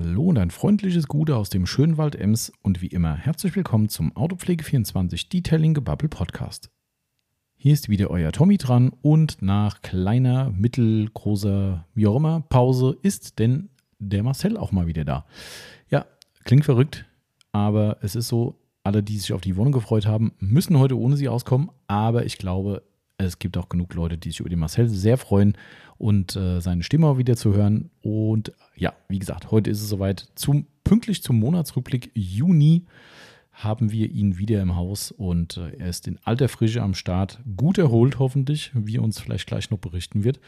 Hallo 0.00 0.26
und 0.26 0.38
ein 0.38 0.52
freundliches 0.52 1.08
Gute 1.08 1.34
aus 1.34 1.50
dem 1.50 1.66
schönen 1.66 1.96
Wald 1.96 2.14
Ems 2.14 2.52
und 2.62 2.80
wie 2.80 2.86
immer 2.86 3.16
herzlich 3.16 3.56
willkommen 3.56 3.88
zum 3.88 4.12
Autopflege24 4.12 5.28
Detailing 5.28 5.74
Gebubble 5.74 6.08
Podcast. 6.08 6.70
Hier 7.56 7.72
ist 7.72 7.88
wieder 7.88 8.08
euer 8.08 8.30
Tommy 8.30 8.58
dran 8.58 8.92
und 9.02 9.42
nach 9.42 9.82
kleiner, 9.82 10.50
mittelgroßer, 10.50 11.84
wie 11.94 12.06
auch 12.06 12.14
immer, 12.14 12.42
Pause 12.42 12.96
ist 13.02 13.40
denn 13.40 13.70
der 13.98 14.22
Marcel 14.22 14.56
auch 14.56 14.70
mal 14.70 14.86
wieder 14.86 15.04
da. 15.04 15.26
Ja, 15.90 16.06
klingt 16.44 16.64
verrückt, 16.64 17.04
aber 17.50 17.96
es 18.00 18.14
ist 18.14 18.28
so, 18.28 18.54
alle, 18.84 19.02
die 19.02 19.18
sich 19.18 19.32
auf 19.32 19.40
die 19.40 19.56
Wohnung 19.56 19.72
gefreut 19.72 20.06
haben, 20.06 20.32
müssen 20.38 20.78
heute 20.78 20.96
ohne 20.96 21.16
sie 21.16 21.28
auskommen, 21.28 21.72
aber 21.88 22.24
ich 22.24 22.38
glaube, 22.38 22.84
es 23.18 23.38
gibt 23.38 23.56
auch 23.58 23.68
genug 23.68 23.92
Leute, 23.94 24.16
die 24.16 24.30
sich 24.30 24.40
über 24.40 24.48
den 24.48 24.60
Marcel 24.60 24.88
sehr 24.88 25.18
freuen 25.18 25.54
und 25.98 26.36
äh, 26.36 26.60
seine 26.60 26.84
Stimme 26.84 27.08
auch 27.08 27.18
wieder 27.18 27.36
zu 27.36 27.52
hören. 27.52 27.90
Und 28.00 28.52
ja, 28.76 28.94
wie 29.08 29.18
gesagt, 29.18 29.50
heute 29.50 29.70
ist 29.70 29.82
es 29.82 29.88
soweit. 29.88 30.28
Zum, 30.36 30.66
pünktlich 30.84 31.22
zum 31.22 31.38
Monatsrückblick 31.38 32.10
Juni 32.14 32.84
haben 33.52 33.90
wir 33.90 34.08
ihn 34.08 34.38
wieder 34.38 34.62
im 34.62 34.76
Haus 34.76 35.10
und 35.10 35.56
äh, 35.56 35.76
er 35.78 35.88
ist 35.88 36.06
in 36.06 36.18
alter 36.22 36.48
Frische 36.48 36.80
am 36.80 36.94
Start. 36.94 37.40
Gut 37.56 37.76
erholt 37.76 38.20
hoffentlich, 38.20 38.70
wie 38.72 38.98
uns 38.98 39.18
vielleicht 39.18 39.48
gleich 39.48 39.70
noch 39.70 39.78
berichten 39.78 40.22
wird. 40.22 40.38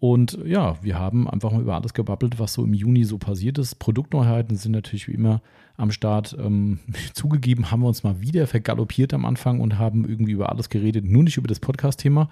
Und 0.00 0.38
ja, 0.46 0.82
wir 0.82 0.98
haben 0.98 1.28
einfach 1.28 1.52
mal 1.52 1.60
über 1.60 1.74
alles 1.74 1.92
gebabbelt, 1.92 2.38
was 2.38 2.54
so 2.54 2.64
im 2.64 2.72
Juni 2.72 3.04
so 3.04 3.18
passiert 3.18 3.58
ist. 3.58 3.74
Produktneuheiten 3.74 4.56
sind 4.56 4.72
natürlich 4.72 5.08
wie 5.08 5.12
immer 5.12 5.42
am 5.76 5.90
Start. 5.90 6.34
Ähm, 6.40 6.80
zugegeben 7.12 7.70
haben 7.70 7.80
wir 7.80 7.88
uns 7.88 8.02
mal 8.02 8.18
wieder 8.22 8.46
vergaloppiert 8.46 9.12
am 9.12 9.26
Anfang 9.26 9.60
und 9.60 9.78
haben 9.78 10.08
irgendwie 10.08 10.32
über 10.32 10.48
alles 10.48 10.70
geredet, 10.70 11.04
nur 11.04 11.22
nicht 11.22 11.36
über 11.36 11.48
das 11.48 11.60
Podcast-Thema. 11.60 12.30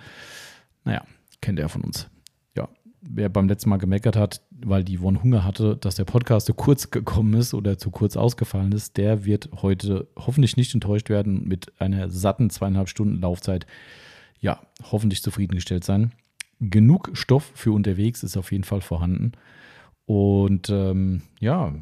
Naja, 0.85 1.03
kennt 1.43 1.59
er 1.59 1.69
von 1.69 1.83
uns. 1.83 2.09
Ja, 2.57 2.71
wer 3.03 3.29
beim 3.29 3.49
letzten 3.49 3.69
Mal 3.69 3.77
gemeckert 3.77 4.17
hat, 4.17 4.41
weil 4.51 4.83
die 4.83 4.99
One 4.99 5.23
Hunger 5.23 5.45
hatte, 5.45 5.77
dass 5.77 5.97
der 5.97 6.07
Podcast 6.07 6.47
zu 6.47 6.55
kurz 6.55 6.91
gekommen 6.91 7.35
ist 7.35 7.53
oder 7.53 7.77
zu 7.77 7.91
kurz 7.91 8.17
ausgefallen 8.17 8.73
ist, 8.73 8.97
der 8.97 9.27
wird 9.27 9.51
heute 9.61 10.09
hoffentlich 10.17 10.57
nicht 10.57 10.73
enttäuscht 10.73 11.11
werden 11.11 11.47
mit 11.47 11.79
einer 11.83 12.09
satten 12.09 12.49
zweieinhalb 12.49 12.89
Stunden 12.89 13.21
Laufzeit. 13.21 13.67
Ja, 14.41 14.63
hoffentlich 14.91 15.23
zufriedengestellt 15.23 15.85
sein 15.85 16.13
genug 16.61 17.11
Stoff 17.13 17.51
für 17.55 17.73
unterwegs 17.73 18.23
ist 18.23 18.37
auf 18.37 18.53
jeden 18.53 18.65
Fall 18.65 18.81
vorhanden. 18.81 19.33
Und 20.07 20.71
ähm, 20.71 21.23
ja, 21.41 21.75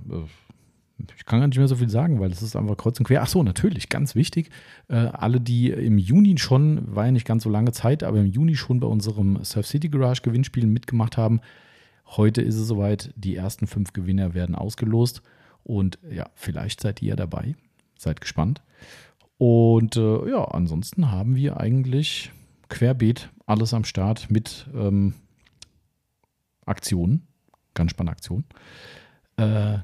ich 1.17 1.27
kann 1.27 1.41
gar 1.41 1.47
nicht 1.47 1.59
mehr 1.59 1.69
so 1.69 1.77
viel 1.77 1.91
sagen, 1.91 2.21
weil 2.21 2.31
es 2.31 2.43
ist 2.43 2.57
einfach 2.57 2.77
kreuz 2.77 2.99
und 2.99 3.07
quer. 3.07 3.23
Ach 3.23 3.29
so, 3.29 3.43
natürlich, 3.43 3.89
ganz 3.89 4.15
wichtig. 4.15 4.51
Äh, 4.89 4.97
alle, 4.97 5.41
die 5.41 5.71
im 5.71 5.99
Juni 5.99 6.37
schon, 6.39 6.95
war 6.95 7.07
ja 7.07 7.13
nicht 7.13 7.27
ganz 7.27 7.45
so 7.45 7.51
lange 7.51 7.73
Zeit, 7.73 8.03
aber 8.03 8.19
im 8.19 8.27
Juni 8.27 8.57
schon 8.57 8.81
bei 8.81 8.87
unserem 8.87 9.43
Surf 9.45 9.67
City 9.67 9.89
Garage 9.89 10.23
Gewinnspiel 10.23 10.67
mitgemacht 10.67 11.17
haben. 11.17 11.41
Heute 12.07 12.41
ist 12.41 12.57
es 12.57 12.67
soweit, 12.67 13.13
die 13.17 13.37
ersten 13.37 13.67
fünf 13.67 13.93
Gewinner 13.93 14.35
werden 14.35 14.55
ausgelost. 14.55 15.23
Und 15.65 15.99
ja, 16.11 16.31
vielleicht 16.35 16.81
seid 16.81 17.03
ihr 17.03 17.17
dabei. 17.17 17.57
Seid 17.99 18.21
gespannt. 18.21 18.63
Und 19.39 19.97
äh, 19.97 20.31
ja, 20.31 20.45
ansonsten 20.45 21.11
haben 21.11 21.37
wir 21.37 21.59
eigentlich 21.59 22.33
querbeet 22.69 23.31
alles 23.47 23.75
am 23.75 23.85
Start 23.85 24.31
mit 24.31 24.67
ähm, 24.75 25.15
Aktionen. 26.65 27.27
Ganz 27.75 27.93
spannende 27.93 28.13
Aktionen. 28.13 28.45
Äh, 29.37 29.79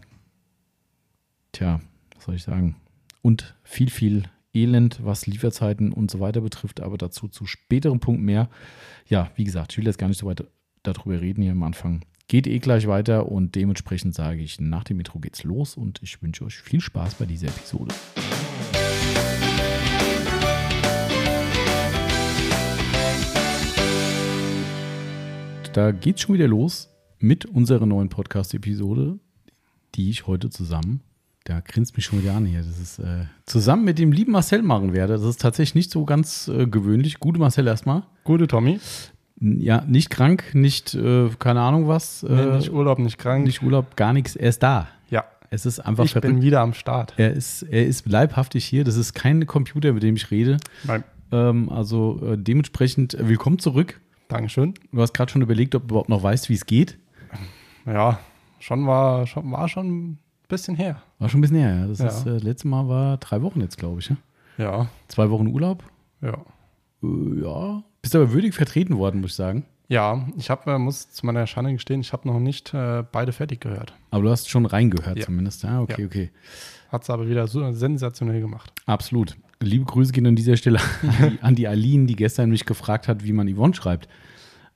tja, 1.52 1.80
was 2.14 2.24
soll 2.24 2.34
ich 2.34 2.42
sagen? 2.42 2.76
Und 3.20 3.54
viel, 3.62 3.90
viel 3.90 4.24
Elend, 4.54 5.00
was 5.02 5.26
Lieferzeiten 5.26 5.92
und 5.92 6.10
so 6.10 6.20
weiter 6.20 6.40
betrifft, 6.40 6.80
aber 6.80 6.98
dazu 6.98 7.28
zu 7.28 7.46
späteren 7.46 8.00
Punkt 8.00 8.22
mehr. 8.22 8.48
Ja, 9.06 9.30
wie 9.36 9.44
gesagt, 9.44 9.72
ich 9.72 9.78
will 9.78 9.86
jetzt 9.86 9.98
gar 9.98 10.08
nicht 10.08 10.18
so 10.18 10.26
weit 10.26 10.44
darüber 10.82 11.20
reden 11.20 11.42
hier 11.42 11.52
am 11.52 11.62
Anfang. 11.62 12.04
Geht 12.28 12.46
eh 12.46 12.58
gleich 12.58 12.86
weiter 12.86 13.30
und 13.30 13.54
dementsprechend 13.54 14.14
sage 14.14 14.42
ich, 14.42 14.60
nach 14.60 14.84
dem 14.84 14.98
Intro 14.98 15.18
geht's 15.18 15.44
los 15.44 15.76
und 15.76 16.02
ich 16.02 16.22
wünsche 16.22 16.44
euch 16.44 16.56
viel 16.56 16.80
Spaß 16.80 17.14
bei 17.14 17.26
dieser 17.26 17.48
Episode. 17.48 17.94
Da 25.72 25.92
geht's 25.92 26.20
schon 26.20 26.34
wieder 26.34 26.48
los 26.48 26.90
mit 27.18 27.46
unserer 27.46 27.86
neuen 27.86 28.08
Podcast-Episode, 28.08 29.18
die 29.94 30.10
ich 30.10 30.26
heute 30.26 30.50
zusammen, 30.50 31.00
da 31.44 31.60
grinst 31.60 31.96
mich 31.96 32.04
schon 32.04 32.22
wieder 32.22 32.34
an 32.34 32.46
hier, 32.46 32.60
das 32.60 32.78
ist 32.78 32.98
äh, 32.98 33.24
zusammen 33.46 33.84
mit 33.84 33.98
dem 33.98 34.12
lieben 34.12 34.32
Marcel 34.32 34.62
machen 34.62 34.92
werde. 34.92 35.14
Das 35.14 35.22
ist 35.22 35.40
tatsächlich 35.40 35.74
nicht 35.74 35.90
so 35.90 36.04
ganz 36.04 36.48
äh, 36.48 36.66
gewöhnlich. 36.66 37.18
Gute 37.18 37.40
Marcel 37.40 37.66
erstmal. 37.66 38.04
Gute 38.24 38.46
Tommy. 38.46 38.78
Ja, 39.40 39.80
nicht 39.80 40.10
krank, 40.10 40.54
nicht 40.54 40.94
äh, 40.94 41.28
keine 41.40 41.62
Ahnung 41.62 41.88
was. 41.88 42.22
Nee, 42.22 42.40
äh, 42.40 42.56
nicht 42.56 42.72
Urlaub, 42.72 43.00
nicht 43.00 43.18
krank. 43.18 43.44
Nicht 43.44 43.62
Urlaub, 43.62 43.96
gar 43.96 44.12
nichts. 44.12 44.36
Er 44.36 44.50
ist 44.50 44.62
da. 44.62 44.86
Ja. 45.10 45.24
Es 45.50 45.66
ist 45.66 45.80
einfach 45.80 46.04
ich 46.04 46.12
verrückt. 46.12 46.32
bin 46.32 46.42
wieder 46.42 46.60
am 46.60 46.74
Start. 46.74 47.14
Er 47.16 47.32
ist, 47.32 47.62
er 47.62 47.86
ist 47.86 48.08
leibhaftig 48.08 48.64
hier. 48.64 48.84
Das 48.84 48.96
ist 48.96 49.14
kein 49.14 49.44
Computer, 49.46 49.92
mit 49.92 50.04
dem 50.04 50.14
ich 50.14 50.30
rede. 50.30 50.58
Nein. 50.84 51.02
Ähm, 51.32 51.68
also 51.70 52.20
äh, 52.24 52.38
dementsprechend 52.38 53.14
äh, 53.14 53.28
willkommen 53.28 53.58
zurück. 53.58 54.00
Dankeschön. 54.32 54.74
Du 54.92 55.00
hast 55.00 55.14
gerade 55.14 55.30
schon 55.30 55.42
überlegt, 55.42 55.74
ob 55.74 55.82
du 55.82 55.94
überhaupt 55.94 56.08
noch 56.08 56.22
weißt, 56.22 56.48
wie 56.48 56.54
es 56.54 56.66
geht. 56.66 56.98
Ja, 57.86 58.20
schon 58.58 58.86
war, 58.86 59.26
schon 59.26 59.50
war 59.50 59.68
schon 59.68 59.86
ein 59.86 60.18
bisschen 60.48 60.76
her. 60.76 61.02
War 61.18 61.28
schon 61.28 61.38
ein 61.38 61.42
bisschen 61.42 61.58
her, 61.58 61.74
ja. 61.74 61.86
Das, 61.86 61.98
ja. 61.98 62.06
Ist, 62.06 62.26
äh, 62.26 62.38
letzte 62.38 62.68
Mal 62.68 62.88
war 62.88 63.16
drei 63.16 63.42
Wochen 63.42 63.60
jetzt, 63.60 63.78
glaube 63.78 64.00
ich. 64.00 64.08
Ja? 64.08 64.16
ja. 64.58 64.86
Zwei 65.08 65.30
Wochen 65.30 65.48
Urlaub. 65.48 65.82
Ja. 66.20 66.38
Äh, 67.02 67.42
ja. 67.42 67.82
Bist 68.00 68.14
aber 68.16 68.32
würdig 68.32 68.54
vertreten 68.54 68.98
worden, 68.98 69.20
muss 69.20 69.30
ich 69.30 69.36
sagen. 69.36 69.64
Ja, 69.88 70.26
ich 70.38 70.48
habe, 70.48 70.72
äh, 70.72 70.78
muss 70.78 71.10
zu 71.10 71.26
meiner 71.26 71.46
Schande 71.46 71.72
gestehen, 71.72 72.00
ich 72.00 72.12
habe 72.12 72.26
noch 72.26 72.38
nicht 72.38 72.72
äh, 72.72 73.04
beide 73.10 73.32
fertig 73.32 73.60
gehört. 73.60 73.92
Aber 74.10 74.22
du 74.22 74.30
hast 74.30 74.48
schon 74.48 74.64
reingehört 74.64 75.18
ja. 75.18 75.24
zumindest, 75.24 75.64
ja, 75.64 75.80
okay, 75.80 76.02
ja. 76.02 76.06
okay. 76.06 76.30
Hat 76.90 77.02
es 77.02 77.10
aber 77.10 77.28
wieder 77.28 77.46
so 77.46 77.72
sensationell 77.72 78.40
gemacht. 78.40 78.72
Absolut. 78.86 79.36
Liebe 79.62 79.84
Grüße 79.84 80.12
gehen 80.12 80.26
an 80.26 80.36
dieser 80.36 80.56
Stelle 80.56 80.80
an 81.02 81.30
die, 81.30 81.42
an 81.42 81.54
die 81.54 81.68
Aline, 81.68 82.06
die 82.06 82.16
gestern 82.16 82.50
mich 82.50 82.66
gefragt 82.66 83.08
hat, 83.08 83.24
wie 83.24 83.32
man 83.32 83.52
Yvonne 83.52 83.74
schreibt. 83.74 84.08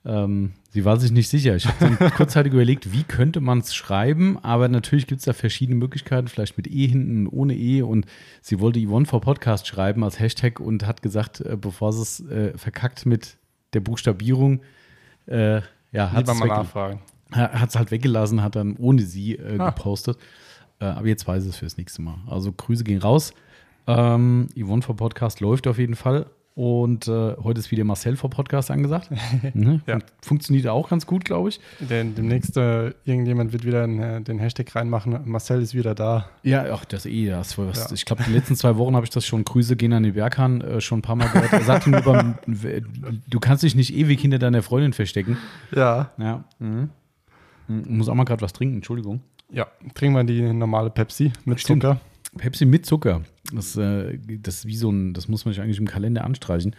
Ähm, 0.05 0.53
sie 0.69 0.85
war 0.85 0.97
sich 0.97 1.11
nicht 1.11 1.27
sicher. 1.27 1.55
Ich 1.55 1.67
habe 1.67 1.77
dann 1.79 2.11
kurzzeitig 2.15 2.53
überlegt, 2.53 2.93
wie 2.93 3.03
könnte 3.03 3.41
man 3.41 3.59
es 3.59 3.75
schreiben, 3.75 4.37
aber 4.41 4.69
natürlich 4.69 5.05
gibt 5.05 5.19
es 5.19 5.25
da 5.25 5.33
verschiedene 5.33 5.77
Möglichkeiten, 5.77 6.27
vielleicht 6.27 6.57
mit 6.57 6.67
E 6.67 6.87
hinten, 6.87 7.27
ohne 7.27 7.55
E. 7.55 7.81
Und 7.81 8.05
sie 8.41 8.59
wollte 8.59 8.79
Yvonne 8.79 9.05
vor 9.05 9.21
Podcast 9.21 9.67
schreiben 9.67 10.03
als 10.03 10.19
Hashtag 10.19 10.59
und 10.59 10.87
hat 10.87 11.01
gesagt, 11.01 11.41
äh, 11.41 11.57
bevor 11.59 11.91
sie 11.91 12.01
es 12.01 12.19
äh, 12.29 12.57
verkackt 12.57 13.05
mit 13.05 13.37
der 13.73 13.81
Buchstabierung, 13.81 14.61
äh, 15.25 15.61
ja, 15.91 16.11
hat 16.11 16.27
es 16.27 16.39
nachfragen. 16.39 17.01
Hat 17.31 17.69
es 17.69 17.75
halt 17.75 17.91
weggelassen, 17.91 18.41
hat 18.41 18.55
dann 18.55 18.77
ohne 18.77 19.01
sie 19.01 19.35
äh, 19.35 19.57
ah. 19.59 19.71
gepostet. 19.71 20.17
Äh, 20.79 20.85
aber 20.85 21.07
jetzt 21.07 21.27
weiß 21.27 21.45
es 21.45 21.57
fürs 21.57 21.77
nächste 21.77 22.01
Mal. 22.01 22.19
Also 22.27 22.53
Grüße 22.53 22.85
gehen 22.85 23.01
raus. 23.01 23.33
Ähm, 23.87 24.47
Yvonne 24.55 24.81
vor 24.81 24.95
Podcast 24.95 25.39
läuft 25.39 25.67
auf 25.67 25.77
jeden 25.77 25.95
Fall. 25.95 26.27
Und 26.57 27.07
äh, 27.07 27.35
heute 27.43 27.59
ist 27.59 27.69
wieder 27.69 27.83
Marcel 27.83 28.15
vor 28.15 28.31
Podcast 28.31 28.71
angesagt. 28.71 29.11
mhm. 29.53 29.81
ja. 29.87 29.99
Funktioniert 30.23 30.65
auch 30.65 30.89
ganz 30.89 31.05
gut, 31.05 31.23
glaube 31.23 31.49
ich. 31.49 31.59
Denn 31.79 32.15
demnächst 32.15 32.57
äh, 32.57 32.95
irgendjemand 33.05 33.53
wird 33.53 33.63
wieder 33.63 33.85
den, 33.85 33.99
äh, 33.99 34.21
den 34.21 34.39
Hashtag 34.39 34.75
reinmachen. 34.75 35.19
Marcel 35.25 35.61
ist 35.61 35.75
wieder 35.75 35.93
da. 35.93 36.29
Ja, 36.41 36.65
ach, 36.73 36.83
das 36.85 37.05
eh. 37.05 37.29
Das, 37.29 37.59
was, 37.59 37.89
ja. 37.89 37.93
Ich 37.93 38.05
glaube, 38.05 38.23
die 38.23 38.31
letzten 38.33 38.55
zwei 38.55 38.75
Wochen 38.77 38.95
habe 38.95 39.05
ich 39.05 39.11
das 39.11 39.23
schon 39.23 39.45
Grüße 39.45 39.75
gehen 39.75 39.93
an 39.93 40.01
den 40.01 40.15
Berghahn 40.15 40.61
äh, 40.61 40.81
schon 40.81 40.97
ein 40.97 41.01
paar 41.03 41.15
Mal 41.15 41.29
gehört. 41.29 41.53
Er 41.53 41.61
sagte 41.61 41.91
nur, 41.91 42.01
beim, 42.01 42.39
du 42.47 43.39
kannst 43.39 43.61
dich 43.61 43.75
nicht 43.75 43.93
ewig 43.93 44.19
hinter 44.19 44.39
deiner 44.39 44.63
Freundin 44.63 44.93
verstecken. 44.93 45.37
Ja. 45.75 46.09
Ja. 46.17 46.43
Mhm. 46.57 46.89
Muss 47.67 48.09
auch 48.09 48.15
mal 48.15 48.23
gerade 48.23 48.41
was 48.41 48.53
trinken, 48.53 48.77
Entschuldigung. 48.77 49.21
Ja, 49.51 49.67
trinken 49.93 50.15
wir 50.15 50.23
die 50.23 50.41
normale 50.41 50.89
Pepsi 50.89 51.31
mit 51.45 51.59
Stimmt. 51.59 51.83
Zucker. 51.83 52.01
Pepsi 52.35 52.65
mit 52.65 52.85
Zucker. 52.85 53.21
Das, 53.53 53.75
äh, 53.77 54.17
das 54.39 54.59
ist 54.59 54.65
wie 54.65 54.75
so 54.75 54.91
ein, 54.91 55.13
das 55.13 55.27
muss 55.27 55.45
man 55.45 55.53
sich 55.53 55.61
eigentlich 55.61 55.79
im 55.79 55.87
Kalender 55.87 56.23
anstreichen. 56.23 56.75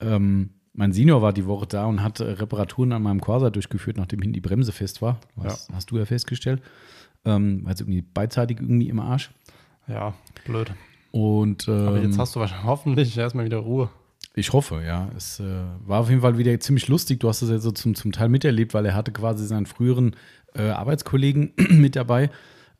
Ähm, 0.00 0.50
mein 0.72 0.92
Senior 0.92 1.22
war 1.22 1.32
die 1.32 1.46
Woche 1.46 1.66
da 1.66 1.86
und 1.86 2.02
hat 2.02 2.20
äh, 2.20 2.24
Reparaturen 2.24 2.92
an 2.92 3.02
meinem 3.02 3.20
Corsa 3.20 3.50
durchgeführt, 3.50 3.96
nachdem 3.96 4.20
hinten 4.20 4.34
die 4.34 4.40
Bremse 4.40 4.72
fest 4.72 5.02
war. 5.02 5.20
Was, 5.34 5.66
ja. 5.68 5.74
Hast 5.74 5.90
du 5.90 5.98
ja 5.98 6.04
festgestellt. 6.04 6.62
Ähm, 7.24 7.64
also 7.66 7.84
irgendwie 7.84 8.02
beidseitig 8.02 8.60
irgendwie 8.60 8.88
im 8.88 9.00
Arsch. 9.00 9.30
Ja, 9.88 10.14
blöd. 10.44 10.72
Und, 11.10 11.66
ähm, 11.66 11.88
Aber 11.88 12.00
jetzt 12.00 12.18
hast 12.18 12.36
du 12.36 12.40
wahrscheinlich 12.40 12.66
hoffentlich 12.66 13.16
erstmal 13.16 13.44
wieder 13.44 13.58
Ruhe. 13.58 13.90
Ich 14.34 14.52
hoffe, 14.52 14.82
ja. 14.86 15.10
Es 15.16 15.40
äh, 15.40 15.62
war 15.84 16.00
auf 16.00 16.10
jeden 16.10 16.20
Fall 16.20 16.38
wieder 16.38 16.58
ziemlich 16.60 16.86
lustig. 16.86 17.18
Du 17.18 17.28
hast 17.28 17.42
es 17.42 17.50
ja 17.50 17.58
so 17.58 17.72
zum, 17.72 17.96
zum 17.96 18.12
Teil 18.12 18.28
miterlebt, 18.28 18.72
weil 18.72 18.86
er 18.86 18.94
hatte 18.94 19.10
quasi 19.10 19.46
seinen 19.46 19.66
früheren 19.66 20.14
äh, 20.54 20.68
Arbeitskollegen 20.68 21.54
mit 21.70 21.96
dabei 21.96 22.30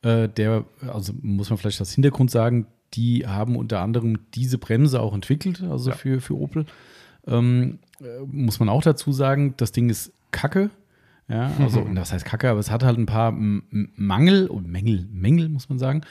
der, 0.03 0.65
also 0.87 1.13
muss 1.21 1.49
man 1.49 1.57
vielleicht 1.57 1.79
als 1.79 1.93
Hintergrund 1.93 2.31
sagen, 2.31 2.67
die 2.93 3.27
haben 3.27 3.55
unter 3.55 3.81
anderem 3.81 4.19
diese 4.33 4.57
Bremse 4.57 5.01
auch 5.01 5.13
entwickelt, 5.13 5.61
also 5.63 5.91
ja. 5.91 5.95
für, 5.95 6.21
für 6.21 6.37
Opel. 6.37 6.65
Ähm, 7.27 7.79
äh, 8.01 8.25
muss 8.25 8.59
man 8.59 8.69
auch 8.69 8.81
dazu 8.81 9.11
sagen, 9.11 9.53
das 9.57 9.71
Ding 9.71 9.89
ist 9.89 10.11
kacke. 10.31 10.69
Ja, 11.27 11.51
also, 11.59 11.85
das 11.95 12.11
heißt 12.11 12.25
kacke, 12.25 12.49
aber 12.49 12.59
es 12.59 12.71
hat 12.71 12.83
halt 12.83 12.97
ein 12.97 13.05
paar 13.05 13.31
Mangel 13.31 14.47
und 14.47 14.67
Mängel, 14.67 15.07
Mängel, 15.11 15.49
muss 15.49 15.69
man 15.69 15.79
sagen, 15.79 16.01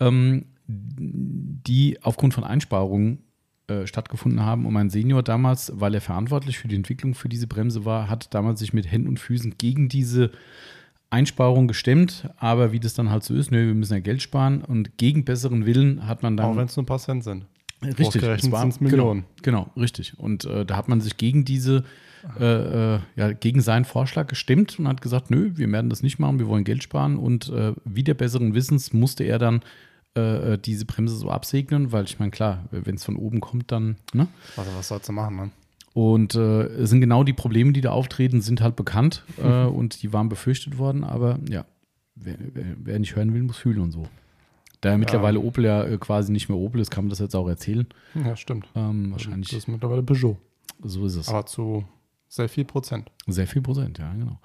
ähm, 0.00 0.46
die 0.66 2.02
aufgrund 2.02 2.34
von 2.34 2.44
Einsparungen 2.44 3.22
äh, 3.68 3.86
stattgefunden 3.86 4.42
haben. 4.42 4.66
Und 4.66 4.74
mein 4.74 4.90
Senior 4.90 5.22
damals, 5.22 5.72
weil 5.74 5.94
er 5.94 6.00
verantwortlich 6.00 6.58
für 6.58 6.68
die 6.68 6.76
Entwicklung 6.76 7.14
für 7.14 7.28
diese 7.28 7.46
Bremse 7.46 7.84
war, 7.84 8.10
hat 8.10 8.34
damals 8.34 8.60
sich 8.60 8.72
mit 8.72 8.90
Händen 8.90 9.08
und 9.08 9.20
Füßen 9.20 9.54
gegen 9.58 9.88
diese 9.88 10.32
Einsparung 11.10 11.68
gestemmt, 11.68 12.28
aber 12.38 12.72
wie 12.72 12.80
das 12.80 12.94
dann 12.94 13.10
halt 13.10 13.22
so 13.22 13.34
ist, 13.34 13.50
nö, 13.50 13.66
wir 13.66 13.74
müssen 13.74 13.94
ja 13.94 14.00
Geld 14.00 14.22
sparen 14.22 14.62
und 14.62 14.98
gegen 14.98 15.24
besseren 15.24 15.64
Willen 15.66 16.06
hat 16.06 16.22
man 16.22 16.36
dann. 16.36 16.46
Auch 16.46 16.56
wenn 16.56 16.66
es 16.66 16.76
nur 16.76 16.82
ein 16.82 16.86
paar 16.86 16.98
Cent 16.98 17.24
sind. 17.24 17.46
Richtig, 17.82 18.22
es 18.22 18.50
war- 18.50 18.62
sind's 18.62 18.80
Millionen. 18.80 19.24
Genau, 19.42 19.64
genau, 19.66 19.80
richtig. 19.80 20.18
Und 20.18 20.44
äh, 20.46 20.64
da 20.64 20.76
hat 20.76 20.88
man 20.88 21.00
sich 21.00 21.16
gegen 21.18 21.44
diese, 21.44 21.84
äh, 22.40 22.94
äh, 22.96 23.00
ja, 23.16 23.32
gegen 23.32 23.60
seinen 23.60 23.84
Vorschlag 23.84 24.26
gestimmt 24.26 24.78
und 24.78 24.88
hat 24.88 25.00
gesagt, 25.02 25.30
nö, 25.30 25.52
wir 25.54 25.70
werden 25.70 25.90
das 25.90 26.02
nicht 26.02 26.18
machen, 26.18 26.38
wir 26.38 26.48
wollen 26.48 26.64
Geld 26.64 26.82
sparen. 26.82 27.16
Und 27.18 27.50
äh, 27.50 27.74
wieder 27.84 28.14
besseren 28.14 28.54
Wissens 28.54 28.92
musste 28.92 29.24
er 29.24 29.38
dann 29.38 29.60
äh, 30.16 30.54
äh, 30.54 30.58
diese 30.58 30.86
Bremse 30.86 31.14
so 31.16 31.30
absegnen, 31.30 31.92
weil 31.92 32.04
ich 32.04 32.18
meine, 32.18 32.30
klar, 32.30 32.64
wenn 32.70 32.94
es 32.96 33.04
von 33.04 33.16
oben 33.16 33.40
kommt, 33.40 33.70
dann, 33.70 33.96
ne? 34.14 34.26
Also 34.56 34.70
was 34.76 34.88
sollst 34.88 35.08
du 35.10 35.12
machen, 35.12 35.36
ne? 35.36 35.50
Und 35.96 36.34
äh, 36.34 36.64
es 36.64 36.90
sind 36.90 37.00
genau 37.00 37.24
die 37.24 37.32
Probleme, 37.32 37.72
die 37.72 37.80
da 37.80 37.90
auftreten, 37.92 38.42
sind 38.42 38.60
halt 38.60 38.76
bekannt 38.76 39.24
äh, 39.42 39.64
und 39.64 40.02
die 40.02 40.12
waren 40.12 40.28
befürchtet 40.28 40.76
worden, 40.76 41.04
aber 41.04 41.38
ja, 41.48 41.64
wer, 42.14 42.36
wer, 42.52 42.64
wer 42.76 42.98
nicht 42.98 43.16
hören 43.16 43.32
will, 43.32 43.42
muss 43.42 43.56
fühlen 43.56 43.80
und 43.80 43.92
so. 43.92 44.06
Da 44.82 44.90
ja 44.90 44.98
mittlerweile 44.98 45.40
Opel 45.40 45.64
ja 45.64 45.84
äh, 45.84 45.96
quasi 45.96 46.32
nicht 46.32 46.50
mehr 46.50 46.58
Opel 46.58 46.82
ist, 46.82 46.90
kann 46.90 47.04
man 47.04 47.08
das 47.08 47.20
jetzt 47.20 47.34
auch 47.34 47.48
erzählen. 47.48 47.86
Ja, 48.14 48.36
stimmt. 48.36 48.66
Ähm, 48.74 49.04
Das 49.04 49.12
wahrscheinlich, 49.24 49.50
ist 49.54 49.68
mittlerweile 49.68 50.02
Peugeot. 50.02 50.36
so 50.84 51.06
ist 51.06 51.14
es. 51.14 51.30
Aber 51.30 51.46
zu 51.46 51.86
sehr 52.28 52.50
viel 52.50 52.66
Prozent. 52.66 53.10
Sehr 53.26 53.46
viel 53.46 53.62
Prozent, 53.62 53.96
ja, 53.96 54.12
genau. 54.12 54.38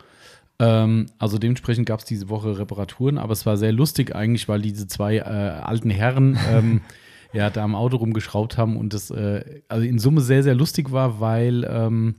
Ähm, 0.59 1.07
also 1.19 1.37
dementsprechend 1.37 1.85
gab 1.85 1.99
es 1.99 2.05
diese 2.05 2.29
Woche 2.29 2.57
Reparaturen, 2.59 3.17
aber 3.17 3.33
es 3.33 3.45
war 3.45 3.57
sehr 3.57 3.73
lustig 3.73 4.15
eigentlich, 4.15 4.47
weil 4.47 4.61
diese 4.61 4.87
zwei 4.87 5.17
äh, 5.17 5.21
alten 5.21 5.89
Herren 5.89 6.39
ähm, 6.49 6.81
ja 7.33 7.49
da 7.49 7.63
am 7.63 7.75
Auto 7.75 7.97
rumgeschraubt 7.97 8.57
haben 8.57 8.77
und 8.77 8.93
das 8.93 9.11
äh, 9.11 9.61
also 9.67 9.85
in 9.85 9.99
Summe 9.99 10.21
sehr, 10.21 10.43
sehr 10.43 10.55
lustig 10.55 10.91
war, 10.91 11.19
weil 11.19 11.67
ähm, 11.69 12.15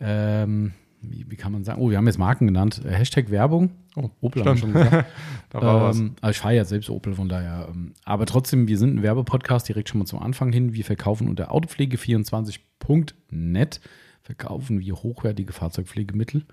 ähm, 0.00 0.72
wie, 1.00 1.30
wie 1.30 1.36
kann 1.36 1.52
man 1.52 1.62
sagen? 1.64 1.80
Oh, 1.80 1.88
wir 1.90 1.98
haben 1.98 2.06
jetzt 2.06 2.18
Marken 2.18 2.46
genannt. 2.46 2.82
Äh, 2.84 2.90
Hashtag 2.90 3.30
Werbung. 3.30 3.70
Oh, 3.94 4.10
Opel 4.20 4.44
haben 4.44 4.52
wir 4.52 4.58
stimmt. 4.58 4.74
schon 4.74 4.84
gesagt. 4.84 5.08
Da 5.50 5.62
war 5.62 5.82
was. 5.82 5.98
ähm, 5.98 6.16
also 6.20 6.30
ich 6.32 6.38
fahre 6.38 6.56
ja 6.56 6.64
selbst 6.64 6.90
Opel, 6.90 7.14
von 7.14 7.28
daher. 7.28 7.68
Ähm, 7.70 7.92
aber 8.04 8.26
trotzdem, 8.26 8.66
wir 8.68 8.78
sind 8.78 8.96
ein 8.96 9.02
Werbepodcast 9.02 9.68
direkt 9.68 9.88
schon 9.88 10.00
mal 10.00 10.06
zum 10.06 10.20
Anfang 10.20 10.52
hin. 10.52 10.74
Wir 10.74 10.84
verkaufen 10.84 11.28
unter 11.28 11.52
autopflege24.net 11.52 13.80
verkaufen 14.22 14.80
wir 14.80 14.96
hochwertige 14.96 15.52
Fahrzeugpflegemittel. 15.52 16.46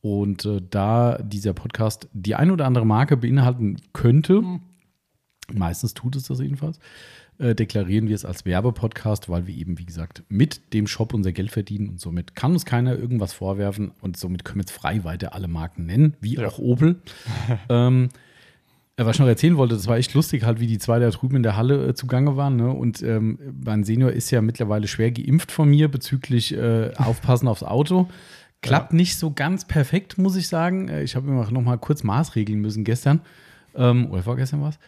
Und 0.00 0.46
äh, 0.46 0.62
da 0.68 1.18
dieser 1.18 1.52
Podcast 1.52 2.08
die 2.12 2.34
ein 2.34 2.50
oder 2.50 2.64
andere 2.64 2.86
Marke 2.86 3.16
beinhalten 3.16 3.76
könnte, 3.92 4.42
meistens 5.52 5.94
tut 5.94 6.16
es 6.16 6.24
das 6.24 6.40
jedenfalls, 6.40 6.80
äh, 7.38 7.54
deklarieren 7.54 8.08
wir 8.08 8.14
es 8.14 8.24
als 8.24 8.44
Werbepodcast, 8.44 9.28
weil 9.28 9.46
wir 9.46 9.54
eben, 9.54 9.78
wie 9.78 9.84
gesagt, 9.86 10.22
mit 10.28 10.72
dem 10.72 10.86
Shop 10.86 11.14
unser 11.14 11.32
Geld 11.32 11.50
verdienen 11.52 11.88
und 11.88 12.00
somit 12.00 12.34
kann 12.34 12.52
uns 12.52 12.64
keiner 12.64 12.96
irgendwas 12.96 13.32
vorwerfen 13.32 13.92
und 14.00 14.16
somit 14.16 14.44
können 14.44 14.56
wir 14.56 14.62
jetzt 14.62 14.72
frei 14.72 15.04
weiter 15.04 15.34
alle 15.34 15.48
Marken 15.48 15.86
nennen, 15.86 16.14
wie 16.20 16.34
Ja. 16.36 16.48
auch 16.48 16.58
Opel. 16.58 16.96
ähm, 17.68 18.08
äh, 18.96 19.04
was 19.04 19.16
ich 19.16 19.20
noch 19.20 19.28
erzählen 19.28 19.56
wollte, 19.56 19.76
das 19.76 19.86
war 19.86 19.96
echt 19.96 20.14
lustig, 20.14 20.42
halt, 20.44 20.58
wie 20.58 20.66
die 20.66 20.78
zwei 20.78 20.98
da 20.98 21.08
drüben 21.10 21.36
in 21.36 21.42
der 21.44 21.56
Halle 21.56 21.88
äh, 21.88 21.94
zugange 21.94 22.36
waren. 22.36 22.56
Ne? 22.56 22.70
Und 22.72 23.02
ähm, 23.02 23.38
mein 23.64 23.84
Senior 23.84 24.10
ist 24.10 24.30
ja 24.32 24.40
mittlerweile 24.42 24.88
schwer 24.88 25.12
geimpft 25.12 25.52
von 25.52 25.68
mir 25.70 25.88
bezüglich 25.88 26.52
äh, 26.56 26.90
Aufpassen 26.96 27.46
aufs 27.46 27.62
Auto. 27.62 28.08
Klappt 28.60 28.92
nicht 28.92 29.16
so 29.16 29.30
ganz 29.32 29.68
perfekt, 29.68 30.18
muss 30.18 30.34
ich 30.34 30.48
sagen. 30.48 30.88
Äh, 30.88 31.04
Ich 31.04 31.14
habe 31.14 31.30
mir 31.30 31.48
noch 31.52 31.62
mal 31.62 31.78
kurz 31.78 32.02
maßregeln 32.02 32.60
müssen 32.60 32.82
gestern. 32.82 33.20
Ähm, 33.76 34.10
oder 34.10 34.24
vorgestern 34.24 34.60
war 34.62 34.70
es. 34.70 34.78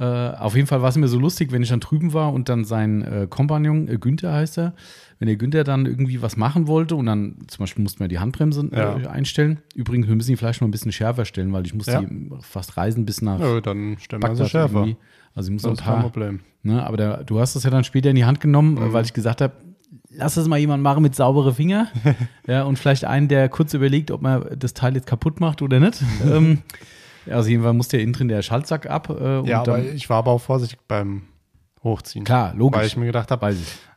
Äh, 0.00 0.04
auf 0.38 0.56
jeden 0.56 0.66
Fall 0.66 0.80
war 0.80 0.88
es 0.88 0.96
mir 0.96 1.08
so 1.08 1.18
lustig, 1.18 1.52
wenn 1.52 1.62
ich 1.62 1.68
dann 1.68 1.80
drüben 1.80 2.14
war 2.14 2.32
und 2.32 2.48
dann 2.48 2.64
sein 2.64 3.02
äh, 3.02 3.26
Kompagnon, 3.28 3.86
äh, 3.86 3.98
Günther 3.98 4.32
heißt 4.32 4.56
er, 4.58 4.72
wenn 5.18 5.26
der 5.26 5.36
Günther 5.36 5.62
dann 5.62 5.84
irgendwie 5.84 6.22
was 6.22 6.38
machen 6.38 6.66
wollte 6.66 6.96
und 6.96 7.04
dann 7.04 7.36
zum 7.48 7.62
Beispiel 7.62 7.82
mussten 7.82 8.00
wir 8.00 8.08
die 8.08 8.18
Handbremse 8.18 8.66
äh, 8.72 8.78
Ja. 9.02 9.10
einstellen. 9.10 9.60
Übrigens, 9.74 10.08
wir 10.08 10.16
müssen 10.16 10.30
die 10.30 10.36
vielleicht 10.38 10.62
noch 10.62 10.68
ein 10.68 10.70
bisschen 10.70 10.90
schärfer 10.92 11.26
stellen, 11.26 11.52
weil 11.52 11.66
ich 11.66 11.74
musste 11.74 11.92
Ja. 11.92 12.00
die 12.00 12.30
fast 12.40 12.78
reisen 12.78 13.04
bis 13.04 13.20
nach 13.20 13.38
Ja, 13.40 13.60
dann 13.60 13.98
stellen 14.00 14.22
wir 14.22 14.34
sie 14.34 14.48
schärfer. 14.48 14.78
irgendwie. 14.78 14.96
Also 15.34 15.48
ich 15.48 15.52
muss 15.52 15.62
Das 15.62 15.70
ein 15.70 15.74
ist 15.74 15.84
kein 15.84 15.92
paar, 15.94 16.02
Problem. 16.02 16.40
ne, 16.62 16.82
aber 16.84 16.96
der, 16.96 17.24
du 17.24 17.38
hast 17.38 17.54
das 17.54 17.64
ja 17.64 17.70
dann 17.70 17.84
später 17.84 18.08
in 18.08 18.16
die 18.16 18.24
Hand 18.24 18.40
genommen, 18.40 18.78
äh, 18.78 18.92
weil 18.94 19.04
ich 19.04 19.12
gesagt 19.12 19.42
habe, 19.42 19.52
lass 20.16 20.34
das 20.34 20.48
mal 20.48 20.58
jemand 20.58 20.82
machen 20.82 21.02
mit 21.02 21.14
saubere 21.14 21.52
Finger. 21.54 21.88
ja, 22.46 22.62
und 22.62 22.78
vielleicht 22.78 23.04
einen, 23.04 23.28
der 23.28 23.50
kurz 23.50 23.74
überlegt, 23.74 24.10
ob 24.10 24.22
man 24.22 24.46
das 24.58 24.72
Teil 24.72 24.94
jetzt 24.94 25.06
kaputt 25.06 25.40
macht 25.40 25.60
oder 25.60 25.78
nicht. 25.78 26.02
ähm, 26.24 26.60
also 27.28 27.48
jedenfalls 27.48 27.76
muss 27.76 27.88
der 27.88 28.00
innen 28.00 28.12
drin 28.12 28.28
der 28.28 28.42
Schaltsack 28.42 28.88
ab. 28.88 29.10
Äh, 29.10 29.38
und 29.38 29.46
Ja, 29.46 29.60
aber 29.60 29.78
dann, 29.78 29.96
ich 29.96 30.08
war 30.08 30.18
aber 30.18 30.30
auch 30.32 30.40
vorsichtig 30.40 30.78
beim 30.88 31.22
Hochziehen. 31.82 32.24
klar, 32.24 32.54
logisch. 32.54 32.80
Weil 32.80 32.86
ich 32.86 32.96
mir 32.96 33.06
gedacht 33.06 33.30
habe, 33.30 33.54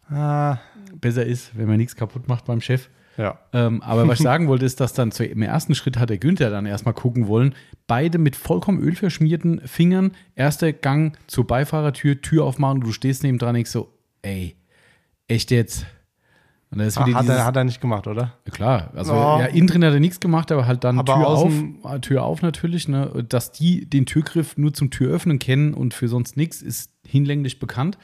ah, 0.09 0.57
Besser 0.99 1.25
ist, 1.25 1.57
wenn 1.57 1.67
man 1.67 1.77
nichts 1.77 1.95
kaputt 1.95 2.27
macht 2.27 2.45
beim 2.45 2.61
Chef. 2.61 2.89
ja. 3.17 3.39
Ähm, 3.51 3.81
aber 3.81 4.07
was 4.07 4.19
ich 4.19 4.23
sagen 4.23 4.47
wollte, 4.47 4.65
ist, 4.65 4.79
dass 4.79 4.93
dann 4.93 5.11
zu, 5.11 5.25
im 5.25 5.41
ersten 5.41 5.75
Schritt 5.75 5.97
hat 5.97 6.09
der 6.09 6.17
Günther 6.17 6.49
dann 6.49 6.65
erstmal 6.65 6.93
gucken 6.93 7.27
wollen. 7.27 7.55
Beide 7.87 8.17
mit 8.17 8.35
vollkommen 8.35 8.79
ölverschmierten 8.79 9.61
Fingern. 9.67 10.11
Erster 10.35 10.71
Gang 10.71 11.17
zur 11.27 11.45
Beifahrertür, 11.45 12.21
Tür 12.21 12.45
aufmachen 12.45 12.79
und 12.79 12.87
du 12.87 12.91
stehst 12.91 13.23
neben 13.23 13.37
dran 13.37 13.55
und 13.55 13.61
ich 13.61 13.69
so, 13.69 13.91
ey, 14.21 14.55
echt 15.27 15.51
jetzt? 15.51 15.85
Und 16.73 16.79
dann 16.79 16.87
ist 16.87 16.97
Ach, 16.97 17.01
hat, 17.01 17.21
dieses, 17.23 17.35
er, 17.37 17.45
hat 17.45 17.55
er 17.55 17.63
nicht 17.65 17.79
gemacht, 17.79 18.07
oder? 18.07 18.33
ja, 18.47 18.51
klar, 18.51 18.91
also 18.95 19.13
Ja. 19.13 19.41
ja, 19.41 19.45
innen 19.45 19.67
drin 19.67 19.85
hat 19.85 19.93
er 19.93 19.99
nichts 19.99 20.19
gemacht, 20.19 20.51
aber 20.51 20.65
halt 20.65 20.83
dann 20.83 20.97
Aber 20.97 21.13
Tür 21.13 21.27
auf, 21.27 21.53
äh, 21.85 21.99
Tür 21.99 22.23
auf 22.23 22.41
natürlich, 22.41 22.87
ne? 22.87 23.23
Dass 23.29 23.51
die 23.51 23.87
den 23.87 24.07
Türgriff 24.07 24.57
nur 24.57 24.73
zum 24.73 24.89
Türöffnen 24.89 25.37
kennen 25.37 25.75
und 25.75 25.93
für 25.93 26.07
sonst 26.07 26.35
nichts, 26.35 26.63
ist 26.63 26.89
hinlänglich 27.05 27.59
bekannt. 27.59 27.99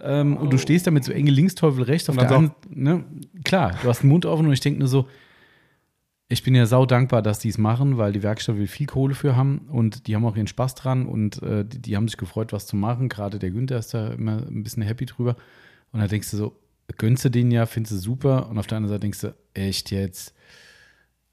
Ähm, 0.00 0.36
Und 0.36 0.52
du 0.52 0.58
stehst 0.58 0.86
da 0.86 0.92
mit 0.92 1.02
so 1.02 1.10
enge 1.10 1.32
Linksteufel 1.32 1.82
rechts 1.82 2.08
auf 2.08 2.14
Und 2.14 2.22
der 2.22 2.28
dann 2.30 2.52
einen, 2.70 2.82
ne? 2.82 3.04
Klar, 3.44 3.72
du 3.82 3.88
hast 3.88 4.02
den 4.04 4.10
Mund 4.10 4.26
offen 4.26 4.46
und 4.46 4.52
ich 4.52 4.60
denke 4.60 4.78
nur 4.78 4.86
so, 4.86 5.08
ich 6.28 6.44
bin 6.44 6.54
ja 6.54 6.66
sau 6.66 6.86
dankbar, 6.86 7.22
dass 7.22 7.38
die 7.40 7.48
es 7.48 7.58
machen, 7.58 7.96
weil 7.98 8.12
die 8.12 8.22
Werkstatt 8.22 8.58
will 8.58 8.66
viel 8.68 8.86
Kohle 8.86 9.14
für 9.14 9.34
haben 9.34 9.62
und 9.72 10.06
die 10.06 10.14
haben 10.14 10.24
auch 10.24 10.36
ihren 10.36 10.46
Spaß 10.46 10.74
dran 10.76 11.06
und 11.06 11.42
äh, 11.42 11.64
die, 11.64 11.80
die 11.80 11.96
haben 11.96 12.06
sich 12.06 12.18
gefreut, 12.18 12.52
was 12.52 12.66
zu 12.66 12.76
machen. 12.76 13.08
Gerade 13.08 13.38
der 13.38 13.50
Günther 13.50 13.78
ist 13.78 13.94
da 13.94 14.08
immer 14.08 14.36
ein 14.46 14.62
bisschen 14.62 14.82
happy 14.82 15.06
drüber. 15.06 15.36
Und 15.90 16.00
da 16.00 16.06
denkst 16.06 16.30
du 16.30 16.36
so, 16.36 16.56
gönnst 16.96 17.24
du 17.24 17.30
den 17.30 17.50
ja, 17.50 17.66
findest 17.66 17.94
du 17.94 17.98
super. 17.98 18.48
Und 18.48 18.58
auf 18.58 18.66
der 18.66 18.76
anderen 18.76 18.94
Seite 18.94 19.00
denkst 19.00 19.20
du, 19.20 19.34
echt 19.54 19.90
jetzt. 19.90 20.34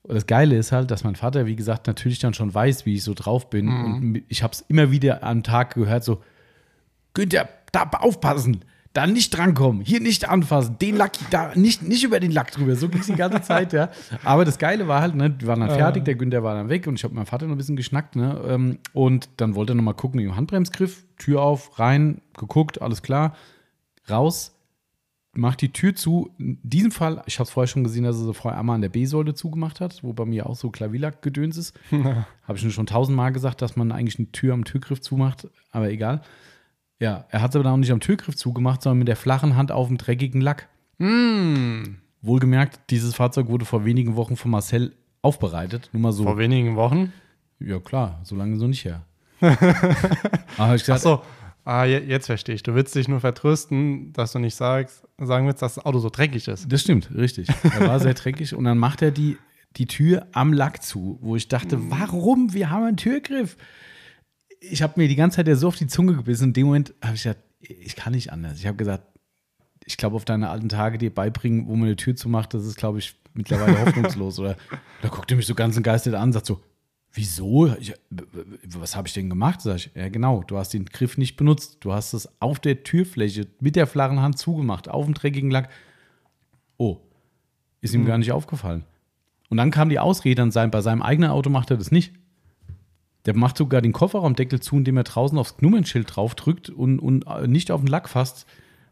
Und 0.03 0.15
das 0.15 0.27
Geile 0.27 0.57
ist 0.57 0.71
halt, 0.71 0.91
dass 0.91 1.03
mein 1.03 1.15
Vater, 1.15 1.45
wie 1.45 1.55
gesagt, 1.55 1.87
natürlich 1.87 2.19
dann 2.19 2.33
schon 2.33 2.53
weiß, 2.53 2.85
wie 2.85 2.95
ich 2.95 3.03
so 3.03 3.13
drauf 3.13 3.49
bin. 3.49 3.67
Und 3.67 4.23
ich 4.27 4.43
habe 4.43 4.53
es 4.53 4.61
immer 4.67 4.91
wieder 4.91 5.23
am 5.23 5.41
Tag 5.41 5.73
gehört, 5.73 6.03
so, 6.03 6.21
Günther, 7.13 7.49
da 7.71 7.89
aufpassen, 7.99 8.63
da 8.95 9.07
nicht 9.07 9.35
drankommen, 9.35 9.81
hier 9.81 9.99
nicht 9.99 10.29
anfassen, 10.29 10.77
den 10.79 10.95
Lack, 10.95 11.13
da 11.29 11.51
nicht, 11.55 11.81
nicht 11.83 12.03
über 12.03 12.19
den 12.19 12.31
Lack 12.31 12.51
drüber. 12.51 12.75
So 12.75 12.87
ging 12.87 13.01
es 13.01 13.07
die 13.07 13.15
ganze 13.15 13.41
Zeit, 13.41 13.73
ja. 13.73 13.89
Aber 14.23 14.45
das 14.45 14.57
Geile 14.57 14.87
war 14.87 15.01
halt, 15.01 15.15
ne, 15.15 15.35
wir 15.37 15.47
waren 15.47 15.59
dann 15.59 15.71
fertig, 15.71 16.05
der 16.05 16.15
Günther 16.15 16.43
war 16.43 16.55
dann 16.55 16.69
weg 16.69 16.87
und 16.87 16.95
ich 16.95 17.03
habe 17.03 17.13
meinem 17.13 17.25
Vater 17.25 17.45
noch 17.45 17.55
ein 17.55 17.57
bisschen 17.57 17.75
geschnackt, 17.75 18.15
ne, 18.15 18.41
ähm, 18.47 18.79
und 18.93 19.29
dann 19.37 19.55
wollte 19.55 19.73
er 19.73 19.75
noch 19.75 19.83
mal 19.83 19.93
gucken 19.93 20.19
im 20.21 20.35
Handbremsgriff, 20.35 21.03
Tür 21.17 21.41
auf, 21.41 21.77
rein, 21.77 22.21
geguckt, 22.37 22.81
alles 22.81 23.01
klar, 23.01 23.35
raus, 24.09 24.54
macht 25.35 25.61
die 25.61 25.71
Tür 25.71 25.95
zu. 25.95 26.31
In 26.37 26.59
diesem 26.63 26.91
Fall, 26.91 27.21
ich 27.25 27.35
habe 27.39 27.43
es 27.43 27.51
vorher 27.51 27.67
schon 27.67 27.83
gesehen, 27.83 28.03
dass 28.03 28.17
er 28.17 28.23
so 28.23 28.33
vorher 28.33 28.59
einmal 28.59 28.75
an 28.75 28.81
der 28.81 28.89
B-Säule 28.89 29.33
zugemacht 29.33 29.81
hat, 29.81 30.03
wo 30.03 30.13
bei 30.13 30.25
mir 30.25 30.47
auch 30.47 30.55
so 30.55 30.69
Klavilack-Gedöns 30.71 31.57
ist. 31.57 31.77
Habe 31.91 32.55
ich 32.55 32.61
schon 32.61 32.71
schon 32.71 32.85
tausendmal 32.85 33.31
gesagt, 33.31 33.61
dass 33.61 33.75
man 33.75 33.91
eigentlich 33.91 34.19
eine 34.19 34.31
Tür 34.31 34.53
am 34.53 34.65
Türgriff 34.65 35.01
zumacht, 35.01 35.47
aber 35.71 35.89
egal. 35.89 36.21
Ja, 36.99 37.25
er 37.29 37.41
hat 37.41 37.51
es 37.51 37.55
aber 37.55 37.63
dann 37.63 37.73
auch 37.73 37.77
nicht 37.77 37.91
am 37.91 37.99
Türgriff 37.99 38.35
zugemacht, 38.35 38.81
sondern 38.81 38.99
mit 38.99 39.07
der 39.07 39.15
flachen 39.15 39.55
Hand 39.55 39.71
auf 39.71 39.87
dem 39.87 39.97
dreckigen 39.97 40.41
Lack. 40.41 40.69
Hm. 40.99 41.97
Wohlgemerkt, 42.21 42.79
dieses 42.89 43.15
Fahrzeug 43.15 43.47
wurde 43.47 43.65
vor 43.65 43.85
wenigen 43.85 44.15
Wochen 44.15 44.37
von 44.37 44.51
Marcel 44.51 44.95
aufbereitet. 45.21 45.89
Nur 45.91 46.01
mal 46.01 46.11
so. 46.11 46.23
Vor 46.23 46.37
wenigen 46.37 46.75
Wochen. 46.75 47.11
Ja, 47.59 47.79
klar, 47.79 48.19
so 48.23 48.35
lange 48.35 48.57
so 48.57 48.67
nicht 48.67 48.85
her. 48.85 49.03
aber 49.41 49.57
hab 50.57 50.75
ich 50.75 50.83
gesagt, 50.83 51.05
Achso, 51.05 51.21
ah, 51.65 51.83
je- 51.85 51.99
jetzt 52.07 52.27
verstehe 52.27 52.55
ich. 52.55 52.63
Du 52.63 52.73
willst 52.75 52.95
dich 52.95 53.07
nur 53.07 53.19
vertrösten, 53.19 54.13
dass 54.13 54.31
du 54.31 54.39
nicht 54.39 54.55
sagst, 54.55 55.03
sagen 55.19 55.45
willst, 55.47 55.61
dass 55.61 55.75
das 55.75 55.85
Auto 55.85 55.99
so 55.99 56.09
dreckig 56.09 56.47
ist. 56.47 56.71
Das 56.71 56.81
stimmt, 56.81 57.13
richtig. 57.13 57.47
Er 57.63 57.87
war 57.87 57.99
sehr 57.99 58.13
dreckig 58.13 58.55
und 58.55 58.63
dann 58.63 58.77
macht 58.77 59.01
er 59.01 59.11
die, 59.11 59.37
die 59.77 59.87
Tür 59.87 60.27
am 60.31 60.53
Lack 60.53 60.81
zu, 60.83 61.17
wo 61.21 61.35
ich 61.35 61.47
dachte, 61.49 61.77
warum? 61.91 62.53
Wir 62.53 62.69
haben 62.69 62.83
einen 62.85 62.97
Türgriff. 62.97 63.57
Ich 64.61 64.81
habe 64.81 64.93
mir 64.99 65.07
die 65.07 65.15
ganze 65.15 65.35
Zeit 65.37 65.47
ja 65.47 65.55
so 65.55 65.67
auf 65.67 65.75
die 65.75 65.87
Zunge 65.87 66.15
gebissen. 66.15 66.45
In 66.45 66.53
dem 66.53 66.67
Moment 66.67 66.93
habe 67.03 67.15
ich 67.15 67.23
gesagt, 67.23 67.41
ich 67.59 67.95
kann 67.95 68.13
nicht 68.13 68.31
anders. 68.31 68.59
Ich 68.59 68.67
habe 68.67 68.77
gesagt, 68.77 69.03
ich 69.85 69.97
glaube, 69.97 70.15
auf 70.15 70.25
deine 70.25 70.49
alten 70.49 70.69
Tage 70.69 70.97
dir 70.97 71.13
beibringen, 71.13 71.67
wo 71.67 71.75
man 71.75 71.87
eine 71.87 71.95
Tür 71.95 72.15
zumacht, 72.15 72.53
das 72.53 72.65
ist, 72.65 72.77
glaube 72.77 72.99
ich, 72.99 73.15
mittlerweile 73.33 73.79
hoffnungslos. 73.85 74.39
Oder 74.39 74.55
da 75.01 75.09
guckt 75.09 75.29
er 75.31 75.37
mich 75.37 75.45
so 75.45 75.53
ganz 75.55 75.75
entgeistert 75.77 76.15
an 76.15 76.29
und 76.29 76.33
sagt 76.33 76.45
so, 76.47 76.61
wieso? 77.15 77.73
Ich, 77.79 77.93
was 78.67 78.95
habe 78.95 79.07
ich 79.07 79.13
denn 79.13 79.29
gemacht? 79.29 79.61
Sag 79.61 79.77
ich, 79.77 79.91
ja 79.95 80.09
genau, 80.09 80.43
du 80.43 80.57
hast 80.57 80.73
den 80.73 80.85
Griff 80.85 81.17
nicht 81.17 81.37
benutzt. 81.37 81.77
Du 81.79 81.93
hast 81.93 82.13
es 82.13 82.29
auf 82.41 82.59
der 82.59 82.83
Türfläche 82.83 83.47
mit 83.59 83.75
der 83.75 83.87
flachen 83.87 84.21
Hand 84.21 84.37
zugemacht, 84.37 84.89
auf 84.89 85.05
dem 85.05 85.13
dreckigen 85.13 85.49
Lack. 85.49 85.69
Oh, 86.77 86.99
ist 87.81 87.93
ihm 87.93 88.05
gar 88.05 88.17
nicht 88.17 88.31
aufgefallen. 88.31 88.83
Und 89.49 89.57
dann 89.57 89.71
kam 89.71 89.89
die 89.89 89.99
Ausrede 89.99 90.41
an 90.41 90.51
sein, 90.51 90.71
bei 90.71 90.81
seinem 90.81 91.01
eigenen 91.01 91.29
Auto 91.29 91.49
macht 91.49 91.71
er 91.71 91.77
das 91.77 91.91
nicht. 91.91 92.13
Der 93.25 93.35
macht 93.35 93.57
sogar 93.57 93.81
den 93.81 93.93
Kofferraumdeckel 93.93 94.59
zu, 94.59 94.77
indem 94.77 94.97
er 94.97 95.03
draußen 95.03 95.37
aufs 95.37 95.61
Nummernschild 95.61 96.15
draufdrückt 96.15 96.69
und, 96.69 96.99
und 96.99 97.25
äh, 97.27 97.47
nicht 97.47 97.71
auf 97.71 97.81
den 97.81 97.87
Lack 97.87 98.09
fasst. 98.09 98.45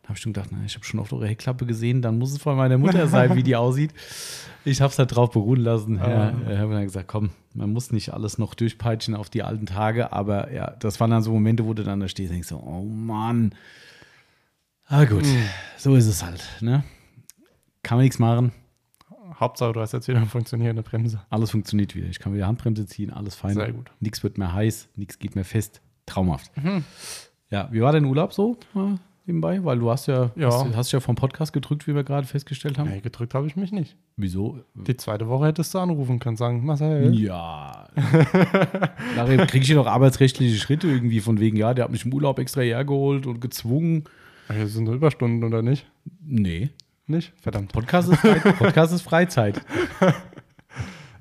Da 0.03 0.09
habe 0.09 0.17
ich 0.17 0.21
schon 0.21 0.33
gedacht, 0.33 0.49
na, 0.51 0.59
ich 0.65 0.75
habe 0.75 0.83
schon 0.85 0.99
auf 0.99 1.11
eure 1.13 1.27
Heckklappe 1.27 1.65
gesehen, 1.65 2.01
dann 2.01 2.17
muss 2.19 2.31
es 2.33 2.37
von 2.41 2.57
meiner 2.57 2.77
Mutter 2.77 3.07
sein, 3.07 3.35
wie 3.35 3.43
die 3.43 3.55
aussieht. 3.55 3.93
Ich 4.65 4.81
habe 4.81 4.91
es 4.91 4.99
halt 4.99 5.15
drauf 5.15 5.31
beruhen 5.31 5.61
lassen. 5.61 5.95
Ja, 5.95 6.03
Ah. 6.29 6.33
ich 6.51 6.57
habe 6.57 6.73
dann 6.73 6.83
gesagt, 6.83 7.07
komm, 7.07 7.29
man 7.53 7.71
muss 7.71 7.91
nicht 7.91 8.13
alles 8.13 8.37
noch 8.37 8.53
durchpeitschen 8.53 9.15
auf 9.15 9.29
die 9.29 9.43
alten 9.43 9.65
Tage, 9.65 10.11
aber 10.13 10.51
ja, 10.53 10.71
das 10.71 10.99
waren 10.99 11.09
dann 11.11 11.23
so 11.23 11.31
Momente, 11.31 11.65
wo 11.65 11.73
du 11.73 11.83
dann 11.83 11.99
da 12.01 12.07
stehst 12.09 12.29
und 12.31 12.35
denkst 12.35 12.49
so, 12.49 12.57
oh 12.57 12.83
Mann. 12.83 13.55
Aber 14.87 15.05
gut, 15.05 15.23
Hm. 15.25 15.43
so 15.77 15.95
ist 15.95 16.05
es 16.07 16.23
halt, 16.23 16.43
ne? 16.61 16.83
Kann 17.81 17.97
man 17.97 18.03
nichts 18.03 18.19
machen, 18.19 18.51
Hauptsache, 19.39 19.71
du 19.73 19.79
hast 19.79 19.93
jetzt 19.93 20.07
wieder 20.07 20.17
eine 20.19 20.27
funktionierende 20.27 20.83
Bremse. 20.83 21.21
alles 21.29 21.51
funktioniert 21.51 21.95
wieder. 21.95 22.07
Ich 22.07 22.19
kann 22.19 22.33
wieder 22.33 22.45
Handbremse 22.47 22.85
ziehen, 22.85 23.11
alles 23.11 23.35
fein. 23.35 23.53
Sehr 23.55 23.71
gut. 23.71 23.89
Nichts 23.99 24.21
wird 24.23 24.37
mehr 24.37 24.53
heiß, 24.53 24.89
nichts 24.95 25.17
geht 25.17 25.35
mehr 25.35 25.45
fest. 25.45 25.81
Traumhaft. 26.05 26.51
Ja, 27.49 27.69
wie 27.71 27.81
war 27.81 27.91
dein 27.93 28.03
Urlaub 28.05 28.33
so 28.33 28.57
nebenbei? 29.25 29.63
Weil 29.63 29.79
du 29.79 29.89
hast 29.89 30.07
ja, 30.07 30.31
Ja. 30.35 30.47
Hast, 30.51 30.75
hast 30.75 30.91
ja 30.91 30.99
vom 30.99 31.15
Podcast 31.15 31.53
gedrückt, 31.53 31.87
wie 31.87 31.95
wir 31.95 32.03
gerade 32.03 32.27
festgestellt 32.27 32.77
haben. 32.77 32.89
Nee, 32.89 33.01
gedrückt 33.01 33.33
habe 33.33 33.47
ich 33.47 33.55
mich 33.55 33.71
nicht. 33.71 33.95
Wieso? 34.17 34.59
Die 34.73 34.97
zweite 34.97 35.27
Woche 35.27 35.47
hättest 35.47 35.73
du 35.73 35.79
anrufen 35.79 36.19
können, 36.19 36.37
sagen, 36.37 36.65
Marcel. 36.65 37.13
Ja. 37.15 37.87
Nachher 39.15 39.45
kriege 39.47 39.59
ich 39.61 39.67
hier 39.67 39.75
noch 39.75 39.87
arbeitsrechtliche 39.87 40.57
Schritte 40.57 40.87
irgendwie 40.87 41.19
von 41.19 41.39
wegen, 41.39 41.57
ja, 41.57 41.73
der 41.73 41.85
hat 41.85 41.91
mich 41.91 42.05
im 42.05 42.13
Urlaub 42.13 42.39
extra 42.39 42.61
hergeholt 42.61 43.25
und 43.27 43.39
gezwungen. 43.39 44.03
Hier 44.51 44.67
sind 44.67 44.87
Überstunden, 44.87 45.43
oder 45.43 45.61
nicht? 45.61 45.89
Nee. 46.21 46.69
Nicht? 47.05 47.33
Verdammt. 47.41 47.71
Podcast 47.73 48.09
ist, 48.09 48.19
Frei 48.19 48.39
Podcast 48.51 48.93
ist 48.93 49.01
Freizeit. 49.01 49.61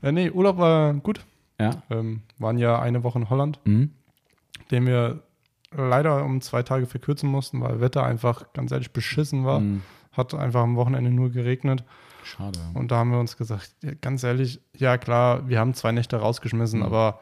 Äh, 0.02 0.12
nee, 0.12 0.30
Urlaub 0.30 0.58
war 0.58 0.94
gut. 0.94 1.24
Ja. 1.60 1.82
Ähm, 1.90 2.22
waren 2.38 2.58
ja 2.58 2.80
eine 2.80 3.04
Woche 3.04 3.18
in 3.20 3.30
Holland, 3.30 3.60
Mhm. 3.64 3.90
den 4.70 4.86
wir 4.86 5.22
leider 5.76 6.24
um 6.24 6.40
zwei 6.40 6.62
Tage 6.62 6.86
verkürzen 6.86 7.28
mussten, 7.30 7.60
weil 7.60 7.80
Wetter 7.80 8.04
einfach 8.04 8.52
ganz 8.52 8.72
ehrlich 8.72 8.92
beschissen 8.92 9.44
war. 9.44 9.60
Mhm. 9.60 9.82
Hat 10.12 10.34
einfach 10.34 10.62
am 10.62 10.76
Wochenende 10.76 11.10
nur 11.10 11.30
geregnet. 11.30 11.84
Schade. 12.24 12.58
Und 12.74 12.90
da 12.90 12.96
haben 12.98 13.10
wir 13.10 13.18
uns 13.18 13.36
gesagt, 13.36 13.74
ganz 14.00 14.22
ehrlich, 14.22 14.60
ja 14.76 14.96
klar, 14.98 15.48
wir 15.48 15.58
haben 15.58 15.74
zwei 15.74 15.92
Nächte 15.92 16.16
rausgeschmissen, 16.16 16.80
Mhm. 16.80 16.86
aber 16.86 17.20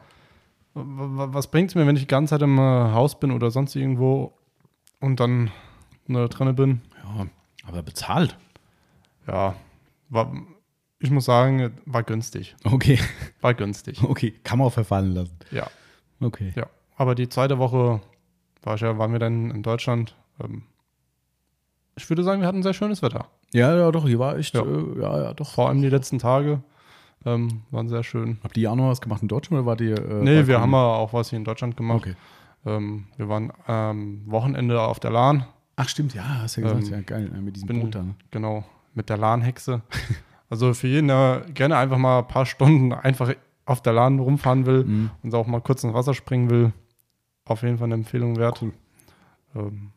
was 0.75 1.51
bringt 1.51 1.71
es 1.71 1.75
mir, 1.75 1.87
wenn 1.87 1.97
ich 1.97 2.03
die 2.03 2.07
ganze 2.09 2.33
Zeit 2.35 2.43
im 2.43 2.59
äh, 2.59 2.61
Haus 2.61 3.19
bin 3.19 3.33
oder 3.33 3.51
sonst 3.51 3.75
irgendwo 3.75 4.33
und 5.01 5.19
dann 5.19 5.51
ne, 6.07 6.29
drinne 6.29 6.53
bin? 6.55 6.81
Ja, 7.05 7.27
aber 7.67 7.83
bezahlt. 7.83 8.37
Ja, 9.27 9.55
war, 10.11 10.33
ich 11.01 11.11
muss 11.11 11.25
sagen, 11.25 11.73
war 11.87 12.03
günstig. 12.03 12.55
Okay. 12.65 12.99
War 13.41 13.55
günstig. 13.55 14.03
Okay. 14.05 14.33
Kann 14.45 14.59
man 14.59 14.69
auch 14.69 14.73
verfallen 14.73 15.13
lassen. 15.13 15.37
Ja, 15.51 15.67
Okay. 16.21 16.53
ja. 16.55 16.67
Aber 16.97 17.15
die 17.15 17.29
zweite 17.31 17.59
Woche 17.59 18.01
war 18.63 18.75
ich 18.75 18.81
ja, 18.81 18.99
waren 18.99 19.13
wir 19.13 19.19
dann 19.19 19.51
in 19.51 19.63
Deutschland. 19.63 20.15
Ähm, 20.43 20.63
ich 21.97 22.09
würde 22.09 22.23
sagen, 22.23 22.41
wir 22.41 22.49
hatten 22.49 22.63
sehr 22.63 22.75
schönes 22.75 23.03
Wetter. 23.03 23.27
Ja, 23.53 23.77
ja, 23.77 23.91
doch, 23.91 24.07
hier 24.07 24.19
war 24.19 24.37
echt, 24.39 24.55
Ja. 24.55 24.63
Äh, 24.63 25.01
ja, 25.01 25.23
ja, 25.25 25.35
doch. 25.35 25.51
Vor 25.51 25.69
allem 25.69 25.83
die 25.83 25.89
letzten 25.89 26.19
Tage 26.19 26.61
ähm, 27.27 27.63
waren 27.71 27.89
sehr 27.89 28.03
schön. 28.05 28.39
Habt 28.43 28.57
ihr 28.57 28.71
auch 28.71 28.77
noch 28.77 28.89
was 28.89 29.01
gemacht 29.01 29.23
in 29.23 29.29
Deutschland 29.29 29.61
oder 29.63 29.67
wart 29.67 29.81
ihr? 29.81 29.99
Äh, 29.99 30.23
nee, 30.23 30.47
wir 30.47 30.61
haben 30.61 30.73
ja 30.73 30.79
auch 30.79 31.13
was 31.13 31.31
hier 31.31 31.39
in 31.39 31.45
Deutschland 31.45 31.77
gemacht. 31.77 32.03
Okay. 32.03 32.15
Ähm, 32.67 33.07
wir 33.17 33.29
waren 33.29 33.53
ähm, 33.69 34.23
Wochenende 34.27 34.81
auf 34.81 35.01
der 35.01 35.11
Lahn, 35.11 35.45
Ach, 35.77 35.89
stimmt, 35.89 36.13
ja, 36.15 36.23
hast 36.43 36.57
ja 36.57 36.63
gesagt, 36.63 36.85
Ähm, 36.85 36.91
ja, 36.93 37.01
geil, 37.01 37.31
äh, 37.35 37.41
mit 37.41 37.57
diesem 37.57 37.69
bin- 37.69 37.81
Boot 37.81 37.95
da. 37.95 38.03
ne? 38.03 38.15
genau, 38.31 38.65
mit 38.93 39.09
der 39.09 39.17
Lahnhexe. 39.17 39.81
also 40.51 40.75
für 40.75 40.89
jeden, 40.89 41.09
der 41.09 41.47
gerne 41.55 41.77
einfach 41.79 41.97
mal 41.97 42.19
ein 42.19 42.29
paar 42.29 42.45
Stunden 42.45 42.93
einfach 42.93 43.33
auf 43.65 43.81
der 43.83 43.95
Lahn 43.95 44.19
rumfahren 44.19 44.67
will 44.67 44.85
Mhm. 44.85 45.11
und 45.23 45.35
auch 45.35 45.47
mal 45.47 45.61
kurz 45.63 45.83
ins 45.83 45.95
Wasser 45.95 46.13
springen 46.13 46.51
will, 46.51 46.73
auf 47.51 47.63
jeden 47.63 47.79
Fall 47.79 47.87
eine 47.87 47.95
Empfehlung 47.95 48.37
wert. 48.37 48.61
Cool. 48.63 48.73
Ähm, 49.55 49.91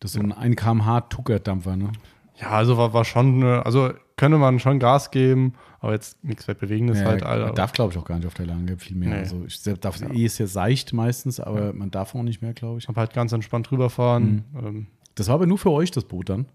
Das 0.00 0.12
ist 0.12 0.16
so 0.16 0.22
ein 0.22 0.32
1 0.32 0.56
kmh 0.56 1.00
Tuckerdampfer, 1.02 1.76
ne? 1.76 1.92
ja, 2.40 2.50
also 2.50 2.76
war, 2.78 2.92
war 2.94 3.04
schon, 3.04 3.34
eine, 3.42 3.66
also 3.66 3.90
könnte 4.16 4.38
man 4.38 4.58
schon 4.58 4.78
Gas 4.78 5.10
geben, 5.10 5.54
aber 5.80 5.92
jetzt 5.92 6.22
nichts 6.24 6.46
Weltbewegendes 6.48 7.00
Ja, 7.00 7.06
halt. 7.06 7.22
man 7.22 7.54
darf, 7.54 7.72
glaube 7.72 7.92
ich, 7.92 7.98
auch 7.98 8.04
gar 8.04 8.16
nicht 8.16 8.26
auf 8.26 8.34
der 8.34 8.46
Lange 8.46 8.78
viel 8.78 8.96
mehr. 8.96 9.10
Nee. 9.10 9.14
Also 9.16 9.44
ich 9.46 9.62
darf, 9.80 10.00
Ja. 10.00 10.08
eh 10.10 10.24
ist 10.24 10.38
ja 10.38 10.46
seicht 10.46 10.92
meistens, 10.94 11.38
aber 11.40 11.72
man 11.74 11.90
darf 11.90 12.14
auch 12.14 12.22
nicht 12.22 12.40
mehr, 12.42 12.52
glaube 12.54 12.78
ich. 12.78 12.88
Aber 12.88 13.00
halt 13.00 13.12
ganz 13.12 13.32
entspannt 13.32 13.70
rüberfahren. 13.72 14.44
Ähm, 14.56 14.86
Das 15.16 15.28
war 15.28 15.34
aber 15.34 15.46
nur 15.46 15.58
für 15.58 15.70
euch 15.70 15.90
das 15.90 16.04
Boot 16.04 16.28
dann? 16.30 16.46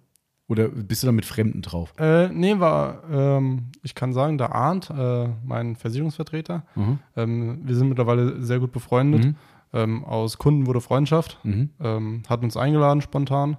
Oder 0.47 0.67
bist 0.69 1.01
du 1.01 1.07
da 1.07 1.11
mit 1.11 1.25
Fremden 1.25 1.63
drauf? 1.63 1.91
äh, 1.97 2.29
nee, 2.29 2.59
war, 2.59 3.01
ähm, 3.11 3.71
ich 3.81 3.95
kann 3.95 4.13
sagen, 4.13 4.37
der 4.37 4.53
Arndt, 4.53 4.91
äh, 4.91 5.27
mein 5.43 5.75
Versicherungsvertreter, 5.75 6.63
Mhm. 6.75 6.99
ähm, 7.15 7.59
wir 7.63 7.75
sind 7.75 7.89
mittlerweile 7.89 8.41
sehr 8.43 8.59
gut 8.59 8.71
befreundet. 8.71 9.25
Mhm. 9.25 9.35
Ähm, 9.75 10.03
aus 10.05 10.37
Kunden 10.39 10.65
wurde 10.65 10.81
Freundschaft. 10.81 11.37
Mhm. 11.43 11.69
Ähm, 11.79 12.23
hat 12.27 12.41
uns 12.43 12.55
eingeladen 12.57 13.01
spontan. 13.01 13.57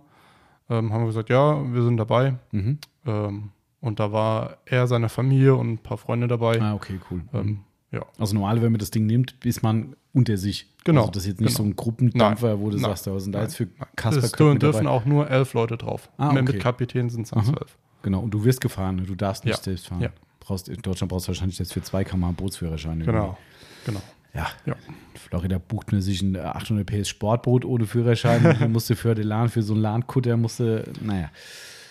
Ähm, 0.68 0.92
haben 0.92 1.02
wir 1.02 1.06
gesagt, 1.06 1.28
ja, 1.28 1.62
wir 1.72 1.82
sind 1.82 1.96
dabei. 1.98 2.36
Mhm. 2.50 2.78
Ähm, 3.06 3.50
und 3.80 4.00
da 4.00 4.10
war 4.10 4.56
er, 4.64 4.86
seine 4.88 5.08
Familie 5.08 5.54
und 5.54 5.70
ein 5.74 5.78
paar 5.78 5.98
Freunde 5.98 6.26
dabei. 6.26 6.60
Ah, 6.60 6.74
okay, 6.74 6.98
cool. 7.10 7.20
Ähm, 7.32 7.60
ja. 7.92 8.04
Also 8.18 8.34
normal, 8.34 8.62
wenn 8.62 8.72
man 8.72 8.78
das 8.80 8.90
Ding 8.90 9.06
nimmt, 9.06 9.36
ist 9.44 9.62
man 9.62 9.94
unter 10.12 10.36
sich. 10.38 10.74
Genau, 10.84 11.02
Also 11.02 11.12
das 11.12 11.22
ist 11.24 11.28
jetzt 11.28 11.40
nicht 11.40 11.56
genau. 11.56 11.58
so 11.58 11.62
ein 11.70 11.76
Gruppendampfer, 11.76 12.58
wo 12.58 12.70
du 12.70 12.76
Nein, 12.78 12.84
sagst, 12.90 13.06
da 13.06 13.20
sind 13.20 13.32
da 13.32 13.40
nein, 13.40 13.46
jetzt 13.48 13.56
für 13.56 13.66
Kasper 13.94 14.26
dür- 14.26 14.58
dürfen 14.58 14.86
auch 14.86 15.04
nur 15.04 15.30
elf 15.30 15.52
Leute 15.54 15.76
drauf. 15.76 16.08
Ah, 16.16 16.32
Mit- 16.32 16.42
okay. 16.44 16.52
Mit 16.54 16.62
Kapitän 16.62 17.10
sind 17.10 17.22
es 17.24 17.30
dann 17.30 17.44
zwölf. 17.44 17.76
Genau, 18.02 18.20
und 18.20 18.30
du 18.30 18.42
wirst 18.44 18.60
gefahren, 18.60 18.96
ne? 18.96 19.02
du 19.02 19.14
darfst 19.14 19.44
nicht 19.44 19.56
Ja. 19.58 19.62
selbst 19.62 19.86
fahren. 19.88 20.00
Ja. 20.00 20.08
Brauchst, 20.40 20.68
in 20.68 20.80
Deutschland 20.80 21.10
brauchst 21.10 21.26
du 21.26 21.28
wahrscheinlich 21.28 21.58
jetzt 21.58 21.72
für 21.72 21.82
2 21.82 22.04
km 22.04 22.34
Bootsführerschein. 22.34 23.00
Genau. 23.00 23.36
Genau. 23.84 24.00
Ja. 24.36 24.46
Ja. 24.66 24.74
Florida 25.14 25.58
bucht 25.58 25.90
mir 25.92 26.02
sich 26.02 26.22
ein 26.22 26.36
800 26.36 26.86
PS 26.86 27.08
Sportboot 27.08 27.64
ohne 27.64 27.86
Führerschein. 27.86 28.70
Musste 28.72 28.94
für 28.94 29.14
den 29.14 29.26
LAN, 29.26 29.48
für 29.48 29.62
so 29.62 29.72
einen 29.74 29.82
LAN-Kutter 29.82 30.36
musste, 30.36 30.84
naja, 31.02 31.30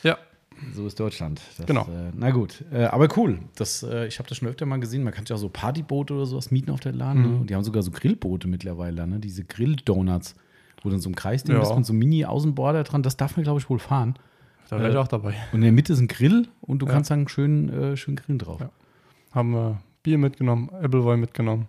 Ja. 0.03 0.17
so 0.73 0.85
ist 0.87 0.99
Deutschland. 0.99 1.41
Das, 1.57 1.65
Genau. 1.65 1.81
Äh, 1.83 2.11
na 2.15 2.29
gut, 2.31 2.63
äh, 2.71 2.85
aber 2.85 3.07
cool. 3.17 3.39
Das, 3.55 3.83
äh, 3.83 4.07
ich 4.07 4.19
habe 4.19 4.29
das 4.29 4.37
schon 4.37 4.47
öfter 4.47 4.65
mal 4.65 4.79
gesehen. 4.79 5.03
Man 5.03 5.13
kann 5.13 5.25
ja 5.27 5.35
auch 5.35 5.39
so 5.39 5.49
Partyboote 5.49 6.13
oder 6.13 6.25
sowas 6.25 6.51
mieten 6.51 6.71
auf 6.71 6.79
der 6.79 6.93
LAN. 6.93 7.21
Ne? 7.21 7.27
Mhm. 7.27 7.41
Und 7.41 7.49
die 7.49 7.55
haben 7.55 7.63
sogar 7.63 7.81
so 7.83 7.91
Grillboote 7.91 8.47
mittlerweile, 8.47 9.05
ne? 9.07 9.19
diese 9.19 9.43
Grill-Donuts, 9.43 10.35
wo 10.83 10.89
dann 10.89 10.99
so 11.01 11.09
ein 11.09 11.15
Kreisding 11.15 11.55
Ja. 11.55 11.61
ist 11.63 11.75
mit 11.75 11.85
so 11.85 11.91
einem 11.93 11.99
Mini-Außenborder 11.99 12.83
dran. 12.83 13.03
Das 13.03 13.17
darf 13.17 13.35
man, 13.35 13.43
glaube 13.43 13.59
ich, 13.59 13.69
wohl 13.69 13.79
fahren. 13.79 14.15
Da 14.69 14.77
wäre 14.77 14.89
Äh, 14.89 14.91
ich 14.91 14.97
auch 14.97 15.07
dabei. 15.07 15.33
Und 15.51 15.57
in 15.59 15.61
der 15.63 15.71
Mitte 15.71 15.93
ist 15.93 15.99
ein 15.99 16.07
Grill 16.07 16.47
und 16.61 16.79
du 16.79 16.85
Ja. 16.85 16.91
kannst 16.93 17.09
dann 17.11 17.27
schön, 17.27 17.69
äh, 17.69 17.97
schön 17.97 18.15
grillen 18.15 18.39
drauf. 18.39 18.61
Ja. 18.61 18.69
Haben 19.33 19.51
wir 19.51 19.81
Bier 20.03 20.17
mitgenommen, 20.19 20.69
Appleboy 20.69 21.17
mitgenommen. 21.17 21.65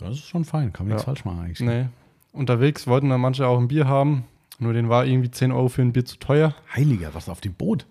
Das 0.00 0.10
ist 0.16 0.26
schon 0.26 0.44
fein, 0.44 0.72
kann 0.72 0.86
man 0.86 0.94
nichts 0.94 1.02
Ja. 1.02 1.06
falsch 1.06 1.24
machen 1.24 1.40
eigentlich. 1.40 1.60
Nee. 1.60 1.86
Unterwegs 2.32 2.86
wollten 2.86 3.08
dann 3.10 3.20
manche 3.20 3.46
auch 3.46 3.58
ein 3.58 3.68
Bier 3.68 3.86
haben. 3.86 4.24
Nur 4.58 4.72
den 4.72 4.88
war 4.88 5.06
irgendwie 5.06 5.30
10 5.30 5.52
Euro 5.52 5.68
für 5.68 5.82
ein 5.82 5.92
Bier 5.92 6.04
zu 6.04 6.16
teuer. 6.18 6.54
Heiliger, 6.74 7.14
was 7.14 7.28
auf 7.28 7.40
dem 7.40 7.54
Boot? 7.54 7.86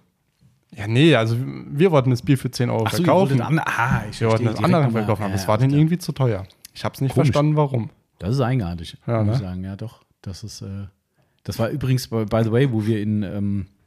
Ja, 0.76 0.88
nee, 0.88 1.16
also 1.16 1.36
wir 1.40 1.92
wollten 1.92 2.12
das 2.12 2.22
Bier 2.22 2.38
für 2.38 2.52
10 2.52 2.70
Euro 2.70 2.84
Ach 2.86 2.92
so, 2.92 2.98
verkaufen. 3.04 3.42
an, 3.42 3.60
ah, 3.60 4.04
ich 4.10 4.22
wir 4.22 4.30
wollten 4.30 4.46
das 4.46 4.64
andere 4.64 4.92
verkaufen, 4.92 5.24
aber 5.24 5.32
Ja, 5.34 5.36
es 5.40 5.48
war 5.48 5.58
denen 5.58 5.74
irgendwie 5.74 5.98
zu 5.98 6.12
teuer. 6.12 6.46
Ich 6.76 6.86
habe 6.86 6.94
es 6.94 7.02
nicht 7.02 7.14
Komisch. 7.14 7.28
verstanden, 7.30 7.56
warum. 7.56 7.90
Das 8.20 8.36
ist 8.36 8.42
eigenartig, 8.42 8.98
Ja, 9.08 9.24
muss 9.24 9.38
ich 9.38 9.42
ne? 9.42 9.48
sagen. 9.48 9.64
Ja, 9.64 9.76
doch. 9.76 10.02
Das 10.22 10.44
ist, 10.44 10.62
äh, 10.62 10.86
das 11.44 11.58
war 11.58 11.70
übrigens, 11.70 12.08
by, 12.08 12.26
by 12.26 12.44
the 12.44 12.52
way, 12.52 12.72
wo 12.72 12.86
wir 12.86 13.02
in, 13.02 13.24
ähm, 13.24 13.66
äh, 13.66 13.79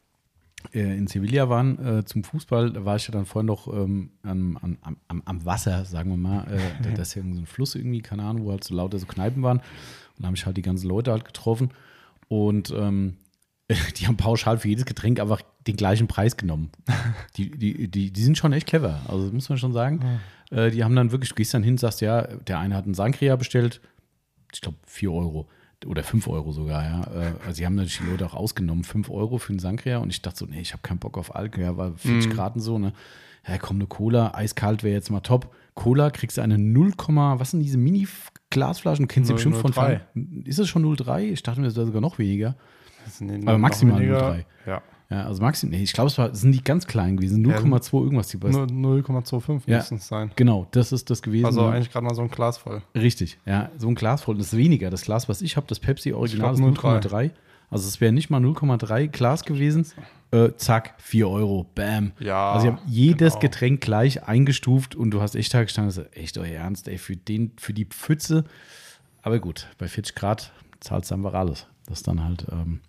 in 0.71 1.07
Sevilla 1.07 1.49
waren 1.49 1.99
äh, 1.99 2.04
zum 2.04 2.25
Fußball, 2.25 2.73
da 2.73 2.85
war 2.85 2.97
ich 2.97 3.07
ja 3.07 3.12
dann 3.12 3.26
vorhin 3.26 3.47
noch 3.47 3.69
ähm, 3.69 4.11
am, 4.23 4.57
am, 4.62 4.97
am, 5.09 5.23
am 5.25 5.45
Wasser, 5.45 5.85
sagen 5.85 6.11
wir 6.11 6.16
mal. 6.16 6.45
Äh, 6.45 6.83
da, 6.83 6.90
da 6.90 7.02
ist 7.02 7.14
ja 7.14 7.23
so 7.23 7.28
ein 7.28 7.47
Fluss 7.47 7.75
irgendwie, 7.75 8.00
keine 8.00 8.23
Ahnung, 8.23 8.45
wo 8.45 8.50
halt 8.52 8.64
so 8.64 8.75
lauter 8.75 8.99
so 8.99 9.07
Kneipen 9.07 9.42
waren. 9.42 9.59
Und 9.59 10.21
da 10.21 10.26
habe 10.26 10.37
ich 10.37 10.47
halt 10.47 10.57
die 10.57 10.62
ganzen 10.62 10.88
Leute 10.88 11.11
halt 11.11 11.25
getroffen. 11.25 11.71
Und 12.28 12.73
ähm, 12.76 13.16
die 13.97 14.07
haben 14.07 14.16
pauschal 14.16 14.59
für 14.59 14.69
jedes 14.69 14.85
Getränk 14.85 15.21
einfach 15.21 15.42
den 15.66 15.76
gleichen 15.76 16.09
Preis 16.09 16.37
genommen. 16.37 16.71
Die, 17.37 17.50
die, 17.50 17.88
die, 17.88 18.12
die 18.12 18.23
sind 18.23 18.37
schon 18.38 18.52
echt 18.52 18.66
clever. 18.66 19.00
Also 19.09 19.25
das 19.25 19.33
muss 19.33 19.49
man 19.49 19.59
schon 19.59 19.73
sagen. 19.73 20.21
Äh, 20.50 20.71
die 20.71 20.85
haben 20.85 20.97
dann 20.97 21.12
wirklich, 21.12 21.31
du 21.31 21.35
gehst 21.37 21.54
dann 21.54 21.62
hin, 21.62 21.78
sagst, 21.78 22.00
ja, 22.00 22.23
der 22.23 22.59
eine 22.59 22.76
hat 22.76 22.85
einen 22.85 22.95
Sangria 22.95 23.37
bestellt, 23.37 23.81
ich 24.52 24.61
glaube 24.61 24.78
4 24.87 25.12
Euro 25.12 25.49
oder 25.87 26.03
5 26.03 26.27
Euro 26.29 26.53
sogar, 26.53 26.83
ja. 26.85 27.01
Äh, 27.12 27.33
Also 27.45 27.55
sie 27.55 27.67
haben 27.67 27.75
natürlich 27.75 27.99
die 27.99 28.11
Leute 28.11 28.27
auch 28.27 28.35
ausgenommen, 28.35 28.85
5 28.85 29.11
Euro 29.11 29.39
für 29.39 29.51
einen 29.51 29.59
Sangria 29.59 29.99
und 29.99 30.11
ich 30.11 30.23
dachte 30.23 30.39
so, 30.39 30.47
nee, 30.47 30.61
ich 30.61 30.73
habe 30.73 30.83
keinen 30.83 30.99
Bock 30.99 31.17
auf 31.19 31.35
Alkohol, 31.35 31.65
ja, 31.65 31.77
war 31.77 31.93
40 31.95 32.31
Mhm. 32.31 32.35
Grad 32.37 32.55
und 32.55 32.61
so, 32.61 32.79
ne. 32.79 32.93
Ja, 33.47 33.59
komm, 33.59 33.77
eine 33.77 33.87
Cola, 33.87 34.33
eiskalt 34.35 34.83
wäre 34.85 34.95
jetzt 34.95 35.11
mal 35.11 35.21
top. 35.21 35.53
Cola 35.75 36.11
kriegst 36.11 36.37
du 36.39 36.43
eine 36.43 36.59
0, 36.59 36.93
was 37.39 37.51
sind 37.51 37.61
diese 37.61 37.79
Mini-Glasflaschen? 37.79 39.09
Kennst 39.09 39.31
du 39.31 39.35
bestimmt 39.35 39.57
von 39.57 39.73
0,03. 39.73 40.01
Ist 40.47 40.59
es 40.59 40.69
schon 40.69 40.85
0,3? 40.85 41.21
Ich 41.23 41.43
dachte 41.43 41.61
mir, 41.61 41.67
das 41.67 41.77
wäre 41.77 41.87
sogar 41.87 42.01
noch 42.01 42.19
weniger. 42.19 42.57
Das 43.05 43.19
sind 43.19 43.49
Aber 43.49 43.59
maximal 43.59 43.99
weniger. 43.99 44.33
0,3. 44.35 44.45
Ja, 44.67 44.83
Ja, 45.12 45.26
also 45.26 45.42
maximal, 45.42 45.76
nee, 45.76 45.83
ich 45.85 45.92
glaube, 45.92 46.09
es 46.09 46.16
war, 46.16 46.35
sind 46.35 46.52
die 46.52 46.64
ganz 46.64 46.87
klein 46.87 47.19
gewesen, 47.19 47.45
0,2 47.45 48.02
irgendwas. 48.02 48.28
Die 48.28 48.38
nur 48.38 48.64
0,25 48.66 49.62
Ja. 49.66 49.76
müssen 49.76 49.99
es 49.99 50.09
sein. 50.09 50.31
Genau, 50.37 50.66
das 50.71 50.90
ist 50.90 51.11
das 51.11 51.21
gewesen. 51.21 51.45
Also 51.45 51.69
ne? 51.69 51.73
eigentlich 51.75 51.90
gerade 51.90 52.07
mal 52.07 52.14
so 52.14 52.23
ein 52.23 52.31
Glas 52.31 52.57
voll. 52.57 52.81
Richtig, 52.95 53.38
ja, 53.45 53.71
so 53.76 53.88
ein 53.88 53.95
Glas 53.95 54.23
voll. 54.23 54.38
Das 54.38 54.47
ist 54.47 54.57
weniger. 54.57 54.88
Das 54.88 55.02
Glas, 55.02 55.28
was 55.28 55.42
ich 55.42 55.57
habe, 55.59 55.66
das 55.66 55.81
Pepsi 55.81 56.14
Original 56.14 56.54
ist 56.54 56.61
Ich 56.61 56.64
glaub 56.78 57.04
0,3. 57.04 57.31
Also 57.69 57.88
es 57.88 58.00
wäre 58.00 58.12
nicht 58.12 58.31
mal 58.31 58.40
0,3 58.40 59.09
Glas 59.09 59.45
gewesen. 59.45 59.87
Äh, 60.31 60.50
zack, 60.57 60.95
4 60.99 61.28
Euro, 61.28 61.66
bam. 61.75 62.12
Ja, 62.19 62.52
also 62.52 62.62
sie 62.62 62.73
haben 62.73 62.78
jedes 62.87 63.35
genau. 63.35 63.40
Getränk 63.40 63.81
gleich 63.83 64.26
eingestuft 64.26 64.95
und 64.95 65.11
du 65.11 65.21
hast 65.21 65.35
echt 65.35 65.52
da 65.52 65.62
gestanden, 65.62 65.95
das 65.95 66.07
ist 66.07 66.16
echt 66.16 66.38
euer 66.38 66.54
Ernst, 66.57 66.88
ey, 66.88 66.97
für, 66.97 67.16
den, 67.16 67.52
für 67.59 67.75
die 67.75 67.85
Pfütze. 67.85 68.45
Aber 69.21 69.40
gut, 69.40 69.69
bei 69.76 69.88
40 69.88 70.14
Grad 70.14 70.52
zahlst 70.81 71.11
du 71.11 71.16
einfach 71.16 71.35
alles. 71.35 71.66
Das 71.87 71.99
ist 71.99 72.09
dann 72.09 72.25
halt, 72.25 72.47
ähm, 72.50 72.81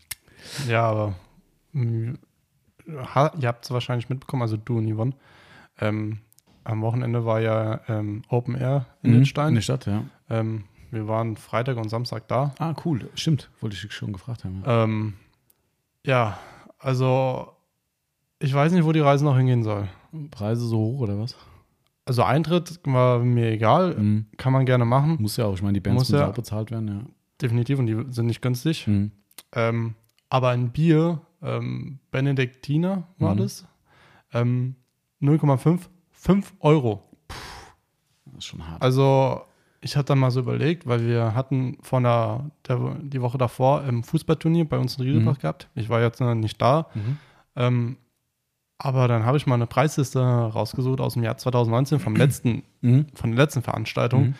Ja, 0.69 0.83
aber 0.83 1.15
ihr 1.73 2.17
habt 3.47 3.65
es 3.65 3.71
wahrscheinlich 3.71 4.09
mitbekommen, 4.09 4.41
also 4.41 4.57
du 4.57 4.77
und 4.77 4.93
Yvonne. 4.93 5.13
Ähm, 5.79 6.19
am 6.63 6.81
Wochenende 6.81 7.25
war 7.25 7.41
ja 7.41 7.81
ähm, 7.87 8.21
Open 8.29 8.55
Air 8.55 8.85
in 9.01 9.11
Mhm, 9.11 9.17
Littstein. 9.19 9.49
In 9.49 9.55
der 9.55 9.61
Stadt, 9.61 9.85
ja. 9.85 10.03
Ähm, 10.29 10.65
wir 10.91 11.07
waren 11.07 11.35
Freitag 11.35 11.77
und 11.77 11.89
Samstag 11.89 12.27
da. 12.27 12.53
Ah, 12.59 12.73
cool. 12.85 13.09
Stimmt. 13.15 13.49
Wollte 13.59 13.75
ich 13.75 13.91
schon 13.93 14.13
gefragt 14.13 14.43
haben. 14.45 14.61
Ja. 14.65 14.83
Ähm, 14.83 15.13
ja, 16.05 16.37
also 16.79 17.49
ich 18.39 18.53
weiß 18.53 18.71
nicht, 18.73 18.85
wo 18.85 18.91
die 18.91 18.99
Reise 18.99 19.25
noch 19.25 19.35
hingehen 19.37 19.63
soll. 19.63 19.87
Preise 20.31 20.65
so 20.67 20.77
hoch 20.77 20.99
oder 20.99 21.17
was? 21.19 21.35
Also 22.05 22.23
Eintritt 22.23 22.79
war 22.83 23.19
mir 23.19 23.49
egal, 23.51 23.95
Mhm. 23.95 24.25
kann 24.37 24.51
man 24.53 24.65
gerne 24.65 24.85
machen, 24.85 25.17
Muss 25.21 25.37
ja 25.37 25.45
auch. 25.45 25.53
Ich 25.53 25.61
meine, 25.61 25.73
die 25.73 25.79
Bands 25.79 26.01
Muss 26.01 26.09
müssen 26.11 26.21
ja. 26.21 26.29
auch 26.29 26.33
bezahlt 26.35 26.69
werden, 26.69 26.87
ja. 26.87 27.01
definitiv, 27.41 27.79
und 27.79 27.87
die 27.87 28.03
sind 28.09 28.25
nicht 28.27 28.41
günstig. 28.41 28.85
Mhm. 28.87 29.11
Ähm, 29.53 29.95
aber 30.29 30.49
ein 30.49 30.71
Bier, 30.71 31.21
ähm, 31.43 31.99
Benediktiner 32.11 33.03
war 33.17 33.33
Mhm. 33.33 33.37
das, 33.39 33.65
ähm, 34.33 34.75
0,5, 35.21 35.89
5 36.11 36.53
Euro. 36.59 37.03
Das 38.25 38.37
ist 38.39 38.45
schon 38.45 38.67
hart. 38.67 38.81
Also 38.81 39.41
ich 39.81 39.95
hatte 39.95 40.07
dann 40.07 40.19
mal 40.19 40.31
so 40.31 40.39
überlegt, 40.39 40.87
weil 40.87 41.05
wir 41.05 41.35
hatten 41.35 41.77
von 41.81 42.03
der, 42.03 42.49
der 42.67 42.95
die 43.01 43.21
Woche 43.21 43.37
davor 43.37 43.83
im 43.83 44.03
Fußballturnier 44.03 44.67
bei 44.67 44.77
uns 44.77 44.97
in 44.97 45.03
Riedelbach 45.03 45.37
Mhm. 45.37 45.41
gehabt. 45.41 45.69
Ich 45.75 45.89
war 45.89 46.01
jetzt 46.01 46.19
noch 46.21 46.33
nicht 46.35 46.61
da. 46.61 46.87
Mhm. 46.93 47.17
Ähm, 47.55 47.97
aber 48.77 49.07
dann 49.07 49.25
habe 49.25 49.37
ich 49.37 49.45
mal 49.45 49.55
eine 49.55 49.67
Preisliste 49.67 50.19
rausgesucht 50.21 50.99
aus 50.99 51.13
dem 51.13 51.23
Jahr 51.23 51.37
2019 51.37 51.99
vom 51.99 52.15
letzten, 52.15 52.63
Mhm. 52.81 53.07
von 53.13 53.31
der 53.31 53.45
letzten 53.45 53.61
Veranstaltung. 53.61 54.27
Mhm. 54.27 54.35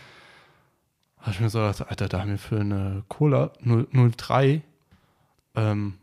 Habe 1.19 1.31
ich 1.31 1.39
mir 1.39 1.49
so 1.49 1.59
gedacht, 1.59 1.87
Alter, 1.89 2.09
da 2.09 2.19
haben 2.21 2.31
wir 2.31 2.37
für 2.37 2.59
eine 2.59 3.03
Cola 3.07 3.51
0, 3.61 3.87
03 4.17 4.61
ähm, 5.55 5.93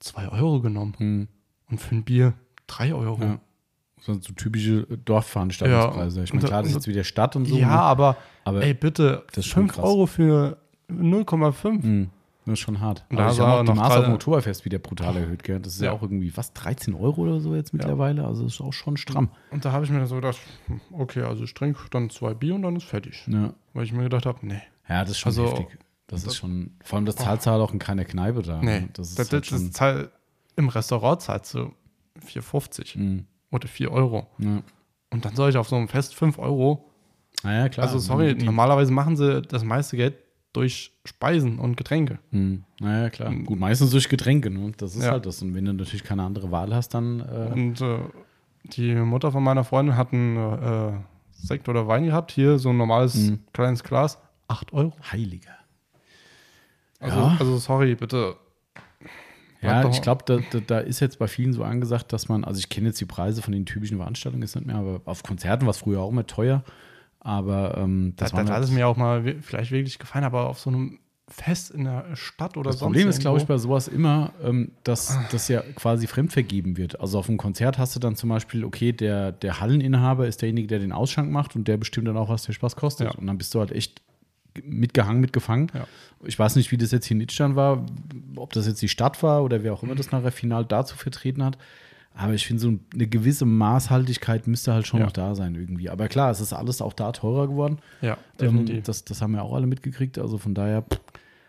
2 0.00 0.28
Euro 0.28 0.60
genommen. 0.60 0.94
Mhm. 0.98 1.28
Und 1.70 1.80
für 1.80 1.94
ein 1.94 2.04
Bier 2.04 2.34
3 2.66 2.94
Euro. 2.94 3.22
Ja. 3.22 3.40
Das 3.96 4.06
sind 4.06 4.22
so 4.24 4.32
typische 4.32 4.86
Dorfveranstaltungspreise. 5.04 6.18
Ja, 6.18 6.24
ich 6.24 6.32
meine, 6.32 6.46
klar, 6.46 6.62
das 6.62 6.70
ist 6.70 6.76
jetzt 6.76 6.88
wieder 6.88 7.04
Stadt 7.04 7.34
und 7.36 7.46
so. 7.46 7.56
Ja, 7.56 7.66
ne? 7.68 7.80
aber, 7.80 8.16
aber 8.44 8.62
ey, 8.62 8.72
bitte, 8.74 9.24
das 9.32 9.44
ist 9.44 9.50
schon 9.50 9.64
5 9.64 9.74
krass. 9.74 9.84
Euro 9.84 10.06
für 10.06 10.58
0,5. 10.90 11.84
Mhm. 11.84 12.10
Das 12.44 12.54
ist 12.54 12.60
schon 12.60 12.80
hart. 12.80 13.04
Und 13.10 13.18
da 13.18 13.24
habe 13.24 13.46
auch 13.46 13.62
die 13.62 13.72
Maß 13.72 13.96
auf 13.96 14.08
Oktoberfest 14.08 14.64
wieder 14.64 14.78
brutal 14.78 15.14
erhöht. 15.16 15.42
Gell? 15.42 15.60
Das 15.60 15.74
ist 15.74 15.80
ja. 15.80 15.88
Ja. 15.88 15.92
auch 15.92 16.00
irgendwie, 16.00 16.34
was, 16.34 16.54
13 16.54 16.94
Euro 16.94 17.22
oder 17.22 17.40
so 17.40 17.54
jetzt 17.54 17.74
mittlerweile? 17.74 18.24
Also 18.24 18.44
das 18.44 18.54
ist 18.54 18.60
auch 18.62 18.72
schon 18.72 18.96
stramm. 18.96 19.28
Und 19.50 19.66
da 19.66 19.72
habe 19.72 19.84
ich 19.84 19.90
mir 19.90 20.06
so 20.06 20.14
gedacht, 20.14 20.38
hm, 20.66 20.80
okay, 20.92 21.22
also 21.22 21.44
ich 21.44 21.52
trinke 21.52 21.78
dann 21.90 22.08
zwei 22.08 22.32
Bier 22.32 22.54
und 22.54 22.62
dann 22.62 22.76
ist 22.76 22.84
fertig. 22.84 23.22
Ja, 23.26 23.52
Weil 23.74 23.84
ich 23.84 23.92
mir 23.92 24.04
gedacht 24.04 24.24
habe, 24.24 24.38
nee. 24.46 24.62
ja 24.88 25.00
das 25.00 25.10
ist 25.10 25.18
schon 25.18 25.30
Also, 25.30 25.44
heftig. 25.50 25.78
Das 26.08 26.24
ist 26.24 26.36
schon, 26.36 26.72
vor 26.82 26.96
allem 26.96 27.06
das 27.06 27.16
zahlst 27.16 27.46
du 27.46 27.50
halt 27.50 27.60
auch 27.62 27.72
in 27.72 27.78
keiner 27.78 28.04
Kneipe 28.04 28.42
da. 28.42 28.58
Nee, 28.60 28.80
ne? 28.80 28.88
Das 28.94 29.10
ist 29.10 29.18
das, 29.18 29.30
halt 29.32 29.50
das, 29.52 29.62
das 29.62 29.70
zahl, 29.72 30.10
im 30.56 30.68
Restaurant 30.68 31.20
zahlst 31.22 31.54
du 31.54 31.72
4,50 32.26 32.98
Mhm. 32.98 33.26
oder 33.50 33.68
4 33.68 33.90
Euro. 33.92 34.26
ja. 34.38 34.62
Und 35.10 35.24
dann 35.24 35.34
soll 35.34 35.48
ich 35.48 35.56
auf 35.56 35.68
so 35.68 35.76
einem 35.76 35.88
Fest 35.88 36.14
5 36.14 36.38
Euro. 36.38 36.90
Naja, 37.42 37.68
klar. 37.70 37.86
also 37.86 37.98
sorry, 37.98 38.34
Die, 38.36 38.44
normalerweise 38.44 38.92
machen 38.92 39.16
sie 39.16 39.40
das 39.40 39.64
meiste 39.64 39.96
Geld 39.96 40.16
durch 40.52 40.92
Speisen 41.06 41.58
und 41.58 41.76
Getränke. 41.76 42.18
Mhm. 42.30 42.64
Naja, 42.80 43.08
klar. 43.10 43.34
Gut, 43.34 43.58
meistens 43.58 43.90
durch 43.90 44.08
Getränke. 44.10 44.50
Ne? 44.50 44.72
Das 44.76 44.94
ist 44.96 45.04
Ja. 45.04 45.12
halt 45.12 45.24
das. 45.24 45.40
Und 45.40 45.54
wenn 45.54 45.64
du 45.64 45.72
natürlich 45.72 46.04
keine 46.04 46.24
andere 46.24 46.50
Wahl 46.50 46.74
hast, 46.74 46.90
dann. 46.94 47.20
Äh, 47.20 47.52
Und 47.54 47.80
äh, 47.80 47.98
die 48.64 48.94
Mutter 48.96 49.30
von 49.32 49.42
meiner 49.42 49.64
Freundin 49.64 49.96
hat 49.96 50.12
einen 50.12 50.36
äh, 50.36 50.92
Sekt 51.30 51.68
oder 51.70 51.86
Wein 51.88 52.04
gehabt. 52.04 52.32
Hier 52.32 52.58
so 52.58 52.68
ein 52.70 52.76
normales 52.76 53.14
Mhm. 53.14 53.40
kleines 53.52 53.84
Glas. 53.84 54.18
8 54.48 54.72
Euro. 54.74 54.92
Heiliger. 55.12 55.52
Also, 57.00 57.16
Ja. 57.18 57.36
also 57.38 57.58
sorry, 57.58 57.94
bitte. 57.94 58.36
Ja, 59.60 59.80
Bleib 59.80 59.92
ich 59.92 60.02
glaube, 60.02 60.22
da, 60.24 60.38
da, 60.52 60.60
da 60.64 60.78
ist 60.78 61.00
jetzt 61.00 61.18
bei 61.18 61.26
vielen 61.26 61.52
so 61.52 61.64
angesagt, 61.64 62.12
dass 62.12 62.28
man, 62.28 62.44
also 62.44 62.58
ich 62.60 62.68
kenne 62.68 62.88
jetzt 62.88 63.00
die 63.00 63.06
Preise 63.06 63.42
von 63.42 63.52
den 63.52 63.66
typischen 63.66 63.96
Veranstaltungen 63.96 64.42
jetzt 64.42 64.54
nicht 64.54 64.66
mehr, 64.66 64.76
aber 64.76 65.00
auf 65.04 65.22
Konzerten 65.24 65.66
war 65.66 65.70
es 65.70 65.78
früher 65.78 66.00
auch 66.00 66.10
immer 66.10 66.26
teuer. 66.26 66.62
Aber 67.20 67.76
ähm, 67.76 68.14
das, 68.16 68.30
Das, 68.30 68.38
das 68.40 68.48
halt- 68.50 68.56
hat 68.58 68.64
es 68.64 68.70
mir 68.70 68.86
auch 68.86 68.96
mal 68.96 69.34
vielleicht 69.40 69.72
wirklich 69.72 69.98
gefallen, 69.98 70.24
aber 70.24 70.48
auf 70.48 70.60
so 70.60 70.70
einem 70.70 71.00
Fest 71.30 71.72
in 71.72 71.84
der 71.84 72.14
Stadt 72.14 72.56
oder 72.56 72.70
Das 72.70 72.78
sonst 72.78 72.86
Problem 72.92 73.08
ist, 73.08 73.18
glaube 73.20 73.38
ich, 73.38 73.44
bei 73.46 73.58
sowas 73.58 73.86
immer, 73.88 74.32
ähm, 74.42 74.70
dass 74.84 75.18
das 75.32 75.48
ja 75.48 75.60
quasi 75.74 76.06
fremdvergeben 76.06 76.76
wird. 76.78 77.00
Also 77.00 77.18
auf 77.18 77.28
einem 77.28 77.36
Konzert 77.36 77.76
hast 77.78 77.94
du 77.96 78.00
dann 78.00 78.14
zum 78.16 78.30
Beispiel, 78.30 78.64
okay, 78.64 78.92
der, 78.92 79.32
der 79.32 79.60
Halleninhaber 79.60 80.26
ist 80.28 80.40
derjenige, 80.40 80.68
der 80.68 80.78
den 80.78 80.92
Ausschank 80.92 81.30
macht 81.30 81.54
und 81.56 81.66
der 81.68 81.76
bestimmt 81.76 82.06
dann 82.08 82.16
auch, 82.16 82.28
was 82.30 82.44
der 82.44 82.52
Spaß 82.54 82.76
kostet. 82.76 83.08
Ja. 83.08 83.18
Und 83.18 83.26
dann 83.26 83.36
bist 83.36 83.54
du 83.54 83.58
halt 83.58 83.72
echt 83.72 84.00
mitgehangen, 84.64 85.20
mitgefangen. 85.20 85.70
Ja. 85.74 85.86
Ich 86.24 86.38
weiß 86.38 86.56
nicht, 86.56 86.70
wie 86.72 86.76
das 86.76 86.90
jetzt 86.90 87.06
hier 87.06 87.14
in 87.14 87.18
Nitschan 87.18 87.54
war, 87.56 87.84
ob 88.36 88.52
das 88.52 88.66
jetzt 88.66 88.82
die 88.82 88.88
Stadt 88.88 89.22
war 89.22 89.42
oder 89.44 89.62
wer 89.62 89.72
auch 89.72 89.82
immer 89.82 89.94
das 89.94 90.10
nachher 90.10 90.32
final 90.32 90.64
dazu 90.64 90.96
vertreten 90.96 91.44
hat. 91.44 91.58
Aber 92.14 92.34
ich 92.34 92.46
finde, 92.46 92.60
so 92.60 92.72
eine 92.94 93.06
gewisse 93.06 93.44
Maßhaltigkeit 93.44 94.48
müsste 94.48 94.72
halt 94.72 94.86
schon 94.88 94.98
Ja. 95.00 95.06
noch 95.06 95.12
da 95.12 95.34
sein 95.36 95.54
irgendwie. 95.54 95.88
Aber 95.88 96.08
klar, 96.08 96.30
es 96.32 96.40
ist 96.40 96.52
alles 96.52 96.82
auch 96.82 96.92
da 96.92 97.12
teurer 97.12 97.46
geworden. 97.46 97.78
Ja, 98.00 98.14
Ähm, 98.14 98.18
definitiv. 98.40 98.82
das, 98.84 99.04
das 99.04 99.22
haben 99.22 99.32
wir 99.32 99.42
auch 99.44 99.54
alle 99.54 99.66
mitgekriegt. 99.68 100.18
Also 100.18 100.36
von 100.38 100.52
daher, 100.54 100.82
pff. 100.82 100.98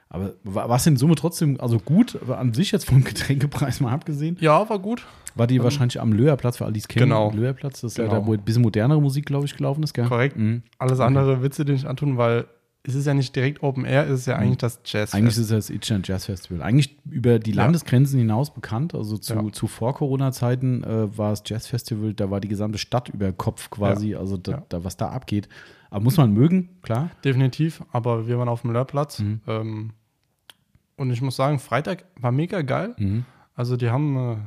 aber 0.10 0.34
wa- 0.44 0.70
was 0.70 0.86
in 0.86 0.96
Summe 0.98 1.16
trotzdem, 1.16 1.60
also 1.60 1.80
gut, 1.80 2.20
an 2.30 2.54
sich 2.54 2.72
jetzt 2.72 2.86
vom 2.86 3.04
Getränkepreis 3.04 3.80
mal 3.80 3.92
abgesehen, 3.94 4.38
ja, 4.42 4.70
war 4.70 4.78
gut. 4.78 5.08
war 5.36 5.48
die 5.48 5.64
wahrscheinlich 5.64 6.00
am 6.00 6.14
Löherplatz, 6.14 6.58
für 6.58 6.66
all 6.66 6.74
die 6.74 6.80
es 6.82 6.88
kennen. 6.88 7.06
Genau. 7.10 7.32
Löherplatz, 7.32 7.82
das 7.82 7.94
ist 7.94 7.98
Genau. 7.98 8.12
ja 8.14 8.20
da, 8.20 8.26
wo 8.28 8.34
ein 8.34 8.42
bisschen 8.44 8.62
modernere 8.62 9.02
Musik, 9.02 9.26
glaube 9.26 9.46
ich, 9.46 9.56
gelaufen 9.58 9.82
ist, 9.84 9.94
gell? 9.94 10.06
Korrekt. 10.06 10.38
Mhm. 10.38 10.62
Alles 10.78 11.00
andere 11.00 11.42
Witze, 11.42 11.66
die 11.66 11.74
ich 11.74 11.88
antun, 11.88 12.18
weil 12.18 12.46
es 12.84 12.96
ist 12.96 13.06
ja 13.06 13.14
nicht 13.14 13.36
direkt 13.36 13.62
Open 13.62 13.84
Air, 13.86 14.08
es 14.08 14.22
ist 14.22 14.26
ja 14.28 14.36
eigentlich 14.38 14.58
das 14.58 14.80
Jazz. 14.86 15.14
Eigentlich 15.14 15.34
ist 15.38 15.40
es 15.40 15.50
das 15.50 15.70
Itchen 15.70 16.02
Jazz 16.04 16.26
Festival. 16.26 16.62
Eigentlich 16.62 16.98
über 17.10 17.38
die 17.40 17.52
Ja. 17.52 17.64
Landesgrenzen 17.64 18.18
hinaus 18.20 18.54
bekannt. 18.54 18.96
Also 18.96 19.18
zu, 19.18 19.34
Ja. 19.34 19.52
zu 19.52 19.68
Vor-Corona-Zeiten 19.68 20.84
äh, 20.84 21.18
war 21.18 21.34
es 21.34 21.44
Jazz 21.46 21.68
Festival, 21.68 22.14
da 22.14 22.32
war 22.32 22.40
die 22.40 22.48
gesamte 22.48 22.78
Stadt 22.78 23.10
über 23.10 23.32
Kopf 23.34 23.70
quasi, 23.70 24.16
also 24.16 24.38
da, 24.38 24.52
Ja. 24.52 24.64
da, 24.70 24.84
was 24.84 24.96
da 24.98 25.10
abgeht. 25.10 25.50
Aber 25.90 26.04
muss 26.04 26.18
man 26.18 26.32
mögen, 26.34 26.70
klar. 26.82 27.10
Definitiv, 27.26 27.84
aber 27.92 28.28
wir 28.28 28.38
waren 28.38 28.48
auf 28.50 28.62
dem 28.62 28.72
Lehrplatz. 28.72 29.20
Mhm. 29.20 29.42
Ähm, 29.48 29.90
und 30.96 31.12
ich 31.12 31.22
muss 31.22 31.36
sagen, 31.36 31.60
Freitag 31.60 32.06
war 32.20 32.32
mega 32.32 32.62
geil. 32.62 32.94
Mhm. 32.98 33.26
Also 33.56 33.76
die 33.76 33.90
haben, 33.90 34.16
äh, 34.18 34.38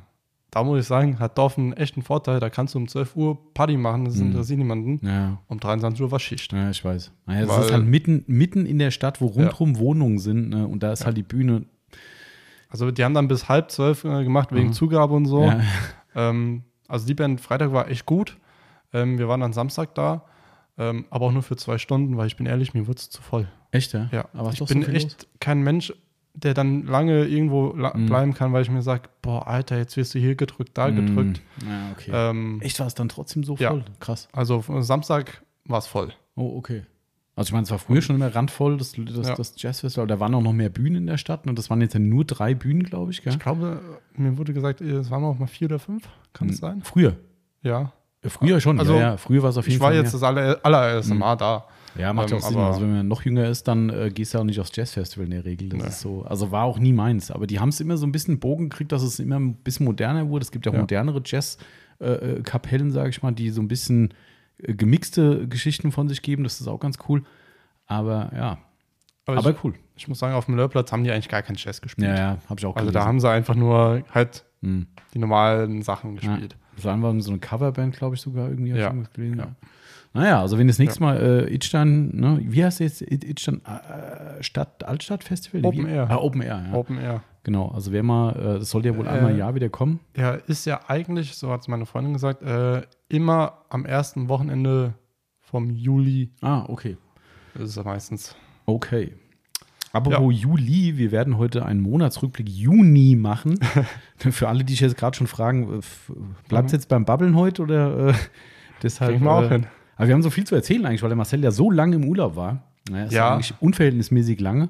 da 0.52 0.62
muss 0.62 0.78
ich 0.80 0.86
sagen, 0.86 1.18
hat 1.18 1.36
Dorf 1.38 1.58
einen 1.58 1.72
echten 1.72 2.02
Vorteil. 2.02 2.38
Da 2.38 2.48
kannst 2.50 2.74
du 2.74 2.78
um 2.78 2.86
12 2.86 3.16
Uhr 3.16 3.52
Party 3.54 3.76
machen, 3.76 4.04
das 4.04 4.16
Mhm. 4.16 4.26
interessiert 4.28 4.58
niemanden. 4.58 5.04
Ja, 5.04 5.38
Um 5.48 5.58
23 5.58 6.00
Uhr 6.02 6.10
war 6.12 6.20
Schicht. 6.20 6.52
Ja, 6.52 6.70
ich 6.70 6.84
weiß. 6.84 7.10
Naja, 7.26 7.46
das 7.46 7.48
Weil- 7.56 7.64
ist 7.64 7.72
halt 7.72 7.86
mitten, 7.86 8.22
mitten 8.28 8.66
in 8.66 8.78
der 8.78 8.90
Stadt, 8.92 9.20
wo 9.20 9.26
rundherum 9.26 9.78
Wohnungen 9.78 10.18
sind. 10.18 10.50
Ne? 10.50 10.68
Und 10.68 10.82
da 10.84 10.92
ist 10.92 11.04
halt 11.04 11.16
die 11.16 11.22
Bühne. 11.24 11.64
Also 12.68 12.90
die 12.90 13.02
haben 13.04 13.14
dann 13.14 13.28
bis 13.28 13.48
halb 13.48 13.70
zwölf 13.70 14.04
äh, 14.04 14.22
gemacht 14.24 14.52
wegen 14.52 14.68
Mhm. 14.68 14.72
Zugabe 14.72 15.14
und 15.14 15.24
so. 15.26 15.42
Ja. 15.44 15.60
Ähm, 16.14 16.62
also 16.88 17.06
die 17.06 17.14
Band 17.14 17.40
Freitag 17.40 17.72
war 17.72 17.88
echt 17.88 18.06
gut. 18.06 18.36
Ähm, 18.92 19.18
wir 19.18 19.28
waren 19.28 19.40
dann 19.40 19.54
Samstag 19.54 19.94
da, 19.94 20.24
ähm, 20.76 21.06
aber 21.10 21.26
auch 21.26 21.32
nur 21.32 21.42
für 21.42 21.56
zwei 21.56 21.78
Stunden, 21.78 22.16
weil 22.18 22.26
ich 22.26 22.36
bin 22.36 22.44
ehrlich, 22.46 22.74
mir 22.74 22.86
wurde 22.86 22.98
es 22.98 23.08
zu 23.10 23.22
voll. 23.22 23.48
Echt, 23.70 23.94
ja? 23.94 24.08
Ja, 24.12 24.26
Aber 24.34 24.50
ich 24.52 24.62
bin 24.62 24.82
so 24.82 24.90
echt 24.90 25.26
kein 25.40 25.62
Mensch, 25.62 25.94
der 26.34 26.54
dann 26.54 26.86
lange 26.86 27.24
irgendwo 27.26 27.74
la 27.76 27.92
Mhm. 27.96 28.06
bleiben 28.06 28.34
kann, 28.34 28.52
weil 28.52 28.62
ich 28.62 28.70
mir 28.70 28.82
sage, 28.82 29.02
boah, 29.20 29.46
Alter, 29.46 29.76
jetzt 29.76 29.96
wirst 29.96 30.14
du 30.14 30.18
hier 30.18 30.34
gedrückt, 30.34 30.70
da 30.74 30.86
los? 30.86 30.96
gedrückt. 30.96 31.42
Mm, 31.62 31.68
Ja, 31.70 31.90
okay. 31.92 32.10
Ähm, 32.14 32.60
Echt 32.62 32.80
war 32.80 32.86
es 32.86 32.94
dann 32.94 33.08
trotzdem 33.08 33.44
so 33.44 33.56
ja. 33.56 33.70
voll? 33.70 33.84
Krass. 34.00 34.28
also 34.32 34.62
Samstag 34.80 35.42
war 35.66 35.78
es 35.78 35.86
voll. 35.86 36.12
Oh, 36.34 36.56
okay. 36.56 36.82
Also 37.36 37.48
ich 37.48 37.52
meine, 37.52 37.64
es 37.64 37.70
war 37.70 37.78
früher 37.78 38.02
schon 38.02 38.16
immer 38.16 38.34
randvoll, 38.34 38.76
das, 38.76 38.92
das, 38.92 39.28
Ja. 39.28 39.34
das 39.34 39.54
Jazzfestival. 39.56 40.06
Da 40.06 40.20
waren 40.20 40.34
auch 40.34 40.42
noch 40.42 40.52
mehr 40.52 40.68
Bühnen 40.68 40.96
in 40.96 41.06
der 41.06 41.16
Stadt. 41.16 41.46
Und 41.46 41.58
das 41.58 41.70
waren 41.70 41.80
jetzt 41.80 41.94
ja 41.94 42.00
nur 42.00 42.24
drei 42.26 42.54
Bühnen, 42.54 42.82
glaube 42.82 43.10
ich, 43.10 43.22
gell? 43.22 43.32
Ich 43.32 43.38
glaube, 43.38 43.80
mir 44.14 44.36
wurde 44.36 44.52
gesagt, 44.52 44.80
es 44.82 45.10
waren 45.10 45.24
auch 45.24 45.38
mal 45.38 45.46
vier 45.46 45.68
oder 45.68 45.78
fünf. 45.78 46.06
Kann 46.34 46.50
es 46.50 46.58
sein? 46.58 46.82
Früher. 46.82 47.16
Ja. 47.62 47.92
Äh, 48.22 48.28
Früher 48.28 48.60
schon, 48.60 48.78
Also, 48.78 48.94
ja, 48.94 49.00
ja. 49.00 49.16
Früher 49.16 49.42
war 49.42 49.50
es 49.50 49.56
auf 49.56 49.64
jeden 49.66 49.76
Ich 49.76 49.80
war 49.80 49.88
Fall 49.90 49.96
jetzt 49.96 50.12
das 50.12 50.22
aller, 50.22 50.60
allererste 50.62 51.14
Mhm. 51.14 51.20
Mal 51.20 51.36
da. 51.36 51.64
Ja, 51.98 52.12
macht 52.12 52.30
ja 52.30 52.36
ähm, 52.38 52.42
auch 52.42 52.48
Sinn. 52.48 52.58
Also 52.58 52.80
wenn 52.82 52.96
man 52.96 53.08
noch 53.08 53.22
jünger 53.22 53.48
ist, 53.48 53.68
dann 53.68 53.90
äh, 53.90 54.10
gehst 54.10 54.34
du 54.34 54.38
auch 54.38 54.44
nicht 54.44 54.58
aufs 54.60 54.74
Jazzfestival 54.74 55.24
in 55.26 55.30
der 55.32 55.44
Regel. 55.44 55.68
Das 55.70 55.80
Nee. 55.82 55.88
ist 55.88 56.00
so. 56.00 56.22
Also 56.22 56.50
war 56.50 56.64
auch 56.64 56.78
nie 56.78 56.92
meins. 56.92 57.30
Aber 57.30 57.46
die 57.46 57.60
haben 57.60 57.68
es 57.68 57.80
immer 57.80 57.96
so 57.96 58.06
ein 58.06 58.12
bisschen 58.12 58.38
Bogen 58.40 58.70
gekriegt, 58.70 58.92
dass 58.92 59.02
es 59.02 59.18
immer 59.18 59.38
ein 59.38 59.54
bisschen 59.56 59.84
moderner 59.86 60.28
wurde. 60.28 60.42
Es 60.44 60.50
gibt 60.50 60.64
ja 60.66 60.72
auch 60.72 60.76
Ja. 60.76 60.80
modernere 60.82 61.20
Jazz-Kapellen, 61.24 62.90
sage 62.90 63.10
ich 63.10 63.22
mal, 63.22 63.32
die 63.32 63.50
so 63.50 63.60
ein 63.60 63.68
bisschen 63.68 64.14
äh, 64.62 64.74
gemixte 64.74 65.48
Geschichten 65.48 65.92
von 65.92 66.08
sich 66.08 66.22
geben. 66.22 66.44
Das 66.44 66.60
ist 66.60 66.66
auch 66.68 66.80
ganz 66.80 66.98
cool. 67.08 67.24
Aber 67.86 68.30
ja, 68.34 68.58
Aber, 69.26 69.38
aber 69.38 69.50
ich, 69.50 69.64
cool. 69.64 69.74
ich 69.96 70.08
muss 70.08 70.18
sagen, 70.18 70.34
auf 70.34 70.46
dem 70.46 70.56
Lehrplatz 70.56 70.92
haben 70.92 71.04
die 71.04 71.10
eigentlich 71.10 71.28
gar 71.28 71.42
keinen 71.42 71.56
Jazz 71.56 71.80
gespielt. 71.80 72.08
Ja, 72.08 72.14
ja, 72.16 72.38
habe 72.48 72.58
ich 72.58 72.66
auch 72.66 72.76
Also 72.76 72.90
da 72.90 73.04
haben 73.04 73.20
sie 73.20 73.28
einfach 73.30 73.54
nur 73.54 74.02
halt 74.12 74.44
Hm. 74.62 74.86
die 75.12 75.18
normalen 75.18 75.82
Sachen 75.82 76.16
Ja. 76.16 76.20
gespielt. 76.36 76.56
Das 76.76 76.84
war 76.84 77.20
so 77.20 77.30
eine 77.30 77.38
Coverband, 77.40 77.96
glaube 77.96 78.14
ich, 78.14 78.20
sogar 78.22 78.48
irgendwie. 78.48 78.70
Ja. 78.70 78.94
gelesen. 79.12 79.38
Ja. 79.38 79.54
Naja, 80.14 80.40
also 80.40 80.58
wenn 80.58 80.66
das 80.66 80.78
nächste 80.78 81.00
Mal 81.00 81.16
äh, 81.48 81.54
Itstein, 81.54 82.10
ne, 82.14 82.38
wie 82.42 82.62
heißt 82.64 82.80
jetzt 82.80 83.00
It- 83.02 83.24
Itstein 83.24 83.62
äh, 83.64 84.42
Stadt, 84.42 84.84
Altstadt-Festival? 84.84 85.64
Open 85.64 85.86
wie? 85.86 85.90
Air. 85.90 86.06
Ah, 86.10 86.16
Open 86.16 86.42
Air, 86.42 86.64
ja. 86.70 86.74
Open 86.74 86.98
Air. 86.98 87.22
Genau, 87.44 87.68
also 87.68 87.92
wer 87.92 88.02
mal, 88.02 88.32
äh, 88.36 88.58
das 88.58 88.70
sollte 88.70 88.88
ja 88.90 88.96
wohl 88.96 89.08
einmal 89.08 89.30
im 89.30 89.36
Äh, 89.36 89.40
Jahr 89.40 89.54
wieder 89.54 89.68
kommen. 89.70 90.00
Ja, 90.16 90.32
ist 90.32 90.66
ja 90.66 90.80
eigentlich, 90.86 91.34
so 91.34 91.50
hat 91.50 91.62
es 91.62 91.68
meine 91.68 91.86
Freundin 91.86 92.12
gesagt, 92.12 92.42
äh, 92.42 92.82
immer 93.08 93.64
am 93.70 93.84
ersten 93.86 94.28
Wochenende 94.28 94.94
vom 95.40 95.70
Juli 95.70 96.30
Ah, 96.42 96.64
okay. 96.68 96.96
ist 97.54 97.70
es 97.70 97.76
ja 97.76 97.82
meistens. 97.82 98.36
Okay. 98.66 99.14
Apropos 99.94 100.32
Juli, 100.40 100.96
wir 100.96 101.10
werden 101.12 101.36
heute 101.36 101.66
einen 101.66 101.80
Monatsrückblick 101.80 102.48
Juni 102.48 103.14
machen. 103.16 103.58
Für 104.18 104.48
alle, 104.48 104.64
die 104.64 104.72
sich 104.72 104.80
jetzt 104.80 104.96
gerade 104.96 105.14
schon 105.16 105.26
fragen, 105.26 105.80
bleibt 106.48 106.66
es 106.66 106.72
jetzt 106.72 106.88
beim 106.88 107.04
Babbeln 107.04 107.34
heute 107.36 107.62
oder 107.62 108.08
äh, 108.08 108.14
deshalb? 108.82 109.10
Kriegen 109.10 109.24
wir 109.24 109.32
auch 109.32 109.42
äh, 109.42 109.48
hin. 109.48 109.66
Aber 109.96 110.08
wir 110.08 110.14
haben 110.14 110.22
so 110.22 110.30
viel 110.30 110.44
zu 110.44 110.54
erzählen 110.54 110.84
eigentlich, 110.86 111.02
weil 111.02 111.10
der 111.10 111.16
Marcel 111.16 111.42
ja 111.44 111.50
so 111.50 111.70
lange 111.70 111.96
im 111.96 112.04
Urlaub 112.04 112.36
war. 112.36 112.62
Naja, 112.90 113.04
ist 113.06 113.12
Ja. 113.12 113.34
eigentlich 113.34 113.54
unverhältnismäßig 113.60 114.40
lange. 114.40 114.68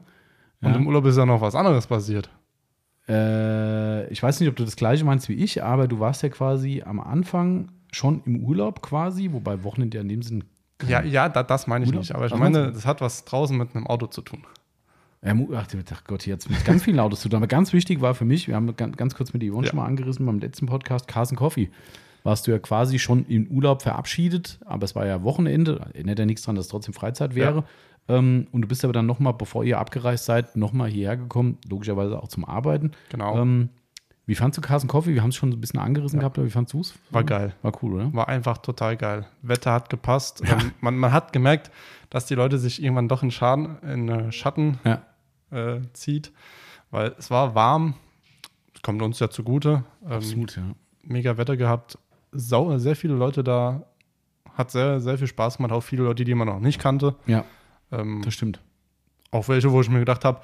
Und 0.61 0.71
Ja. 0.71 0.77
im 0.77 0.87
Urlaub 0.87 1.07
ist 1.07 1.17
ja 1.17 1.27
noch 1.27 1.41
was 1.41 1.55
anderes 1.55 1.87
passiert. 1.87 2.31
Äh, 3.09 4.07
ich 4.13 4.23
weiß 4.23 4.41
nicht, 4.41 4.49
ob 4.49 4.57
du 4.57 4.65
das 4.65 4.77
gleiche 4.77 5.05
meinst 5.05 5.29
wie 5.29 5.35
ich, 5.35 5.63
aber 5.63 5.89
du 5.89 5.99
warst 6.01 6.23
ja 6.23 6.29
quasi 6.29 6.83
am 6.85 7.01
Anfang 7.01 7.69
schon 7.93 8.23
im 8.25 8.45
Urlaub 8.45 8.81
quasi, 8.83 9.33
wobei 9.33 9.65
Wochenende 9.65 9.97
ja 9.99 10.03
in 10.03 10.09
dem 10.09 10.23
Sinn. 10.23 10.45
Ja, 10.87 11.03
ja, 11.03 11.29
da, 11.29 11.43
das 11.43 11.67
meine 11.67 11.85
ich 11.85 11.89
Urlaub? 11.91 12.03
nicht. 12.03 12.15
Aber 12.15 12.27
ich 12.27 12.33
Was 12.33 12.39
meine, 12.39 12.73
das 12.73 12.87
hat 12.87 13.01
was 13.01 13.25
draußen 13.25 13.57
mit 13.57 13.75
einem 13.75 13.87
Auto 13.87 14.07
zu 14.07 14.23
tun. 14.23 14.45
Ach, 15.25 15.35
ach 15.55 16.05
Gott, 16.09 16.27
jetzt 16.27 16.51
mit 16.51 16.65
ganz 16.65 16.83
vielen 16.83 16.99
Autos 16.99 17.21
zu 17.21 17.29
tun. 17.29 17.37
Aber 17.37 17.47
ganz 17.47 17.73
wichtig 17.73 18.01
war 18.01 18.15
für 18.15 18.25
mich, 18.25 18.49
wir 18.49 18.57
haben 18.57 18.75
ganz, 18.77 18.97
ganz 18.97 19.15
kurz 19.15 19.33
mit 19.33 19.43
Yvonne 19.45 19.67
Ja. 19.67 19.71
schon 19.71 19.77
mal 19.79 19.87
angerissen 19.87 20.27
beim 20.27 20.41
letzten 20.41 20.67
Podcast, 20.67 21.07
Carson 21.07 21.37
Coffee. 21.37 21.71
Warst 22.25 22.47
du 22.47 22.51
ja 22.53 22.59
quasi 22.59 22.99
schon 22.99 23.27
im 23.27 23.49
Urlaub 23.49 23.83
verabschiedet, 23.83 24.61
aber 24.65 24.85
es 24.85 24.95
war 24.95 25.07
ja 25.07 25.23
Wochenende, 25.23 25.81
erinnert 25.95 26.19
ja 26.19 26.27
nichts 26.27 26.43
dran, 26.43 26.55
dass 26.55 26.67
es 26.67 26.71
trotzdem 26.71 26.95
Freizeit 26.95 27.35
wäre. 27.35 27.65
Ähm, 28.09 28.47
und 28.53 28.63
du 28.63 28.69
bist 28.69 28.85
aber 28.85 28.93
dann 28.93 29.07
nochmal, 29.07 29.35
bevor 29.35 29.65
ihr 29.65 29.79
abgereist 29.79 30.25
seid, 30.25 30.57
nochmal 30.57 30.89
hierher 30.91 31.17
gekommen, 31.17 31.59
logischerweise 31.69 32.21
auch 32.23 32.29
zum 32.29 32.45
Arbeiten. 32.45 32.93
Genau. 33.11 33.41
Ähm, 33.41 33.69
wie 34.27 34.37
fandst 34.37 34.57
du 34.57 34.63
Carson 34.63 34.89
Coffee? 34.89 35.15
Wir 35.15 35.23
haben 35.23 35.31
es 35.31 35.37
schon 35.37 35.51
so 35.51 35.59
ein 35.59 35.61
bisschen 35.61 35.81
angerissen 35.81 36.21
gehabt, 36.21 36.39
aber 36.39 36.47
wie 36.47 36.51
fandst 36.51 36.73
du 36.75 36.81
es? 36.81 36.95
War 37.11 37.25
geil. 37.25 37.55
War 37.63 37.73
cool, 37.83 37.95
oder? 37.95 38.13
War 38.13 38.29
einfach 38.29 38.59
total 38.59 38.97
geil. 38.97 39.27
Wetter 39.43 39.73
hat 39.73 39.91
gepasst. 39.91 40.43
Ähm, 40.47 40.71
man, 40.81 40.97
man 40.97 41.13
hat 41.13 41.33
gemerkt, 41.33 41.71
dass 42.09 42.27
die 42.27 42.35
Leute 42.37 42.59
sich 42.59 42.83
irgendwann 42.83 43.09
doch 43.09 43.23
in 43.25 43.31
Schaden, 43.33 43.79
in 43.83 44.09
äh, 44.09 44.31
Schatten 44.33 44.79
Ja. 44.85 45.03
äh, 45.51 45.81
zieht, 45.93 46.33
weil 46.93 47.15
es 47.19 47.31
war 47.31 47.55
warm. 47.57 47.95
Kommt 48.83 49.03
uns 49.03 49.19
ja 49.21 49.29
zugute. 49.31 49.85
Ähm, 50.05 50.13
Absolut, 50.13 50.57
ja. 50.57 50.63
mega 51.03 51.37
Wetter 51.37 51.57
gehabt. 51.57 51.99
Sau, 52.33 52.77
sehr 52.79 52.97
viele 52.97 53.15
Leute 53.15 53.45
da. 53.45 53.85
Hat 54.55 54.71
sehr, 54.71 55.01
sehr 55.01 55.17
viel 55.19 55.27
Spaß 55.27 55.57
gemacht. 55.59 55.73
Auch 55.73 55.83
viele 55.83 56.03
Leute, 56.05 56.25
die 56.25 56.35
man 56.35 56.49
noch 56.49 56.61
nicht 56.61 56.81
kannte. 56.81 57.15
Ja, 57.27 57.45
Ähm, 57.91 58.23
das 58.25 58.35
stimmt. 58.35 58.61
auch 59.31 59.49
welche, 59.49 59.71
wo 59.73 59.81
ich 59.81 59.89
mir 59.89 59.99
gedacht 60.01 60.25
habe, 60.25 60.41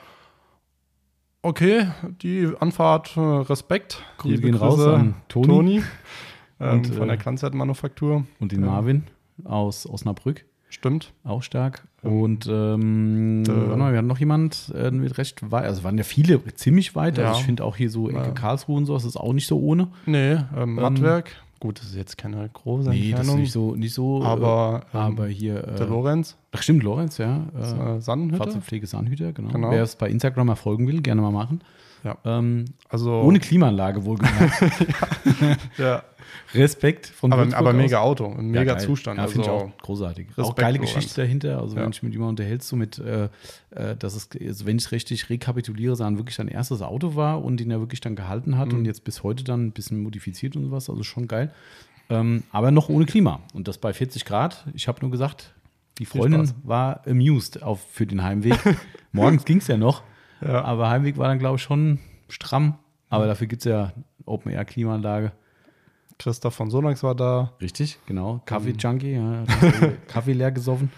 okay, 1.42 1.88
die 2.22 2.48
Anfahrt, 2.60 3.16
äh, 3.16 3.20
Respekt. 3.20 4.02
Grüße 4.18 4.34
Liebe 4.36 4.48
gehen 4.50 4.56
raus 4.56 4.76
Grüße, 4.76 4.94
an 4.94 5.14
Toni. 5.28 5.46
Toni 5.46 5.82
ähm, 6.60 6.72
Und, 6.78 6.86
von 6.88 7.02
äh, 7.04 7.06
der 7.08 7.16
Kranzzeitmanufaktur. 7.16 8.24
Und 8.40 8.52
den 8.52 8.60
Ja. 8.62 8.66
Marvin 8.66 9.04
aus 9.44 9.86
Osnabrück. 9.88 10.44
Stimmt. 10.70 11.12
Auch 11.24 11.42
stark. 11.42 11.86
Und 12.02 12.46
ähm, 12.46 13.42
Äh, 13.48 13.50
mal, 13.76 13.92
wir 13.92 13.98
hatten 13.98 14.06
noch 14.06 14.18
jemand 14.18 14.70
äh, 14.74 14.90
mit 14.90 15.16
recht 15.16 15.50
weit. 15.50 15.64
Also 15.64 15.82
waren 15.82 15.96
ja 15.96 16.04
viele 16.04 16.44
ziemlich 16.54 16.94
weit. 16.94 17.16
Ja. 17.16 17.28
Also 17.28 17.40
ich 17.40 17.46
finde 17.46 17.64
auch 17.64 17.76
hier 17.76 17.88
so 17.90 18.10
Ecke. 18.10 18.34
Karlsruhe 18.34 18.76
und 18.76 18.84
so, 18.84 18.92
das 18.94 19.04
ist 19.06 19.16
auch 19.16 19.32
nicht 19.32 19.46
so 19.46 19.58
ohne. 19.58 19.88
Nee, 20.04 20.38
ähm, 20.56 20.74
Mattwerk. 20.74 21.36
Gut, 21.60 21.80
das 21.80 21.88
ist 21.88 21.96
jetzt 21.96 22.16
keine 22.16 22.48
große 22.48 22.90
Nee, 22.90 22.96
das 22.96 23.04
ist 23.06 23.10
Entfernung. 23.18 23.40
nicht 23.40 23.52
so, 23.52 23.74
nicht 23.74 23.92
so. 23.94 24.22
aber, 24.22 24.82
äh, 24.92 24.96
aber 24.96 25.26
hier. 25.26 25.60
der 25.62 25.86
Äh, 25.86 25.88
Lorenz, 25.90 26.36
ach, 26.52 26.62
stimmt, 26.62 26.84
Lorenz, 26.84 27.18
ja. 27.18 27.46
Äh, 27.56 27.96
äh, 27.96 28.00
Sannenhütte. 28.00 28.38
Fahrzeugpflege 28.44 28.86
Sandhüter, 28.86 29.32
genau. 29.32 29.50
Genau. 29.50 29.70
Wer 29.72 29.82
es 29.82 29.96
bei 29.96 30.08
Instagram 30.08 30.46
mal 30.46 30.54
folgen 30.54 30.86
will, 30.86 31.00
gerne 31.02 31.20
mal 31.20 31.32
machen. 31.32 31.60
Ja. 32.04 32.16
Ähm, 32.24 32.66
Also, 32.88 33.12
Ohne 33.22 33.40
Klimaanlage 33.40 34.04
wohlgemerkt. 34.04 34.62
ja, 35.78 36.02
Respekt 36.54 37.06
von 37.06 37.32
aber, 37.32 37.42
Würzburg 37.42 37.58
aber 37.60 37.70
aus. 37.70 37.76
mega 37.76 37.98
Auto, 38.00 38.26
ein 38.26 38.48
mega 38.50 38.72
Ja. 38.72 38.78
Zustand. 38.78 39.18
Ja, 39.18 39.26
finde 39.26 39.42
ich 39.46 39.50
also, 39.52 39.66
auch 39.66 39.78
großartig. 39.78 40.28
auch 40.32 40.38
Respekt, 40.38 40.58
geile 40.58 40.78
Lorenz. 40.78 40.94
Geschichte 40.94 41.20
dahinter. 41.22 41.60
Also, 41.60 41.76
Ja. 41.76 41.82
wenn 41.82 41.90
ich 41.90 42.02
mit 42.02 42.12
jemandem 42.12 42.30
unterhältst, 42.44 42.68
so 42.68 42.76
mit, 42.76 42.98
äh, 42.98 43.28
äh, 43.70 43.96
dass 43.96 44.14
es, 44.14 44.28
also 44.40 44.66
wenn 44.66 44.76
ich 44.78 44.84
es 44.84 44.92
richtig 44.92 45.28
rekapituliere, 45.30 45.96
dann 45.96 46.16
wirklich 46.18 46.36
sein 46.36 46.48
erstes 46.48 46.82
Auto 46.82 47.14
war 47.16 47.42
und 47.44 47.60
ihn 47.60 47.70
er 47.70 47.80
wirklich 47.80 48.00
dann 48.00 48.16
gehalten 48.16 48.56
hat 48.58 48.72
Mhm. 48.72 48.78
und 48.78 48.84
jetzt 48.84 49.04
bis 49.04 49.22
heute 49.22 49.44
dann 49.44 49.66
ein 49.66 49.72
bisschen 49.72 50.02
modifiziert 50.02 50.56
und 50.56 50.64
sowas. 50.64 50.88
Also 50.90 51.02
schon 51.02 51.28
geil. 51.28 51.52
Ähm, 52.10 52.42
aber 52.52 52.70
noch 52.70 52.88
ohne 52.88 53.04
Klima. 53.04 53.40
Und 53.52 53.68
das 53.68 53.78
bei 53.78 53.92
40 53.92 54.24
Grad. 54.24 54.64
Ich 54.74 54.88
habe 54.88 55.00
nur 55.02 55.10
gesagt, 55.10 55.52
die 55.98 56.06
Freundin 56.06 56.50
war 56.62 57.06
amused 57.06 57.62
auf, 57.62 57.80
für 57.90 58.06
den 58.06 58.22
Heimweg. 58.22 58.56
Morgens 59.12 59.44
ging 59.44 59.58
es 59.58 59.66
ja 59.66 59.76
noch. 59.76 60.02
Ja. 60.40 60.62
Aber 60.64 60.88
Heimweg 60.88 61.18
war 61.18 61.28
dann, 61.28 61.38
glaube 61.38 61.56
ich, 61.56 61.62
schon 61.62 61.98
stramm. 62.28 62.78
Aber 63.10 63.26
dafür 63.26 63.46
gibt 63.46 63.62
es 63.62 63.70
ja 63.70 63.92
Open-Air-Klimaanlage. 64.24 65.32
Christoph 66.18 66.54
von 66.54 66.70
Sonax 66.70 67.02
war 67.02 67.14
da. 67.14 67.52
Richtig, 67.60 67.98
genau. 68.06 68.40
Kaffee-Junkie, 68.44 69.12
ja. 69.14 69.20
Mhm. 69.62 69.96
Kaffee 70.08 70.32
leer 70.32 70.50
gesoffen. 70.52 70.90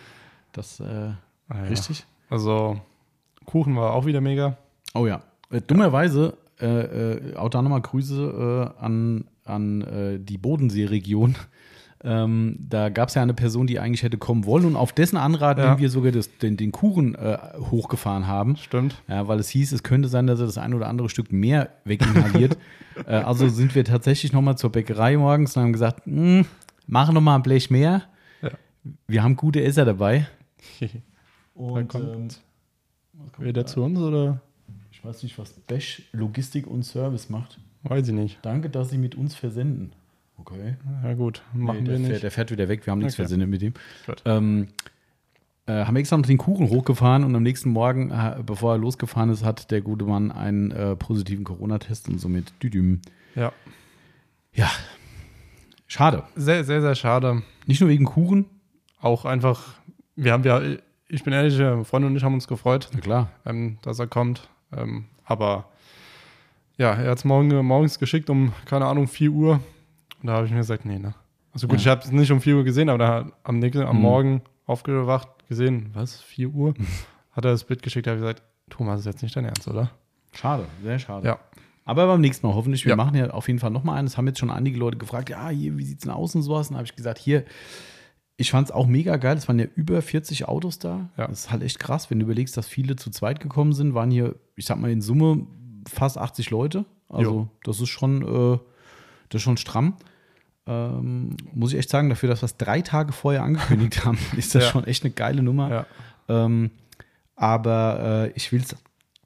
Das, 0.52 0.80
äh, 0.80 0.84
Ah, 1.48 1.56
ja. 1.56 1.62
richtig. 1.64 2.06
Also, 2.28 2.80
Kuchen 3.44 3.76
war 3.76 3.92
auch 3.92 4.06
wieder 4.06 4.20
mega. 4.20 4.56
Oh 4.94 5.06
ja. 5.06 5.22
Äh, 5.50 5.60
dummerweise, 5.60 6.36
äh, 6.60 6.66
äh, 6.66 7.36
auch 7.36 7.48
da 7.48 7.60
nochmal 7.60 7.80
Grüße 7.82 8.72
äh, 8.78 8.82
an, 8.82 9.24
an 9.44 9.80
äh, 9.82 10.18
die 10.20 10.38
Bodensee-Region. 10.38 11.34
Ähm, 12.02 12.56
da 12.58 12.88
gab 12.88 13.08
es 13.10 13.14
ja 13.14 13.22
eine 13.22 13.34
Person, 13.34 13.66
die 13.66 13.78
eigentlich 13.78 14.02
hätte 14.02 14.16
kommen 14.16 14.46
wollen 14.46 14.64
und 14.64 14.74
auf 14.76 14.92
dessen 14.92 15.18
Anraten 15.18 15.60
Ja. 15.60 15.78
wir 15.78 15.90
sogar 15.90 16.12
das, 16.12 16.34
den, 16.38 16.56
den 16.56 16.72
Kuchen 16.72 17.14
äh, 17.14 17.36
hochgefahren 17.70 18.26
haben. 18.26 18.56
Stimmt. 18.56 19.02
Ja, 19.06 19.28
weil 19.28 19.38
es 19.38 19.50
hieß, 19.50 19.72
es 19.72 19.82
könnte 19.82 20.08
sein, 20.08 20.26
dass 20.26 20.40
er 20.40 20.46
das 20.46 20.56
ein 20.56 20.72
oder 20.72 20.88
andere 20.88 21.10
Stück 21.10 21.30
mehr 21.30 21.68
weginhaliert. 21.84 22.56
äh, 23.06 23.12
also 23.16 23.48
sind 23.48 23.74
wir 23.74 23.84
tatsächlich 23.84 24.32
nochmal 24.32 24.56
zur 24.56 24.70
Bäckerei 24.72 25.16
morgens 25.18 25.54
und 25.56 25.62
haben 25.62 25.72
gesagt, 25.74 26.06
"Hm, 26.06 26.46
machen 26.86 27.14
noch 27.14 27.20
mal 27.20 27.36
ein 27.36 27.42
Blech 27.42 27.70
mehr. 27.70 28.02
Ja. 28.40 28.50
Wir 29.06 29.22
haben 29.22 29.36
gute 29.36 29.62
Esser 29.62 29.84
dabei. 29.84 30.26
Dann 30.80 30.88
Und, 31.54 31.88
kommt 31.88 32.40
ähm, 33.38 33.44
wieder 33.44 33.66
zu 33.66 33.82
uns 33.82 33.98
oder? 33.98 34.40
ich 34.90 35.04
weiß 35.04 35.22
nicht, 35.22 35.38
was 35.38 35.52
Besch 35.52 36.02
Logistik 36.12 36.66
und 36.66 36.82
Service 36.82 37.28
macht. 37.28 37.58
Weiß 37.82 38.08
ich 38.08 38.14
nicht. 38.14 38.38
Danke, 38.42 38.70
dass 38.70 38.88
Sie 38.90 38.98
mit 38.98 39.14
uns 39.14 39.34
versenden. 39.34 39.92
Okay. 40.40 40.76
Ja 41.04 41.14
gut, 41.14 41.42
machen 41.52 41.84
Nee, 41.84 41.88
wir 41.90 41.90
der, 41.90 41.96
Fährt, 41.98 42.10
nicht. 42.10 42.22
der 42.22 42.30
fährt 42.30 42.50
wieder 42.50 42.68
weg. 42.68 42.86
Wir 42.86 42.90
haben 42.92 42.98
nichts 42.98 43.14
Okay. 43.14 43.22
versendet 43.22 43.48
mit 43.48 43.62
ihm. 43.62 43.74
Ähm, 44.24 44.68
äh, 45.66 45.84
haben 45.84 45.96
extra 45.96 46.16
noch 46.16 46.26
den 46.26 46.38
Kuchen 46.38 46.68
hochgefahren 46.70 47.24
und 47.24 47.34
am 47.36 47.42
nächsten 47.42 47.70
Morgen, 47.70 48.10
äh, 48.10 48.36
bevor 48.44 48.74
er 48.74 48.78
losgefahren 48.78 49.30
ist, 49.30 49.44
hat 49.44 49.70
der 49.70 49.80
gute 49.82 50.04
Mann 50.06 50.32
einen 50.32 50.70
äh, 50.70 50.96
positiven 50.96 51.44
Corona-Test 51.44 52.08
und 52.08 52.18
somit 52.18 52.52
Düdüm. 52.62 53.00
Ja, 53.36 53.52
Ja, 54.54 54.70
schade. 55.86 56.24
sehr, 56.34 56.64
sehr, 56.64 56.80
sehr 56.80 56.94
schade. 56.94 57.42
Nicht 57.66 57.80
nur 57.80 57.90
wegen 57.90 58.04
Kuchen. 58.04 58.46
Auch 59.00 59.24
einfach, 59.24 59.74
wir 60.16 60.32
haben 60.32 60.44
ja, 60.44 60.60
ich 61.08 61.22
bin 61.24 61.32
ehrlich, 61.32 61.58
äh, 61.58 61.84
Freunde 61.84 62.08
und 62.08 62.16
ich 62.16 62.24
haben 62.24 62.34
uns 62.34 62.48
gefreut, 62.48 62.88
Na 62.92 63.00
klar. 63.00 63.30
ähm, 63.46 63.78
dass 63.82 63.98
er 63.98 64.06
kommt. 64.06 64.48
Ähm, 64.76 65.04
aber 65.24 65.68
ja, 66.78 66.92
er 66.94 67.10
hat 67.10 67.18
es 67.18 67.24
morgen, 67.24 67.48
morgens 67.64 67.98
geschickt 67.98 68.30
um, 68.30 68.52
keine 68.64 68.86
Ahnung, 68.86 69.06
4 69.06 69.30
Uhr. 69.30 69.60
Und 70.20 70.26
da 70.26 70.34
habe 70.34 70.46
ich 70.46 70.52
mir 70.52 70.58
gesagt, 70.58 70.84
nee, 70.84 70.98
ne. 70.98 71.14
Also 71.52 71.66
gut, 71.66 71.76
Ja. 71.78 71.80
ich 71.80 71.88
habe 71.88 72.00
es 72.02 72.12
nicht 72.12 72.30
um 72.30 72.40
4 72.40 72.56
Uhr 72.56 72.64
gesehen, 72.64 72.88
aber 72.88 72.98
da 72.98 73.32
am, 73.42 73.58
nächsten, 73.58 73.82
am 73.82 73.96
Mhm. 73.96 74.02
Morgen 74.02 74.42
aufgewacht, 74.66 75.28
gesehen, 75.48 75.90
was, 75.94 76.20
4 76.20 76.48
Uhr? 76.50 76.74
Hat 77.32 77.44
er 77.44 77.50
das 77.52 77.64
Bild 77.64 77.82
geschickt, 77.82 78.06
da 78.06 78.12
habe 78.12 78.18
ich 78.20 78.22
gesagt, 78.22 78.42
Thomas, 78.68 79.00
ist 79.00 79.06
jetzt 79.06 79.22
nicht 79.22 79.34
dein 79.34 79.44
Ernst, 79.46 79.66
oder? 79.66 79.90
Schade, 80.32 80.66
sehr 80.82 80.98
schade. 80.98 81.26
Ja. 81.26 81.38
Aber 81.84 82.06
beim 82.06 82.20
nächsten 82.20 82.46
Mal 82.46 82.54
hoffentlich. 82.54 82.84
Wir 82.84 82.90
Ja. 82.90 82.96
machen 82.96 83.16
ja 83.16 83.30
auf 83.30 83.48
jeden 83.48 83.58
Fall 83.58 83.70
nochmal 83.70 83.98
eines. 83.98 84.16
Haben 84.16 84.28
jetzt 84.28 84.38
schon 84.38 84.50
einige 84.50 84.78
Leute 84.78 84.96
gefragt, 84.96 85.28
ja, 85.28 85.48
hier, 85.48 85.76
wie 85.76 85.84
sieht's 85.84 86.02
denn 86.04 86.12
aus 86.12 86.34
und 86.36 86.42
sowas? 86.42 86.70
Und 86.70 86.76
habe 86.76 86.84
ich 86.84 86.94
gesagt, 86.94 87.18
hier, 87.18 87.44
ich 88.36 88.52
fand 88.52 88.68
es 88.68 88.72
auch 88.72 88.86
mega 88.86 89.16
geil. 89.16 89.36
Es 89.36 89.48
waren 89.48 89.58
ja 89.58 89.66
über 89.74 90.00
40 90.00 90.46
Autos 90.46 90.78
da. 90.78 91.10
Ja. 91.16 91.26
Das 91.26 91.40
ist 91.46 91.50
halt 91.50 91.62
echt 91.64 91.80
krass, 91.80 92.08
wenn 92.10 92.20
du 92.20 92.26
überlegst, 92.26 92.56
dass 92.56 92.68
viele 92.68 92.94
zu 92.94 93.10
zweit 93.10 93.40
gekommen 93.40 93.72
sind, 93.72 93.92
waren 93.94 94.10
hier, 94.12 94.36
ich 94.54 94.66
sag 94.66 94.78
mal, 94.78 94.90
in 94.90 95.00
Summe 95.00 95.46
fast 95.88 96.16
80 96.16 96.50
Leute. 96.50 96.84
Also, 97.08 97.30
Jo. 97.32 97.48
das 97.64 97.80
ist 97.80 97.88
schon, 97.88 98.22
äh, 98.22 98.58
das 99.30 99.38
ist 99.40 99.42
schon 99.42 99.56
stramm. 99.56 99.96
Ähm, 100.66 101.36
muss 101.54 101.72
ich 101.72 101.78
echt 101.78 101.90
sagen, 101.90 102.08
dafür, 102.10 102.28
dass 102.28 102.42
wir 102.42 102.46
es 102.46 102.56
drei 102.56 102.80
Tage 102.82 103.12
vorher 103.12 103.42
angekündigt 103.42 104.04
haben, 104.04 104.18
ist 104.36 104.54
das 104.54 104.64
Ja. 104.64 104.70
schon 104.70 104.84
echt 104.84 105.04
eine 105.04 105.12
geile 105.12 105.42
Nummer. 105.42 105.70
Ja. 105.70 105.86
Ähm, 106.28 106.70
aber 107.36 108.28
äh, 108.28 108.32
ich 108.36 108.52
will 108.52 108.60
es 108.60 108.76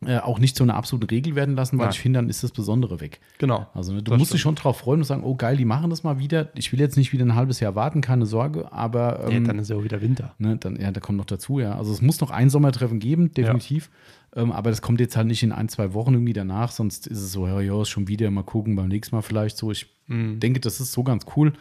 äh, 0.07 0.19
auch 0.19 0.39
nicht 0.39 0.55
so 0.57 0.63
eine 0.65 0.75
absolute 0.75 1.11
Regel 1.11 1.35
werden 1.35 1.57
lassen, 1.57 1.79
weil 1.79 1.87
Nein. 1.87 1.93
ich 1.95 2.01
finde, 2.01 2.19
dann 2.19 2.29
ist 2.29 2.45
das 2.45 2.53
Besondere 2.53 3.01
weg. 3.01 3.21
Genau. 3.39 3.67
Also 3.75 3.93
ne, 3.93 4.03
du 4.03 4.11
Das 4.11 4.19
musst 4.19 4.33
dich 4.33 4.41
stimmt. 4.41 4.59
schon 4.59 4.63
drauf 4.63 4.79
freuen 4.79 5.01
und 5.01 5.05
sagen, 5.05 5.25
oh 5.25 5.35
geil, 5.35 5.57
die 5.57 5.65
machen 5.65 5.91
das 5.91 6.03
mal 6.05 6.19
wieder. 6.19 6.51
Ich 6.55 6.73
will 6.73 6.81
jetzt 6.81 6.97
nicht 6.97 7.13
wieder 7.13 7.25
ein 7.25 7.35
halbes 7.35 7.59
Jahr 7.61 7.75
warten, 7.75 8.01
keine 8.03 8.27
Sorge, 8.27 8.71
aber 8.73 9.27
ähm, 9.31 9.47
dann 9.47 9.59
ist 9.59 9.71
ja 9.71 9.77
auch 9.77 9.83
wieder 9.85 10.01
Winter. 10.03 10.35
ne, 10.39 10.57
dann, 10.59 10.77
ja, 10.81 10.91
da 10.93 11.01
kommt 11.01 11.19
noch 11.19 11.25
dazu, 11.25 11.59
ja. 11.59 11.77
Also 11.77 11.93
es 11.93 12.03
muss 12.03 12.21
noch 12.21 12.31
ein 12.31 12.51
Sommertreffen 12.51 13.01
geben, 13.01 13.33
definitiv. 13.33 13.91
Ähm, 14.37 14.51
aber 14.53 14.71
das 14.71 14.83
kommt 14.83 15.01
jetzt 15.01 15.17
halt 15.17 15.27
nicht 15.29 15.43
in 15.43 15.53
ein, 15.53 15.69
zwei 15.69 15.95
Wochen 15.95 16.15
irgendwie 16.15 16.33
danach, 16.33 16.71
sonst 16.73 17.07
ist 17.07 17.21
es 17.21 17.33
so, 17.33 17.47
ja, 17.47 17.61
ja, 17.61 17.81
ist 17.83 17.89
schon 17.89 18.09
wieder 18.09 18.31
mal 18.31 18.43
gucken, 18.43 18.75
beim 18.77 18.89
nächsten 18.89 19.15
Mal 19.15 19.23
vielleicht 19.23 19.57
so. 19.57 19.71
Ich 19.71 19.95
Mhm. 20.07 20.39
denke, 20.41 20.61
das 20.61 20.81
ist 20.81 20.93
so 20.93 21.03
ganz 21.05 21.25
cool. 21.37 21.53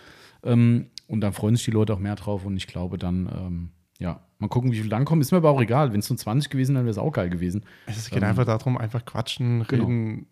Ähm, 0.44 0.88
und 1.08 1.22
dann 1.22 1.34
freuen 1.34 1.56
sich 1.56 1.66
die 1.66 1.72
Leute 1.72 1.94
auch 1.94 2.00
mehr 2.00 2.16
drauf 2.16 2.46
und 2.46 2.58
ich 2.58 2.68
glaube 2.68 2.98
dann, 2.98 3.30
ähm, 3.34 3.70
ja, 4.00 4.20
mal 4.40 4.48
gucken, 4.50 4.72
wie 4.72 4.80
viel 4.80 4.90
dann 4.90 5.06
kommen. 5.06 5.22
Ist 5.22 5.32
mir 5.32 5.38
aber 5.38 5.50
auch 5.52 5.62
egal. 5.62 5.94
Wenn 5.94 6.00
es 6.00 6.10
nur 6.10 6.18
20 6.18 6.50
gewesen 6.50 6.74
wäre, 6.76 6.84
wäre 6.86 6.92
es 6.92 6.98
auch 6.98 7.12
geil 7.12 7.30
gewesen. 7.30 7.64
Es 7.86 8.10
geht 8.10 8.18
Ähm, 8.24 8.28
einfach 8.30 8.44
darum, 8.46 8.78
einfach 8.78 9.06
quatschen, 9.06 9.64
genau. 9.68 9.86
reden. 9.86 10.26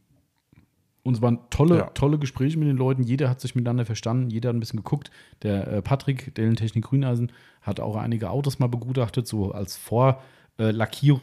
Und 1.04 1.15
es 1.15 1.21
waren 1.21 1.39
tolle, 1.49 1.77
Ja. 1.77 1.86
tolle 1.91 2.19
Gespräche 2.19 2.58
mit 2.60 2.67
den 2.67 2.77
Leuten. 2.77 3.04
Jeder 3.04 3.30
hat 3.30 3.39
sich 3.41 3.56
miteinander 3.56 3.86
verstanden. 3.86 4.30
Jeder 4.30 4.49
hat 4.49 4.56
ein 4.56 4.60
bisschen 4.60 4.77
geguckt. 4.77 5.10
Der 5.41 5.67
äh, 5.67 5.82
Patrick, 5.82 6.36
Dellentechnik 6.36 6.84
Grüneisen, 6.86 7.32
hat 7.62 7.80
auch 7.80 7.95
einige 7.95 8.30
Autos 8.30 8.60
mal 8.60 8.67
begutachtet, 8.67 9.27
so 9.27 9.51
als 9.51 9.77
Vorlackierung 9.77 11.21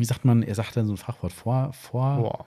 wie 0.00 0.04
sagt 0.04 0.24
man, 0.24 0.42
er 0.42 0.54
sagt 0.54 0.76
dann 0.76 0.86
so 0.86 0.92
ein 0.94 0.96
Fachwort 0.96 1.32
vor, 1.32 1.72
vor, 1.72 2.16
Boah. 2.16 2.46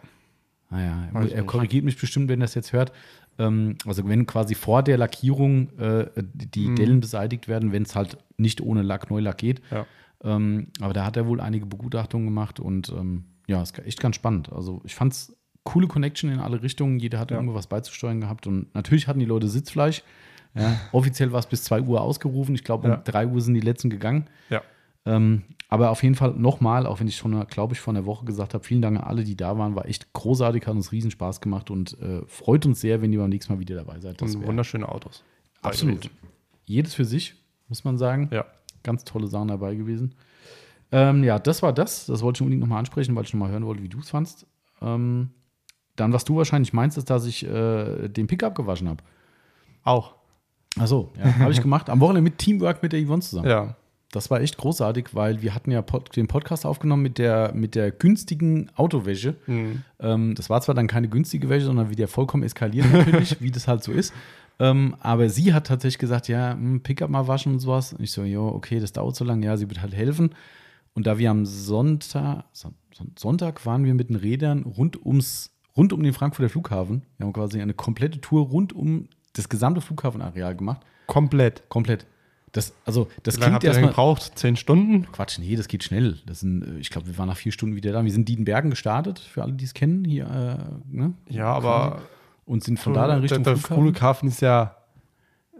naja, 0.70 1.10
er 1.14 1.22
nicht. 1.22 1.46
korrigiert 1.48 1.86
mich 1.86 2.00
bestimmt, 2.00 2.30
wenn 2.30 2.42
er 2.42 2.46
das 2.46 2.56
jetzt 2.56 2.74
hört. 2.74 2.92
Ähm, 3.40 3.78
also 3.86 4.08
wenn 4.08 4.26
quasi 4.26 4.56
vor 4.56 4.84
der 4.84 4.98
Lackierung 4.98 5.70
äh, 5.80 6.08
die 6.16 6.68
Mhm. 6.70 6.76
Dellen 6.76 7.00
beseitigt 7.00 7.48
werden, 7.48 7.72
wenn 7.72 7.84
es 7.84 7.96
halt 7.96 8.18
nicht 8.38 8.62
ohne 8.62 8.82
Lack, 8.82 9.10
Neulack 9.10 9.38
geht. 9.38 9.62
Ja. 9.72 9.86
Ähm, 10.24 10.68
aber 10.82 10.94
da 10.94 11.06
hat 11.06 11.18
er 11.18 11.26
wohl 11.28 11.42
einige 11.42 11.66
Begutachtungen 11.66 12.28
gemacht 12.28 12.60
und 12.60 12.90
ähm, 12.90 13.26
ja, 13.48 13.62
ist 13.62 13.78
echt 13.80 14.00
ganz 14.00 14.16
spannend. 14.18 14.52
Also 14.52 14.82
ich 14.84 14.94
fand 14.96 15.14
es 15.14 15.36
coole 15.64 15.88
Connection 15.88 16.30
in 16.32 16.40
alle 16.40 16.62
Richtungen. 16.62 17.00
Jeder 17.00 17.20
hat 17.20 17.32
Ja. 17.32 17.38
irgendwo 17.38 17.56
was 17.56 17.68
beizusteuern 17.68 18.22
gehabt 18.22 18.48
und 18.48 18.74
natürlich 18.76 19.08
hatten 19.08 19.20
die 19.20 19.26
Leute 19.26 19.48
Sitzfleisch. 19.48 20.04
Ja, 20.54 20.78
offiziell 20.92 21.32
war 21.32 21.40
es 21.40 21.48
bis 21.48 21.64
2 21.64 21.82
Uhr 21.84 22.02
ausgerufen. 22.02 22.54
Ich 22.56 22.64
glaube, 22.64 22.86
um 22.88 22.92
Ja. 22.94 22.98
3 22.98 23.28
Uhr 23.28 23.42
sind 23.42 23.54
die 23.54 23.62
letzten 23.62 23.90
gegangen. 23.90 24.28
Ja. 24.50 24.62
Ähm, 25.06 25.44
aber 25.72 25.90
auf 25.90 26.04
jeden 26.04 26.16
Fall 26.16 26.32
nochmal, 26.32 26.86
auch 26.86 27.00
wenn 27.00 27.08
ich 27.08 27.16
schon, 27.16 27.48
glaube 27.48 27.74
ich, 27.74 27.80
vor 27.80 27.94
einer 27.94 28.06
Woche 28.06 28.26
gesagt 28.26 28.54
habe, 28.54 28.62
vielen 28.62 28.82
Dank 28.82 29.00
an 29.00 29.06
alle, 29.06 29.24
die 29.24 29.38
da 29.38 29.58
waren. 29.58 29.74
War 29.74 29.86
echt 29.86 30.12
großartig, 30.12 30.68
hat 30.68 30.76
uns 30.76 30.92
riesen 30.92 31.12
Spaß 31.12 31.40
gemacht 31.40 31.72
und 31.72 31.98
äh, 32.02 32.24
freut 32.28 32.66
uns 32.66 32.82
sehr, 32.82 33.02
wenn 33.02 33.14
ihr 33.14 33.20
beim 33.20 33.30
nächsten 33.30 33.54
Mal 33.54 33.60
wieder 33.60 33.78
dabei 33.78 33.98
seid. 34.02 34.22
Das 34.22 34.36
Und 34.36 34.46
wunderschöne 34.46 34.88
Autos. 34.90 35.24
absolut. 35.62 36.10
Jedes 36.66 36.94
für 36.94 37.06
sich, 37.06 37.36
muss 37.70 37.86
man 37.86 37.98
sagen. 37.98 38.28
Ja. 38.34 38.46
Ganz 38.84 39.06
tolle 39.06 39.28
Sachen 39.28 39.48
dabei 39.48 39.76
gewesen. 39.76 40.14
Ähm, 40.92 41.24
ja, 41.24 41.40
das 41.40 41.64
war 41.64 41.72
das. 41.72 42.06
Das 42.06 42.22
wollte 42.22 42.38
ich 42.38 42.42
unbedingt 42.42 42.60
nochmal 42.60 42.80
ansprechen, 42.80 43.16
weil 43.16 43.24
ich 43.24 43.34
nochmal 43.34 43.52
hören 43.52 43.66
wollte, 43.66 43.82
wie 43.82 43.88
du 43.90 44.00
es 44.00 44.10
fandst. 44.10 44.46
Ähm, 44.82 45.30
dann, 45.96 46.12
was 46.12 46.26
du 46.26 46.36
wahrscheinlich 46.36 46.74
meinst, 46.74 46.98
ist, 46.98 47.10
dass 47.10 47.26
ich 47.26 47.46
äh, 47.48 48.10
den 48.10 48.28
Pickup 48.28 48.56
gewaschen 48.56 48.90
habe. 48.90 49.02
Auch. 49.84 50.16
Achso, 50.78 51.14
ja, 51.18 51.34
habe 51.40 51.54
ich 51.54 51.62
gemacht. 51.62 51.90
Am 51.90 52.02
Wochenende 52.02 52.30
mit 52.30 52.40
Teamwork 52.40 52.84
mit 52.84 52.92
der 52.92 53.06
Yvonne 53.06 53.22
zusammen. 53.22 53.48
Ja. 53.48 53.76
Das 54.12 54.30
war 54.30 54.42
echt 54.42 54.58
großartig, 54.58 55.10
weil 55.14 55.42
wir 55.42 55.56
hatten 55.56 55.72
ja 55.72 55.82
pod 55.82 56.16
den 56.16 56.28
Podcast 56.28 56.66
aufgenommen 56.66 57.02
mit 57.04 57.18
der, 57.18 57.54
mit 57.54 57.76
der 57.76 57.92
günstigen 57.92 58.70
Autowäsche. 58.76 59.36
Mhm. 59.48 59.84
Ähm, 60.00 60.36
das 60.36 60.50
war 60.50 60.60
zwar 60.62 60.76
dann 60.76 60.88
keine 60.88 61.08
günstige 61.08 61.48
Wäsche, 61.50 61.66
sondern 61.68 61.90
wieder 61.90 62.08
vollkommen 62.10 62.44
eskaliert 62.44 62.92
natürlich, 62.92 63.38
wie 63.42 63.52
das 63.52 63.68
halt 63.70 63.84
so 63.84 63.92
ist. 63.94 64.14
Ähm, 64.60 64.96
aber 65.00 65.30
sie 65.30 65.54
hat 65.54 65.68
tatsächlich 65.68 65.98
gesagt, 66.00 66.28
ja, 66.28 66.52
hm, 66.54 66.82
Pickup 66.84 67.10
mal 67.10 67.28
waschen 67.28 67.54
und 67.54 67.60
sowas. 67.60 67.94
Und 67.94 68.04
ich 68.04 68.12
so, 68.12 68.24
jo, 68.24 68.48
okay, 68.50 68.80
das 68.80 68.92
dauert 68.92 69.16
so 69.16 69.24
lange. 69.24 69.46
Ja, 69.46 69.56
sie 69.56 69.70
wird 69.70 69.82
halt 69.82 69.96
helfen. 69.96 70.36
Und 70.94 71.08
da 71.08 71.18
wir 71.18 71.32
am 71.32 71.46
Sonntag, 71.46 72.44
Son 72.52 72.76
Son- 72.94 73.14
Sonntag 73.18 73.66
waren 73.66 73.86
wir 73.86 73.94
mit 73.94 74.10
den 74.10 74.18
Rädern 74.18 74.64
rund 74.64 75.04
ums, 75.06 75.52
rund 75.78 75.94
um 75.94 76.04
den 76.04 76.12
Frankfurter 76.14 76.50
Flughafen. 76.50 77.04
Wir 77.18 77.26
haben 77.26 77.34
quasi 77.34 77.62
eine 77.62 77.74
komplette 77.74 78.20
Tour 78.20 78.46
rund 78.50 78.74
um 78.74 79.08
das 79.34 79.48
gesamte 79.48 79.80
Flughafenareal 79.80 80.54
gemacht. 80.58 80.82
Komplett. 81.08 81.64
Komplett. 81.70 82.06
Das, 82.52 82.74
also, 82.84 83.08
das 83.24 83.38
Wie 83.38 83.42
lange 83.42 83.60
klingt 83.60 83.74
habt 83.74 83.82
ihr 83.82 83.88
gebraucht? 83.88 84.32
Zehn 84.36 84.58
Stunden? 84.58 85.10
Quatsch, 85.12 85.40
nee, 85.40 85.56
das 85.56 85.70
geht 85.70 85.84
schnell. 85.84 86.20
Das 86.26 86.42
sind, 86.42 86.64
äh, 86.64 86.80
ich 86.80 86.90
glaube, 86.90 87.08
wir 87.08 87.18
waren 87.18 87.28
nach 87.28 87.38
vier 87.38 87.52
Stunden 87.54 87.76
wieder 87.76 87.94
da. 87.94 88.04
Wir 88.04 88.12
sind 88.12 88.28
Diedenbergen 88.28 88.70
gestartet, 88.70 89.20
für 89.20 89.42
alle, 89.42 89.54
die 89.54 89.64
es 89.64 89.74
kennen 89.74 90.04
hier. 90.04 90.26
Äh, 90.26 90.96
ne? 90.96 91.14
Ja, 91.30 91.54
aber 91.54 92.02
Und 92.46 92.64
sind 92.64 92.78
von 92.80 92.94
da 92.94 93.08
dann 93.08 93.22
Richtung 93.22 93.44
der, 93.44 93.54
der 93.54 93.62
Flughafen. 93.62 93.84
Flughafen 93.84 94.28
ist 94.30 94.42
ja 94.42 94.76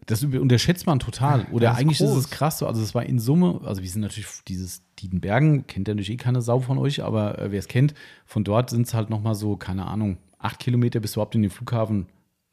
Das 0.06 0.22
unterschätzt 0.24 0.86
man 0.86 1.00
total. 1.00 1.46
Oder 1.52 1.68
das 1.68 1.76
ist 1.76 1.82
eigentlich 1.82 2.02
ist 2.02 2.08
groß. 2.08 2.18
es 2.18 2.30
krass 2.30 2.58
so. 2.58 2.68
Also, 2.68 2.82
es 2.82 2.94
war 2.94 3.04
in 3.06 3.20
Summe, 3.20 3.62
also, 3.64 3.82
wir 3.82 3.90
sind 3.90 4.02
natürlich 4.02 4.28
dieses 4.48 4.82
Diedenbergen, 5.00 5.68
kennt 5.68 5.88
ja 5.88 5.94
natürlich 5.94 6.12
eh 6.12 6.18
keine 6.18 6.42
Sau 6.42 6.60
von 6.60 6.78
euch, 6.78 7.04
aber 7.04 7.40
äh, 7.40 7.52
wer 7.52 7.60
es 7.60 7.70
kennt, 7.70 7.94
von 8.26 8.44
dort 8.44 8.70
sind 8.70 8.86
es 8.88 8.94
halt 8.94 9.10
nochmal 9.10 9.36
so, 9.36 9.56
keine 9.56 9.88
Ahnung, 9.88 10.18
acht 10.40 10.60
Kilometer, 10.60 11.00
bis 11.00 11.14
du 11.14 11.20
überhaupt 11.20 11.36
in 11.36 11.42
den 11.42 11.52
Flughafen 11.52 12.08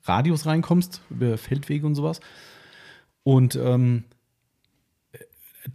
Radius 0.05 0.47
reinkommst, 0.47 1.03
über 1.11 1.37
Feldwege 1.37 1.85
und 1.87 1.97
sowas. 1.97 2.21
Und 3.25 3.57
ähm, 3.57 4.05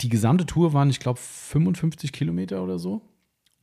die 0.02 0.10
gesamte 0.10 0.46
Tour 0.46 0.74
waren, 0.74 0.90
ich 0.90 1.00
glaube, 1.00 1.20
55 1.20 2.12
Kilometer 2.12 2.64
oder 2.64 2.80
so. 2.80 3.02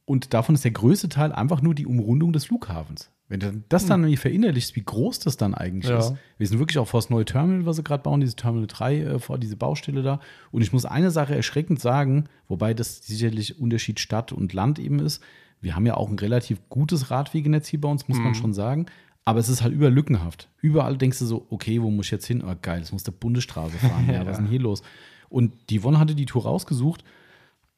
Und 0.05 0.35
davon 0.35 0.55
ist 0.55 0.65
der 0.65 0.71
größte 0.73 1.09
Teil 1.09 1.33
einfach 1.33 1.63
nur 1.63 1.75
die 1.75 1.87
Umrundung 1.87 2.33
des 2.33 2.47
Flughafens. 2.47 3.11
Wenn 3.29 3.39
du 3.39 3.63
das 3.69 3.87
dann 3.87 4.01
irgendwie 4.03 4.17
verinnerlichst, 4.17 4.75
wie 4.75 4.83
groß 4.83 5.21
das 5.21 5.37
dann 5.37 5.55
eigentlich 5.55 5.89
Ja. 5.89 5.99
ist. 5.99 6.15
Wir 6.37 6.49
sind 6.49 6.59
wirklich 6.59 6.79
auch 6.79 6.89
vor 6.89 6.99
das 6.99 7.11
neue 7.11 7.25
Terminal, 7.25 7.65
was 7.65 7.77
sie 7.77 7.85
gerade 7.85 8.03
bauen, 8.03 8.21
diese 8.21 8.35
Terminal 8.35 8.67
3, 8.67 8.97
äh, 9.03 9.19
vor 9.21 9.39
diese 9.39 9.55
Baustelle 9.57 10.03
da. 10.03 10.19
Und 10.51 10.63
ich 10.63 10.73
muss 10.73 10.85
eine 10.85 11.13
Sache 11.13 11.37
erschreckend 11.37 11.79
sagen, 11.81 12.25
wobei 12.49 12.75
das 12.75 13.07
sicherlich 13.07 13.61
Unterschied 13.61 14.01
Stadt 14.01 14.33
und 14.33 14.53
Land 14.53 14.81
eben 14.81 14.99
ist. 14.99 15.23
Wir 15.61 15.77
haben 15.77 15.87
ja 15.87 15.95
auch 15.97 16.09
ein 16.09 16.19
relativ 16.19 16.59
gutes 16.71 17.13
Radwegenetz 17.13 17.69
hier 17.69 17.81
bei 17.81 17.89
uns, 17.89 18.09
muss 18.09 18.19
man 18.19 18.35
schon 18.35 18.53
sagen. 18.53 18.87
Aber 19.25 19.39
es 19.39 19.49
ist 19.49 19.63
halt 19.63 19.75
überall 19.75 19.93
lückenhaft. 19.93 20.49
Überall 20.61 20.97
denkst 20.97 21.21
du 21.21 21.27
so, 21.27 21.47
okay, 21.51 21.81
wo 21.83 21.91
muss 21.91 22.07
ich 22.07 22.11
jetzt 22.13 22.27
hin? 22.27 22.43
Oh, 22.45 22.55
geil, 22.61 22.81
das 22.81 22.91
muss 22.91 23.05
der 23.05 23.13
Bundesstraße 23.13 23.77
fahren. 23.79 24.09
ja, 24.13 24.23
was 24.27 24.33
ist 24.33 24.39
denn 24.39 24.49
hier 24.49 24.59
los? 24.61 24.83
Und 25.31 25.55
die 25.71 25.81
Yvonne 25.81 25.99
hatte 25.99 26.15
die 26.15 26.27
Tour 26.27 26.43
rausgesucht. 26.43 27.03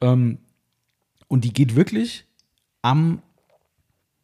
Ähm, 0.01 0.39
und 1.29 1.45
die 1.45 1.53
geht 1.53 1.77
wirklich 1.77 2.25
am, 2.83 3.23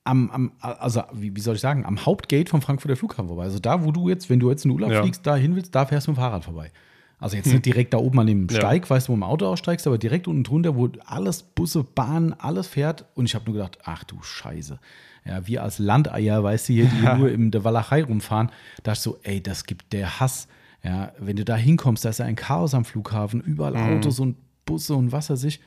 am, 0.05 0.31
am 0.31 0.53
also 0.61 1.03
wie, 1.13 1.37
wie 1.37 1.41
soll 1.41 1.55
ich 1.55 1.61
sagen, 1.61 1.85
am 1.87 2.05
Hauptgate 2.05 2.49
vom 2.49 2.63
Frankfurter 2.63 2.97
Flughafen 2.97 3.29
vorbei. 3.29 3.45
Also 3.45 3.61
da, 3.61 3.85
wo 3.85 3.93
du 3.93 4.09
jetzt, 4.09 4.29
wenn 4.31 4.41
du 4.41 4.51
jetzt 4.51 4.65
in 4.65 4.71
den 4.71 4.75
Urlaub 4.75 4.91
Ja. 4.91 5.03
fliegst, 5.03 5.27
da 5.27 5.37
hin 5.37 5.55
willst, 5.55 5.75
da 5.75 5.87
fährst 5.87 6.07
du 6.07 6.11
mit 6.11 6.17
dem 6.19 6.21
Fahrrad 6.23 6.45
vorbei. 6.45 6.73
Also 7.21 7.37
jetzt 7.37 7.47
nicht 7.53 7.67
direkt 7.67 7.95
da 7.95 7.99
oben 7.99 8.21
an 8.21 8.27
dem 8.29 8.47
Ja. 8.49 8.57
Steig, 8.57 8.89
weißt 8.89 9.09
du, 9.09 9.13
wo 9.13 9.15
du 9.15 9.19
im 9.19 9.23
Auto 9.25 9.47
aussteigst, 9.47 9.87
aber 9.87 9.99
direkt 9.99 10.29
unten 10.29 10.45
drunter, 10.45 10.77
wo 10.77 10.89
alles, 11.05 11.43
Busse, 11.43 11.83
Bahnen, 11.83 12.33
alles 12.33 12.69
fährt. 12.69 13.05
Und 13.15 13.27
ich 13.27 13.35
habe 13.35 13.45
nur 13.45 13.55
gedacht, 13.55 13.79
ach 13.85 14.05
du 14.05 14.23
Scheiße. 14.23 14.79
Ja, 15.25 15.47
wir 15.47 15.63
als 15.63 15.79
Landeier, 15.79 16.43
weißt 16.43 16.69
du, 16.69 16.73
hier, 16.75 16.87
die 16.87 17.01
nur 17.19 17.31
in 17.31 17.51
der 17.51 17.65
Walachei 17.65 18.05
rumfahren, 18.05 18.51
da 18.85 18.93
ist 18.93 19.03
so, 19.03 19.19
ey, 19.25 19.43
das 19.43 19.65
gibt 19.65 19.93
der 19.93 20.21
Hass. 20.21 20.47
Ja, 20.83 21.13
wenn 21.19 21.37
du 21.37 21.45
da 21.45 21.57
hinkommst, 21.57 22.05
da 22.05 22.11
ist 22.11 22.19
ja 22.19 22.25
ein 22.25 22.37
Chaos 22.37 22.75
am 22.75 22.85
Flughafen, 22.85 23.41
überall 23.41 23.77
Autos 23.77 24.21
und 24.21 24.37
Busse 24.65 24.95
und 24.95 25.13
was 25.13 25.31
weiß 25.31 25.45
ich. 25.45 25.61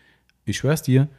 Ich 0.46 0.58
schwör's 0.58 0.82
dir, 0.82 1.10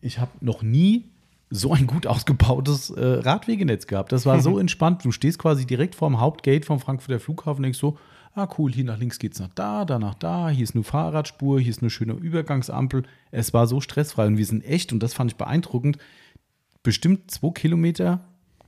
ich 0.00 0.18
habe 0.18 0.30
noch 0.40 0.62
nie 0.62 1.10
so 1.50 1.72
ein 1.72 1.86
gut 1.86 2.06
ausgebautes 2.06 2.90
äh, 2.90 3.04
Radwegenetz 3.04 3.86
gehabt. 3.86 4.12
Das 4.12 4.26
war 4.26 4.40
so 4.40 4.58
entspannt. 4.60 5.04
Du 5.04 5.12
stehst 5.12 5.38
quasi 5.38 5.66
direkt 5.66 5.94
vorm 5.94 6.20
Hauptgate 6.20 6.64
vom 6.64 6.80
Frankfurter 6.80 7.20
Flughafen 7.20 7.58
und 7.58 7.62
denkst 7.64 7.78
so, 7.78 7.98
ah 8.34 8.48
cool, 8.58 8.72
hier 8.72 8.84
nach 8.84 8.98
links 8.98 9.18
geht's 9.18 9.40
nach 9.40 9.52
da, 9.54 9.84
da 9.84 9.98
nach 9.98 10.14
da, 10.14 10.48
hier 10.48 10.62
ist 10.62 10.74
eine 10.74 10.84
Fahrradspur, 10.84 11.60
hier 11.60 11.70
ist 11.70 11.82
eine 11.82 11.90
schöne 11.90 12.12
Übergangsampel. 12.12 13.02
Es 13.30 13.52
war 13.52 13.66
so 13.66 13.80
stressfrei 13.80 14.26
und 14.26 14.36
wir 14.36 14.46
sind 14.46 14.64
echt, 14.64 14.92
und 14.92 15.02
das 15.02 15.14
fand 15.14 15.32
ich 15.32 15.36
beeindruckend, 15.36 15.98
bestimmt 16.82 17.30
zwei 17.30 17.50
Kilometer 17.50 18.20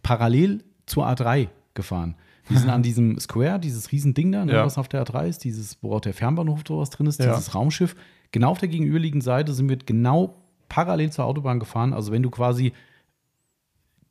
parallel 0.03 0.65
zur 0.87 1.07
A3 1.07 1.49
gefahren. 1.75 2.17
Wir 2.51 2.59
sind 2.59 2.69
an 2.71 2.83
diesem 2.83 3.19
Square, 3.19 3.59
dieses 3.61 3.91
Riesending 3.93 4.33
da, 4.33 4.45
ne, 4.45 4.53
Ja. 4.53 4.65
was 4.67 4.77
auf 4.77 4.89
der 4.89 5.03
A3 5.07 5.27
ist, 5.29 5.45
dieses, 5.45 5.79
wo 5.83 5.95
auch 5.95 6.01
der 6.01 6.13
Fernbahnhof 6.15 6.61
oder 6.69 6.81
was 6.81 6.91
drin 6.91 7.07
ist, 7.07 7.21
Ja. 7.21 7.35
dieses 7.35 7.55
Raumschiff. 7.55 7.97
Genau 8.33 8.51
auf 8.51 8.59
der 8.59 8.69
gegenüberliegenden 8.69 9.25
Seite 9.25 9.53
sind 9.55 9.69
wir 9.69 9.77
genau 9.77 10.35
parallel 10.69 11.11
zur 11.11 11.25
Autobahn 11.25 11.59
gefahren. 11.61 11.93
Also 11.95 12.13
wenn 12.13 12.23
du 12.23 12.31
quasi 12.31 12.73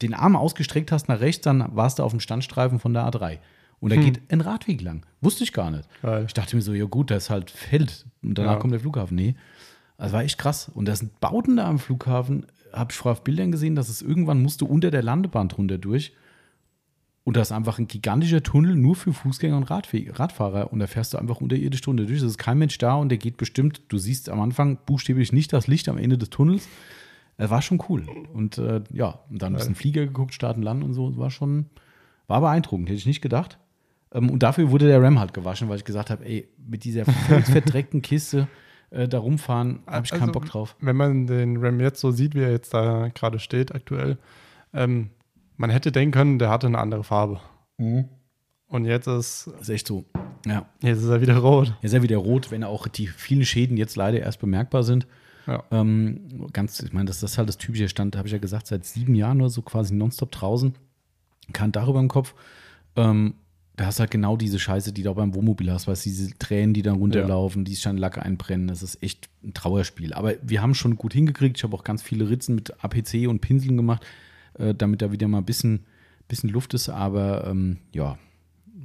den 0.02 0.14
Arm 0.14 0.36
ausgestreckt 0.36 0.92
hast 0.92 1.10
nach 1.10 1.20
rechts, 1.20 1.42
dann 1.44 1.76
warst 1.76 2.00
du 2.00 2.04
auf 2.04 2.12
dem 2.12 2.20
Standstreifen 2.20 2.80
von 2.80 2.94
der 2.94 3.04
A3. 3.06 3.40
Und 3.82 3.92
da 3.94 3.96
geht 3.96 4.22
ein 4.30 4.42
Radweg 4.42 4.82
lang. 4.82 5.06
Wusste 5.22 5.44
ich 5.46 5.54
gar 5.54 5.72
nicht. 5.72 5.88
Geil. 6.02 6.26
Ich 6.28 6.34
dachte 6.34 6.56
mir 6.56 6.62
so, 6.62 6.74
ja 6.74 6.84
gut, 6.86 7.12
das 7.12 7.26
ist 7.26 7.30
halt 7.30 7.50
Feld. 7.50 8.06
Und 8.22 8.38
danach 8.38 8.54
Ja. 8.54 8.58
kommt 8.60 8.74
der 8.74 8.82
Flughafen. 8.82 9.16
Nee. 9.16 9.36
Also 9.98 10.14
war 10.14 10.24
echt 10.24 10.38
krass. 10.38 10.70
Und 10.74 10.86
da 10.88 10.96
sind 10.96 11.20
Bauten 11.22 11.58
da 11.58 11.68
am 11.68 11.80
Flughafen. 11.80 12.46
Habe 12.74 12.92
ich 12.92 12.98
vorher 12.98 13.14
auf 13.18 13.24
Bildern 13.24 13.52
gesehen, 13.52 13.76
dass 13.76 13.88
es 13.90 14.02
irgendwann 14.02 14.42
musste 14.42 14.66
unter 14.66 14.92
der 14.92 15.02
Landebahn 15.04 15.48
drunter 15.48 15.78
durch. 15.78 16.14
Und 17.30 17.38
da 17.38 17.42
ist 17.42 17.52
einfach 17.52 17.78
ein 17.78 17.88
gigantischer 17.88 18.42
Tunnel 18.42 18.76
nur 18.76 18.96
für 18.96 19.14
Fußgänger 19.14 19.56
und 19.56 19.70
Radwe 19.70 20.08
Radfahrer. 20.18 20.74
Und 20.74 20.80
da 20.80 20.88
fährst 20.88 21.14
du 21.14 21.20
einfach 21.20 21.40
unterirdisch 21.42 21.82
drunter 21.82 22.06
durch. 22.06 22.18
Es 22.18 22.24
ist 22.24 22.40
kein 22.40 22.58
Mensch 22.58 22.80
da 22.80 22.96
und 22.96 23.10
der 23.10 23.20
geht 23.20 23.38
bestimmt, 23.38 23.84
du 23.88 24.00
siehst 24.00 24.30
am 24.30 24.42
Anfang 24.42 24.80
buchstäblich 24.88 25.32
nicht 25.32 25.54
das 25.54 25.68
Licht 25.68 25.90
am 25.90 26.00
Ende 26.00 26.18
des 26.18 26.32
Tunnels. 26.32 26.68
Es 27.38 27.52
war 27.52 27.62
schon 27.62 27.84
cool. 27.88 28.04
Und 28.34 28.58
äh, 28.58 28.82
ja, 28.92 29.20
und 29.30 29.44
dann 29.44 29.54
ein 29.54 29.58
bisschen 29.58 29.76
Flieger 29.76 30.08
geguckt, 30.08 30.34
starten, 30.34 30.64
landen 30.64 30.82
und 30.82 30.96
so. 30.96 31.18
War 31.18 31.30
schon, 31.30 31.68
war 32.26 32.42
beeindruckend. 32.42 32.90
Hätte 32.90 32.98
ich 32.98 33.06
nicht 33.06 33.22
gedacht. 33.22 33.60
Ähm, 34.12 34.32
und 34.32 34.42
dafür 34.42 34.72
wurde 34.72 34.88
der 34.88 35.00
Ram 35.00 35.20
halt 35.20 35.36
gewaschen, 35.36 35.70
weil 35.70 35.78
ich 35.78 35.86
gesagt 35.86 36.10
habe, 36.10 36.26
ey, 36.26 36.50
mit 36.68 36.84
dieser 36.84 37.06
verdreckten 37.06 38.02
Kiste 38.02 38.48
äh, 38.90 39.08
da 39.08 39.20
rumfahren, 39.20 39.84
habe 39.86 40.04
ich 40.04 40.10
keinen 40.10 40.22
Also, 40.22 40.32
Bock 40.32 40.46
drauf. 40.46 40.76
Wenn 40.80 40.96
man 40.96 41.28
den 41.28 41.58
Ram 41.58 41.80
jetzt 41.80 42.00
so 42.00 42.10
sieht, 42.10 42.34
wie 42.34 42.42
er 42.42 42.50
jetzt 42.50 42.74
da 42.74 43.10
gerade 43.10 43.38
steht 43.38 43.76
aktuell, 43.76 44.18
ähm, 44.74 45.12
man 45.60 45.70
hätte 45.70 45.92
denken 45.92 46.14
können, 46.14 46.40
der 46.40 46.50
hatte 46.50 46.68
eine 46.68 46.78
andere 46.78 47.04
Farbe. 47.04 47.42
Und 47.78 48.86
jetzt 48.86 49.08
ist, 49.08 49.48
Das 49.48 49.64
ist 49.64 49.70
echt 49.70 49.88
so. 49.88 50.06
Ja. 50.46 50.66
jetzt 50.82 51.00
ist 51.00 51.10
er 51.10 51.22
wieder 51.22 51.38
rot. 51.38 51.76
Er 51.82 51.84
ist 51.84 51.94
ja 51.94 52.02
wieder 52.02 52.18
rot, 52.18 52.50
wenn 52.50 52.64
auch 52.64 52.88
die 52.88 53.08
vielen 53.08 53.44
Schäden 53.44 53.76
jetzt 53.76 53.98
leider 53.98 54.20
erst 54.20 54.40
bemerkbar 54.40 54.84
sind. 54.84 55.06
Ja. 55.48 55.64
Ähm, 55.72 56.48
ganz, 56.54 56.80
ich 56.80 56.94
meine, 56.94 57.06
das, 57.06 57.20
das 57.20 57.32
ist 57.32 57.38
halt 57.38 57.50
das 57.50 57.58
typische 57.58 57.90
Stand, 57.90 58.16
habe 58.16 58.28
ich 58.28 58.32
ja 58.32 58.38
gesagt, 58.38 58.68
seit 58.68 58.86
sieben 58.86 59.16
Jahren 59.16 59.42
oder 59.42 59.50
so 59.50 59.62
quasi 59.62 59.94
nonstop 59.94 60.32
draußen. 60.32 60.76
Kein 61.52 61.74
Dach 61.74 61.90
über 61.90 62.00
dem 62.00 62.08
Kopf. 62.08 62.36
Ähm, 62.96 63.34
da 63.76 63.88
hast 63.88 64.00
du 64.00 64.02
halt 64.02 64.12
genau 64.12 64.38
diese 64.38 64.60
Scheiße, 64.60 64.94
die 64.94 65.04
du 65.04 65.12
auch 65.12 65.16
beim 65.16 65.36
Wohnmobil 65.36 65.72
hast, 65.72 65.88
weißt 65.88 66.06
du, 66.06 66.10
diese 66.10 66.38
Tränen, 66.38 66.74
die 66.74 66.84
dann 66.84 66.96
runterlaufen, 66.96 67.66
die 67.66 67.78
Lacke 67.98 68.22
einbrennen. 68.22 68.68
Das 68.68 68.82
ist 68.84 69.04
echt 69.04 69.30
ein 69.44 69.54
Trauerspiel. 69.54 70.14
Aber 70.14 70.36
wir 70.42 70.62
haben 70.62 70.76
schon 70.76 70.96
gut 70.96 71.14
hingekriegt. 71.14 71.58
Ich 71.58 71.64
habe 71.64 71.76
auch 71.76 71.84
ganz 71.84 72.02
viele 72.02 72.30
Ritzen 72.30 72.56
mit 72.56 72.82
APC 72.84 73.28
und 73.28 73.40
Pinseln 73.42 73.76
gemacht, 73.76 74.06
äh, 74.60 74.76
damit 74.76 75.02
da 75.02 75.12
wieder 75.12 75.28
mal 75.28 75.40
ein 75.40 75.46
bisschen, 75.46 75.86
bisschen 76.28 76.50
Luft 76.50 76.74
ist. 76.74 76.90
Aber 76.90 77.48
ähm, 77.48 77.78
ja, 77.94 78.18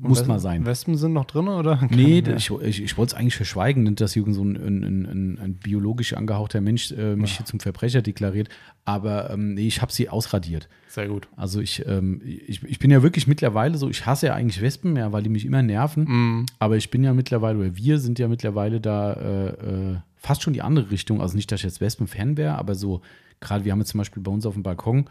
Muss 0.00 0.20
Wes- 0.20 0.26
mal 0.26 0.38
sein. 0.40 0.66
Wespen 0.66 0.96
sind 0.96 1.12
noch 1.12 1.24
drin, 1.24 1.48
oder? 1.48 1.80
Nee, 1.90 2.20
Ja. 2.26 2.34
ich, 2.36 2.50
ich, 2.50 2.82
ich 2.82 2.98
wollte 2.98 3.14
es 3.14 3.18
eigentlich 3.20 3.36
verschweigen, 3.36 3.94
dass 3.96 4.14
Jürgen 4.14 4.34
so 4.34 4.42
ein, 4.44 4.56
ein, 4.56 4.82
ein, 4.82 5.38
ein, 5.40 5.54
biologisch 5.54 6.12
angehauchter 6.14 6.60
Mensch 6.60 6.90
äh, 6.92 7.16
mich 7.16 7.36
hier 7.36 7.46
zum 7.46 7.60
Verbrecher 7.60 8.02
deklariert. 8.02 8.48
Aber 8.84 9.30
ähm, 9.30 9.54
nee, 9.54 9.66
ich 9.66 9.80
habe 9.80 9.92
sie 9.92 10.08
ausradiert. 10.10 10.68
Sehr 10.88 11.08
gut. 11.08 11.28
Also 11.36 11.60
ich, 11.60 11.84
ähm, 11.86 12.20
ich, 12.24 12.62
ich 12.64 12.78
bin 12.78 12.90
ja 12.90 13.02
wirklich 13.02 13.26
mittlerweile 13.26 13.78
so, 13.78 13.88
ich 13.88 14.04
hasse 14.04 14.26
ja 14.26 14.34
eigentlich 14.34 14.60
Wespen, 14.60 14.96
ja, 14.96 15.10
weil 15.12 15.22
die 15.22 15.30
mich 15.30 15.44
immer 15.46 15.62
nerven. 15.62 16.04
Mm, 16.04 16.46
Aber 16.58 16.76
ich 16.76 16.90
bin 16.90 17.02
ja 17.04 17.14
mittlerweile, 17.14 17.58
oder 17.58 17.76
wir 17.76 17.98
sind 17.98 18.18
ja 18.18 18.28
mittlerweile 18.28 18.80
da 18.80 19.12
äh, 19.14 19.48
äh, 19.48 19.96
fast 20.16 20.42
schon 20.42 20.52
die 20.52 20.62
andere 20.62 20.90
Richtung. 20.90 21.20
Also 21.22 21.34
nicht, 21.36 21.50
dass 21.50 21.60
ich 21.60 21.64
jetzt 21.64 21.80
Wespen-Fan 21.80 22.36
wäre, 22.36 22.56
aber 22.58 22.74
so, 22.74 23.00
gerade 23.40 23.64
wir 23.64 23.72
haben 23.72 23.78
jetzt 23.80 23.90
zum 23.90 23.98
Beispiel 23.98 24.22
bei 24.22 24.30
uns 24.32 24.44
auf 24.44 24.54
dem 24.54 24.62
Balkon 24.62 25.06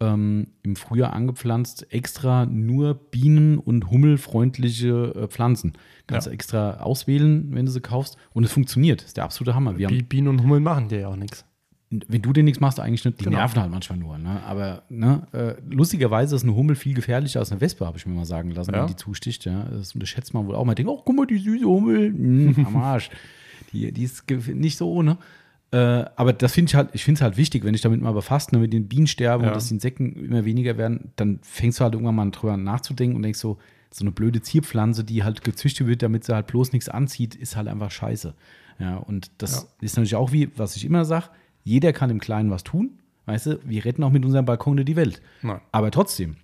ähm, 0.00 0.48
im 0.62 0.76
Frühjahr 0.76 1.12
angepflanzt, 1.12 1.92
extra 1.92 2.46
nur 2.46 2.94
bienen- 2.94 3.58
und 3.58 3.90
hummelfreundliche 3.90 5.14
äh, 5.14 5.26
Pflanzen. 5.28 5.72
Kannst 6.06 6.26
Ja. 6.26 6.30
du 6.30 6.34
extra 6.34 6.80
auswählen, 6.80 7.48
wenn 7.52 7.66
du 7.66 7.72
sie 7.72 7.80
kaufst. 7.80 8.16
Und 8.32 8.44
es 8.44 8.52
funktioniert. 8.52 9.00
Das 9.00 9.08
ist 9.08 9.16
der 9.16 9.24
absolute 9.24 9.54
Hammer. 9.54 9.78
Wir 9.78 9.86
haben 9.86 9.96
Bi- 9.96 10.02
Bienen 10.02 10.28
und 10.28 10.42
Hummeln 10.42 10.62
machen 10.62 10.88
dir 10.88 11.00
ja 11.00 11.08
auch 11.08 11.16
nichts. 11.16 11.44
wenn 11.90 12.20
du 12.20 12.34
den 12.34 12.44
nichts 12.44 12.60
machst, 12.60 12.78
eigentlich 12.80 13.04
nicht. 13.06 13.18
Die 13.18 13.24
Genau. 13.24 13.38
nerven 13.38 13.62
halt 13.62 13.70
manchmal 13.70 13.98
nur. 13.98 14.18
Ne? 14.18 14.42
Aber 14.44 14.82
ne, 14.90 15.26
äh, 15.32 15.54
lustigerweise 15.70 16.36
ist 16.36 16.42
eine 16.42 16.54
Hummel 16.54 16.76
viel 16.76 16.92
gefährlicher 16.92 17.40
als 17.40 17.50
eine 17.50 17.62
Wespe, 17.62 17.86
habe 17.86 17.96
ich 17.96 18.04
mir 18.04 18.12
mal 18.12 18.26
sagen 18.26 18.50
lassen, 18.50 18.74
Ja. 18.74 18.80
wenn 18.80 18.88
die 18.88 18.96
zusticht. 18.96 19.46
Ja? 19.46 19.64
Das 19.64 19.94
unterschätzt 19.94 20.34
man 20.34 20.46
wohl 20.46 20.54
auch. 20.54 20.66
Man 20.66 20.74
denkt, 20.76 20.90
oh, 20.92 21.00
guck 21.02 21.16
mal, 21.16 21.26
die 21.26 21.38
süße 21.38 21.64
Hummel. 21.64 22.08
Hm, 22.10 22.66
am 22.66 22.76
Arsch. 22.76 23.08
Die, 23.72 23.90
die 23.90 24.02
ist 24.02 24.24
nicht 24.30 24.76
so 24.76 24.92
ohne. 24.92 25.16
Äh, 25.70 26.04
aber 26.16 26.32
das 26.32 26.54
finde 26.54 26.70
ich 26.70 26.74
halt, 26.74 26.90
ich 26.94 27.04
finde 27.04 27.18
es 27.18 27.22
halt 27.22 27.36
wichtig, 27.36 27.62
wenn 27.64 27.74
ich 27.74 27.82
damit 27.82 28.00
mal 28.00 28.12
befasst, 28.12 28.52
ne, 28.52 28.58
mit 28.58 28.72
den 28.72 28.88
Bienen 28.88 29.06
sterben 29.06 29.44
Ja. 29.44 29.50
und 29.50 29.56
dass 29.56 29.68
die 29.68 29.74
Insekten 29.74 30.12
immer 30.16 30.44
weniger 30.46 30.78
werden, 30.78 31.12
dann 31.16 31.40
fängst 31.42 31.78
du 31.80 31.84
halt 31.84 31.92
irgendwann 31.94 32.14
mal 32.14 32.30
drüber 32.30 32.56
nachzudenken 32.56 33.16
und 33.16 33.22
denkst 33.22 33.38
so, 33.38 33.58
so 33.90 34.02
eine 34.04 34.10
blöde 34.12 34.40
Zierpflanze, 34.40 35.04
die 35.04 35.24
halt 35.24 35.44
gezüchtet 35.44 35.86
wird, 35.86 36.02
damit 36.02 36.24
sie 36.24 36.34
halt 36.34 36.46
bloß 36.46 36.72
nichts 36.72 36.88
anzieht, 36.88 37.34
ist 37.34 37.56
halt 37.56 37.68
einfach 37.68 37.90
scheiße. 37.90 38.34
Ja, 38.78 38.96
und 38.96 39.30
das 39.38 39.68
ist 39.80 39.96
natürlich 39.96 40.14
auch 40.16 40.32
wie, 40.32 40.50
was 40.56 40.76
ich 40.76 40.84
immer 40.84 41.04
sage, 41.04 41.26
jeder 41.64 41.92
kann 41.92 42.10
im 42.10 42.20
Kleinen 42.20 42.50
was 42.50 42.64
tun. 42.64 42.98
Weißt 43.26 43.46
du, 43.46 43.58
wir 43.64 43.84
retten 43.84 44.02
auch 44.04 44.10
mit 44.10 44.24
unserem 44.24 44.46
Balkon 44.46 44.82
die 44.84 44.96
Welt. 44.96 45.20
Nein. 45.42 45.60
Aber 45.72 45.90
trotzdem, 45.90 46.36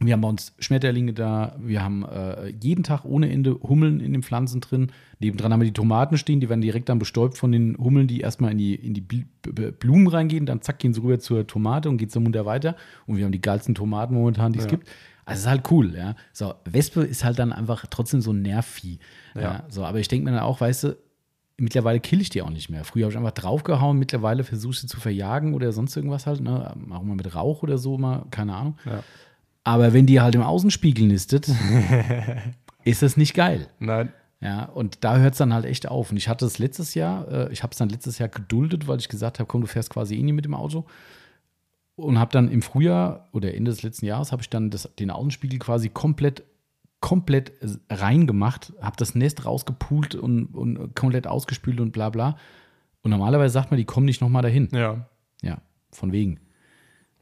wir 0.00 0.12
haben 0.12 0.20
bei 0.20 0.28
uns 0.28 0.54
Schmetterlinge 0.58 1.12
da, 1.12 1.56
wir 1.58 1.82
haben 1.82 2.04
äh, 2.04 2.48
jeden 2.60 2.82
Tag 2.82 3.04
ohne 3.04 3.30
Ende 3.30 3.54
Hummeln 3.62 4.00
in 4.00 4.12
den 4.12 4.22
Pflanzen 4.22 4.60
drin. 4.60 4.90
Nebendran 5.20 5.52
haben 5.52 5.60
wir 5.60 5.66
die 5.66 5.72
Tomaten 5.72 6.18
stehen, 6.18 6.40
die 6.40 6.48
werden 6.48 6.60
direkt 6.60 6.88
dann 6.88 6.98
bestäubt 6.98 7.38
von 7.38 7.52
den 7.52 7.76
Hummeln, 7.78 8.06
die 8.08 8.20
erstmal 8.20 8.52
in 8.52 8.58
die, 8.58 8.74
in 8.74 8.92
die 8.92 9.00
Blumen 9.00 10.08
reingehen, 10.08 10.46
dann 10.46 10.60
zack, 10.62 10.80
gehen 10.80 10.92
sie 10.92 11.00
rüber 11.00 11.20
zur 11.20 11.46
Tomate 11.46 11.88
und 11.88 11.96
geht 11.96 12.10
so 12.12 12.20
munter 12.20 12.44
weiter. 12.44 12.76
Und 13.06 13.16
wir 13.16 13.24
haben 13.24 13.32
die 13.32 13.40
geilsten 13.40 13.74
Tomaten 13.74 14.14
momentan, 14.14 14.52
die 14.52 14.58
es 14.58 14.64
Ja. 14.64 14.70
gibt. 14.72 14.88
Also 15.26 15.38
es 15.38 15.44
ist 15.44 15.50
halt 15.50 15.70
cool, 15.70 15.94
ja. 15.96 16.16
So, 16.34 16.54
Wespe 16.66 17.00
ist 17.02 17.24
halt 17.24 17.38
dann 17.38 17.52
einfach 17.52 17.86
trotzdem 17.88 18.20
so 18.20 18.32
ein 18.32 18.42
Nervvieh. 18.42 18.98
Ja. 19.34 19.40
Ja. 19.40 19.64
So, 19.70 19.84
aber 19.84 20.00
ich 20.00 20.08
denke 20.08 20.24
mir 20.26 20.32
dann 20.32 20.44
auch, 20.44 20.60
weißt 20.60 20.84
du, 20.84 20.96
mittlerweile 21.56 22.00
kill 22.00 22.20
ich 22.20 22.28
die 22.28 22.42
auch 22.42 22.50
nicht 22.50 22.68
mehr. 22.68 22.84
Früher 22.84 23.04
habe 23.04 23.12
ich 23.12 23.16
einfach 23.16 23.30
draufgehauen, 23.30 23.98
mittlerweile 23.98 24.44
versuche 24.44 24.72
ich 24.74 24.80
sie 24.80 24.86
zu 24.86 25.00
verjagen 25.00 25.54
oder 25.54 25.72
sonst 25.72 25.96
irgendwas 25.96 26.26
halt, 26.26 26.40
ne? 26.40 26.74
Auch 26.90 27.02
mal 27.02 27.14
mit 27.14 27.34
Rauch 27.34 27.62
oder 27.62 27.78
so, 27.78 27.96
mal, 27.96 28.26
keine 28.30 28.54
Ahnung. 28.54 28.76
Ja. 28.84 29.02
Aber 29.64 29.94
wenn 29.94 30.06
die 30.06 30.20
halt 30.20 30.34
im 30.34 30.42
Außenspiegel 30.42 31.06
nistet, 31.06 31.50
ist 32.84 33.02
das 33.02 33.16
nicht 33.16 33.34
geil. 33.34 33.68
Nein. 33.78 34.12
Ja, 34.40 34.66
und 34.66 35.04
da 35.04 35.16
hört 35.16 35.32
es 35.32 35.38
dann 35.38 35.54
halt 35.54 35.64
echt 35.64 35.88
auf. 35.88 36.10
Und 36.10 36.18
ich 36.18 36.28
hatte 36.28 36.44
es 36.44 36.58
letztes 36.58 36.94
Jahr, 36.94 37.26
äh, 37.32 37.52
ich 37.52 37.62
habe 37.62 37.72
es 37.72 37.78
dann 37.78 37.88
letztes 37.88 38.18
Jahr 38.18 38.28
geduldet, 38.28 38.86
weil 38.86 38.98
ich 38.98 39.08
gesagt 39.08 39.38
habe, 39.38 39.46
komm, 39.46 39.62
du 39.62 39.66
fährst 39.66 39.88
quasi 39.88 40.16
eh 40.16 40.22
nie 40.22 40.34
mit 40.34 40.44
dem 40.44 40.54
Auto. 40.54 40.84
Und 41.96 42.18
habe 42.18 42.30
dann 42.30 42.50
im 42.50 42.60
Frühjahr 42.60 43.28
oder 43.32 43.54
Ende 43.54 43.70
des 43.70 43.82
letzten 43.82 44.04
Jahres 44.04 44.32
habe 44.32 44.42
ich 44.42 44.50
dann 44.50 44.68
das, 44.68 44.90
den 44.98 45.10
Außenspiegel 45.10 45.58
quasi 45.60 45.88
komplett, 45.88 46.42
komplett 47.00 47.52
reingemacht, 47.88 48.74
habe 48.82 48.96
das 48.98 49.14
Nest 49.14 49.46
rausgepult 49.46 50.14
und, 50.14 50.46
und 50.46 50.94
komplett 50.94 51.26
ausgespült 51.26 51.80
und 51.80 51.92
bla 51.92 52.10
bla. 52.10 52.36
Und 53.02 53.12
normalerweise 53.12 53.54
sagt 53.54 53.70
man, 53.70 53.78
die 53.78 53.84
kommen 53.86 54.06
nicht 54.06 54.20
nochmal 54.20 54.42
dahin. 54.42 54.68
Ja. 54.72 55.08
Ja, 55.40 55.58
von 55.90 56.12
wegen. 56.12 56.40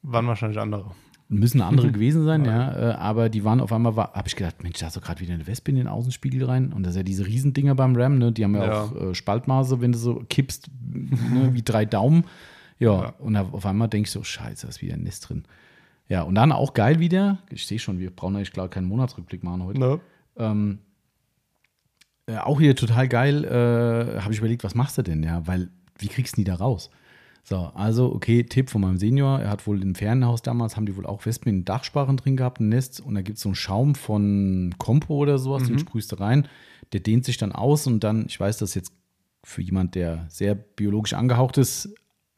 Waren 0.02 0.26
wahrscheinlich 0.26 0.58
andere. 0.58 0.92
Müssen 1.32 1.60
andere 1.62 1.90
gewesen 1.92 2.24
sein, 2.24 2.44
ja. 2.44 2.90
Äh, 2.90 2.94
aber 2.94 3.28
die 3.28 3.42
waren 3.42 3.60
auf 3.60 3.72
einmal, 3.72 3.96
habe 3.96 4.28
ich 4.28 4.36
gedacht, 4.36 4.62
Mensch, 4.62 4.78
da 4.78 4.88
ist 4.88 4.96
doch 4.96 5.02
gerade 5.02 5.20
wieder 5.20 5.32
eine 5.34 5.46
Wespe 5.46 5.70
in 5.70 5.76
den 5.78 5.88
Außenspiegel 5.88 6.44
rein. 6.44 6.72
Und 6.72 6.82
das 6.82 6.90
ist 6.92 6.96
ja 6.98 7.02
diese 7.02 7.26
Riesendinger 7.26 7.74
beim 7.74 7.96
Ram, 7.96 8.18
ne? 8.18 8.32
Die 8.32 8.44
haben 8.44 8.54
ja, 8.54 8.64
Ja. 8.66 8.82
auch 8.82 8.94
äh, 8.96 9.14
Spaltmaße, 9.14 9.80
wenn 9.80 9.92
du 9.92 9.98
so 9.98 10.22
kippst, 10.28 10.68
ne? 10.92 11.50
wie 11.54 11.62
drei 11.62 11.84
Daumen. 11.84 12.24
Ja, 12.78 13.02
Ja. 13.02 13.08
und 13.18 13.36
auf 13.36 13.64
einmal 13.64 13.88
denke 13.88 14.06
ich 14.06 14.10
so, 14.12 14.22
scheiße, 14.22 14.62
da 14.66 14.68
ist 14.68 14.82
wieder 14.82 14.94
ein 14.94 15.02
Nest 15.02 15.28
drin. 15.28 15.44
Ja, 16.08 16.22
und 16.22 16.34
dann 16.34 16.52
auch 16.52 16.74
geil 16.74 16.98
wieder, 16.98 17.38
ich 17.50 17.66
sehe 17.66 17.78
schon, 17.78 17.98
wir 17.98 18.10
brauchen 18.10 18.36
eigentlich, 18.36 18.52
glaube 18.52 18.68
keinen 18.68 18.86
Monatsrückblick 18.88 19.42
machen 19.42 19.62
heute. 19.64 19.80
Ne? 19.80 20.00
Ähm, 20.36 20.78
äh, 22.26 22.36
auch 22.36 22.60
hier 22.60 22.76
total 22.76 23.08
geil, 23.08 23.44
äh, 23.44 24.20
habe 24.20 24.32
ich 24.32 24.38
überlegt, 24.38 24.64
was 24.64 24.74
machst 24.74 24.98
du 24.98 25.02
denn? 25.02 25.22
Ja, 25.22 25.46
weil, 25.46 25.70
wie 25.98 26.08
kriegst 26.08 26.36
du 26.36 26.40
die 26.40 26.44
da 26.44 26.56
raus? 26.56 26.90
So, 27.44 27.70
also, 27.74 28.12
okay, 28.14 28.44
Tipp 28.44 28.70
von 28.70 28.82
meinem 28.82 28.98
Senior, 28.98 29.40
er 29.40 29.50
hat 29.50 29.66
wohl 29.66 29.82
im 29.82 29.94
Ferienhaus 29.94 30.42
damals, 30.42 30.76
haben 30.76 30.86
die 30.86 30.96
wohl 30.96 31.06
auch 31.06 31.26
Wespen 31.26 31.52
in 31.52 31.64
Dachsparren 31.64 32.16
drin 32.16 32.36
gehabt, 32.36 32.60
ein 32.60 32.68
Nest, 32.68 33.00
und 33.00 33.14
da 33.16 33.22
gibt 33.22 33.36
es 33.36 33.42
so 33.42 33.48
einen 33.48 33.56
Schaum 33.56 33.94
von 33.96 34.74
Kompo 34.78 35.14
oder 35.14 35.38
sowas, 35.38 35.66
den 35.66 35.78
sprühst 35.78 36.12
du 36.12 36.16
rein, 36.16 36.46
der 36.92 37.00
dehnt 37.00 37.24
sich 37.24 37.38
dann 37.38 37.52
aus 37.52 37.86
und 37.86 38.04
dann, 38.04 38.26
ich 38.28 38.38
weiß, 38.38 38.58
das 38.58 38.70
ist 38.70 38.74
jetzt 38.76 38.92
für 39.42 39.60
jemand, 39.62 39.96
der 39.96 40.26
sehr 40.28 40.54
biologisch 40.54 41.14
angehaucht 41.14 41.58
ist, 41.58 41.92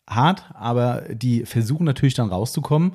hart, 0.08 0.44
aber 0.54 1.02
die 1.12 1.44
versuchen 1.44 1.84
natürlich 1.84 2.14
dann 2.14 2.28
rauszukommen 2.28 2.92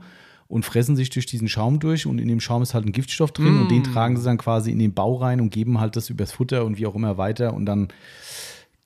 und 0.47 0.65
fressen 0.65 0.95
sich 0.95 1.11
durch 1.11 1.27
diesen 1.27 1.47
Schaum 1.47 1.79
durch. 1.79 2.05
Und 2.07 2.19
in 2.19 2.27
dem 2.27 2.39
Schaum 2.39 2.63
ist 2.63 2.73
halt 2.73 2.85
ein 2.85 2.91
Giftstoff 2.91 3.31
drin 3.31 3.61
und 3.61 3.71
den 3.71 3.83
tragen 3.83 4.17
sie 4.17 4.23
dann 4.23 4.37
quasi 4.37 4.71
in 4.71 4.79
den 4.79 4.93
Bau 4.93 5.15
rein 5.15 5.41
und 5.41 5.51
geben 5.51 5.79
halt 5.79 5.95
das 5.95 6.09
übers 6.09 6.31
Futter 6.31 6.65
und 6.65 6.77
wie 6.77 6.87
auch 6.87 6.95
immer 6.95 7.17
weiter. 7.17 7.53
Und 7.53 7.65
dann 7.67 7.89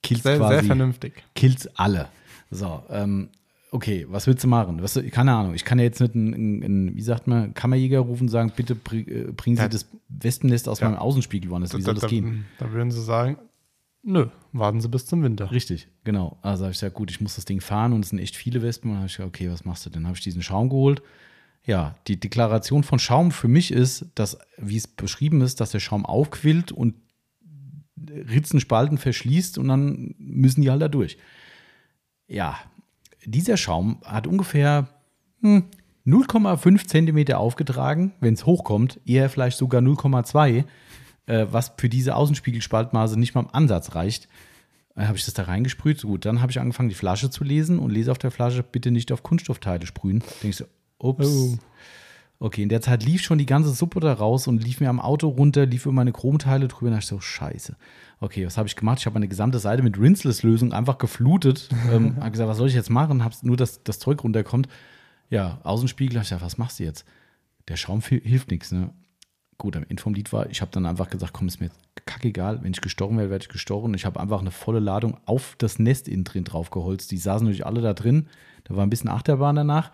killt 0.02 0.24
Sehr, 0.24 0.38
quasi 0.38 0.56
sehr 0.56 0.64
vernünftig. 0.66 1.24
killt 1.36 1.70
alle. 1.80 2.10
So, 2.54 2.84
ähm, 2.90 3.30
okay, 3.72 4.06
was 4.10 4.28
willst 4.28 4.44
du 4.44 4.48
machen? 4.48 4.82
Was, 4.82 5.00
keine 5.12 5.34
Ahnung, 5.34 5.54
ich 5.56 5.66
kann 5.66 5.80
ja 5.80 5.86
jetzt 5.86 6.00
nicht 6.00 6.16
einen, 6.16 6.64
einen, 6.64 6.96
wie 6.96 7.02
sagt 7.02 7.28
man, 7.28 7.54
Kammerjäger 7.54 8.00
rufen 8.00 8.24
und 8.24 8.30
sagen, 8.30 8.52
bitte 8.56 8.74
äh, 8.74 9.32
bringen 9.32 9.56
Sie 9.58 9.62
Ja. 9.64 9.68
das 9.68 9.88
Wespennest 10.10 10.70
aus 10.70 10.80
Ja. 10.80 10.90
meinem 10.90 11.00
Außenspiegel 11.00 11.50
woanders. 11.50 11.76
Wie 11.76 11.82
soll 11.82 11.94
das 11.96 12.02
da, 12.02 12.08
gehen? 12.08 12.46
Da 12.60 12.72
würden 12.72 12.92
sie 12.92 13.02
sagen, 13.04 13.38
nö, 14.04 14.28
warten 14.52 14.82
Sie 14.82 14.90
bis 14.90 15.06
zum 15.06 15.24
Winter. 15.24 15.52
Richtig, 15.52 15.88
genau. 16.04 16.38
Also 16.42 16.64
habe 16.66 16.72
ich 16.72 16.80
gesagt, 16.80 16.96
gut, 16.96 17.10
ich 17.12 17.22
muss 17.22 17.36
das 17.36 17.46
Ding 17.46 17.62
fahren 17.62 17.94
und 17.94 18.04
es 18.04 18.10
sind 18.10 18.20
echt 18.20 18.36
viele 18.36 18.62
Wespen. 18.62 18.90
Und 18.90 18.96
dann 18.96 19.00
habe 19.02 19.08
ich 19.08 19.18
gesagt, 19.18 19.28
okay, 19.36 19.50
was 19.50 19.66
machst 19.66 19.86
du 19.86 19.90
denn? 19.90 20.02
Dann 20.04 20.08
habe 20.08 20.18
ich 20.18 20.24
diesen 20.24 20.42
Schaum 20.44 20.70
geholt. 20.70 21.02
Ja, 21.66 21.96
die 22.08 22.20
Deklaration 22.20 22.84
von 22.84 23.00
Schaum 23.00 23.32
für 23.32 23.48
mich 23.48 23.72
ist, 23.72 24.06
dass, 24.16 24.38
wie 24.58 24.76
es 24.76 24.86
beschrieben 24.86 25.40
ist, 25.42 25.62
dass 25.62 25.72
der 25.72 25.80
Schaum 25.80 26.06
aufquillt 26.06 26.72
und 26.74 26.96
Ritzen, 28.30 28.60
Spalten 28.60 28.98
verschließt 28.98 29.58
und 29.58 29.70
dann 29.70 30.14
müssen 30.18 30.62
die 30.62 30.70
halt 30.70 30.82
da 30.82 30.90
durch. 30.90 31.18
Ja, 32.34 32.58
dieser 33.24 33.58
Schaum 33.58 34.02
hat 34.04 34.26
ungefähr 34.26 34.88
hm, 35.42 35.66
0,5 36.08 36.88
Zentimeter 36.88 37.38
aufgetragen, 37.38 38.14
wenn 38.22 38.34
es 38.34 38.48
hochkommt, 38.48 39.00
eher 39.06 39.30
vielleicht 39.30 39.56
sogar 39.56 39.82
0,2, 39.82 40.66
äh, 41.28 41.46
was 41.52 41.74
für 41.78 41.90
diese 41.90 42.16
Außenspiegelspaltmaße 42.16 43.20
nicht 43.20 43.36
mal 43.36 43.42
im 43.42 43.54
Ansatz 43.54 43.94
reicht. 43.94 44.28
Dann 44.96 45.08
habe 45.08 45.18
ich 45.18 45.26
das 45.26 45.36
da 45.36 45.44
reingesprüht. 45.44 46.02
Gut, 46.02 46.26
dann 46.26 46.42
habe 46.42 46.52
ich 46.52 46.60
angefangen, 46.60 46.90
die 46.90 46.96
Flasche 46.96 47.30
zu 47.30 47.44
lesen 47.44 47.78
und 47.78 47.92
lese 47.92 48.12
auf 48.12 48.18
der 48.18 48.32
Flasche, 48.32 48.64
bitte 48.64 48.90
nicht 48.90 49.12
auf 49.12 49.22
Kunststoffteile 49.22 49.86
sprühen. 49.86 50.24
Ich 50.42 50.56
so, 50.56 50.66
ups. 50.98 51.28
Oh. 51.28 51.58
Okay, 52.44 52.62
in 52.62 52.68
der 52.68 52.82
Zeit 52.82 53.06
lief 53.06 53.22
schon 53.22 53.38
die 53.38 53.46
ganze 53.46 53.70
Suppe 53.70 54.02
da 54.02 54.12
raus 54.12 54.48
und 54.48 54.62
lief 54.62 54.82
mir 54.82 54.90
am 54.90 55.00
Auto 55.00 55.30
runter, 55.30 55.66
lief 55.66 55.86
über 55.86 55.94
meine 55.94 56.12
Chromteile 56.12 56.68
drüber. 56.68 56.88
Und 56.88 56.92
da 56.92 56.98
dachte 56.98 57.06
ich 57.06 57.10
so, 57.10 57.22
scheiße. 57.22 57.78
Okay, 58.20 58.46
was 58.46 58.58
habe 58.58 58.68
ich 58.68 58.76
gemacht? 58.76 59.00
Ich 59.00 59.06
habe 59.06 59.14
meine 59.14 59.30
gesamte 59.30 59.60
Seite 59.60 59.82
mit 59.82 59.98
Rinseless-Lösung 59.98 60.74
einfach 60.74 60.98
geflutet. 60.98 61.70
ähm, 61.90 62.18
habe 62.20 62.32
gesagt, 62.32 62.50
was 62.50 62.58
soll 62.58 62.68
ich 62.68 62.74
jetzt 62.74 62.90
machen? 62.90 63.24
Habe 63.24 63.34
nur, 63.44 63.56
dass 63.56 63.82
das 63.86 63.98
Zeug 63.98 64.26
runterkommt. 64.26 64.68
Ja, 65.30 65.62
Außenspiegel. 65.64 66.18
Ich 66.18 66.24
gesagt, 66.24 66.42
was 66.42 66.58
machst 66.58 66.82
du 66.82 66.84
jetzt? 66.84 67.06
Der 67.70 67.78
Schaum 67.78 68.02
hilft 68.02 68.52
nichts, 68.52 68.74
ne? 68.74 68.90
Gut, 69.58 69.78
am 69.78 69.86
Ende 69.88 70.04
vom 70.04 70.14
Lied 70.14 70.34
war, 70.34 70.50
ich 70.50 70.60
habe 70.60 70.72
dann 70.72 70.86
einfach 70.86 71.10
gesagt, 71.10 71.32
komm, 71.32 71.48
ist 71.48 71.62
mir 71.62 71.70
kackegal, 72.06 72.62
wenn 72.62 72.74
ich 72.74 72.82
gestochen 72.82 73.16
werde, 73.16 73.30
werde 73.30 73.44
ich 73.44 73.50
gestochen. 73.50 73.94
Ich 73.94 74.04
habe 74.06 74.20
einfach 74.20 74.42
eine 74.42 74.52
volle 74.52 74.80
Ladung 74.80 75.16
auf 75.26 75.56
das 75.60 75.80
Nest 75.80 76.10
innen 76.10 76.26
drin 76.26 76.44
draufgeholzt. 76.44 77.10
Die 77.10 77.18
saßen 77.18 77.46
natürlich 77.46 77.66
alle 77.66 77.80
da 77.80 77.94
drin. 77.94 78.28
Da 78.66 78.76
war 78.76 78.86
ein 78.86 78.90
bisschen 78.90 79.10
Achterbahn 79.10 79.56
danach. 79.56 79.94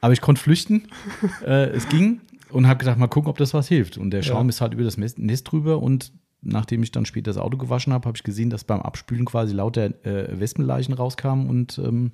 Aber 0.00 0.12
ich 0.12 0.20
konnte 0.20 0.40
flüchten. 0.40 0.88
äh, 1.44 1.66
es 1.70 1.88
ging 1.88 2.20
und 2.50 2.66
habe 2.68 2.78
gedacht, 2.78 2.98
mal 2.98 3.06
gucken, 3.08 3.30
ob 3.30 3.38
das 3.38 3.54
was 3.54 3.68
hilft. 3.68 3.98
Und 3.98 4.10
der 4.10 4.22
Schaum 4.22 4.46
Ja. 4.46 4.50
ist 4.50 4.60
halt 4.60 4.74
über 4.74 4.84
das 4.84 4.96
Nest 4.98 5.50
drüber 5.50 5.82
und 5.82 6.12
nachdem 6.42 6.82
ich 6.82 6.92
dann 6.92 7.06
später 7.06 7.30
das 7.30 7.38
Auto 7.38 7.56
gewaschen 7.56 7.92
habe, 7.92 8.06
habe 8.06 8.16
ich 8.16 8.22
gesehen, 8.22 8.50
dass 8.50 8.62
beim 8.64 8.80
Abspülen 8.80 9.24
quasi 9.24 9.52
lauter 9.54 9.86
äh, 10.06 10.38
Wespenleichen 10.38 10.94
rauskamen 10.94 11.48
und 11.48 11.78
ähm, 11.78 12.12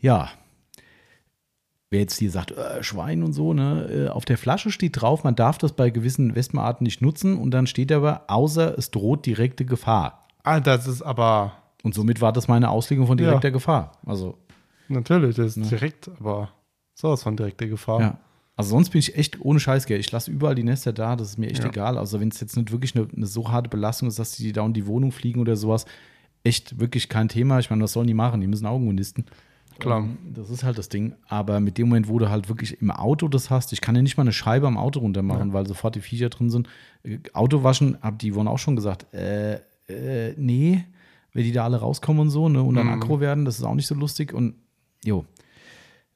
ja, 0.00 0.28
wer 1.90 2.00
jetzt 2.00 2.18
hier 2.18 2.30
sagt, 2.30 2.52
äh, 2.52 2.82
Schwein 2.82 3.22
und 3.22 3.32
so, 3.32 3.52
ne, 3.52 4.06
äh, 4.06 4.08
auf 4.08 4.24
der 4.24 4.38
Flasche 4.38 4.70
steht 4.70 5.00
drauf, 5.00 5.24
man 5.24 5.34
darf 5.34 5.58
das 5.58 5.72
bei 5.72 5.90
gewissen 5.90 6.36
Wespenarten 6.36 6.84
nicht 6.84 7.02
nutzen 7.02 7.36
und 7.36 7.50
dann 7.50 7.66
steht 7.66 7.90
aber, 7.90 8.24
außer 8.28 8.78
es 8.78 8.90
droht 8.92 9.26
direkte 9.26 9.64
Gefahr. 9.64 10.28
Ah, 10.44 10.60
das 10.60 10.86
ist 10.86 11.02
aber 11.02 11.52
Und 11.82 11.94
somit 11.94 12.20
war 12.20 12.32
das 12.32 12.46
meine 12.46 12.70
Auslegung 12.70 13.06
von 13.06 13.18
Ja. 13.18 13.24
direkter 13.26 13.50
Gefahr. 13.50 13.92
Also, 14.06 14.38
natürlich, 14.90 15.36
das 15.36 15.56
ist 15.56 15.70
direkt, 15.70 16.08
aber 16.20 16.50
sowas 16.94 17.22
von 17.22 17.36
direkter 17.36 17.66
Gefahr. 17.66 18.00
ja. 18.00 18.18
Also 18.56 18.70
sonst 18.72 18.90
bin 18.90 18.98
ich 18.98 19.16
echt 19.16 19.40
ohne 19.40 19.58
Scheiß, 19.58 19.86
gell. 19.86 19.98
Ich 19.98 20.12
lasse 20.12 20.30
überall 20.30 20.54
die 20.54 20.64
Nester 20.64 20.92
da, 20.92 21.16
das 21.16 21.28
ist 21.30 21.38
mir 21.38 21.48
echt 21.48 21.62
Ja. 21.64 21.70
egal. 21.70 21.96
Also 21.96 22.20
wenn 22.20 22.28
es 22.28 22.40
jetzt 22.40 22.58
nicht 22.58 22.70
wirklich 22.72 22.94
eine, 22.94 23.08
eine 23.16 23.24
so 23.26 23.50
harte 23.50 23.70
Belastung 23.70 24.06
ist, 24.08 24.18
dass 24.18 24.32
die 24.32 24.52
da 24.52 24.66
in 24.66 24.74
die 24.74 24.86
Wohnung 24.86 25.12
fliegen 25.12 25.40
oder 25.40 25.56
sowas, 25.56 25.86
echt 26.44 26.78
wirklich 26.78 27.08
kein 27.08 27.28
Thema. 27.30 27.58
Ich 27.58 27.70
meine, 27.70 27.82
was 27.84 27.94
sollen 27.94 28.06
die 28.06 28.12
machen? 28.12 28.42
Die 28.42 28.46
müssen 28.46 28.66
Augen 28.66 28.94
nisten. 28.94 29.24
Klar. 29.78 30.00
Ähm, 30.00 30.18
Das 30.34 30.50
ist 30.50 30.62
halt 30.62 30.76
das 30.76 30.90
Ding. 30.90 31.14
Aber 31.26 31.58
mit 31.60 31.78
dem 31.78 31.88
Moment, 31.88 32.08
wo 32.08 32.18
du 32.18 32.28
halt 32.28 32.50
wirklich 32.50 32.82
im 32.82 32.90
Auto 32.90 33.28
das 33.28 33.48
hast, 33.48 33.72
ich 33.72 33.80
kann 33.80 33.96
ja 33.96 34.02
nicht 34.02 34.18
mal 34.18 34.24
eine 34.24 34.32
Scheibe 34.32 34.66
am 34.66 34.76
Auto 34.76 35.00
runter 35.00 35.22
machen, 35.22 35.54
weil 35.54 35.66
sofort 35.66 35.94
die 35.94 36.02
Viecher 36.02 36.28
drin 36.28 36.50
sind. 36.50 36.68
Äh, 37.02 37.18
Auto 37.32 37.62
waschen, 37.62 37.96
hab 38.02 38.18
die 38.18 38.30
Yvonne 38.32 38.50
auch 38.50 38.58
schon 38.58 38.76
gesagt, 38.76 39.06
äh, 39.14 39.54
äh, 39.88 40.34
nee, 40.36 40.84
wenn 41.32 41.44
die 41.44 41.52
da 41.52 41.64
alle 41.64 41.78
rauskommen 41.78 42.20
und 42.20 42.30
so, 42.30 42.50
ne, 42.50 42.62
und 42.62 42.74
dann 42.74 42.88
Mhm. 42.88 42.92
aggro 42.92 43.20
werden, 43.20 43.46
das 43.46 43.58
ist 43.58 43.64
auch 43.64 43.74
nicht 43.74 43.86
so 43.86 43.94
lustig. 43.94 44.34
Und 44.34 44.56
jo, 45.04 45.24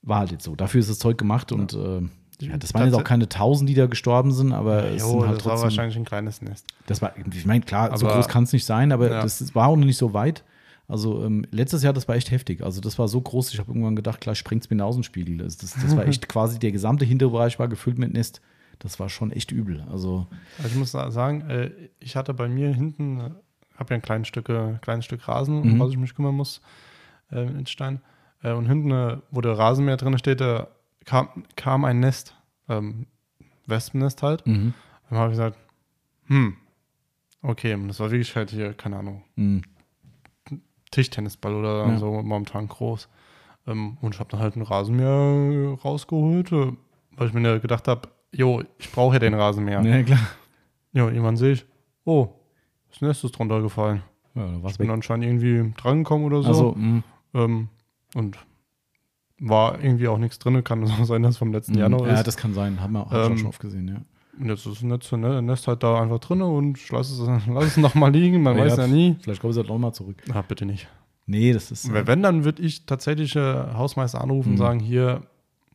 war 0.02 0.20
halt 0.20 0.32
jetzt 0.32 0.44
so. 0.44 0.54
Dafür 0.56 0.80
ist 0.80 0.90
das 0.90 0.98
Zeug 0.98 1.16
gemacht 1.18 1.52
und 1.52 1.72
äh, 1.74 2.02
ja, 2.40 2.56
das 2.58 2.74
waren 2.74 2.84
jetzt 2.86 2.94
auch 2.94 3.04
keine 3.04 3.28
Tausend, 3.28 3.70
die 3.70 3.74
da 3.74 3.86
gestorben 3.86 4.32
sind, 4.32 4.52
aber 4.52 4.84
es 4.90 5.02
Jo, 5.02 5.08
sind 5.20 5.28
halt 5.28 5.38
das 5.38 5.44
war 5.46 5.52
trotzdem. 5.52 5.62
wahrscheinlich 5.64 5.96
ein 5.96 6.04
kleines 6.04 6.42
Nest. 6.42 6.66
Das 6.86 7.00
war, 7.00 7.14
ich 7.32 7.46
meine, 7.46 7.60
klar, 7.64 7.96
so 7.96 8.06
Aber- 8.06 8.16
groß 8.16 8.28
kann 8.28 8.44
es 8.44 8.52
nicht 8.52 8.64
sein, 8.66 8.92
aber 8.92 9.10
Ja. 9.10 9.22
das 9.22 9.54
war 9.54 9.68
auch 9.68 9.76
noch 9.76 9.86
nicht 9.86 9.96
so 9.98 10.12
weit. 10.12 10.44
Also 10.86 11.24
ähm, 11.24 11.46
letztes 11.50 11.82
Jahr, 11.82 11.94
das 11.94 12.08
war 12.08 12.16
echt 12.16 12.30
heftig. 12.30 12.62
Also 12.62 12.82
das 12.82 12.98
war 12.98 13.08
so 13.08 13.18
groß, 13.20 13.54
ich 13.54 13.58
habe 13.58 13.70
irgendwann 13.70 13.96
gedacht, 13.96 14.20
gleich 14.20 14.36
sprengt 14.38 14.64
es 14.64 14.68
mir 14.68 14.74
in 14.74 14.78
den 14.78 14.86
Außenspiegel. 14.86 15.38
Das, 15.38 15.56
das, 15.56 15.72
das 15.74 15.96
war 15.96 16.06
echt 16.06 16.28
quasi, 16.28 16.58
der 16.58 16.72
gesamte 16.72 17.06
Hinterbereich 17.06 17.58
war 17.58 17.68
gefüllt 17.68 17.98
mit 17.98 18.12
Nest. 18.12 18.42
Das 18.80 19.00
war 19.00 19.08
schon 19.08 19.30
echt 19.32 19.50
übel. 19.52 19.82
Also, 19.90 20.26
Also 20.58 20.68
ich 20.70 20.74
muss 20.76 20.90
sa- 20.90 21.10
sagen, 21.10 21.48
äh, 21.48 21.70
ich 22.00 22.16
hatte 22.16 22.34
bei 22.34 22.48
mir 22.48 22.74
hinten, 22.74 23.18
äh, 23.20 23.30
habe 23.78 23.90
ja 23.90 23.94
ein 23.94 24.02
kleines 24.02 24.28
Stück, 24.28 24.50
kleines 24.82 25.04
Stück 25.06 25.26
Rasen, 25.26 25.62
Mhm. 25.62 25.72
um 25.74 25.80
was 25.80 25.92
ich 25.92 25.96
mich 25.96 26.14
kümmern 26.14 26.34
muss, 26.34 26.60
äh, 27.32 27.44
in 27.46 27.66
Stein. 27.66 28.02
Äh, 28.44 28.52
und 28.52 28.66
hinten, 28.66 28.90
äh, 28.92 29.16
wo 29.32 29.40
der 29.40 29.58
Rasenmäher 29.58 29.96
drin 29.96 30.16
steht, 30.18 30.40
da 30.40 30.68
kam, 31.04 31.28
kam 31.56 31.84
ein 31.84 31.98
Nest, 31.98 32.36
ähm, 32.68 33.06
Wespennest 33.66 34.22
halt. 34.22 34.46
mhm. 34.46 34.74
Dann 35.08 35.18
habe 35.18 35.28
ich 35.30 35.32
gesagt, 35.38 35.58
hm, 36.26 36.56
okay, 37.42 37.74
und 37.74 37.88
das 37.88 37.98
war 38.00 38.10
wirklich 38.10 38.34
halt 38.36 38.50
hier, 38.50 38.72
keine 38.74 38.98
Ahnung, 38.98 39.22
Mhm. 39.36 39.62
Tischtennisball 40.90 41.54
oder 41.54 41.86
Ja. 41.88 41.98
so 41.98 42.10
momentan 42.22 42.68
groß. 42.68 43.08
Ähm, 43.66 43.96
und 44.00 44.14
ich 44.14 44.20
habe 44.20 44.30
dann 44.30 44.40
halt 44.40 44.54
einen 44.54 44.62
Rasenmäher 44.64 45.78
rausgeholt, 45.82 46.52
äh, 46.52 46.72
weil 47.16 47.28
ich 47.28 47.32
mir 47.34 47.58
gedacht 47.60 47.88
habe, 47.88 48.08
jo, 48.32 48.62
ich 48.78 48.92
brauche 48.92 49.14
ja 49.14 49.18
den 49.18 49.34
Rasenmäher. 49.34 49.82
ja, 49.82 50.02
klar. 50.02 50.18
Ja, 50.92 51.06
irgendwann 51.08 51.36
sehe 51.36 51.52
ich, 51.52 51.66
oh, 52.04 52.28
das 52.90 53.00
Nest 53.00 53.24
ist 53.24 53.32
drunter 53.32 53.60
gefallen. 53.62 54.02
Ja, 54.34 54.46
Ich 54.68 54.78
bin 54.78 54.88
weg. 54.88 54.94
anscheinend 54.94 55.24
irgendwie 55.26 55.72
drangekommen 55.76 56.26
oder 56.26 56.42
so. 56.42 56.48
Also. 56.48 56.76
Ähm, 57.34 57.68
und 58.14 58.38
war 59.38 59.82
irgendwie 59.82 60.08
auch 60.08 60.18
nichts 60.18 60.38
drin. 60.38 60.62
Kann 60.64 60.86
so 60.86 61.04
sein, 61.04 61.22
dass 61.22 61.36
vom 61.36 61.52
letzten 61.52 61.76
Jahr 61.76 61.88
noch 61.88 62.02
Mhm. 62.02 62.06
ja, 62.08 62.14
ist. 62.14 62.26
das 62.26 62.36
kann 62.36 62.54
sein. 62.54 62.80
Haben 62.80 62.92
wir 62.94 63.06
auch 63.06 63.12
Ähm, 63.30 63.38
schon 63.38 63.48
oft 63.48 63.60
gesehen, 63.60 63.88
ja. 63.88 64.00
Und 64.40 64.48
jetzt 64.48 64.66
ist 64.66 64.76
das 64.76 64.82
Netz, 64.82 65.12
ne, 65.12 65.42
Nest 65.42 65.68
halt 65.68 65.82
da 65.84 66.00
einfach 66.02 66.18
drin 66.18 66.42
und 66.42 66.78
lass 66.90 67.10
es, 67.10 67.18
lass 67.48 67.64
es 67.66 67.76
nochmal 67.76 68.10
liegen. 68.12 68.42
Man 68.42 68.56
weiß 68.56 68.76
ja 68.76 68.86
nie. 68.86 69.16
Vielleicht 69.20 69.40
kommen 69.40 69.52
sie 69.52 69.60
halt 69.60 69.68
nochmal 69.68 69.92
zurück. 69.94 70.16
Ah, 70.32 70.42
bitte 70.42 70.66
nicht. 70.66 70.88
Nee, 71.26 71.52
das 71.52 71.70
ist. 71.70 71.92
Weil 71.92 72.06
Wenn, 72.06 72.22
dann 72.22 72.44
würde 72.44 72.62
ich 72.62 72.84
tatsächlich 72.86 73.34
äh, 73.36 73.40
Hausmeister 73.74 74.20
anrufen 74.20 74.48
und 74.50 74.54
Mhm. 74.54 74.58
sagen, 74.58 74.80
hier, 74.80 75.22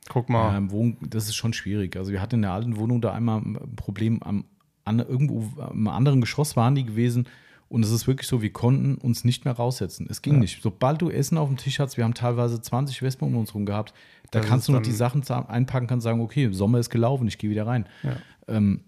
guck 0.09 0.29
mal. 0.29 0.51
Ja, 0.51 0.57
im 0.57 0.71
Wohn 0.71 0.97
das 1.09 1.25
ist 1.25 1.35
schon 1.35 1.53
schwierig. 1.53 1.95
Also 1.95 2.11
wir 2.11 2.21
hatten 2.21 2.35
in 2.35 2.41
der 2.43 2.51
alten 2.51 2.77
Wohnung 2.77 3.01
da 3.01 3.13
einmal 3.13 3.39
ein 3.41 3.75
Problem 3.75 4.21
am 4.23 4.45
an, 4.85 4.99
irgendwo 4.99 5.43
am 5.61 5.87
anderen 5.87 6.19
Geschoss 6.19 6.55
waren 6.55 6.73
die 6.75 6.83
gewesen 6.85 7.27
und 7.69 7.83
es 7.85 7.91
ist 7.91 8.07
wirklich 8.07 8.27
so, 8.27 8.41
wir 8.41 8.51
konnten 8.51 8.95
uns 8.95 9.23
nicht 9.23 9.45
mehr 9.45 9.53
raussetzen. 9.53 10.07
Es 10.09 10.21
ging 10.21 10.33
Ja. 10.33 10.39
nicht. 10.39 10.61
Sobald 10.61 11.01
du 11.01 11.09
Essen 11.09 11.37
auf 11.37 11.47
dem 11.47 11.57
Tisch 11.57 11.79
hast, 11.79 11.97
wir 11.97 12.03
haben 12.03 12.13
teilweise 12.15 12.59
20 12.61 13.01
Wespen 13.01 13.27
um 13.27 13.37
uns 13.37 13.53
rum 13.55 13.65
gehabt, 13.65 13.93
da 14.31 14.39
Das 14.39 14.47
kannst 14.49 14.67
du 14.67 14.71
noch 14.71 14.81
die 14.81 14.91
Sachen 14.91 15.23
einpacken, 15.47 15.87
kannst 15.87 16.03
sagen, 16.03 16.21
okay, 16.21 16.49
Sommer 16.51 16.79
ist 16.79 16.89
gelaufen, 16.89 17.27
ich 17.27 17.37
gehe 17.37 17.49
wieder 17.49 17.65
rein. 17.67 17.85
Ja. 18.03 18.17
Ähm, 18.47 18.81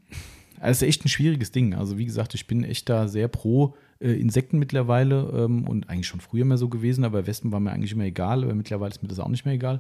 es 0.60 0.82
ist 0.82 0.88
echt 0.88 1.06
ein 1.06 1.10
schwieriges 1.10 1.52
Ding. 1.52 1.74
Also 1.74 1.98
wie 1.98 2.06
gesagt, 2.06 2.36
ich 2.36 2.46
bin 2.48 2.64
echt 2.64 2.90
da 2.90 3.08
sehr 3.08 3.28
pro 3.28 3.76
äh, 4.00 4.12
Insekten 4.14 4.60
mittlerweile 4.60 5.32
ähm, 5.46 5.68
und 5.68 5.90
eigentlich 5.90 6.08
schon 6.08 6.20
früher 6.22 6.46
mehr 6.46 6.58
so 6.58 6.70
gewesen, 6.70 7.04
aber 7.04 7.26
Wespen 7.28 7.52
war 7.52 7.60
mir 7.60 7.72
eigentlich 7.72 7.92
immer 7.94 8.04
egal, 8.06 8.44
aber 8.44 8.54
mittlerweile 8.54 8.92
ist 8.92 9.02
mir 9.02 9.10
das 9.10 9.20
auch 9.20 9.30
nicht 9.30 9.46
mehr 9.46 9.56
egal. 9.56 9.80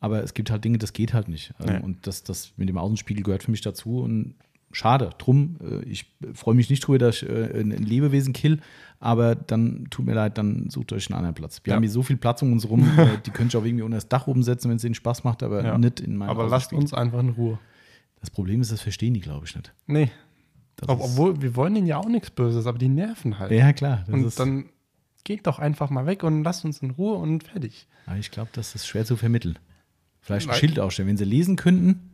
Aber 0.00 0.22
es 0.22 0.32
gibt 0.34 0.50
halt 0.50 0.64
Dinge, 0.64 0.78
das 0.78 0.92
geht 0.92 1.12
halt 1.12 1.28
nicht. 1.28 1.52
Ähm, 1.60 1.66
Nee. 1.74 1.80
Und 1.82 2.06
das, 2.06 2.22
das 2.22 2.52
mit 2.56 2.68
dem 2.68 2.78
Außenspiegel 2.78 3.22
gehört 3.24 3.42
für 3.42 3.50
mich 3.50 3.62
dazu 3.62 4.00
und 4.00 4.34
schade. 4.72 5.10
Drum, 5.18 5.56
äh, 5.62 5.84
ich 5.84 6.06
freue 6.34 6.54
mich 6.54 6.70
nicht 6.70 6.80
drüber, 6.86 6.98
dass 6.98 7.22
ich 7.22 7.28
äh, 7.28 7.60
ein 7.60 7.70
Lebewesen 7.70 8.32
kill, 8.32 8.60
aber 9.00 9.34
dann 9.34 9.86
tut 9.90 10.04
mir 10.06 10.14
leid, 10.14 10.38
dann 10.38 10.68
sucht 10.70 10.92
euch 10.92 11.08
einen 11.10 11.16
anderen 11.18 11.34
Platz. 11.34 11.60
Wir 11.64 11.70
Ja. 11.72 11.76
haben 11.76 11.82
hier 11.82 11.90
so 11.90 12.02
viel 12.02 12.16
Platz 12.16 12.42
um 12.42 12.52
uns 12.52 12.68
rum, 12.68 12.80
äh, 12.98 13.18
die 13.24 13.30
könnte 13.30 13.56
ich 13.56 13.62
auch 13.62 13.66
irgendwie 13.66 13.82
unter 13.84 13.96
das 13.96 14.08
Dach 14.08 14.26
oben 14.26 14.42
setzen, 14.42 14.68
wenn 14.70 14.76
es 14.76 14.84
ihnen 14.84 14.94
Spaß 14.94 15.24
macht, 15.24 15.42
aber 15.42 15.64
Ja. 15.64 15.78
nicht 15.78 16.00
in 16.00 16.16
meinem 16.16 16.30
Aber 16.30 16.44
lasst 16.44 16.72
Außenspiegel. 16.72 16.82
uns 16.82 16.94
einfach 16.94 17.20
in 17.20 17.30
Ruhe. 17.30 17.58
Das 18.20 18.30
Problem 18.30 18.60
ist, 18.60 18.72
das 18.72 18.80
verstehen 18.80 19.14
die, 19.14 19.20
glaube 19.20 19.46
ich, 19.46 19.54
nicht. 19.54 19.72
Nee. 19.86 20.10
Ob, 20.86 21.00
obwohl, 21.00 21.40
wir 21.42 21.56
wollen 21.56 21.74
ihnen 21.76 21.86
ja 21.86 21.96
auch 21.98 22.08
nichts 22.08 22.30
Böses, 22.30 22.66
aber 22.66 22.78
die 22.78 22.88
nerven 22.88 23.38
halt. 23.38 23.50
Ja, 23.52 23.72
klar. 23.72 24.04
Und 24.10 24.38
dann 24.38 24.66
geht 25.24 25.46
doch 25.46 25.58
einfach 25.58 25.90
mal 25.90 26.06
weg 26.06 26.22
und 26.22 26.44
lasst 26.44 26.64
uns 26.64 26.78
in 26.82 26.90
Ruhe 26.92 27.14
und 27.16 27.44
fertig. 27.44 27.86
aber 28.06 28.16
ich 28.18 28.30
glaube, 28.30 28.50
das 28.52 28.74
ist 28.74 28.86
schwer 28.86 29.04
zu 29.04 29.16
vermitteln. 29.16 29.58
Vielleicht 30.20 30.48
ein 30.48 30.54
Schild 30.56 30.78
aufstellen, 30.78 31.08
wenn 31.08 31.16
sie 31.16 31.24
lesen 31.24 31.56
könnten. 31.56 32.10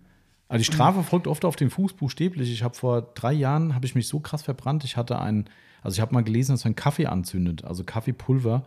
Also 0.48 0.60
die 0.60 0.72
Strafe 0.72 1.02
folgt 1.02 1.26
oft 1.26 1.44
auf 1.44 1.56
den 1.56 1.70
Fuß 1.70 1.94
buchstäblich. 1.94 2.52
Ich 2.52 2.62
habe 2.62 2.74
vor 2.74 3.02
drei 3.14 3.32
Jahren, 3.32 3.74
habe 3.74 3.86
ich 3.86 3.94
mich 3.94 4.08
so 4.08 4.20
krass 4.20 4.42
verbrannt. 4.42 4.84
Ich 4.84 4.96
hatte 4.96 5.18
einen, 5.18 5.46
also 5.82 5.94
ich 5.96 6.00
habe 6.00 6.14
mal 6.14 6.22
gelesen, 6.22 6.52
dass 6.52 6.64
man 6.64 6.76
Kaffee 6.76 7.06
anzündet, 7.06 7.64
also 7.64 7.82
Kaffeepulver. 7.84 8.64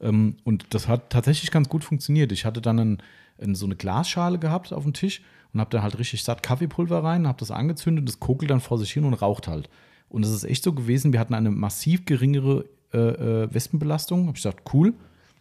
Ähm, 0.00 0.36
und 0.44 0.66
das 0.70 0.88
hat 0.88 1.10
tatsächlich 1.10 1.50
ganz 1.50 1.68
gut 1.68 1.84
funktioniert. 1.84 2.32
Ich 2.32 2.44
hatte 2.44 2.60
dann 2.60 2.78
ein, 2.78 3.02
ein, 3.40 3.54
so 3.54 3.66
eine 3.66 3.76
Glasschale 3.76 4.38
gehabt 4.38 4.72
auf 4.72 4.84
dem 4.84 4.94
Tisch 4.94 5.22
und 5.52 5.60
habe 5.60 5.70
da 5.70 5.82
halt 5.82 5.98
richtig 5.98 6.24
satt 6.24 6.42
Kaffeepulver 6.42 7.04
rein, 7.04 7.26
habe 7.28 7.38
das 7.38 7.50
angezündet, 7.50 8.08
das 8.08 8.20
kokelt 8.20 8.50
dann 8.50 8.60
vor 8.60 8.78
sich 8.78 8.90
hin 8.90 9.04
und 9.04 9.14
raucht 9.14 9.48
halt. 9.48 9.68
Und 10.08 10.24
es 10.24 10.30
ist 10.30 10.44
echt 10.44 10.64
so 10.64 10.72
gewesen, 10.72 11.12
wir 11.12 11.20
hatten 11.20 11.34
eine 11.34 11.50
massiv 11.50 12.06
geringere 12.06 12.64
äh, 12.92 12.98
äh, 12.98 13.54
Wespenbelastung. 13.54 14.26
Habe 14.26 14.36
ich 14.36 14.42
gesagt, 14.42 14.72
cool, 14.72 14.94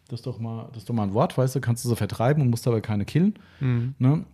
das 0.10 0.20
ist 0.20 0.28
doch 0.28 0.40
mal, 0.40 0.68
das 0.70 0.80
ist 0.80 0.90
doch 0.90 0.96
mal 0.96 1.04
ein 1.04 1.14
Wort, 1.14 1.38
weißt 1.38 1.56
du, 1.56 1.62
kannst 1.62 1.86
du 1.86 1.90
so 1.90 1.96
vertreiben 1.96 2.42
und 2.42 2.50
musst 2.50 2.68
aber 2.68 2.82
keine 2.82 3.06
killen. 3.06 3.36
Ne? 4.00 4.26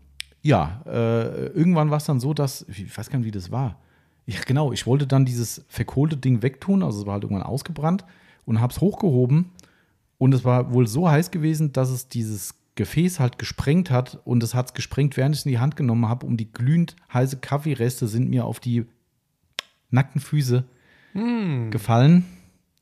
Ja, 0.44 0.82
äh, 0.86 1.48
irgendwann 1.48 1.89
war 1.89 1.98
es 1.98 2.06
dann 2.06 2.20
so, 2.20 2.34
dass, 2.34 2.68
ich 2.68 2.96
weiß 2.96 3.10
gar 3.10 3.18
nicht, 3.18 3.26
wie 3.26 3.32
das 3.32 3.50
war. 3.50 3.80
Ja, 4.26 4.39
genau, 4.46 4.72
ich 4.74 4.86
wollte 4.86 5.08
dann 5.08 5.26
dieses 5.26 5.66
verkohlte 5.70 6.18
Ding 6.18 6.41
wegtun, 6.44 6.84
also 6.84 7.00
es 7.00 7.06
war 7.06 7.14
halt 7.14 7.24
irgendwann 7.24 7.46
ausgebrannt 7.46 8.06
und 8.46 8.60
habe 8.62 8.72
es 8.72 8.82
hochgehoben 8.82 9.52
und 10.18 10.34
es 10.34 10.44
war 10.44 10.74
wohl 10.74 10.86
so 10.86 11.10
heiß 11.10 11.32
gewesen, 11.32 11.72
dass 11.72 11.89
es 11.89 12.10
dieses 12.10 12.56
Gefäß 12.76 13.20
halt 13.20 13.38
gesprengt 13.38 13.89
hat 13.89 14.20
und 14.26 14.44
es 14.44 14.54
hat 14.54 14.68
es 14.68 14.74
gesprengt, 14.74 15.16
während 15.16 15.36
ich 15.36 15.41
es 15.41 15.46
in 15.46 15.52
die 15.52 15.60
Hand 15.60 15.76
genommen 15.78 16.10
habe 16.10 16.26
und 16.26 16.38
die 16.38 16.52
glühend 16.52 16.96
heiße 17.14 17.38
Kaffeereste 17.38 18.08
sind 18.08 18.30
mir 18.30 18.46
auf 18.46 18.60
die 18.60 18.86
nackten 19.91 20.20
Füße 20.22 20.66
gefallen. 21.70 22.26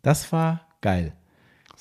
Das 0.02 0.32
war 0.32 0.62
geil. 0.82 1.14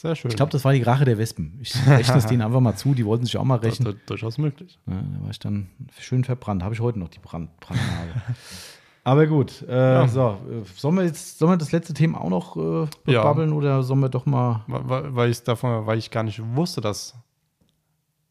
Sehr 0.01 0.17
schön. 0.17 0.31
Ich 0.31 0.37
glaube, 0.39 0.51
das 0.51 0.65
war 0.65 0.73
die 0.73 0.81
Rache 0.83 1.05
der 1.05 1.19
Wespen. 1.19 1.59
Ich 1.61 1.75
rechne 1.87 2.17
es 2.17 2.25
denen 2.25 2.41
einfach 2.41 2.61
mal 2.61 2.75
zu, 2.75 2.95
die 2.95 3.05
wollten 3.05 3.27
sich 3.27 3.37
auch 3.37 3.45
mal 3.45 3.59
das 3.59 3.73
rächen. 3.73 3.87
ist 3.87 3.99
durchaus 4.07 4.39
möglich. 4.39 4.79
Ja, 4.87 4.95
da 4.95 5.23
war 5.23 5.31
ich 5.31 5.39
dann 5.39 5.69
schön 5.99 6.25
verbrannt. 6.25 6.63
Habe 6.63 6.75
ich 6.75 6.81
heute 6.81 6.99
noch 6.99 7.09
die 7.09 7.19
Brand 7.19 7.51
Brandnarbe. 7.61 8.13
Aber 9.05 9.27
gut, 9.27 9.61
äh, 9.69 10.09
so. 10.09 10.39
äh, 10.51 10.63
Sollen 10.77 10.95
wir 10.97 11.05
jetzt 11.05 11.39
sollen 11.39 11.53
wir 11.53 11.57
das 11.59 11.73
letzte 11.73 11.93
Thema 11.93 12.19
auch 12.23 12.31
noch 12.31 12.57
äh, 12.57 13.13
Ja. 13.13 13.21
bebabbeln 13.23 13.53
oder 13.53 13.83
sollen 13.83 14.01
wir 14.01 14.09
doch 14.09 14.25
mal. 14.25 14.65
Weil, 14.69 15.15
weil, 15.15 15.31
ich 15.31 15.43
davon, 15.43 15.87
weil 15.87 15.99
ich 15.99 16.11
gar 16.11 16.23
nicht 16.23 16.41
wusste, 16.55 16.81
dass 16.81 17.15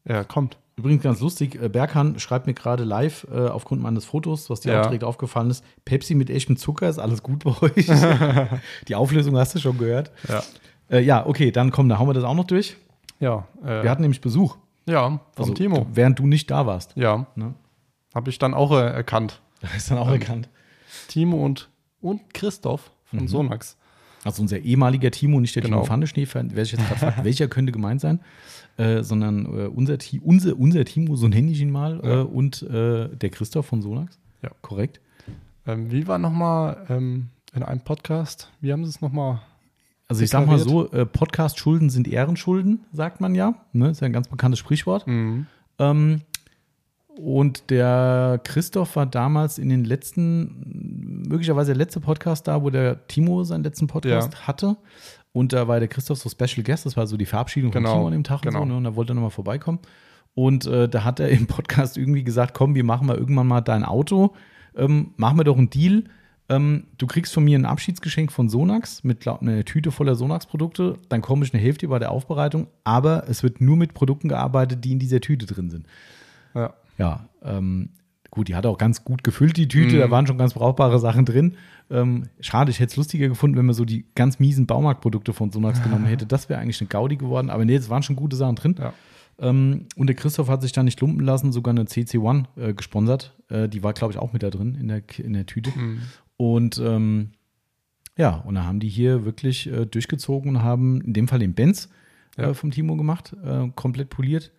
er 0.04 0.24
kommt. 0.24 0.56
Übrigens 0.76 1.02
ganz 1.04 1.20
lustig, 1.20 1.54
äh, 1.62 1.68
Berghahn 1.68 2.18
schreibt 2.18 2.46
mir 2.48 2.54
gerade 2.54 2.82
live 2.82 3.26
äh, 3.30 3.46
aufgrund 3.48 3.80
meines 3.80 4.06
Fotos, 4.06 4.50
was 4.50 4.60
dir 4.60 4.72
Ja. 4.72 4.80
auch 4.80 4.86
direkt 4.86 5.04
aufgefallen 5.04 5.50
ist: 5.50 5.64
Pepsi 5.84 6.16
mit 6.16 6.30
echtem 6.30 6.56
Zucker, 6.56 6.88
ist 6.88 6.98
alles 6.98 7.22
gut 7.22 7.44
bei 7.44 7.50
euch? 7.62 7.86
die 8.88 8.94
Auflösung 8.96 9.36
hast 9.36 9.54
du 9.54 9.60
schon 9.60 9.78
gehört. 9.78 10.10
Ja. 10.28 10.42
Äh, 10.90 11.00
ja, 11.00 11.26
okay, 11.26 11.50
dann 11.50 11.70
komm, 11.70 11.88
dann 11.88 11.98
hauen 11.98 12.08
wir 12.08 12.14
das 12.14 12.24
auch 12.24 12.34
noch 12.34 12.44
durch. 12.46 12.76
Ja. 13.20 13.46
Äh, 13.62 13.82
Wir 13.84 13.90
hatten 13.90 14.02
nämlich 14.02 14.20
Besuch. 14.20 14.56
ja, 14.86 15.08
vom 15.08 15.20
Also, 15.36 15.54
Timo. 15.54 15.86
Während 15.92 16.18
du 16.18 16.26
nicht 16.26 16.50
da 16.50 16.66
warst. 16.66 16.96
Ja. 16.96 17.26
Ne? 17.36 17.54
Habe 18.14 18.30
ich 18.30 18.38
dann 18.38 18.54
auch 18.54 18.72
äh, 18.72 18.86
erkannt. 18.90 19.40
Ist 19.76 19.90
dann 19.90 19.98
auch 19.98 20.08
erkannt. 20.10 20.48
Timo 21.08 21.44
und, 21.44 21.68
und 22.00 22.32
Christoph 22.34 22.90
von 23.04 23.28
Sonax. 23.28 23.76
Also 24.24 24.42
unser 24.42 24.58
ehemaliger 24.58 25.10
Timo, 25.10 25.40
nicht 25.40 25.54
der 25.54 25.62
Genau. 25.62 25.78
Timo 25.78 25.86
Pfanneschnee, 25.86 26.26
wer 26.32 26.64
sich 26.64 26.72
jetzt 26.72 26.86
gerade 26.88 27.00
fragt, 27.00 27.24
welcher 27.24 27.48
könnte 27.48 27.72
gemeint 27.72 28.00
sein, 28.02 28.20
äh, 28.76 29.02
sondern 29.02 29.46
äh, 29.46 29.66
unser, 29.68 29.96
Ti- 29.98 30.20
unser, 30.22 30.58
unser 30.58 30.84
Timo, 30.84 31.16
so 31.16 31.26
nenne 31.28 31.50
ich 31.50 31.60
ihn 31.60 31.70
mal, 31.70 32.00
Ja. 32.04 32.20
äh, 32.20 32.24
und 32.24 32.62
äh, 32.62 33.08
der 33.16 33.30
Christoph 33.30 33.66
von 33.66 33.80
Sonax. 33.82 34.18
Ja. 34.42 34.50
Korrekt. 34.60 35.00
Ähm, 35.66 35.90
wie 35.90 36.06
war 36.06 36.18
nochmal 36.18 36.84
ähm, 36.90 37.28
in 37.54 37.62
einem 37.62 37.80
Podcast? 37.80 38.50
Wie 38.60 38.72
haben 38.72 38.84
sie 38.84 38.90
es 38.90 39.00
nochmal? 39.00 39.40
Also 40.10 40.24
ich 40.24 40.30
sag 40.30 40.44
mal 40.44 40.58
so, 40.58 40.90
äh, 40.90 41.06
Podcast-Schulden 41.06 41.88
sind 41.88 42.08
Ehrenschulden, 42.08 42.80
sagt 42.92 43.20
man 43.20 43.36
ja. 43.36 43.54
Ne? 43.72 43.90
Ist 43.90 44.00
ja 44.00 44.06
ein 44.06 44.12
ganz 44.12 44.26
bekanntes 44.26 44.58
Sprichwort. 44.58 45.06
Mhm. 45.06 45.46
Ähm, 45.78 46.22
und 47.16 47.70
der 47.70 48.40
Christoph 48.42 48.96
war 48.96 49.06
damals 49.06 49.58
in 49.58 49.68
den 49.68 49.84
letzten, 49.84 51.28
möglicherweise 51.28 51.68
der 51.68 51.76
letzte 51.76 52.00
Podcast 52.00 52.48
da, 52.48 52.60
wo 52.60 52.70
der 52.70 53.06
Timo 53.06 53.44
seinen 53.44 53.62
letzten 53.62 53.86
Podcast 53.86 54.48
hatte. 54.48 54.78
Und 55.30 55.52
da 55.52 55.68
war 55.68 55.78
der 55.78 55.88
Christoph 55.88 56.18
so 56.18 56.28
Special 56.28 56.64
Guest, 56.64 56.86
das 56.86 56.96
war 56.96 57.06
so 57.06 57.16
die 57.16 57.24
Verabschiedung 57.24 57.70
Genau, 57.70 57.90
von 57.90 57.98
Timo 57.98 58.06
an 58.08 58.12
dem 58.12 58.24
Tag 58.24 58.38
und 58.38 58.48
genau. 58.50 58.58
so, 58.62 58.64
ne? 58.64 58.76
und 58.78 58.82
da 58.82 58.96
wollte 58.96 59.12
er 59.12 59.14
nochmal 59.14 59.30
vorbeikommen. 59.30 59.78
Und 60.34 60.66
äh, 60.66 60.88
da 60.88 61.04
hat 61.04 61.20
er 61.20 61.28
im 61.28 61.46
Podcast 61.46 61.96
irgendwie 61.96 62.24
gesagt, 62.24 62.52
komm, 62.52 62.74
wir 62.74 62.82
machen 62.82 63.06
mal 63.06 63.16
irgendwann 63.16 63.46
mal 63.46 63.60
dein 63.60 63.84
Auto, 63.84 64.34
ähm, 64.74 65.12
machen 65.16 65.38
wir 65.38 65.44
doch 65.44 65.56
einen 65.56 65.70
Deal. 65.70 66.02
Ähm, 66.50 66.88
du 66.98 67.06
kriegst 67.06 67.32
von 67.32 67.44
mir 67.44 67.56
ein 67.56 67.64
Abschiedsgeschenk 67.64 68.32
von 68.32 68.48
Sonax 68.48 69.04
mit 69.04 69.20
glaub, 69.20 69.40
einer 69.40 69.64
Tüte 69.64 69.92
voller 69.92 70.16
Sonax-Produkte. 70.16 70.98
Dann 71.08 71.22
komme 71.22 71.44
ich 71.44 71.54
eine 71.54 71.62
Hälfte 71.62 71.86
bei 71.86 72.00
der 72.00 72.10
Aufbereitung, 72.10 72.66
aber 72.82 73.28
es 73.28 73.44
wird 73.44 73.60
nur 73.60 73.76
mit 73.76 73.94
Produkten 73.94 74.28
gearbeitet, 74.28 74.84
die 74.84 74.90
in 74.90 74.98
dieser 74.98 75.20
Tüte 75.20 75.46
drin 75.46 75.70
sind. 75.70 75.86
Ja. 76.54 76.74
Ja, 76.98 77.28
ähm, 77.42 77.90
gut, 78.30 78.48
die 78.48 78.56
hat 78.56 78.66
auch 78.66 78.78
ganz 78.78 79.04
gut 79.04 79.22
gefüllt, 79.22 79.56
die 79.56 79.68
Tüte. 79.68 79.98
Da 79.98 80.10
waren 80.10 80.26
schon 80.26 80.36
ganz 80.38 80.54
brauchbare 80.54 80.98
Sachen 80.98 81.24
drin. 81.24 81.56
Ähm, 81.88 82.24
schade, 82.40 82.70
ich 82.70 82.80
hätte 82.80 82.90
es 82.90 82.96
lustiger 82.96 83.28
gefunden, 83.28 83.56
wenn 83.56 83.66
man 83.66 83.74
so 83.74 83.84
die 83.84 84.04
ganz 84.14 84.38
miesen 84.38 84.66
Baumarktprodukte 84.66 85.32
von 85.32 85.50
Sonax 85.52 85.82
genommen 85.84 86.04
hätte. 86.04 86.26
Das 86.26 86.48
wäre 86.48 86.60
eigentlich 86.60 86.80
eine 86.80 86.88
Gaudi 86.88 87.16
geworden. 87.16 87.48
Aber 87.48 87.64
nee, 87.64 87.76
es 87.76 87.88
waren 87.88 88.02
schon 88.02 88.16
gute 88.16 88.36
Sachen 88.36 88.56
drin. 88.56 88.74
Ja. 88.78 88.92
Ähm, 89.38 89.86
und 89.96 90.08
der 90.08 90.16
Christoph 90.16 90.48
hat 90.48 90.62
sich 90.62 90.72
da 90.72 90.82
nicht 90.82 91.00
lumpen 91.00 91.24
lassen, 91.24 91.52
sogar 91.52 91.72
eine 91.72 91.84
CC1 91.84 92.44
äh, 92.56 92.74
gesponsert. 92.74 93.34
Äh, 93.48 93.68
die 93.68 93.82
war, 93.82 93.92
glaube 93.94 94.12
ich, 94.12 94.18
auch 94.18 94.32
mit 94.32 94.42
da 94.42 94.50
drin 94.50 94.76
in 94.78 94.88
der, 94.88 95.02
in 95.18 95.32
der 95.32 95.46
Tüte. 95.46 95.70
Und 96.40 96.78
ähm, 96.78 97.32
ja, 98.16 98.36
und 98.36 98.54
da 98.54 98.64
haben 98.64 98.80
die 98.80 98.88
hier 98.88 99.26
wirklich 99.26 99.70
äh, 99.70 99.84
durchgezogen 99.84 100.56
und 100.56 100.62
haben 100.62 101.02
in 101.02 101.12
dem 101.12 101.28
Fall 101.28 101.38
den 101.38 101.52
Benz 101.52 101.90
Ja. 102.38 102.48
äh, 102.50 102.54
vom 102.54 102.70
Timo 102.70 102.96
gemacht, 102.96 103.36
äh, 103.44 103.68
komplett 103.76 104.08
poliert 104.08 104.50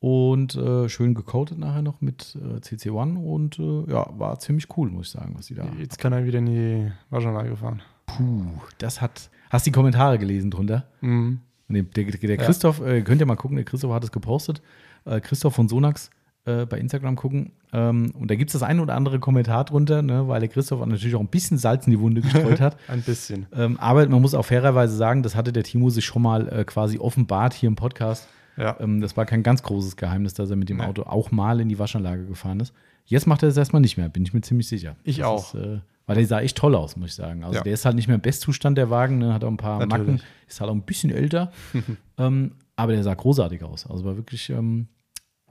und 0.00 0.54
äh, 0.54 0.88
schön 0.88 1.12
gecoatet 1.12 1.58
nachher 1.58 1.82
noch 1.82 2.00
mit 2.00 2.34
äh, 2.40 2.60
CC1 2.60 3.18
und 3.22 3.58
äh, 3.58 3.92
ja, 3.92 4.08
war 4.18 4.38
ziemlich 4.38 4.68
cool, 4.78 4.88
muss 4.90 5.08
ich 5.08 5.12
sagen, 5.12 5.34
was 5.36 5.48
die 5.48 5.54
da. 5.54 5.66
Jetzt 5.78 5.98
kann 5.98 6.14
er 6.14 6.24
wieder 6.24 6.38
in 6.38 6.46
die 6.46 6.92
Waschanlage 7.10 7.54
fahren. 7.56 7.82
Puh, 8.06 8.46
das 8.78 9.02
hat. 9.02 9.28
Hast 9.50 9.66
du 9.66 9.70
die 9.70 9.74
Kommentare 9.74 10.18
gelesen 10.18 10.50
drunter? 10.50 10.86
Mhm. 11.02 11.40
Der, 11.68 11.82
der, 11.82 12.04
der 12.06 12.36
Christoph, 12.38 12.80
äh, 12.80 13.02
könnt 13.02 13.20
ihr 13.20 13.26
mal 13.26 13.36
gucken, 13.36 13.56
der 13.56 13.66
Christoph 13.66 13.92
hat 13.92 14.02
es 14.02 14.12
gepostet. 14.12 14.62
Äh, 15.04 15.20
Christoph 15.20 15.54
von 15.54 15.68
Sonax 15.68 16.08
äh, 16.48 16.66
bei 16.66 16.78
Instagram 16.78 17.16
gucken. 17.16 17.52
Ähm, 17.72 18.12
und 18.18 18.30
da 18.30 18.34
gibt 18.34 18.48
es 18.50 18.52
das 18.52 18.62
ein 18.62 18.80
oder 18.80 18.94
andere 18.94 19.18
Kommentar 19.18 19.64
drunter, 19.64 20.02
ne, 20.02 20.26
weil 20.28 20.40
der 20.40 20.48
Christoph 20.48 20.84
natürlich 20.86 21.14
auch 21.14 21.20
ein 21.20 21.26
bisschen 21.28 21.58
Salz 21.58 21.86
in 21.86 21.90
die 21.90 22.00
Wunde 22.00 22.20
gestreut 22.22 22.60
hat. 22.60 22.76
Ein 22.88 23.02
bisschen. 23.02 23.46
ähm, 23.54 23.78
aber 23.78 24.08
man 24.08 24.22
muss 24.22 24.34
auch 24.34 24.44
fairerweise 24.44 24.96
sagen, 24.96 25.22
das 25.22 25.34
hatte 25.36 25.52
der 25.52 25.64
Timo 25.64 25.90
sich 25.90 26.04
schon 26.04 26.22
mal 26.22 26.48
äh, 26.48 26.64
quasi 26.64 26.98
offenbart 26.98 27.52
hier 27.54 27.68
im 27.68 27.76
Podcast. 27.76 28.26
Ja. 28.56 28.76
Ähm, 28.80 29.00
das 29.00 29.16
war 29.16 29.26
kein 29.26 29.42
ganz 29.42 29.62
großes 29.62 29.96
Geheimnis, 29.96 30.34
dass 30.34 30.50
er 30.50 30.56
mit 30.56 30.68
dem 30.68 30.78
Nee. 30.78 30.84
Auto 30.84 31.02
auch 31.02 31.30
mal 31.30 31.60
in 31.60 31.68
die 31.68 31.78
Waschanlage 31.78 32.24
gefahren 32.24 32.58
ist. 32.60 32.72
Jetzt 33.04 33.26
macht 33.26 33.42
er 33.42 33.48
das 33.48 33.56
erstmal 33.56 33.80
nicht 33.82 33.96
mehr, 33.96 34.08
bin 34.08 34.22
ich 34.24 34.32
mir 34.34 34.40
ziemlich 34.40 34.66
sicher. 34.68 34.96
Ich 35.04 35.18
Das 35.18 35.26
auch. 35.26 35.54
Ist, 35.54 35.60
äh, 35.60 35.78
weil 36.06 36.16
der 36.16 36.26
sah 36.26 36.40
echt 36.40 36.56
toll 36.56 36.74
aus, 36.74 36.96
muss 36.96 37.10
ich 37.10 37.14
sagen. 37.14 37.44
Also 37.44 37.56
Ja. 37.58 37.62
der 37.62 37.74
ist 37.74 37.84
halt 37.84 37.94
nicht 37.94 38.08
mehr 38.08 38.14
im 38.14 38.20
Bestzustand, 38.22 38.78
der 38.78 38.88
Wagen, 38.88 39.18
ne? 39.18 39.34
hat 39.34 39.44
auch 39.44 39.48
ein 39.48 39.58
paar 39.58 39.78
Natürlich. 39.84 40.06
Macken, 40.06 40.22
ist 40.48 40.60
halt 40.60 40.70
auch 40.70 40.74
ein 40.74 40.82
bisschen 40.82 41.10
älter. 41.10 41.52
ähm, 42.18 42.52
aber 42.76 42.92
der 42.92 43.02
sah 43.02 43.12
großartig 43.14 43.62
aus. 43.62 43.86
Also 43.88 44.04
war 44.04 44.16
wirklich, 44.16 44.48
ähm, 44.50 44.88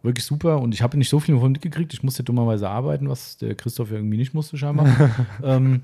wirklich 0.07 0.25
super. 0.25 0.59
Und 0.59 0.73
ich 0.73 0.81
habe 0.81 0.97
nicht 0.97 1.09
so 1.09 1.19
viel 1.19 1.35
davon 1.35 1.51
mitgekriegt. 1.51 1.93
Ich 1.93 2.01
musste 2.01 2.23
dummerweise 2.23 2.67
arbeiten, 2.67 3.07
was 3.09 3.37
der 3.37 3.55
Christoph 3.55 3.91
irgendwie 3.91 4.17
nicht 4.17 4.33
musste, 4.33 4.57
scheinbar. 4.57 4.87
ähm, 5.43 5.83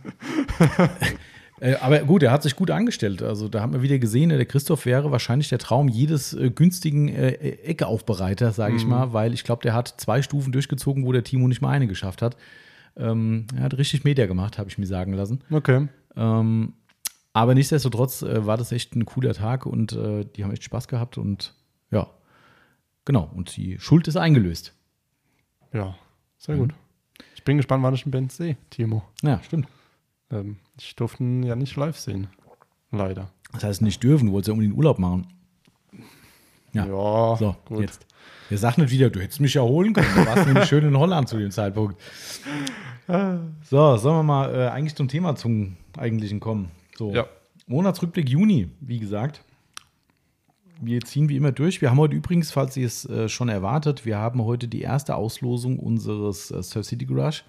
äh, 1.59 1.75
aber 1.75 1.99
gut, 1.99 2.23
er 2.23 2.31
hat 2.31 2.41
sich 2.41 2.55
gut 2.55 2.71
angestellt. 2.71 3.21
Also 3.21 3.47
da 3.47 3.61
haben 3.61 3.73
wir 3.73 3.81
wieder 3.81 3.99
gesehen, 3.99 4.29
der 4.29 4.45
Christoph 4.45 4.85
wäre 4.85 5.11
wahrscheinlich 5.11 5.49
der 5.49 5.59
Traum 5.59 5.87
jedes 5.87 6.33
äh, 6.33 6.49
günstigen 6.49 7.09
äh, 7.09 7.33
Eckeaufbereiters, 7.33 8.55
sage 8.55 8.75
ich 8.75 8.85
mal, 8.85 9.13
weil 9.13 9.33
ich 9.33 9.43
glaube, 9.43 9.61
der 9.61 9.73
hat 9.73 9.93
zwei 9.97 10.21
Stufen 10.21 10.51
durchgezogen, 10.51 11.05
wo 11.05 11.11
der 11.11 11.23
Timo 11.23 11.47
nicht 11.47 11.61
mal 11.61 11.69
eine 11.69 11.87
geschafft 11.87 12.21
hat. 12.21 12.35
Ähm, 12.97 13.45
er 13.55 13.63
hat 13.63 13.77
richtig 13.77 14.03
Meter 14.03 14.27
gemacht, 14.27 14.57
habe 14.57 14.69
ich 14.69 14.77
mir 14.77 14.87
sagen 14.87 15.13
lassen. 15.13 15.41
Okay. 15.51 15.87
Ähm, 16.15 16.73
aber 17.33 17.55
nichtsdestotrotz 17.55 18.21
äh, 18.21 18.45
war 18.45 18.57
das 18.57 18.71
echt 18.71 18.95
ein 18.95 19.05
cooler 19.05 19.33
Tag 19.33 19.65
und 19.65 19.93
äh, 19.93 20.25
die 20.25 20.43
haben 20.43 20.51
echt 20.51 20.63
Spaß 20.63 20.87
gehabt 20.87 21.17
und 21.17 21.55
ja, 21.91 22.07
genau. 23.05 23.29
Und 23.33 23.55
die 23.57 23.79
Schuld 23.79 24.07
ist 24.07 24.15
eingelöst. 24.17 24.73
Ja, 25.73 25.95
sehr 26.37 26.57
gut. 26.57 26.73
Ich 27.35 27.43
bin 27.43 27.57
gespannt, 27.57 27.83
wann 27.83 27.93
ich 27.93 28.05
einen 28.05 28.11
Benz 28.11 28.37
sehe, 28.37 28.57
Timo. 28.69 29.03
Ja, 29.21 29.41
stimmt. 29.43 29.67
Ähm, 30.31 30.57
ich 30.79 30.95
durfte 30.95 31.23
ihn 31.23 31.43
ja 31.43 31.55
nicht 31.55 31.75
live 31.75 31.97
sehen. 31.97 32.27
Leider. 32.91 33.29
Das 33.51 33.63
heißt, 33.63 33.81
nicht 33.81 34.01
dürfen, 34.03 34.27
du 34.27 34.33
wolltest 34.33 34.47
ja 34.47 34.53
unbedingt 34.53 34.77
Urlaub 34.77 34.99
machen. 34.99 35.27
Ja. 36.73 36.85
So, 37.37 37.55
gut. 37.65 37.81
jetzt. 37.81 38.05
Der 38.49 38.57
sagt 38.57 38.77
nicht 38.77 38.91
wieder, 38.91 39.09
du 39.09 39.19
hättest 39.19 39.39
mich 39.39 39.53
ja 39.53 39.61
holen 39.61 39.93
können. 39.93 40.07
Du 40.15 40.25
warst 40.25 40.45
nämlich 40.47 40.65
schön 40.65 40.83
in 40.85 40.97
Holland 40.97 41.27
zu 41.29 41.37
dem 41.37 41.51
Zeitpunkt. 41.51 41.99
So, 43.05 43.97
sollen 43.97 44.15
wir 44.19 44.23
mal 44.23 44.55
äh, 44.55 44.67
eigentlich 44.69 44.95
zum 44.95 45.09
Thema 45.09 45.35
zum 45.35 45.75
eigentlichen 45.97 46.39
kommen. 46.39 46.71
So, 46.97 47.13
Ja. 47.13 47.27
Monatsrückblick 47.67 48.29
Juni, 48.29 48.69
wie 48.79 48.97
gesagt. 48.97 49.43
Wir 50.85 51.01
ziehen 51.01 51.29
wie 51.29 51.37
immer 51.37 51.51
durch. 51.51 51.81
Wir 51.81 51.89
haben 51.89 51.99
heute 51.99 52.15
übrigens, 52.15 52.51
falls 52.51 52.75
ihr 52.77 52.87
es 52.87 53.05
äh, 53.05 53.29
schon 53.29 53.49
erwartet, 53.49 54.05
wir 54.05 54.17
haben 54.17 54.43
heute 54.43 54.67
die 54.67 54.81
erste 54.81 55.15
Auslosung 55.15 55.79
unseres 55.79 56.51
äh, 56.51 56.61
Surf 56.63 56.85
City 56.85 57.05
Garage 57.05 57.43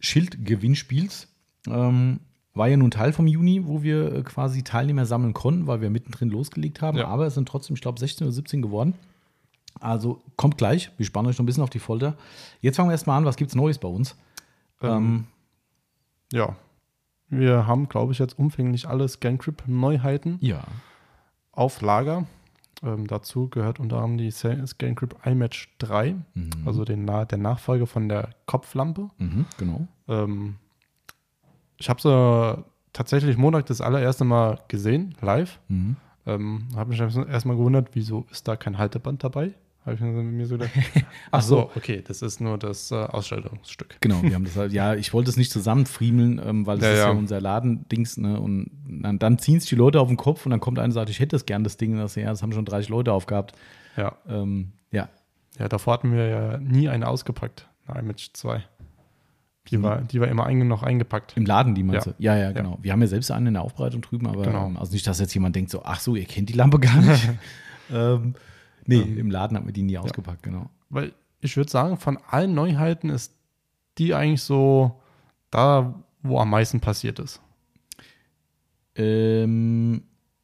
Schild-Gewinnspiels. 0.00 1.28
Ähm, 1.68 2.20
war 2.54 2.68
ja 2.68 2.76
nun 2.76 2.90
Teil 2.90 3.12
vom 3.12 3.26
Juni, 3.26 3.66
wo 3.66 3.82
wir 3.82 4.12
äh, 4.12 4.22
quasi 4.22 4.62
Teilnehmer 4.62 5.06
sammeln 5.06 5.32
konnten, 5.32 5.66
weil 5.66 5.80
wir 5.80 5.90
mittendrin 5.90 6.28
losgelegt 6.28 6.82
haben. 6.82 6.98
Ja. 6.98 7.06
Aber 7.08 7.26
es 7.26 7.34
sind 7.34 7.48
trotzdem, 7.48 7.74
ich 7.74 7.82
glaube, 7.82 7.98
16 7.98 8.26
oder 8.26 8.32
17 8.32 8.60
geworden. 8.62 8.94
Also 9.80 10.20
kommt 10.36 10.58
gleich. 10.58 10.90
Wir 10.98 11.06
spannen 11.06 11.28
euch 11.28 11.38
noch 11.38 11.44
ein 11.44 11.46
bisschen 11.46 11.62
auf 11.62 11.70
die 11.70 11.78
Folter. 11.78 12.16
Jetzt 12.60 12.76
fangen 12.76 12.88
wir 12.88 12.92
erstmal 12.92 13.16
an. 13.18 13.24
Was 13.24 13.36
gibt 13.36 13.50
es 13.50 13.54
Neues 13.54 13.78
bei 13.78 13.88
uns? 13.88 14.16
Ähm, 14.82 15.24
Ja. 16.32 16.56
Wir 17.28 17.66
haben, 17.66 17.88
glaube 17.88 18.12
ich, 18.12 18.18
jetzt 18.18 18.38
umfänglich 18.38 18.86
alle 18.86 19.08
ScanCrip-Neuheiten 19.08 20.36
ja. 20.42 20.64
Auf 21.52 21.80
Lager. 21.82 22.26
Ähm, 22.82 23.06
dazu 23.06 23.48
gehört 23.48 23.78
unter 23.78 23.96
anderem 23.98 24.18
die 24.18 24.30
Sa- 24.32 24.66
ScanCrip 24.66 25.14
iMatch 25.24 25.68
3, 25.78 26.16
also 26.66 26.84
den, 26.84 27.06
der 27.06 27.38
Nachfolger 27.38 27.86
von 27.86 28.08
der 28.08 28.30
Kopflampe. 28.46 29.08
Mhm, 29.18 29.46
genau. 29.56 29.86
Ähm, 30.08 30.56
ich 31.78 31.88
habe 31.88 32.00
sie 32.00 32.64
tatsächlich 32.92 33.36
Montag 33.36 33.66
das 33.66 33.80
allererste 33.80 34.24
Mal 34.24 34.58
gesehen, 34.68 35.14
live. 35.20 35.60
Mhm. 35.68 35.96
Ähm, 36.26 36.68
habe 36.76 36.90
mich 36.90 37.00
erstmal 37.00 37.56
gewundert, 37.56 37.90
wieso 37.92 38.26
ist 38.30 38.46
da 38.48 38.56
kein 38.56 38.78
Halteband 38.78 39.22
dabei? 39.24 39.52
Habe 39.84 39.96
ich 39.96 40.00
mir 40.00 40.46
so 40.46 40.58
gedacht. 40.58 40.70
Ach 41.32 41.42
so. 41.42 41.70
okay, 41.74 42.04
das 42.06 42.22
ist 42.22 42.40
nur 42.40 42.56
das 42.56 42.92
äh, 42.92 42.94
Ausstellungsstück. 42.94 43.96
Genau, 44.00 44.22
wir 44.22 44.34
haben 44.34 44.44
das 44.44 44.54
halt, 44.56 44.72
ja, 44.72 44.94
ich 44.94 45.12
wollte 45.12 45.28
es 45.28 45.36
nicht 45.36 45.50
zusammenfriemeln, 45.50 46.40
ähm, 46.44 46.66
weil 46.66 46.78
das 46.78 46.86
Ja, 46.86 46.92
ist 46.92 46.98
ja, 47.00 47.04
ja. 47.06 47.18
unser 47.18 47.40
Ladendings, 47.40 48.16
ne? 48.16 48.38
Und 48.38 48.70
dann, 48.86 49.18
dann 49.18 49.38
ziehen 49.38 49.56
es 49.56 49.64
die 49.66 49.74
Leute 49.74 50.00
auf 50.00 50.06
den 50.06 50.16
Kopf 50.16 50.46
und 50.46 50.50
dann 50.50 50.60
kommt 50.60 50.78
einer 50.78 50.86
und 50.86 50.92
sagt, 50.92 51.10
ich 51.10 51.18
hätte 51.18 51.34
das 51.34 51.46
gern, 51.46 51.64
das 51.64 51.78
Ding. 51.78 51.92
Und 51.94 51.98
das, 51.98 52.14
ja, 52.14 52.26
das 52.26 52.42
haben 52.42 52.52
schon 52.52 52.64
30 52.64 52.90
Leute 52.90 53.12
aufgehabt. 53.12 53.54
Ja. 53.96 54.14
Ähm, 54.28 54.72
ja. 54.92 55.08
ja, 55.58 55.68
davor 55.68 55.94
hatten 55.94 56.12
wir 56.12 56.28
ja 56.28 56.58
nie 56.58 56.88
eine 56.88 57.08
ausgepackt, 57.08 57.66
eine 57.88 58.00
iMatch 58.00 58.30
2. 58.34 58.62
Die, 59.68 59.82
war, 59.82 60.00
die 60.02 60.20
war 60.20 60.28
immer 60.28 60.46
einge 60.46 60.64
noch 60.64 60.82
eingepackt. 60.84 61.36
Im 61.36 61.44
Laden, 61.46 61.74
die 61.74 61.82
meinst 61.82 62.06
Ja. 62.06 62.12
du? 62.12 62.22
Ja, 62.22 62.36
ja, 62.36 62.52
genau. 62.52 62.78
Wir 62.82 62.92
haben 62.92 63.00
ja 63.00 63.06
selbst 63.08 63.30
einen 63.32 63.48
in 63.48 63.54
der 63.54 63.62
Aufbereitung 63.62 64.00
drüben, 64.00 64.26
aber 64.28 64.42
Genau. 64.42 64.66
ähm, 64.66 64.76
also 64.76 64.92
nicht, 64.92 65.06
dass 65.06 65.18
jetzt 65.20 65.34
jemand 65.34 65.54
denkt 65.56 65.70
so, 65.70 65.82
ach 65.84 65.98
so, 66.00 66.14
ihr 66.16 66.24
kennt 66.24 66.48
die 66.48 66.52
Lampe 66.54 66.78
gar 66.80 67.00
nicht. 67.00 67.28
ähm, 67.92 68.34
nee, 68.86 69.00
im 69.00 69.30
Laden 69.30 69.56
haben 69.56 69.66
wir 69.66 69.72
die 69.72 69.82
nie 69.82 69.98
ausgepackt, 69.98 70.42
genau. 70.42 70.68
Weil 70.90 71.12
ich 71.40 71.56
würde 71.56 71.70
sagen, 71.70 71.96
von 71.96 72.18
allen 72.28 72.54
Neuheiten 72.54 73.08
ist 73.10 73.34
die 73.98 74.14
eigentlich 74.14 74.42
so 74.42 75.00
da, 75.50 75.94
wo 76.22 76.38
am 76.38 76.50
meisten 76.50 76.80
passiert 76.80 77.18
ist. 77.18 77.40
Ähm, 78.94 80.02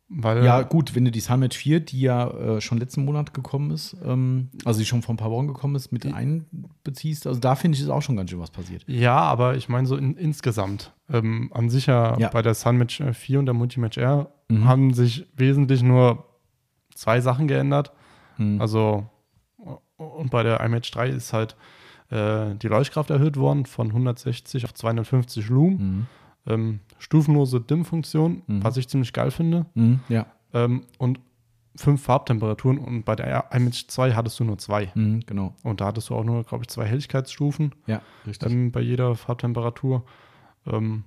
Weil, 0.08 0.42
ja, 0.42 0.62
gut, 0.62 0.94
wenn 0.94 1.04
du 1.04 1.10
die 1.10 1.20
Summit 1.20 1.52
4, 1.52 1.80
die 1.80 2.00
ja 2.00 2.30
äh, 2.30 2.60
schon 2.62 2.78
letzten 2.78 3.04
Monat 3.04 3.34
gekommen 3.34 3.70
ist, 3.70 3.94
ähm, 4.02 4.48
also 4.64 4.80
die 4.80 4.86
schon 4.86 5.02
vor 5.02 5.14
ein 5.14 5.18
paar 5.18 5.30
Wochen 5.30 5.46
gekommen 5.48 5.74
ist, 5.76 5.92
mit 5.92 6.06
einbeziehst, 6.06 7.26
also 7.26 7.38
da 7.40 7.54
finde 7.56 7.76
ich, 7.76 7.82
ist 7.82 7.90
auch 7.90 8.00
schon 8.00 8.16
ganz 8.16 8.30
schön 8.30 8.40
was 8.40 8.50
passiert. 8.50 8.84
Ja, 8.86 9.16
aber 9.18 9.56
ich 9.56 9.68
meine 9.68 9.86
so 9.86 9.96
in, 9.96 10.14
insgesamt. 10.16 10.92
Ähm, 11.10 11.50
an 11.52 11.68
sich 11.68 11.86
ja, 11.86 12.18
Ja. 12.18 12.28
bei 12.30 12.40
der 12.40 12.54
Sunmatch 12.54 13.00
äh, 13.00 13.12
4 13.12 13.38
und 13.38 13.46
der 13.46 13.54
Multimatch 13.54 13.98
R 13.98 14.30
Mhm. 14.50 14.64
haben 14.64 14.94
sich 14.94 15.26
wesentlich 15.36 15.82
nur 15.82 16.24
zwei 16.94 17.20
Sachen 17.20 17.48
geändert. 17.48 17.92
Mhm. 18.38 18.60
Also, 18.60 19.04
und 19.96 20.30
bei 20.30 20.42
der 20.42 20.60
iMatch 20.60 20.90
3 20.90 21.08
ist 21.10 21.32
halt 21.32 21.56
äh, 22.10 22.54
die 22.54 22.68
Leuchtkraft 22.68 23.10
erhöht 23.10 23.36
worden 23.36 23.66
von 23.66 23.88
160 23.88 24.64
auf 24.64 24.72
250 24.74 25.48
Lumen. 25.48 25.76
Mhm. 25.76 26.06
Ähm, 26.46 26.80
stufenlose 26.98 27.60
Dimmfunktion, 27.60 28.42
Mhm. 28.46 28.64
was 28.64 28.76
ich 28.78 28.88
ziemlich 28.88 29.12
geil 29.12 29.30
finde. 29.30 29.66
Mhm. 29.74 30.00
Ja. 30.08 30.26
Ähm, 30.54 30.84
und 30.98 31.20
fünf 31.76 32.02
Farbtemperaturen. 32.02 32.78
Und 32.78 33.04
bei 33.04 33.14
der 33.14 33.50
iMatch 33.52 33.86
2 33.88 34.14
hattest 34.14 34.40
du 34.40 34.44
nur 34.44 34.56
zwei. 34.58 34.90
Mhm, 34.94 35.20
genau. 35.26 35.54
Und 35.62 35.80
da 35.80 35.86
hattest 35.86 36.08
du 36.08 36.14
auch 36.16 36.24
nur, 36.24 36.42
glaube 36.44 36.64
ich, 36.64 36.68
zwei 36.68 36.86
Helligkeitsstufen 36.86 37.74
Ja, 37.86 38.00
richtig. 38.26 38.50
ähm, 38.50 38.72
bei 38.72 38.80
jeder 38.80 39.14
Farbtemperatur. 39.14 40.04
Ähm, 40.66 41.04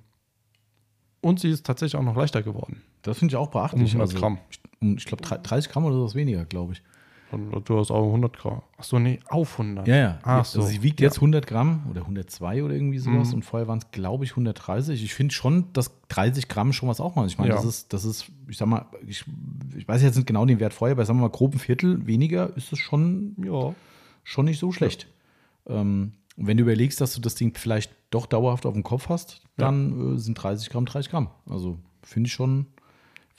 und 1.20 1.40
sie 1.40 1.50
ist 1.50 1.66
tatsächlich 1.66 1.98
auch 2.00 2.04
noch 2.04 2.16
leichter 2.16 2.42
geworden. 2.42 2.82
das 3.02 3.18
finde 3.18 3.32
ich 3.32 3.36
auch 3.36 3.48
beachtlich. 3.48 3.94
Um 3.94 4.00
100 4.00 4.08
also, 4.08 4.18
Gramm. 4.20 4.38
Ich, 4.50 4.60
um, 4.80 4.96
ich 4.96 5.04
glaube, 5.04 5.22
30 5.24 5.70
Gramm 5.72 5.84
oder 5.84 5.96
sowas 5.96 6.14
weniger, 6.14 6.44
glaube 6.44 6.72
ich. 6.74 6.82
Und 7.32 7.68
du 7.68 7.78
hast 7.78 7.90
auch 7.90 8.04
100 8.06 8.36
Gramm. 8.36 8.62
Achso, 8.76 8.98
nee, 8.98 9.18
auf 9.28 9.58
100. 9.58 9.88
Ja, 9.88 9.96
ja. 9.96 10.18
Ach 10.22 10.38
also 10.38 10.60
so. 10.60 10.66
sie 10.66 10.82
wiegt 10.82 11.00
jetzt 11.00 11.16
100 11.16 11.46
Gramm 11.46 11.84
oder 11.90 12.02
102 12.02 12.62
oder 12.62 12.74
irgendwie 12.74 12.98
sowas 12.98 13.28
Mhm. 13.28 13.34
und 13.36 13.42
vorher 13.44 13.66
waren 13.68 13.78
es, 13.78 13.90
glaube 13.90 14.24
ich, 14.24 14.32
130. 14.32 15.02
Ich 15.02 15.14
finde 15.14 15.32
schon, 15.34 15.72
dass 15.72 15.92
30 16.08 16.48
Gramm 16.48 16.72
schon 16.72 16.88
was 16.88 17.00
auch 17.00 17.14
mal. 17.14 17.26
Ich 17.26 17.38
meine, 17.38 17.50
Ja. 17.50 17.56
das 17.56 17.64
ist, 17.64 17.92
das 17.92 18.04
ist, 18.04 18.26
ich 18.48 18.56
sag 18.58 18.68
mal, 18.68 18.84
ich, 19.06 19.24
ich 19.76 19.88
weiß 19.88 20.02
jetzt 20.02 20.16
nicht 20.16 20.26
genau 20.26 20.44
den 20.44 20.60
Wert 20.60 20.74
vorher, 20.74 20.92
aber 20.94 21.04
sagen 21.06 21.18
wir 21.18 21.22
mal, 21.22 21.30
grob 21.30 21.54
ein 21.54 21.58
Viertel 21.58 22.06
weniger 22.06 22.54
ist 22.56 22.72
es 22.72 22.78
schon, 22.78 23.34
Ja. 23.42 23.74
schon 24.24 24.44
nicht 24.44 24.58
so 24.58 24.70
schlecht. 24.72 25.06
Ähm, 25.66 26.12
und 26.36 26.46
wenn 26.46 26.56
du 26.56 26.62
überlegst, 26.62 27.00
dass 27.00 27.14
du 27.14 27.20
das 27.20 27.34
Ding 27.34 27.56
vielleicht 27.56 27.92
doch 28.10 28.26
dauerhaft 28.26 28.66
auf 28.66 28.74
dem 28.74 28.82
Kopf 28.82 29.08
hast, 29.08 29.42
dann 29.56 30.16
äh, 30.16 30.18
sind 30.18 30.34
30 30.34 30.70
Gramm 30.70 30.86
30 30.86 31.10
Gramm. 31.10 31.28
Also 31.48 31.78
finde 32.02 32.26
ich 32.28 32.32
schon. 32.32 32.66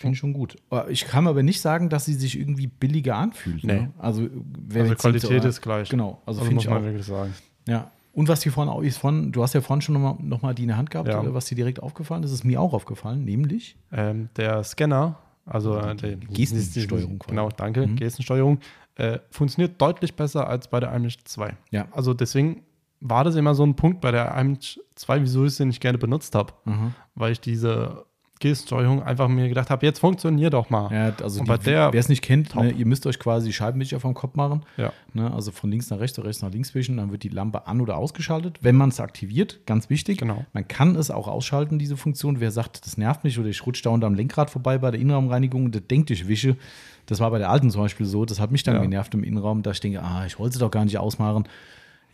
Finde 0.04 0.14
ich 0.16 0.20
schon 0.20 0.34
gut. 0.34 0.58
Äh, 0.72 0.92
Ich 0.92 1.06
kann 1.08 1.26
aber 1.28 1.42
nicht 1.44 1.62
sagen, 1.62 1.90
dass 1.90 2.06
sie 2.06 2.14
sich 2.14 2.38
irgendwie 2.38 2.68
billiger 2.68 3.16
anfühlt. 3.16 3.64
Nee. 3.64 3.74
Ne? 3.74 3.92
Also, 3.98 4.28
wer 4.68 4.84
Also 4.84 4.96
Qualität 4.96 5.30
denkt, 5.30 5.44
so, 5.44 5.50
ist 5.50 5.62
gleich. 5.62 5.90
Genau, 5.90 6.22
also, 6.26 6.42
Also, 6.42 6.42
finde 6.42 6.56
muss 6.56 6.64
ich 6.66 6.70
man 6.70 6.80
auch. 6.80 6.84
wirklich 6.86 7.06
sagen. 7.06 7.34
Ja. 7.68 7.90
Und 8.12 8.28
was 8.28 8.42
dir 8.42 8.52
vorhin 8.52 8.72
auch 8.72 8.82
ist, 8.84 8.98
von, 8.98 9.32
du 9.32 9.42
hast 9.42 9.54
ja 9.54 9.62
vorhin 9.62 9.82
schon 9.82 9.94
nochmal 9.94 10.16
noch 10.20 10.42
mal 10.44 10.54
die 10.54 10.64
in 10.64 10.68
der 10.68 10.78
Hand 10.78 10.92
gehabt, 10.92 11.08
Ja. 11.08 11.24
äh, 11.24 11.34
was 11.34 11.46
dir 11.46 11.56
direkt 11.56 11.82
aufgefallen 11.82 12.22
ist, 12.24 12.32
ist 12.32 12.44
mir 12.44 12.62
auch 12.62 12.74
aufgefallen, 12.74 13.24
nämlich 13.24 13.76
Ähm, 13.92 14.30
der 14.36 14.64
Scanner, 14.64 15.18
also 15.46 15.78
äh, 15.78 15.96
der 15.96 16.18
Gestensteuerung 16.18 17.18
quasi. 17.20 17.30
Genau, 17.32 17.50
danke. 17.50 17.88
Mhm. 17.88 17.96
Gestensteuerung 17.96 18.60
äh, 18.96 19.18
funktioniert 19.32 19.82
deutlich 19.82 20.16
besser 20.16 20.48
als 20.48 20.68
bei 20.68 20.80
der 20.80 20.94
iMesh 20.94 21.18
2. 21.24 21.56
Ja. 21.72 21.88
Also 21.92 22.14
deswegen 22.14 22.62
war 23.00 23.24
das 23.24 23.36
immer 23.36 23.56
so 23.56 23.64
ein 23.66 23.76
Punkt 23.76 24.00
bei 24.02 24.12
der 24.12 24.36
iMesh 24.38 24.80
2, 24.96 25.22
wieso 25.24 25.46
ich 25.46 25.56
sie 25.56 25.66
nicht 25.66 25.82
gerne 25.82 25.98
benutzt 25.98 26.36
habe, 26.36 26.54
Aha. 26.66 26.92
weil 27.16 27.32
ich 27.32 27.42
diese 27.42 28.06
Gestensteuerung 28.44 29.02
einfach 29.02 29.28
mir 29.28 29.48
gedacht 29.50 29.70
habe, 29.70 29.86
jetzt 29.86 30.00
funktioniert 30.00 30.54
doch 30.54 30.70
mal. 30.70 30.92
Ja, 30.94 31.14
also 31.24 31.42
wer 31.48 31.94
es 31.94 32.10
nicht 32.10 32.22
kennt, 32.22 32.54
ne, 32.56 32.72
ihr 32.72 32.86
müsst 32.86 33.08
euch 33.08 33.18
quasi 33.18 33.48
die 33.48 33.54
Scheibenwischer 33.54 34.00
vom 34.00 34.14
Kopf 34.14 34.36
machen. 34.36 34.64
Ja. 34.78 34.92
Ne, 35.14 35.34
also 35.34 35.52
von 35.52 35.72
links 35.72 35.90
nach 35.90 36.00
rechts 36.00 36.20
oder 36.20 36.28
rechts 36.28 36.42
nach 36.42 36.52
links 36.52 36.76
wischen, 36.76 36.98
dann 36.98 37.12
wird 37.12 37.24
die 37.24 37.30
Lampe 37.30 37.66
an- 37.68 37.82
oder 37.82 37.98
ausgeschaltet. 37.98 38.60
Wenn 38.62 38.76
man 38.76 38.90
es 38.90 39.00
aktiviert, 39.00 39.62
ganz 39.66 39.90
wichtig. 39.90 40.18
Genau. 40.20 40.46
Man 40.54 40.68
kann 40.68 40.96
es 40.96 41.10
auch 41.10 41.28
ausschalten, 41.28 41.80
diese 41.80 41.98
Funktion. 41.98 42.40
Wer 42.40 42.52
sagt, 42.52 42.86
das 42.86 42.98
nervt 42.98 43.24
mich 43.24 43.40
oder 43.40 43.48
ich 43.50 43.66
rutsche 43.66 43.84
dauernd 43.84 44.04
am 44.04 44.14
Lenkrad 44.16 44.50
vorbei 44.50 44.78
bei 44.78 44.92
der 44.92 45.00
Innenraumreinigung 45.00 45.66
und 45.66 45.74
der 45.74 45.82
denkt, 45.82 46.12
ich 46.12 46.28
wische. 46.28 46.58
Das 47.06 47.20
war 47.20 47.32
bei 47.32 47.38
der 47.38 47.50
alten 47.50 47.70
zum 47.72 47.82
Beispiel 47.82 48.06
so. 48.06 48.26
Das 48.26 48.40
hat 48.40 48.52
mich 48.52 48.64
dann 48.64 48.76
Ja. 48.76 48.82
genervt 48.82 49.14
im 49.14 49.24
Innenraum, 49.24 49.64
da 49.64 49.72
ich 49.72 49.80
denke, 49.80 50.02
ah, 50.02 50.26
ich 50.26 50.40
wollte 50.40 50.54
sie 50.54 50.60
doch 50.60 50.72
gar 50.72 50.86
nicht 50.86 50.98
ausmachen. 50.98 51.48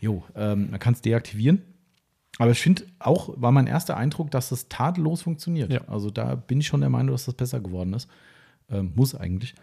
Jo, 0.00 0.22
ähm, 0.34 0.70
man 0.70 0.80
kann 0.80 0.94
es 0.94 1.02
deaktivieren. 1.02 1.62
Aber 2.38 2.50
ich 2.50 2.60
finde 2.60 2.84
auch, 2.98 3.30
war 3.36 3.52
mein 3.52 3.66
erster 3.66 3.96
Eindruck, 3.96 4.30
dass 4.30 4.48
das 4.48 4.68
tadellos 4.68 5.22
funktioniert. 5.22 5.72
Ja. 5.72 5.82
Also 5.88 6.10
da 6.10 6.36
bin 6.36 6.60
ich 6.60 6.66
schon 6.66 6.80
der 6.80 6.90
Meinung, 6.90 7.12
dass 7.12 7.26
das 7.26 7.34
besser 7.34 7.60
geworden 7.60 7.92
ist. 7.92 8.08
Ähm, 8.70 8.92
muss 8.94 9.14
eigentlich. 9.14 9.54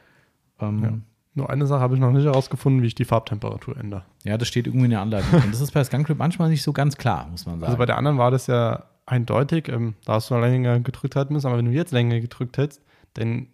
Ähm, 0.60 0.84
Ja. 0.84 0.94
Nur 1.38 1.52
eine 1.52 1.68
Sache 1.68 1.82
habe 1.82 1.94
ich 1.94 2.02
noch 2.02 2.12
nicht 2.12 2.26
herausgefunden, 2.26 2.82
wie 2.82 2.88
ich 2.88 2.96
die 2.96 3.06
Farbtemperatur 3.06 3.78
ändere. 3.78 4.06
Ja, 4.24 4.40
das 4.40 4.48
steht 4.48 4.66
irgendwie 4.66 4.86
in 4.86 4.92
der 4.92 5.02
Anleitung. 5.02 5.40
Und 5.40 5.54
das 5.54 5.62
ist 5.62 5.72
bei 5.72 5.84
Skunkrip 5.84 6.18
manchmal 6.18 6.50
nicht 6.50 6.64
so 6.64 6.74
ganz 6.74 6.98
klar, 6.98 7.28
muss 7.30 7.46
man 7.46 7.60
sagen. 7.60 7.68
Also 7.68 7.78
bei 7.78 7.86
der 7.86 7.98
anderen 7.98 8.18
war 8.18 8.32
das 8.32 8.48
ja 8.48 8.86
eindeutig, 9.06 9.70
ähm, 9.70 9.94
da 10.04 10.14
hast 10.14 10.32
du 10.32 10.36
länger 10.36 10.80
gedrückt 10.80 11.16
halten 11.16 11.34
müssen, 11.34 11.46
aber 11.46 11.58
wenn 11.58 11.66
du 11.66 11.72
jetzt 11.72 11.92
länger 11.92 12.20
gedrückt 12.20 12.58
hättest, 12.58 12.82
dann 13.14 13.50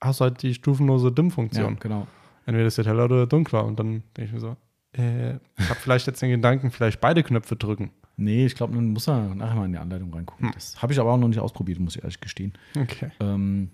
hast 0.00 0.18
du 0.18 0.24
halt 0.24 0.42
die 0.42 0.52
stufenlose 0.52 1.08
ja, 1.08 1.14
Dimmfunktion. 1.14 1.78
genau. 1.78 2.08
Entweder 2.44 2.66
ist 2.66 2.78
der 2.78 2.86
heller 2.86 3.04
oder 3.04 3.26
dunkler 3.28 3.64
und 3.64 3.78
dann 3.78 4.02
denke 4.16 4.24
ich 4.24 4.32
mir 4.32 4.40
so, 4.40 4.56
äh, 4.92 5.34
ich 5.58 5.70
habe 5.70 5.74
vielleicht 5.80 6.08
jetzt 6.08 6.20
den 6.22 6.30
Gedanken, 6.30 6.72
vielleicht 6.72 7.00
beide 7.00 7.22
Knöpfe 7.22 7.54
drücken. 7.54 7.92
Nee, 8.16 8.46
ich 8.46 8.54
glaube, 8.54 8.74
man 8.74 8.92
muss 8.92 9.04
da 9.04 9.34
nachher 9.34 9.56
mal 9.56 9.66
in 9.66 9.72
die 9.72 9.78
Anleitung 9.78 10.12
reingucken. 10.12 10.46
Hm. 10.46 10.54
Das 10.54 10.80
habe 10.80 10.92
ich 10.92 11.00
aber 11.00 11.12
auch 11.12 11.18
noch 11.18 11.28
nicht 11.28 11.38
ausprobiert, 11.38 11.78
muss 11.78 11.96
ich 11.96 12.02
ehrlich 12.02 12.20
gestehen. 12.20 12.54
Okay. 12.80 13.10
Ähm, 13.20 13.70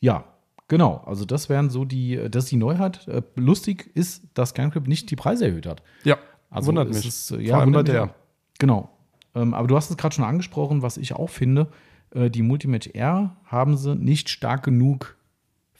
ja, 0.00 0.24
genau. 0.66 1.02
Also 1.06 1.24
das 1.24 1.48
wären 1.48 1.70
so 1.70 1.84
die, 1.84 2.20
das 2.30 2.44
ist 2.44 2.50
die 2.50 2.56
Neuheit. 2.56 3.06
Äh, 3.06 3.22
lustig 3.36 3.90
ist, 3.94 4.24
dass 4.34 4.50
Skunkrip 4.50 4.88
nicht 4.88 5.10
die 5.10 5.16
Preise 5.16 5.46
erhöht 5.46 5.66
hat. 5.66 5.82
Ja, 6.02 6.18
Also 6.50 6.68
wundert 6.68 6.88
mich. 6.88 7.06
Ist, 7.06 7.30
äh, 7.30 7.34
Vor 7.34 7.42
ja, 7.42 7.58
allem 7.58 7.72
bei 7.72 7.78
wundert 7.78 7.88
der. 7.88 8.14
Genau. 8.58 8.90
Ähm, 9.34 9.54
aber 9.54 9.68
du 9.68 9.76
hast 9.76 9.90
es 9.90 9.96
gerade 9.96 10.14
schon 10.14 10.24
angesprochen, 10.24 10.82
was 10.82 10.96
ich 10.96 11.12
auch 11.12 11.30
finde. 11.30 11.68
Äh, 12.10 12.30
die 12.30 12.42
Multimatch 12.42 12.88
R 12.94 13.36
haben 13.44 13.76
sie 13.76 13.94
nicht 13.94 14.28
stark 14.28 14.64
genug 14.64 15.16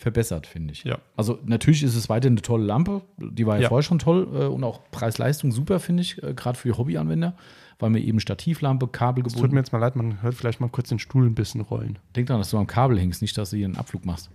verbessert, 0.00 0.46
finde 0.46 0.72
ich. 0.72 0.84
Ja. 0.84 0.98
Also 1.16 1.40
natürlich 1.44 1.82
ist 1.82 1.96
es 1.96 2.08
weiterhin 2.08 2.34
eine 2.34 2.42
tolle 2.42 2.64
Lampe. 2.64 3.02
Die 3.18 3.46
war 3.46 3.56
ja, 3.56 3.62
Ja. 3.62 3.68
vorher 3.68 3.82
schon 3.82 3.98
toll 3.98 4.28
äh, 4.32 4.44
und 4.46 4.62
auch 4.62 4.80
Preis-Leistung 4.92 5.50
super, 5.50 5.80
finde 5.80 6.02
ich, 6.02 6.22
äh, 6.22 6.34
gerade 6.34 6.56
für 6.56 6.78
Hobbyanwender, 6.78 7.34
weil 7.80 7.90
mir 7.90 7.98
eben 7.98 8.20
Stativlampe, 8.20 8.86
Kabel 8.86 9.24
Es 9.26 9.32
tut 9.32 9.38
gebunden. 9.42 9.54
mir 9.56 9.60
jetzt 9.60 9.72
mal 9.72 9.78
leid, 9.80 9.96
man 9.96 10.22
hört 10.22 10.34
vielleicht 10.34 10.60
mal 10.60 10.68
kurz 10.68 10.88
den 10.88 11.00
Stuhl 11.00 11.26
ein 11.26 11.34
bisschen 11.34 11.60
rollen. 11.62 11.98
Denk 12.14 12.28
dran, 12.28 12.38
dass 12.38 12.50
du 12.50 12.58
am 12.58 12.68
Kabel 12.68 12.96
hängst, 12.98 13.22
nicht, 13.22 13.36
dass 13.36 13.50
du 13.50 13.56
hier 13.56 13.66
einen 13.66 13.76
Abflug 13.76 14.04
machst. 14.06 14.30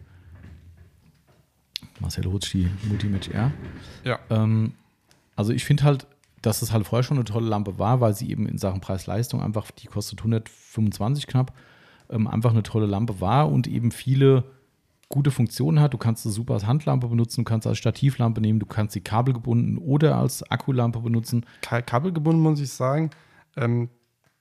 Marcel 2.02 2.28
Rutsch, 2.28 2.52
die 2.54 2.70
Multimatch 2.90 3.30
R. 3.30 3.52
Ja. 4.04 4.20
Ähm, 4.30 4.74
also 5.38 5.54
ich 5.54 5.64
finde 5.64 5.84
halt, 5.84 6.08
dass 6.42 6.62
es 6.62 6.74
halt 6.74 6.86
vorher 6.86 7.04
schon 7.04 7.18
eine 7.18 7.24
tolle 7.26 7.48
Lampe 7.48 7.80
war, 7.80 8.02
weil 8.02 8.14
sie 8.14 8.30
eben 8.30 8.48
in 8.48 8.58
Sachen 8.58 8.82
Preis-Leistung 8.82 9.42
einfach, 9.42 9.72
die 9.72 9.88
kostet 9.88 10.20
125 10.20 11.28
knapp, 11.28 11.54
ähm, 12.10 12.28
einfach 12.28 12.52
eine 12.52 12.64
tolle 12.64 12.86
Lampe 12.86 13.22
war 13.22 13.50
und 13.50 13.66
eben 13.68 13.92
viele 13.92 14.44
gute 15.14 15.32
Funktionen 15.32 15.80
hat. 15.80 15.94
Du 15.94 15.98
kannst 15.98 16.24
sie 16.24 16.32
super 16.32 16.56
als 16.56 16.66
Handlampe 16.66 17.08
benutzen, 17.08 17.42
du 17.42 17.46
kannst 17.46 17.64
sie 17.64 17.70
als 17.70 17.78
Stativlampe 17.78 18.42
nehmen, 18.42 18.60
du 18.60 18.66
kannst 18.66 18.94
sie 18.94 19.02
kabelgebunden 19.02 19.78
oder 19.78 20.18
als 20.18 20.44
Akkulampe 20.50 21.00
benutzen. 21.00 21.46
Ka- 21.62 21.82
Kabelgebunden 21.82 22.42
muss 22.42 22.60
ich 22.60 22.72
sagen, 22.72 23.12
ähm, 23.56 23.90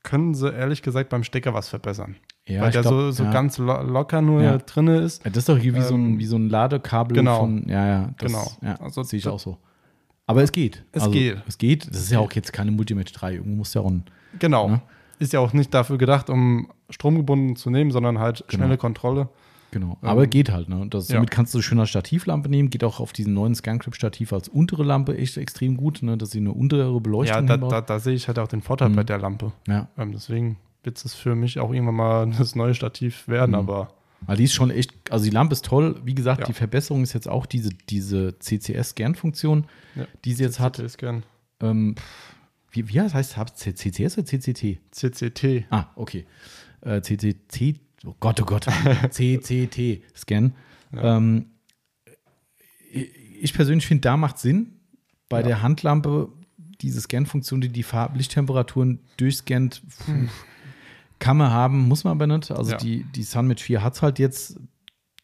können 0.03 0.35
sie 0.35 0.51
ehrlich 0.53 0.83
gesagt 0.83 1.11
beim 1.11 1.23
Stecker 1.25 1.53
was 1.55 1.68
verbessern. 1.68 2.16
Ja, 2.49 2.62
Weil 2.62 2.73
der 2.73 2.81
glaub, 2.83 2.93
so, 2.95 3.11
so 3.12 3.25
ja. 3.25 3.31
ganz 3.31 3.59
lo 3.59 3.83
locker 3.83 4.20
nur 4.20 4.43
Ja. 4.43 4.59
drinne 4.59 4.99
ist. 5.01 5.25
Das 5.25 5.37
ist 5.37 5.49
doch 5.49 5.59
hier 5.59 5.75
wie, 5.77 5.81
so, 5.83 5.95
ein, 5.95 6.14
Ähm, 6.14 6.18
wie 6.18 6.25
so 6.27 6.37
ein 6.37 6.49
Ladekabel 6.49 7.14
genau. 7.16 7.41
von. 7.41 7.68
Ja, 7.68 7.87
ja, 7.87 8.11
das, 8.18 8.33
Genau. 8.33 8.51
Ja, 8.62 8.75
Also 8.81 9.03
sehe 9.05 9.18
ich 9.18 9.29
auch 9.29 9.39
so. 9.39 9.59
Aber 10.27 10.43
es 10.43 10.51
geht. 10.51 10.85
Es 10.93 11.03
also, 11.03 11.12
geht. 11.12 11.41
Es 11.47 11.59
geht. 11.59 11.87
Das 11.89 11.99
ist 12.01 12.11
ja 12.11 12.18
auch 12.18 12.33
jetzt 12.33 12.53
keine 12.53 12.70
Multimatch 12.73 13.12
3. 13.12 13.35
Irgendwo 13.35 13.57
muss 13.59 13.75
ja 13.75 13.83
auch 13.83 13.91
ein. 13.91 14.05
Genau. 14.39 14.68
Ne? 14.70 14.83
Ist 15.18 15.33
ja 15.33 15.39
auch 15.41 15.53
nicht 15.53 15.73
dafür 15.75 15.99
gedacht, 15.99 16.31
um 16.31 16.68
stromgebunden 16.91 17.55
zu 17.57 17.70
nehmen, 17.70 17.91
sondern 17.93 18.18
halt 18.18 18.39
Genau. 18.49 18.62
schnelle 18.64 18.79
Kontrolle. 18.79 19.29
Genau. 19.73 19.99
Aber 20.03 20.23
Ähm, 20.25 20.31
geht 20.31 20.53
halt. 20.53 20.68
Ne? 20.68 20.79
Und 20.79 20.95
das, 20.95 21.09
ja. 21.09 21.16
somit 21.16 21.31
kannst 21.33 21.53
du 21.55 21.61
schön 21.62 21.81
als 21.81 21.89
Stativlampe 21.91 22.49
nehmen. 22.49 22.70
Geht 22.70 22.85
auch 22.85 23.01
auf 23.01 23.12
diesen 23.12 23.35
neuen 23.35 23.55
Scancrip-Stativ 23.57 24.33
als 24.33 24.47
untere 24.49 24.85
Lampe 24.85 25.16
echt 25.18 25.37
extrem 25.39 25.77
gut, 25.77 26.03
ne? 26.03 26.16
dass 26.16 26.31
sie 26.31 26.39
eine 26.39 26.53
untere 26.53 27.01
Beleuchtung 27.01 27.49
Ja, 27.49 27.57
da, 27.57 27.68
da, 27.68 27.81
da 27.81 27.99
sehe 27.99 28.14
ich 28.14 28.29
halt 28.29 28.39
auch 28.39 28.49
den 28.49 28.61
Vorteil 28.62 28.91
Mhm. 28.91 28.97
bei 28.97 29.03
der 29.05 29.18
Lampe. 29.18 29.53
Ja. 29.66 29.89
Ähm, 29.99 30.12
deswegen 30.12 30.59
wird 30.85 31.05
es 31.05 31.14
für 31.14 31.35
mich 31.35 31.59
auch 31.59 31.73
irgendwann 31.73 31.95
mal 31.97 32.31
das 32.39 32.55
neue 32.55 32.75
Stativ 32.75 33.27
werden, 33.27 33.51
Mhm. 33.53 33.57
aber 33.57 33.89
Aber 34.27 34.37
die 34.37 34.45
ist 34.45 34.53
schon 34.53 34.70
echt, 34.70 34.93
also 35.11 35.25
die 35.25 35.31
Lampe 35.33 35.53
ist 35.55 35.64
toll. 35.64 36.01
Wie 36.05 36.14
gesagt, 36.14 36.41
Ja. 36.43 36.47
die 36.47 36.53
Verbesserung 36.53 37.03
ist 37.03 37.12
jetzt 37.12 37.29
auch 37.29 37.45
diese, 37.47 37.70
diese 37.89 38.39
CCS-Scan-Funktion, 38.39 39.64
Ja. 39.97 40.07
die 40.25 40.35
sie 40.35 40.45
jetzt 40.45 40.61
hat. 40.61 40.81
Gern. 40.99 41.23
Ähm, 41.61 41.95
wie, 42.70 42.89
wie 42.89 43.01
heißt 43.01 43.37
es? 43.37 43.75
CCS 43.75 44.18
oder 44.18 44.27
CCT? 44.27 44.79
CCT. 44.91 45.64
Ah, 45.70 45.87
okay. 45.97 46.25
Äh, 46.83 47.01
CCT, 47.01 47.81
oh 48.07 48.15
Gott, 48.21 48.41
oh 48.41 48.45
Gott, 48.45 48.67
CCT-Scan. 49.11 50.53
Ja. 50.95 51.17
Ähm, 51.17 51.47
ich 53.41 53.53
persönlich 53.55 53.87
finde, 53.87 54.03
da 54.03 54.17
macht 54.17 54.39
Sinn, 54.39 54.81
bei 55.29 55.41
Ja. 55.41 55.47
der 55.47 55.63
Handlampe 55.63 56.29
diese 56.81 57.01
Scan-Funktion, 57.01 57.61
die 57.61 57.69
die 57.69 57.83
Farblichttemperaturen 57.85 59.01
durchscannt, 59.17 59.83
puh, 60.05 60.13
kann 61.21 61.37
man 61.37 61.51
haben, 61.53 61.87
muss 61.89 62.03
man 62.05 62.13
aber 62.13 62.27
nicht. 62.27 62.51
Also 62.51 62.73
Ja. 62.73 62.77
die, 62.77 63.05
die 63.05 63.23
Sunmatch 63.23 63.63
4 63.63 63.83
hat 63.83 63.95
es 63.95 64.03
halt 64.03 64.19
jetzt, 64.19 64.59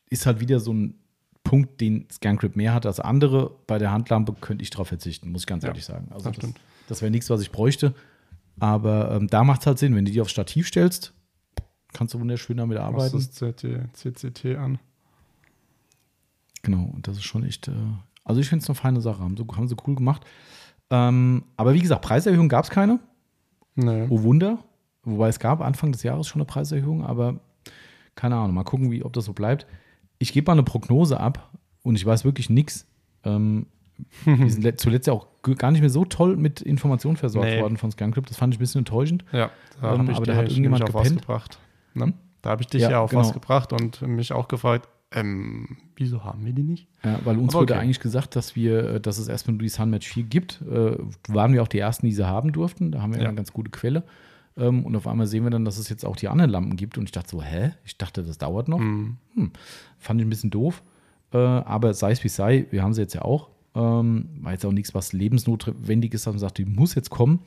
ist 0.09 0.25
halt 0.27 0.41
wieder 0.41 0.61
so 0.61 0.73
ein 0.73 0.95
Punkt, 1.43 1.81
den 1.81 2.07
ScanCrypt 2.13 2.57
mehr 2.57 2.75
hat 2.75 2.87
als 2.87 3.01
andere. 3.01 3.51
Bei 3.67 3.79
der 3.79 3.91
Handlampe 3.91 4.35
könnte 4.41 4.63
ich 4.63 4.71
darauf 4.71 4.89
verzichten, 4.89 5.33
muss 5.33 5.43
ich 5.43 5.47
ganz 5.47 5.63
Ja, 5.65 5.71
ehrlich 5.71 5.85
sagen. 5.85 6.09
Also 6.11 6.31
das 6.31 6.39
das, 6.39 6.51
das 6.89 7.03
wäre 7.03 7.11
nichts, 7.11 7.29
was 7.31 7.41
ich 7.41 7.51
bräuchte. 7.51 7.95
Aber 8.61 9.13
ähm, 9.13 9.27
da 9.29 9.45
macht 9.45 9.61
es 9.63 9.67
halt 9.67 9.79
Sinn, 9.79 9.95
wenn 9.97 10.05
du 10.05 10.13
die 10.13 10.21
aufs 10.21 10.31
Stativ 10.31 10.69
stellst, 10.69 11.13
kannst 11.93 12.15
du 12.15 12.21
wunderschön 12.21 12.57
damit 12.57 12.79
arbeiten. 12.79 13.17
das 13.17 13.31
CT, 13.31 13.93
CCT 13.95 14.57
an. 14.57 14.79
Genau, 16.63 16.91
und 16.95 17.07
das 17.07 17.17
ist 17.17 17.25
schon 17.25 17.45
echt, 17.45 17.69
äh, 17.69 17.73
also 18.25 18.41
ich 18.41 18.49
finde 18.49 18.63
es 18.63 18.69
eine 18.69 18.75
feine 18.75 19.01
Sache, 19.01 19.21
haben, 19.23 19.37
so, 19.37 19.47
haben 19.57 19.69
sie 19.69 19.77
cool 19.87 19.95
gemacht. 19.95 20.25
Ähm, 20.91 21.45
aber 21.57 21.75
wie 21.75 21.81
gesagt, 21.81 22.03
Preiserhöhung 22.03 22.49
gab 22.49 22.65
es 22.65 22.71
keine. 22.71 22.99
Nee. 23.75 24.07
Oh 24.11 24.23
Wunder. 24.23 24.59
Wobei 25.05 25.29
es 25.29 25.39
gab 25.39 25.61
Anfang 25.61 25.93
des 25.93 26.03
Jahres 26.03 26.27
schon 26.27 26.41
eine 26.41 26.47
Preiserhöhung, 26.47 27.05
aber 27.05 27.41
keine 28.15 28.37
Ahnung, 28.37 28.55
mal 28.55 28.65
gucken, 28.65 28.91
wie, 28.91 29.05
ob 29.05 29.13
das 29.13 29.25
so 29.27 29.33
bleibt. 29.33 29.67
Ich 30.19 30.33
gebe 30.33 30.47
mal 30.51 30.53
eine 30.55 30.65
Prognose 30.65 31.21
ab 31.21 31.53
und 31.83 31.95
ich 31.95 32.05
weiß 32.05 32.25
wirklich 32.25 32.51
nichts. 32.51 32.87
Ähm, 33.25 33.67
wir 34.25 34.51
sind 34.51 34.63
le- 34.65 34.77
zuletzt 34.77 35.07
ja 35.07 35.13
auch 35.13 35.27
gar 35.57 35.71
nicht 35.71 35.81
mehr 35.81 35.91
so 35.91 36.05
toll 36.05 36.37
mit 36.37 36.61
Informationen 36.61 37.17
versorgt 37.17 37.49
Nee. 37.49 37.61
worden 37.63 37.77
von 37.77 37.91
ScanCrypt. 37.93 38.29
Das 38.31 38.37
fand 38.37 38.53
ich 38.53 38.59
ein 38.59 38.61
bisschen 38.61 38.81
enttäuschend. 38.81 39.25
Ja, 39.33 39.51
Ähm, 39.83 40.11
aber 40.11 40.27
da 40.27 40.35
hat 40.37 40.49
irgendjemand 40.49 40.85
gepennt. 40.85 41.25
Ne? 41.95 42.13
Da 42.43 42.51
habe 42.51 42.63
ich 42.63 42.69
dich 42.69 42.83
Ja, 42.83 42.91
ja, 42.91 43.01
auf 43.01 43.11
genau. 43.11 43.23
was 43.23 43.33
gebracht 43.33 43.73
und 43.73 44.03
mich 44.03 44.33
auch 44.33 44.49
gefragt, 44.49 44.89
ähm, 45.11 45.79
wieso 45.97 46.25
haben 46.25 46.45
wir 46.45 46.53
die 46.53 46.63
nicht? 46.63 46.87
Ja, 47.03 47.19
weil 47.25 47.39
uns 47.39 47.55
Aber 47.55 47.63
wurde 47.63 47.75
okay. 47.75 47.83
eigentlich 47.83 48.01
gesagt, 48.01 48.37
dass 48.37 48.57
wir, 48.57 48.95
äh, 48.95 49.01
dass 49.01 49.19
es 49.19 49.29
erstmal 49.29 49.55
nur 49.55 49.63
die 49.63 49.69
Sunmatch 49.71 50.07
4 50.07 50.23
gibt. 50.25 50.61
Äh, 50.71 50.99
waren 51.29 51.53
wir 51.55 51.63
auch 51.63 51.69
die 51.69 51.79
ersten, 51.79 52.07
die 52.07 52.13
sie 52.13 52.27
haben 52.27 52.53
durften. 52.53 52.93
Da 52.93 53.01
haben 53.01 53.15
wir 53.15 53.21
ja. 53.21 53.29
Eine 53.29 53.37
ganz 53.37 53.53
gute 53.53 53.71
Quelle. 53.71 54.05
Ähm, 54.57 54.85
und 54.85 54.95
auf 54.97 55.07
einmal 55.07 55.27
sehen 55.27 55.45
wir 55.45 55.51
dann, 55.51 55.65
dass 55.65 55.79
es 55.79 55.89
jetzt 55.89 56.05
auch 56.05 56.17
die 56.17 56.29
anderen 56.29 56.51
Lampen 56.51 56.77
gibt. 56.77 56.99
Und 56.99 57.05
ich 57.05 57.13
dachte 57.13 57.31
so, 57.31 57.43
hä? 57.43 57.73
Ich 57.85 57.97
dachte, 57.97 58.23
das 58.23 58.37
dauert 58.37 58.69
noch. 58.69 58.81
Mhm. 58.81 59.17
Fand 59.99 60.21
ich 60.21 60.27
ein 60.27 60.31
bisschen 60.31 60.51
doof. 60.51 60.83
Äh, 61.33 61.39
aber 61.39 61.95
sei 61.95 62.11
es 62.11 62.23
wie 62.23 62.29
sei, 62.29 62.67
wir 62.71 62.83
haben 62.83 62.93
sie 62.93 63.01
jetzt 63.01 63.15
ja 63.15 63.23
auch. 63.23 63.49
Ähm, 63.75 64.29
war 64.41 64.53
jetzt 64.53 64.67
auch 64.67 64.73
nichts, 64.73 64.95
was 64.95 65.13
lebensnotwendig 65.13 66.13
ist, 66.13 66.27
dass 66.27 66.35
man 66.35 66.41
sagt, 66.41 66.59
die 66.59 66.65
muss 66.65 66.95
jetzt 66.95 67.11
kommen. 67.11 67.41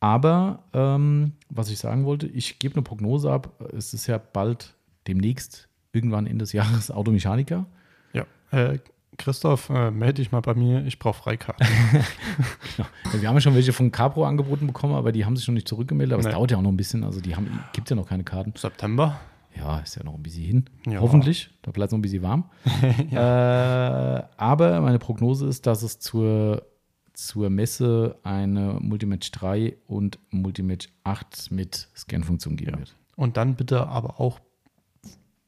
Aber 0.00 0.64
ähm, 0.72 1.32
was 1.48 1.70
ich 1.70 1.78
sagen 1.78 2.04
wollte, 2.04 2.26
ich 2.26 2.58
gebe 2.58 2.74
eine 2.74 2.82
Prognose 2.82 3.32
ab. 3.32 3.52
Es 3.76 3.94
ist 3.94 4.06
ja 4.06 4.18
bald 4.18 4.74
demnächst, 5.06 5.68
irgendwann 5.92 6.26
Ende 6.26 6.44
des 6.44 6.52
Jahres, 6.52 6.90
Automechaniker. 6.92 7.66
Ja. 8.12 8.26
Äh, 8.50 8.78
Christoph, 9.16 9.68
äh, 9.70 9.90
melde 9.90 10.14
dich 10.14 10.30
mal 10.30 10.40
bei 10.40 10.54
mir, 10.54 10.86
ich 10.86 11.00
brauche 11.00 11.22
Freikarten. 11.22 11.66
genau. 12.76 12.88
ja, 13.12 13.20
wir 13.20 13.28
haben 13.28 13.34
ja 13.36 13.40
schon 13.40 13.54
welche 13.54 13.72
von 13.72 13.90
Capro 13.90 14.24
angeboten 14.24 14.68
bekommen, 14.68 14.94
aber 14.94 15.10
die 15.10 15.24
haben 15.24 15.36
sich 15.36 15.48
noch 15.48 15.54
nicht 15.54 15.66
zurückgemeldet. 15.66 16.14
Aber 16.14 16.22
nee. 16.22 16.28
es 16.28 16.34
dauert 16.34 16.52
ja 16.52 16.56
auch 16.56 16.62
noch 16.62 16.70
ein 16.70 16.76
bisschen. 16.76 17.02
Also 17.02 17.20
die 17.20 17.34
haben, 17.34 17.58
gibt 17.72 17.90
ja 17.90 17.96
noch 17.96 18.08
keine 18.08 18.22
Karten. 18.22 18.52
September? 18.56 19.18
Ja, 19.56 19.80
ist 19.80 19.96
ja 19.96 20.04
noch 20.04 20.14
ein 20.14 20.22
bisschen 20.22 20.44
hin. 20.44 20.64
Ja. 20.86 21.00
Hoffentlich. 21.00 21.50
Da 21.62 21.72
bleibt 21.72 21.88
es 21.88 21.92
noch 21.92 21.98
ein 21.98 22.02
bisschen 22.02 22.22
warm. 22.22 22.44
ja. 23.10 24.18
äh, 24.18 24.24
aber 24.36 24.80
meine 24.80 25.00
Prognose 25.00 25.46
ist, 25.48 25.66
dass 25.66 25.82
es 25.82 25.98
zur, 25.98 26.62
zur 27.18 27.50
Messe 27.50 28.16
eine 28.22 28.78
Multimatch 28.80 29.32
3 29.32 29.76
und 29.86 30.18
Multimatch 30.30 30.88
8 31.02 31.50
mit 31.50 31.88
Scan-Funktion 31.96 32.56
geben 32.56 32.72
ja. 32.72 32.78
wird. 32.78 32.96
Und 33.16 33.36
dann 33.36 33.56
bitte 33.56 33.88
aber 33.88 34.20
auch, 34.20 34.38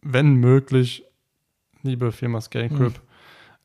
wenn 0.02 0.34
möglich, 0.34 1.04
liebe 1.82 2.10
Firma 2.10 2.40
ScanCrypt, 2.40 2.98
mhm 2.98 3.10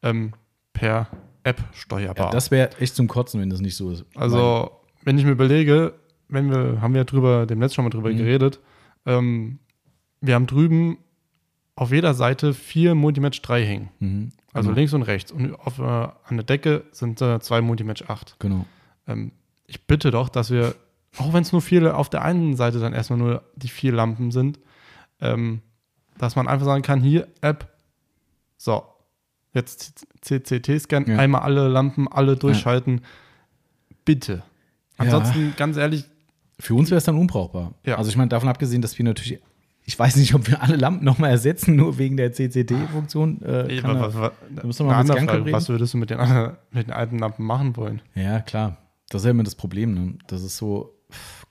ähm, 0.06 0.32
per 0.72 1.08
App 1.44 1.62
steuerbar. 1.74 2.28
Ja, 2.28 2.32
das 2.32 2.52
wäre 2.52 2.78
echt 2.80 2.96
zum 2.96 3.08
Kotzen, 3.08 3.42
wenn 3.42 3.50
das 3.50 3.60
nicht 3.60 3.76
so 3.76 3.92
ist. 3.92 4.06
Also, 4.16 4.72
wenn 5.04 5.18
ich 5.18 5.26
mir 5.26 5.32
überlege, 5.32 5.94
wenn 6.30 6.50
wir, 6.50 6.82
haben 6.82 6.94
wir 6.94 7.02
ja 7.02 7.06
drüber, 7.06 7.46
dem 7.46 7.60
letzten 7.60 7.76
schon 7.76 7.86
mal 7.86 7.90
drüber 7.90 8.12
mhm. 8.12 8.18
geredet, 8.18 8.60
ähm, 9.06 9.60
wir 10.22 10.36
haben 10.36 10.48
drüben 10.48 10.98
auf 11.76 11.92
jeder 11.92 12.14
Seite 12.14 12.54
vier 12.54 12.96
Multimatch 12.96 13.42
3 13.42 13.66
hängen. 13.66 13.90
Mhm. 14.00 14.30
Also 14.56 14.70
genau. 14.70 14.78
links 14.78 14.94
und 14.94 15.02
rechts. 15.04 15.32
Und 15.34 15.54
auf, 15.56 15.80
äh, 15.80 15.82
an 15.82 16.38
der 16.38 16.44
Decke 16.44 16.86
sind 16.92 17.22
äh, 17.22 17.40
zwei 17.42 17.60
Multimatch 17.60 18.04
8. 18.08 18.38
Genau. 18.40 18.66
Ähm, 19.06 19.34
ich 19.68 19.86
bitte 19.86 20.12
doch, 20.12 20.30
dass 20.30 20.50
wir, 20.50 20.76
auch 21.18 21.34
wenn 21.34 21.42
es 21.42 21.52
nur 21.52 21.62
viele 21.62 21.96
auf 21.96 22.10
der 22.10 22.24
einen 22.24 22.56
Seite 22.56 22.80
dann 22.80 22.94
erstmal 22.94 23.20
nur 23.20 23.44
die 23.58 23.68
vier 23.68 23.92
Lampen 23.92 24.32
sind, 24.32 24.60
ähm, 25.20 25.62
dass 26.18 26.38
man 26.38 26.48
einfach 26.48 26.66
sagen 26.66 26.84
kann, 26.84 27.02
hier 27.02 27.28
App, 27.42 27.68
so, 28.58 28.84
jetzt 29.54 30.06
CCT-Scan, 30.22 31.04
ja. 31.06 31.18
einmal 31.18 31.42
alle 31.42 31.68
Lampen, 31.68 32.08
alle 32.08 32.38
durchschalten. 32.38 33.00
Ja. 33.00 33.96
Bitte. 34.06 34.44
Ansonsten, 34.96 35.48
ja. 35.48 35.54
ganz 35.58 35.76
ehrlich. 35.76 36.06
Für 36.58 36.76
uns 36.76 36.90
wäre 36.90 37.00
es 37.00 37.04
dann 37.04 37.18
unbrauchbar. 37.18 37.74
Ja. 37.86 37.98
Also 37.98 38.10
ich 38.10 38.16
meine, 38.16 38.30
davon 38.30 38.48
abgesehen, 38.48 38.82
dass 38.82 38.98
wir 38.98 39.04
natürlich, 39.04 39.42
ich 39.86 39.98
weiß 39.98 40.16
nicht, 40.16 40.34
ob 40.34 40.48
wir 40.48 40.62
alle 40.64 40.76
Lampen 40.78 41.06
nochmal 41.06 41.30
ersetzen, 41.30 41.76
nur 41.76 41.98
wegen 41.98 42.18
der 42.18 42.32
CCT-Funktion. 42.32 43.42
Äh, 43.44 43.84
was, 43.84 44.16
was, 44.16 44.32
was, 44.80 45.10
was 45.10 45.70
würdest 45.70 45.94
du 45.94 45.98
mit 46.00 46.10
den, 46.10 46.18
mit 46.72 46.88
den 46.88 46.94
alten 46.94 47.20
Lampen 47.20 47.46
machen 47.46 47.78
wollen? 47.78 48.02
Ja, 48.16 48.40
klar. 48.40 48.78
Das 49.10 49.22
ist 49.22 49.26
ja 49.26 49.32
immer 49.32 49.44
das 49.44 49.56
Problem. 49.56 49.94
Ne? 49.94 50.18
Das 50.28 50.44
ist 50.44 50.58
so, 50.58 50.96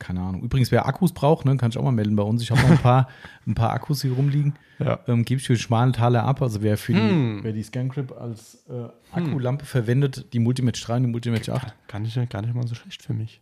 keine 0.00 0.20
Ahnung. 0.20 0.42
Übrigens, 0.42 0.72
wer 0.72 0.86
Akkus 0.86 1.12
braucht, 1.12 1.44
ne, 1.44 1.56
kann 1.56 1.70
ich 1.70 1.78
auch 1.78 1.84
mal 1.84 1.92
melden 1.92 2.16
bei 2.16 2.24
uns. 2.24 2.42
Ich 2.42 2.50
habe 2.50 2.60
noch 2.62 2.70
ein 2.70 2.78
paar, 2.78 3.08
ein 3.46 3.54
paar 3.54 3.70
Akkus 3.70 4.02
hier 4.02 4.12
rumliegen. 4.12 4.54
Ja. 4.80 4.98
Ähm, 5.06 5.24
Gebe 5.24 5.40
ich 5.40 5.46
für 5.46 5.56
schmalen 5.56 5.92
Taler 5.92 6.24
ab. 6.24 6.42
Also 6.42 6.60
wer 6.62 6.76
für 6.76 6.94
hm. 6.94 7.38
die, 7.38 7.44
wer 7.44 7.52
die 7.52 7.62
ScanCrip 7.62 8.12
als 8.12 8.64
äh, 8.68 8.88
Akkulampe 9.12 9.62
hm. 9.62 9.68
verwendet, 9.68 10.32
die 10.32 10.40
Multimatch 10.40 10.84
3 10.84 10.96
und 10.96 11.02
die 11.04 11.10
Multimatch 11.10 11.48
8. 11.48 11.72
Kann 11.86 12.04
ich 12.04 12.14
gar 12.28 12.42
nicht 12.42 12.54
mal 12.54 12.66
so 12.66 12.74
schlecht 12.74 13.02
für 13.02 13.14
mich. 13.14 13.40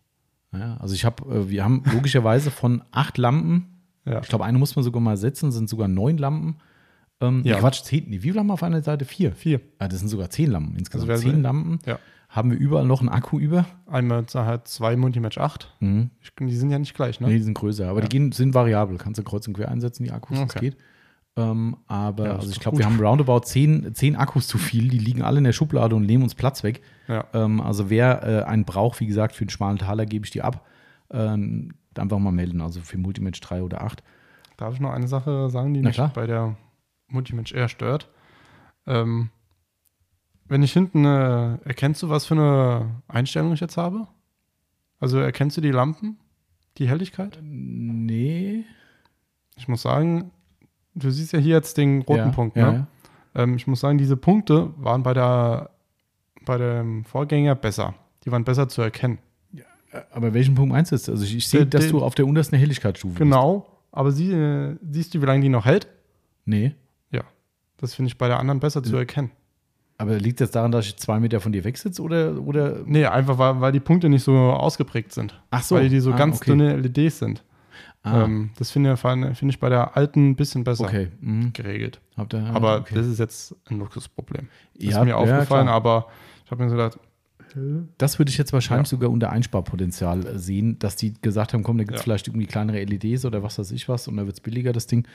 Ja, 0.53 0.77
also 0.77 0.95
ich 0.95 1.07
habe, 1.07 1.25
äh, 1.35 1.49
wir 1.49 1.65
haben 1.65 1.83
logischerweise 1.91 2.51
von 2.51 2.83
acht 2.93 3.17
Lampen, 3.17 3.72
ja. 4.05 4.21
ich 4.21 4.29
glaube, 4.29 4.45
eine 4.45 4.59
muss 4.59 4.77
man 4.77 4.85
sogar 4.85 5.01
mal 5.01 5.17
setzen, 5.17 5.53
sind 5.53 5.69
sogar 5.69 5.89
neun 5.89 6.19
Lampen. 6.19 6.57
Ähm, 7.21 7.43
ja. 7.45 7.59
Quatsch, 7.59 7.83
zehn, 7.83 8.11
wie 8.11 8.19
viele 8.19 8.35
Lampen 8.35 8.51
auf 8.51 8.63
einer 8.63 8.83
Seite? 8.83 9.05
Vier. 9.05 9.33
Vier. 9.33 9.61
Ja, 9.81 9.89
das 9.89 10.01
sind 10.01 10.09
sogar 10.09 10.31
zehn 10.31 10.51
Lampen 10.51 10.77
insgesamt. 10.77 11.11
Also 11.11 11.23
zehn 11.23 11.43
Lampen. 11.43 11.79
Ja 11.87 11.99
haben 12.33 12.51
wir 12.51 12.59
überall 12.59 12.87
noch 12.87 13.01
einen 13.01 13.11
Akku 13.11 13.39
über. 13.39 13.67
Einmal 13.87 14.25
halt 14.35 14.67
zwei 14.67 14.97
Multimatch 14.97 15.37
8. 15.37 15.75
Mhm. 15.81 16.11
Die 16.41 16.57
sind 16.57 16.71
ja 16.71 16.79
nicht 16.79 16.95
gleich, 16.95 17.21
ne? 17.21 17.27
Nee, 17.29 17.35
die 17.35 17.43
sind 17.43 17.53
größer, 17.53 17.87
aber 17.87 18.01
ja. 18.01 18.07
die 18.07 18.09
gehen, 18.09 18.33
sind 18.33 18.55
variabel. 18.55 18.97
Kannst 18.97 19.19
du 19.19 19.23
kreuz 19.23 19.47
und 19.47 19.53
quer 19.53 19.69
einsetzen, 19.69 20.05
die 20.05 20.13
Akkus, 20.13 20.39
okay. 20.39 20.49
das 20.51 20.61
geht. 20.61 20.77
Ähm, 21.37 21.77
aber 21.87 22.27
ja, 22.27 22.37
also 22.37 22.51
ich 22.51 22.59
glaube, 22.59 22.79
wir 22.79 22.87
haben 22.87 22.99
roundabout 22.99 23.41
zehn, 23.41 23.95
zehn 23.95 24.17
Akkus 24.17 24.49
zu 24.49 24.57
viel, 24.57 24.89
die 24.89 24.99
liegen 24.99 25.23
alle 25.23 25.39
in 25.39 25.45
der 25.45 25.53
Schublade 25.53 25.95
und 25.95 26.07
nehmen 26.07 26.23
uns 26.23 26.35
Platz 26.35 26.63
weg. 26.63 26.81
Ja. 27.07 27.27
Ähm, 27.35 27.61
also 27.61 27.91
wer 27.91 28.23
äh, 28.23 28.43
einen 28.45 28.65
braucht, 28.65 29.01
wie 29.01 29.07
gesagt, 29.07 29.35
für 29.35 29.43
einen 29.43 29.51
schmalen 29.51 29.79
Taler 29.79 30.07
gebe 30.07 30.25
ich 30.25 30.31
die 30.31 30.43
ab. 30.43 30.67
Ähm, 31.11 31.75
einfach 31.99 32.19
mal 32.19 32.33
melden, 32.33 32.61
also 32.61 32.81
für 32.81 32.99
Multimatch 32.99 33.41
3 33.41 33.63
oder 33.63 33.83
8. 33.83 34.03
Darf 34.57 34.75
ich 34.75 34.81
noch 34.81 34.93
eine 34.93 35.09
Sache 35.09 35.51
sagen, 35.51 35.75
die 35.75 35.83
mich 35.83 36.01
bei 36.15 36.27
der 36.27 36.57
Multimatch 37.09 37.53
eher 37.53 37.69
stört? 37.69 38.09
Ähm, 38.87 39.31
wenn 40.47 40.63
ich 40.63 40.73
hinten, 40.73 41.05
äh, 41.05 41.57
erkennst 41.65 42.03
du, 42.03 42.09
was 42.09 42.27
für 42.27 42.35
eine 42.35 43.03
Einstellung 43.09 43.53
ich 43.53 43.61
jetzt 43.61 43.77
habe? 43.77 44.07
Also 45.01 45.19
erkennst 45.19 45.57
du 45.57 45.61
die 45.61 45.71
Lampen? 45.71 46.19
Die 46.79 46.89
Helligkeit? 46.89 47.39
Nee. 47.43 48.65
Ich 49.57 49.69
muss 49.69 49.83
sagen, 49.83 50.31
du 50.95 51.11
siehst 51.11 51.33
ja 51.33 51.39
hier 51.39 51.57
jetzt 51.57 51.77
den 51.77 52.03
roten 52.03 52.19
ja, 52.19 52.31
Punkt, 52.31 52.57
ne? 52.57 52.63
Ja, 52.63 52.73
ja. 52.73 52.87
Ähm, 53.35 53.57
ich 53.57 53.67
muss 53.67 53.81
sagen, 53.81 53.99
diese 53.99 54.17
Punkte 54.17 54.73
waren 54.77 55.03
bei 55.03 55.15
der 55.15 55.71
bei 56.45 56.59
dem 56.59 57.05
Vorgänger 57.05 57.55
besser. 57.55 57.95
Die 58.25 58.33
waren 58.33 58.45
besser 58.45 58.69
zu 58.69 58.83
erkennen. 58.83 59.19
Ja, 59.93 60.05
aber 60.11 60.35
welchen 60.35 60.55
Punkt 60.55 60.73
meinst 60.73 60.93
du 60.93 60.97
jetzt? 60.97 61.09
Also 61.09 61.25
ich, 61.25 61.47
sehe, 61.47 61.67
dass 61.67 61.89
du 61.89 62.03
auf 62.03 62.15
der 62.15 62.27
untersten 62.27 62.59
Helligkeitsstufe 62.59 63.19
Genau, 63.19 63.61
bist. 63.61 63.71
aber 63.93 64.13
sie, 64.13 64.33
äh, 64.33 64.77
siehst 64.91 65.15
du, 65.15 65.21
wie 65.21 65.27
lange 65.27 65.43
die 65.43 65.49
noch 65.49 65.65
hält? 65.65 65.89
Nee. 66.45 66.75
Ja, 67.11 67.23
das 67.77 67.95
finde 67.95 68.09
ich 68.09 68.19
bei 68.19 68.29
der 68.29 68.39
anderen 68.39 68.61
besser 68.61 68.83
zu 68.83 68.97
erkennen. 68.97 69.31
Aber 69.99 70.19
liegt 70.19 70.41
das 70.41 70.51
daran, 70.51 70.73
dass 70.73 70.87
ich 70.87 70.97
zwei 70.97 71.21
Meter 71.21 71.41
von 71.41 71.53
dir 71.53 71.63
weg 71.63 71.79
sitze 71.79 72.03
oder, 72.03 72.41
oder? 72.41 72.81
Nee, 72.87 73.07
einfach 73.07 73.39
weil, 73.39 73.61
weil 73.61 73.73
die 73.73 73.81
Punkte 73.81 74.09
nicht 74.09 74.25
so 74.25 74.35
ausgeprägt 74.35 75.13
sind. 75.13 75.41
Ach 75.51 75.63
so. 75.63 75.77
Weil 75.77 75.89
die 75.89 76.01
so 76.01 76.13
ah, 76.13 76.17
ganz 76.17 76.39
okay. 76.39 76.51
dünne 76.51 76.77
LEDs 76.77 77.21
sind. 77.21 77.45
Ah. 78.03 78.25
Ähm, 78.25 78.51
das 78.59 78.73
finde 78.73 78.97
find 78.97 79.43
ich 79.45 79.61
bei 79.61 79.69
der 79.69 79.97
alten 79.97 80.31
ein 80.31 80.37
bisschen 80.37 80.65
besser 80.65 80.85
okay. 80.85 81.09
mhm. 81.21 81.53
geregelt. 81.53 82.01
Aber 82.17 82.79
okay. 82.81 82.95
das 82.97 83.07
ist 83.07 83.21
jetzt 83.21 83.55
ein 83.67 83.79
Luxusproblem. 83.79 84.49
Das 84.75 84.85
ja, 84.85 84.99
ist 84.99 85.05
mir 85.05 85.17
aufgefallen, 85.17 85.69
ja, 85.69 85.73
aber 85.73 86.09
ich 86.45 86.51
habe 86.51 86.65
mir 86.65 86.69
so 86.69 86.77
gedacht, 86.77 86.99
das 87.99 88.19
würde 88.19 88.31
ich 88.31 88.39
jetzt 88.39 88.53
wahrscheinlich 88.53 88.89
ja. 88.89 88.91
sogar 88.91 89.11
unter 89.11 89.31
Einsparpotenzial 89.31 90.27
äh, 90.27 90.39
sehen, 90.39 90.79
dass 90.79 90.97
die 90.97 91.15
gesagt 91.21 91.53
haben, 91.53 91.63
komm, 91.63 91.79
da 91.79 91.85
gibt 91.85 91.97
es 91.97 92.01
ja. 92.01 92.05
vielleicht 92.05 92.29
irgendwie 92.29 92.47
kleinere 92.47 92.83
LEDs 92.83 93.25
oder 93.25 93.43
was 93.43 93.59
weiß 93.59 93.71
ich 93.73 93.89
was 93.89 94.09
und 94.09 94.17
da 94.17 94.27
wird 94.27 94.37
es 94.37 94.41
billiger, 94.41 94.73
das 94.73 94.87
Ding. 94.87 95.07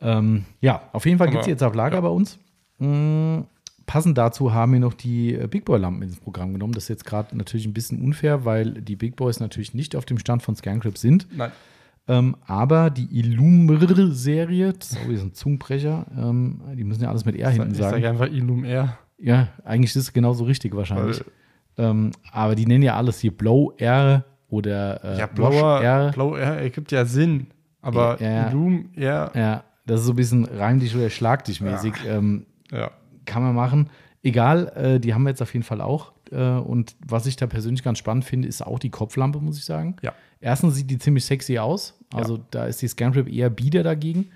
Ähm, 0.00 0.44
ja, 0.60 0.88
auf 0.92 1.06
jeden 1.06 1.18
Fall 1.18 1.28
gibt 1.28 1.42
es 1.42 1.48
jetzt 1.48 1.62
auf 1.62 1.74
Lager 1.74 2.00
bei 2.02 2.08
uns. 2.08 2.38
Mhm 2.78 3.44
passend 3.88 4.16
dazu 4.16 4.54
haben 4.54 4.74
wir 4.74 4.80
noch 4.80 4.94
die 4.94 5.34
äh, 5.34 5.48
Big 5.48 5.64
Boy-Lampen 5.64 6.02
ins 6.02 6.20
Programm 6.20 6.52
genommen. 6.52 6.74
Das 6.74 6.84
ist 6.84 6.88
jetzt 6.90 7.04
gerade 7.04 7.36
natürlich 7.36 7.66
ein 7.66 7.72
bisschen 7.72 8.00
unfair, 8.00 8.44
weil 8.44 8.74
die 8.74 8.94
Big 8.94 9.16
Boys 9.16 9.40
natürlich 9.40 9.74
nicht 9.74 9.96
auf 9.96 10.04
dem 10.04 10.18
Stand 10.18 10.44
von 10.44 10.54
Scancrip 10.54 10.96
sind. 10.96 11.26
Nein. 11.36 11.50
Ähm, 12.06 12.36
aber 12.46 12.90
die 12.90 13.08
Illumr-Serie, 13.18 14.72
das 14.72 14.92
ist 14.92 14.98
auch 14.98 15.08
wieder 15.08 15.18
so 15.18 15.26
ein 15.26 15.34
Zungenbrecher, 15.34 16.06
ähm, 16.16 16.60
die 16.74 16.84
müssen 16.84 17.02
ja 17.02 17.10
alles 17.10 17.24
mit 17.24 17.36
R 17.36 17.50
hinten 17.50 17.74
sagen. 17.74 17.96
Ich 17.96 18.04
sage 18.04 18.08
einfach 18.08 18.32
Illum 18.32 18.64
R. 18.64 18.98
Ja, 19.18 19.48
eigentlich 19.64 19.90
ist 19.90 20.02
es 20.04 20.12
genauso 20.12 20.44
richtig 20.44 20.74
wahrscheinlich. 20.74 21.22
Ähm, 21.78 22.10
aber 22.32 22.54
die 22.54 22.66
nennen 22.66 22.82
ja 22.82 22.96
alles 22.96 23.20
hier 23.20 23.36
Blow 23.36 23.72
R 23.78 24.24
oder 24.48 25.04
äh, 25.04 25.18
ja, 25.18 25.26
Blower, 25.26 25.80
R. 25.82 26.10
Blow 26.12 26.36
R 26.36 26.58
ergibt 26.58 26.92
ja 26.92 27.04
Sinn, 27.04 27.48
aber 27.80 28.20
ja, 28.20 28.48
Illum 28.48 28.90
R. 28.96 29.30
Ja, 29.34 29.64
das 29.86 30.00
ist 30.00 30.06
so 30.06 30.12
ein 30.12 30.16
bisschen 30.16 30.44
reim 30.44 30.80
dich 30.80 30.94
oder 30.96 31.10
schlag 31.10 31.44
dich 31.44 31.60
mäßig. 31.60 31.94
Ja. 32.04 32.16
Ähm, 32.16 32.46
ja 32.70 32.90
kann 33.28 33.42
man 33.42 33.54
machen. 33.54 33.90
Egal, 34.24 34.72
äh, 34.74 34.98
die 34.98 35.14
haben 35.14 35.22
wir 35.22 35.30
jetzt 35.30 35.42
auf 35.42 35.52
jeden 35.52 35.64
Fall 35.64 35.80
auch. 35.80 36.12
Äh, 36.32 36.36
und 36.36 36.96
was 37.06 37.26
ich 37.26 37.36
da 37.36 37.46
persönlich 37.46 37.84
ganz 37.84 37.98
spannend 37.98 38.24
finde, 38.24 38.48
ist 38.48 38.66
auch 38.66 38.80
die 38.80 38.90
Kopflampe, 38.90 39.38
muss 39.38 39.58
ich 39.58 39.64
sagen. 39.64 39.96
Ja. 40.02 40.12
Erstens 40.40 40.74
sieht 40.74 40.90
die 40.90 40.98
ziemlich 40.98 41.24
sexy 41.24 41.58
aus. 41.58 42.00
Also 42.12 42.38
da 42.50 42.64
ist 42.64 42.82
die 42.82 42.88
Scantrip 42.88 43.28
eher 43.28 43.50
bieder 43.50 43.82
dagegen. 43.84 44.30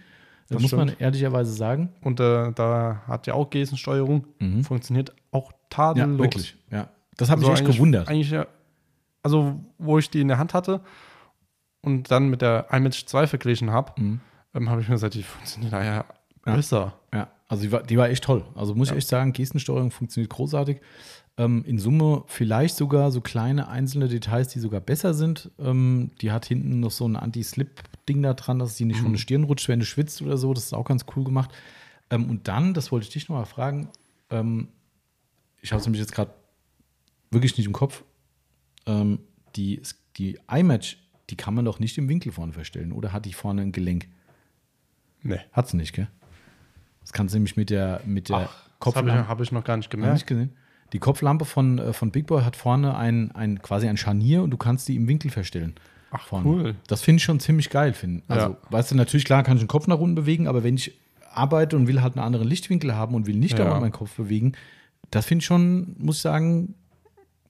Das, 0.49 0.57
das 0.57 0.62
muss 0.62 0.72
man 0.72 0.93
ehrlicherweise 0.99 1.53
sagen. 1.53 1.90
Und 2.03 2.20
äh, 2.20 2.53
da 2.53 3.03
hat 3.07 3.26
ja 3.26 3.34
auch 3.34 3.51
Gestensteuerung. 3.51 4.26
Mhm. 4.38 4.62
Funktioniert 4.62 5.14
auch 5.30 5.53
tadellos. 5.70 6.12
Ja, 6.12 6.18
wirklich. 6.18 6.57
Ja. 6.70 6.88
Das 7.16 7.30
hat 7.30 7.38
mich 7.38 7.48
also 7.48 7.62
echt 7.62 7.70
gewundert. 7.70 8.08
Eigentlich, 8.08 8.34
also, 9.22 9.60
wo 9.78 9.98
ich 9.98 10.10
die 10.10 10.20
in 10.20 10.28
der 10.28 10.38
Hand 10.38 10.54
hatte 10.54 10.80
und 11.80 12.10
dann 12.10 12.28
mit 12.28 12.42
der 12.42 12.66
iMatch 12.70 13.06
2 13.06 13.26
verglichen 13.26 13.70
habe, 13.70 14.00
mhm. 14.00 14.20
ähm, 14.54 14.70
habe 14.70 14.80
ich 14.80 14.88
mir 14.88 14.94
gesagt, 14.94 15.14
die 15.14 15.22
funktioniert 15.22 15.72
da 15.72 15.84
ja 15.84 16.04
besser. 16.42 16.94
Ja. 17.12 17.28
Also 17.48 17.64
die 17.64 17.72
war, 17.72 17.82
die 17.82 17.98
war 17.98 18.08
echt 18.08 18.24
toll. 18.24 18.44
Also 18.54 18.74
muss 18.74 18.88
ja. 18.88 18.94
ich 18.94 18.98
echt 18.98 19.08
sagen, 19.08 19.32
Gestensteuerung 19.32 19.90
funktioniert 19.90 20.30
großartig. 20.32 20.80
Ähm, 21.38 21.64
in 21.66 21.78
Summe 21.78 22.24
vielleicht 22.26 22.76
sogar 22.76 23.10
so 23.10 23.20
kleine 23.20 23.68
einzelne 23.68 24.08
Details, 24.08 24.48
die 24.48 24.58
sogar 24.58 24.80
besser 24.80 25.14
sind. 25.14 25.50
Ähm, 25.58 26.10
die 26.20 26.32
hat 26.32 26.46
hinten 26.46 26.80
noch 26.80 26.90
so 26.90 27.06
ein 27.06 27.16
Anti-Slip-Ding 27.16 28.22
da 28.22 28.34
dran, 28.34 28.58
dass 28.58 28.76
sie 28.76 28.84
nicht 28.84 29.00
mhm. 29.00 29.04
von 29.04 29.12
der 29.12 29.18
Stirn 29.18 29.44
rutscht, 29.44 29.68
wenn 29.68 29.80
du 29.80 29.86
schwitzt 29.86 30.22
oder 30.22 30.36
so. 30.36 30.52
Das 30.54 30.64
ist 30.64 30.72
auch 30.72 30.84
ganz 30.84 31.04
cool 31.14 31.24
gemacht. 31.24 31.50
Ähm, 32.10 32.28
und 32.28 32.48
dann, 32.48 32.74
das 32.74 32.92
wollte 32.92 33.04
ich 33.04 33.12
dich 33.12 33.28
noch 33.28 33.36
mal 33.36 33.44
fragen, 33.44 33.88
ähm, 34.30 34.68
ich 35.60 35.72
habe 35.72 35.80
es 35.80 35.86
nämlich 35.86 36.00
jetzt 36.00 36.12
gerade 36.12 36.32
wirklich 37.32 37.56
nicht 37.56 37.66
im 37.66 37.72
Kopf. 37.72 38.04
Ähm, 38.86 39.20
die, 39.56 39.82
die 40.16 40.38
iMatch, 40.50 40.98
die 41.30 41.36
kann 41.36 41.54
man 41.54 41.64
doch 41.64 41.78
nicht 41.78 41.98
im 41.98 42.08
Winkel 42.08 42.32
vorne 42.32 42.52
verstellen, 42.52 42.92
oder 42.92 43.12
hat 43.12 43.24
die 43.24 43.32
vorne 43.32 43.62
ein 43.62 43.72
Gelenk? 43.72 44.06
Nee. 45.22 45.40
Hat 45.52 45.68
sie 45.68 45.76
nicht, 45.76 45.92
gell? 45.92 46.08
Das 47.00 47.12
kannst 47.12 47.34
du 47.34 47.38
nämlich 47.38 47.56
mit 47.56 47.70
der, 47.70 48.00
mit 48.04 48.28
der 48.28 48.48
Kopf. 48.78 48.94
Das 48.94 48.96
habe 49.02 49.08
ich, 49.08 49.14
hab 49.28 49.40
ich, 49.40 49.52
noch 49.52 49.64
gar 49.64 49.76
nicht 49.76 49.90
gemerkt. 49.90 50.14
Nicht 50.14 50.26
gesehen? 50.26 50.52
Die 50.92 50.98
Kopflampe 50.98 51.44
von, 51.44 51.78
äh, 51.78 51.92
von 51.92 52.10
Big 52.10 52.26
Boy 52.26 52.42
hat 52.42 52.54
vorne 52.56 52.96
ein, 52.96 53.32
ein 53.32 53.62
quasi 53.62 53.88
ein 53.88 53.96
Scharnier 53.96 54.42
und 54.42 54.50
du 54.50 54.56
kannst 54.56 54.88
die 54.88 54.96
im 54.96 55.08
Winkel 55.08 55.30
verstellen. 55.30 55.74
Ach, 56.10 56.26
vorne. 56.26 56.46
cool. 56.46 56.74
Das 56.86 57.00
finde 57.00 57.18
ich 57.18 57.24
schon 57.24 57.40
ziemlich 57.40 57.70
geil. 57.70 57.94
Find. 57.94 58.22
Also, 58.28 58.50
Ja. 58.50 58.56
weißt 58.70 58.90
du, 58.90 58.94
natürlich, 58.96 59.24
klar 59.24 59.42
kann 59.42 59.56
ich 59.56 59.62
den 59.62 59.68
Kopf 59.68 59.86
nach 59.86 59.98
unten 59.98 60.14
bewegen, 60.14 60.46
aber 60.46 60.62
wenn 60.62 60.74
ich 60.74 60.92
arbeite 61.32 61.76
und 61.76 61.86
will 61.86 62.02
halt 62.02 62.16
einen 62.16 62.24
anderen 62.24 62.46
Lichtwinkel 62.46 62.94
haben 62.94 63.14
und 63.14 63.26
will 63.26 63.36
nicht 63.36 63.58
Ja. 63.58 63.64
dauernd 63.64 63.80
meinen 63.80 63.92
Kopf 63.92 64.14
bewegen, 64.16 64.52
das 65.10 65.24
finde 65.24 65.40
ich 65.42 65.46
schon, 65.46 65.96
muss 65.98 66.16
ich 66.16 66.22
sagen, 66.22 66.74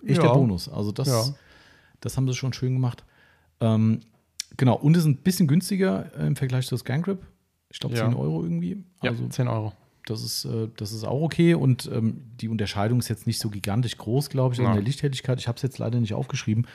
echt 0.07 0.19
Ja. 0.19 0.29
der 0.29 0.35
Bonus. 0.35 0.69
Also 0.69 0.93
das, 0.93 1.09
Ja. 1.09 1.25
das 2.01 2.17
haben 2.17 2.27
sie 2.29 2.35
schon 2.35 2.53
schön 2.53 2.73
gemacht. 2.75 3.05
Ähm, 3.61 4.01
genau, 4.57 4.77
und 4.77 4.97
ist 4.97 5.05
ein 5.05 5.17
bisschen 5.19 5.47
günstiger 5.47 6.13
im 6.19 6.37
Vergleich 6.37 6.67
zu 6.67 6.77
Scan 6.77 7.03
Grip. 7.03 7.27
Ich 7.71 7.79
glaube 7.81 7.97
Ja. 7.97 8.05
10 8.09 8.15
Euro 8.15 8.43
irgendwie. 8.43 8.85
Ja, 9.03 9.11
Also 9.11 9.27
10 9.29 9.49
Euro. 9.49 9.73
das 10.07 10.23
ist, 10.23 10.45
äh, 10.45 10.69
das 10.77 10.93
ist 10.93 11.05
auch 11.05 11.23
okay 11.23 11.55
und 11.55 11.89
ähm, 11.93 12.23
die 12.41 12.49
Unterscheidung 12.49 12.99
ist 12.99 13.09
jetzt 13.09 13.27
nicht 13.27 13.39
so 13.39 13.49
gigantisch 13.51 13.97
groß, 13.97 14.29
glaube 14.31 14.55
ich, 14.55 14.59
in 14.59 14.67
Ja. 14.67 14.73
der 14.75 14.83
Lichthelligkeit. 14.83 15.39
Ich 15.41 15.49
habe 15.49 15.57
es 15.57 15.63
jetzt 15.63 15.79
leider 15.79 15.99
nicht 16.01 16.13
aufgeschrieben, 16.15 16.67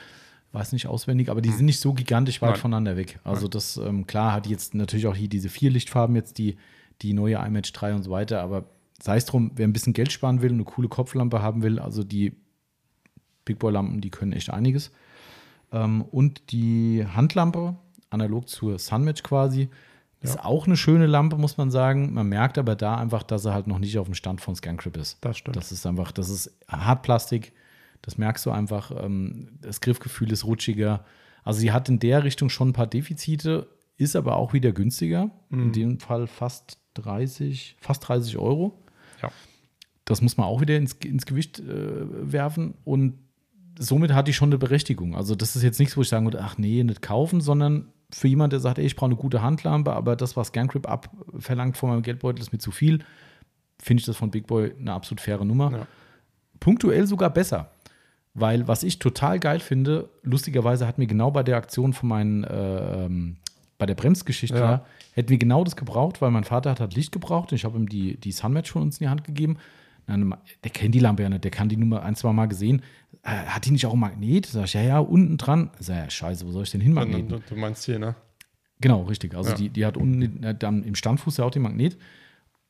weiß 0.52 0.72
nicht 0.72 0.86
auswendig, 0.86 1.28
aber 1.30 1.40
die 1.42 1.50
sind 1.52 1.66
nicht 1.66 1.78
so 1.78 1.92
gigantisch 1.92 2.40
weit 2.40 2.48
Hm. 2.48 2.52
Nein. 2.54 2.60
voneinander 2.62 2.96
weg. 2.96 3.20
Also 3.22 3.48
das, 3.48 3.76
ähm, 3.76 4.06
klar, 4.06 4.32
hat 4.32 4.46
jetzt 4.46 4.74
natürlich 4.74 5.06
auch 5.06 5.14
hier 5.14 5.28
diese 5.28 5.50
vier 5.50 5.70
Lichtfarben, 5.70 6.16
jetzt 6.16 6.38
die, 6.38 6.56
die 7.02 7.12
neue 7.12 7.34
iMatch 7.36 7.72
3 7.74 7.94
und 7.94 8.02
so 8.02 8.10
weiter, 8.10 8.40
aber 8.42 8.64
sei 9.00 9.18
es 9.18 9.26
drum, 9.26 9.52
wer 9.54 9.68
ein 9.68 9.72
bisschen 9.74 9.92
Geld 9.92 10.10
sparen 10.10 10.40
will 10.42 10.50
und 10.50 10.56
eine 10.56 10.64
coole 10.64 10.88
Kopflampe 10.88 11.42
haben 11.42 11.62
will, 11.62 11.78
also 11.78 12.02
die 12.02 12.32
Big 13.48 13.58
Boy 13.58 13.72
Lampen, 13.72 14.00
die 14.00 14.10
können 14.10 14.32
echt 14.32 14.50
einiges. 14.50 14.90
Ähm, 15.72 16.02
und 16.02 16.52
die 16.52 17.04
Handlampe, 17.14 17.76
analog 18.10 18.48
zur 18.48 18.78
Sunmatch 18.78 19.22
quasi, 19.22 19.68
ist 20.20 20.34
Ja. 20.36 20.44
auch 20.44 20.66
eine 20.66 20.76
schöne 20.76 21.06
Lampe, 21.06 21.36
muss 21.36 21.56
man 21.58 21.70
sagen. 21.70 22.12
Man 22.14 22.28
merkt 22.28 22.58
aber 22.58 22.74
da 22.76 22.96
einfach, 22.96 23.22
dass 23.22 23.44
er 23.44 23.54
halt 23.54 23.66
noch 23.66 23.78
nicht 23.78 23.98
auf 23.98 24.06
dem 24.06 24.14
Stand 24.14 24.40
von 24.40 24.54
ScanCrip 24.56 24.96
ist. 24.96 25.18
Das 25.20 25.38
stimmt. 25.38 25.56
Das 25.56 25.70
ist 25.72 25.86
einfach, 25.86 26.10
das 26.12 26.28
ist 26.28 26.56
Hartplastik. 26.68 27.52
Das 28.02 28.18
merkst 28.18 28.44
du 28.46 28.50
einfach. 28.50 28.90
Ähm, 29.04 29.48
das 29.60 29.80
Griffgefühl 29.80 30.30
ist 30.32 30.44
rutschiger. 30.44 31.04
Also 31.44 31.60
sie 31.60 31.72
hat 31.72 31.88
in 31.88 31.98
der 31.98 32.24
Richtung 32.24 32.48
schon 32.50 32.68
ein 32.70 32.72
paar 32.72 32.86
Defizite, 32.86 33.68
ist 33.96 34.16
aber 34.16 34.36
auch 34.36 34.52
wieder 34.52 34.72
günstiger. 34.72 35.30
Mhm. 35.50 35.62
In 35.62 35.72
dem 35.72 36.00
Fall 36.00 36.26
fast 36.26 36.78
30, 36.94 37.76
fast 37.80 38.08
30 38.08 38.38
Euro. 38.38 38.82
Ja. 39.22 39.30
Das 40.04 40.20
muss 40.22 40.36
man 40.36 40.46
auch 40.46 40.60
wieder 40.60 40.76
ins, 40.76 40.94
ins 40.94 41.26
Gewicht 41.26 41.60
äh, 41.60 42.32
werfen. 42.32 42.74
Und 42.84 43.18
somit 43.78 44.12
hat 44.12 44.28
die 44.28 44.32
schon 44.32 44.48
eine 44.50 44.58
Berechtigung. 44.58 45.14
Also 45.16 45.34
das 45.34 45.56
ist 45.56 45.62
jetzt 45.62 45.78
nichts, 45.78 45.96
wo 45.96 46.02
ich 46.02 46.08
sagen 46.08 46.26
würde, 46.26 46.40
ach 46.42 46.58
nee, 46.58 46.82
nicht 46.82 47.02
kaufen, 47.02 47.40
sondern 47.40 47.88
für 48.10 48.28
jemand, 48.28 48.52
der 48.52 48.60
sagt, 48.60 48.78
ey, 48.78 48.86
ich 48.86 48.96
brauche 48.96 49.10
eine 49.10 49.16
gute 49.16 49.42
Handlampe, 49.42 49.92
aber 49.92 50.16
das, 50.16 50.36
was 50.36 50.48
ScanCrip 50.48 50.88
abverlangt 50.88 51.76
von 51.76 51.90
meinem 51.90 52.02
Geldbeutel, 52.02 52.40
ist 52.40 52.52
mir 52.52 52.58
zu 52.58 52.70
viel, 52.70 53.00
finde 53.80 54.00
ich 54.00 54.06
das 54.06 54.16
von 54.16 54.30
Big 54.30 54.46
Boy 54.46 54.72
eine 54.78 54.92
absolut 54.92 55.20
faire 55.20 55.44
Nummer. 55.44 55.70
Ja. 55.72 55.86
Punktuell 56.60 57.06
sogar 57.06 57.30
besser. 57.30 57.70
Weil 58.34 58.68
was 58.68 58.82
ich 58.82 58.98
total 58.98 59.40
geil 59.40 59.60
finde, 59.60 60.08
lustigerweise 60.22 60.86
hat 60.86 60.98
mir 60.98 61.06
genau 61.06 61.30
bei 61.30 61.42
der 61.42 61.56
Aktion 61.56 61.92
von 61.92 62.08
meinen, 62.08 62.44
äh, 62.44 63.04
ähm, 63.04 63.36
bei 63.78 63.86
der 63.86 63.94
Bremsgeschichte, 63.94 64.56
Ja. 64.58 64.84
hätten 65.12 65.28
wir 65.30 65.38
genau 65.38 65.64
das 65.64 65.76
gebraucht, 65.76 66.20
weil 66.20 66.30
mein 66.30 66.44
Vater 66.44 66.70
hat 66.70 66.80
halt 66.80 66.94
Licht 66.94 67.12
gebraucht 67.12 67.52
und 67.52 67.56
ich 67.56 67.64
habe 67.64 67.78
ihm 67.78 67.88
die, 67.88 68.16
die 68.18 68.32
Sunmatch 68.32 68.70
von 68.70 68.82
uns 68.82 68.98
in 68.98 69.04
die 69.04 69.08
Hand 69.08 69.24
gegeben. 69.24 69.56
Dann, 70.06 70.34
der 70.64 70.70
kennt 70.70 70.94
die 70.94 71.00
Lampe 71.00 71.22
ja 71.22 71.28
nicht, 71.28 71.44
der 71.44 71.50
kann 71.50 71.68
die 71.68 71.76
Nummer 71.76 72.02
ein, 72.02 72.14
zwei 72.16 72.32
Mal 72.32 72.46
gesehen. 72.46 72.82
Äh, 73.22 73.30
hat 73.30 73.64
die 73.66 73.70
nicht 73.72 73.84
auch 73.86 73.92
ein 73.94 73.98
Magnet? 73.98 74.46
Sag 74.46 74.64
ich, 74.64 74.74
ja, 74.74 74.82
ja, 74.82 74.98
unten 74.98 75.36
dran. 75.36 75.70
Sag 75.80 75.96
ja, 75.96 76.10
scheiße, 76.10 76.46
wo 76.46 76.52
soll 76.52 76.62
ich 76.64 76.70
denn 76.70 76.80
hinmagneten? 76.80 77.28
Du, 77.28 77.40
du 77.40 77.56
meinst 77.56 77.84
hier, 77.84 77.98
ne? 77.98 78.14
Genau, 78.80 79.02
richtig. 79.02 79.34
Also 79.34 79.50
Ja. 79.50 79.56
die, 79.56 79.68
die 79.70 79.84
hat 79.86 79.96
unten 79.96 80.42
äh, 80.44 80.54
dann 80.54 80.84
im 80.84 80.94
Standfuß 80.94 81.38
ja 81.38 81.44
auch 81.44 81.50
den 81.50 81.62
Magnet. 81.62 81.94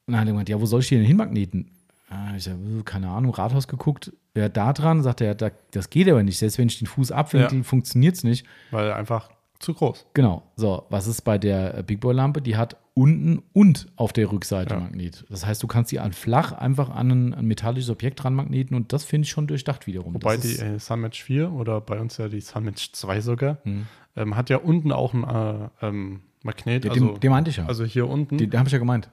Und 0.06 0.12
dann 0.12 0.20
hat 0.20 0.26
er 0.26 0.32
gemeint, 0.32 0.48
ja, 0.48 0.60
wo 0.60 0.66
soll 0.66 0.80
ich 0.80 0.88
die 0.88 0.96
denn 0.96 1.04
hinmagneten? 1.04 1.70
Ah, 2.08 2.34
Ich 2.36 2.44
sage, 2.44 2.56
keine 2.84 3.10
Ahnung, 3.10 3.34
Rathaus 3.34 3.68
geguckt. 3.68 4.12
Wer 4.32 4.48
da 4.48 4.72
dran? 4.72 5.02
Sagt 5.02 5.20
er, 5.20 5.34
da, 5.34 5.50
das 5.72 5.90
geht 5.90 6.08
aber 6.08 6.22
nicht. 6.22 6.38
Selbst 6.38 6.56
wenn 6.56 6.68
ich 6.68 6.78
den 6.78 6.86
Fuß 6.86 7.12
abwinkel, 7.12 7.58
Ja. 7.58 7.64
funktioniert 7.64 8.14
es 8.16 8.24
nicht. 8.24 8.46
Weil 8.70 8.90
einfach 8.92 9.30
zu 9.58 9.74
groß. 9.74 10.06
Genau. 10.14 10.42
So, 10.56 10.86
was 10.88 11.06
ist 11.06 11.20
bei 11.22 11.36
der 11.36 11.76
äh, 11.78 11.82
Big 11.82 12.00
Boy 12.00 12.14
Lampe? 12.14 12.40
Die 12.40 12.56
hat 12.56 12.76
unten 12.98 13.42
und 13.52 13.86
auf 13.96 14.12
der 14.12 14.30
Rückseite 14.32 14.74
Ja. 14.74 14.80
Magnet. 14.80 15.24
Das 15.30 15.46
heißt, 15.46 15.62
du 15.62 15.66
kannst 15.66 15.92
die 15.92 16.00
an 16.00 16.12
flach 16.12 16.52
einfach 16.52 16.90
an 16.90 17.10
ein, 17.10 17.34
ein 17.34 17.46
metallisches 17.46 17.90
Objekt 17.90 18.22
dran 18.22 18.34
magneten 18.34 18.74
und 18.76 18.92
das 18.92 19.04
finde 19.04 19.26
ich 19.26 19.30
schon 19.30 19.46
durchdacht 19.46 19.86
wiederum. 19.86 20.14
Wobei 20.14 20.36
das 20.36 20.44
die 20.44 20.52
ist, 20.52 20.62
äh, 20.62 20.78
Sunmatch 20.78 21.22
4 21.22 21.52
oder 21.52 21.80
bei 21.80 22.00
uns 22.00 22.16
ja 22.18 22.28
die 22.28 22.40
Sunmatch 22.40 22.92
2 22.92 23.20
sogar, 23.20 23.58
Hm. 23.64 23.86
ähm, 24.16 24.36
hat 24.36 24.50
ja 24.50 24.58
unten 24.58 24.92
auch 24.92 25.14
ein 25.14 25.24
äh, 25.24 25.86
ähm, 25.86 26.20
Magnet. 26.42 26.84
ja, 26.84 26.90
also, 26.92 27.08
den, 27.12 27.20
den 27.20 27.30
meinte 27.30 27.50
ich 27.50 27.56
ja. 27.58 27.66
also 27.66 27.84
hier 27.84 28.08
unten. 28.08 28.38
den, 28.38 28.50
den 28.50 28.58
habe 28.58 28.68
ich 28.68 28.72
ja 28.72 28.78
gemeint. 28.78 29.08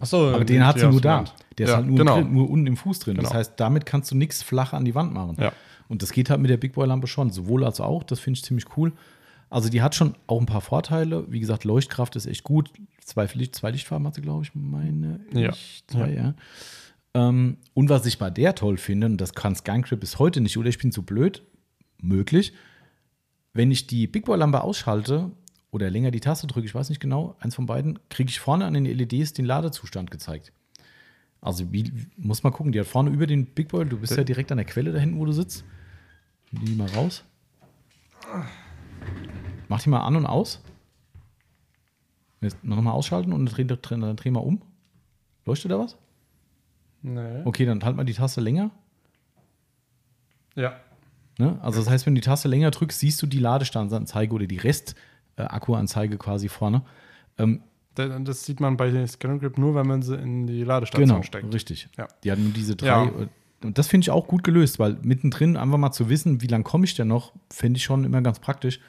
Achso, 0.00 0.32
Aber 0.34 0.44
den 0.44 0.66
hat 0.66 0.78
sie 0.80 0.88
nur 0.88 1.00
da. 1.00 1.24
Der 1.56 1.64
ist 1.66 1.70
ja, 1.70 1.76
halt 1.76 1.86
nur, 1.86 1.96
genau. 1.98 2.16
drin, 2.16 2.32
nur 2.32 2.50
unten 2.50 2.66
im 2.66 2.76
Fuß 2.76 2.98
drin. 2.98 3.14
Das 3.16 3.26
Genau. 3.26 3.36
heißt, 3.38 3.52
damit 3.58 3.86
kannst 3.86 4.10
du 4.10 4.16
nichts 4.16 4.42
flach 4.42 4.72
an 4.72 4.84
die 4.84 4.94
Wand 4.96 5.12
machen. 5.14 5.36
Ja. 5.38 5.52
Und 5.88 6.02
das 6.02 6.10
geht 6.12 6.30
halt 6.30 6.40
mit 6.40 6.50
der 6.50 6.56
Big 6.56 6.72
Boy 6.72 6.86
Lampe 6.88 7.06
schon. 7.06 7.30
Sowohl 7.30 7.64
als 7.64 7.80
auch. 7.80 8.02
Das 8.02 8.18
finde 8.18 8.38
ich 8.38 8.44
ziemlich 8.44 8.66
cool. 8.76 8.92
Also 9.50 9.68
die 9.68 9.82
hat 9.82 9.94
schon 9.94 10.14
auch 10.26 10.40
ein 10.40 10.46
paar 10.46 10.62
Vorteile. 10.62 11.26
Wie 11.30 11.38
gesagt, 11.38 11.62
Leuchtkraft 11.62 12.16
ist 12.16 12.26
echt 12.26 12.42
gut. 12.42 12.70
Zwei, 13.04 13.26
Licht, 13.34 13.54
zwei 13.54 13.70
Lichtfarben 13.70 14.06
hat 14.06 14.14
sie, 14.14 14.22
glaube 14.22 14.44
ich, 14.44 14.54
meine 14.54 15.20
Ja. 15.32 15.50
ich. 15.50 15.84
Zwei, 15.86 16.10
ja. 16.12 16.34
Ähm, 17.12 17.58
und 17.74 17.90
was 17.90 18.06
ich 18.06 18.18
bei 18.18 18.30
der 18.30 18.54
toll 18.54 18.78
finde, 18.78 19.06
und 19.06 19.18
das 19.18 19.34
kann 19.34 19.54
ScanCrip 19.54 20.00
bis 20.00 20.18
heute 20.18 20.40
nicht, 20.40 20.56
oder 20.56 20.68
ich 20.70 20.78
bin 20.78 20.90
zu 20.90 21.02
blöd, 21.02 21.42
möglich, 22.00 22.54
wenn 23.52 23.70
ich 23.70 23.86
die 23.86 24.06
Big 24.06 24.24
Boy 24.24 24.38
Lampe 24.38 24.62
ausschalte 24.62 25.30
oder 25.70 25.90
länger 25.90 26.10
die 26.10 26.20
Taste 26.20 26.46
drücke, 26.46 26.66
ich 26.66 26.74
weiß 26.74 26.88
nicht 26.88 27.00
genau, 27.00 27.36
eins 27.40 27.54
von 27.54 27.66
beiden, 27.66 27.98
kriege 28.08 28.30
ich 28.30 28.40
vorne 28.40 28.64
an 28.64 28.74
den 28.74 28.86
LEDs 28.86 29.32
den 29.34 29.44
Ladezustand 29.44 30.10
gezeigt. 30.10 30.52
Also 31.40 31.70
wie, 31.72 31.92
muss 32.16 32.42
mal 32.42 32.50
gucken, 32.50 32.72
die 32.72 32.80
hat 32.80 32.86
vorne 32.86 33.10
über 33.10 33.26
den 33.26 33.44
Big 33.44 33.68
Boy, 33.68 33.84
du 33.84 33.98
bist 33.98 34.16
ja 34.16 34.24
direkt 34.24 34.50
an 34.50 34.56
der 34.56 34.64
Quelle 34.64 34.92
da 34.92 34.98
hinten, 34.98 35.18
wo 35.18 35.26
du 35.26 35.32
sitzt. 35.32 35.62
Nimm 36.50 36.64
die 36.64 36.74
mal 36.74 36.88
raus. 36.88 37.22
Mach 39.68 39.82
die 39.82 39.90
mal 39.90 40.00
an 40.00 40.16
und 40.16 40.24
aus. 40.26 40.62
Jetzt 42.44 42.62
noch 42.64 42.80
mal 42.80 42.92
ausschalten 42.92 43.32
und 43.32 43.44
dann 43.46 43.54
drehen, 43.54 43.68
drehen, 43.68 44.00
dann 44.00 44.16
drehen 44.16 44.34
wir 44.34 44.42
um. 44.44 44.62
Leuchtet 45.46 45.70
da 45.70 45.78
was? 45.78 45.96
Nee. 47.02 47.42
Okay, 47.44 47.66
dann 47.66 47.82
halt 47.84 47.96
mal 47.96 48.04
die 48.04 48.14
Taste 48.14 48.40
länger. 48.40 48.70
Ja. 50.54 50.74
Ne? 51.38 51.58
Also 51.62 51.80
das 51.80 51.90
heißt, 51.90 52.06
wenn 52.06 52.14
du 52.14 52.20
die 52.20 52.24
Taste 52.26 52.48
länger 52.48 52.70
drückst, 52.70 52.98
siehst 53.00 53.20
du 53.20 53.26
die 53.26 53.40
Ladestandsanzeige 53.40 54.32
oder 54.34 54.46
die 54.46 54.58
Rest-Akkuanzeige 54.58 56.16
quasi 56.18 56.48
vorne. 56.48 56.82
Ähm, 57.38 57.62
Da- 57.96 58.18
Das 58.18 58.44
sieht 58.44 58.58
man 58.60 58.76
bei 58.76 59.06
Scan 59.06 59.38
Grip 59.38 59.56
nur, 59.58 59.74
wenn 59.76 59.86
man 59.86 60.02
sie 60.02 60.16
in 60.16 60.46
die 60.48 60.64
Ladestation 60.64 61.08
genau, 61.08 61.22
steckt. 61.22 61.52
richtig. 61.54 61.88
Ja. 61.96 62.08
Die 62.24 62.32
hatten 62.32 62.42
nur 62.44 62.52
diese 62.52 62.74
drei. 62.74 62.86
Ja. 62.88 63.10
Und 63.62 63.78
das 63.78 63.86
finde 63.88 64.04
ich 64.04 64.10
auch 64.10 64.26
gut 64.26 64.42
gelöst, 64.44 64.78
weil 64.80 64.98
mittendrin 65.02 65.56
einfach 65.56 65.78
mal 65.78 65.92
zu 65.92 66.08
wissen, 66.08 66.42
wie 66.42 66.48
lange 66.48 66.64
komme 66.64 66.84
ich 66.84 66.94
denn 66.96 67.06
noch, 67.08 67.32
finde 67.50 67.78
ich 67.78 67.84
schon 67.84 68.02
immer 68.04 68.20
ganz 68.20 68.38
praktisch. 68.40 68.80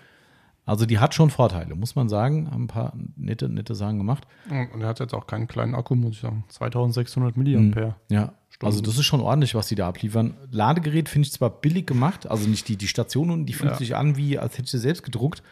Also 0.68 0.86
die 0.88 0.98
hat 1.00 1.14
schon 1.14 1.30
Vorteile, 1.30 1.76
muss 1.76 1.96
man 1.96 2.10
sagen. 2.10 2.50
Haben 2.50 2.64
ein 2.64 2.68
paar 2.68 2.94
nette, 3.16 3.48
nette 3.50 3.76
Sachen 3.76 3.98
gemacht. 4.00 4.26
Und 4.50 4.82
er 4.82 4.88
hat 4.88 5.00
jetzt 5.00 5.14
auch 5.14 5.28
keinen 5.28 5.48
kleinen 5.48 5.76
Akku, 5.76 5.94
muss 5.96 6.16
ich 6.16 6.22
sagen. 6.22 6.44
2600 6.50 7.38
Milliampere. 7.38 7.96
Ja, 8.10 8.34
Stunden. 8.50 8.66
also 8.74 8.82
das 8.82 8.98
ist 8.98 9.06
schon 9.06 9.22
ordentlich, 9.22 9.54
was 9.54 9.68
die 9.68 9.76
da 9.76 9.88
abliefern. 9.88 10.34
Ladegerät 10.50 11.08
finde 11.08 11.28
ich 11.28 11.34
zwar 11.34 11.50
billig 11.52 11.86
gemacht, 11.86 12.26
also 12.30 12.50
nicht 12.50 12.68
die, 12.68 12.78
die 12.78 12.88
Station 12.88 13.30
unten, 13.30 13.46
die 13.46 13.54
fühlt 13.54 13.72
Ja. 13.74 13.78
sich 13.78 13.96
an, 13.96 14.18
wie 14.18 14.40
als 14.40 14.54
hätte 14.54 14.64
ich 14.66 14.72
sie 14.72 14.80
selbst 14.80 15.04
gedruckt. 15.04 15.44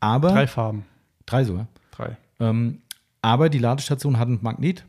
Aber 0.00 0.30
Drei 0.32 0.46
Farben. 0.48 0.84
drei 1.26 1.44
sogar. 1.44 1.68
Drei. 1.92 2.16
Ähm, 2.40 2.82
aber 3.22 3.48
die 3.48 3.58
Ladestation 3.58 4.18
hat 4.18 4.28
ein 4.28 4.38
Magnet. 4.42 4.84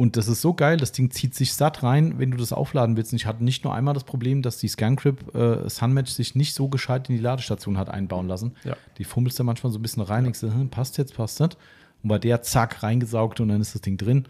Und 0.00 0.16
das 0.16 0.28
ist 0.28 0.40
so 0.40 0.54
geil, 0.54 0.78
das 0.78 0.92
Ding 0.92 1.10
zieht 1.10 1.34
sich 1.34 1.52
satt 1.52 1.82
rein, 1.82 2.14
wenn 2.18 2.30
du 2.30 2.38
das 2.38 2.54
aufladen 2.54 2.96
willst. 2.96 3.12
Und 3.12 3.16
ich 3.16 3.26
hatte 3.26 3.44
nicht 3.44 3.64
nur 3.64 3.74
einmal 3.74 3.92
das 3.92 4.04
Problem, 4.04 4.40
dass 4.40 4.56
die 4.56 4.66
ScanCrip 4.66 5.34
äh, 5.34 5.68
Sunmatch 5.68 6.10
sich 6.10 6.34
nicht 6.34 6.54
so 6.54 6.68
gescheit 6.68 7.10
in 7.10 7.16
die 7.16 7.20
Ladestation 7.20 7.76
hat 7.76 7.90
einbauen 7.90 8.26
lassen. 8.26 8.52
Ja. 8.64 8.78
Die 8.96 9.04
fummelst 9.04 9.38
du 9.38 9.44
manchmal 9.44 9.70
so 9.74 9.78
ein 9.78 9.82
bisschen 9.82 10.02
rein, 10.02 10.24
denkst 10.24 10.40
du, 10.40 10.50
hm, 10.50 10.70
passt 10.70 10.96
jetzt, 10.96 11.14
passt 11.14 11.38
nicht. 11.40 11.58
Und 12.02 12.08
bei 12.08 12.18
der 12.18 12.40
zack, 12.40 12.82
reingesaugt 12.82 13.40
und 13.40 13.48
dann 13.48 13.60
ist 13.60 13.74
das 13.74 13.82
Ding 13.82 13.98
drin. 13.98 14.24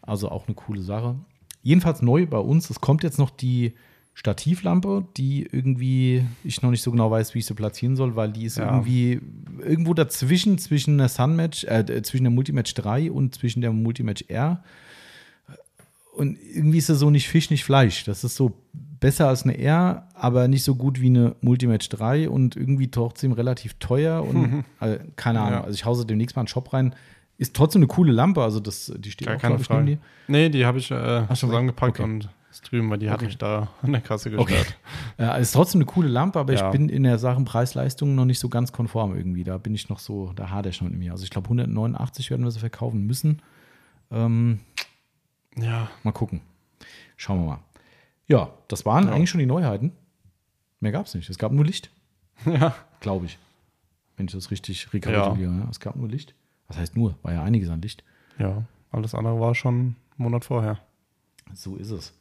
Also 0.00 0.28
auch 0.28 0.46
eine 0.46 0.54
coole 0.54 0.80
Sache. 0.80 1.16
Jedenfalls 1.64 2.02
neu 2.02 2.26
bei 2.26 2.38
uns, 2.38 2.70
es 2.70 2.80
kommt 2.80 3.02
jetzt 3.02 3.18
noch 3.18 3.30
die 3.30 3.74
Stativlampe, 4.14 5.08
die 5.16 5.42
irgendwie 5.50 6.24
ich 6.44 6.62
noch 6.62 6.70
nicht 6.70 6.82
so 6.82 6.92
genau 6.92 7.10
weiß, 7.10 7.34
wie 7.34 7.40
ich 7.40 7.46
sie 7.46 7.54
platzieren 7.54 7.96
soll, 7.96 8.14
weil 8.14 8.30
die 8.30 8.44
ist 8.44 8.58
Ja. 8.58 8.72
irgendwie 8.72 9.20
irgendwo 9.58 9.92
dazwischen, 9.92 10.58
zwischen 10.58 10.98
der 10.98 11.08
Sunmatch, 11.08 11.64
äh, 11.64 12.02
zwischen 12.02 12.22
der 12.22 12.30
Multimatch 12.30 12.74
3 12.74 13.10
und 13.10 13.34
zwischen 13.34 13.60
der 13.60 13.72
Multimatch 13.72 14.26
R. 14.28 14.62
Und 16.16 16.38
irgendwie 16.40 16.78
ist 16.78 16.86
sie 16.86 16.94
so 16.94 17.10
nicht 17.10 17.28
Fisch, 17.28 17.50
nicht 17.50 17.64
Fleisch. 17.64 18.04
Das 18.04 18.24
ist 18.24 18.36
so 18.36 18.52
besser 18.72 19.28
als 19.28 19.42
eine 19.42 19.58
R, 19.58 20.08
aber 20.14 20.48
nicht 20.48 20.64
so 20.64 20.74
gut 20.74 21.00
wie 21.00 21.06
eine 21.08 21.36
Multimatch 21.42 21.88
3 21.90 22.30
und 22.30 22.56
irgendwie 22.56 22.90
trotzdem 22.90 23.32
relativ 23.32 23.74
teuer 23.74 24.24
und 24.24 24.64
äh, 24.80 24.98
keine 25.16 25.40
Ahnung. 25.40 25.58
Ja. 25.60 25.64
Also 25.64 25.74
ich 25.74 25.84
hause 25.84 26.06
demnächst 26.06 26.34
mal 26.34 26.40
einen 26.40 26.48
Shop 26.48 26.72
rein. 26.72 26.94
Ist 27.36 27.54
trotzdem 27.54 27.80
eine 27.80 27.86
coole 27.88 28.12
Lampe, 28.12 28.42
also 28.42 28.60
das, 28.60 28.90
die 28.96 29.10
steht 29.10 29.28
Gar 29.28 29.36
auch, 29.36 29.40
keine 29.42 29.58
Frage. 29.58 29.98
Nee, 30.26 30.48
die 30.48 30.64
habe 30.64 30.78
ich 30.78 30.90
äh, 30.90 31.26
schon 31.26 31.36
zusammengepackt 31.50 32.00
okay. 32.00 32.10
und 32.10 32.30
ist 32.50 32.62
drüben, 32.72 32.88
weil 32.88 32.98
die 32.98 33.10
hat 33.10 33.16
Okay. 33.18 33.26
mich 33.26 33.36
da 33.36 33.68
an 33.82 33.92
der 33.92 34.00
Kasse 34.00 34.30
Okay. 34.38 34.54
gestört. 34.54 34.78
Äh, 35.18 35.42
ist 35.42 35.52
trotzdem 35.52 35.80
eine 35.82 35.86
coole 35.86 36.08
Lampe, 36.08 36.38
aber 36.40 36.54
Ja. 36.54 36.64
ich 36.66 36.72
bin 36.72 36.88
in 36.88 37.02
der 37.02 37.18
Sachen 37.18 37.44
Preis-Leistung 37.44 38.14
noch 38.14 38.24
nicht 38.24 38.38
so 38.38 38.48
ganz 38.48 38.72
konform 38.72 39.14
irgendwie. 39.14 39.44
Da 39.44 39.58
bin 39.58 39.74
ich 39.74 39.90
noch 39.90 39.98
so, 39.98 40.32
da 40.34 40.48
hadere 40.48 40.70
ich 40.70 40.80
noch 40.80 40.88
mit 40.88 40.98
mir. 40.98 41.12
Also 41.12 41.24
ich 41.24 41.30
glaube 41.30 41.46
189 41.46 42.30
werden 42.30 42.44
wir 42.44 42.50
sie 42.50 42.60
verkaufen 42.60 43.04
müssen. 43.06 43.42
Ähm, 44.10 44.60
Ja, 45.58 45.90
mal 46.02 46.12
gucken. 46.12 46.40
Schauen 47.16 47.40
wir 47.42 47.46
mal. 47.46 47.58
Ja, 48.26 48.50
das 48.68 48.84
waren 48.86 49.06
Ja. 49.06 49.12
eigentlich 49.12 49.30
schon 49.30 49.38
die 49.40 49.46
Neuheiten. 49.46 49.92
Mehr 50.80 50.92
gab 50.92 51.06
es 51.06 51.14
nicht. 51.14 51.28
Es 51.30 51.38
gab 51.38 51.52
nur 51.52 51.64
Licht, 51.64 51.90
Ja. 52.44 52.74
glaube 53.00 53.26
ich. 53.26 53.38
Wenn 54.16 54.26
ich 54.26 54.32
das 54.32 54.50
richtig 54.50 54.92
rekapituliere. 54.92 55.52
Ja. 55.52 55.68
Es 55.70 55.80
gab 55.80 55.96
nur 55.96 56.08
Licht. 56.08 56.34
Was 56.68 56.76
heißt 56.78 56.96
nur? 56.96 57.14
War 57.22 57.32
ja 57.32 57.42
einiges 57.42 57.68
an 57.70 57.80
Licht. 57.82 58.02
Ja, 58.38 58.64
alles 58.90 59.14
andere 59.14 59.38
war 59.40 59.54
schon 59.54 59.74
einen 59.74 59.96
Monat 60.16 60.44
vorher. 60.44 60.78
So 61.54 61.76
ist 61.76 61.90
es. 61.90 62.12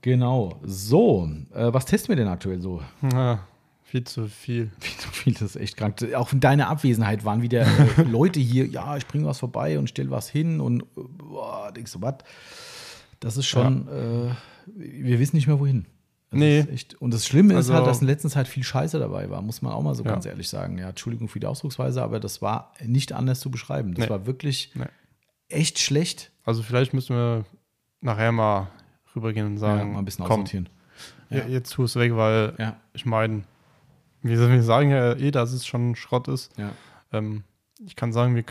Genau. 0.00 0.58
So, 0.64 1.28
äh, 1.54 1.72
was 1.72 1.84
testen 1.86 2.08
wir 2.10 2.16
denn 2.16 2.28
aktuell 2.28 2.60
so? 2.60 2.82
Ja, 3.12 3.46
viel 3.94 4.04
zu 4.04 4.26
viel. 4.26 4.70
Viel 4.80 4.98
zu 4.98 5.08
viel, 5.10 5.32
das 5.34 5.42
ist 5.42 5.56
echt 5.56 5.76
krank. 5.76 6.04
Auch 6.16 6.32
in 6.32 6.40
deiner 6.40 6.68
Abwesenheit 6.68 7.24
waren 7.24 7.42
wieder 7.42 7.62
äh, 7.62 8.02
Leute 8.10 8.40
hier, 8.40 8.66
ja, 8.66 8.96
ich 8.96 9.06
bringe 9.06 9.24
was 9.26 9.38
vorbei 9.38 9.78
und 9.78 9.88
stell 9.88 10.10
was 10.10 10.28
hin 10.28 10.60
und 10.60 10.82
äh, 10.82 10.86
boah, 11.18 11.70
denkst 11.72 11.92
du, 11.92 12.02
was? 12.02 12.16
Das 13.20 13.36
ist 13.36 13.46
schon, 13.46 13.86
äh, 13.88 14.30
wir 14.74 15.20
wissen 15.20 15.36
nicht 15.36 15.46
mehr 15.46 15.60
wohin. 15.60 15.86
Das 16.30 16.40
Nee. 16.40 16.60
Ist 16.60 16.68
echt, 16.70 16.94
und 17.00 17.14
das 17.14 17.24
Schlimme 17.24 17.52
ist 17.52 17.58
Also- 17.58 17.74
halt, 17.74 17.86
dass 17.86 18.00
in 18.00 18.08
letzter 18.08 18.28
Zeit 18.30 18.48
viel 18.48 18.64
Scheiße 18.64 18.98
dabei 18.98 19.30
war, 19.30 19.40
muss 19.42 19.62
man 19.62 19.72
auch 19.72 19.82
mal 19.82 19.94
so 19.94 20.02
Ja. 20.02 20.10
ganz 20.10 20.26
ehrlich 20.26 20.48
sagen. 20.48 20.76
Ja, 20.78 20.88
Entschuldigung 20.88 21.28
für 21.28 21.38
die 21.38 21.46
Ausdrucksweise, 21.46 22.02
aber 22.02 22.18
das 22.18 22.42
war 22.42 22.72
nicht 22.84 23.12
anders 23.12 23.38
zu 23.38 23.48
beschreiben. 23.52 23.94
Das 23.94 24.06
Nee. 24.06 24.10
war 24.10 24.26
wirklich 24.26 24.72
Nee. 24.74 24.86
echt 25.48 25.78
schlecht. 25.78 26.32
Also 26.42 26.64
vielleicht 26.64 26.92
müssen 26.94 27.14
wir 27.14 27.44
nachher 28.00 28.32
mal 28.32 28.66
rübergehen 29.14 29.46
und 29.46 29.58
sagen, 29.58 29.78
ja, 29.78 29.84
mal 29.84 29.98
ein 30.00 30.04
bisschen 30.04 30.24
komm, 30.24 30.40
aussortieren. 30.42 30.68
ja. 31.30 31.46
jetzt 31.46 31.70
tu 31.72 31.84
es 31.84 31.94
weg, 31.94 32.16
weil 32.16 32.54
Ja, 32.58 32.76
ich 32.92 33.06
meine, 33.06 33.44
wir, 34.24 34.50
wir 34.50 34.62
sagen 34.62 34.90
ja 34.90 35.12
eh, 35.12 35.30
dass 35.30 35.52
es 35.52 35.66
schon 35.66 35.94
Schrott 35.94 36.28
ist. 36.28 36.50
ja. 36.58 36.70
Ähm, 37.12 37.44
ich 37.84 37.96
kann 37.96 38.12
sagen, 38.12 38.34
wir 38.36 38.44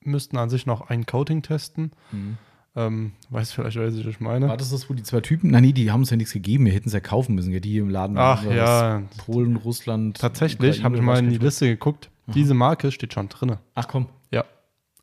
müssten 0.00 0.36
an 0.38 0.48
sich 0.48 0.66
noch 0.66 0.88
ein 0.88 1.06
Coating 1.06 1.42
testen. 1.42 1.92
Mhm. 2.10 2.38
Ähm, 2.74 3.12
weiß 3.30 3.52
vielleicht, 3.52 3.78
was 3.78 3.94
ich 3.94 4.20
meine. 4.20 4.48
War 4.48 4.56
das 4.56 4.70
das, 4.70 4.90
wo 4.90 4.94
die 4.94 5.02
zwei 5.02 5.20
Typen, 5.20 5.50
nein, 5.50 5.62
nee, 5.62 5.72
die 5.72 5.90
haben 5.90 6.00
uns 6.00 6.10
ja 6.10 6.16
nichts 6.16 6.32
gegeben, 6.32 6.66
wir 6.66 6.72
hätten 6.72 6.88
es 6.88 6.92
ja 6.92 7.00
kaufen 7.00 7.34
müssen, 7.34 7.52
ja, 7.52 7.60
die 7.60 7.70
hier 7.70 7.82
im 7.82 7.88
Laden 7.88 8.18
Ach 8.18 8.44
waren. 8.44 8.56
ja, 8.56 9.02
Polen, 9.24 9.56
Russland. 9.56 10.18
tatsächlich 10.18 10.84
habe 10.84 10.96
ich 10.96 11.02
mal 11.02 11.18
in 11.18 11.30
die 11.30 11.38
Liste 11.38 11.66
geguckt. 11.66 12.10
Diese 12.26 12.54
Marke 12.54 12.90
steht 12.92 13.14
schon 13.14 13.28
drin. 13.28 13.56
Ach 13.74 13.88
komm. 13.88 14.08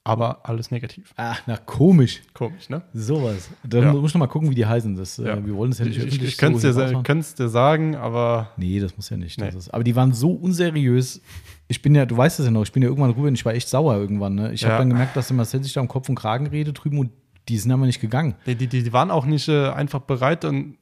Ja. 0.06 0.12
Aber 0.14 0.48
alles 0.50 0.70
negativ. 0.70 1.14
Ach, 1.16 1.42
na 1.48 1.56
komisch. 1.58 2.22
Komisch, 2.34 2.70
ne? 2.70 2.82
Sowas. 2.94 3.50
Da 3.64 3.80
Ja. 3.80 3.94
muss 3.94 4.10
ich 4.12 4.14
noch 4.16 4.20
mal 4.20 4.28
gucken, 4.28 4.50
wie 4.50 4.56
die 4.56 4.66
heißen. 4.66 4.96
Das, 4.98 5.16
Ja. 5.18 5.36
äh, 5.36 5.46
wir 5.46 5.56
wollen 5.56 5.72
es 5.72 5.80
ja 5.80 5.86
nicht 5.86 5.98
Ich, 5.98 6.22
ich, 6.22 6.38
könnte 6.38 6.58
es 6.68 6.76
so 6.76 6.86
dir, 7.02 7.04
dir 7.38 7.50
sagen, 7.50 7.96
aber 7.96 8.52
Nee, 8.58 8.80
das 8.82 8.98
muss 8.98 9.10
ja 9.10 9.16
nicht. 9.18 9.40
Nee. 9.40 9.50
ist, 9.50 9.74
aber 9.74 9.84
die 9.86 9.96
waren 9.96 10.12
so 10.14 10.32
unseriös. 10.32 11.22
Ich 11.70 11.82
bin 11.82 11.96
ja, 11.96 12.06
du 12.06 12.18
weißt 12.18 12.40
es 12.40 12.46
ja 12.46 12.52
noch, 12.52 12.64
ich 12.64 12.72
bin 12.74 12.84
ja 12.84 12.90
irgendwann 12.90 13.12
rüber 13.12 13.28
und 13.30 13.34
ich 13.36 13.46
war 13.46 13.54
echt 13.54 13.70
sauer 13.70 13.96
irgendwann. 13.96 14.36
Ne? 14.36 14.52
Ich 14.54 14.64
habe 14.66 14.74
Ja. 14.74 14.80
dann 14.80 14.90
gemerkt, 14.90 15.16
dass 15.16 15.28
der 15.30 15.38
Marcel 15.38 15.64
sich 15.64 15.72
da 15.74 15.80
um 15.82 15.88
Kopf 15.88 16.10
und 16.10 16.16
Kragen 16.16 16.48
redet 16.48 16.84
drüben 16.84 16.98
und 17.00 17.12
die 17.48 17.58
sind 17.58 17.72
aber 17.72 17.86
nicht 17.86 18.02
gegangen. 18.02 18.36
die, 18.46 18.56
die, 18.56 18.68
die 18.68 18.94
waren 18.94 19.10
auch 19.10 19.26
nicht 19.26 19.48
äh, 19.48 19.70
einfach 19.70 20.02
bereit 20.02 20.44
und 20.46 20.78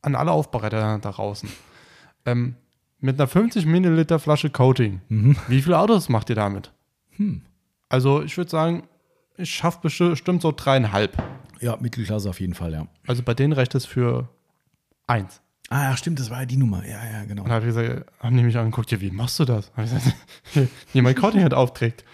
an 0.00 0.14
alle 0.14 0.30
Aufbereiter 0.32 0.80
da 0.98 1.10
draußen. 1.10 1.48
Ähm, 2.24 2.54
mit 3.00 3.20
einer 3.20 3.28
50 3.28 3.66
Milliliter 3.66 4.18
Flasche 4.18 4.48
Coating. 4.50 5.00
Wie 5.48 5.60
viele 5.62 5.78
Autos 5.78 6.08
macht 6.08 6.30
ihr 6.30 6.36
damit? 6.36 6.72
Hm. 7.16 7.42
Also 7.88 8.22
ich 8.22 8.36
würde 8.36 8.50
sagen, 8.50 8.82
ich 9.36 9.50
schaffe 9.50 9.78
bestimmt 9.82 10.42
so 10.42 10.52
dreieinhalb. 10.54 11.16
Ja, 11.60 11.76
Mittelklasse 11.80 12.28
auf 12.30 12.40
jeden 12.40 12.54
Fall, 12.54 12.72
ja. 12.72 12.86
Also 13.06 13.22
bei 13.22 13.34
denen 13.34 13.52
reicht 13.52 13.74
es 13.74 13.86
für 13.86 14.28
eins. 15.06 15.40
Ah, 15.70 15.90
ja, 15.90 15.96
stimmt, 15.96 16.18
das 16.18 16.30
war 16.30 16.40
ja 16.40 16.46
die 16.46 16.56
Nummer. 16.56 16.84
Ja, 16.86 16.98
ja, 17.04 17.24
genau. 17.24 17.42
Und 17.42 17.48
dann 17.48 17.56
hab 17.56 17.62
ich 17.62 17.68
gesagt, 17.74 18.06
haben 18.20 18.36
die 18.36 18.42
mich 18.42 18.56
angeguckt, 18.56 18.90
ja, 18.90 19.00
wie 19.00 19.10
machst 19.10 19.38
du 19.38 19.44
das? 19.44 19.70
Hab 19.76 19.84
ich 19.84 19.90
gesagt, 19.92 20.70
mein 20.94 21.14
Coating 21.14 21.42
halt 21.42 21.54
aufträgt. 21.54 22.04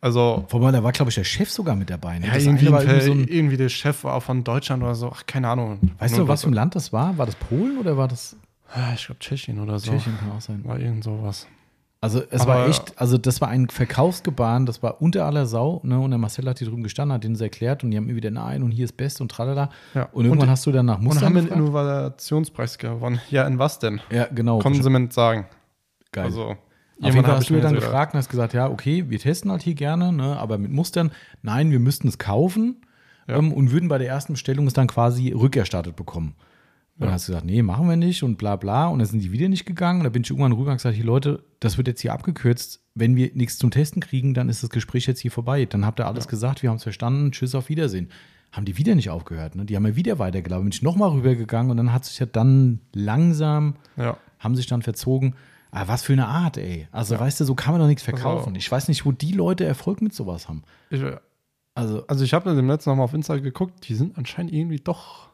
Also, 0.00 0.44
Vor 0.48 0.62
allem, 0.62 0.72
da 0.74 0.82
war, 0.82 0.92
glaube 0.92 1.08
ich, 1.10 1.14
der 1.14 1.24
Chef 1.24 1.50
sogar 1.50 1.76
mit 1.76 1.88
dabei. 1.90 2.18
Ne? 2.18 2.26
ja, 2.26 2.36
irgendwie, 2.36 2.70
war 2.70 2.82
irgendwie 2.82 3.00
so 3.06 3.12
ein, 3.12 3.26
irgendwie 3.26 3.56
der 3.56 3.70
Chef 3.70 4.04
war 4.04 4.20
von 4.20 4.44
Deutschland 4.44 4.82
oder 4.82 4.94
so, 4.94 5.10
ach, 5.10 5.24
keine 5.26 5.48
Ahnung. 5.48 5.80
weißt 5.98 6.18
du, 6.18 6.28
was 6.28 6.42
für 6.42 6.50
ein 6.50 6.54
Land 6.54 6.74
das 6.74 6.92
war? 6.92 7.16
War 7.16 7.26
das 7.26 7.36
Polen 7.36 7.78
oder 7.78 7.96
war 7.96 8.08
das 8.08 8.36
Ah, 8.74 8.92
Ich 8.94 9.06
glaube 9.06 9.20
Tschechien 9.20 9.60
oder 9.60 9.78
so. 9.78 9.90
Tschechien? 9.92 10.18
Kann 10.18 10.32
auch 10.32 10.40
sein. 10.40 10.64
War 10.64 10.78
irgend 10.80 11.04
sowas. 11.04 11.46
Also 12.04 12.22
es 12.30 12.42
Aber- 12.42 12.54
war 12.56 12.68
echt, 12.68 13.00
also 13.00 13.16
das 13.16 13.40
war 13.40 13.48
ein 13.48 13.68
Verkaufsgebaren, 13.70 14.66
das 14.66 14.82
war 14.82 15.00
unter 15.00 15.24
aller 15.24 15.46
Sau, 15.46 15.80
ne? 15.84 15.98
Und 15.98 16.10
der 16.10 16.18
Marcel 16.18 16.46
hat 16.46 16.58
hier 16.58 16.68
drüben 16.68 16.82
gestanden, 16.82 17.14
hat 17.14 17.24
denen 17.24 17.32
das 17.32 17.40
erklärt 17.40 17.82
und 17.82 17.90
die 17.92 17.96
haben 17.96 18.04
mir 18.04 18.14
wieder 18.14 18.30
nein 18.30 18.62
und 18.62 18.72
hier 18.72 18.84
ist 18.84 18.96
best 18.96 19.22
und 19.22 19.30
tralala. 19.30 19.70
Ja. 19.94 20.10
Und 20.12 20.26
irgendwann 20.26 20.50
hast 20.50 20.66
du 20.66 20.70
dann 20.72 20.84
nach 20.84 20.98
Und 20.98 21.04
Mustern 21.04 21.24
haben 21.24 21.36
einen 21.38 21.46
gefragt. 21.46 21.60
Innovationspreis 21.62 22.76
gewonnen. 22.76 23.20
Ja, 23.30 23.46
in 23.46 23.58
was 23.58 23.78
denn? 23.78 24.00
Ja, 24.10 24.26
genau. 24.34 24.58
Konsument 24.58 25.12
sagen. 25.14 25.46
Geil. 26.12 26.24
Also, 26.26 26.42
Auf 26.50 26.56
jeden 27.00 27.24
Fall 27.24 27.36
hast 27.36 27.48
du 27.50 27.58
dann 27.60 27.74
gefragt 27.74 28.12
und 28.14 28.18
hast 28.18 28.28
gesagt, 28.28 28.52
ja, 28.52 28.68
okay, 28.68 29.04
wir 29.08 29.18
testen 29.18 29.50
halt 29.50 29.62
hier 29.62 29.74
gerne, 29.74 30.12
ne, 30.12 30.36
aber 30.38 30.58
mit 30.58 30.70
Mustern, 30.72 31.10
nein, 31.42 31.70
wir 31.70 31.80
müssten 31.80 32.06
es 32.08 32.18
kaufen 32.18 32.82
Ja. 33.26 33.36
ähm, 33.38 33.50
und 33.52 33.72
würden 33.72 33.88
bei 33.88 33.96
der 33.98 34.08
ersten 34.08 34.34
Bestellung 34.34 34.66
es 34.66 34.74
dann 34.74 34.86
quasi 34.88 35.32
rückerstattet 35.32 35.96
bekommen. 35.96 36.34
Und 36.96 37.06
dann 37.06 37.12
hast 37.12 37.26
du 37.26 37.32
gesagt, 37.32 37.46
nee, 37.46 37.60
machen 37.62 37.88
wir 37.88 37.96
nicht 37.96 38.22
und 38.22 38.36
bla 38.36 38.54
bla. 38.56 38.86
Und 38.86 39.00
dann 39.00 39.08
sind 39.08 39.20
die 39.20 39.32
wieder 39.32 39.48
nicht 39.48 39.66
gegangen. 39.66 40.00
Und 40.00 40.04
da 40.04 40.10
bin 40.10 40.22
ich 40.22 40.30
irgendwann 40.30 40.52
rüber 40.52 40.70
und 40.70 40.76
gesagt, 40.76 40.94
hier 40.94 41.04
Leute, 41.04 41.42
das 41.58 41.76
wird 41.76 41.88
jetzt 41.88 42.00
hier 42.02 42.12
abgekürzt. 42.12 42.82
Wenn 42.94 43.16
wir 43.16 43.32
nichts 43.34 43.58
zum 43.58 43.72
Testen 43.72 44.00
kriegen, 44.00 44.32
dann 44.32 44.48
ist 44.48 44.62
das 44.62 44.70
Gespräch 44.70 45.06
jetzt 45.06 45.18
hier 45.20 45.32
vorbei. 45.32 45.64
Dann 45.64 45.84
habt 45.84 45.98
ihr 46.00 46.06
alles 46.06 46.28
gesagt, 46.28 46.62
wir 46.62 46.70
haben 46.70 46.76
es 46.76 46.84
verstanden, 46.84 47.32
tschüss, 47.32 47.54
auf 47.56 47.68
Wiedersehen. 47.68 48.10
Haben 48.52 48.64
die 48.64 48.78
wieder 48.78 48.94
nicht 48.94 49.10
aufgehört. 49.10 49.56
Ne? 49.56 49.64
Die 49.64 49.74
haben 49.74 49.84
ja 49.84 49.96
wieder 49.96 50.20
weitergelaufen. 50.20 50.66
Bin 50.66 50.72
ich 50.72 50.82
nochmal 50.82 51.10
rübergegangen 51.10 51.72
und 51.72 51.76
dann 51.78 51.92
hat 51.92 52.04
sich 52.04 52.20
ja 52.20 52.26
dann 52.26 52.80
langsam 52.92 53.74
Ja. 53.96 54.16
haben 54.38 54.54
sich 54.54 54.66
dann 54.68 54.82
verzogen. 54.82 55.34
Aber 55.72 55.88
was 55.88 56.04
für 56.04 56.12
eine 56.12 56.28
Art, 56.28 56.56
ey. 56.56 56.86
Also, 56.92 57.18
weißt 57.18 57.40
du, 57.40 57.44
so 57.44 57.56
kann 57.56 57.72
man 57.74 57.80
doch 57.80 57.88
nichts 57.88 58.04
verkaufen. 58.04 58.50
Also- 58.50 58.56
ich 58.58 58.70
weiß 58.70 58.86
nicht, 58.86 59.04
wo 59.04 59.10
die 59.10 59.32
Leute 59.32 59.64
Erfolg 59.64 60.00
mit 60.00 60.14
sowas 60.14 60.48
haben. 60.48 60.62
Ich, 60.90 61.02
Also, 61.74 62.06
also, 62.06 62.22
ich 62.24 62.32
habe 62.32 62.54
dem 62.54 62.68
letzten 62.68 62.90
nochmal 62.90 63.06
auf 63.06 63.14
Insta 63.14 63.36
geguckt, 63.38 63.88
die 63.88 63.96
sind 63.96 64.16
anscheinend 64.16 64.52
irgendwie 64.52 64.76
doch 64.78 65.30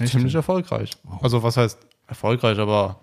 Echt? 0.00 0.12
ziemlich 0.12 0.34
erfolgreich. 0.34 0.90
Also, 1.22 1.42
was 1.42 1.56
heißt 1.56 1.78
erfolgreich, 2.06 2.58
aber. 2.58 3.00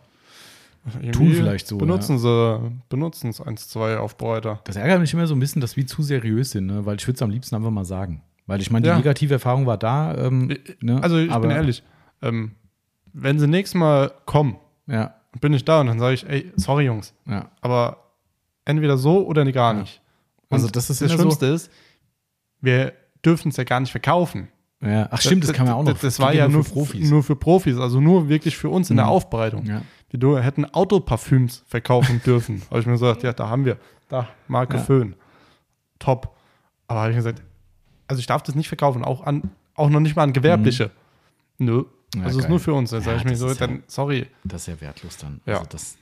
Tun 1.11 1.33
vielleicht 1.33 1.67
so, 1.67 1.77
Benutzen 1.77 2.17
sie, 2.17 2.61
benutzen 2.87 3.29
es 3.29 3.41
eins, 3.41 3.67
zwei 3.67 3.97
Aufbereiter. 3.97 4.61
das 4.63 4.77
ärgert 4.77 5.01
mich 5.01 5.13
immer 5.13 5.27
so 5.27 5.35
ein 5.35 5.39
bisschen, 5.39 5.59
dass 5.61 5.75
wir 5.75 5.85
zu 5.85 6.01
seriös 6.01 6.51
sind, 6.51 6.67
ne? 6.67 6.85
weil 6.85 6.95
ich 6.95 7.05
würde 7.05 7.15
es 7.15 7.21
am 7.21 7.29
liebsten 7.29 7.55
einfach 7.55 7.71
mal 7.71 7.83
sagen. 7.83 8.21
Weil 8.45 8.61
ich 8.61 8.71
meine, 8.71 8.83
die 8.83 8.89
Ja. 8.89 8.95
negative 8.95 9.33
Erfahrung 9.33 9.65
war 9.65 9.77
da. 9.77 10.15
Ähm, 10.15 10.57
ne? 10.79 11.03
Also, 11.03 11.17
ich 11.17 11.29
Aber- 11.29 11.41
bin 11.41 11.51
ehrlich, 11.51 11.83
ähm, 12.21 12.51
wenn 13.11 13.37
sie 13.37 13.47
nächstes 13.47 13.77
Mal 13.77 14.11
kommen, 14.25 14.55
Ja, 14.89 15.15
bin 15.41 15.51
ich 15.51 15.65
da 15.65 15.81
und 15.81 15.87
dann 15.87 15.99
sage 15.99 16.13
ich, 16.13 16.25
ey, 16.29 16.53
sorry 16.55 16.85
Jungs, 16.85 17.13
ja. 17.25 17.49
aber 17.59 17.97
entweder 18.63 18.97
so 18.97 19.25
oder 19.27 19.43
gar 19.51 19.73
Ja. 19.73 19.81
nicht. 19.81 20.01
Also 20.49 20.67
Und 20.67 20.75
das 20.77 20.89
ist 20.89 21.01
das 21.01 21.09
immer 21.11 21.17
so- 21.17 21.23
Schlimmste 21.23 21.45
ist, 21.47 21.69
wir 22.61 22.93
dürfen 23.25 23.49
es 23.49 23.57
ja 23.57 23.65
gar 23.65 23.81
nicht 23.81 23.91
verkaufen. 23.91 24.47
Ja. 24.81 25.07
Ach, 25.11 25.19
stimmt, 25.21 25.43
das, 25.43 25.53
kann 25.53 25.65
man 25.65 25.75
auch 25.75 25.83
noch. 25.83 25.93
Das, 25.93 26.01
das 26.01 26.19
war 26.19 26.33
ja 26.33 26.47
nur 26.47 26.63
für 26.63 26.73
Profis. 26.73 27.09
Nur 27.09 27.23
für 27.23 27.35
Profis, 27.35 27.77
also 27.77 27.99
nur 27.99 28.29
wirklich 28.29 28.57
für 28.57 28.69
uns 28.69 28.89
in 28.89 28.97
der 28.97 29.05
Mhm. 29.05 29.11
Aufbereitung. 29.11 29.65
ja. 29.65 29.81
Wir 30.09 30.39
hätten 30.41 30.63
Autoparfüms 30.65 31.63
verkaufen 31.67 32.21
dürfen. 32.25 32.61
habe 32.69 32.79
ich 32.79 32.85
mir 32.85 32.93
gesagt, 32.93 33.23
ja, 33.23 33.33
da 33.33 33.49
haben 33.49 33.65
wir. 33.65 33.77
Da, 34.07 34.27
Marke 34.47 34.77
Ja. 34.77 34.83
Föhn. 34.83 35.15
Top. 35.99 36.35
Aber 36.87 37.01
habe 37.01 37.11
ich 37.11 37.17
gesagt, 37.17 37.41
also 38.07 38.19
ich 38.21 38.25
darf 38.25 38.41
das 38.43 38.55
nicht 38.55 38.69
verkaufen, 38.69 39.03
auch, 39.03 39.25
an, 39.25 39.51
auch 39.75 39.89
noch 39.89 39.99
nicht 39.99 40.15
mal 40.15 40.23
an 40.23 40.31
Gewerbliche. 40.33 40.91
Nö. 41.57 41.79
Mhm. 41.79 41.85
Ja, 42.15 42.23
also 42.23 42.37
ist 42.39 42.43
geil. 42.45 42.49
nur 42.51 42.59
für 42.61 42.73
uns. 42.73 42.91
Dann 42.91 43.01
sage 43.01 43.15
Ja, 43.15 43.17
ich 43.17 43.23
mir 43.25 43.31
das 43.31 43.39
so, 43.39 43.47
ist 43.47 43.59
ja- 43.59 43.67
dann, 43.67 43.83
sorry. 43.87 44.27
Das 44.45 44.61
ist 44.61 44.67
ja 44.67 44.79
wertlos 44.79 45.17
dann. 45.17 45.41
Ja. 45.45 45.55
Also, 45.55 45.65
das, 45.71 45.97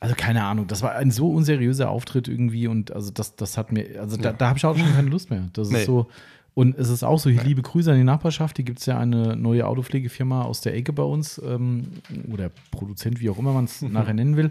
also 0.00 0.14
keine 0.16 0.44
Ahnung, 0.44 0.66
das 0.66 0.80
war 0.82 0.92
ein 0.92 1.10
so 1.10 1.30
unseriöser 1.30 1.90
Auftritt 1.90 2.26
irgendwie 2.26 2.66
und 2.68 2.90
also 2.92 3.10
das, 3.10 3.36
das 3.36 3.58
hat 3.58 3.70
mir, 3.70 4.00
also 4.00 4.16
da, 4.16 4.32
da 4.32 4.48
habe 4.48 4.56
ich 4.56 4.64
auch 4.64 4.78
schon 4.78 4.90
keine 4.94 5.10
Lust 5.10 5.28
mehr. 5.28 5.50
Das 5.52 5.68
Nee. 5.70 5.80
ist 5.80 5.86
so. 5.86 6.08
Und 6.54 6.76
es 6.76 6.88
ist 6.88 7.04
auch 7.04 7.18
so, 7.18 7.30
hier 7.30 7.42
liebe 7.42 7.62
Grüße 7.62 7.90
an 7.90 7.96
die 7.96 8.04
Nachbarschaft. 8.04 8.56
Hier 8.56 8.64
gibt 8.64 8.80
es 8.80 8.86
ja 8.86 8.98
eine 8.98 9.36
neue 9.36 9.66
Autopflegefirma 9.66 10.42
aus 10.42 10.60
der 10.60 10.74
Ecke 10.74 10.92
bei 10.92 11.02
uns 11.02 11.40
ähm, 11.44 11.84
oder 12.32 12.50
Produzent, 12.70 13.20
wie 13.20 13.30
auch 13.30 13.38
immer 13.38 13.52
man 13.52 13.64
es 13.64 13.82
nachher 13.82 14.14
nennen 14.14 14.36
will. 14.36 14.50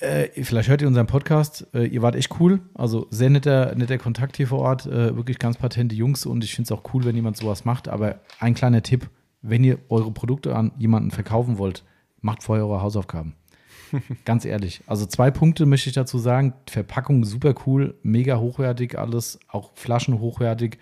Äh, 0.00 0.44
vielleicht 0.44 0.68
hört 0.68 0.80
ihr 0.80 0.88
unseren 0.88 1.06
Podcast. 1.06 1.66
Äh, 1.74 1.86
ihr 1.86 2.02
wart 2.02 2.16
echt 2.16 2.40
cool. 2.40 2.60
Also 2.74 3.06
sehr 3.10 3.30
netter, 3.30 3.74
netter 3.74 3.98
Kontakt 3.98 4.36
hier 4.36 4.48
vor 4.48 4.60
Ort. 4.60 4.86
Äh, 4.86 5.14
wirklich 5.14 5.38
ganz 5.38 5.58
patente 5.58 5.94
Jungs 5.94 6.24
und 6.26 6.42
ich 6.42 6.54
finde 6.54 6.72
es 6.72 6.78
auch 6.78 6.94
cool, 6.94 7.04
wenn 7.04 7.14
jemand 7.14 7.36
sowas 7.36 7.64
macht. 7.64 7.88
Aber 7.88 8.20
ein 8.38 8.54
kleiner 8.54 8.82
Tipp: 8.82 9.08
Wenn 9.42 9.62
ihr 9.62 9.78
eure 9.90 10.10
Produkte 10.10 10.56
an 10.56 10.72
jemanden 10.78 11.10
verkaufen 11.10 11.58
wollt, 11.58 11.84
macht 12.22 12.42
vorher 12.42 12.66
eure 12.66 12.82
Hausaufgaben. 12.82 13.34
Ganz 14.24 14.44
ehrlich. 14.44 14.82
Also 14.86 15.06
zwei 15.06 15.30
Punkte 15.30 15.66
möchte 15.66 15.88
ich 15.88 15.94
dazu 15.94 16.18
sagen. 16.18 16.54
Verpackung 16.68 17.24
super 17.24 17.54
cool, 17.66 17.94
mega 18.02 18.38
hochwertig 18.38 18.98
alles, 18.98 19.38
auch 19.48 19.70
Flaschen 19.74 20.20
hochwertig. 20.20 20.78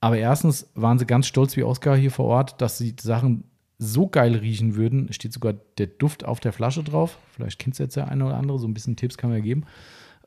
Aber 0.00 0.18
erstens 0.18 0.68
waren 0.74 0.98
sie 0.98 1.06
ganz 1.06 1.26
stolz 1.26 1.56
wie 1.56 1.62
Oskar 1.62 1.96
hier 1.96 2.10
vor 2.10 2.26
Ort, 2.26 2.60
dass 2.60 2.78
sie 2.78 2.92
die 2.92 3.02
Sachen 3.02 3.44
so 3.78 4.08
geil 4.08 4.34
riechen 4.36 4.76
würden. 4.76 5.12
Steht 5.12 5.32
sogar 5.32 5.54
der 5.78 5.86
Duft 5.86 6.24
auf 6.24 6.40
der 6.40 6.52
Flasche 6.52 6.82
drauf. 6.82 7.18
Vielleicht 7.32 7.58
kennt 7.58 7.74
es 7.74 7.78
jetzt 7.78 7.96
der 7.96 8.08
eine 8.08 8.24
oder 8.24 8.36
andere. 8.36 8.58
So 8.58 8.66
ein 8.66 8.74
bisschen 8.74 8.96
Tipps 8.96 9.18
kann 9.18 9.30
man 9.30 9.38
ja 9.38 9.44
geben. 9.44 9.64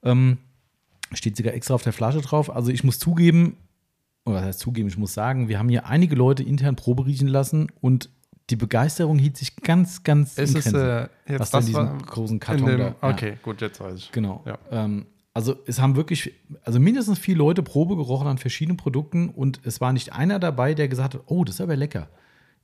Ähm, 0.03 0.37
steht 1.13 1.37
sogar 1.37 1.53
extra 1.53 1.73
auf 1.73 1.83
der 1.83 1.93
Flasche 1.93 2.21
drauf. 2.21 2.53
Also 2.53 2.71
ich 2.71 2.83
muss 2.83 2.99
zugeben, 2.99 3.57
oder 4.25 4.35
was 4.37 4.43
heißt 4.43 4.59
zugeben, 4.59 4.89
ich 4.89 4.97
muss 4.97 5.13
sagen, 5.13 5.47
wir 5.47 5.59
haben 5.59 5.69
hier 5.69 5.85
einige 5.87 6.15
Leute 6.15 6.43
intern 6.43 6.75
Probe 6.75 7.05
riechen 7.05 7.27
lassen 7.27 7.67
und 7.81 8.09
die 8.49 8.55
Begeisterung 8.55 9.17
hielt 9.19 9.37
sich 9.37 9.55
ganz, 9.57 10.03
ganz 10.03 10.37
Es 10.37 10.51
in 10.51 10.57
ist 10.57 10.63
Grenzen. 10.71 10.75
äh, 10.81 11.07
was 11.07 11.09
jetzt 11.27 11.29
in 11.29 11.37
das 11.59 11.65
diesem 11.65 11.73
war 11.75 11.97
großen 11.97 12.35
in 12.35 12.39
Karton 12.39 12.65
dem, 12.67 12.77
da. 12.79 12.95
Ja. 13.01 13.09
Okay, 13.13 13.37
gut, 13.43 13.61
jetzt 13.61 13.79
weiß 13.79 13.95
ich. 13.97 14.11
Genau. 14.11 14.43
Ja. 14.45 14.57
Ähm, 14.71 15.05
Also 15.33 15.55
es 15.67 15.79
haben 15.79 15.95
wirklich, 15.95 16.33
also 16.63 16.79
mindestens 16.79 17.19
vier 17.19 17.35
Leute 17.35 17.61
Probe 17.63 17.95
gerochen 17.95 18.27
an 18.27 18.37
verschiedenen 18.37 18.77
Produkten 18.77 19.29
und 19.29 19.59
es 19.63 19.79
war 19.79 19.93
nicht 19.93 20.11
einer 20.13 20.39
dabei, 20.39 20.73
der 20.73 20.87
gesagt 20.87 21.13
hat, 21.13 21.21
oh, 21.27 21.43
das 21.43 21.55
ist 21.55 21.61
aber 21.61 21.75
lecker. 21.75 22.09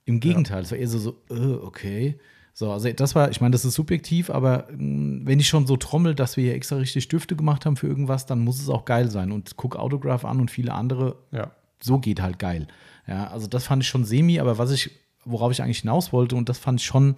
Im 0.05 0.19
Gegenteil, 0.19 0.63
es 0.63 0.71
war 0.71 0.77
eher 0.77 0.87
so, 0.87 0.99
so 0.99 1.17
äh, 1.29 1.53
okay. 1.63 2.19
So, 2.53 2.71
also 2.71 2.89
das 2.91 3.15
war, 3.15 3.29
ich 3.31 3.41
meine, 3.41 3.51
das 3.51 3.65
ist 3.65 3.73
subjektiv, 3.75 4.29
aber 4.29 4.67
mh, 4.71 5.25
wenn 5.25 5.39
ich 5.39 5.47
schon 5.47 5.67
so 5.67 5.75
trommel, 5.77 6.15
dass 6.15 6.37
wir 6.37 6.45
hier 6.45 6.53
extra 6.55 6.77
richtig 6.77 7.03
Stifte 7.03 7.35
gemacht 7.35 7.65
haben 7.65 7.75
für 7.75 7.87
irgendwas, 7.87 8.25
dann 8.25 8.39
muss 8.39 8.61
es 8.61 8.69
auch 8.69 8.85
geil 8.85 9.11
sein. 9.11 9.31
Und 9.31 9.57
guck 9.57 9.75
Autograph 9.75 10.23
an 10.25 10.39
und 10.39 10.49
viele 10.51 10.73
andere, 10.73 11.17
Ja. 11.31 11.51
so 11.81 11.99
geht 11.99 12.21
halt 12.21 12.39
geil. 12.39 12.67
Ja, 13.07 13.27
also 13.27 13.47
das 13.47 13.65
fand 13.67 13.83
ich 13.83 13.89
schon 13.89 14.05
semi, 14.05 14.39
aber 14.39 14.57
was 14.57 14.71
ich, 14.71 14.89
worauf 15.25 15.51
ich 15.51 15.61
eigentlich 15.61 15.79
hinaus 15.79 16.13
wollte, 16.13 16.35
und 16.35 16.49
das 16.49 16.57
fand 16.57 16.79
ich 16.79 16.85
schon, 16.85 17.15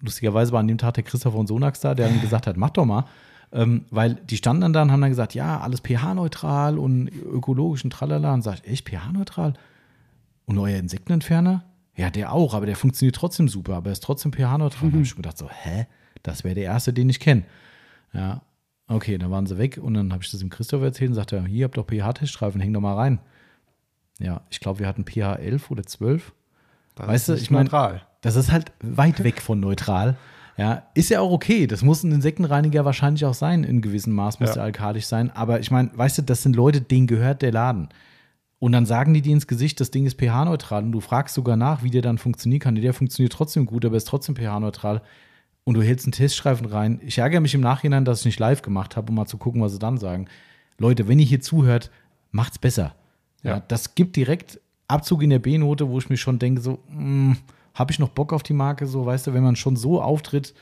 lustigerweise 0.00 0.52
war 0.52 0.60
an 0.60 0.68
dem 0.68 0.78
Tag 0.78 0.94
der 0.94 1.04
Christopher 1.04 1.36
von 1.36 1.46
Sonax 1.46 1.80
da, 1.80 1.94
der 1.94 2.08
dann 2.08 2.20
gesagt 2.20 2.46
hat, 2.46 2.56
mach 2.56 2.70
doch 2.70 2.84
mal. 2.84 3.04
Ähm, 3.50 3.86
weil 3.90 4.14
die 4.14 4.36
standen 4.36 4.60
dann 4.60 4.72
da 4.72 4.82
und 4.82 4.92
haben 4.92 5.00
dann 5.00 5.10
gesagt, 5.10 5.34
ja, 5.34 5.60
alles 5.60 5.80
pH-neutral 5.80 6.78
und 6.78 7.08
ökologisch 7.08 7.82
und 7.82 7.90
tralala. 7.90 8.34
Und 8.34 8.42
sag 8.42 8.56
ich, 8.56 8.70
echt 8.70 8.88
pH-neutral? 8.88 9.54
Und 10.44 10.58
euer 10.58 10.78
Insektenentferner? 10.78 11.64
Ja, 11.96 12.10
der 12.10 12.32
auch, 12.32 12.54
aber 12.54 12.66
der 12.66 12.76
funktioniert 12.76 13.16
trotzdem 13.16 13.48
super, 13.48 13.76
aber 13.76 13.90
er 13.90 13.92
ist 13.92 14.04
trotzdem 14.04 14.32
pH-neutral. 14.32 14.90
Da 14.90 14.94
habe 14.94 15.02
ich 15.02 15.16
gedacht, 15.16 15.38
so, 15.38 15.48
hä? 15.50 15.86
Das 16.22 16.44
wäre 16.44 16.54
der 16.54 16.64
erste, 16.64 16.92
den 16.92 17.08
ich 17.08 17.20
kenne. 17.20 17.44
Ja, 18.12 18.42
okay, 18.86 19.18
dann 19.18 19.30
waren 19.30 19.46
sie 19.46 19.58
weg 19.58 19.78
und 19.78 19.94
dann 19.94 20.12
habe 20.12 20.22
ich 20.22 20.30
das 20.30 20.40
dem 20.40 20.50
Christoph 20.50 20.82
erzählt 20.82 21.10
und 21.10 21.14
sagte, 21.14 21.44
hier 21.46 21.64
habt 21.64 21.76
doch 21.76 21.86
pH-Teststreifen, 21.86 22.60
häng 22.60 22.72
doch 22.72 22.80
mal 22.80 22.94
rein. 22.94 23.20
Ja, 24.18 24.42
ich 24.50 24.60
glaube, 24.60 24.80
wir 24.80 24.86
hatten 24.86 25.04
pH 25.04 25.36
11 25.36 25.70
oder 25.70 25.84
12. 25.84 26.32
Das 26.98 27.08
Weißt 27.08 27.28
du, 27.28 27.34
ich 27.34 27.50
mein- 27.50 27.64
neutral. 27.64 28.02
Das 28.20 28.34
ist 28.36 28.50
halt 28.50 28.72
weit 28.82 29.22
weg 29.22 29.40
von 29.40 29.60
neutral. 29.60 30.16
Ja, 30.56 30.82
ist 30.94 31.08
ja 31.10 31.20
auch 31.20 31.30
okay. 31.30 31.68
Das 31.68 31.82
muss 31.82 32.02
ein 32.02 32.10
Insektenreiniger 32.10 32.84
wahrscheinlich 32.84 33.24
auch 33.24 33.34
sein. 33.34 33.62
In 33.62 33.80
gewissem 33.80 34.12
Maß 34.12 34.40
muss 34.40 34.48
Ja. 34.50 34.54
der 34.54 34.62
alkalisch 34.64 35.06
sein. 35.06 35.30
Aber 35.30 35.60
ich 35.60 35.70
meine, 35.70 35.90
weißt 35.94 36.18
du, 36.18 36.22
das 36.22 36.42
sind 36.42 36.56
Leute, 36.56 36.80
denen 36.80 37.06
gehört 37.06 37.42
der 37.42 37.52
Laden. 37.52 37.88
Und 38.58 38.72
dann 38.72 38.84
sagen 38.86 39.14
die 39.14 39.22
dir 39.22 39.32
ins 39.34 39.46
Gesicht, 39.46 39.78
das 39.80 39.92
Ding 39.92 40.04
ist 40.04 40.18
pH-neutral. 40.18 40.82
Und 40.82 40.90
du 40.90 40.98
fragst 40.98 41.36
sogar 41.36 41.56
nach, 41.56 41.84
wie 41.84 41.90
der 41.90 42.02
dann 42.02 42.18
funktionieren 42.18 42.58
kann. 42.58 42.74
Der 42.74 42.92
funktioniert 42.92 43.32
trotzdem 43.32 43.66
gut, 43.66 43.84
aber 43.84 43.96
ist 43.96 44.08
trotzdem 44.08 44.34
pH-neutral. 44.34 45.00
Und 45.62 45.74
du 45.74 45.82
hältst 45.82 46.06
einen 46.06 46.12
Teststreifen 46.12 46.66
rein. 46.66 47.00
Ich 47.04 47.18
ärgere 47.18 47.40
mich 47.40 47.54
im 47.54 47.60
Nachhinein, 47.60 48.04
dass 48.04 48.20
ich 48.20 48.24
nicht 48.24 48.40
live 48.40 48.62
gemacht 48.62 48.96
habe, 48.96 49.10
um 49.10 49.14
mal 49.14 49.26
zu 49.26 49.36
gucken, 49.38 49.62
was 49.62 49.72
sie 49.74 49.78
dann 49.78 49.96
sagen. 49.98 50.26
Leute, 50.78 51.06
wenn 51.06 51.20
ihr 51.20 51.26
hier 51.26 51.40
zuhört, 51.40 51.92
macht's 52.32 52.58
besser. 52.58 52.96
Ja. 53.44 53.50
Ja. 53.58 53.62
das 53.68 53.94
gibt 53.94 54.16
direkt 54.16 54.58
Abzug 54.88 55.22
in 55.22 55.30
der 55.30 55.38
B-Note, 55.38 55.88
wo 55.88 55.98
ich 55.98 56.08
mir 56.08 56.16
schon 56.16 56.38
denke, 56.38 56.60
so, 56.60 56.78
habe 57.74 57.92
ich 57.92 57.98
noch 57.98 58.08
Bock 58.08 58.32
auf 58.32 58.42
die 58.42 58.54
Marke? 58.54 58.86
So, 58.86 59.04
weißt 59.06 59.26
du, 59.28 59.34
wenn 59.34 59.42
man 59.44 59.54
schon 59.56 59.76
so 59.76 60.02
auftritt, 60.02 60.54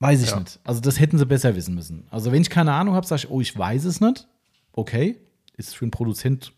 weiß 0.00 0.22
ich 0.22 0.30
Ja. 0.30 0.40
nicht. 0.40 0.60
Also, 0.64 0.80
das 0.80 1.00
hätten 1.00 1.18
sie 1.18 1.26
besser 1.26 1.56
wissen 1.56 1.74
müssen. 1.74 2.06
Also, 2.10 2.30
wenn 2.32 2.42
ich 2.42 2.50
keine 2.50 2.72
Ahnung 2.72 2.94
habe, 2.94 3.06
sage 3.06 3.22
ich, 3.24 3.30
oh, 3.30 3.40
ich 3.40 3.56
weiß 3.58 3.84
es 3.84 4.00
nicht. 4.00 4.28
Okay, 4.72 5.18
ist 5.56 5.74
für 5.74 5.84
einen 5.84 5.90
Produzent 5.90 6.52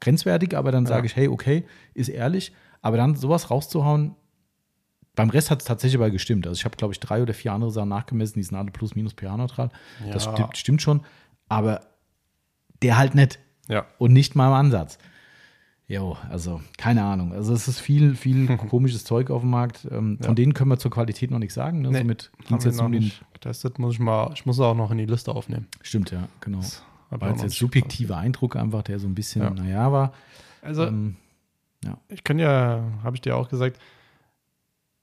grenzwertig, 0.00 0.56
aber 0.56 0.72
dann 0.72 0.86
sage 0.86 1.02
Ja. 1.02 1.04
ich, 1.06 1.16
hey, 1.16 1.28
okay, 1.28 1.64
ist 1.94 2.08
ehrlich. 2.08 2.52
Aber 2.80 2.96
dann 2.96 3.14
sowas 3.14 3.50
rauszuhauen, 3.50 4.16
beim 5.14 5.30
Rest 5.30 5.50
hat 5.50 5.60
es 5.60 5.66
tatsächlich 5.66 6.00
aber 6.00 6.10
gestimmt. 6.10 6.46
Also, 6.46 6.58
ich 6.58 6.64
habe, 6.64 6.76
glaube 6.76 6.92
ich, 6.94 6.98
drei 7.00 7.22
oder 7.22 7.34
vier 7.34 7.52
andere 7.52 7.70
Sachen 7.70 7.90
nachgemessen, 7.90 8.34
die 8.40 8.42
sind 8.42 8.56
alle 8.56 8.70
plus 8.72 8.94
minus 8.96 9.12
pH-neutral. 9.12 9.68
Das 10.12 10.24
Ja. 10.24 10.32
stimmt, 10.32 10.56
stimmt 10.56 10.82
schon. 10.82 11.02
Aber 11.48 11.82
der 12.82 12.96
halt 12.98 13.14
nicht 13.14 13.38
Ja. 13.68 13.86
und 13.98 14.12
nicht 14.12 14.34
mal 14.34 14.48
im 14.48 14.54
Ansatz. 14.54 14.98
Jo, 15.88 16.16
also 16.30 16.60
keine 16.78 17.04
Ahnung. 17.04 17.32
Also 17.32 17.52
es 17.52 17.68
ist 17.68 17.80
viel, 17.80 18.14
viel 18.14 18.56
komisches 18.68 19.04
Zeug 19.04 19.30
auf 19.30 19.42
dem 19.42 19.50
Markt. 19.50 19.86
Ähm, 19.90 20.16
Von 20.18 20.28
Ja. 20.30 20.34
denen 20.34 20.54
können 20.54 20.70
wir 20.70 20.78
zur 20.78 20.90
Qualität 20.90 21.30
noch 21.30 21.38
nichts 21.38 21.54
sagen. 21.54 21.82
Ne? 21.82 21.90
Nee, 21.90 21.98
Somit 21.98 22.30
ging 22.46 22.56
es 22.56 22.64
jetzt 22.64 22.78
noch 22.78 22.86
um 22.86 22.92
den. 22.92 23.02
nicht 23.02 23.22
getestet. 23.34 23.78
Muss 23.78 23.94
ich 23.94 24.00
mal, 24.00 24.30
ich 24.34 24.46
muss 24.46 24.56
es 24.56 24.60
auch 24.60 24.74
noch 24.74 24.90
in 24.90 24.98
die 24.98 25.06
Liste 25.06 25.32
aufnehmen. 25.34 25.66
Stimmt, 25.82 26.10
ja, 26.10 26.28
genau. 26.40 26.60
Hab 27.10 27.20
War 27.20 27.32
auch 27.34 27.42
jetzt 27.42 27.56
subjektiver 27.56 28.16
Eindruck 28.16 28.56
einfach, 28.56 28.82
der 28.82 28.98
so 28.98 29.06
ein 29.06 29.14
bisschen, 29.14 29.42
Ja. 29.42 29.50
naja, 29.50 29.92
war. 29.92 30.12
Also, 30.62 30.84
Ähm, 30.84 31.16
ich 32.08 32.22
kann 32.24 32.38
ja, 32.38 32.80
habe 33.02 33.16
ich 33.16 33.20
dir 33.20 33.36
auch 33.36 33.48
gesagt, 33.48 33.78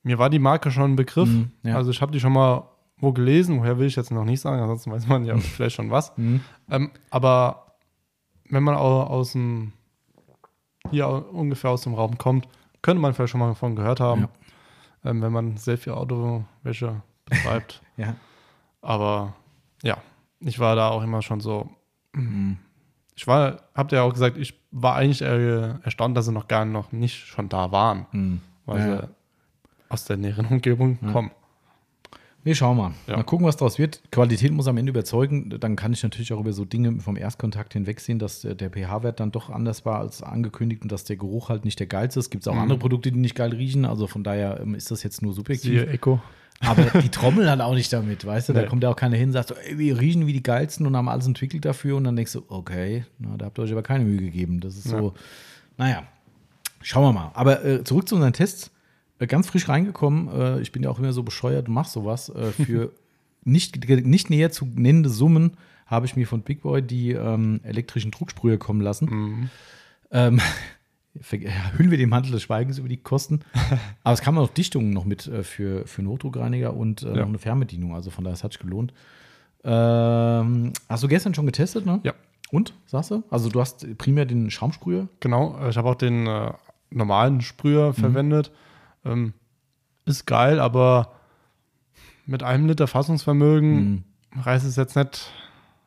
mir 0.01 0.17
war 0.17 0.29
die 0.29 0.39
Marke 0.39 0.71
schon 0.71 0.93
ein 0.93 0.95
Begriff. 0.95 1.27
Mhm, 1.29 1.51
ja. 1.63 1.75
Also, 1.75 1.91
ich 1.91 2.01
habe 2.01 2.11
die 2.13 2.19
schon 2.21 2.31
mal 2.33 2.63
wo 2.97 3.11
gelesen. 3.13 3.59
Woher 3.59 3.77
will 3.77 3.85
ich 3.87 3.95
jetzt 3.95 4.11
noch 4.11 4.25
nicht 4.25 4.39
sagen? 4.41 4.61
Ansonsten 4.61 4.91
weiß 4.91 5.07
man 5.07 5.23
ja 5.25 5.37
vielleicht 5.37 5.75
schon 5.75 5.91
was. 5.91 6.17
mhm. 6.17 6.39
Ähm, 6.69 6.91
aber 7.11 7.75
wenn 8.49 8.63
man 8.63 8.75
au- 8.75 9.03
aus 9.03 9.33
dem, 9.33 9.73
hier 10.91 11.07
ungefähr 11.33 11.71
aus 11.71 11.81
dem 11.81 11.93
Raum 11.93 12.17
kommt, 12.17 12.47
könnte 12.81 13.01
man 13.01 13.13
vielleicht 13.13 13.31
schon 13.31 13.39
mal 13.39 13.49
davon 13.49 13.75
gehört 13.75 13.99
haben, 13.99 14.27
ähm, 15.05 15.21
wenn 15.21 15.31
man 15.31 15.57
sehr 15.57 15.77
viel 15.77 15.93
Autowäsche 15.93 17.01
betreibt. 17.25 17.81
ja. 17.97 18.15
aber 18.81 19.33
ja, 19.83 19.97
ich 20.39 20.59
war 20.59 20.75
da 20.75 20.89
auch 20.89 21.03
immer 21.03 21.21
schon 21.21 21.39
so. 21.41 21.69
Mhm. 22.13 22.57
Ich 23.15 23.27
war, 23.27 23.57
habt 23.75 23.91
ihr 23.91 23.97
ja 23.97 24.03
auch 24.03 24.13
gesagt, 24.13 24.37
ich 24.37 24.53
war 24.71 24.95
eigentlich 24.95 25.21
eher 25.21 25.79
erstaunt, 25.83 26.15
dass 26.15 26.25
sie 26.25 26.31
noch 26.31 26.47
gar 26.47 26.63
noch 26.65 26.91
nicht 26.93 27.25
schon 27.27 27.49
da 27.49 27.71
waren, 27.71 28.05
Mhm. 28.11 28.41
weil 28.65 28.79
Ja. 28.79 29.01
sie 29.01 29.07
aus 29.89 30.05
der 30.05 30.17
näheren 30.17 30.45
Umgebung 30.45 30.97
Ja. 31.01 31.11
kommen. 31.11 31.31
Wir 32.43 32.55
schauen 32.55 32.77
mal. 32.77 32.91
Ja. 33.07 33.17
Mal 33.17 33.23
gucken, 33.23 33.45
was 33.45 33.57
daraus 33.57 33.77
wird. 33.77 34.01
Qualität 34.11 34.51
muss 34.53 34.67
am 34.67 34.77
Ende 34.77 34.91
überzeugen. 34.91 35.49
Dann 35.59 35.75
kann 35.75 35.91
ich 35.91 36.01
natürlich 36.03 36.31
auch 36.31 36.39
über 36.39 36.53
so 36.53 36.63
Dinge 36.63 36.99
vom 37.01 37.17
Erstkontakt 37.17 37.73
hinwegsehen, 37.73 38.17
dass 38.17 38.41
der, 38.41 38.55
der 38.55 38.69
pH-Wert 38.69 39.19
dann 39.19 39.31
doch 39.31 39.49
anders 39.49 39.85
war 39.85 39.99
als 39.99 40.23
angekündigt 40.23 40.81
und 40.83 40.91
dass 40.91 41.03
der 41.03 41.17
Geruch 41.17 41.49
halt 41.49 41.65
nicht 41.65 41.79
der 41.79 41.87
geilste 41.87 42.19
ist. 42.19 42.29
Gibt 42.29 42.43
es 42.43 42.47
auch 42.47 42.53
Mhm. 42.53 42.61
andere 42.61 42.79
Produkte, 42.79 43.11
die 43.11 43.19
nicht 43.19 43.35
geil 43.35 43.51
riechen. 43.51 43.83
Also 43.85 44.07
von 44.07 44.23
daher 44.23 44.59
ähm, 44.61 44.73
ist 44.73 44.89
das 44.89 45.03
jetzt 45.03 45.21
nur 45.21 45.33
subjektiv. 45.33 45.71
Siehe 45.71 45.87
Echo. 45.87 46.21
Aber 46.61 46.83
die 47.01 47.09
Trommel 47.09 47.49
halt 47.49 47.61
auch 47.61 47.73
nicht 47.73 47.91
damit, 47.93 48.25
weißt 48.25 48.49
du? 48.49 48.53
Da 48.53 48.61
Nee. 48.61 48.67
kommt 48.67 48.83
ja 48.83 48.89
auch 48.89 48.95
keiner 48.95 49.15
hin 49.17 49.29
und 49.29 49.33
sagt 49.33 49.49
so, 49.49 49.55
ey, 49.55 49.77
wir 49.77 49.99
riechen 49.99 50.25
wie 50.27 50.33
die 50.33 50.43
geilsten 50.43 50.85
und 50.87 50.95
haben 50.95 51.07
alles 51.09 51.25
entwickelt 51.27 51.63
dafür. 51.65 51.97
Und 51.97 52.05
dann 52.05 52.15
denkst 52.15 52.33
du, 52.33 52.43
okay, 52.47 53.05
na, 53.17 53.35
da 53.37 53.45
habt 53.47 53.59
ihr 53.59 53.63
euch 53.63 53.71
aber 53.71 53.83
keine 53.83 54.05
Mühe 54.05 54.17
gegeben. 54.19 54.59
Das 54.61 54.75
ist 54.75 54.85
so, 54.89 55.13
naja, 55.77 56.03
schauen 56.81 57.03
wir 57.03 57.13
mal. 57.13 57.31
Aber 57.33 57.63
äh, 57.65 57.83
zurück 57.83 58.07
zu 58.09 58.15
unseren 58.15 58.33
Tests. 58.33 58.71
Äh, 59.19 59.27
ganz 59.27 59.47
frisch 59.47 59.69
reingekommen. 59.69 60.29
Äh, 60.29 60.61
ich 60.61 60.71
bin 60.71 60.83
ja 60.83 60.89
auch 60.89 60.99
immer 60.99 61.13
so 61.13 61.23
bescheuert, 61.23 61.67
du 61.67 61.71
machst 61.71 61.93
sowas. 61.93 62.29
Äh, 62.29 62.51
für 62.51 62.91
nicht, 63.43 63.87
nicht 63.87 64.29
näher 64.29 64.51
zu 64.51 64.65
nennende 64.65 65.09
Summen 65.09 65.51
habe 65.85 66.05
ich 66.05 66.15
mir 66.15 66.27
von 66.27 66.41
Big 66.41 66.61
Boy 66.61 66.81
die 66.81 67.11
ähm, 67.11 67.61
elektrischen 67.63 68.11
Drucksprüher 68.11 68.57
kommen 68.57 68.81
lassen. 68.81 69.05
Mhm. 69.09 69.49
Ähm, 70.11 70.41
hüllen 71.77 71.91
wir 71.91 71.97
den 71.97 72.09
Mantel 72.09 72.31
des 72.31 72.43
Schweigens 72.43 72.77
über 72.77 72.87
die 72.87 72.97
Kosten. 72.97 73.39
Aber 74.03 74.13
es 74.13 74.21
kam 74.21 74.37
auch 74.37 74.49
Dichtungen 74.49 74.91
noch 74.91 75.05
mit 75.05 75.27
äh, 75.27 75.43
für, 75.43 75.85
für 75.87 76.01
Notdruckreiniger 76.03 76.75
und 76.75 77.03
äh, 77.03 77.07
Ja. 77.09 77.15
noch 77.21 77.27
eine 77.27 77.39
Fernbedienung. 77.39 77.95
Also 77.95 78.11
von 78.11 78.23
daher, 78.23 78.35
es 78.35 78.43
hat 78.43 78.53
sich 78.53 78.61
gelohnt. 78.61 78.93
Ähm, 79.63 80.73
hast 80.87 81.03
du 81.03 81.07
gestern 81.07 81.33
schon 81.33 81.45
getestet, 81.45 81.85
ne? 81.85 81.99
Ja. 82.03 82.13
Und, 82.51 82.73
sagst 82.85 83.11
du? 83.11 83.23
Also 83.29 83.49
du 83.49 83.59
hast 83.59 83.85
primär 83.97 84.25
den 84.25 84.49
Schaumsprüher. 84.49 85.07
Genau, 85.19 85.59
ich 85.69 85.77
habe 85.77 85.89
auch 85.89 85.95
den 85.95 86.25
äh, 86.25 86.51
normalen 86.89 87.41
Sprüher 87.41 87.93
verwendet. 87.93 88.51
Ähm, 89.05 89.33
ist 90.05 90.25
geil, 90.25 90.59
aber 90.59 91.13
mit 92.25 92.43
einem 92.43 92.67
Liter 92.67 92.87
Fassungsvermögen 92.87 94.03
reißt 94.35 94.65
es 94.65 94.75
jetzt 94.75 94.95
nicht 94.95 95.31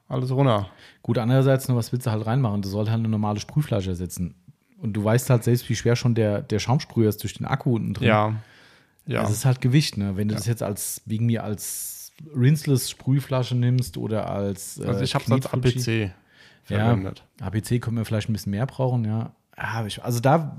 alles 0.09 0.31
runter. 0.31 0.69
Gut, 1.03 1.19
andererseits, 1.19 1.69
nur 1.69 1.79
was 1.79 1.93
willst 1.93 2.07
du 2.07 2.11
halt 2.11 2.27
reinmachen? 2.27 2.63
Du 2.63 2.69
sollst 2.69 2.91
halt 2.91 3.01
eine 3.01 3.09
normale 3.09 3.41
Sprühflasche 3.41 3.91
ersetzen. 3.91 4.35
Und 4.79 4.95
du 4.95 5.05
weißt 5.05 5.31
halt 5.31 5.45
selbst, 5.45 5.69
wie 5.69 5.77
schwer 5.77 5.97
schon 5.97 6.15
der, 6.15 6.43
der 6.43 6.59
Schaumsprüher 6.59 7.09
ist 7.09 7.23
durch 7.23 7.35
den 7.35 7.47
Akku 7.47 7.77
unten 7.77 7.95
drin. 7.95 8.09
Ja. 8.09 8.35
Ja. 9.07 9.23
Das 9.23 9.31
ist 9.31 9.45
halt 9.45 9.61
Gewicht, 9.61 9.97
ne? 9.97 10.17
Wenn 10.17 10.29
du 10.29 10.35
das 10.35 10.47
jetzt 10.47 10.63
als, 10.63 11.03
wegen 11.07 11.27
mir 11.27 11.43
als 11.43 12.13
rinseless 12.37 12.91
Sprühflasche 12.91 13.57
nimmst 13.57 13.97
oder 13.97 14.31
als 14.31 14.79
äh, 14.79 14.87
also 14.87 15.01
ich 15.01 15.15
habe 15.15 15.25
es 15.25 15.31
als. 15.31 15.47
APC 15.47 16.13
Ja, 16.69 16.87
verwendet. 16.87 17.25
APC 17.41 17.81
können 17.81 17.97
wir 17.97 18.05
vielleicht 18.05 18.29
ein 18.29 18.33
bisschen 18.33 18.51
mehr 18.51 18.67
brauchen, 18.67 19.05
ja. 19.05 19.33
ja 19.57 19.87
also 20.03 20.21
da 20.21 20.57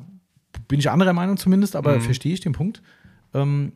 bin 0.67 0.79
ich 0.79 0.89
anderer 0.89 1.13
Meinung 1.13 1.37
zumindest, 1.37 1.75
aber 1.75 1.95
Mhm. 1.95 2.01
verstehe 2.01 2.33
ich 2.33 2.39
den 2.41 2.53
Punkt. 2.53 2.81
Ähm, 3.33 3.73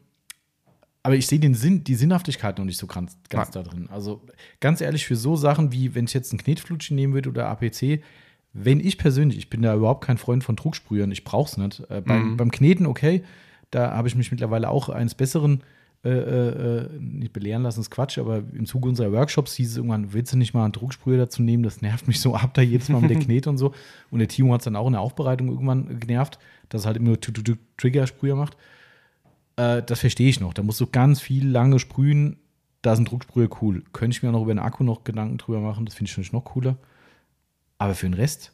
aber 1.03 1.15
ich 1.15 1.27
sehe 1.27 1.39
den 1.39 1.53
Sinn, 1.53 1.83
die 1.83 1.95
Sinnhaftigkeit 1.95 2.57
noch 2.57 2.65
nicht 2.65 2.77
so 2.77 2.85
ganz, 2.87 3.17
ganz 3.29 3.51
da 3.51 3.63
drin. 3.63 3.87
Also 3.91 4.21
ganz 4.59 4.81
ehrlich, 4.81 5.05
für 5.05 5.15
so 5.15 5.35
Sachen 5.37 5.71
wie, 5.71 5.95
wenn 5.95 6.05
ich 6.05 6.13
jetzt 6.13 6.33
ein 6.33 6.37
Knetflutschen 6.37 6.95
nehmen 6.95 7.13
würde 7.13 7.29
oder 7.29 7.47
APC, 7.47 8.01
wenn 8.53 8.79
ich 8.79 8.97
persönlich, 8.97 9.37
ich 9.37 9.49
bin 9.49 9.61
da 9.61 9.73
überhaupt 9.75 10.03
kein 10.03 10.17
Freund 10.17 10.43
von 10.43 10.55
Drucksprühern, 10.55 11.11
ich 11.11 11.23
brauche 11.23 11.49
es 11.49 11.57
nicht. 11.57 11.79
Äh, 11.89 12.01
beim, 12.01 12.31
Mhm. 12.31 12.37
beim 12.37 12.51
Kneten, 12.51 12.85
okay, 12.85 13.23
da 13.71 13.91
habe 13.93 14.07
ich 14.07 14.15
mich 14.15 14.31
mittlerweile 14.31 14.69
auch 14.69 14.89
eines 14.89 15.15
Besseren 15.15 15.63
äh, 16.03 16.09
äh, 16.09 16.77
äh, 16.85 16.89
nicht 16.99 17.33
belehren 17.33 17.63
lassen, 17.63 17.81
ist 17.81 17.89
Quatsch, 17.91 18.17
aber 18.17 18.37
im 18.37 18.65
Zuge 18.65 18.87
unserer 18.87 19.11
Workshops 19.11 19.55
hieß 19.55 19.71
es 19.71 19.77
irgendwann, 19.77 20.13
willst 20.13 20.31
du 20.31 20.37
nicht 20.37 20.53
mal 20.53 20.63
einen 20.63 20.71
Drucksprüher 20.71 21.17
dazu 21.17 21.41
nehmen? 21.41 21.63
Das 21.63 21.81
nervt 21.81 22.07
mich 22.07 22.21
so 22.21 22.35
ab, 22.35 22.53
da 22.53 22.61
jedes 22.61 22.89
Mal 22.89 23.01
mit 23.01 23.09
der 23.09 23.19
Knete 23.25 23.49
und 23.49 23.57
so. 23.57 23.73
Und 24.11 24.19
der 24.19 24.27
Timo 24.27 24.53
hat 24.53 24.61
es 24.61 24.65
dann 24.65 24.75
auch 24.75 24.87
in 24.87 24.93
der 24.93 25.01
Aufbereitung 25.01 25.49
irgendwann 25.49 25.99
genervt, 25.99 26.39
dass 26.69 26.83
er 26.83 26.87
halt 26.87 26.97
immer 26.97 27.07
nur 27.09 27.19
Trigger-Sprüher 27.77 28.35
macht. 28.35 28.55
Äh, 29.57 29.81
das 29.83 29.99
verstehe 29.99 30.29
ich 30.29 30.39
noch. 30.39 30.53
Da 30.53 30.63
musst 30.63 30.79
du 30.79 30.87
ganz 30.87 31.19
viel 31.19 31.47
lange 31.49 31.79
sprühen. 31.79 32.37
Da 32.83 32.95
sind 32.95 33.09
Drucksprüher 33.09 33.49
cool. 33.61 33.83
Könnte 33.91 34.15
ich 34.15 34.23
mir 34.23 34.29
auch 34.29 34.33
noch 34.33 34.43
über 34.43 34.53
den 34.53 34.59
Akku 34.59 34.83
noch 34.83 35.03
Gedanken 35.03 35.39
drüber 35.39 35.59
machen. 35.59 35.85
Das 35.85 35.95
finde 35.95 36.09
ich 36.09 36.13
natürlich 36.15 36.31
noch 36.31 36.45
cooler. 36.45 36.77
Aber 37.79 37.95
für 37.95 38.05
den 38.07 38.13
Rest, 38.13 38.53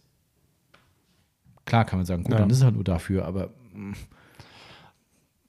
klar 1.65 1.83
kann 1.85 1.99
man 1.99 2.05
sagen, 2.05 2.23
gut, 2.23 2.31
Ja. 2.31 2.39
dann 2.39 2.49
ist 2.49 2.57
es 2.57 2.63
halt 2.63 2.75
nur 2.75 2.83
dafür. 2.85 3.25
Aber 3.25 3.49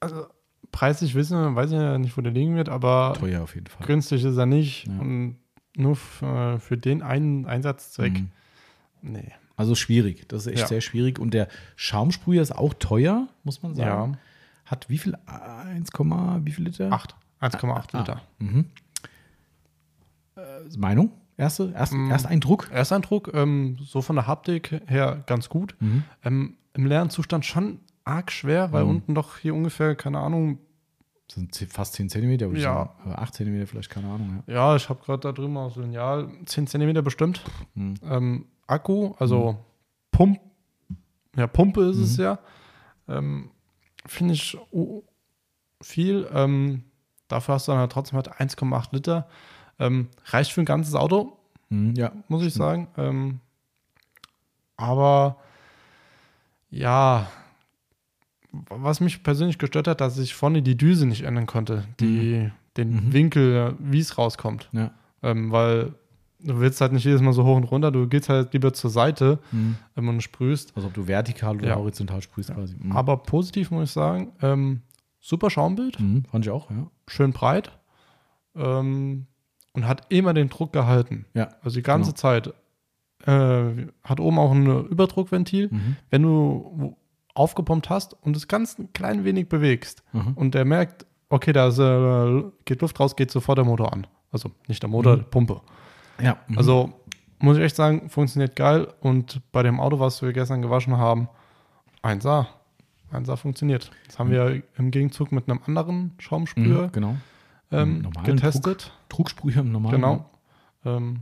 Also 0.00 0.26
preislich 0.74 1.14
wissen, 1.14 1.54
weiß 1.54 1.70
ich 1.70 1.76
ja 1.78 1.98
nicht, 1.98 2.16
wo 2.16 2.20
der 2.20 2.32
liegen 2.32 2.56
wird, 2.56 2.68
aber 2.68 3.14
teuer 3.18 3.42
auf 3.42 3.54
jeden 3.54 3.68
Fall. 3.68 3.86
günstig 3.86 4.24
ist 4.24 4.36
er 4.36 4.46
nicht. 4.46 4.86
Ja. 4.88 4.98
Und 4.98 5.36
nur 5.76 5.94
für, 5.96 6.58
für 6.60 6.76
den 6.76 7.02
einen 7.02 7.46
Einsatzzweck, 7.46 8.12
Mhm. 8.20 8.30
nee. 9.02 9.32
Also 9.56 9.76
schwierig. 9.76 10.26
Das 10.28 10.42
ist 10.46 10.52
echt 10.52 10.62
Ja. 10.62 10.66
sehr 10.66 10.80
schwierig. 10.80 11.18
Und 11.20 11.32
der 11.32 11.46
Schaumsprüher 11.76 12.42
ist 12.42 12.50
auch 12.52 12.74
teuer, 12.74 13.28
muss 13.44 13.62
man 13.62 13.74
sagen. 13.76 14.12
Ja. 14.14 14.18
Hat 14.66 14.88
wie 14.90 14.98
viel? 14.98 15.16
1, 15.26 15.90
wie 16.44 16.50
viel 16.50 16.64
Liter? 16.64 16.90
8, 16.92 17.14
1,8 17.40 17.94
Ah. 17.94 17.98
Liter. 18.00 18.22
Äh, 20.36 20.40
Meinung? 20.78 21.10
Erste, 21.36 21.72
erst, 21.74 21.92
Mm. 21.92 22.10
Ersteindruck? 22.10 22.70
Ersteindruck, 22.70 23.30
ähm, 23.34 23.76
so 23.80 24.02
von 24.02 24.16
der 24.16 24.26
Haptik 24.26 24.80
her 24.86 25.22
ganz 25.26 25.48
gut. 25.48 25.74
Mhm. 25.80 26.04
Ähm, 26.24 26.56
Im 26.74 26.86
leeren 26.86 27.10
Zustand 27.10 27.44
schon 27.44 27.78
arg 28.04 28.30
schwer, 28.32 28.72
weil 28.72 28.84
Mhm. 28.84 28.90
unten 28.90 29.14
doch 29.14 29.38
hier 29.38 29.54
ungefähr, 29.54 29.94
keine 29.94 30.18
Ahnung, 30.20 30.58
sind 31.32 31.56
fast 31.72 31.94
10 31.94 32.10
Zentimeter, 32.10 32.46
würde 32.46 32.58
ich 32.58 32.64
Ja. 32.64 32.74
sagen. 32.74 32.90
Aber 33.04 33.18
8 33.22 33.34
Zentimeter 33.34 33.66
vielleicht, 33.66 33.90
keine 33.90 34.08
Ahnung. 34.08 34.42
Ja. 34.46 34.54
ja, 34.54 34.76
ich 34.76 34.88
habe 34.88 35.02
gerade 35.04 35.20
da 35.20 35.32
drüben 35.32 35.56
aus 35.56 35.76
Lineal 35.76 36.28
10 36.44 36.66
cm 36.66 37.02
bestimmt. 37.02 37.42
Mhm. 37.74 37.94
Ähm, 38.04 38.46
Akku, 38.66 39.14
also 39.18 39.56
Pump, 40.10 40.38
ja, 41.36 41.46
Pumpe 41.46 41.82
ist 41.84 41.96
es 41.96 42.18
Mhm. 42.18 42.24
ja. 42.24 42.38
Ähm, 43.08 43.50
Finde 44.06 44.34
ich 44.34 44.56
oh, 44.70 45.02
viel. 45.80 46.28
Ähm, 46.32 46.84
dafür 47.28 47.54
hast 47.54 47.68
du 47.68 47.72
dann 47.72 47.80
halt 47.80 47.92
trotzdem 47.92 48.16
halt 48.16 48.30
1,8 48.38 48.88
Liter. 48.92 49.26
Ähm, 49.78 50.08
reicht 50.26 50.52
für 50.52 50.60
ein 50.60 50.66
ganzes 50.66 50.94
Auto, 50.94 51.36
Mhm, 51.70 51.94
ja. 51.96 52.12
muss 52.28 52.44
ich 52.44 52.52
sagen. 52.54 52.86
Ähm, 52.96 53.40
aber 54.76 55.36
ja, 56.70 57.28
was 58.70 59.00
mich 59.00 59.22
persönlich 59.22 59.58
gestört 59.58 59.88
hat, 59.88 60.00
dass 60.00 60.18
ich 60.18 60.34
vorne 60.34 60.62
die 60.62 60.76
Düse 60.76 61.06
nicht 61.06 61.22
ändern 61.22 61.46
konnte, 61.46 61.84
die, 62.00 62.50
den 62.76 63.06
Mhm. 63.06 63.12
Winkel, 63.12 63.74
wie 63.78 64.00
es 64.00 64.16
rauskommt. 64.18 64.68
ja. 64.72 64.90
Ähm, 65.22 65.50
weil 65.52 65.94
du 66.40 66.60
willst 66.60 66.80
halt 66.82 66.92
nicht 66.92 67.04
jedes 67.04 67.22
Mal 67.22 67.32
so 67.32 67.44
hoch 67.44 67.56
und 67.56 67.64
runter, 67.64 67.90
du 67.90 68.06
gehst 68.06 68.28
halt 68.28 68.52
lieber 68.52 68.74
zur 68.74 68.90
Seite 68.90 69.38
Mhm. 69.52 69.76
ähm, 69.96 70.08
und 70.08 70.20
sprühst. 70.22 70.72
Also 70.76 70.88
ob 70.88 70.94
du 70.94 71.06
vertikal 71.08 71.56
oder 71.56 71.68
Ja. 71.68 71.76
horizontal 71.76 72.20
sprühst 72.20 72.52
quasi. 72.52 72.76
Mhm. 72.78 72.92
Aber 72.92 73.16
positiv 73.16 73.70
muss 73.70 73.84
ich 73.88 73.92
sagen, 73.92 74.32
ähm, 74.42 74.82
super 75.20 75.48
Schaumbild, 75.48 75.98
Mhm, 75.98 76.24
fand 76.30 76.44
ich 76.44 76.50
auch, 76.50 76.70
ja. 76.70 76.86
schön 77.08 77.32
breit 77.32 77.72
ähm, 78.54 79.26
und 79.72 79.88
hat 79.88 80.02
immer 80.10 80.34
den 80.34 80.48
Druck 80.48 80.72
gehalten. 80.72 81.24
Ja. 81.34 81.48
Also 81.62 81.76
die 81.76 81.82
ganze 81.82 82.10
Genau. 82.10 82.20
Zeit. 82.20 82.52
Äh, 83.26 83.86
hat 84.04 84.20
oben 84.20 84.38
auch 84.38 84.52
ein 84.52 84.66
Überdruckventil. 84.88 85.68
Mhm. 85.72 85.96
Wenn 86.10 86.22
du 86.22 86.94
aufgepumpt 87.34 87.90
hast 87.90 88.14
und 88.22 88.36
es 88.36 88.48
ganz 88.48 88.78
ein 88.78 88.92
klein 88.92 89.24
wenig 89.24 89.48
bewegst 89.48 90.02
Mhm. 90.12 90.32
und 90.34 90.54
der 90.54 90.64
merkt, 90.64 91.06
okay, 91.28 91.52
da 91.52 91.68
äh, 91.68 92.44
geht 92.64 92.80
Luft 92.80 92.98
raus, 93.00 93.16
geht 93.16 93.30
sofort 93.30 93.58
der 93.58 93.64
Motor 93.64 93.92
an. 93.92 94.06
Also 94.30 94.50
nicht 94.68 94.82
der 94.82 94.90
Motor, 94.90 95.16
Mhm. 95.16 95.18
die 95.20 95.24
Pumpe. 95.26 95.60
Ja. 96.22 96.36
Mhm. 96.48 96.58
Also 96.58 96.92
muss 97.40 97.56
ich 97.56 97.62
echt 97.64 97.76
sagen, 97.76 98.08
funktioniert 98.08 98.56
geil. 98.56 98.88
Und 99.00 99.40
bei 99.52 99.62
dem 99.62 99.80
Auto, 99.80 99.98
was 99.98 100.22
wir 100.22 100.32
gestern 100.32 100.62
gewaschen 100.62 100.96
haben, 100.96 101.28
1A. 102.02 102.46
1A 103.12 103.36
funktioniert. 103.36 103.90
Das 104.06 104.18
haben 104.18 104.30
wir 104.30 104.62
im 104.76 104.90
Gegenzug 104.90 105.30
mit 105.32 105.48
einem 105.48 105.60
anderen 105.66 106.12
Schaumsprüher 106.18 106.86
mhm, 106.86 106.92
genau. 106.92 107.16
ähm, 107.70 108.08
getestet. 108.24 108.92
Trugsprüher 109.08 109.58
im 109.58 109.72
normalen. 109.72 109.94
Genau. 109.96 110.30
Ähm, 110.84 111.20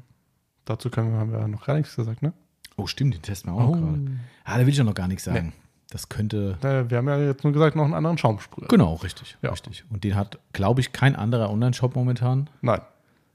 dazu 0.65 0.91
können 0.91 1.13
wir, 1.13 1.19
haben 1.19 1.33
wir 1.33 1.49
noch 1.49 1.67
gar 1.67 1.75
nichts 1.77 1.97
gesagt, 1.97 2.23
ne? 2.23 2.33
Oh, 2.77 2.87
stimmt, 2.87 3.15
den 3.15 3.23
testen 3.23 3.53
wir 3.53 3.57
auch 3.61 3.71
noch 3.71 3.81
gerade. 3.81 4.11
Ah, 4.45 4.59
da 4.59 4.61
will 4.63 4.71
ich 4.71 4.79
ja 4.79 4.85
noch 4.85 4.95
gar 4.95 5.09
nichts 5.09 5.25
sagen. 5.25 5.53
Das 5.93 6.09
könnte. 6.09 6.57
Äh, 6.63 6.89
Wir 6.91 6.97
haben 6.97 7.09
ja 7.09 7.19
jetzt 7.19 7.45
nur 7.45 7.53
gesagt, 7.53 7.77
noch 7.77 7.85
einen 7.85 7.93
anderen 7.93 8.17
Schaumsprüher. 8.17 8.67
Genau, 8.69 8.95
richtig. 8.95 9.37
Ja. 9.43 9.51
richtig. 9.51 9.85
Und 9.91 10.05
den 10.05 10.15
hat, 10.15 10.39
glaube 10.55 10.81
ich, 10.81 10.93
kein 10.93 11.15
anderer 11.15 11.51
Online-Shop 11.51 11.95
momentan. 11.95 12.49
Nein. 12.63 12.81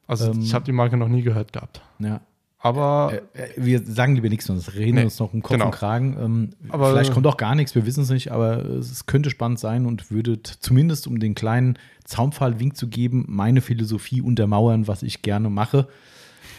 Also 0.07 0.31
Ähm, 0.31 0.39
ich 0.41 0.55
habe 0.55 0.65
die 0.65 0.71
Marke 0.71 0.97
noch 0.97 1.07
nie 1.07 1.21
gehört 1.21 1.53
gehabt. 1.53 1.81
Ja. 1.99 2.21
Aber 2.57 3.13
Äh, 3.35 3.43
äh, 3.43 3.49
wir 3.57 3.83
sagen 3.85 4.15
lieber 4.15 4.29
nichts, 4.29 4.45
sonst 4.45 4.73
reden 4.73 4.95
wir 4.95 5.01
Nee, 5.01 5.05
uns 5.05 5.19
noch 5.19 5.31
um 5.33 5.43
Kopf 5.43 5.51
genau. 5.51 5.65
und 5.65 5.71
Kragen. 5.71 6.17
Ähm, 6.19 6.49
Aber- 6.69 6.89
vielleicht 6.89 7.13
kommt 7.13 7.27
auch 7.27 7.37
gar 7.37 7.53
nichts, 7.53 7.75
wir 7.75 7.85
wissen 7.85 8.01
es 8.01 8.09
nicht, 8.09 8.31
aber 8.31 8.65
es 8.65 9.05
könnte 9.05 9.29
spannend 9.29 9.59
sein 9.59 9.85
und 9.85 10.09
würde 10.09 10.41
zumindest, 10.41 11.05
um 11.05 11.19
den 11.19 11.35
kleinen 11.35 11.77
Zaunpfahl-Wink 12.05 12.75
zu 12.75 12.87
geben, 12.87 13.25
meine 13.27 13.61
Philosophie 13.61 14.21
untermauern, 14.21 14.87
was 14.87 15.03
ich 15.03 15.21
gerne 15.21 15.51
mache. 15.51 15.87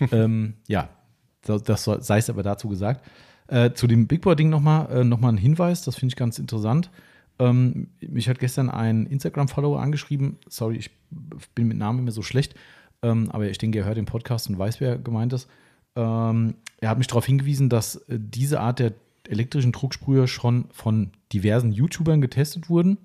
ähm, 0.13 0.55
ja, 0.69 0.89
das 1.45 1.85
sei 1.85 2.19
es 2.19 2.31
aber 2.31 2.45
dazu 2.45 2.69
gesagt. 2.69 3.05
Äh, 3.49 3.73
zu 3.73 3.87
dem 3.87 4.07
Big 4.07 4.21
Boy-Ding 4.23 4.51
nochmal 4.51 4.91
äh, 4.91 5.05
noch 5.05 5.21
mal 5.21 5.31
ein 5.31 5.39
Hinweis, 5.39 5.83
das 5.83 5.97
finde 5.97 6.13
ich 6.13 6.17
ganz 6.17 6.39
interessant. 6.39 6.91
Ähm, 7.39 7.89
mich 8.01 8.29
hat 8.29 8.39
gestern 8.39 8.69
ein 8.69 9.07
Instagram-Follower 9.07 9.81
angeschrieben. 9.81 10.37
Sorry, 10.49 10.77
ich 10.77 10.91
bin 11.55 11.69
mit 11.69 11.79
Namen 11.79 12.01
immer 12.01 12.11
so 12.11 12.23
schlecht, 12.23 12.55
ähm, 13.03 13.31
aber 13.31 13.49
ich 13.49 13.59
denke, 13.59 13.79
er 13.79 13.85
hört 13.87 13.97
den 13.97 14.05
Podcast 14.07 14.49
und 14.51 14.59
weiß, 14.59 14.81
wer 14.81 14.99
gemeint 14.99 15.33
ist. 15.33 15.49
Ähm, 15.97 16.55
er 16.81 16.91
hat 16.91 16.99
mich 16.99 17.07
darauf 17.07 17.25
hingewiesen, 17.27 17.69
dass 17.69 17.97
äh, 17.97 18.19
diese 18.21 18.61
Art 18.61 18.81
der 18.81 18.93
elektrischen 19.29 19.73
Drucksprüher 19.73 20.27
schon 20.29 20.67
von 20.73 21.11
diversen 21.33 21.73
YouTubern 21.73 22.21
getestet 22.21 22.69
wurden. 22.69 22.99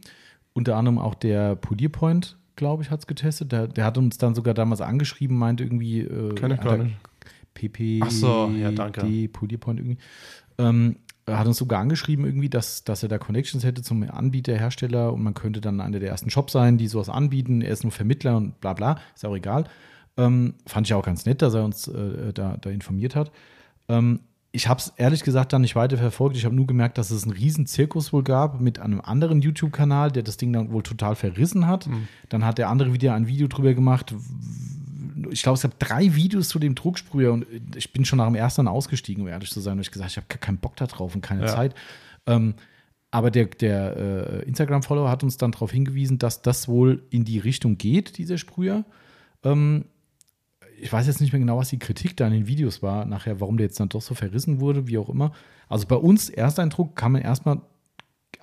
Unter 0.53 0.76
anderem 0.76 0.99
auch 0.99 1.15
der 1.15 1.56
Polierpoint, 1.56 2.38
glaube 2.56 2.84
ich, 2.84 2.91
hat 2.91 2.99
es 2.99 3.07
getestet. 3.07 3.52
Der, 3.52 3.68
der 3.68 3.86
hat 3.86 3.98
uns 3.98 4.18
dann 4.18 4.36
sogar 4.36 4.53
damals 4.53 4.82
angeschrieben, 4.82 5.38
meint 5.38 5.61
irgendwie. 5.61 6.02
Äh, 6.02 6.34
ich 6.36 6.44
hat 6.44 6.61
gar 6.61 6.78
er- 6.78 6.84
nicht. 6.84 6.95
PP, 7.54 8.02
Ach 8.04 8.12
so, 8.12 8.52
ja, 8.58 8.72
danke. 8.72 9.30
Polierpoint 9.30 9.80
irgendwie. 9.80 9.98
Ähm, 10.58 10.98
er 11.26 11.40
hat 11.40 11.48
uns 11.48 11.58
sogar 11.58 11.80
angeschrieben 11.80 12.26
irgendwie, 12.26 12.50
dass, 12.50 12.84
dass 12.84 13.04
er 13.04 13.10
da 13.10 13.18
Connections 13.18 13.64
hätte 13.64 13.82
zum 13.82 14.04
Anbieter, 14.10 14.58
Hersteller 14.58 15.14
und 15.14 15.24
man 15.24 15.34
könnte 15.34 15.62
dann 15.62 15.80
einer 15.80 16.00
der 16.00 16.10
ersten 16.10 16.30
Shops 16.30 16.54
sein, 16.54 16.78
die 16.78 16.88
sowas 16.88 17.10
anbieten. 17.10 17.62
Er 17.62 17.72
ist 17.72 17.84
nur 17.84 17.92
Vermittler 17.92 18.36
und 18.36 18.60
bla 18.60 18.74
bla, 18.74 19.00
ist 19.16 19.26
auch 19.26 19.36
egal. 19.36 19.66
Ähm, 20.18 20.56
fand 20.68 20.88
ich 20.88 20.94
auch 20.94 21.06
ganz 21.06 21.26
nett, 21.26 21.42
dass 21.42 21.54
er 21.54 21.64
uns 21.64 21.88
äh, 21.88 22.34
da, 22.34 22.58
da 22.58 22.70
informiert 22.70 23.16
hat. 23.16 23.32
Ähm, 23.88 24.20
ich 24.52 24.68
habe 24.68 24.80
es 24.80 24.94
ehrlich 24.98 25.24
gesagt 25.24 25.52
dann 25.52 25.62
nicht 25.62 25.76
weiter 25.76 25.98
verfolgt. 25.98 26.38
Ich 26.38 26.46
habe 26.46 26.56
nur 26.56 26.68
gemerkt, 26.68 27.00
dass 27.00 27.10
es 27.10 27.24
einen 27.24 27.34
riesen 27.34 27.66
Zirkus 27.66 28.14
wohl 28.14 28.22
gab 28.22 28.62
mit 28.62 28.78
einem 28.78 29.02
anderen 29.02 29.42
YouTube-Kanal, 29.42 30.12
der 30.12 30.22
das 30.22 30.38
Ding 30.38 30.54
dann 30.54 30.72
wohl 30.72 30.84
total 30.84 31.16
verrissen 31.16 31.66
hat. 31.66 31.90
Dann 32.30 32.46
hat 32.46 32.60
der 32.60 32.70
andere 32.70 32.94
wieder 32.94 33.16
ein 33.16 33.26
Video 33.26 33.48
drüber 33.48 33.74
gemacht. 33.74 34.14
Ich 35.32 35.44
glaube, 35.44 35.56
es 35.56 35.64
gab 35.64 35.78
drei 35.80 36.16
Videos 36.16 36.50
zu 36.50 36.60
dem 36.60 36.76
Drucksprüher 36.76 37.34
und 37.34 37.46
ich 37.76 37.92
bin 37.94 38.06
schon 38.06 38.18
nach 38.18 38.28
dem 38.28 38.36
ersten 38.36 38.68
ausgestiegen, 38.68 39.24
um 39.24 39.30
ehrlich 39.30 39.52
zu 39.52 39.60
sein. 39.60 39.74
Und 39.74 39.82
ich 39.82 39.92
gesagt, 39.92 40.12
ich 40.12 40.18
habe 40.18 40.28
keinen 40.28 40.58
Bock 40.58 40.76
da 40.76 40.88
drauf 40.88 41.16
und 41.16 41.22
keine 41.22 41.42
Ja. 41.42 41.48
Zeit. 41.48 41.76
Ähm, 42.26 42.56
aber 43.12 43.30
der, 43.30 43.46
der 43.46 43.96
äh, 43.96 44.44
Instagram-Follower 44.48 45.10
hat 45.10 45.24
uns 45.24 45.38
dann 45.38 45.52
darauf 45.52 45.72
hingewiesen, 45.72 46.18
dass 46.18 46.42
das 46.42 46.68
wohl 46.68 47.04
in 47.12 47.26
die 47.26 47.38
Richtung 47.40 47.78
geht, 47.78 48.18
dieser 48.18 48.38
Sprüher. 48.38 48.86
Ähm, 49.44 49.86
ich 50.82 50.92
weiß 50.92 51.08
jetzt 51.08 51.22
nicht 51.22 51.32
mehr 51.32 51.40
genau, 51.40 51.58
was 51.58 51.70
die 51.70 51.80
Kritik 51.80 52.18
da 52.18 52.28
in 52.28 52.34
den 52.34 52.48
Videos 52.48 52.82
war, 52.82 53.06
nachher, 53.06 53.40
warum 53.40 53.58
der 53.58 53.68
jetzt 53.68 53.80
dann 53.80 53.90
doch 53.90 54.02
so 54.02 54.16
verrissen 54.16 54.60
wurde, 54.60 54.88
wie 54.88 54.98
auch 54.98 55.10
immer. 55.10 55.32
Also 55.70 55.88
bei 55.88 55.96
uns, 55.96 56.30
Ersteindruck, 56.30 56.96
kann 56.96 57.12
man 57.12 57.22
erstmal, 57.22 57.62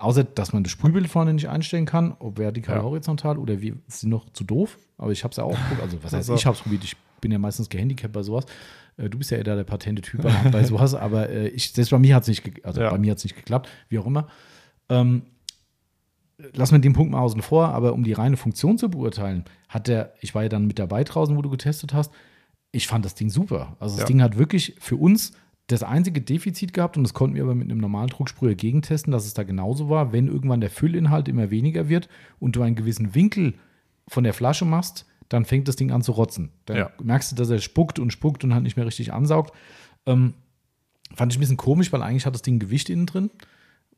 außer 0.00 0.24
dass 0.24 0.52
man 0.52 0.62
das 0.64 0.72
Sprühbild 0.72 1.08
vorne 1.08 1.32
nicht 1.34 1.48
einstellen 1.48 1.86
kann, 1.86 2.14
ob 2.18 2.38
vertikal, 2.38 2.76
Ja. 2.78 2.82
horizontal 2.82 3.38
oder 3.38 3.60
wie, 3.60 3.74
ist 3.86 4.04
noch 4.04 4.28
zu 4.32 4.44
doof. 4.44 4.78
Aber 4.98 5.12
ich 5.12 5.22
habe 5.24 5.30
es 5.32 5.36
ja 5.36 5.44
auch 5.44 5.56
probiert. 5.56 5.82
Also, 5.82 5.96
was 5.98 6.04
heißt, 6.04 6.14
Also- 6.14 6.34
ich 6.34 6.46
habe 6.46 6.56
es 6.56 6.62
probiert. 6.62 6.84
Ich 6.84 6.96
bin 7.20 7.30
ja 7.32 7.38
meistens 7.38 7.68
gehandicapt 7.68 8.12
bei 8.12 8.22
sowas. 8.22 8.44
Äh, 8.96 9.08
Du 9.10 9.18
bist 9.18 9.30
ja 9.30 9.36
eher 9.38 9.44
der 9.44 9.64
patente 9.64 10.02
Typ 10.02 10.22
bei, 10.22 10.62
sowas, 10.64 10.94
aber 10.94 11.28
äh, 11.30 11.48
ich, 11.48 11.70
selbst 11.72 11.90
bei 11.90 11.98
mir 11.98 12.14
hat 12.16 12.22
es 12.22 12.28
nicht, 12.28 12.64
also 12.64 12.80
Ja. 12.80 12.90
bei 12.90 12.98
mir 12.98 13.12
hat's 13.12 13.24
nicht 13.24 13.36
geklappt, 13.36 13.68
wie 13.88 13.98
auch 13.98 14.06
immer. 14.06 14.28
Ähm, 14.88 15.22
lassen 16.54 16.72
wir 16.74 16.78
den 16.80 16.92
Punkt 16.94 17.12
mal 17.12 17.20
außen 17.20 17.42
vor, 17.42 17.68
aber 17.68 17.92
um 17.92 18.02
die 18.04 18.12
reine 18.14 18.36
Funktion 18.36 18.78
zu 18.78 18.88
beurteilen, 18.90 19.44
hat 19.68 19.88
der, 19.88 20.14
ich 20.20 20.34
war 20.34 20.42
ja 20.42 20.48
dann 20.48 20.66
mit 20.66 20.78
dabei 20.78 21.04
draußen, 21.04 21.36
wo 21.36 21.42
du 21.42 21.50
getestet 21.50 21.92
hast, 21.94 22.12
ich 22.72 22.86
fand 22.86 23.04
das 23.04 23.14
Ding 23.14 23.30
super. 23.30 23.76
Also 23.80 23.94
das 23.96 24.02
Ja. 24.02 24.06
Ding 24.06 24.22
hat 24.22 24.38
wirklich 24.38 24.76
für 24.80 24.96
uns 24.96 25.32
das 25.72 25.82
einzige 25.82 26.20
Defizit 26.20 26.72
gehabt 26.72 26.96
und 26.96 27.02
das 27.02 27.14
konnten 27.14 27.36
wir 27.36 27.42
aber 27.42 27.54
mit 27.54 27.70
einem 27.70 27.80
normalen 27.80 28.08
Drucksprüher 28.08 28.54
gegentesten, 28.54 29.10
dass 29.10 29.26
es 29.26 29.34
da 29.34 29.42
genauso 29.42 29.88
war, 29.88 30.12
wenn 30.12 30.26
irgendwann 30.28 30.60
der 30.60 30.70
Füllinhalt 30.70 31.28
immer 31.28 31.50
weniger 31.50 31.88
wird 31.88 32.08
und 32.38 32.56
du 32.56 32.62
einen 32.62 32.76
gewissen 32.76 33.14
Winkel 33.14 33.54
von 34.08 34.24
der 34.24 34.34
Flasche 34.34 34.64
machst, 34.64 35.06
dann 35.28 35.44
fängt 35.44 35.68
das 35.68 35.76
Ding 35.76 35.92
an 35.92 36.02
zu 36.02 36.12
rotzen. 36.12 36.50
Dann 36.66 36.76
Ja. 36.76 36.90
merkst 37.02 37.30
du, 37.32 37.36
dass 37.36 37.50
er 37.50 37.58
spuckt 37.60 37.98
und 37.98 38.12
spuckt 38.12 38.42
und 38.44 38.52
halt 38.52 38.64
nicht 38.64 38.76
mehr 38.76 38.86
richtig 38.86 39.12
ansaugt. 39.12 39.54
Ähm, 40.06 40.34
fand 41.14 41.32
ich 41.32 41.38
ein 41.38 41.40
bisschen 41.40 41.56
komisch, 41.56 41.92
weil 41.92 42.02
eigentlich 42.02 42.26
hat 42.26 42.34
das 42.34 42.42
Ding 42.42 42.58
Gewicht 42.58 42.88
innen 42.90 43.06
drin. 43.06 43.30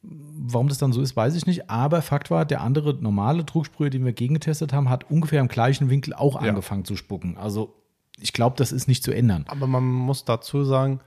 Warum 0.03 0.69
das 0.69 0.79
dann 0.79 0.93
so 0.93 1.01
ist, 1.01 1.15
weiß 1.15 1.37
ich 1.37 1.47
nicht. 1.47 1.71
Aber 1.71 2.03
Fakt 2.03 2.31
war, 2.31 2.45
der 2.45 2.61
andere 2.61 2.95
normale 2.95 3.45
Drucksprüher, 3.45 3.89
den 3.89 4.05
wir 4.05 4.13
gegengetestet 4.13 4.73
haben, 4.73 4.89
hat 4.91 5.11
ungefähr 5.11 5.41
im 5.41 5.49
gleichen 5.49 5.91
Winkel 5.91 6.13
auch 6.13 6.43
Ja. 6.43 6.49
angefangen 6.51 6.85
zu 6.85 6.97
spucken. 6.97 7.37
Also 7.39 7.75
ich 8.21 8.33
glaube, 8.33 8.57
das 8.59 8.73
ist 8.73 8.89
nicht 8.89 9.05
zu 9.05 9.13
ändern. 9.13 9.45
Aber 9.49 9.67
man 9.67 9.85
muss 9.85 10.25
dazu 10.25 10.65
sagen, 10.65 11.01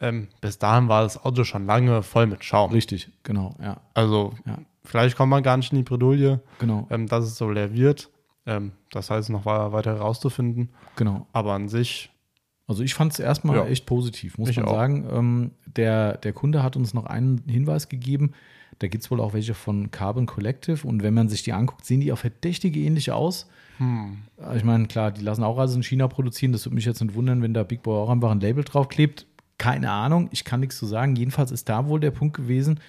ähm, 0.00 0.28
bis 0.40 0.58
dahin 0.58 0.88
war 0.88 1.02
das 1.02 1.22
Auto 1.24 1.44
schon 1.44 1.66
lange 1.66 2.02
voll 2.02 2.26
mit 2.26 2.44
Schaum. 2.44 2.72
Richtig, 2.72 3.10
genau, 3.22 3.54
ja, 3.62 3.80
Also 3.94 4.34
Ja. 4.46 4.58
vielleicht 4.84 5.16
kommt 5.16 5.30
man 5.30 5.42
gar 5.42 5.56
nicht 5.56 5.72
in 5.72 5.78
die 5.78 5.84
Bredouille, 5.84 6.40
genau, 6.58 6.86
ähm, 6.90 7.06
dass 7.06 7.24
es 7.24 7.36
so 7.36 7.50
leer 7.50 7.72
wird. 7.74 8.10
Ähm, 8.46 8.72
das 8.90 9.10
heißt, 9.10 9.28
noch 9.30 9.44
weiter 9.44 9.94
herauszufinden. 9.96 10.70
genau. 10.96 11.26
Aber 11.32 11.52
an 11.52 11.68
sich, 11.68 12.10
Also 12.66 12.84
ich 12.84 12.94
fand 12.94 13.12
es 13.12 13.18
erstmal 13.18 13.56
Ja. 13.56 13.66
echt 13.66 13.84
positiv, 13.84 14.38
muss 14.38 14.48
Ich 14.48 14.56
man 14.56 14.66
auch. 14.66 14.70
sagen. 14.72 15.04
Ähm, 15.12 15.50
der, 15.66 16.16
der 16.18 16.32
Kunde 16.32 16.62
hat 16.62 16.76
uns 16.76 16.94
noch 16.94 17.04
einen 17.06 17.42
Hinweis 17.48 17.88
gegeben. 17.88 18.30
Da 18.78 18.86
gibt 18.86 19.02
es 19.04 19.10
wohl 19.10 19.20
auch 19.20 19.32
welche 19.34 19.54
von 19.54 19.90
Carbon 19.90 20.24
Collective 20.26 20.86
und 20.86 21.02
wenn 21.02 21.12
man 21.12 21.28
sich 21.28 21.42
die 21.42 21.52
anguckt, 21.52 21.84
sehen 21.84 22.00
die 22.00 22.12
auch 22.12 22.18
verdächtig 22.18 22.76
ähnlich 22.76 23.10
aus. 23.12 23.48
Hm. 23.78 24.18
Ich 24.54 24.62
meine, 24.64 24.86
klar, 24.86 25.10
die 25.10 25.20
lassen 25.22 25.42
auch 25.42 25.58
alles 25.58 25.74
in 25.74 25.82
China 25.82 26.06
produzieren. 26.08 26.52
Das 26.52 26.64
würde 26.64 26.76
mich 26.76 26.84
jetzt 26.84 27.02
nicht 27.02 27.14
wundern, 27.14 27.42
wenn 27.42 27.52
da 27.54 27.62
Big 27.64 27.82
Boy 27.82 27.96
auch 27.98 28.08
einfach 28.08 28.30
ein 28.30 28.40
Label 28.40 28.62
draufklebt. 28.62 29.26
Keine 29.60 29.90
Ahnung, 29.90 30.28
ich 30.32 30.44
kann 30.44 30.60
nichts 30.60 30.78
zu 30.78 30.86
sagen. 30.86 31.16
Jedenfalls 31.16 31.50
ist 31.50 31.68
da 31.68 31.86
wohl 31.86 32.00
der 32.00 32.12
Punkt 32.12 32.34
gewesen, 32.34 32.80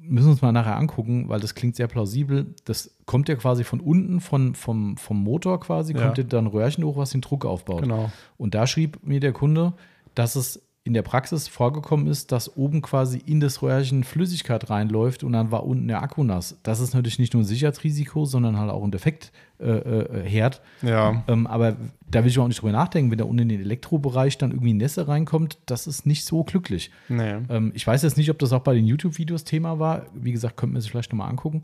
müssen 0.00 0.26
wir 0.28 0.30
uns 0.32 0.40
mal 0.40 0.52
nachher 0.52 0.76
angucken, 0.76 1.28
weil 1.28 1.38
das 1.40 1.54
klingt 1.54 1.76
sehr 1.76 1.86
plausibel. 1.86 2.54
Das 2.64 2.96
kommt 3.04 3.28
ja 3.28 3.34
quasi 3.34 3.62
von 3.62 3.78
unten, 3.80 4.20
von, 4.22 4.54
vom, 4.54 4.96
vom 4.96 5.22
Motor 5.22 5.60
quasi, 5.60 5.92
Ja. 5.92 6.02
kommt 6.02 6.16
ja 6.16 6.24
dann 6.24 6.46
Röhrchen 6.46 6.82
hoch, 6.84 6.96
was 6.96 7.10
den 7.10 7.20
Druck 7.20 7.44
aufbaut. 7.44 7.82
Genau. 7.82 8.10
Und 8.38 8.54
da 8.54 8.66
schrieb 8.66 9.04
mir 9.06 9.20
der 9.20 9.32
Kunde, 9.34 9.74
dass 10.14 10.34
es 10.34 10.62
in 10.82 10.94
der 10.94 11.02
Praxis 11.02 11.46
vorgekommen 11.46 12.06
ist, 12.06 12.32
dass 12.32 12.56
oben 12.56 12.80
quasi 12.80 13.18
in 13.18 13.38
das 13.38 13.60
Röhrchen 13.60 14.02
Flüssigkeit 14.02 14.70
reinläuft 14.70 15.22
und 15.22 15.32
dann 15.34 15.50
war 15.50 15.66
unten 15.66 15.88
der 15.88 16.02
Akku 16.02 16.24
nass. 16.24 16.58
Das 16.62 16.80
ist 16.80 16.94
natürlich 16.94 17.18
nicht 17.18 17.34
nur 17.34 17.42
ein 17.42 17.46
Sicherheitsrisiko, 17.46 18.24
sondern 18.24 18.58
halt 18.58 18.70
auch 18.70 18.82
ein 18.82 18.90
Defekt 18.90 19.30
äh, 19.58 19.66
äh. 19.66 20.50
Ja. 20.80 21.22
Ähm, 21.28 21.46
aber 21.46 21.76
da 22.10 22.22
will 22.24 22.30
ich 22.30 22.38
auch 22.38 22.48
nicht 22.48 22.62
drüber 22.62 22.72
nachdenken, 22.72 23.10
wenn 23.10 23.18
da 23.18 23.24
unten 23.24 23.40
in 23.40 23.48
den 23.50 23.60
Elektrobereich 23.60 24.38
dann 24.38 24.52
irgendwie 24.52 24.72
Nässe 24.72 25.06
reinkommt, 25.06 25.58
das 25.66 25.86
ist 25.86 26.06
nicht 26.06 26.24
so 26.24 26.44
glücklich. 26.44 26.90
Nee. 27.10 27.34
Ähm, 27.50 27.72
ich 27.74 27.86
weiß 27.86 28.02
jetzt 28.02 28.16
nicht, 28.16 28.30
ob 28.30 28.38
das 28.38 28.52
auch 28.52 28.62
bei 28.62 28.72
den 28.74 28.86
YouTube-Videos 28.86 29.44
Thema 29.44 29.78
war. 29.78 30.06
Wie 30.14 30.32
gesagt, 30.32 30.56
könnten 30.56 30.74
wir 30.76 30.80
sich 30.80 30.90
vielleicht 30.90 31.12
nochmal 31.12 31.28
angucken. 31.28 31.60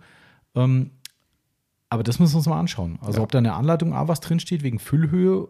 Ähm, 0.55 0.91
aber 1.89 2.03
das 2.03 2.19
müssen 2.19 2.35
wir 2.35 2.39
uns 2.39 2.47
mal 2.49 2.61
anschauen. 2.61 2.99
Also 3.01 3.19
Ja. 3.21 3.25
ob 3.25 3.33
da 3.33 3.39
in 3.39 3.45
der 3.45 3.55
Anleitung 3.57 3.95
A 3.95 4.09
was 4.09 4.21
drinsteht 4.21 4.63
wegen 4.63 4.79
Füllhöhe, 4.79 5.49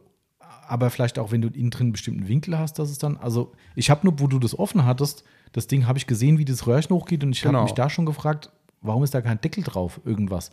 aber 0.68 0.90
vielleicht 0.90 1.18
auch, 1.18 1.32
wenn 1.32 1.42
du 1.42 1.48
innen 1.48 1.70
drin 1.70 1.86
einen 1.86 1.92
bestimmten 1.92 2.28
Winkel 2.28 2.58
hast, 2.58 2.78
dass 2.78 2.90
es 2.90 2.98
dann, 2.98 3.16
also 3.16 3.52
ich 3.74 3.90
habe 3.90 4.06
nur, 4.06 4.18
wo 4.20 4.26
du 4.26 4.38
das 4.38 4.58
offen 4.58 4.84
hattest, 4.84 5.24
das 5.52 5.66
Ding 5.66 5.86
habe 5.86 5.98
ich 5.98 6.06
gesehen, 6.06 6.38
wie 6.38 6.44
das 6.44 6.66
Röhrchen 6.66 6.94
hochgeht 6.94 7.22
und 7.24 7.32
ich 7.32 7.42
Genau. 7.42 7.58
habe 7.58 7.64
mich 7.64 7.74
da 7.74 7.88
schon 7.90 8.06
gefragt, 8.06 8.50
warum 8.82 9.02
ist 9.04 9.14
da 9.14 9.20
kein 9.20 9.40
Deckel 9.40 9.62
drauf, 9.64 10.00
irgendwas. 10.04 10.50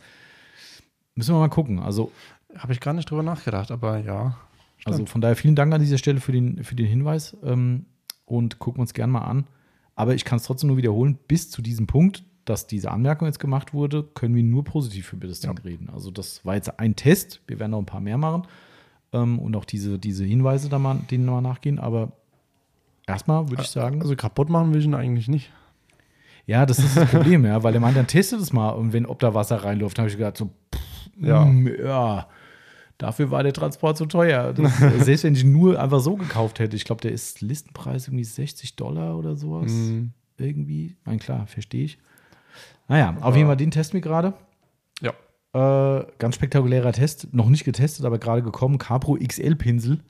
Müssen 1.14 1.34
wir 1.34 1.38
mal 1.38 1.48
gucken. 1.48 1.78
Also 1.78 2.10
Habe 2.56 2.72
ich 2.72 2.80
gar 2.80 2.92
nicht 2.92 3.10
drüber 3.10 3.22
nachgedacht, 3.24 3.70
aber 3.72 3.98
ja. 3.98 4.36
also 4.84 5.06
von 5.06 5.20
daher 5.20 5.34
vielen 5.36 5.56
Dank 5.56 5.72
an 5.74 5.80
dieser 5.80 5.98
Stelle 5.98 6.20
für 6.20 6.30
den, 6.32 6.62
für 6.62 6.76
den 6.76 6.86
Hinweis 6.86 7.36
ähm, 7.42 7.86
und 8.26 8.58
gucken 8.60 8.78
wir 8.78 8.82
uns 8.82 8.94
gerne 8.94 9.12
mal 9.12 9.22
an. 9.22 9.46
Aber 9.96 10.14
ich 10.14 10.24
kann 10.24 10.36
es 10.38 10.44
trotzdem 10.44 10.68
nur 10.68 10.76
wiederholen, 10.76 11.18
bis 11.28 11.50
zu 11.50 11.62
diesem 11.62 11.86
Punkt, 11.88 12.22
dass 12.44 12.66
diese 12.66 12.90
Anmerkung 12.90 13.26
jetzt 13.26 13.40
gemacht 13.40 13.72
wurde, 13.74 14.02
können 14.14 14.34
wir 14.36 14.42
nur 14.42 14.62
positiv 14.64 15.12
über 15.12 15.26
das 15.26 15.40
Ding 15.40 15.52
Ja. 15.56 15.62
reden. 15.64 15.88
Also 15.90 16.10
das 16.10 16.44
war 16.44 16.54
jetzt 16.54 16.78
ein 16.78 16.94
Test, 16.94 17.40
wir 17.46 17.58
werden 17.58 17.70
noch 17.72 17.78
ein 17.78 17.86
paar 17.86 18.00
mehr 18.00 18.18
machen 18.18 18.42
ähm, 19.14 19.38
und 19.38 19.56
auch 19.56 19.64
diese, 19.64 19.98
diese 19.98 20.24
Hinweise 20.24 20.68
da 20.68 20.78
mal, 20.78 20.98
denen 21.10 21.24
mal 21.24 21.40
nachgehen. 21.40 21.78
Aber 21.78 22.12
erstmal 23.06 23.48
würde 23.50 23.62
ich 23.62 23.68
sagen, 23.68 24.02
Also 24.02 24.14
kaputt 24.16 24.50
machen 24.50 24.72
will 24.72 24.80
ich 24.80 24.86
ihn 24.86 24.94
eigentlich 24.94 25.28
nicht. 25.28 25.50
ja, 26.46 26.66
das 26.66 26.78
ist 26.78 26.96
das 26.96 27.08
Problem, 27.10 27.44
ja, 27.46 27.62
weil 27.62 27.72
er 27.74 27.80
meint, 27.80 27.96
dann 27.96 28.06
testet 28.06 28.40
es 28.40 28.52
mal 28.52 28.70
und 28.70 28.92
wenn, 28.92 29.06
ob 29.06 29.18
da 29.20 29.32
Wasser 29.34 29.56
reinläuft, 29.64 29.98
habe 29.98 30.08
ich 30.08 30.16
gedacht, 30.16 30.36
so, 30.36 30.50
pff, 30.74 31.10
Ja. 31.20 31.44
mm, 31.44 31.68
ja, 31.82 32.28
dafür 32.98 33.30
war 33.30 33.42
der 33.42 33.52
Transport 33.52 33.96
zu 33.96 34.06
teuer. 34.06 34.52
Das, 34.52 34.80
äh, 34.82 34.98
selbst 35.02 35.24
wenn 35.24 35.34
ich 35.34 35.44
ihn 35.44 35.52
nur 35.52 35.80
einfach 35.80 36.00
so 36.00 36.16
gekauft 36.16 36.58
hätte, 36.58 36.76
ich 36.76 36.84
glaube, 36.84 37.00
der 37.00 37.12
ist 37.12 37.40
Listenpreis 37.40 38.08
irgendwie 38.08 38.24
60 38.24 38.76
Dollar 38.76 39.16
oder 39.16 39.36
sowas. 39.36 39.72
Mhm. 39.72 40.12
Irgendwie. 40.36 40.96
Nein, 41.04 41.18
klar, 41.18 41.46
verstehe 41.46 41.84
ich. 41.84 41.98
Naja, 42.88 43.16
auf 43.20 43.34
jeden 43.36 43.46
Fall 43.48 43.56
den 43.56 43.70
testen 43.70 43.94
wir 43.94 44.00
gerade. 44.02 44.34
Ja. 45.00 45.12
Äh, 45.54 46.04
ganz 46.18 46.34
spektakulärer 46.34 46.92
Test, 46.92 47.32
noch 47.32 47.48
nicht 47.48 47.64
getestet, 47.64 48.04
aber 48.04 48.18
gerade 48.18 48.42
gekommen. 48.42 48.78
Capro 48.78 49.16
XL 49.16 49.54
Pinsel. 49.54 50.00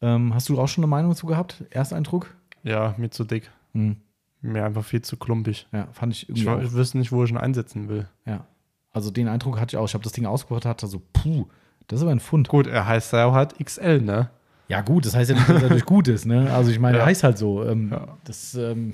Ähm, 0.00 0.34
hast 0.34 0.48
du 0.48 0.58
auch 0.58 0.68
schon 0.68 0.82
eine 0.84 0.90
Meinung 0.90 1.10
dazu 1.10 1.26
gehabt? 1.26 1.64
Ersteindruck? 1.70 2.34
Ja, 2.62 2.94
mir 2.96 3.10
zu 3.10 3.24
dick. 3.24 3.50
Hm. 3.74 3.96
Mir 4.40 4.64
einfach 4.64 4.84
viel 4.84 5.02
zu 5.02 5.16
klumpig. 5.16 5.66
Ja, 5.72 5.88
fand 5.92 6.12
ich 6.14 6.28
irgendwie 6.28 6.42
Ich, 6.42 6.48
auch. 6.48 6.60
ich 6.62 6.72
wüsste 6.72 6.98
nicht, 6.98 7.12
wo 7.12 7.24
ich 7.24 7.30
ihn 7.30 7.36
einsetzen 7.36 7.88
will. 7.88 8.06
Ja. 8.26 8.46
Also 8.90 9.10
den 9.10 9.28
Eindruck 9.28 9.58
hatte 9.60 9.74
ich 9.74 9.78
auch. 9.78 9.86
Ich 9.86 9.94
habe 9.94 10.04
das 10.04 10.12
Ding 10.12 10.24
ausgebaut, 10.26 10.64
hatte 10.66 10.86
so, 10.86 11.02
puh, 11.12 11.46
das 11.88 11.98
ist 11.98 12.02
aber 12.02 12.12
ein 12.12 12.20
Fund. 12.20 12.48
Gut, 12.48 12.66
er 12.66 12.86
heißt 12.86 13.12
ja 13.12 13.26
auch 13.26 13.34
halt 13.34 13.54
XL, 13.62 14.00
ne? 14.00 14.30
Ja, 14.68 14.80
gut, 14.80 15.04
das 15.04 15.14
heißt 15.14 15.30
ja 15.30 15.36
nicht, 15.36 15.48
dass 15.48 15.56
er 15.62 15.68
dadurch 15.68 15.84
gut 15.84 16.08
ist, 16.08 16.24
ne? 16.24 16.50
Also 16.52 16.70
ich 16.70 16.78
meine, 16.78 16.96
Ja. 16.98 17.02
er 17.04 17.06
heißt 17.08 17.22
halt 17.22 17.36
so. 17.36 17.64
Ähm, 17.64 17.90
Ja. 17.90 18.16
Das 18.24 18.54
ähm, 18.54 18.92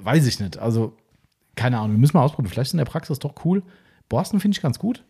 weiß 0.00 0.26
ich 0.26 0.40
nicht. 0.40 0.58
Also, 0.58 0.94
keine 1.54 1.78
Ahnung, 1.78 1.92
wir 1.92 1.98
müssen 1.98 2.16
mal 2.16 2.22
ausprobieren. 2.24 2.50
Vielleicht 2.52 2.68
ist 2.68 2.74
in 2.74 2.78
der 2.78 2.84
Praxis 2.84 3.18
doch 3.18 3.34
cool. 3.44 3.62
Borsten 4.08 4.40
finde 4.40 4.56
ich 4.56 4.62
ganz 4.62 4.78
gut. 4.78 5.04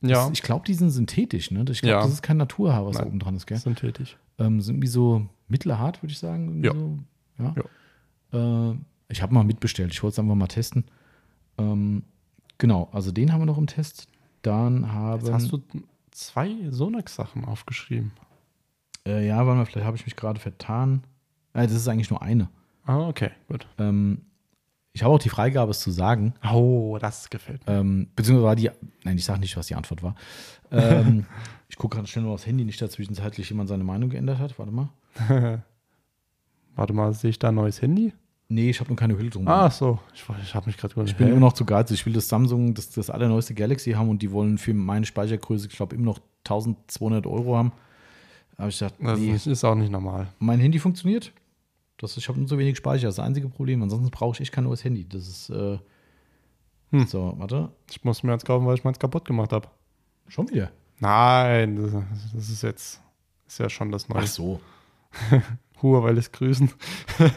Das, 0.00 0.10
Ja, 0.10 0.30
Ich 0.32 0.42
glaube, 0.42 0.64
die 0.66 0.74
sind 0.74 0.90
synthetisch, 0.90 1.50
ne? 1.50 1.64
Ich 1.70 1.80
glaube, 1.80 1.92
Ja. 1.92 2.02
das 2.02 2.12
ist 2.12 2.22
kein 2.22 2.36
Naturhaar, 2.36 2.86
was 2.86 2.96
da 2.96 3.06
oben 3.06 3.18
dran 3.18 3.34
ist, 3.36 3.46
gell? 3.46 3.58
synthetisch. 3.58 4.16
Ähm, 4.38 4.60
sind 4.60 4.80
wie 4.82 4.86
so 4.86 5.26
mittelhart, 5.48 6.02
würde 6.02 6.12
ich 6.12 6.18
sagen. 6.18 6.62
Irgendwie 6.62 7.02
Ja. 7.38 7.54
So. 7.56 7.62
ja. 8.38 8.70
Äh, 8.70 8.76
ich 9.08 9.22
habe 9.22 9.34
mal 9.34 9.44
mitbestellt. 9.44 9.92
Ich 9.92 10.02
wollte 10.02 10.12
es 10.14 10.18
einfach 10.18 10.34
mal 10.34 10.46
testen. 10.46 10.84
Ähm, 11.56 12.02
genau, 12.58 12.88
also 12.92 13.10
den 13.10 13.32
haben 13.32 13.40
wir 13.40 13.46
noch 13.46 13.58
im 13.58 13.66
Test. 13.66 14.06
Dann 14.42 14.92
haben. 14.92 15.20
Jetzt 15.24 15.32
hast 15.32 15.52
du 15.52 15.62
zwei 16.12 16.54
Sonax-Sachen 16.70 17.44
aufgeschrieben. 17.44 18.12
Äh, 19.06 19.26
ja, 19.26 19.38
warte 19.38 19.56
mal, 19.58 19.64
vielleicht 19.66 19.86
habe 19.86 19.96
ich 19.96 20.04
mich 20.06 20.14
gerade 20.16 20.38
vertan. 20.38 21.02
Äh, 21.54 21.62
das 21.64 21.72
ist 21.72 21.88
eigentlich 21.88 22.10
nur 22.10 22.22
eine. 22.22 22.48
Ah, 22.84 23.08
okay, 23.08 23.30
gut. 23.48 23.66
Ähm, 23.78 24.22
ich 24.98 25.04
habe 25.04 25.14
auch 25.14 25.18
die 25.20 25.28
Freigabe, 25.28 25.70
es 25.70 25.78
zu 25.78 25.92
sagen. 25.92 26.34
Oh, 26.52 26.98
das 27.00 27.30
gefällt 27.30 27.64
mir. 27.66 27.72
Ähm, 27.78 28.08
beziehungsweise 28.16 28.44
war 28.46 28.56
die. 28.56 28.70
Nein, 29.04 29.16
ich 29.16 29.24
sage 29.24 29.38
nicht, 29.38 29.56
was 29.56 29.68
die 29.68 29.76
Antwort 29.76 30.02
war. 30.02 30.16
Ähm, 30.72 31.24
ich 31.68 31.76
gucke 31.76 31.96
gerade 31.96 32.08
schnell 32.08 32.24
mal 32.24 32.32
aufs 32.32 32.46
Handy, 32.46 32.64
nicht, 32.64 32.82
dass 32.82 32.90
zwischenzeitlich 32.92 33.48
jemand 33.48 33.68
seine 33.68 33.84
Meinung 33.84 34.10
geändert 34.10 34.38
hat. 34.40 34.58
Warte 34.58 34.72
mal. 34.72 34.88
Warte 36.74 36.92
mal, 36.92 37.12
sehe 37.12 37.30
ich 37.30 37.38
da 37.38 37.48
ein 37.48 37.54
neues 37.54 37.80
Handy? 37.80 38.12
Nee, 38.48 38.70
ich 38.70 38.80
habe 38.80 38.88
nur 38.88 38.96
keine 38.96 39.16
Hülle 39.16 39.30
drum. 39.30 39.46
Ah, 39.46 39.70
so. 39.70 39.98
Ich, 40.14 40.24
ich 40.42 40.54
habe 40.54 40.66
mich 40.66 40.76
gerade 40.76 41.00
Ich 41.04 41.16
bin 41.16 41.28
immer 41.28 41.40
noch 41.40 41.52
zu 41.52 41.64
geizig. 41.64 42.00
Ich 42.00 42.06
will 42.06 42.14
das 42.14 42.28
Samsung, 42.28 42.74
das, 42.74 42.90
das 42.90 43.10
allerneueste 43.10 43.54
Galaxy 43.54 43.92
haben 43.92 44.08
und 44.08 44.22
die 44.22 44.32
wollen 44.32 44.58
für 44.58 44.74
meine 44.74 45.06
Speichergröße, 45.06 45.68
ich 45.68 45.76
glaube, 45.76 45.94
immer 45.94 46.06
noch 46.06 46.18
1200 46.44 47.26
Euro 47.26 47.56
haben. 47.56 47.72
Habe 48.58 48.70
ich 48.70 48.78
Das 48.78 48.92
nee, 48.98 49.30
ist- 49.32 49.46
ist 49.46 49.64
auch 49.64 49.74
nicht 49.74 49.92
normal. 49.92 50.28
mein 50.40 50.58
Handy 50.60 50.78
funktioniert. 50.80 51.32
Das, 51.98 52.16
ich 52.16 52.28
habe 52.28 52.38
nur 52.38 52.48
so 52.48 52.58
wenig 52.58 52.76
Speicher, 52.76 53.06
das 53.08 53.14
ist 53.14 53.18
das 53.18 53.26
einzige 53.26 53.48
Problem. 53.48 53.82
Ansonsten 53.82 54.10
brauche 54.10 54.34
ich 54.36 54.40
echt 54.40 54.52
kein 54.52 54.64
neues 54.64 54.82
Handy. 54.84 55.06
Das 55.08 55.28
ist, 55.28 55.50
äh, 55.50 55.78
Hm. 56.90 57.06
so, 57.06 57.34
warte, 57.36 57.70
Ich 57.90 58.02
muss 58.04 58.22
mir 58.22 58.32
jetzt 58.32 58.46
kaufen, 58.46 58.66
weil 58.66 58.74
ich 58.76 58.84
meins 58.84 58.98
kaputt 58.98 59.24
gemacht 59.26 59.52
habe. 59.52 59.68
schon 60.28 60.48
wieder. 60.50 60.70
Nein, 61.00 61.76
das, 61.76 61.92
das 62.34 62.48
ist 62.48 62.62
jetzt 62.62 63.00
ist 63.46 63.58
ja 63.58 63.68
schon 63.68 63.90
das 63.92 64.08
Neue. 64.08 64.22
Ach 64.22 64.26
so. 64.26 64.60
Huawei 65.82 66.12
lässt 66.12 66.32
grüßen. 66.32 66.70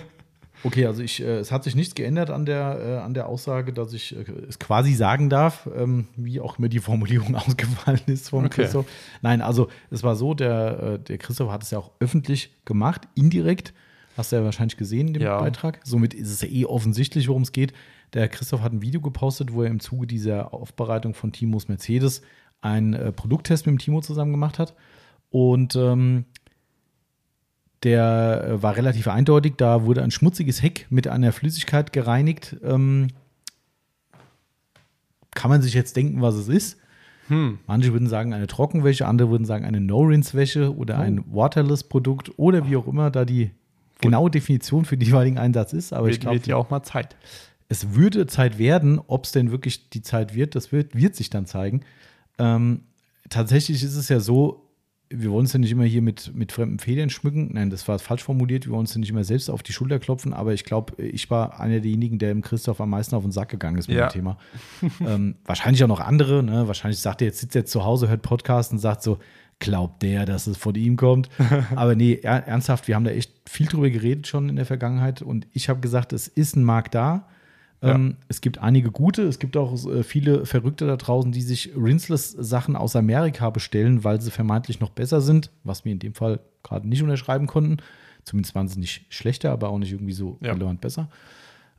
Okay, 0.63 0.85
also 0.85 1.01
ich, 1.01 1.19
äh, 1.23 1.39
es 1.39 1.51
hat 1.51 1.63
sich 1.63 1.73
nichts 1.75 1.95
geändert 1.95 2.29
an 2.29 2.45
der, 2.45 2.79
äh, 2.79 2.97
an 2.99 3.15
der 3.15 3.27
Aussage, 3.27 3.73
dass 3.73 3.93
ich 3.93 4.15
äh, 4.15 4.21
es 4.47 4.59
quasi 4.59 4.93
sagen 4.93 5.27
darf, 5.27 5.67
ähm, 5.75 6.07
wie 6.15 6.39
auch 6.39 6.59
mir 6.59 6.69
die 6.69 6.77
Formulierung 6.77 7.33
ausgefallen 7.35 8.01
ist 8.05 8.29
vom 8.29 8.45
Okay. 8.45 8.61
Christoph. 8.61 8.85
Nein, 9.23 9.41
also 9.41 9.69
es 9.89 10.03
war 10.03 10.15
so, 10.15 10.35
der, 10.35 10.79
äh, 10.83 10.99
der 10.99 11.17
Christoph 11.17 11.49
hat 11.49 11.63
es 11.63 11.71
ja 11.71 11.79
auch 11.79 11.89
öffentlich 11.99 12.55
gemacht, 12.63 13.07
indirekt. 13.15 13.73
Hast 14.17 14.31
du 14.31 14.35
ja 14.37 14.43
wahrscheinlich 14.43 14.77
gesehen 14.77 15.07
in 15.07 15.13
dem 15.13 15.23
Ja. 15.23 15.39
Beitrag. 15.39 15.79
Somit 15.83 16.13
ist 16.13 16.29
es 16.31 16.41
ja 16.41 16.47
eh 16.49 16.65
offensichtlich, 16.65 17.27
worum 17.27 17.43
es 17.43 17.51
geht. 17.51 17.73
Der 18.13 18.27
Christoph 18.27 18.61
hat 18.61 18.73
ein 18.73 18.81
Video 18.81 18.99
gepostet, 19.01 19.53
wo 19.53 19.63
er 19.63 19.69
im 19.69 19.79
Zuge 19.79 20.05
dieser 20.07 20.53
Aufbereitung 20.53 21.13
von 21.13 21.31
Timos 21.31 21.67
Mercedes 21.69 22.21
einen 22.61 22.93
äh, 22.93 23.11
Produkttest 23.11 23.65
mit 23.65 23.73
dem 23.73 23.79
Timo 23.79 24.01
zusammen 24.01 24.31
gemacht 24.31 24.59
hat. 24.59 24.75
Und 25.29 25.75
ähm, 25.77 26.25
der 27.83 28.43
äh, 28.47 28.61
war 28.63 28.75
relativ 28.75 29.07
eindeutig. 29.07 29.53
Da 29.57 29.85
wurde 29.85 30.03
ein 30.03 30.11
schmutziges 30.11 30.61
Heck 30.61 30.87
mit 30.89 31.07
einer 31.07 31.31
Flüssigkeit 31.31 31.93
gereinigt. 31.93 32.57
Ähm, 32.63 33.07
kann 35.33 35.49
man 35.49 35.61
sich 35.61 35.73
jetzt 35.73 35.95
denken, 35.95 36.21
was 36.21 36.35
es 36.35 36.47
ist. 36.49 36.77
Hm. 37.27 37.59
Manche 37.65 37.93
würden 37.93 38.09
sagen 38.09 38.33
eine 38.33 38.47
Trockenwäsche, 38.47 39.07
andere 39.07 39.29
würden 39.31 39.45
sagen 39.45 39.63
eine 39.63 39.79
No-Rinse-Wäsche 39.79 40.75
oder 40.75 40.97
Oh. 40.97 41.01
ein 41.01 41.23
Waterless-Produkt 41.33 42.37
oder 42.37 42.67
wie 42.67 42.75
auch 42.75 42.87
immer 42.87 43.09
da 43.09 43.23
die 43.25 43.51
genaue 44.01 44.29
Definition 44.31 44.85
für 44.85 44.97
den 44.97 45.07
jeweiligen 45.07 45.37
Einsatz 45.37 45.73
ist. 45.73 45.93
Aber 45.93 46.07
ich 46.07 46.13
Wird, 46.15 46.21
glaube, 46.21 46.35
wird 46.37 46.47
ja 46.47 46.55
auch 46.57 46.69
mal 46.69 46.83
Zeit. 46.83 47.15
es 47.69 47.93
würde 47.95 48.27
Zeit 48.27 48.57
werden. 48.57 48.99
Ob 49.07 49.25
es 49.25 49.31
denn 49.31 49.51
wirklich 49.51 49.89
die 49.89 50.01
Zeit 50.01 50.35
wird, 50.35 50.55
das 50.55 50.71
wird, 50.71 50.95
wird 50.95 51.15
sich 51.15 51.29
dann 51.29 51.45
zeigen. 51.45 51.81
Ähm, 52.37 52.81
tatsächlich 53.29 53.83
ist 53.83 53.95
es 53.95 54.09
ja 54.09 54.19
so, 54.19 54.67
wir 55.13 55.29
wollen 55.29 55.41
uns 55.41 55.51
ja 55.51 55.59
nicht 55.59 55.71
immer 55.73 55.83
hier 55.83 56.01
mit, 56.01 56.33
mit 56.33 56.53
fremden 56.53 56.79
Federn 56.79 57.09
schmücken. 57.09 57.49
Nein, 57.51 57.69
das 57.69 57.85
war 57.89 57.99
falsch 57.99 58.23
formuliert. 58.23 58.65
Wir 58.65 58.71
wollen 58.71 58.81
uns 58.81 58.93
ja 58.93 58.99
nicht 59.01 59.09
immer 59.09 59.25
selbst 59.25 59.49
auf 59.49 59.61
die 59.61 59.73
Schulter 59.73 59.99
klopfen. 59.99 60.31
Aber 60.33 60.53
ich 60.53 60.63
glaube, 60.63 61.03
ich 61.03 61.29
war 61.29 61.59
einer 61.59 61.81
derjenigen, 61.81 62.17
der 62.17 62.29
dem 62.33 62.41
Christoph 62.41 62.79
am 62.79 62.91
meisten 62.91 63.15
auf 63.15 63.23
den 63.23 63.33
Sack 63.33 63.49
gegangen 63.49 63.77
ist 63.77 63.89
mit 63.89 63.97
Ja. 63.97 64.07
dem 64.07 64.13
Thema. 64.13 64.37
ähm, 65.05 65.35
wahrscheinlich 65.43 65.83
auch 65.83 65.89
noch 65.89 65.99
andere. 65.99 66.43
Ne? 66.43 66.65
Wahrscheinlich 66.67 66.99
sagt 66.99 67.21
er 67.21 67.27
jetzt, 67.27 67.39
sitzt 67.39 67.55
er 67.57 67.63
jetzt 67.63 67.71
zu 67.71 67.83
Hause, 67.83 68.07
hört 68.07 68.21
Podcast 68.21 68.71
und 68.71 68.79
sagt 68.79 69.03
so, 69.03 69.17
glaubt 69.61 70.01
der, 70.03 70.25
dass 70.25 70.47
es 70.47 70.57
von 70.57 70.75
ihm 70.75 70.97
kommt. 70.97 71.29
Aber 71.75 71.95
nee, 71.95 72.19
er, 72.21 72.45
ernsthaft, 72.47 72.89
wir 72.89 72.95
haben 72.95 73.05
da 73.05 73.11
echt 73.11 73.31
viel 73.49 73.67
drüber 73.67 73.89
geredet 73.89 74.27
schon 74.27 74.49
in 74.49 74.57
der 74.57 74.65
Vergangenheit. 74.65 75.21
Und 75.21 75.47
ich 75.53 75.69
habe 75.69 75.79
gesagt, 75.79 76.11
es 76.11 76.27
ist 76.27 76.57
ein 76.57 76.63
Markt 76.65 76.93
da. 76.95 77.27
Ja. 77.81 77.95
Ähm, 77.95 78.17
es 78.27 78.41
gibt 78.41 78.59
einige 78.59 78.91
gute, 78.91 79.23
es 79.23 79.39
gibt 79.39 79.57
auch 79.57 79.73
äh, 79.87 80.03
viele 80.03 80.45
Verrückte 80.45 80.85
da 80.85 80.97
draußen, 80.97 81.31
die 81.31 81.41
sich 81.41 81.71
Rinseless-Sachen 81.75 82.75
aus 82.75 82.95
Amerika 82.95 83.49
bestellen, 83.49 84.03
weil 84.03 84.21
sie 84.21 84.29
vermeintlich 84.29 84.79
noch 84.81 84.91
besser 84.91 85.21
sind, 85.21 85.49
was 85.63 85.83
wir 85.85 85.91
in 85.91 85.99
dem 85.99 86.13
Fall 86.13 86.41
gerade 86.61 86.87
nicht 86.87 87.01
unterschreiben 87.01 87.47
konnten. 87.47 87.77
Zumindest 88.23 88.53
waren 88.53 88.67
sie 88.67 88.79
nicht 88.79 89.05
schlechter, 89.09 89.51
aber 89.51 89.69
auch 89.69 89.79
nicht 89.79 89.91
irgendwie 89.93 90.13
so 90.13 90.37
Ja. 90.41 90.51
relevant 90.53 90.79
besser. 90.81 91.09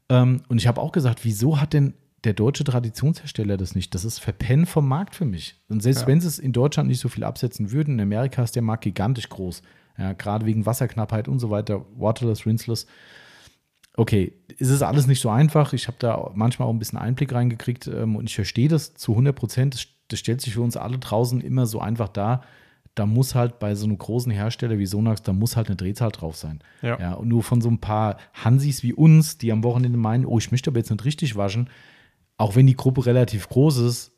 Ähm, 0.08 0.42
und 0.48 0.58
ich 0.58 0.66
habe 0.66 0.80
auch 0.80 0.90
gesagt, 0.90 1.24
wieso 1.24 1.60
hat 1.60 1.72
denn 1.72 1.94
der 2.24 2.34
deutsche 2.34 2.64
Traditionshersteller 2.64 3.56
das 3.56 3.74
nicht? 3.74 3.94
Das 3.94 4.04
ist 4.04 4.18
Verpennen 4.18 4.66
vom 4.66 4.86
Markt 4.86 5.14
für 5.16 5.24
mich. 5.24 5.56
Und 5.68 5.82
selbst 5.82 6.02
Ja. 6.02 6.06
wenn 6.06 6.20
sie 6.20 6.28
es 6.28 6.38
in 6.38 6.52
Deutschland 6.52 6.88
nicht 6.88 7.00
so 7.00 7.08
viel 7.08 7.24
absetzen 7.24 7.72
würden, 7.72 7.94
in 7.94 8.00
Amerika 8.00 8.42
ist 8.42 8.54
der 8.54 8.62
Markt 8.62 8.84
gigantisch 8.84 9.28
groß. 9.28 9.62
Ja, 9.98 10.12
gerade 10.12 10.46
wegen 10.46 10.64
Wasserknappheit 10.64 11.28
und 11.28 11.38
so 11.38 11.50
weiter, 11.50 11.84
waterless, 11.96 12.46
rinseless. 12.46 12.86
Okay, 13.94 14.32
es 14.58 14.68
ist 14.70 14.82
alles 14.82 15.06
nicht 15.06 15.20
so 15.20 15.28
einfach. 15.28 15.74
Ich 15.74 15.86
habe 15.86 15.96
da 15.98 16.30
manchmal 16.34 16.66
auch 16.68 16.72
ein 16.72 16.78
bisschen 16.78 16.98
Einblick 16.98 17.32
reingekriegt 17.32 17.86
ähm, 17.88 18.16
und 18.16 18.28
ich 18.28 18.34
verstehe 18.34 18.68
das 18.68 18.94
zu 18.94 19.12
100 19.12 19.36
Prozent. 19.36 19.74
Das, 19.74 19.86
das 20.08 20.18
stellt 20.18 20.40
sich 20.40 20.54
für 20.54 20.62
uns 20.62 20.76
alle 20.78 20.98
draußen 20.98 21.40
immer 21.42 21.66
so 21.66 21.78
einfach 21.80 22.08
dar. 22.08 22.42
Da 22.94 23.04
muss 23.06 23.34
halt 23.34 23.58
bei 23.58 23.74
so 23.74 23.84
einem 23.86 23.98
großen 23.98 24.32
Hersteller 24.32 24.78
wie 24.78 24.86
Sonax, 24.86 25.22
da 25.22 25.32
muss 25.32 25.56
halt 25.56 25.68
eine 25.68 25.76
Drehzahl 25.76 26.10
drauf 26.10 26.36
sein. 26.36 26.60
Ja. 26.82 26.98
Ja, 27.00 27.12
und 27.14 27.28
nur 27.28 27.42
von 27.42 27.60
so 27.60 27.68
ein 27.70 27.78
paar 27.80 28.16
Hansis 28.32 28.82
wie 28.82 28.92
uns, 28.94 29.38
die 29.38 29.52
am 29.52 29.62
Wochenende 29.64 29.98
meinen, 29.98 30.24
oh, 30.26 30.38
ich 30.38 30.50
möchte 30.52 30.70
aber 30.70 30.78
jetzt 30.78 30.90
nicht 30.90 31.04
richtig 31.04 31.36
waschen, 31.36 31.68
auch 32.42 32.56
wenn 32.56 32.66
die 32.66 32.76
Gruppe 32.76 33.06
relativ 33.06 33.48
groß 33.48 33.78
ist, 33.78 34.10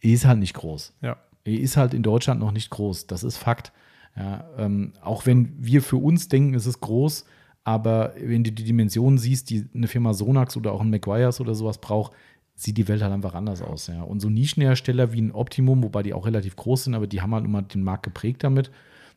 ist 0.00 0.24
halt 0.24 0.38
nicht 0.38 0.54
groß. 0.54 0.94
Ja. 1.02 1.18
Ist 1.44 1.76
halt 1.76 1.92
in 1.92 2.02
Deutschland 2.02 2.40
noch 2.40 2.50
nicht 2.50 2.70
groß. 2.70 3.06
Das 3.08 3.22
ist 3.22 3.36
Fakt. 3.36 3.72
Ja, 4.16 4.48
ähm, 4.56 4.94
auch 5.02 5.26
wenn 5.26 5.52
wir 5.58 5.82
für 5.82 5.98
uns 5.98 6.28
denken, 6.28 6.54
es 6.54 6.64
ist 6.64 6.80
groß, 6.80 7.26
aber 7.62 8.14
wenn 8.18 8.42
du 8.42 8.52
die 8.52 8.64
Dimensionen 8.64 9.18
siehst, 9.18 9.50
die 9.50 9.66
eine 9.74 9.86
Firma 9.86 10.14
Sonax 10.14 10.56
oder 10.56 10.72
auch 10.72 10.80
ein 10.80 10.88
McGuire's 10.88 11.38
oder 11.38 11.54
sowas 11.54 11.78
braucht, 11.78 12.12
sieht 12.54 12.78
die 12.78 12.88
Welt 12.88 13.02
halt 13.02 13.12
einfach 13.12 13.34
anders 13.34 13.60
aus. 13.60 13.88
Ja. 13.88 14.02
Und 14.02 14.20
so 14.20 14.30
Nischenhersteller 14.30 15.12
wie 15.12 15.20
ein 15.20 15.32
Optimum, 15.32 15.82
wobei 15.82 16.02
die 16.02 16.14
auch 16.14 16.24
relativ 16.24 16.56
groß 16.56 16.84
sind, 16.84 16.94
aber 16.94 17.06
die 17.06 17.20
haben 17.20 17.34
halt 17.34 17.44
immer 17.44 17.60
den 17.60 17.82
Markt 17.82 18.04
geprägt 18.04 18.44
damit. 18.44 18.70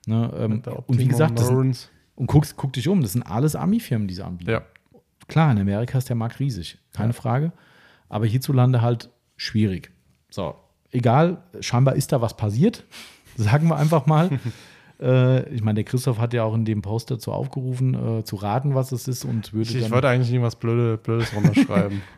Ne, 0.08 0.30
ähm, 0.38 0.62
und 0.88 1.00
wie 1.00 1.08
gesagt, 1.08 1.40
das 1.40 1.48
sind, 1.48 1.90
und 2.16 2.28
guck, 2.28 2.46
guck 2.58 2.74
dich 2.74 2.90
um, 2.90 3.02
das 3.02 3.14
sind 3.14 3.24
alles 3.24 3.56
Ami-Firmen, 3.56 4.10
die 4.10 4.16
sie 4.16 4.26
anbieten. 4.26 4.52
Ja. 4.52 4.64
Klar, 5.30 5.52
in 5.54 5.60
Amerika 5.60 5.98
ist 5.98 6.10
der 6.10 6.18
Markt 6.18 6.42
riesig, 6.42 6.80
keine 6.92 7.14
Frage. 7.14 7.54
Aber 8.10 8.26
hierzulande 8.26 8.82
halt 8.82 9.10
schwierig. 9.38 9.92
So, 10.30 10.56
egal, 10.92 11.44
scheinbar 11.62 11.96
ist 11.96 12.12
da 12.12 12.22
was 12.22 12.36
passiert, 12.36 12.86
sagen 13.36 13.68
wir 13.68 13.78
einfach 13.78 14.06
mal. 14.06 14.40
äh, 15.00 15.48
ich 15.54 15.64
meine, 15.64 15.76
der 15.76 15.84
Christoph 15.86 16.20
hat 16.20 16.34
ja 16.34 16.44
auch 16.44 16.54
in 16.54 16.66
dem 16.66 16.82
Post 16.82 17.12
dazu 17.12 17.32
aufgerufen, 17.32 18.20
äh, 18.20 18.24
zu 18.24 18.36
raten, 18.36 18.76
was 18.76 18.92
es 18.92 19.08
ist 19.08 19.24
und 19.24 19.54
würde 19.54 19.70
Ich, 19.70 19.78
ich 19.78 19.92
wollte 19.92 20.10
eigentlich 20.10 20.32
irgendwas 20.32 20.58
Blöde, 20.58 20.98
Blödes 20.98 21.34
runterschreiben. 21.34 22.02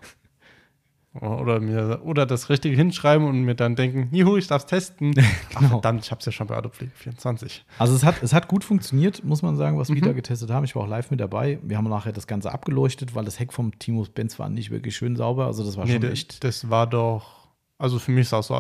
oder, 1.14 1.60
mir, 1.60 2.00
oder 2.06 2.26
das 2.26 2.50
Richtige 2.50 2.76
hinschreiben 2.76 3.28
und 3.28 3.42
mir 3.44 3.54
dann 3.56 3.76
denken, 3.76 4.08
juhu, 4.16 4.38
ich 4.38 4.48
darf 4.48 4.62
es 4.64 4.68
testen. 4.68 5.14
Ach, 5.54 5.60
Genau. 5.60 5.70
verdammt, 5.70 6.06
ich 6.06 6.12
habe 6.12 6.20
es 6.20 6.26
ja 6.26 6.32
schon 6.32 6.48
bei 6.48 6.56
Autopflege 6.58 6.92
24. 6.96 7.66
Also 7.80 7.96
es 7.96 8.06
hat, 8.06 8.24
es 8.24 8.34
hat 8.34 8.48
gut 8.48 8.64
funktioniert, 8.64 9.24
muss 9.26 9.42
man 9.42 9.58
sagen, 9.58 9.78
was 9.78 9.90
Mhm. 9.90 9.96
wir 9.96 10.02
da 10.04 10.14
getestet 10.14 10.50
haben. 10.52 10.64
Ich 10.64 10.76
war 10.76 10.84
auch 10.84 10.88
live 10.88 11.12
mit 11.12 11.20
dabei. 11.20 11.60
Wir 11.64 11.78
haben 11.78 11.90
nachher 11.90 12.14
das 12.14 12.28
Ganze 12.28 12.52
abgeleuchtet, 12.54 13.14
weil 13.14 13.26
das 13.26 13.40
Heck 13.40 13.52
vom 13.52 13.78
Timo 13.78 14.06
Benz 14.14 14.40
war 14.40 14.50
nicht 14.50 14.72
wirklich 14.72 14.96
schön 14.96 15.16
sauber. 15.18 15.48
Also 15.48 15.66
das 15.66 15.76
war 15.76 15.86
Nee, 15.86 15.94
schon 15.94 16.02
das, 16.04 16.12
echt. 16.12 16.44
das 16.46 16.70
war 16.70 16.88
doch, 16.88 17.48
also 17.78 18.00
für 18.00 18.12
mich 18.12 18.30
sah 18.30 18.40
es 18.40 18.48
so 18.48 18.56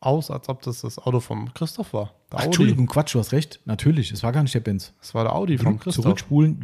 aus, 0.00 0.30
als 0.30 0.48
ob 0.48 0.62
das 0.62 0.82
das 0.82 0.98
Auto 0.98 1.18
vom 1.18 1.52
Christoph 1.52 1.92
war. 1.92 2.12
Ach, 2.30 2.44
Entschuldigung, 2.44 2.86
Quatsch, 2.86 3.14
du 3.14 3.18
hast 3.18 3.32
recht. 3.32 3.60
Natürlich, 3.64 4.12
es 4.12 4.22
war 4.22 4.30
gar 4.30 4.42
nicht 4.44 4.54
der 4.54 4.60
Benz. 4.60 4.92
Das 5.00 5.14
war 5.16 5.24
der 5.24 5.34
Audi 5.34 5.58
vom 5.58 5.80
Christoph. 5.80 6.04
Zurückspulen, 6.04 6.62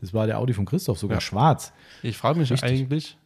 das 0.00 0.12
war 0.12 0.26
der 0.26 0.38
Audi 0.38 0.52
von 0.52 0.66
Christoph, 0.66 0.98
sogar 0.98 1.16
Ja. 1.16 1.20
schwarz. 1.22 1.72
Ich 2.02 2.18
frage 2.18 2.38
mich 2.38 2.50
Richtig. 2.52 2.68
eigentlich, 2.70 3.16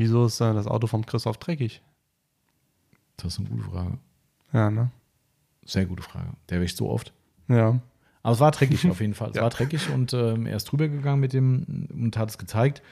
wieso 0.00 0.24
ist 0.26 0.40
äh, 0.40 0.52
das 0.54 0.66
Auto 0.66 0.86
vom 0.86 1.04
Christoph 1.04 1.36
dreckig? 1.38 1.82
Das 3.16 3.34
ist 3.34 3.38
eine 3.40 3.48
gute 3.48 3.64
Frage. 3.64 3.98
Ja, 4.52 4.70
ne? 4.70 4.90
Sehr 5.64 5.84
gute 5.86 6.02
Frage. 6.02 6.28
Der 6.48 6.60
wäscht 6.60 6.76
so 6.76 6.88
oft. 6.90 7.12
Ja. 7.48 7.78
Aber 8.22 8.32
es 8.34 8.40
war 8.40 8.50
dreckig 8.50 8.88
auf 8.90 9.00
jeden 9.00 9.14
Fall. 9.14 9.30
Es 9.30 9.36
Ja. 9.36 9.42
war 9.42 9.50
dreckig 9.50 9.88
und 9.90 10.12
ähm, 10.14 10.46
er 10.46 10.56
ist 10.56 10.64
drüber 10.64 10.88
gegangen 10.88 11.20
mit 11.20 11.32
dem 11.32 11.86
und 11.92 12.16
hat 12.16 12.30
es 12.30 12.38
gezeigt. 12.38 12.82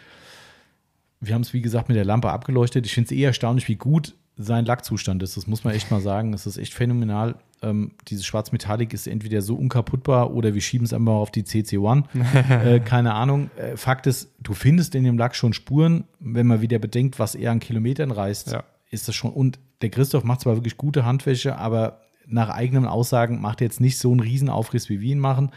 Wir 1.20 1.34
haben 1.34 1.42
es, 1.42 1.52
wie 1.52 1.62
gesagt, 1.62 1.88
mit 1.88 1.96
der 1.96 2.04
Lampe 2.04 2.30
abgeleuchtet. 2.30 2.86
Ich 2.86 2.94
finde 2.94 3.06
es 3.06 3.18
eh 3.18 3.24
erstaunlich, 3.24 3.68
wie 3.68 3.76
gut 3.76 4.14
sein 4.40 4.64
Lackzustand 4.64 5.22
ist. 5.22 5.36
Das 5.36 5.46
muss 5.48 5.64
man 5.64 5.74
echt 5.74 5.90
mal 5.90 6.00
sagen. 6.00 6.32
Es 6.32 6.46
ist 6.46 6.56
echt 6.58 6.72
phänomenal. 6.72 7.34
Ähm, 7.60 7.92
dieses 8.06 8.24
Schwarzmetallic 8.24 8.92
ist 8.94 9.08
entweder 9.08 9.42
so 9.42 9.56
unkaputtbar 9.56 10.32
oder 10.32 10.54
wir 10.54 10.60
schieben 10.60 10.84
es 10.84 10.92
einfach 10.92 11.12
auf 11.14 11.32
die 11.32 11.42
CC1. 11.42 12.04
äh, 12.64 12.78
keine 12.80 13.14
Ahnung. 13.14 13.50
Äh, 13.56 13.76
Fakt 13.76 14.06
ist, 14.06 14.30
du 14.40 14.54
findest 14.54 14.94
in 14.94 15.02
dem 15.04 15.18
Lack 15.18 15.34
schon 15.34 15.52
Spuren. 15.52 16.04
Wenn 16.20 16.46
man 16.46 16.60
wieder 16.60 16.78
bedenkt, 16.78 17.18
was 17.18 17.34
er 17.34 17.50
an 17.50 17.58
Kilometern 17.58 18.12
reißt, 18.12 18.52
Ja. 18.52 18.62
ist 18.90 19.08
das 19.08 19.16
schon. 19.16 19.32
Und 19.32 19.58
der 19.82 19.90
Christoph 19.90 20.22
macht 20.24 20.40
zwar 20.42 20.54
wirklich 20.56 20.76
gute 20.76 21.04
Handwäsche, 21.04 21.56
aber 21.56 22.00
nach 22.26 22.48
eigenen 22.50 22.84
Aussagen 22.86 23.40
macht 23.40 23.60
er 23.60 23.66
jetzt 23.66 23.80
nicht 23.80 23.98
so 23.98 24.10
einen 24.12 24.20
Riesenaufriss, 24.20 24.88
wie 24.88 25.00
wir 25.00 25.12
ihn 25.12 25.18
machen. 25.18 25.50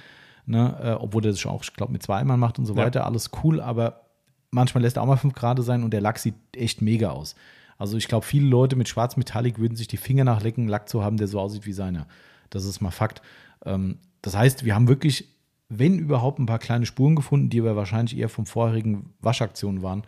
Ne? 0.48 0.76
Äh, 0.82 0.91
obwohl 0.94 1.24
er 1.26 1.32
das 1.32 1.40
schon 1.40 1.52
auch, 1.52 1.64
ich 1.64 1.74
glaube, 1.74 1.91
mit 1.91 2.02
zweimal 2.02 2.38
macht 2.38 2.58
und 2.58 2.66
so 2.66 2.74
Ja. 2.76 2.86
weiter. 2.86 3.06
Alles 3.06 3.30
cool, 3.44 3.62
aber 3.62 4.02
manchmal 4.49 4.82
lässt 4.82 4.98
er 4.98 5.03
auch 5.03 5.08
mal 5.08 5.18
5 5.18 5.36
Grad 5.36 5.62
sein 5.64 5.84
und 5.84 5.91
der 5.91 6.02
Lack 6.02 6.18
sieht 6.18 6.34
echt 6.56 6.82
mega 6.82 7.12
aus. 7.12 7.36
Also 7.82 7.98
ich 7.98 8.08
glaube, 8.08 8.28
viele 8.28 8.45
Leute 8.45 8.76
mit 8.76 8.90
Schwarzmetallic 8.90 9.58
würden 9.58 9.76
sich 9.76 9.88
die 9.88 9.98
Finger 9.98 10.24
nachlecken, 10.24 10.68
Lack 10.68 10.88
zu 10.88 11.03
haben, 11.03 11.18
der 11.18 11.28
so 11.28 11.40
aussieht 11.40 11.66
wie 11.66 11.74
seiner. 11.74 12.06
Das 12.52 12.64
ist 12.64 12.80
mal 12.80 12.91
Fakt. 12.91 13.24
Ähm, 13.66 13.98
das 14.22 14.36
heißt, 14.36 14.66
wir 14.66 14.76
haben 14.76 14.88
wirklich, 14.88 15.30
wenn 15.68 15.98
überhaupt, 15.98 16.38
ein 16.38 16.45
paar 16.45 16.60
kleine 16.60 16.86
Spuren 16.86 17.16
gefunden, 17.16 17.49
die 17.49 17.60
aber 17.60 17.76
wahrscheinlich 17.76 18.16
eher 18.16 18.30
vom 18.30 18.45
vorherigen 18.45 19.16
Waschaktionen 19.20 19.82
waren. 19.82 20.03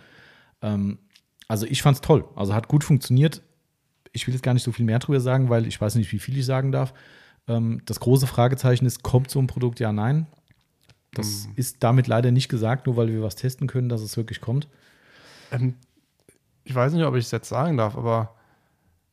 Ähm, 0.61 0.99
also 1.47 1.65
ich 1.65 1.81
fand 1.81 1.95
es 1.95 2.01
toll. 2.01 2.25
Also 2.35 2.53
hat 2.53 2.67
gut 2.67 2.83
funktioniert. 2.83 3.41
Ich 4.11 4.27
will 4.27 4.35
jetzt 4.35 4.43
gar 4.43 4.53
nicht 4.53 4.61
so 4.61 4.71
viel 4.71 4.85
mehr 4.85 4.99
drüber 4.99 5.19
sagen, 5.19 5.49
weil 5.49 5.65
ich 5.65 5.81
weiß 5.81 5.95
nicht, 5.95 6.11
wie 6.11 6.19
viel 6.19 6.37
ich 6.37 6.45
sagen 6.45 6.71
darf. 6.71 6.93
Ähm, 7.47 7.81
das 7.85 7.99
große 7.99 8.27
Fragezeichen 8.27 8.85
ist, 8.85 9.01
kommt 9.01 9.31
so 9.31 9.39
ein 9.39 9.47
Produkt? 9.47 9.79
Ja, 9.79 9.91
nein. 9.91 10.27
Das 11.15 11.47
ist 11.55 11.77
damit 11.79 12.05
leider 12.05 12.29
nicht 12.29 12.49
gesagt, 12.49 12.85
nur 12.85 12.97
weil 12.97 13.07
wir 13.07 13.23
was 13.23 13.35
testen 13.35 13.65
können, 13.65 13.89
dass 13.89 14.01
es 14.01 14.15
wirklich 14.15 14.41
kommt. 14.41 14.67
Ähm, 15.51 15.73
ich 16.63 16.73
weiß 16.73 16.93
nicht, 16.93 17.03
ob 17.03 17.15
ich 17.15 17.25
es 17.25 17.31
jetzt 17.31 17.49
sagen 17.49 17.77
darf, 17.77 17.97
aber 17.97 18.35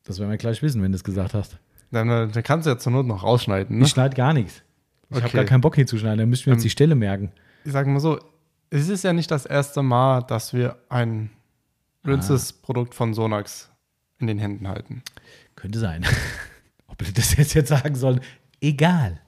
Das 0.03 0.19
werden 0.19 0.31
wir 0.31 0.37
gleich 0.37 0.61
wissen, 0.61 0.81
wenn 0.81 0.91
du 0.91 0.95
es 0.95 1.03
gesagt 1.03 1.33
hast. 1.33 1.57
dann, 1.91 2.09
äh, 2.09 2.27
dann 2.27 2.43
kannst 2.43 2.65
du 2.65 2.71
ja 2.71 2.77
zur 2.77 2.91
Not 2.91 3.05
noch 3.05 3.23
rausschneiden. 3.23 3.77
Ne? 3.79 3.85
Ich 3.85 3.91
schneide 3.91 4.15
gar 4.15 4.33
nichts. 4.33 4.63
Ich 5.09 5.17
habe 5.17 5.25
Okay. 5.27 5.37
gar 5.37 5.45
keinen 5.45 5.61
Bock 5.61 5.75
hier 5.75 5.85
zu 5.85 5.97
schneiden. 5.97 6.19
Dann 6.19 6.29
müssten 6.29 6.45
wir 6.47 6.53
uns 6.53 6.61
Ähm, 6.61 6.67
die 6.67 6.69
Stelle 6.69 6.95
merken. 6.95 7.31
Ich 7.65 7.71
sage 7.73 7.89
mal 7.89 7.99
so, 7.99 8.19
es 8.69 8.87
ist 8.89 9.03
ja 9.03 9.11
nicht 9.13 9.29
das 9.29 9.45
erste 9.45 9.83
Mal, 9.83 10.21
dass 10.21 10.53
wir 10.53 10.77
ein 10.89 11.29
Rinses-Produkt 12.05 12.95
von 12.95 13.13
Sonax 13.13 13.69
in 14.19 14.27
den 14.27 14.39
Händen 14.39 14.67
halten. 14.67 15.03
Könnte 15.55 15.79
sein. 15.79 16.05
Ob 16.87 16.99
wir 17.05 17.11
das 17.13 17.35
jetzt, 17.35 17.53
jetzt 17.53 17.69
sagen 17.69 17.95
sollen, 17.95 18.21
egal. 18.61 19.19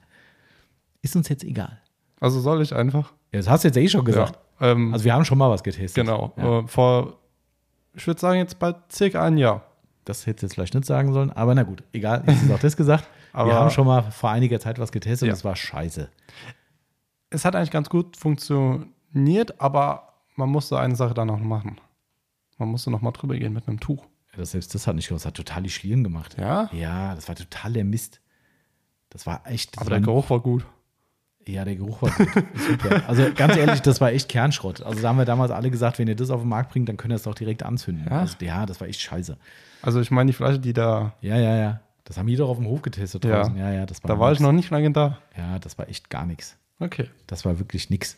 Ist 1.02 1.14
uns 1.16 1.28
jetzt 1.28 1.44
egal. 1.44 1.80
Also 2.20 2.40
soll 2.40 2.62
ich 2.62 2.74
einfach? 2.74 3.12
Ja, 3.32 3.38
das 3.40 3.48
hast 3.48 3.64
du 3.64 3.68
jetzt 3.68 3.76
eh 3.76 3.88
schon 3.88 4.04
gesagt. 4.04 4.38
Ja, 4.60 4.68
ähm, 4.72 4.92
Also 4.92 5.04
wir 5.04 5.12
haben 5.14 5.24
schon 5.24 5.38
mal 5.38 5.50
was 5.50 5.62
getestet. 5.62 5.94
genau. 5.94 6.32
Ja. 6.36 6.60
Äh, 6.60 6.66
vor, 6.66 7.18
ich 7.94 8.06
würde 8.06 8.20
sagen, 8.20 8.38
jetzt 8.38 8.58
bald 8.58 8.76
circa 8.92 9.24
ein 9.24 9.38
Jahr. 9.38 9.62
Das 10.04 10.26
hätte 10.26 10.44
jetzt 10.44 10.54
vielleicht 10.54 10.74
nicht 10.74 10.86
sagen 10.86 11.12
sollen, 11.12 11.30
aber 11.30 11.54
na 11.54 11.62
gut, 11.62 11.82
egal, 11.92 12.22
jetzt 12.26 12.42
ist 12.42 12.50
auch 12.52 12.58
das 12.58 12.76
gesagt. 12.76 13.08
wir 13.32 13.54
haben 13.54 13.70
schon 13.70 13.86
mal 13.86 14.02
vor 14.02 14.30
einiger 14.30 14.60
Zeit 14.60 14.78
was 14.78 14.92
getestet 14.92 15.26
Ja. 15.28 15.32
und 15.32 15.38
es 15.38 15.44
war 15.44 15.56
scheiße. 15.56 16.08
Es 17.30 17.44
hat 17.44 17.56
eigentlich 17.56 17.70
ganz 17.70 17.88
gut 17.88 18.16
funktioniert, 18.16 19.60
aber 19.60 20.12
man 20.36 20.50
musste 20.50 20.78
eine 20.78 20.94
Sache 20.96 21.14
dann 21.14 21.28
noch 21.28 21.38
machen. 21.40 21.80
Man 22.58 22.68
musste 22.68 22.90
noch 22.90 23.00
mal 23.00 23.12
drüber 23.12 23.36
gehen 23.36 23.52
mit 23.52 23.66
einem 23.66 23.80
Tuch. 23.80 24.04
Das, 24.36 24.50
selbst 24.52 24.74
das 24.74 24.86
hat 24.86 24.96
nicht 24.96 25.10
das 25.10 25.26
hat 25.26 25.34
total 25.34 25.62
die 25.62 25.70
Schlieren 25.70 26.04
gemacht. 26.04 26.36
Ja? 26.38 26.68
Ja, 26.72 27.14
das 27.14 27.28
war 27.28 27.34
total 27.36 27.72
der 27.72 27.84
Mist. 27.84 28.20
Das 29.10 29.26
war 29.26 29.42
echt. 29.46 29.76
Das 29.76 29.82
Aber 29.82 29.90
war, 29.90 29.98
der 29.98 30.04
Geruch 30.04 30.28
war 30.30 30.40
gut. 30.40 30.66
Ja, 31.46 31.64
der 31.64 31.76
Geruch 31.76 32.00
war 32.02 32.10
gut. 32.10 32.28
super. 32.54 33.02
Also 33.06 33.26
ganz 33.34 33.56
ehrlich, 33.56 33.80
das 33.82 34.00
war 34.00 34.12
echt 34.12 34.28
Kernschrott. 34.28 34.82
Also 34.82 35.02
da 35.02 35.08
haben 35.08 35.18
wir 35.18 35.24
damals 35.24 35.50
alle 35.50 35.70
gesagt, 35.70 35.98
wenn 35.98 36.08
ihr 36.08 36.16
das 36.16 36.30
auf 36.30 36.40
den 36.40 36.48
Markt 36.48 36.70
bringt, 36.72 36.88
dann 36.88 36.96
könnt 36.96 37.12
ihr 37.12 37.16
es 37.16 37.24
doch 37.24 37.34
direkt 37.34 37.62
anzünden. 37.62 38.06
Ja? 38.08 38.20
Also, 38.20 38.36
ja, 38.40 38.64
das 38.66 38.80
war 38.80 38.88
echt 38.88 39.00
scheiße. 39.00 39.36
Also 39.82 40.00
ich 40.00 40.10
meine, 40.10 40.28
die 40.30 40.32
Flasche, 40.32 40.58
die 40.58 40.72
da, 40.72 41.12
Ja, 41.20 41.36
ja, 41.36 41.56
ja. 41.56 41.80
Das 42.04 42.18
haben 42.18 42.26
die 42.26 42.36
doch 42.36 42.48
auf 42.50 42.58
dem 42.58 42.66
Hof 42.66 42.82
getestet 42.82 43.24
Ja. 43.24 43.36
draußen. 43.36 43.56
Ja, 43.56 43.72
ja, 43.72 43.86
das 43.86 44.02
war 44.02 44.08
da 44.08 44.18
war 44.18 44.32
ich 44.32 44.40
noch 44.40 44.52
nicht 44.52 44.70
lange 44.70 44.90
da. 44.90 45.18
Ja, 45.36 45.58
das 45.58 45.78
war 45.78 45.88
echt 45.88 46.10
gar 46.10 46.26
nichts. 46.26 46.56
Okay. 46.78 47.08
Das 47.26 47.44
war 47.44 47.58
wirklich 47.58 47.88
nix. 47.90 48.16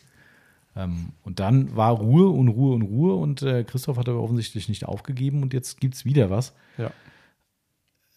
Ähm, 0.75 1.09
und 1.23 1.39
dann 1.39 1.75
war 1.75 1.91
Ruhe 1.91 2.29
und 2.29 2.49
Ruhe 2.49 2.75
und 2.75 2.81
Ruhe 2.83 3.15
und 3.15 3.41
äh, 3.41 3.63
Christoph 3.63 3.97
hat 3.97 4.07
aber 4.09 4.21
offensichtlich 4.21 4.67
nicht 4.69 4.85
aufgegeben 4.85 5.41
und 5.41 5.53
jetzt 5.53 5.79
gibt 5.81 5.95
es 5.95 6.05
wieder 6.05 6.29
was. 6.29 6.53
Ja. 6.77 6.91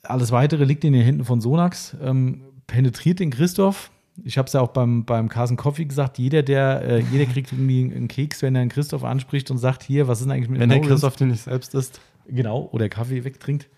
Alles 0.02 0.32
weitere 0.32 0.64
liegt 0.64 0.84
in 0.84 0.92
den 0.92 1.02
Händen 1.02 1.24
von 1.24 1.40
Sonax. 1.40 1.96
Ähm, 2.02 2.42
penetriert 2.66 3.18
den 3.20 3.30
Christoph. 3.30 3.90
Ich 4.24 4.38
habe 4.38 4.46
es 4.46 4.52
ja 4.52 4.60
auch 4.60 4.68
beim, 4.68 5.04
beim 5.04 5.28
Carson 5.28 5.56
Coffee 5.56 5.84
gesagt, 5.84 6.18
jeder, 6.18 6.42
der, 6.42 6.82
äh, 6.82 7.00
jeder 7.12 7.26
kriegt 7.32 7.52
irgendwie 7.52 7.82
einen 7.82 8.08
Keks, 8.08 8.42
wenn 8.42 8.54
er 8.54 8.62
einen 8.62 8.70
Christoph 8.70 9.04
anspricht 9.04 9.50
und 9.50 9.58
sagt, 9.58 9.82
hier, 9.82 10.08
was 10.08 10.20
ist 10.20 10.26
denn 10.26 10.32
eigentlich 10.32 10.50
mit 10.50 10.60
Wenn 10.60 10.68
der? 10.68 10.80
Christoph 10.80 11.16
den 11.16 11.28
nicht 11.28 11.42
selbst 11.42 11.74
isst. 11.74 12.00
Genau, 12.26 12.68
oder 12.72 12.88
Kaffee 12.88 13.24
wegtrinkt. 13.24 13.68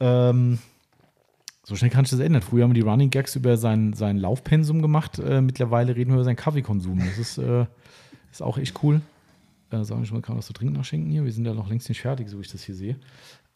Ähm, 0.00 0.58
so 1.64 1.74
schnell 1.74 1.90
kann 1.90 2.04
ich 2.04 2.10
das 2.10 2.20
ändern. 2.20 2.42
Früher 2.42 2.62
haben 2.62 2.70
wir 2.70 2.80
die 2.80 2.88
Running 2.88 3.10
Gags 3.10 3.34
über 3.34 3.56
sein, 3.56 3.92
sein 3.92 4.18
Laufpensum 4.18 4.82
gemacht. 4.82 5.18
Äh, 5.18 5.40
mittlerweile 5.40 5.96
reden 5.96 6.10
wir 6.10 6.14
über 6.14 6.24
seinen 6.24 6.36
Kaffeekonsum. 6.36 6.98
Das 6.98 7.18
ist, 7.18 7.38
äh, 7.38 7.66
ist 8.30 8.42
auch 8.42 8.58
echt 8.58 8.82
cool. 8.84 9.00
Äh, 9.70 9.82
sagen 9.82 10.04
ich 10.04 10.12
mal 10.12 10.20
gerade 10.20 10.38
was 10.38 10.46
zu 10.46 10.52
trinken 10.52 10.74
nachschenken 10.74 11.10
hier. 11.10 11.24
Wir 11.24 11.32
sind 11.32 11.44
ja 11.44 11.54
noch 11.54 11.68
längst 11.68 11.88
nicht 11.88 12.00
fertig, 12.00 12.28
so 12.28 12.38
wie 12.38 12.42
ich 12.42 12.52
das 12.52 12.62
hier 12.62 12.76
sehe. 12.76 12.96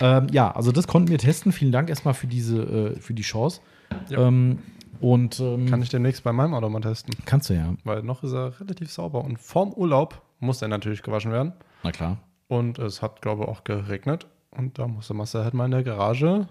Ähm, 0.01 0.27
ja, 0.33 0.51
also 0.51 0.73
das 0.73 0.89
konnten 0.89 1.09
wir 1.09 1.19
testen. 1.19 1.53
Vielen 1.53 1.71
Dank 1.71 1.89
erstmal 1.89 2.15
für 2.15 2.27
diese, 2.27 2.63
äh, 2.97 3.01
für 3.01 3.15
die 3.15 3.23
Chance. 3.23 3.61
Ja. 4.09 4.27
Ähm, 4.27 4.59
und 5.01 5.41
ähm, 5.41 5.67
Kann 5.67 5.83
ich 5.83 5.89
demnächst 5.89 6.23
bei 6.25 6.33
meinem 6.33 6.55
Auto 6.55 6.69
mal 6.69 6.81
testen. 6.81 7.15
kannst 7.25 7.51
du 7.51 7.55
ja. 7.55 7.75
Weil 7.85 8.03
noch 8.03 8.23
ist 8.23 8.33
er 8.33 8.59
relativ 8.61 8.91
sauber. 8.93 9.25
Und 9.25 9.39
vorm 9.39 9.73
Urlaub 9.73 10.23
muss 10.41 10.63
er 10.63 10.69
natürlich 10.69 11.03
gewaschen 11.03 11.33
werden. 11.33 11.53
Na 11.83 11.91
klar. 11.93 12.19
Und 12.49 12.79
es 12.79 13.01
hat, 13.03 13.23
glaube 13.23 13.43
ich, 13.45 13.49
auch 13.49 13.65
geregnet. 13.65 14.27
Und 14.51 14.79
da 14.79 14.89
musste 14.89 15.15
Marcel 15.15 15.45
halt 15.45 15.55
mal 15.55 15.67
in 15.67 15.71
der 15.71 15.83
Garage 15.85 16.49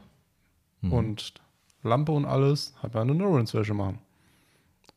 Mhm. 0.82 0.94
und 0.94 1.34
Lampe 1.84 2.12
und 2.14 2.24
alles 2.26 2.74
halt 2.82 2.94
mal 2.94 3.02
eine 3.02 3.14
No-Rinse-Wäsche 3.16 3.74
machen. 3.74 4.00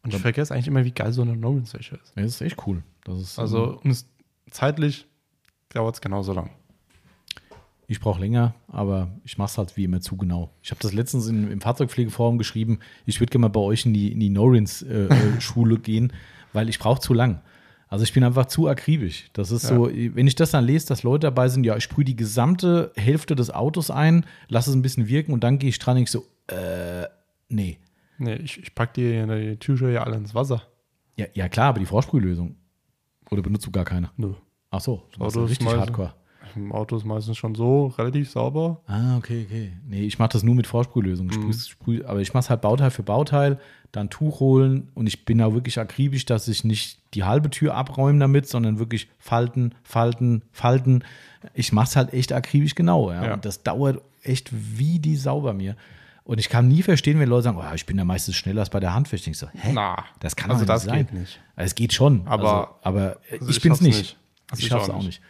Und 0.05 0.15
ich 0.15 0.21
vergesse 0.21 0.55
eigentlich 0.55 0.69
immer, 0.69 0.85
wie 0.85 0.93
geil 0.93 1.13
so 1.13 1.23
eine 1.23 1.37
No-Rinse-Wäsche 1.37 1.97
ist. 1.97 2.13
Ja, 2.17 2.23
das 2.23 2.33
ist 2.33 2.41
echt 2.41 2.67
cool. 2.67 2.83
Das 3.05 3.19
ist, 3.21 3.39
Also 3.39 3.73
ähm, 3.73 3.79
und 3.85 3.91
es, 3.91 4.07
zeitlich 4.51 5.07
dauert 5.71 5.97
es 5.97 6.01
genauso 6.01 6.33
lang. 6.33 6.51
Ich 7.93 8.01
brauche 8.01 8.21
länger, 8.21 8.55
aber 8.69 9.11
ich 9.23 9.37
mache 9.37 9.51
es 9.51 9.59
halt 9.59 9.77
wie 9.77 9.85
immer 9.85 10.01
zu 10.01 10.17
genau. 10.17 10.51
Ich 10.63 10.71
habe 10.71 10.81
das 10.81 10.95
letztens 10.95 11.27
in, 11.27 11.51
im 11.51 11.61
Fahrzeugpflegeforum 11.61 12.39
geschrieben, 12.39 12.79
ich 13.05 13.21
würde 13.21 13.31
gerne 13.31 13.43
mal 13.43 13.49
bei 13.49 13.61
euch 13.61 13.85
in 13.85 13.93
die, 13.93 14.11
in 14.13 14.19
die 14.19 14.31
Norins-Schule 14.31 15.79
gehen, 15.83 16.11
weil 16.55 16.71
ich 16.71 16.79
brauche 16.79 17.01
zu 17.03 17.13
lang. 17.13 17.43
Also 17.89 18.05
ich 18.05 18.15
bin 18.15 18.25
einfach 18.25 18.47
zu 18.47 18.67
akribisch. 18.67 19.29
Das 19.35 19.51
ist 19.51 19.65
Ja. 19.65 19.77
so, 19.77 19.91
wenn 19.93 20.27
ich 20.27 20.35
das 20.37 20.53
dann 20.53 20.65
lese, 20.65 20.87
dass 20.87 21.03
Leute 21.03 21.27
dabei 21.27 21.49
sind, 21.49 21.65
ja, 21.65 21.77
ich 21.77 21.85
sprühe 21.85 22.07
die 22.07 22.17
gesamte 22.17 22.93
Hälfte 22.97 23.37
des 23.37 23.51
Autos 23.51 23.91
ein, 23.91 24.25
lasse 24.49 24.71
es 24.71 24.77
ein 24.77 24.81
bisschen 24.81 25.07
wirken 25.09 25.35
und 25.35 25.45
dann 25.45 25.59
gehe 25.59 25.69
ich 25.69 25.79
dran 25.79 25.99
und 25.99 26.05
ich 26.05 26.11
so, 26.11 26.25
äh, 26.47 27.07
nee. 27.51 27.77
Nee, 28.17 28.37
ich, 28.37 28.59
ich 28.59 28.75
packe 28.75 28.95
die, 28.95 29.51
die 29.51 29.57
Tücher 29.59 29.91
ja 29.91 30.05
alle 30.05 30.17
ins 30.17 30.35
Wasser. 30.35 30.63
Ja, 31.19 31.27
ja 31.35 31.51
klar, 31.51 31.67
aber 31.69 31.79
die 31.81 31.85
Vorsprühlösung. 31.87 32.57
Oder 33.31 33.43
benutzt 33.43 33.67
du 33.67 33.71
gar 33.71 33.85
keine? 33.85 34.09
Nö. 34.17 34.33
Ach 34.71 34.81
so, 34.81 35.03
ja 35.21 35.27
ist 35.27 35.37
richtig 35.37 35.61
meistens- 35.67 35.81
hardcore. 35.83 36.15
Im 36.57 36.73
Auto 36.73 36.97
ist 36.97 37.05
meistens 37.05 37.37
schon 37.37 37.55
so 37.55 37.87
relativ 37.99 38.31
sauber. 38.31 38.81
Ah, 38.87 39.17
okay, 39.17 39.47
okay. 39.49 39.73
Nee, 39.87 40.03
ich 40.03 40.19
mache 40.19 40.31
das 40.31 40.43
nur 40.43 40.55
mit 40.55 40.67
Vorsprühlösung. 40.67 41.27
Mhm. 41.29 42.03
aber 42.07 42.21
ich 42.21 42.35
mache 42.35 42.43
es 42.43 42.51
halt 42.51 42.61
Bauteil 42.61 42.91
für 42.91 43.03
Bauteil, 43.03 43.59
dann 43.93 44.09
Tuch 44.11 44.41
holen 44.41 44.89
und 44.95 45.07
ich 45.07 45.25
bin 45.25 45.39
da 45.39 45.53
wirklich 45.53 45.79
akribisch, 45.79 46.25
dass 46.27 46.49
ich 46.49 46.65
nicht 46.65 46.99
die 47.15 47.25
halbe 47.25 47.51
Tür 47.51 47.75
abräume 47.75 48.19
damit, 48.19 48.49
sondern 48.49 48.79
wirklich 48.79 49.09
falten, 49.19 49.75
falten, 49.83 50.43
falten. 50.53 51.05
Ich 51.55 51.73
mache 51.73 51.87
es 51.89 51.97
halt 51.97 52.13
echt 52.13 52.33
akribisch 52.33 52.75
genau. 52.75 53.11
Ja? 53.11 53.25
Ja. 53.27 53.35
Und 53.35 53.45
das 53.45 53.63
dauert 53.63 54.01
echt 54.23 54.51
wie 54.53 54.99
die 54.99 55.17
Sau 55.17 55.41
bei 55.43 55.53
mir. 55.53 55.77
Und 56.25 56.39
ich 56.39 56.49
kann 56.49 56.69
nie 56.69 56.83
verstehen, 56.83 57.19
wenn 57.19 57.29
Leute 57.29 57.43
sagen, 57.43 57.59
oh, 57.61 57.75
ich 57.75 57.85
bin 57.85 57.97
da 57.97 58.05
meistens 58.05 58.37
schneller 58.37 58.61
als 58.61 58.71
bei 58.71 58.79
der 58.79 58.95
Handwäsche. 58.95 59.29
Ich 59.31 59.39
so, 59.39 59.49
hä? 59.53 59.73
Na, 59.75 60.05
Das 60.21 60.37
kann 60.37 60.53
also 60.53 60.65
doch 60.65 60.75
das 60.75 60.85
nicht 60.87 60.95
sein. 60.95 61.07
geht 61.07 61.13
nicht. 61.19 61.41
Also 61.57 61.67
es 61.67 61.75
geht 61.75 61.93
schon, 61.93 62.23
Aber- 62.27 62.45
also, 62.61 62.69
aber 62.83 63.17
Also 63.33 63.49
ich 63.51 63.57
ich 63.57 63.63
bin's 63.63 63.79
schaff's 63.79 63.81
nicht. 63.81 63.99
nicht. 63.99 64.17
Also 64.51 64.59
Ich 64.61 64.65
ich 64.67 64.69
schaff's 64.71 64.89
auch 64.89 64.95
auch 64.95 64.99
nicht. 64.99 65.07
nicht. 65.07 65.23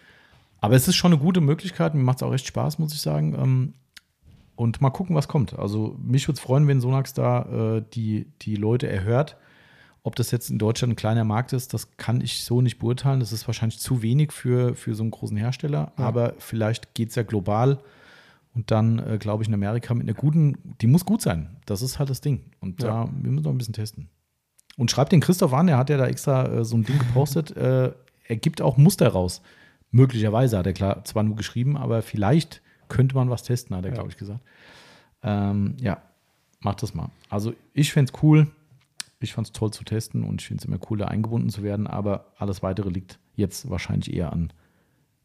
Aber 0.63 0.75
es 0.75 0.89
ist 0.89 0.97
schon 0.97 1.13
eine 1.13 1.21
gute 1.21 1.41
Möglichkeit. 1.43 1.95
Mir 1.95 2.03
macht 2.03 2.19
es 2.19 2.23
auch 2.23 2.33
echt 2.33 2.47
Spaß, 2.47 2.79
muss 2.79 2.95
ich 2.95 3.01
sagen. 3.03 3.35
Ähm, 3.39 3.75
Und 4.57 4.81
mal 4.81 4.91
gucken, 4.91 5.15
was 5.17 5.29
kommt. 5.29 5.59
Also 5.59 5.97
mich 6.03 6.29
würde 6.29 6.37
es 6.37 6.41
freuen, 6.41 6.69
wenn 6.69 6.81
Sonax 6.81 7.13
da 7.15 7.77
äh, 7.79 7.83
die, 7.93 8.27
die 8.43 8.55
Leute 8.57 8.89
erhört. 8.89 9.37
Ob 10.05 10.17
das 10.17 10.31
jetzt 10.31 10.51
in 10.51 10.59
Deutschland 10.59 10.93
ein 10.93 10.97
kleiner 10.97 11.25
Markt 11.25 11.53
ist, 11.53 11.75
das 11.75 11.97
kann 11.97 12.21
ich 12.21 12.45
so 12.45 12.61
nicht 12.61 12.79
beurteilen. 12.79 13.21
Das 13.21 13.33
ist 13.33 13.47
wahrscheinlich 13.47 13.79
zu 13.79 14.03
wenig 14.03 14.33
für, 14.33 14.75
für 14.75 14.95
so 14.95 15.03
einen 15.03 15.11
großen 15.13 15.37
Hersteller. 15.37 15.93
Ja. 15.99 16.05
Aber 16.05 16.35
vielleicht 16.39 16.95
geht 16.95 17.11
es 17.11 17.15
ja 17.15 17.23
global. 17.23 17.79
Und 18.55 18.71
dann, 18.71 18.99
äh, 18.99 19.17
glaube 19.19 19.43
ich, 19.43 19.49
in 19.49 19.55
Amerika 19.55 19.95
mit 19.95 20.07
einer 20.09 20.15
guten, 20.17 20.59
die 20.81 20.87
muss 20.87 21.05
gut 21.07 21.23
sein. 21.23 21.57
Das 21.67 21.83
ist 21.83 21.99
halt 21.99 22.11
das 22.11 22.21
Ding. 22.21 22.41
Und 22.61 22.83
Ja. 22.83 23.05
da, 23.07 23.11
wir 23.21 23.31
müssen 23.31 23.45
noch 23.45 23.53
ein 23.53 23.59
bisschen 23.59 23.75
testen. 23.75 24.09
Und 24.77 24.91
schreibt 24.91 25.13
den 25.13 25.21
Christoph 25.21 25.53
an, 25.55 25.67
der 25.69 25.79
hat 25.79 25.89
ja 25.91 25.97
da 25.97 26.07
extra 26.07 26.47
äh, 26.47 26.65
so 26.65 26.77
ein 26.77 26.85
Ding 26.85 26.99
gepostet. 26.99 27.57
äh, 27.57 27.93
er 28.29 28.37
gibt 28.37 28.61
auch 28.63 28.77
Muster 28.77 29.09
raus. 29.09 29.41
Möglicherweise 29.93 30.59
hat 30.59 30.67
er 30.67 30.73
klar 30.73 31.05
zwar 31.05 31.23
nur 31.23 31.37
geschrieben, 31.37 31.77
aber 31.77 32.03
vielleicht 32.03 32.61
könnte 32.89 33.15
man 33.15 33.31
was 33.31 33.43
testen, 33.45 33.77
hat 33.77 33.85
er, 33.85 33.91
Ja. 33.91 33.95
glaube 33.95 34.11
ich, 34.11 34.17
gesagt. 34.17 34.41
Ähm, 35.23 35.77
ja, 35.81 36.03
macht 36.61 36.83
das 36.83 36.95
mal. 36.95 37.11
Also 37.31 37.55
ich 37.75 37.93
fände 37.93 38.11
es 38.13 38.23
cool. 38.23 38.49
Ich 39.21 39.35
fand 39.35 39.47
es 39.47 39.53
toll 39.53 39.73
zu 39.73 39.85
testen 39.85 40.25
und 40.25 40.41
ich 40.41 40.49
finde 40.49 40.63
es 40.63 40.65
immer 40.65 40.79
cool, 40.91 40.99
da 40.99 41.05
eingebunden 41.07 41.49
zu 41.49 41.63
werden, 41.63 41.87
aber 41.87 42.33
alles 42.39 42.61
weitere 42.65 42.89
liegt 42.91 43.21
jetzt 43.37 43.71
wahrscheinlich 43.71 44.13
eher 44.13 44.33
an, 44.33 44.53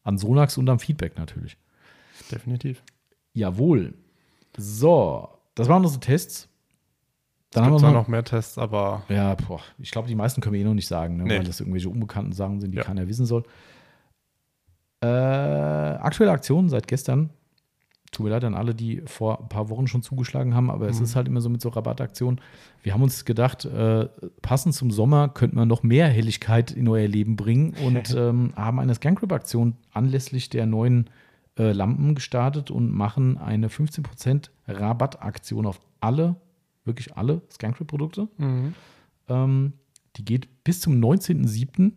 an 0.03 0.19
Sonax 0.19 0.57
und 0.59 0.69
am 0.69 0.77
Feedback 0.79 1.17
natürlich. 1.17 1.57
Definitiv. 2.31 2.83
Jawohl. 3.33 3.95
So, 4.55 5.29
das 5.55 5.67
waren 5.67 5.81
unsere 5.83 5.99
Tests. 6.01 6.47
Dann 7.51 7.63
Dann 7.63 7.73
haben 7.73 7.81
wir 7.81 7.87
noch, 7.87 7.93
noch 8.01 8.07
mehr 8.07 8.23
Tests, 8.23 8.57
aber 8.57 9.03
ja, 9.09 9.33
boah, 9.35 9.61
ich 9.79 9.89
glaube, 9.91 10.07
die 10.09 10.15
meisten 10.15 10.41
können 10.41 10.53
wir 10.53 10.61
eh 10.61 10.65
noch 10.65 10.73
nicht 10.73 10.87
sagen, 10.87 11.17
ne, 11.17 11.23
Nee. 11.23 11.37
weil 11.37 11.45
das 11.45 11.59
irgendwelche 11.61 11.89
unbekannten 11.89 12.33
Sachen 12.33 12.59
sind, 12.59 12.71
die 12.71 12.77
Ja. 12.77 12.83
keiner 12.83 13.07
wissen 13.07 13.25
soll. 13.25 13.43
Äh, 15.01 15.07
aktuelle 15.07 16.31
Aktionen 16.31 16.69
seit 16.69 16.87
gestern. 16.87 17.29
Tut 18.11 18.23
mir 18.23 18.29
leid 18.31 18.45
an 18.45 18.55
alle, 18.55 18.73
die 18.73 19.01
vor 19.05 19.41
ein 19.41 19.49
paar 19.49 19.69
Wochen 19.69 19.85
schon 19.87 20.01
zugeschlagen 20.01 20.55
haben, 20.55 20.71
aber 20.71 20.87
es 20.87 20.97
Mhm. 20.99 21.03
ist 21.03 21.15
halt 21.17 21.27
immer 21.27 21.41
so 21.41 21.49
mit 21.49 21.61
so 21.61 21.69
Rabattaktionen. 21.69 22.39
Wir 22.81 22.93
haben 22.93 23.03
uns 23.03 23.25
gedacht, 23.25 23.65
äh, 23.65 24.07
passend 24.41 24.73
zum 24.75 24.91
Sommer 24.91 25.27
könnten 25.27 25.57
wir 25.57 25.65
noch 25.65 25.83
mehr 25.83 26.07
Helligkeit 26.07 26.71
in 26.71 26.87
euer 26.87 27.07
Leben 27.07 27.35
bringen 27.35 27.73
und 27.85 28.15
ähm, 28.15 28.53
haben 28.55 28.79
eine 28.79 28.95
Scangrip-Aktion 28.95 29.75
anlässlich 29.93 30.49
der 30.49 30.65
neuen 30.65 31.09
äh, 31.59 31.73
Lampen 31.73 32.15
gestartet 32.15 32.71
und 32.71 32.91
machen 32.93 33.37
eine 33.37 33.67
15% 33.67 34.49
Rabattaktion 34.67 35.65
auf 35.65 35.81
alle, 35.99 36.37
wirklich 36.85 37.17
alle 37.17 37.41
Scangrip-Produkte. 37.51 38.29
mhm. 38.37 38.73
Ähm, 39.27 39.73
die 40.15 40.23
geht 40.25 40.63
bis 40.63 40.79
zum 40.79 40.93
19.07. 40.99 41.91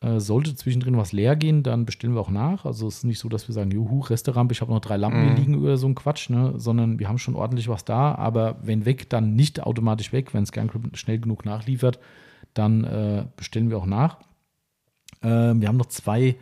Äh, 0.00 0.20
sollte 0.20 0.54
zwischendrin 0.54 0.96
was 0.98 1.12
leer 1.12 1.36
gehen, 1.36 1.62
dann 1.62 1.86
bestellen 1.86 2.14
wir 2.14 2.20
auch 2.20 2.28
nach. 2.30 2.66
Also 2.66 2.86
es 2.86 2.98
ist 2.98 3.04
nicht 3.04 3.18
so, 3.18 3.30
dass 3.30 3.48
wir 3.48 3.54
sagen, 3.54 3.70
juhu, 3.70 4.00
Resterampe, 4.00 4.52
ich 4.52 4.60
habe 4.60 4.70
noch 4.70 4.80
drei 4.80 4.98
Lampen 4.98 5.22
hier 5.22 5.30
Mhm. 5.30 5.36
liegen 5.36 5.54
oder 5.62 5.78
so 5.78 5.86
ein 5.86 5.94
Quatsch, 5.94 6.28
ne? 6.28 6.52
sondern 6.56 6.98
wir 6.98 7.08
haben 7.08 7.16
schon 7.18 7.34
ordentlich 7.34 7.68
was 7.68 7.84
da. 7.86 8.14
Aber 8.14 8.58
wenn 8.62 8.84
weg, 8.84 9.08
dann 9.08 9.34
nicht 9.34 9.62
automatisch 9.62 10.12
weg. 10.12 10.34
Wenn 10.34 10.44
Scancrypt 10.44 10.98
schnell 10.98 11.18
genug 11.18 11.46
nachliefert, 11.46 11.98
dann 12.52 12.84
äh, 12.84 13.24
bestellen 13.36 13.70
wir 13.70 13.78
auch 13.78 13.86
nach. 13.86 14.18
Ähm, 15.22 15.62
wir 15.62 15.68
haben 15.68 15.78
noch 15.78 15.86
zwei 15.86 16.36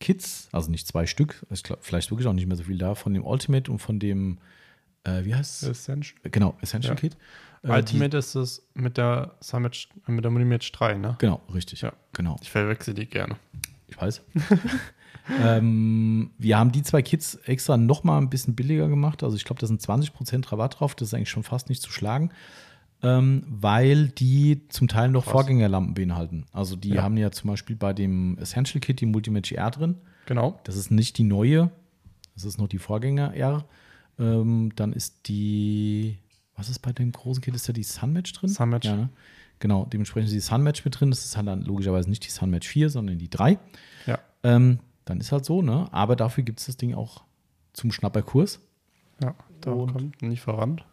Kits, 0.00 0.48
also 0.52 0.70
nicht 0.70 0.86
zwei 0.86 1.06
Stück, 1.06 1.46
ich 1.50 1.62
glaub, 1.62 1.82
vielleicht 1.82 2.10
wirklich 2.10 2.26
auch 2.28 2.32
nicht 2.34 2.46
mehr 2.46 2.56
so 2.56 2.64
viel 2.64 2.76
da, 2.78 2.94
von 2.94 3.14
dem 3.14 3.24
Ultimate 3.24 3.70
und 3.72 3.78
von 3.78 3.98
dem, 3.98 4.38
äh, 5.04 5.24
wie 5.24 5.34
heißt 5.34 5.62
es? 5.62 5.68
Essential. 5.70 6.18
Genau, 6.30 6.54
Essential 6.60 6.94
Ja. 6.94 7.00
Kit. 7.00 7.16
Äh, 7.66 7.72
Ultimate 7.72 8.16
ist 8.16 8.34
es 8.34 8.66
mit 8.74 8.96
der 8.96 9.34
Summit, 9.40 9.88
mit 10.06 10.24
der 10.24 10.30
Monimatch 10.30 10.70
3, 10.72 10.94
ne? 10.94 11.16
Die, 11.20 11.26
genau, 11.26 11.40
richtig. 11.52 11.80
Ja. 11.82 11.92
Genau. 12.12 12.36
Ich 12.42 12.50
verwechsel 12.50 12.94
die 12.94 13.06
gerne. 13.06 13.36
Ich 13.88 14.00
weiß. 14.00 14.22
ähm, 15.42 16.30
wir 16.38 16.58
haben 16.58 16.72
die 16.72 16.82
zwei 16.82 17.02
Kits 17.02 17.34
extra 17.44 17.76
noch 17.76 18.04
mal 18.04 18.18
ein 18.18 18.30
bisschen 18.30 18.54
billiger 18.54 18.88
gemacht. 18.88 19.22
Also 19.22 19.36
ich 19.36 19.44
glaube, 19.44 19.60
da 19.60 19.66
sind 19.66 19.80
20% 19.80 20.50
Rabatt 20.52 20.80
drauf. 20.80 20.94
Das 20.94 21.08
ist 21.08 21.14
eigentlich 21.14 21.30
schon 21.30 21.42
fast 21.42 21.68
nicht 21.68 21.82
zu 21.82 21.90
schlagen, 21.90 22.30
ähm, 23.02 23.44
weil 23.48 24.08
die 24.08 24.68
zum 24.68 24.88
Teil 24.88 25.08
noch 25.10 25.24
Krass. 25.24 25.32
Vorgängerlampen 25.32 25.94
beinhalten. 25.94 26.46
Also 26.52 26.76
die 26.76 26.90
Ja. 26.90 27.02
haben 27.02 27.16
ja 27.16 27.30
zum 27.30 27.50
Beispiel 27.50 27.76
bei 27.76 27.92
dem 27.92 28.38
Essential 28.38 28.80
Kit 28.80 29.00
die 29.00 29.06
Multimatch 29.06 29.52
R 29.52 29.70
drin. 29.70 29.96
Genau. 30.26 30.58
Das 30.64 30.76
ist 30.76 30.90
nicht 30.90 31.18
die 31.18 31.24
neue, 31.24 31.70
das 32.34 32.44
ist 32.44 32.58
noch 32.58 32.68
die 32.68 32.78
Vorgänger 32.78 33.34
R. 33.34 33.64
Ähm, 34.18 34.72
dann 34.76 34.92
ist 34.92 35.28
die, 35.28 36.18
was 36.56 36.68
ist 36.68 36.80
bei 36.80 36.92
dem 36.92 37.12
großen 37.12 37.42
Kit? 37.42 37.54
Ist 37.54 37.68
da 37.68 37.72
die 37.72 37.82
Sunmatch 37.82 38.32
drin? 38.32 38.48
Sunmatch. 38.48 38.86
Ja, 38.86 38.96
ne? 38.96 39.08
Genau, 39.58 39.84
dementsprechend 39.86 40.28
ist 40.28 40.34
die 40.34 40.40
Sunmatch 40.40 40.84
mit 40.84 40.98
drin. 40.98 41.10
Das 41.10 41.24
ist 41.24 41.36
halt 41.36 41.46
dann 41.46 41.62
logischerweise 41.62 42.10
nicht 42.10 42.24
die 42.26 42.30
Sunmatch 42.30 42.66
4, 42.68 42.90
sondern 42.90 43.18
die 43.18 43.30
3. 43.30 43.58
Ja. 44.06 44.18
Ähm, 44.42 44.80
dann 45.04 45.20
ist 45.20 45.32
halt 45.32 45.44
so, 45.44 45.62
ne? 45.62 45.88
Aber 45.92 46.16
dafür 46.16 46.44
gibt 46.44 46.60
es 46.60 46.66
das 46.66 46.76
Ding 46.76 46.94
auch 46.94 47.22
zum 47.72 47.92
Schnapperkurs. 47.92 48.60
Ja. 49.22 49.34
Da 49.60 49.70
Und- 49.72 49.92
kommt 49.92 50.22
ein 50.22 50.30
Lieferant 50.30 50.84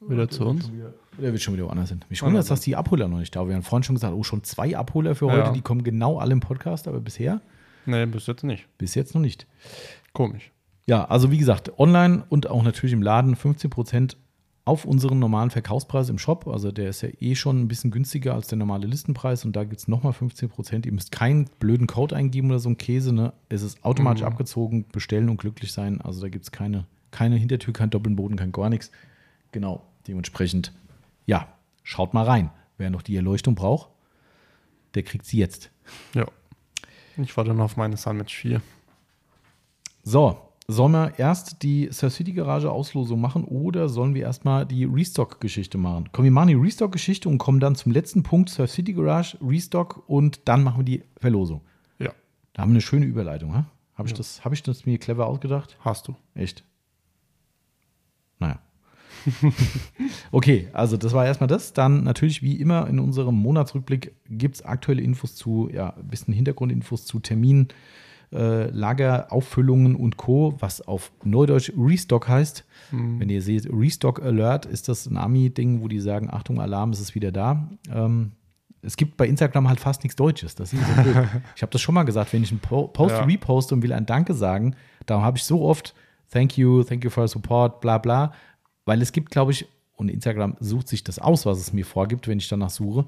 wieder 0.00 0.28
zu 0.28 0.44
uns. 0.46 0.70
Der 1.18 1.32
wird 1.32 1.40
schon 1.42 1.54
wieder 1.54 1.64
woanders 1.66 1.88
hin. 1.88 2.00
Mich 2.08 2.22
wundert, 2.22 2.48
dass 2.50 2.60
die 2.60 2.76
Abholer 2.76 3.08
noch 3.08 3.18
nicht 3.18 3.34
da 3.34 3.40
waren. 3.40 3.48
Wir 3.48 3.54
haben 3.56 3.62
vorhin 3.62 3.82
schon 3.82 3.96
gesagt, 3.96 4.14
oh, 4.14 4.22
schon 4.22 4.44
zwei 4.44 4.76
Abholer 4.76 5.14
für 5.14 5.26
Ja. 5.26 5.32
heute. 5.32 5.52
Die 5.52 5.62
kommen 5.62 5.82
genau 5.84 6.18
alle 6.18 6.32
im 6.32 6.40
Podcast, 6.40 6.86
aber 6.88 7.00
bisher, 7.00 7.40
Nee, 7.86 8.04
bis 8.06 8.26
jetzt 8.26 8.44
nicht. 8.44 8.66
bis 8.78 8.94
jetzt 8.94 9.14
noch 9.14 9.22
nicht. 9.22 9.46
Komisch. 10.12 10.52
Ja, 10.86 11.04
also 11.06 11.30
wie 11.30 11.38
gesagt, 11.38 11.78
online 11.78 12.24
und 12.28 12.48
auch 12.48 12.62
natürlich 12.62 12.92
im 12.92 13.02
Laden 13.02 13.34
15% 13.36 14.16
auf 14.66 14.84
unseren 14.84 15.18
normalen 15.20 15.50
Verkaufspreis 15.50 16.08
im 16.10 16.18
Shop. 16.18 16.46
Also 16.48 16.70
der 16.72 16.90
ist 16.90 17.00
ja 17.00 17.08
eh 17.20 17.34
schon 17.36 17.60
ein 17.62 17.68
bisschen 17.68 17.90
günstiger 17.90 18.34
als 18.34 18.48
der 18.48 18.58
normale 18.58 18.86
Listenpreis 18.86 19.44
und 19.44 19.54
da 19.56 19.64
gibt 19.64 19.80
es 19.80 19.88
nochmal 19.88 20.12
15%. 20.12 20.84
Ihr 20.84 20.92
müsst 20.92 21.12
keinen 21.12 21.46
blöden 21.60 21.86
Code 21.86 22.14
eingeben 22.16 22.50
oder 22.50 22.58
so 22.58 22.68
ein 22.68 22.76
Käse. 22.76 23.14
Ne? 23.14 23.32
Es 23.48 23.62
ist 23.62 23.82
automatisch 23.84 24.22
Mhm. 24.22 24.26
abgezogen, 24.28 24.84
bestellen 24.92 25.28
und 25.30 25.36
glücklich 25.38 25.72
sein. 25.72 26.00
Also 26.00 26.20
da 26.20 26.28
gibt 26.28 26.44
es 26.44 26.50
keine, 26.52 26.84
keine 27.12 27.36
Hintertür, 27.36 27.72
kein 27.72 27.90
Doppelboden, 27.90 28.36
kein 28.36 28.50
gar 28.52 28.68
nichts. 28.68 28.90
Genau, 29.52 29.84
dementsprechend, 30.08 30.72
ja, 31.26 31.48
schaut 31.84 32.12
mal 32.12 32.24
rein. 32.24 32.50
Wer 32.76 32.90
noch 32.90 33.02
die 33.02 33.16
Erleuchtung 33.16 33.54
braucht, 33.54 33.88
der 34.94 35.04
kriegt 35.04 35.24
sie 35.26 35.38
jetzt. 35.38 35.70
Ja. 36.12 36.26
Ich 37.16 37.36
warte 37.36 37.54
noch 37.54 37.64
auf 37.64 37.76
meine 37.76 37.96
Sunmatch 37.96 38.34
4. 38.36 38.60
So, 40.02 40.38
sollen 40.68 40.92
wir 40.92 41.18
erst 41.18 41.62
die 41.62 41.88
Sir 41.90 42.10
City 42.10 42.32
Garage 42.32 42.70
Auslosung 42.70 43.20
machen 43.20 43.44
oder 43.44 43.88
sollen 43.88 44.14
wir 44.14 44.22
erstmal 44.22 44.66
die 44.66 44.84
Restock-Geschichte 44.84 45.78
machen? 45.78 46.08
Komm, 46.12 46.24
wir 46.24 46.32
machen 46.32 46.48
die 46.48 46.54
Restock-Geschichte 46.54 47.28
und 47.28 47.38
kommen 47.38 47.60
dann 47.60 47.76
zum 47.76 47.92
letzten 47.92 48.22
Punkt 48.22 48.50
Sir 48.50 48.66
City 48.66 48.92
Garage, 48.92 49.38
Restock 49.40 50.02
und 50.08 50.40
dann 50.46 50.64
machen 50.64 50.78
wir 50.78 50.84
die 50.84 51.02
Verlosung. 51.18 51.60
Ja. 51.98 52.12
Da 52.52 52.62
haben 52.62 52.70
wir 52.70 52.74
eine 52.74 52.80
schöne 52.80 53.06
Überleitung, 53.06 53.54
ha? 53.54 53.66
Habe 53.94 54.08
ich, 54.08 54.14
das, 54.14 54.44
hab 54.44 54.52
ich 54.52 54.62
das 54.62 54.84
mir 54.84 54.98
clever 54.98 55.26
ausgedacht? 55.26 55.78
Hast 55.80 56.06
du. 56.08 56.16
Echt? 56.34 56.64
Naja. 58.38 58.58
okay, 60.32 60.68
also 60.74 60.98
das 60.98 61.14
war 61.14 61.24
erstmal 61.24 61.48
das. 61.48 61.72
Dann 61.72 62.04
natürlich 62.04 62.42
wie 62.42 62.60
immer 62.60 62.88
in 62.88 62.98
unserem 62.98 63.36
Monatsrückblick 63.36 64.14
gibt 64.28 64.56
es 64.56 64.62
aktuelle 64.62 65.00
Infos 65.00 65.34
zu, 65.34 65.70
ja, 65.72 65.94
ein 65.96 66.08
bisschen 66.08 66.34
Hintergrundinfos 66.34 67.06
zu 67.06 67.20
Terminen, 67.20 67.68
äh, 68.32 68.68
Lagerauffüllungen 68.70 69.94
und 69.96 70.16
Co., 70.16 70.54
was 70.60 70.80
auf 70.80 71.12
Neudeutsch 71.24 71.72
Restock 71.76 72.28
heißt. 72.28 72.64
Wenn 72.90 73.28
ihr 73.28 73.42
seht, 73.42 73.68
Restock 73.72 74.22
Alert 74.22 74.66
ist 74.66 74.88
das 74.88 75.06
ein 75.06 75.16
Ami-Ding, 75.16 75.80
wo 75.82 75.88
die 75.88 76.00
sagen, 76.00 76.28
Achtung, 76.30 76.60
Alarm, 76.60 76.90
es 76.90 77.00
ist 77.00 77.14
wieder 77.14 77.32
da. 77.32 77.68
Ähm, 77.92 78.32
es 78.82 78.96
gibt 78.96 79.16
bei 79.16 79.26
Instagram 79.26 79.68
halt 79.68 79.80
fast 79.80 80.02
nichts 80.04 80.14
Deutsches. 80.16 80.54
Das 80.54 80.72
ist 80.72 80.80
so 80.86 81.02
blöd. 81.02 81.16
ich 81.56 81.62
habe 81.62 81.72
das 81.72 81.80
schon 81.80 81.94
mal 81.94 82.04
gesagt, 82.04 82.32
wenn 82.32 82.42
ich 82.42 82.50
einen 82.50 82.60
Po- 82.60 82.86
Post 82.88 83.16
Ja. 83.16 83.24
reposte 83.24 83.74
und 83.74 83.82
will 83.82 83.92
ein 83.92 84.06
Danke 84.06 84.34
sagen, 84.34 84.76
da 85.06 85.20
habe 85.20 85.38
ich 85.38 85.44
so 85.44 85.62
oft 85.62 85.94
Thank 86.30 86.58
you, 86.58 86.82
thank 86.82 87.04
you 87.04 87.10
for 87.10 87.22
your 87.22 87.28
support, 87.28 87.80
bla 87.80 87.98
bla. 87.98 88.32
Weil 88.84 89.00
es 89.00 89.12
gibt, 89.12 89.30
glaube 89.30 89.52
ich, 89.52 89.66
und 89.94 90.08
Instagram 90.08 90.56
sucht 90.60 90.88
sich 90.88 91.02
das 91.04 91.18
aus, 91.20 91.46
was 91.46 91.58
es 91.58 91.72
mir 91.72 91.84
vorgibt, 91.86 92.26
wenn 92.28 92.38
ich 92.38 92.48
danach 92.48 92.70
suche. 92.70 93.06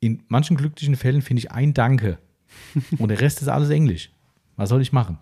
In 0.00 0.22
manchen 0.28 0.56
glücklichen 0.56 0.94
Fällen 0.96 1.22
finde 1.22 1.40
ich 1.40 1.50
ein 1.52 1.74
Danke 1.74 2.18
und 2.98 3.08
der 3.08 3.20
Rest 3.20 3.42
ist 3.42 3.48
alles 3.48 3.70
Englisch. 3.70 4.10
Was 4.60 4.68
soll 4.68 4.82
ich 4.82 4.92
machen? 4.92 5.16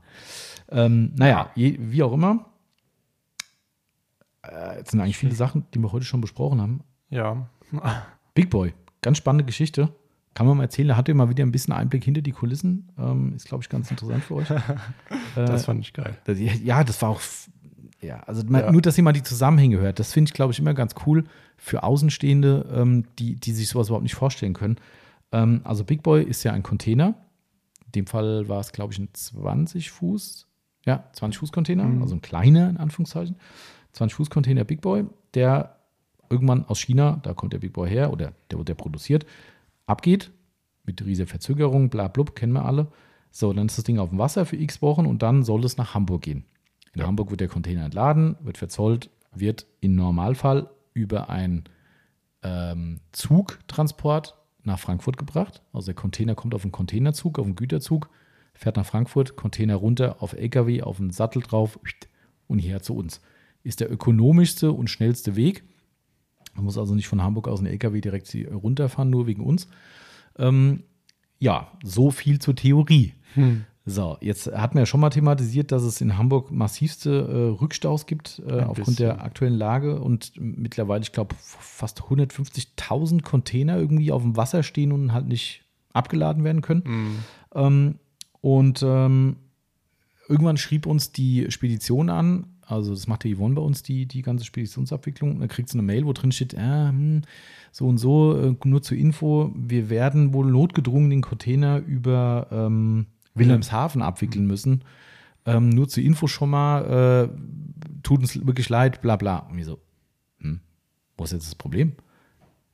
Ähm, 0.68 1.12
naja, 1.16 1.50
je, 1.54 1.76
wie 1.80 2.02
auch 2.02 2.12
immer. 2.12 2.46
Äh, 4.42 4.78
jetzt 4.78 4.90
sind 4.90 5.00
eigentlich 5.00 5.16
viele 5.16 5.34
Sachen, 5.34 5.64
die 5.74 5.78
wir 5.78 5.92
heute 5.92 6.04
schon 6.04 6.20
besprochen 6.20 6.60
haben. 6.60 6.80
Ja. 7.08 7.48
Big 8.34 8.50
Boy, 8.50 8.74
ganz 9.00 9.18
spannende 9.18 9.44
Geschichte. 9.44 9.90
Kann 10.34 10.46
man 10.46 10.56
mal 10.56 10.64
erzählen, 10.64 10.88
da 10.88 10.96
hat 10.96 11.08
ihr 11.08 11.14
mal 11.14 11.28
wieder 11.28 11.44
ein 11.44 11.52
bisschen 11.52 11.72
Einblick 11.72 12.04
hinter 12.04 12.20
die 12.20 12.32
Kulissen. 12.32 12.90
Ähm, 12.98 13.34
ist, 13.36 13.46
glaube 13.46 13.62
ich, 13.62 13.68
ganz 13.68 13.90
interessant 13.90 14.24
für 14.24 14.34
euch. 14.36 14.48
Das 15.36 15.66
fand 15.66 15.80
ich 15.80 15.92
geil. 15.92 16.16
Das- 16.24 16.38
Ja, 16.40 16.82
das 16.82 17.00
war 17.00 17.10
auch. 17.10 17.20
Ja, 18.00 18.20
also 18.24 18.42
man, 18.46 18.62
Ja. 18.62 18.72
nur, 18.72 18.82
dass 18.82 18.98
mal 18.98 19.12
die 19.12 19.22
Zusammenhänge 19.22 19.78
hört, 19.78 19.98
das 20.00 20.12
finde 20.12 20.28
ich, 20.30 20.34
glaube 20.34 20.52
ich, 20.52 20.58
immer 20.58 20.74
ganz 20.74 20.94
cool 21.06 21.24
für 21.56 21.84
Außenstehende, 21.84 22.68
ähm, 22.74 23.04
die, 23.20 23.36
die 23.36 23.52
sich 23.52 23.68
sowas 23.68 23.86
überhaupt 23.88 24.02
nicht 24.04 24.14
vorstellen 24.16 24.52
können. 24.54 24.76
Ähm, 25.30 25.60
also 25.64 25.84
Big 25.84 26.02
Boy 26.02 26.22
ist 26.24 26.42
ja 26.44 26.52
ein 26.52 26.62
Container. 26.64 27.14
In 27.88 27.92
dem 27.92 28.06
Fall 28.06 28.48
war 28.48 28.60
es, 28.60 28.72
glaube 28.72 28.92
ich, 28.92 28.98
ein 28.98 29.08
20 29.12 29.90
Fuß, 29.90 30.46
ja, 30.84 31.04
20 31.12 31.38
Fuß 31.38 31.52
Container, 31.52 31.84
Mhm. 31.84 32.02
also 32.02 32.14
ein 32.14 32.20
kleiner 32.22 32.68
in 32.70 32.76
Anführungszeichen. 32.76 33.36
20 33.92 34.14
Fuß 34.16 34.30
Container 34.30 34.64
Big 34.64 34.80
Boy, 34.80 35.04
der 35.34 35.76
irgendwann 36.30 36.64
aus 36.66 36.78
China, 36.80 37.18
da 37.22 37.32
kommt 37.34 37.52
der 37.54 37.58
Big 37.58 37.72
Boy 37.72 37.88
her 37.88 38.12
oder 38.12 38.32
der, 38.50 38.62
der 38.62 38.74
produziert, 38.74 39.24
abgeht 39.86 40.30
mit 40.84 41.04
riesiger 41.04 41.26
Verzögerung, 41.26 41.88
bla 41.90 42.08
blub, 42.08 42.34
kennen 42.34 42.52
wir 42.52 42.64
alle. 42.64 42.88
So, 43.30 43.52
dann 43.52 43.66
ist 43.66 43.76
das 43.78 43.84
Ding 43.84 43.98
auf 43.98 44.10
dem 44.10 44.18
Wasser 44.18 44.44
für 44.46 44.56
x 44.56 44.80
Wochen 44.82 45.06
und 45.06 45.22
dann 45.22 45.42
soll 45.42 45.64
es 45.64 45.76
nach 45.76 45.94
Hamburg 45.94 46.22
gehen. 46.22 46.44
In 46.94 47.02
Hamburg 47.02 47.30
wird 47.30 47.40
der 47.40 47.48
Container 47.48 47.84
entladen, 47.84 48.36
wird 48.40 48.58
verzollt, 48.58 49.10
wird 49.34 49.66
im 49.80 49.94
Normalfall 49.94 50.70
über 50.94 51.28
einen 51.28 51.64
ähm, 52.42 53.00
Zugtransport 53.12 54.36
nach 54.68 54.78
Frankfurt 54.78 55.16
gebracht. 55.16 55.62
Also 55.72 55.86
der 55.86 55.94
Container 55.94 56.34
kommt 56.34 56.54
auf 56.54 56.62
einen 56.62 56.72
Containerzug, 56.72 57.38
auf 57.38 57.46
einen 57.46 57.56
Güterzug, 57.56 58.08
fährt 58.54 58.76
nach 58.76 58.86
Frankfurt, 58.86 59.36
Container 59.36 59.76
runter 59.76 60.22
auf 60.22 60.32
LKW, 60.32 60.82
auf 60.82 61.00
einen 61.00 61.10
Sattel 61.10 61.42
drauf 61.42 61.78
und 62.46 62.58
hierher 62.58 62.82
zu 62.82 62.96
uns. 62.96 63.20
Ist 63.62 63.80
der 63.80 63.90
ökonomischste 63.90 64.72
und 64.72 64.88
schnellste 64.88 65.36
Weg. 65.36 65.64
Man 66.54 66.64
muss 66.64 66.78
also 66.78 66.94
nicht 66.94 67.08
von 67.08 67.22
Hamburg 67.22 67.48
aus 67.48 67.58
einen 67.58 67.68
LKW 67.68 68.00
direkt 68.00 68.34
runterfahren, 68.52 69.10
nur 69.10 69.26
wegen 69.26 69.42
uns. 69.42 69.68
Ähm, 70.36 70.84
ja, 71.38 71.72
so 71.84 72.10
viel 72.10 72.38
zur 72.38 72.56
Theorie. 72.56 73.14
So, 73.88 74.18
jetzt 74.20 74.46
hatten 74.52 74.74
wir 74.74 74.82
ja 74.82 74.86
schon 74.86 75.00
mal 75.00 75.10
thematisiert, 75.10 75.72
dass 75.72 75.82
es 75.82 76.00
in 76.00 76.18
Hamburg 76.18 76.50
massivste 76.50 77.10
äh, 77.10 77.60
Rückstaus 77.60 78.06
gibt 78.06 78.42
äh, 78.46 78.60
aufgrund 78.60 78.76
bisschen. 78.76 78.96
der 78.96 79.22
aktuellen 79.22 79.54
Lage 79.54 80.00
und 80.00 80.32
mittlerweile, 80.36 81.02
ich 81.02 81.12
glaube, 81.12 81.34
fast 81.38 82.02
150.000 82.02 83.22
Container 83.22 83.78
irgendwie 83.78 84.12
auf 84.12 84.22
dem 84.22 84.36
Wasser 84.36 84.62
stehen 84.62 84.92
und 84.92 85.12
halt 85.12 85.26
nicht 85.26 85.64
abgeladen 85.92 86.44
werden 86.44 86.60
können. 86.60 86.82
Ähm, 87.54 87.94
und 88.40 88.82
ähm, 88.82 89.36
irgendwann 90.28 90.58
schrieb 90.58 90.86
uns 90.86 91.12
die 91.12 91.50
Spedition 91.50 92.10
an, 92.10 92.46
also 92.66 92.90
das 92.90 93.06
macht 93.06 93.24
der 93.24 93.34
Yvonne 93.34 93.54
bei 93.54 93.62
uns, 93.62 93.82
die, 93.82 94.04
die 94.04 94.20
ganze 94.20 94.44
Speditionsabwicklung. 94.44 95.32
Und 95.32 95.40
dann 95.40 95.48
kriegt 95.48 95.70
sie 95.70 95.78
eine 95.78 95.86
Mail, 95.86 96.04
wo 96.04 96.12
drin 96.12 96.32
steht, 96.32 96.52
äh, 96.52 96.88
hm, 96.88 97.22
so 97.72 97.86
und 97.86 97.96
so, 97.96 98.38
äh, 98.38 98.54
nur 98.64 98.82
zur 98.82 98.98
Info, 98.98 99.52
wir 99.56 99.88
werden 99.88 100.34
wohl 100.34 100.50
notgedrungen 100.50 101.08
den 101.08 101.22
Container 101.22 101.78
über 101.78 102.48
ähm, 102.50 103.06
Wilhelmshaven 103.38 104.02
abwickeln 104.02 104.46
müssen. 104.46 104.84
Ähm, 105.46 105.68
nur 105.70 105.88
zur 105.88 106.02
Info 106.02 106.26
schon 106.26 106.50
mal, 106.50 107.28
äh, 107.32 107.98
tut 108.02 108.20
uns 108.20 108.46
wirklich 108.46 108.68
leid, 108.68 109.00
bla 109.00 109.16
bla. 109.16 109.38
Und 109.50 109.56
wir 109.56 109.64
so, 109.64 109.78
hm, 110.40 110.60
wo 111.16 111.24
ist 111.24 111.32
jetzt 111.32 111.46
das 111.46 111.54
Problem? 111.54 111.92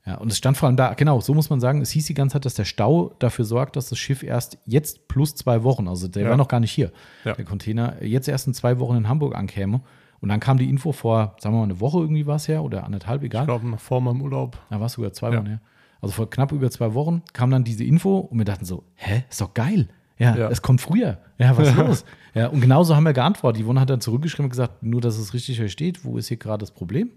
Ja, 0.05 0.15
und 0.17 0.31
es 0.31 0.37
stand 0.37 0.55
vor 0.55 0.67
allem 0.67 0.75
da, 0.77 0.93
genau, 0.93 1.19
so 1.19 1.33
muss 1.33 1.49
man 1.49 1.59
sagen, 1.59 1.81
es 1.81 1.89
hieß 1.89 2.05
die 2.05 2.13
ganze 2.13 2.33
Zeit, 2.33 2.45
dass 2.45 2.53
der 2.53 2.65
Stau 2.65 3.15
dafür 3.17 3.43
sorgt, 3.45 3.75
dass 3.75 3.89
das 3.89 3.97
Schiff 3.97 4.21
erst 4.21 4.59
jetzt 4.65 5.07
plus 5.07 5.33
zwei 5.33 5.63
Wochen, 5.63 5.87
also 5.87 6.07
der 6.07 6.23
Ja. 6.23 6.29
war 6.29 6.37
noch 6.37 6.47
gar 6.47 6.59
nicht 6.59 6.71
hier, 6.71 6.91
Ja. 7.23 7.33
der 7.33 7.43
Container, 7.45 8.03
jetzt 8.03 8.27
erst 8.27 8.45
in 8.45 8.53
zwei 8.53 8.77
Wochen 8.79 8.97
in 8.97 9.07
Hamburg 9.09 9.35
ankäme. 9.35 9.81
Und 10.19 10.29
dann 10.29 10.39
kam 10.39 10.57
die 10.57 10.69
Info 10.69 10.91
vor, 10.91 11.35
sagen 11.39 11.55
wir 11.55 11.59
mal, 11.59 11.63
eine 11.65 11.79
Woche 11.79 11.99
irgendwie 11.99 12.25
war 12.27 12.35
es 12.35 12.47
her 12.47 12.63
oder 12.63 12.83
anderthalb, 12.83 13.21
Ich 13.23 13.27
egal. 13.27 13.45
glaube, 13.45 13.67
noch 13.67 13.79
vor 13.79 13.99
meinem 13.99 14.21
Urlaub. 14.21 14.57
Da 14.69 14.79
war 14.79 14.85
es 14.87 14.93
sogar 14.93 15.11
zwei 15.13 15.31
Ja. 15.31 15.37
Wochen 15.39 15.47
her. 15.47 15.61
Also 16.01 16.13
vor 16.13 16.29
knapp 16.29 16.51
über 16.51 16.69
zwei 16.69 16.93
Wochen 16.93 17.23
kam 17.33 17.49
dann 17.49 17.63
diese 17.63 17.83
Info 17.83 18.19
und 18.19 18.37
wir 18.37 18.45
dachten 18.45 18.65
so, 18.65 18.83
hä, 18.95 19.23
ist 19.29 19.41
doch 19.41 19.53
geil. 19.55 19.87
Ja, 20.17 20.35
Ja. 20.35 20.49
es 20.49 20.61
kommt 20.61 20.81
früher. 20.81 21.17
Ja, 21.37 21.57
was 21.57 21.69
ist 21.69 21.75
los? 21.77 22.05
Ja, 22.33 22.47
und 22.47 22.61
genauso 22.61 22.95
haben 22.95 23.03
wir 23.03 23.13
geantwortet. 23.13 23.59
Die 23.61 23.65
Yvonne 23.65 23.79
hat 23.81 23.89
dann 23.89 24.01
zurückgeschrieben 24.01 24.45
und 24.45 24.49
gesagt, 24.51 24.81
nur, 24.83 25.01
dass 25.01 25.17
es 25.17 25.33
richtig 25.33 25.57
versteht, 25.57 26.03
wo 26.05 26.17
ist 26.17 26.27
hier 26.27 26.37
gerade 26.37 26.59
das 26.59 26.71
Problem? 26.71 27.11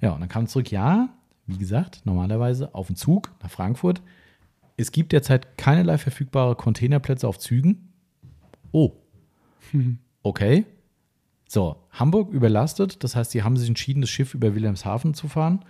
Ja, 0.00 0.12
und 0.12 0.20
dann 0.20 0.28
kam 0.28 0.46
zurück, 0.46 0.70
ja, 0.70 1.10
wie 1.46 1.58
gesagt, 1.58 2.02
normalerweise 2.04 2.74
auf 2.74 2.86
dem 2.86 2.96
Zug 2.96 3.30
nach 3.42 3.50
Frankfurt. 3.50 4.00
Es 4.76 4.92
gibt 4.92 5.12
derzeit 5.12 5.58
keinerlei 5.58 5.98
verfügbare 5.98 6.54
Containerplätze 6.54 7.28
auf 7.28 7.38
Zügen. 7.38 7.88
Oh. 8.72 8.92
Okay. 10.22 10.66
So, 11.48 11.76
Hamburg 11.92 12.30
überlastet. 12.30 13.02
Das 13.02 13.16
heißt, 13.16 13.30
sie 13.30 13.42
haben 13.42 13.56
sich 13.56 13.68
entschieden, 13.68 14.02
das 14.02 14.10
Schiff 14.10 14.34
über 14.34 14.54
Wilhelmshaven 14.54 15.14
zu 15.14 15.28
fahren. 15.28 15.64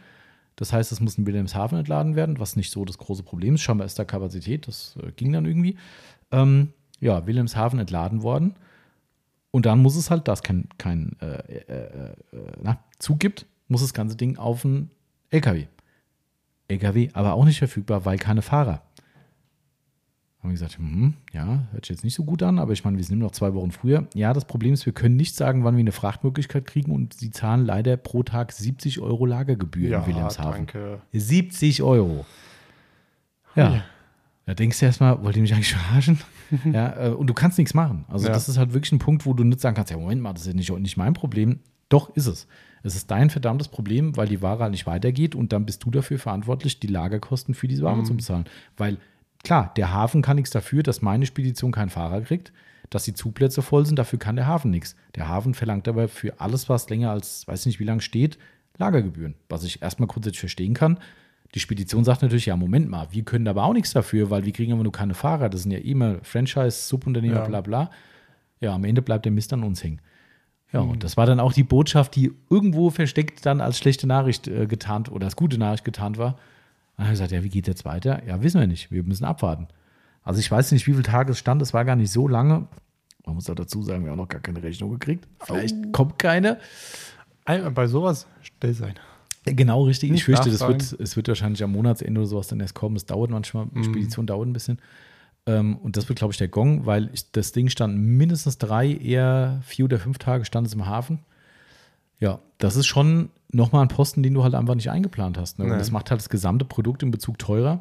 Das 0.56 0.72
heißt, 0.72 0.90
es 0.90 1.00
muss 1.00 1.16
in 1.18 1.26
Wilhelmshaven 1.26 1.78
entladen 1.78 2.16
werden, 2.16 2.40
was 2.40 2.56
nicht 2.56 2.70
so 2.72 2.84
das 2.84 2.98
große 2.98 3.22
Problem 3.22 3.54
ist. 3.54 3.60
Scheinbar 3.62 3.86
ist 3.86 3.98
da 3.98 4.04
Kapazität, 4.04 4.66
das 4.66 4.96
äh, 5.02 5.12
ging 5.12 5.32
dann 5.32 5.46
irgendwie. 5.46 5.76
Ähm, 6.32 6.72
ja, 7.00 7.26
Wilhelmshaven 7.26 7.78
entladen 7.78 8.22
worden. 8.22 8.54
Und 9.50 9.66
dann 9.66 9.80
muss 9.80 9.96
es 9.96 10.10
halt, 10.10 10.28
da 10.28 10.32
es 10.32 10.42
kein, 10.42 10.68
kein 10.78 11.16
äh, 11.20 11.34
äh, 11.34 11.72
äh, 11.72 12.14
na, 12.62 12.78
Zug 12.98 13.18
gibt, 13.18 13.46
muss 13.68 13.80
das 13.80 13.94
ganze 13.94 14.16
Ding 14.16 14.36
auf 14.36 14.64
einen 14.64 14.90
LKW. 15.30 15.66
LKW, 16.68 17.08
aber 17.14 17.34
auch 17.34 17.44
nicht 17.44 17.58
verfügbar, 17.58 18.04
weil 18.04 18.18
keine 18.18 18.42
Fahrer. 18.42 18.82
Haben 20.38 20.50
wir 20.50 20.52
gesagt, 20.52 20.78
hm, 20.78 21.14
ja, 21.32 21.66
hört 21.72 21.84
sich 21.84 21.96
jetzt 21.96 22.04
nicht 22.04 22.14
so 22.14 22.24
gut 22.24 22.42
an, 22.42 22.58
aber 22.58 22.72
ich 22.72 22.82
meine, 22.84 22.96
wir 22.96 23.04
sind 23.04 23.18
noch 23.18 23.32
zwei 23.32 23.52
Wochen 23.52 23.72
früher. 23.72 24.06
Ja, 24.14 24.32
das 24.32 24.46
Problem 24.46 24.72
ist, 24.72 24.86
wir 24.86 24.94
können 24.94 25.16
nicht 25.16 25.34
sagen, 25.34 25.64
wann 25.64 25.76
wir 25.76 25.80
eine 25.80 25.92
Frachtmöglichkeit 25.92 26.64
kriegen 26.64 26.92
und 26.92 27.12
sie 27.12 27.30
zahlen 27.30 27.66
leider 27.66 27.98
pro 27.98 28.22
Tag 28.22 28.52
70 28.52 29.00
Euro 29.00 29.26
Lagergebühr 29.26 29.98
in 29.98 30.06
Wilhelmshaven. 30.06 30.52
danke. 30.52 31.02
70 31.12 31.82
Euro. 31.82 32.24
Ja. 33.54 33.84
Da 34.50 34.54
denkst 34.54 34.80
du 34.80 34.86
erstmal, 34.86 35.22
wollt 35.22 35.36
ihr 35.36 35.42
mich 35.42 35.54
eigentlich 35.54 35.72
verarschen? 35.76 36.18
ja, 36.72 37.06
äh, 37.06 37.10
und 37.10 37.28
du 37.28 37.34
kannst 37.34 37.56
nichts 37.56 37.72
machen. 37.72 38.04
Also, 38.08 38.26
Ja. 38.26 38.32
das 38.32 38.48
ist 38.48 38.58
halt 38.58 38.72
wirklich 38.72 38.90
ein 38.90 38.98
Punkt, 38.98 39.24
wo 39.24 39.32
du 39.32 39.44
nicht 39.44 39.60
sagen 39.60 39.76
kannst: 39.76 39.92
Ja, 39.92 39.96
Moment 39.96 40.20
mal, 40.20 40.32
das 40.32 40.42
ist 40.42 40.48
ja 40.48 40.54
nicht, 40.54 40.76
nicht 40.80 40.96
mein 40.96 41.12
Problem. 41.12 41.60
Doch, 41.88 42.10
ist 42.16 42.26
es. 42.26 42.48
Es 42.82 42.96
ist 42.96 43.12
dein 43.12 43.30
verdammtes 43.30 43.68
Problem, 43.68 44.16
weil 44.16 44.26
die 44.26 44.42
Ware 44.42 44.64
halt 44.64 44.72
nicht 44.72 44.88
weitergeht 44.88 45.36
und 45.36 45.52
dann 45.52 45.66
bist 45.66 45.84
du 45.84 45.92
dafür 45.92 46.18
verantwortlich, 46.18 46.80
die 46.80 46.88
Lagerkosten 46.88 47.54
für 47.54 47.68
diese 47.68 47.84
Ware 47.84 48.02
zu 48.02 48.16
bezahlen. 48.16 48.46
Weil, 48.76 48.96
klar, 49.44 49.72
der 49.76 49.92
Hafen 49.92 50.20
kann 50.20 50.34
nichts 50.34 50.50
dafür, 50.50 50.82
dass 50.82 51.00
meine 51.00 51.26
Spedition 51.26 51.70
keinen 51.70 51.90
Fahrer 51.90 52.20
kriegt, 52.22 52.52
dass 52.88 53.04
die 53.04 53.14
Zugplätze 53.14 53.62
voll 53.62 53.86
sind, 53.86 54.00
dafür 54.00 54.18
kann 54.18 54.34
der 54.34 54.48
Hafen 54.48 54.72
nichts. 54.72 54.96
Der 55.14 55.28
Hafen 55.28 55.54
verlangt 55.54 55.86
aber 55.86 56.08
für 56.08 56.40
alles, 56.40 56.68
was 56.68 56.90
länger 56.90 57.12
als, 57.12 57.46
weiß 57.46 57.66
nicht 57.66 57.78
wie 57.78 57.84
lange 57.84 58.00
steht, 58.00 58.36
Lagergebühren. 58.78 59.34
Was 59.48 59.62
ich 59.62 59.80
erstmal 59.80 60.08
grundsätzlich 60.08 60.40
verstehen 60.40 60.74
kann. 60.74 60.98
Die 61.54 61.60
Spedition 61.60 62.04
sagt 62.04 62.22
natürlich, 62.22 62.46
ja, 62.46 62.56
Moment 62.56 62.88
mal, 62.88 63.08
wir 63.10 63.24
können 63.24 63.48
aber 63.48 63.64
auch 63.64 63.72
nichts 63.72 63.92
dafür, 63.92 64.30
weil 64.30 64.44
wir 64.44 64.52
kriegen 64.52 64.72
aber 64.72 64.82
nur 64.84 64.92
keine 64.92 65.14
Fahrer. 65.14 65.48
Das 65.48 65.62
sind 65.62 65.72
ja 65.72 65.78
immer 65.78 66.18
Franchise, 66.22 66.70
Subunternehmer, 66.86 67.36
Ja. 67.40 67.46
bla 67.46 67.60
bla. 67.60 67.90
Ja, 68.60 68.74
am 68.74 68.84
Ende 68.84 69.02
bleibt 69.02 69.24
der 69.24 69.32
Mist 69.32 69.52
an 69.52 69.64
uns 69.64 69.82
hängen. 69.82 70.00
Ja, 70.72 70.80
und 70.80 71.02
das 71.02 71.16
war 71.16 71.26
dann 71.26 71.40
auch 71.40 71.52
die 71.52 71.64
Botschaft, 71.64 72.14
die 72.14 72.32
irgendwo 72.48 72.90
versteckt 72.90 73.44
dann 73.44 73.60
als 73.60 73.78
schlechte 73.78 74.06
Nachricht 74.06 74.46
äh, 74.46 74.66
getarnt 74.66 75.10
oder 75.10 75.24
als 75.26 75.34
gute 75.34 75.58
Nachricht 75.58 75.84
getarnt 75.84 76.16
war. 76.18 76.36
Dann 76.96 77.06
habe 77.06 77.14
ich 77.14 77.18
gesagt, 77.20 77.32
ja, 77.32 77.42
wie 77.42 77.48
geht 77.48 77.66
jetzt 77.66 77.84
weiter? 77.84 78.22
Ja, 78.26 78.40
wissen 78.42 78.60
wir 78.60 78.68
nicht. 78.68 78.92
Wir 78.92 79.02
müssen 79.02 79.24
abwarten. 79.24 79.66
Also 80.22 80.38
ich 80.38 80.48
weiß 80.50 80.70
nicht, 80.70 80.86
wie 80.86 80.92
viele 80.92 81.02
Tage 81.02 81.32
es 81.32 81.38
stand. 81.38 81.60
Es 81.62 81.74
war 81.74 81.84
gar 81.84 81.96
nicht 81.96 82.12
so 82.12 82.28
lange. 82.28 82.68
Man 83.26 83.34
muss 83.34 83.50
auch 83.50 83.54
dazu 83.56 83.82
sagen, 83.82 84.04
wir 84.04 84.12
haben 84.12 84.18
noch 84.18 84.28
gar 84.28 84.40
keine 84.40 84.62
Rechnung 84.62 84.90
gekriegt. 84.90 85.26
Vielleicht 85.40 85.92
kommt 85.92 86.18
keine. 86.20 86.58
Ein- 87.44 87.74
Bei 87.74 87.86
sowas 87.88 88.28
still 88.42 88.74
sein. 88.74 88.94
Genau 89.44 89.84
richtig. 89.84 90.08
Ich 90.08 90.12
Nicht 90.12 90.24
fürchte, 90.24 90.50
das 90.50 90.60
wird, 90.60 90.82
es 91.00 91.16
wird 91.16 91.28
wahrscheinlich 91.28 91.62
am 91.64 91.72
Monatsende 91.72 92.20
oder 92.20 92.28
sowas 92.28 92.48
dann 92.48 92.60
erst 92.60 92.74
kommen. 92.74 92.96
Es 92.96 93.06
dauert 93.06 93.30
manchmal, 93.30 93.66
Mhm. 93.66 93.70
die 93.76 93.84
Spedition 93.84 94.26
dauert 94.26 94.46
ein 94.46 94.52
bisschen. 94.52 94.78
Ähm, 95.46 95.76
und 95.78 95.96
das 95.96 96.08
wird, 96.08 96.18
glaube 96.18 96.32
ich, 96.32 96.38
der 96.38 96.48
Gong, 96.48 96.84
weil 96.84 97.08
ich, 97.14 97.32
das 97.32 97.52
Ding 97.52 97.68
stand 97.70 97.96
mindestens 97.96 98.58
drei, 98.58 98.92
eher 98.92 99.60
vier 99.64 99.86
oder 99.86 99.98
fünf 99.98 100.18
Tage 100.18 100.44
stand 100.44 100.66
es 100.66 100.74
im 100.74 100.84
Hafen. 100.86 101.20
Ja, 102.18 102.40
das 102.58 102.76
ist 102.76 102.86
schon 102.86 103.30
nochmal 103.50 103.80
ein 103.82 103.88
Posten, 103.88 104.22
den 104.22 104.34
du 104.34 104.42
halt 104.44 104.54
einfach 104.54 104.74
nicht 104.74 104.90
eingeplant 104.90 105.38
hast. 105.38 105.58
Ne? 105.58 105.64
Und 105.64 105.70
Nee. 105.72 105.78
das 105.78 105.90
macht 105.90 106.10
halt 106.10 106.20
das 106.20 106.28
gesamte 106.28 106.66
Produkt 106.66 107.02
in 107.02 107.10
Bezug 107.10 107.38
teurer. 107.38 107.80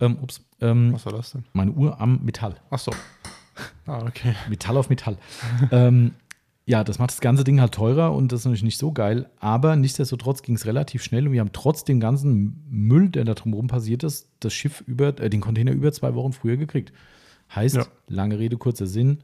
Ähm, 0.00 0.18
ups, 0.20 0.42
ähm, 0.60 0.92
Was 0.92 1.06
war 1.06 1.12
das 1.14 1.32
denn? 1.32 1.44
meine 1.54 1.70
Uhr 1.72 1.98
am 1.98 2.22
Metall. 2.22 2.56
Ach 2.70 2.78
so. 2.78 2.92
Ah, 3.86 4.02
okay. 4.06 4.34
Metall 4.50 4.76
auf 4.76 4.90
Metall. 4.90 5.16
ähm, 5.72 6.12
ja, 6.66 6.84
das 6.84 6.98
macht 6.98 7.10
das 7.10 7.20
ganze 7.20 7.42
Ding 7.42 7.60
halt 7.60 7.72
teurer 7.72 8.12
und 8.14 8.30
das 8.32 8.40
ist 8.40 8.44
natürlich 8.46 8.62
nicht 8.62 8.78
so 8.78 8.92
geil. 8.92 9.28
Aber 9.40 9.74
nichtsdestotrotz 9.76 10.42
ging 10.42 10.54
es 10.54 10.66
relativ 10.66 11.02
schnell 11.02 11.26
und 11.26 11.32
wir 11.32 11.40
haben 11.40 11.52
trotz 11.52 11.84
dem 11.84 11.98
ganzen 12.00 12.62
Müll, 12.70 13.08
der 13.08 13.24
da 13.24 13.34
drumherum 13.34 13.66
passiert 13.66 14.04
ist, 14.04 14.28
das 14.40 14.52
Schiff 14.52 14.82
über, 14.86 15.08
äh, 15.20 15.28
den 15.30 15.40
Container 15.40 15.72
über 15.72 15.90
zwei 15.92 16.14
Wochen 16.14 16.32
früher 16.32 16.56
gekriegt. 16.56 16.92
Heißt, 17.54 17.76
Ja. 17.76 17.84
lange 18.08 18.38
Rede, 18.38 18.56
kurzer 18.56 18.86
Sinn, 18.86 19.18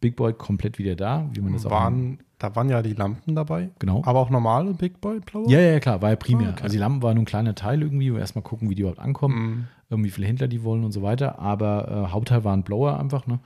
Big 0.00 0.16
Boy 0.16 0.32
komplett 0.34 0.78
wieder 0.78 0.94
da, 0.96 1.28
wie 1.32 1.40
man 1.40 1.52
das 1.54 1.64
auch 1.66 1.70
Waren, 1.70 2.18
da 2.38 2.54
waren 2.56 2.68
ja 2.70 2.82
die 2.82 2.94
Lampen 2.94 3.34
dabei. 3.34 3.70
Genau. 3.78 4.02
Aber 4.04 4.18
auch 4.18 4.30
normale 4.30 4.72
Big 4.74 5.00
Boy 5.00 5.20
blaue? 5.20 5.50
Ja, 5.50 5.60
ja, 5.60 5.78
klar, 5.80 6.00
war 6.02 6.10
ja 6.10 6.16
primär. 6.16 6.48
Ah, 6.48 6.52
okay. 6.52 6.62
Also 6.64 6.72
die 6.74 6.78
Lampen 6.78 7.02
waren 7.02 7.14
nur 7.14 7.22
ein 7.22 7.26
kleiner 7.26 7.54
Teil 7.54 7.82
irgendwie, 7.82 8.10
wo 8.10 8.14
wir 8.16 8.20
erstmal 8.20 8.42
gucken, 8.42 8.68
wie 8.70 8.74
die 8.74 8.82
überhaupt 8.82 8.98
ankommen, 9.00 9.68
ähm, 9.90 10.04
wie 10.04 10.10
viele 10.10 10.26
Händler 10.26 10.48
die 10.48 10.62
wollen 10.64 10.84
und 10.84 10.92
so 10.92 11.02
weiter. 11.02 11.38
Aber 11.38 12.06
äh, 12.08 12.12
Hauptteil 12.12 12.44
war 12.44 12.54
ein 12.54 12.62
Blower 12.62 12.98
einfach, 12.98 13.26
ne? 13.26 13.40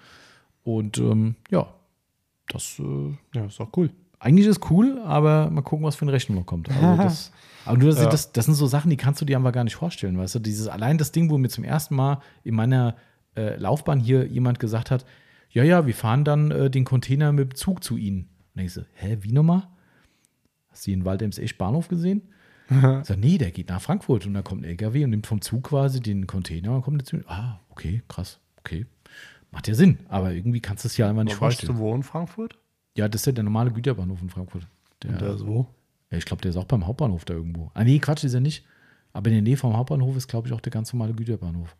Und 0.63 0.99
ähm, 0.99 1.35
ja, 1.51 1.67
das 2.49 2.79
äh, 2.79 3.13
Ja, 3.35 3.47
ist 3.47 3.59
doch 3.61 3.71
cool. 3.77 3.91
eigentlich 4.19 4.47
ist 4.47 4.71
cool, 4.71 5.01
aber 5.05 5.51
mal 5.51 5.63
gucken, 5.63 5.85
was 5.85 5.97
für 5.97 6.03
eine 6.05 6.13
Rechnung 6.13 6.39
noch 6.39 6.47
kommt. 6.47 6.69
Also 6.71 7.03
das, 7.03 7.33
aber 7.65 7.79
nur, 7.79 7.91
das, 7.91 7.99
Ja. 8.03 8.09
das, 8.11 8.33
das 8.33 8.45
sind 8.47 8.55
so 8.55 8.67
Sachen, 8.67 8.91
die 8.91 8.97
kannst 8.97 9.21
du 9.21 9.25
dir 9.25 9.37
einfach 9.37 9.53
gar 9.53 9.65
nicht 9.65 9.77
vorstellen, 9.77 10.17
weißt 10.19 10.37
du? 10.37 10.39
Dieses 10.39 10.69
allein 10.69 10.99
das 10.99 11.13
Ding, 11.13 11.31
wo 11.31 11.39
mir 11.39 11.49
zum 11.49 11.65
ersten 11.65 11.95
Mal 11.95 12.21
in 12.43 12.55
meiner 12.55 12.97
äh, 13.37 13.57
Laufbahn 13.57 14.01
hier 14.01 14.27
jemand 14.27 14.59
gesagt 14.61 14.91
hat, 14.91 15.05
ja, 15.51 15.63
ja, 15.63 15.87
wir 15.87 15.95
fahren 15.95 16.25
dann 16.25 16.51
äh, 16.51 16.71
den 16.71 16.85
Container 16.85 17.33
mit 17.33 17.53
dem 17.53 17.55
Zug 17.55 17.83
zu 17.85 17.97
Ihnen. 17.97 18.29
Und 18.55 18.63
ich 18.63 18.73
so, 18.73 18.83
hä, 18.95 19.19
wie 19.21 19.33
nochmal? 19.33 19.69
Hast 20.71 20.87
du 20.87 20.91
den 20.91 21.05
Waldems 21.05 21.39
echt 21.39 21.59
Bahnhof 21.59 21.89
gesehen? 21.89 22.23
Ich 22.71 23.07
sag, 23.09 23.19
nee, 23.19 23.37
der 23.37 23.51
geht 23.51 23.69
nach 23.69 23.83
Frankfurt 23.83 24.25
und 24.27 24.33
da 24.33 24.41
kommt 24.41 24.63
ein 24.63 24.65
LKW 24.65 25.05
und 25.05 25.11
nimmt 25.11 25.27
vom 25.27 25.43
Zug 25.43 25.65
quasi 25.65 26.01
den 26.01 26.27
Container 26.27 26.75
und 26.77 26.81
kommt 26.83 27.03
dazu. 27.03 27.19
Ah, 27.27 27.61
okay, 27.69 28.03
krass, 28.09 28.41
okay. 28.59 28.87
Macht 29.55 29.69
ja 29.69 29.75
Sinn, 29.75 29.99
aber 30.09 30.33
irgendwie 30.33 30.61
kannst 30.61 30.85
du 30.85 30.89
es 30.89 30.97
ja 30.97 31.09
einfach 31.09 31.23
nicht 31.25 31.37
Aber 31.37 31.47
weißt 31.47 31.61
vorstellen. 31.61 31.79
du, 31.79 31.85
wo 31.85 31.95
in 31.95 32.03
Frankfurt? 32.03 32.59
Ja, 32.97 33.09
das 33.09 33.23
ist 33.23 33.27
ja 33.27 33.33
der 33.33 33.45
normale 33.45 33.71
Güterbahnhof 33.71 34.21
in 34.21 34.29
Frankfurt. 34.29 34.67
Der, 35.03 35.11
Und 35.11 35.21
der 35.21 35.35
ist 35.35 35.47
wo? 35.47 35.67
ja, 36.11 36.19
ich 36.19 36.25
glaube, 36.25 36.43
der 36.43 36.51
ist 36.51 36.57
auch 36.57 36.65
beim 36.65 36.87
Hauptbahnhof 36.87 37.25
da 37.25 37.35
irgendwo. 37.35 37.71
Ah, 37.75 37.85
nee, 37.85 37.99
Quatsch, 37.99 38.25
ist 38.25 38.35
er 38.35 38.41
nicht. 38.41 38.65
Aber 39.13 39.29
in 39.29 39.35
der 39.35 39.43
Nähe 39.43 39.57
vom 39.57 39.77
Hauptbahnhof 39.77 40.17
ist, 40.17 40.27
glaube 40.29 40.49
ich, 40.49 40.55
auch 40.55 40.61
der 40.61 40.73
ganz 40.73 40.93
normale 40.93 41.15
Güterbahnhof. 41.15 41.77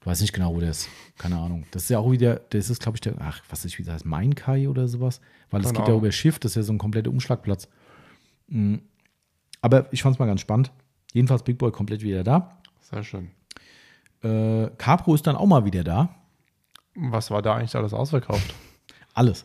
Ich 0.00 0.06
weiß 0.06 0.22
nicht 0.22 0.32
genau, 0.32 0.54
wo 0.54 0.60
der 0.60 0.70
ist. 0.70 0.88
Keine 1.18 1.38
Ahnung. 1.38 1.66
Das 1.72 1.82
ist 1.82 1.90
ja 1.90 1.98
auch 1.98 2.10
wieder, 2.10 2.40
das 2.50 2.70
ist, 2.70 2.80
glaube 2.80 2.96
ich, 2.96 3.02
der, 3.02 3.14
ach, 3.20 3.42
was 3.50 3.66
ist, 3.66 3.78
wie 3.78 3.82
das 3.82 3.94
heißt, 3.94 4.06
Mainkai 4.06 4.68
oder 4.68 4.88
sowas. 4.88 5.20
Weil 5.50 5.62
es 5.62 5.74
geht 5.74 5.86
ja 5.86 5.94
über 5.94 6.10
Schiff, 6.10 6.38
das 6.38 6.52
ist 6.52 6.56
ja 6.56 6.62
so 6.62 6.72
ein 6.72 6.78
kompletter 6.78 7.10
Umschlagplatz. 7.10 7.68
Mm. 8.48 8.76
Aber 9.60 9.92
ich 9.92 10.02
fand 10.02 10.14
es 10.14 10.18
mal 10.18 10.24
ganz 10.24 10.40
spannend. 10.40 10.72
Jedenfalls 11.12 11.42
Big 11.42 11.58
Boy 11.58 11.70
komplett 11.70 12.00
wieder 12.00 12.24
da. 12.24 12.58
Sehr 12.80 13.04
schön. 13.04 13.30
Äh, 14.22 14.70
Capro 14.78 15.14
ist 15.14 15.26
dann 15.26 15.36
auch 15.36 15.46
mal 15.46 15.66
wieder 15.66 15.84
da. 15.84 16.14
Was 17.00 17.30
war 17.30 17.42
da 17.42 17.54
eigentlich 17.56 17.74
alles 17.76 17.94
ausverkauft? 17.94 18.54
Alles. 19.14 19.44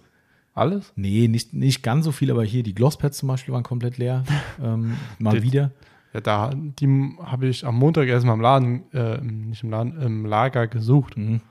Alles? 0.54 0.94
Nee, 0.96 1.28
nicht, 1.28 1.54
nicht 1.54 1.82
ganz 1.84 2.06
so 2.06 2.12
viel, 2.12 2.32
aber 2.32 2.44
hier 2.44 2.64
die 2.64 2.76
Glosspads 2.76 3.18
zum 3.18 3.28
Beispiel 3.28 3.54
waren 3.54 3.64
komplett 3.64 3.98
leer. 3.98 4.24
ähm, 4.62 4.96
mal 5.20 5.34
Das- 5.36 5.44
wieder. 5.44 5.72
Ja, 6.14 6.22
da, 6.22 6.52
die 6.56 7.18
habe 7.22 7.48
ich 7.48 7.66
am 7.66 7.76
Montag 7.76 8.08
erstmal 8.08 8.36
im 8.36 8.42
Laden, 8.42 8.92
äh, 8.94 9.20
nicht 9.22 9.64
im 9.64 9.70
Laden, 9.70 10.02
im 10.02 10.26
Lager 10.26 10.68
gesucht, 10.68 11.18
Mhm. 11.18 11.42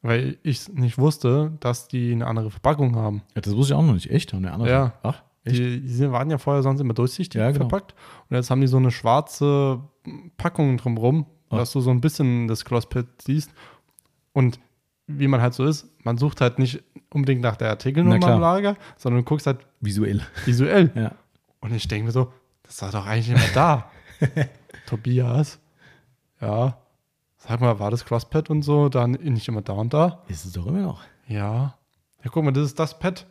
weil 0.00 0.38
ich 0.42 0.68
nicht 0.72 0.98
wusste, 0.98 1.52
dass 1.60 1.86
die 1.86 2.10
eine 2.12 2.26
andere 2.26 2.50
Verpackung 2.50 2.96
haben. 2.96 3.22
Ja, 3.36 3.40
das 3.42 3.54
wusste 3.54 3.74
ich 3.74 3.78
auch 3.78 3.84
noch 3.86 3.94
nicht. 3.94 4.10
Echt? 4.10 4.34
Eine 4.34 4.52
andere? 4.52 4.68
Ja. 4.70 4.92
Ach, 5.04 5.22
echt? 5.44 5.58
Die, 5.58 5.80
die 5.80 6.10
waren 6.10 6.30
ja 6.30 6.38
vorher 6.38 6.64
sonst 6.64 6.80
immer 6.80 6.94
durchsichtig 6.94 7.38
Ja, 7.40 7.52
genau. 7.52 7.68
verpackt. 7.68 7.94
Und 8.28 8.34
jetzt 8.36 8.50
haben 8.50 8.60
die 8.60 8.66
so 8.66 8.76
eine 8.78 8.90
schwarze 8.90 9.80
Packung 10.36 10.78
drumrum, 10.78 11.26
dass 11.50 11.70
du 11.72 11.80
so 11.80 11.90
ein 11.90 12.00
bisschen 12.00 12.48
das 12.48 12.64
Crosspad 12.64 13.06
siehst. 13.22 13.52
Und 14.32 14.58
wie 15.06 15.28
man 15.28 15.40
halt 15.40 15.54
so 15.54 15.64
ist, 15.64 15.86
man 16.04 16.16
sucht 16.18 16.40
halt 16.40 16.58
nicht 16.58 16.82
unbedingt 17.10 17.40
nach 17.42 17.56
der 17.56 17.70
Artikelnummer 17.70 18.34
im 18.34 18.40
Lager, 18.40 18.76
sondern 18.96 19.22
du 19.22 19.24
guckst 19.28 19.46
halt 19.46 19.58
Visuell. 19.80 20.22
visuell. 20.44 20.90
Ja. 20.94 21.12
Und 21.60 21.74
ich 21.74 21.86
denke 21.88 22.06
mir 22.06 22.12
so, 22.12 22.32
das 22.62 22.80
war 22.82 22.90
doch 22.90 23.06
eigentlich 23.06 23.30
immer 23.30 23.52
da. 23.54 23.90
Tobias, 24.86 25.58
ja, 26.40 26.76
sag 27.38 27.60
mal, 27.60 27.78
war 27.78 27.90
das 27.90 28.04
Crosspad 28.04 28.50
und 28.50 28.62
so 28.62 28.88
dann 28.88 29.12
nicht 29.12 29.48
immer 29.48 29.62
da 29.62 29.72
und 29.74 29.92
da? 29.94 30.22
Ist 30.28 30.44
es 30.44 30.52
doch 30.52 30.66
immer 30.66 30.80
noch. 30.80 31.02
Ja. 31.26 31.74
Ja, 32.24 32.30
guck 32.30 32.44
mal, 32.44 32.52
das 32.52 32.64
ist 32.66 32.78
das 32.78 32.98
Pad. 32.98 33.26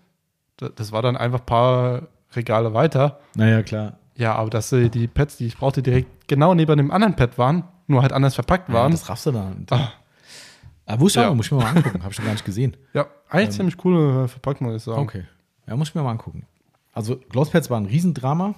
Da- 0.57 0.69
Das 0.69 0.91
war 0.91 1.01
dann 1.01 1.15
einfach 1.17 1.39
ein 1.39 1.45
paar 1.45 2.07
Regale 2.35 2.73
weiter. 2.73 3.19
Naja, 3.35 3.63
klar. 3.63 3.97
Ja, 4.15 4.35
aber 4.35 4.49
dass 4.49 4.71
äh, 4.73 4.89
die 4.89 5.07
Pads, 5.07 5.37
die 5.37 5.47
ich 5.47 5.57
brauchte, 5.57 5.81
direkt 5.81 6.27
genau 6.27 6.53
neben 6.53 6.77
dem 6.77 6.91
anderen 6.91 7.15
Pad 7.15 7.37
waren, 7.37 7.63
nur 7.87 8.01
halt 8.01 8.13
anders 8.13 8.35
verpackt 8.35 8.69
Ja, 8.69 8.75
waren. 8.75 8.91
das 8.91 9.07
raffst 9.09 9.25
du 9.25 9.31
dann. 9.31 9.65
Ah. 9.71 9.89
Ah, 10.85 10.99
wusste 10.99 11.19
ich 11.19 11.25
Ja. 11.25 11.33
muss 11.33 11.45
ich 11.45 11.51
mir 11.51 11.59
mal 11.59 11.67
angucken. 11.75 12.01
Habe 12.03 12.11
ich 12.11 12.17
noch 12.19 12.25
gar 12.25 12.31
nicht 12.33 12.45
gesehen. 12.45 12.75
Ja, 12.93 13.07
eigentlich 13.29 13.51
ziemlich 13.51 13.77
coole 13.77 14.27
Verpackung, 14.27 14.67
muss 14.67 14.77
ich 14.77 14.83
sagen. 14.83 14.99
Okay. 15.01 15.23
Ja, 15.67 15.75
muss 15.77 15.89
ich 15.89 15.95
mir 15.95 16.03
mal 16.03 16.11
angucken. 16.11 16.45
Also, 16.93 17.17
Glosspads 17.29 17.69
war 17.69 17.79
ein 17.79 17.85
Riesendrama, 17.85 18.55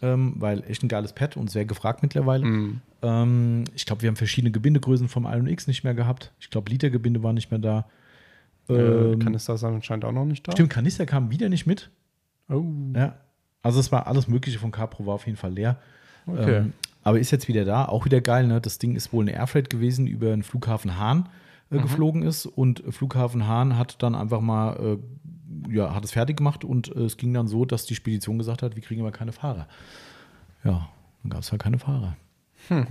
ähm, 0.00 0.34
weil 0.38 0.62
echt 0.68 0.82
ein 0.82 0.88
geiles 0.88 1.12
Pad 1.12 1.36
und 1.36 1.50
sehr 1.50 1.64
gefragt 1.66 2.02
mittlerweile. 2.02 2.44
Mhm. 2.46 2.80
Ähm, 3.02 3.64
ich 3.74 3.84
glaube, 3.84 4.02
wir 4.02 4.08
haben 4.08 4.16
verschiedene 4.16 4.50
Gebindegrößen 4.50 5.08
vom 5.08 5.26
X 5.46 5.66
nicht 5.66 5.84
mehr 5.84 5.94
gehabt. 5.94 6.32
Ich 6.40 6.48
glaube, 6.50 6.70
Litergebinde 6.70 7.22
war 7.22 7.32
nicht 7.34 7.50
mehr 7.50 7.60
da. 7.60 7.86
Äh, 8.68 8.72
Ähm, 8.74 9.18
Kanister 9.18 9.54
ist 9.54 9.64
anscheinend 9.64 10.04
auch 10.06 10.12
noch 10.12 10.24
nicht 10.24 10.46
da. 10.48 10.52
Stimmt, 10.52 10.70
Kanister 10.70 11.04
kam 11.06 11.30
wieder 11.30 11.48
nicht 11.48 11.66
mit. 11.66 11.90
Oh, 12.48 12.64
Ja. 12.94 13.16
Also 13.62 13.80
es 13.80 13.90
war 13.90 14.06
alles 14.06 14.28
Mögliche 14.28 14.58
von 14.60 14.70
Capro 14.70 15.06
war 15.06 15.14
auf 15.14 15.26
jeden 15.26 15.36
Fall 15.36 15.52
leer. 15.52 15.76
okay. 16.26 16.58
Ähm, 16.58 16.72
aber 17.02 17.18
ist 17.20 17.30
jetzt 17.32 17.46
wieder 17.48 17.64
da, 17.64 17.84
auch 17.84 18.04
wieder 18.04 18.20
geil. 18.20 18.46
Ne? 18.46 18.60
Das 18.60 18.78
Ding 18.78 18.96
ist 18.96 19.12
wohl 19.12 19.22
eine 19.24 19.32
Airfreight 19.32 19.70
gewesen, 19.70 20.06
über 20.06 20.30
den 20.30 20.42
Flughafen 20.42 20.98
Hahn 20.98 21.28
äh, 21.70 21.78
geflogen 21.78 22.22
ist 22.22 22.46
und 22.46 22.82
Flughafen 22.90 23.46
Hahn 23.46 23.76
hat 23.76 24.02
dann 24.02 24.14
einfach 24.14 24.40
mal, 24.40 24.98
äh, 25.68 25.74
ja, 25.74 25.94
hat 25.94 26.04
es 26.04 26.12
fertig 26.12 26.36
gemacht 26.36 26.64
und 26.64 26.94
äh, 26.94 27.00
es 27.00 27.16
ging 27.16 27.32
dann 27.34 27.48
so, 27.48 27.64
dass 27.64 27.86
die 27.86 27.94
Spedition 27.94 28.38
gesagt 28.38 28.62
hat, 28.62 28.76
wir 28.76 28.82
kriegen 28.82 29.00
aber 29.00 29.12
keine 29.12 29.32
Fahrer. 29.32 29.66
Ja, 30.64 30.88
dann 31.22 31.30
gab 31.30 31.40
es 31.40 31.50
halt 31.50 31.62
keine 31.62 31.78
Fahrer. 31.78 32.16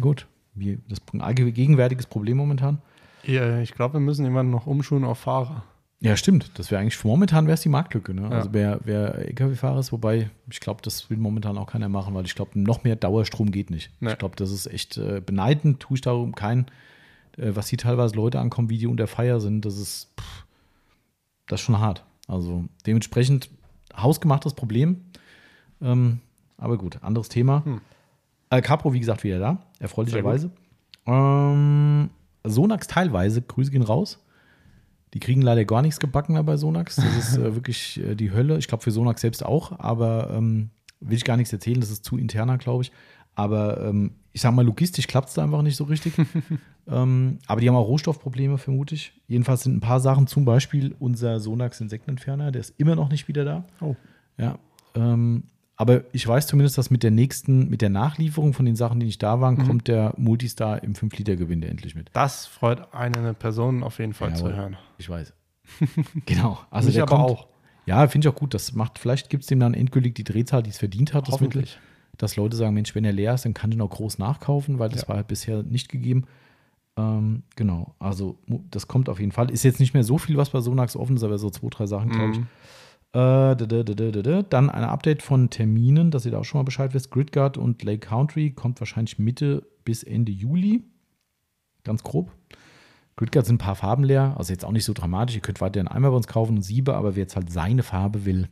Gut, 0.01 0.27
wie, 0.53 0.79
das 0.89 0.99
ist 0.99 1.13
ein 1.13 1.21
allgegenwärtiges 1.21 2.07
Problem 2.07 2.37
momentan. 2.37 2.79
ja, 3.23 3.59
ich 3.59 3.73
glaube, 3.73 3.95
wir 3.95 4.01
müssen 4.01 4.25
jemanden 4.25 4.51
noch 4.51 4.67
umschulen 4.67 5.03
auf 5.03 5.19
Fahrer. 5.19 5.63
Ja, 6.01 6.17
stimmt. 6.17 6.51
Das 6.59 6.69
wäre 6.69 6.81
eigentlich 6.81 7.01
momentan 7.03 7.47
wäre 7.47 7.55
es 7.55 7.61
die 7.61 7.69
Marktlücke. 7.69 8.13
Ne? 8.13 8.23
Ja. 8.23 8.29
Also 8.29 8.49
wer, 8.51 8.79
wer 8.83 9.15
LKW-Fahrer 9.15 9.79
ist, 9.79 9.91
wobei 9.91 10.29
ich 10.49 10.59
glaube, 10.59 10.81
das 10.83 11.09
will 11.09 11.17
momentan 11.17 11.57
auch 11.57 11.67
keiner 11.67 11.89
machen, 11.89 12.13
weil 12.13 12.25
ich 12.25 12.35
glaube, 12.35 12.59
noch 12.59 12.83
mehr 12.83 12.95
Dauerstrom 12.95 13.51
geht 13.51 13.69
nicht. 13.69 13.89
Nee. 14.01 14.11
Ich 14.11 14.17
glaube, 14.17 14.35
das 14.35 14.51
ist 14.51 14.67
echt 14.67 14.97
äh, 14.97 15.21
beneidend. 15.25 15.79
Tue 15.79 15.95
ich 15.95 16.01
darum 16.01 16.35
kein, 16.35 16.65
äh, 16.65 16.71
was 17.37 17.67
hier 17.67 17.77
teilweise 17.77 18.15
Leute 18.15 18.39
ankommen, 18.39 18.69
wie 18.69 18.77
die 18.77 18.87
unter 18.87 19.07
Feier 19.07 19.39
sind. 19.39 19.65
Das 19.65 19.77
ist, 19.77 20.13
pff, 20.19 20.45
das 21.47 21.59
ist 21.59 21.65
schon 21.65 21.79
hart. 21.79 22.05
Also 22.27 22.65
dementsprechend 22.85 23.49
hausgemachtes 23.95 24.53
Problem. 24.53 25.01
Ähm, 25.81 26.19
aber 26.57 26.77
gut, 26.77 27.03
anderes 27.03 27.29
Thema. 27.29 27.63
Hm. 27.65 27.81
Äh, 28.49 28.61
Capro, 28.61 28.93
wie 28.93 28.99
gesagt, 28.99 29.23
wieder 29.23 29.39
da, 29.39 29.65
erfreulicherweise. 29.79 30.51
Ähm, 31.05 32.09
Sonax 32.43 32.87
teilweise, 32.87 33.41
Grüße 33.41 33.71
gehen 33.71 33.81
raus. 33.81 34.21
Die 35.13 35.19
kriegen 35.19 35.41
leider 35.41 35.63
gar 35.65 35.81
nichts 35.81 35.99
gebacken 35.99 36.43
bei 36.45 36.57
Sonax. 36.57 36.97
Das 36.97 37.17
ist 37.17 37.37
äh, 37.37 37.55
wirklich 37.55 38.01
äh, 38.01 38.15
die 38.15 38.31
Hölle. 38.31 38.57
Ich 38.57 38.67
glaube 38.67 38.83
für 38.83 38.91
Sonax 38.91 39.21
selbst 39.21 39.45
auch, 39.45 39.79
aber 39.79 40.29
ähm, 40.31 40.69
will 40.99 41.17
ich 41.17 41.23
gar 41.23 41.37
nichts 41.37 41.53
erzählen. 41.53 41.79
Das 41.79 41.89
ist 41.89 42.03
zu 42.03 42.17
interner, 42.17 42.57
glaube 42.57 42.83
ich. 42.83 42.91
Aber 43.33 43.81
ähm, 43.81 44.11
ich 44.33 44.41
sage 44.41 44.55
mal, 44.55 44.65
logistisch 44.65 45.07
klappt 45.07 45.29
es 45.29 45.35
da 45.35 45.43
einfach 45.43 45.61
nicht 45.61 45.75
so 45.75 45.85
richtig. 45.85 46.13
ähm, 46.87 47.39
aber 47.47 47.61
die 47.61 47.67
haben 47.69 47.75
auch 47.75 47.87
Rohstoffprobleme, 47.87 48.57
vermute 48.57 48.95
ich. 48.95 49.13
Jedenfalls 49.27 49.63
sind 49.63 49.75
ein 49.77 49.79
paar 49.81 49.99
Sachen, 49.99 50.27
zum 50.27 50.45
Beispiel 50.45 50.95
unser 50.99 51.39
Sonax 51.39 51.81
Insektenentferner, 51.81 52.51
der 52.51 52.61
ist 52.61 52.73
immer 52.77 52.95
noch 52.95 53.09
nicht 53.09 53.27
wieder 53.27 53.43
da. 53.45 53.65
Oh. 53.81 53.95
Ja. 54.37 54.59
Ähm, 54.95 55.43
aber 55.77 56.03
ich 56.13 56.25
weiß 56.25 56.47
zumindest, 56.47 56.77
dass 56.77 56.89
mit 56.89 57.03
der 57.03 57.11
nächsten, 57.11 57.69
mit 57.69 57.81
der 57.81 57.89
Nachlieferung 57.89 58.53
von 58.53 58.65
den 58.65 58.75
Sachen, 58.77 58.99
die 58.99 59.05
nicht 59.07 59.21
da 59.21 59.41
waren, 59.41 59.55
Mhm. 59.55 59.67
kommt 59.67 59.87
der 59.89 60.13
Multistar 60.15 60.83
im 60.83 60.93
5-Liter-Gewinde 60.93 61.67
endlich 61.67 61.95
mit. 61.95 62.09
Das 62.13 62.45
freut 62.45 62.93
eine 62.93 63.33
Person 63.33 63.83
auf 63.83 63.99
jeden 63.99 64.13
Fall 64.13 64.29
Jawohl. 64.29 64.51
zu 64.51 64.55
hören. 64.55 64.77
Ich 64.97 65.09
weiß. 65.09 65.33
genau. 66.25 66.59
Also 66.69 66.87
Mich 66.87 66.95
der 66.95 67.03
aber 67.03 67.15
kommt, 67.17 67.29
auch. 67.29 67.47
Ja, 67.85 68.07
finde 68.07 68.27
ich 68.27 68.33
auch 68.33 68.37
gut. 68.39 68.53
Das 68.53 68.73
macht, 68.73 68.99
vielleicht 68.99 69.29
gibt 69.29 69.43
es 69.43 69.47
dem 69.47 69.59
dann 69.59 69.73
endgültig 69.73 70.15
die 70.15 70.23
Drehzahl, 70.23 70.63
die 70.63 70.69
es 70.69 70.77
verdient 70.77 71.13
hat, 71.13 71.27
das 71.27 71.39
Mittel. 71.41 71.61
Hoffentlich. 71.63 71.79
Dass 72.17 72.37
Leute 72.37 72.55
sagen, 72.55 72.73
Mensch, 72.73 72.95
wenn 72.95 73.03
er 73.03 73.11
leer 73.11 73.33
ist, 73.33 73.43
dann 73.43 73.53
kann 73.53 73.71
ich 73.73 73.81
auch 73.81 73.89
groß 73.89 74.17
nachkaufen, 74.19 74.79
weil 74.79 74.87
das 74.89 75.01
Ja. 75.03 75.09
war 75.09 75.15
halt 75.17 75.27
bisher 75.27 75.63
nicht 75.63 75.89
gegeben. 75.89 76.23
Ähm, 76.97 77.43
genau, 77.55 77.95
also 77.99 78.37
das 78.71 78.87
kommt 78.87 79.09
auf 79.09 79.19
jeden 79.19 79.31
Fall. 79.31 79.51
Ist 79.51 79.63
jetzt 79.63 79.79
nicht 79.79 79.93
mehr 79.93 80.03
so 80.03 80.17
viel, 80.17 80.37
was 80.37 80.51
bei 80.51 80.61
Sonax 80.61 80.95
offen 80.95 81.17
ist, 81.17 81.23
aber 81.23 81.37
so 81.37 81.49
zwei, 81.49 81.67
drei 81.69 81.85
Sachen, 81.87 82.09
glaube 82.09 82.31
ich. 82.31 82.39
Mhm. 82.39 82.47
Äh, 83.13 83.55
da, 83.55 83.55
da, 83.55 83.83
da, 83.83 83.93
da, 83.93 84.11
da, 84.11 84.21
da. 84.21 84.41
Dann 84.43 84.69
ein 84.69 84.83
Update 84.83 85.21
von 85.21 85.49
Terminen, 85.49 86.11
dass 86.11 86.25
ihr 86.25 86.31
da 86.31 86.39
auch 86.39 86.45
schon 86.45 86.59
mal 86.59 86.65
Bescheid 86.65 86.93
wisst. 86.93 87.11
Gridguard 87.11 87.57
und 87.57 87.83
Lake 87.83 88.07
Country 88.07 88.51
kommt 88.51 88.79
wahrscheinlich 88.79 89.19
Mitte 89.19 89.65
bis 89.83 90.03
Ende 90.03 90.31
Juli. 90.31 90.83
Ganz 91.83 92.03
grob. 92.03 92.31
Gültgard 93.17 93.45
sind 93.45 93.55
ein 93.55 93.59
paar 93.59 93.75
Farben 93.75 94.03
leer, 94.03 94.35
also 94.37 94.51
jetzt 94.51 94.65
auch 94.65 94.71
nicht 94.71 94.83
so 94.83 94.91
dramatisch. 94.91 95.35
Ihr 95.35 95.41
könnt 95.41 95.61
weiterhin 95.61 95.87
einmal 95.87 96.11
bei 96.11 96.17
uns 96.17 96.27
kaufen 96.27 96.57
und 96.57 96.61
siebe, 96.63 96.95
aber 96.95 97.15
wer 97.15 97.23
jetzt 97.23 97.37
halt 97.37 97.49
seine 97.49 97.83
Farbe 97.83 98.25
will, 98.25 98.49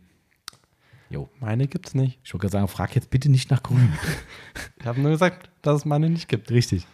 jo. 1.10 1.30
Meine 1.40 1.68
gibt's 1.68 1.94
nicht. 1.94 2.20
Ich 2.24 2.34
wollte 2.34 2.44
gerade 2.44 2.52
sagen, 2.54 2.68
frag 2.68 2.96
jetzt 2.96 3.10
bitte 3.10 3.30
nicht 3.30 3.52
nach 3.52 3.62
grün. 3.64 3.94
Ich 4.80 4.86
habe 4.86 5.00
nur 5.00 5.12
gesagt, 5.12 5.50
dass 5.62 5.78
es 5.78 5.86
meine 5.86 6.10
nicht 6.10 6.28
gibt. 6.28 6.52
Richtig. 6.52 6.88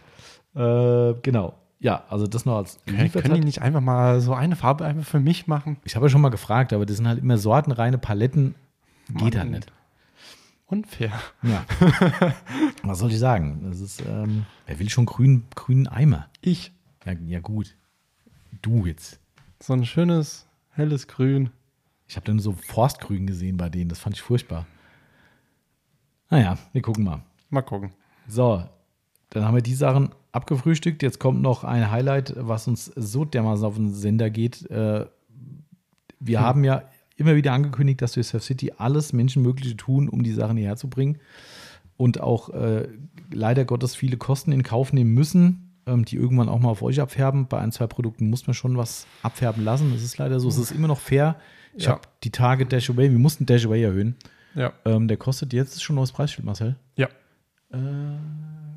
Äh, 0.55 1.13
genau. 1.21 1.55
Ja, 1.79 2.03
also 2.09 2.27
das 2.27 2.45
noch 2.45 2.57
als 2.57 2.79
Können, 2.85 3.11
können 3.11 3.35
die 3.35 3.45
nicht 3.45 3.61
einfach 3.61 3.79
mal 3.79 4.19
so 4.19 4.33
eine 4.33 4.57
Farbe 4.57 4.85
einfach 4.85 5.05
für 5.05 5.21
mich 5.21 5.47
machen? 5.47 5.77
Ich 5.85 5.95
habe 5.95 6.07
ja 6.07 6.09
schon 6.09 6.21
mal 6.21 6.29
gefragt, 6.29 6.73
aber 6.73 6.85
das 6.85 6.97
sind 6.97 7.07
halt 7.07 7.19
immer 7.19 7.37
sortenreine 7.37 7.97
Paletten. 7.97 8.55
Geht 9.07 9.37
halt 9.37 9.49
Mann. 9.49 9.51
nicht. 9.51 9.71
Unfair. 10.65 11.13
Ja. 11.41 11.65
Was 12.83 12.99
soll 12.99 13.11
ich 13.11 13.17
sagen? 13.19 13.61
Das 13.69 13.79
ist, 13.79 14.03
ähm, 14.05 14.45
wer 14.67 14.77
will 14.77 14.89
schon 14.89 15.05
grün, 15.05 15.45
grünen 15.55 15.87
Eimer? 15.87 16.27
Ich. 16.41 16.73
Ja, 17.05 17.13
ja, 17.13 17.39
gut. 17.39 17.75
Du 18.61 18.85
jetzt. 18.85 19.19
So 19.61 19.73
ein 19.73 19.85
schönes, 19.85 20.47
helles 20.71 21.07
Grün. 21.07 21.49
Ich 22.07 22.17
habe 22.17 22.25
dann 22.25 22.39
so 22.39 22.51
Forstgrün 22.51 23.25
gesehen 23.25 23.57
bei 23.57 23.69
denen. 23.69 23.89
Das 23.89 23.99
fand 23.99 24.15
ich 24.15 24.21
furchtbar. 24.21 24.67
Naja, 26.29 26.57
wir 26.73 26.81
gucken 26.81 27.03
mal. 27.03 27.23
Mal 27.49 27.61
gucken. 27.61 27.91
So, 28.27 28.63
dann 29.31 29.45
haben 29.45 29.55
wir 29.55 29.63
die 29.63 29.73
Sachen 29.73 30.09
abgefrühstückt. 30.31 31.01
Jetzt 31.03 31.19
kommt 31.19 31.41
noch 31.41 31.63
ein 31.63 31.89
Highlight, 31.91 32.33
was 32.37 32.67
uns 32.67 32.85
so 32.95 33.25
dermaßen 33.25 33.65
auf 33.65 33.75
den 33.75 33.93
Sender 33.93 34.29
geht. 34.29 34.69
Äh, 34.69 35.05
Wir 36.21 36.39
Hm. 36.39 36.45
haben 36.45 36.63
ja 36.65 36.83
immer 37.15 37.35
wieder 37.35 37.53
angekündigt, 37.53 38.01
dass 38.01 38.15
wir 38.17 38.23
Surf 38.23 38.43
City 38.43 38.73
alles 38.77 39.13
Menschenmögliche 39.13 39.77
tun, 39.77 40.09
um 40.09 40.21
die 40.23 40.33
Sachen 40.33 40.57
hierher 40.57 40.75
zu 40.75 40.89
bringen. 40.89 41.17
Und 41.97 42.19
auch 42.21 42.49
äh, 42.49 42.87
leider 43.31 43.63
Gottes 43.65 43.95
viele 43.95 44.17
Kosten 44.17 44.51
in 44.51 44.63
Kauf 44.63 44.91
nehmen 44.93 45.13
müssen, 45.13 45.73
ähm, 45.85 46.03
die 46.05 46.15
irgendwann 46.17 46.47
auch 46.49 46.59
mal 46.59 46.69
auf 46.69 46.81
euch 46.81 46.99
abfärben. 47.01 47.47
Bei 47.47 47.59
ein, 47.59 47.71
zwei 47.71 47.87
Produkten 47.87 48.29
muss 48.29 48.47
man 48.47 48.53
schon 48.53 48.75
was 48.77 49.07
abfärben 49.23 49.63
lassen. 49.63 49.91
Das 49.93 50.03
ist 50.03 50.17
leider 50.17 50.39
so. 50.39 50.47
Es 50.49 50.57
ist 50.57 50.71
immer 50.71 50.87
noch 50.89 50.99
fair. 50.99 51.35
Ich 51.73 51.85
Ja. 51.85 51.91
habe 51.91 52.01
die 52.23 52.31
Tage 52.31 52.65
Dash 52.65 52.89
Away, 52.89 53.11
wir 53.11 53.19
mussten 53.19 53.45
Dash 53.45 53.65
Away 53.65 53.83
erhöhen. 53.83 54.15
Ja. 54.55 54.73
Ähm, 54.85 55.07
der 55.07 55.17
kostet 55.17 55.53
jetzt 55.53 55.81
schon 55.83 55.93
ein 55.95 55.97
neues 55.97 56.11
Preisschild, 56.11 56.45
Marcel. 56.45 56.75
Ja. 56.95 57.07
Äh, 57.71 57.77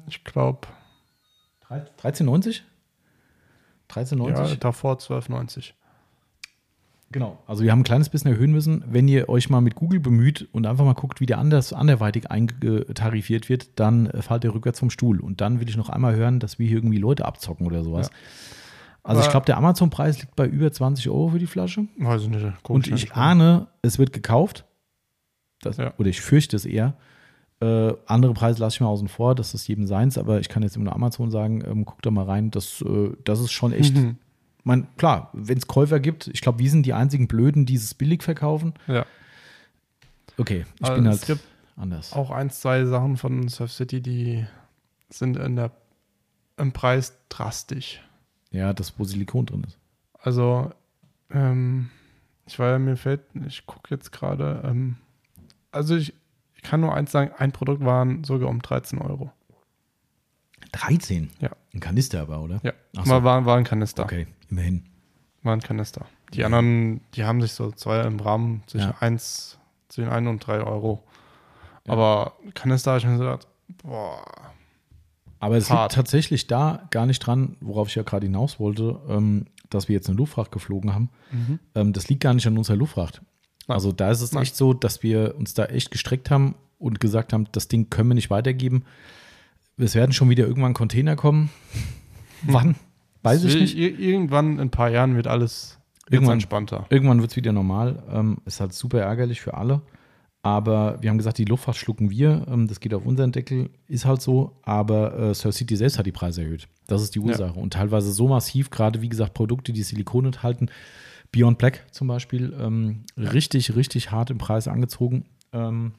Ich 0.09 0.23
glaube, 0.25 0.67
13,90? 2.03 2.61
13,90? 3.91 4.29
ja, 4.51 4.55
davor 4.57 4.95
12,90. 4.97 5.73
Genau. 7.11 7.43
Also 7.47 7.63
wir 7.63 7.73
haben 7.73 7.81
ein 7.81 7.85
kleines 7.85 8.09
bisschen 8.09 8.31
erhöhen 8.33 8.53
müssen. 8.53 8.83
Wenn 8.89 9.07
ihr 9.07 9.29
euch 9.29 9.51
mal 9.51 9.61
mit 9.61 9.75
Google 9.75 10.01
bemüht 10.01 10.49
und 10.53 10.67
einfach 10.67 10.85
mal 10.87 10.95
guckt, 10.95 11.21
wie 11.21 11.27
der 11.27 11.39
anders 11.39 11.75
anderweitig 11.75 12.31
eingetarifiert 12.31 13.51
wird, 13.51 13.79
dann 13.79 14.07
äh, 14.07 14.23
fallt 14.23 14.45
ihr 14.45 14.55
rückwärts 14.55 14.79
vom 14.79 14.89
Stuhl. 14.89 15.21
Und 15.21 15.43
dann 15.43 15.61
will 15.61 15.69
ich 15.69 15.77
noch 15.77 15.91
einmal 15.91 16.15
hören, 16.17 16.41
dass 16.41 16.59
wir 16.59 16.67
hier 16.67 16.79
irgendwie 16.79 16.97
Leute 16.99 17.27
abzocken 17.27 17.67
oder 17.67 17.85
sowas. 17.85 18.11
Also 19.03 19.21
ich 19.21 19.27
Aber- 19.27 19.33
glaube, 19.33 19.47
der 19.47 19.59
Amazon-Preis 19.59 20.21
liegt 20.23 20.37
bei 20.37 20.47
über 20.47 20.73
20 20.73 21.11
Euro 21.11 21.29
für 21.31 21.39
die 21.39 21.47
Flasche. 21.47 21.87
Weiß 21.99 22.23
ich 22.23 22.29
nicht. 22.29 22.47
guck 22.63 22.77
Und 22.77 22.87
ja 22.87 22.95
ich 22.95 23.13
ahne, 23.13 23.67
es 23.83 23.99
wird 23.99 24.15
gekauft. 24.15 24.65
Das, 25.61 25.77
Ja. 25.77 25.93
Oder 25.99 26.09
ich 26.09 26.23
fürchte 26.23 26.57
es 26.57 26.65
eher. 26.65 26.95
Äh, 27.63 27.95
andere 28.07 28.35
Preise 28.35 28.61
lasse 28.61 28.75
ich 28.77 28.81
mal 28.81 28.89
außen 28.89 29.07
vor, 29.09 29.35
das 29.37 29.55
ist 29.55 29.69
jedem 29.69 29.87
seins, 29.87 30.19
aber 30.19 30.41
ich 30.41 30.49
kann 30.49 30.63
jetzt 30.65 30.75
immer 30.75 30.87
nur 30.87 30.95
Amazon 30.95 31.31
sagen, 31.31 31.63
ähm, 31.65 31.85
guckt 31.85 32.05
da 32.05 32.11
mal 32.11 32.25
rein, 32.25 32.51
das, 32.51 32.83
äh, 32.83 33.11
das 33.25 33.39
ist 33.41 33.53
schon 33.53 33.73
echt. 33.73 33.95
Mhm. 33.95 34.17
Man, 34.65 34.87
klar, 34.97 35.31
wenn 35.33 35.59
es 35.59 35.67
Käufer 35.67 36.01
gibt, 36.01 36.29
ich 36.29 36.41
glaube, 36.41 36.59
wir 36.59 36.71
sind 36.71 36.87
die 36.87 36.93
einzigen 36.93 37.29
Blöden, 37.29 37.65
die 37.67 37.75
es 37.77 37.95
billig 37.95 38.23
verkaufen. 38.23 38.75
Ja. 38.87 39.07
Okay, 40.39 40.65
ich 40.81 40.85
Also 40.85 40.95
bin 40.97 41.07
es 41.07 41.19
halt 41.21 41.27
gibt 41.27 41.49
anders. 41.77 42.13
auch 42.13 42.31
ein, 42.31 42.51
zwei 42.51 42.85
Sachen 42.85 43.17
von 43.17 43.49
Surf 43.49 43.73
City, 43.73 44.01
die 44.01 44.47
sind 45.09 45.37
in 45.37 45.57
der, 45.57 45.71
im 46.57 46.73
Preis 46.73 47.17
drastisch. 47.29 48.01
Ja, 48.51 48.73
das, 48.73 48.99
wo 48.99 49.05
Silikon 49.05 49.47
drin 49.47 49.65
ist. 49.67 49.79
Also, 50.19 50.71
ähm, 51.31 51.91
ich 52.47 52.59
war 52.59 52.71
ja, 52.71 52.79
mir 52.79 52.97
fällt, 52.97 53.23
ich 53.47 53.67
gucke 53.67 53.95
jetzt 53.95 54.11
gerade, 54.13 54.63
ähm, 54.65 54.97
also 55.71 55.97
ich, 55.97 56.13
ich 56.63 56.71
kann 56.71 56.81
nur 56.81 56.95
eins 56.95 57.11
sagen, 57.13 57.33
ein 57.39 57.53
Produkt 57.53 57.85
waren 57.85 58.25
sogar 58.25 58.49
um 58.49 58.63
13 58.63 59.01
Euro. 59.01 59.31
13? 60.73 61.31
Ja. 61.41 61.51
Ein 61.75 61.81
Kanister 61.81 62.23
aber, 62.23 62.41
oder? 62.41 62.61
Ja, 62.63 62.73
Ach 62.97 63.05
so. 63.07 63.23
war, 63.23 63.45
war 63.45 63.57
ein 63.57 63.65
Kanister. 63.65 64.05
Okay, 64.05 64.27
immerhin. 64.51 64.85
War 65.43 65.55
ein 65.55 65.61
Kanister. 65.61 66.07
Die 66.35 66.45
anderen, 66.45 67.01
die 67.15 67.25
haben 67.25 67.43
sich 67.43 67.53
so 67.53 67.73
zwei 67.73 68.01
im 68.03 68.21
Rahmen 68.21 68.63
zwischen 68.67 68.91
Ja. 68.91 68.97
eins, 69.01 69.59
zwischen 69.89 70.09
1 70.11 70.29
und 70.29 70.47
3 70.47 70.61
Euro. 70.63 71.03
Aber 71.89 72.35
Kanister 72.55 72.93
habe 72.93 72.99
ich 73.01 73.07
mir 73.07 73.19
gedacht, 73.19 73.49
boah, 73.83 74.23
Aber 75.41 75.57
es 75.57 75.69
Hart. 75.69 75.93
liegt 75.93 75.97
tatsächlich 75.97 76.47
da 76.47 76.87
gar 76.91 77.07
nicht 77.07 77.19
dran, 77.19 77.57
worauf 77.61 77.89
ich 77.89 77.97
ja 77.97 78.03
gerade 78.05 78.27
hinaus 78.27 78.61
wollte, 78.61 79.01
ähm, 79.09 79.47
dass 79.69 79.89
wir 79.89 79.95
jetzt 79.95 80.09
eine 80.09 80.17
Luftfracht 80.17 80.53
geflogen 80.53 80.95
haben. 80.95 81.11
Ähm, 81.75 81.93
das 81.93 82.09
liegt 82.09 82.23
gar 82.23 82.35
nicht 82.35 82.47
an 82.47 82.57
unserer 82.57 82.77
Luftfracht. 82.77 83.21
Also 83.69 83.93
da 83.93 84.11
ist 84.11 84.21
es 84.21 84.35
echt 84.35 84.57
so, 84.57 84.75
dass 84.75 85.03
wir 85.03 85.35
uns 85.39 85.55
da 85.55 85.65
echt 85.67 85.91
gestreckt 85.91 86.31
haben 86.31 86.55
und 86.79 87.01
gesagt 87.01 87.33
haben, 87.33 87.47
das 87.53 87.69
Ding 87.69 87.91
können 87.91 88.11
wir 88.11 88.15
nicht 88.15 88.31
weitergeben. 88.31 88.85
Es 89.79 89.95
werden 89.95 90.13
schon 90.13 90.31
wieder 90.31 90.47
irgendwann 90.47 90.75
Container 90.75 91.17
kommen. 91.17 91.51
Wann? 92.43 92.75
Weiß 93.23 93.45
ich 93.45 93.55
nicht. 93.55 93.77
ir- 93.77 93.99
Irgendwann 93.99 94.55
in 94.55 94.61
ein 94.61 94.71
paar 94.71 94.91
Jahren 94.91 95.15
wird 95.17 95.27
alles 95.29 95.79
Irgendwann. 96.11 96.35
entspannter. 96.35 96.87
Irgendwann 96.91 97.21
wird 97.21 97.31
es 97.31 97.37
wieder 97.37 97.53
normal. 97.53 98.03
Ähm, 98.13 98.39
ist 98.45 98.61
halt 98.61 98.73
super 98.73 99.01
ärgerlich 99.01 99.41
für 99.41 99.55
alle. 99.55 99.81
Aber 100.45 101.01
wir 101.01 101.09
haben 101.09 101.19
gesagt, 101.19 101.39
die 101.39 101.45
Luftfahrt 101.45 101.77
schlucken 101.77 102.11
wir. 102.11 102.45
Ähm, 102.51 102.67
das 102.67 102.81
geht 102.81 102.93
auf 102.95 103.07
unseren 103.07 103.31
Deckel. 103.31 103.71
Ist 103.87 104.05
halt 104.05 104.21
so. 104.21 104.57
Aber 104.63 105.17
äh, 105.17 105.35
Surf 105.35 105.55
City 105.55 105.77
selbst 105.77 105.99
hat 105.99 106.07
die 106.07 106.11
Preise 106.13 106.43
erhöht. 106.43 106.67
Das 106.89 107.01
ist 107.01 107.15
die 107.15 107.21
Ursache. 107.21 107.59
Und 107.59 107.75
teilweise 107.75 108.11
so 108.13 108.27
massiv, 108.27 108.71
gerade 108.71 109.01
wie 109.03 109.09
gesagt, 109.09 109.35
Produkte, 109.35 109.73
die 109.73 109.85
Silikon 109.85 110.25
enthalten. 110.27 110.69
Beyond 111.33 111.59
Black 111.59 111.87
zum 111.91 112.09
Beispiel, 112.09 112.55
ähm, 112.61 113.05
richtig, 113.17 113.75
richtig 113.75 114.11
hart 114.11 114.31
im 114.31 114.39
Preis 114.39 114.69
angezogen. 114.69 115.25
Ähm, 115.53 115.93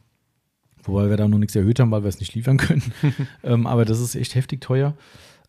wobei 0.84 1.10
wir 1.10 1.18
da 1.18 1.28
noch 1.28 1.40
nichts 1.40 1.56
erhöht 1.56 1.80
haben, 1.80 1.92
weil 1.92 2.04
wir 2.04 2.10
es 2.10 2.20
nicht 2.20 2.36
liefern 2.36 2.58
können. 2.58 2.84
ähm, 3.44 3.68
aber 3.68 3.84
das 3.84 4.00
ist 4.00 4.16
echt 4.16 4.36
heftig 4.36 4.62
teuer. 4.62 4.96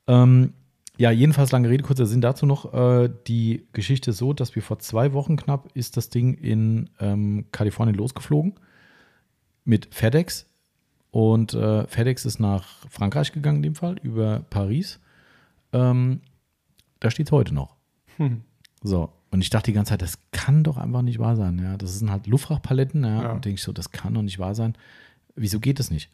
Ähm, 0.06 0.54
ja, 0.96 1.10
jedenfalls 1.10 1.52
lange 1.52 1.68
Rede, 1.68 1.82
kurzer 1.82 2.06
Sinn 2.06 2.20
dazu 2.20 2.46
noch. 2.46 2.72
Äh, 2.72 3.10
die 3.26 3.66
Geschichte 3.72 4.10
ist 4.10 4.18
so, 4.18 4.32
dass 4.32 4.54
wir 4.54 4.62
vor 4.62 4.78
zwei 4.78 5.12
Wochen 5.12 5.36
knapp 5.36 5.68
ist 5.74 5.96
das 5.96 6.08
Ding 6.08 6.34
in 6.34 6.88
ähm, 7.00 7.46
Kalifornien 7.52 7.96
losgeflogen 7.96 8.54
mit 9.64 9.94
FedEx. 9.94 10.46
Und 11.10 11.54
äh, 11.54 11.86
FedEx 11.86 12.24
ist 12.24 12.38
nach 12.38 12.88
Frankreich 12.88 13.32
gegangen 13.32 13.58
in 13.58 13.62
dem 13.62 13.74
Fall, 13.74 13.96
über 14.02 14.44
Paris. 14.50 15.00
Ähm, 15.72 16.20
da 17.00 17.10
steht 17.10 17.26
es 17.26 17.32
heute 17.32 17.54
noch. 17.54 17.76
Hm. 18.16 18.42
So, 18.82 19.12
und 19.34 19.40
ich 19.40 19.50
dachte 19.50 19.72
die 19.72 19.74
ganze 19.74 19.90
Zeit, 19.90 20.00
das 20.00 20.20
kann 20.30 20.62
doch 20.62 20.76
einfach 20.76 21.02
nicht 21.02 21.18
wahr 21.18 21.34
sein. 21.34 21.58
Ja, 21.58 21.76
das 21.76 21.98
sind 21.98 22.08
halt 22.08 22.28
Luftfrachtpaletten. 22.28 23.02
Ja, 23.02 23.22
Ja. 23.22 23.32
Und 23.32 23.44
denke 23.44 23.56
ich 23.56 23.64
so, 23.64 23.72
das 23.72 23.90
kann 23.90 24.14
doch 24.14 24.22
nicht 24.22 24.38
wahr 24.38 24.54
sein. 24.54 24.74
Wieso 25.34 25.58
geht 25.58 25.80
das 25.80 25.90
nicht? 25.90 26.08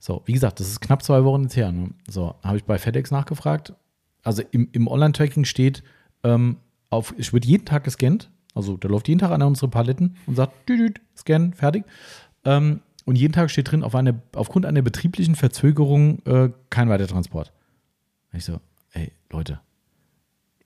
So, 0.00 0.22
wie 0.26 0.32
gesagt, 0.32 0.58
das 0.58 0.66
ist 0.66 0.80
knapp 0.80 1.04
zwei 1.04 1.22
Wochen 1.22 1.44
jetzt 1.44 1.54
her. 1.54 1.70
Ne? 1.70 1.90
So, 2.08 2.34
habe 2.42 2.56
ich 2.56 2.64
bei 2.64 2.76
FedEx 2.76 3.12
nachgefragt. 3.12 3.74
Also 4.24 4.42
im, 4.50 4.68
im 4.72 4.88
Online-Tracking 4.88 5.44
steht, 5.44 5.84
ähm, 6.24 6.56
auf, 6.90 7.14
es 7.16 7.32
wird 7.32 7.44
jeden 7.44 7.64
Tag 7.64 7.84
gescannt. 7.84 8.28
Also 8.56 8.76
da 8.76 8.88
läuft 8.88 9.06
jeden 9.06 9.20
Tag 9.20 9.30
einer 9.30 9.46
unserer 9.46 9.70
Paletten 9.70 10.16
und 10.26 10.34
sagt, 10.34 10.68
düt, 10.68 10.80
düt, 10.80 11.00
scan, 11.16 11.52
fertig. 11.52 11.84
Ähm, 12.44 12.80
und 13.04 13.14
jeden 13.14 13.32
Tag 13.32 13.52
steht 13.52 13.70
drin, 13.70 13.84
auf 13.84 13.94
eine, 13.94 14.20
aufgrund 14.34 14.66
einer 14.66 14.82
betrieblichen 14.82 15.36
Verzögerung 15.36 16.26
äh, 16.26 16.50
kein 16.70 16.88
Weitertransport. 16.88 17.52
Ich 18.32 18.44
so, 18.44 18.58
ey, 18.94 19.12
Leute, 19.30 19.60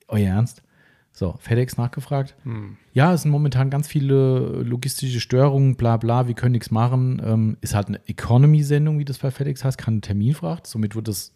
euer 0.08 0.28
Ernst? 0.28 0.62
So, 1.18 1.34
FedEx 1.40 1.76
nachgefragt. 1.76 2.36
Hm. 2.44 2.76
Ja, 2.92 3.12
es 3.12 3.22
sind 3.22 3.32
momentan 3.32 3.70
ganz 3.70 3.88
viele 3.88 4.62
logistische 4.62 5.18
Störungen, 5.18 5.74
bla 5.74 5.96
bla, 5.96 6.28
wir 6.28 6.34
können 6.34 6.52
nichts 6.52 6.70
machen. 6.70 7.20
Ähm, 7.24 7.56
ist 7.60 7.74
halt 7.74 7.88
eine 7.88 8.00
Economy-Sendung, 8.06 9.00
wie 9.00 9.04
das 9.04 9.18
bei 9.18 9.32
FedEx 9.32 9.64
heißt, 9.64 9.78
keine 9.78 10.00
Terminfracht. 10.00 10.68
Somit 10.68 10.94
wird 10.94 11.08
das 11.08 11.34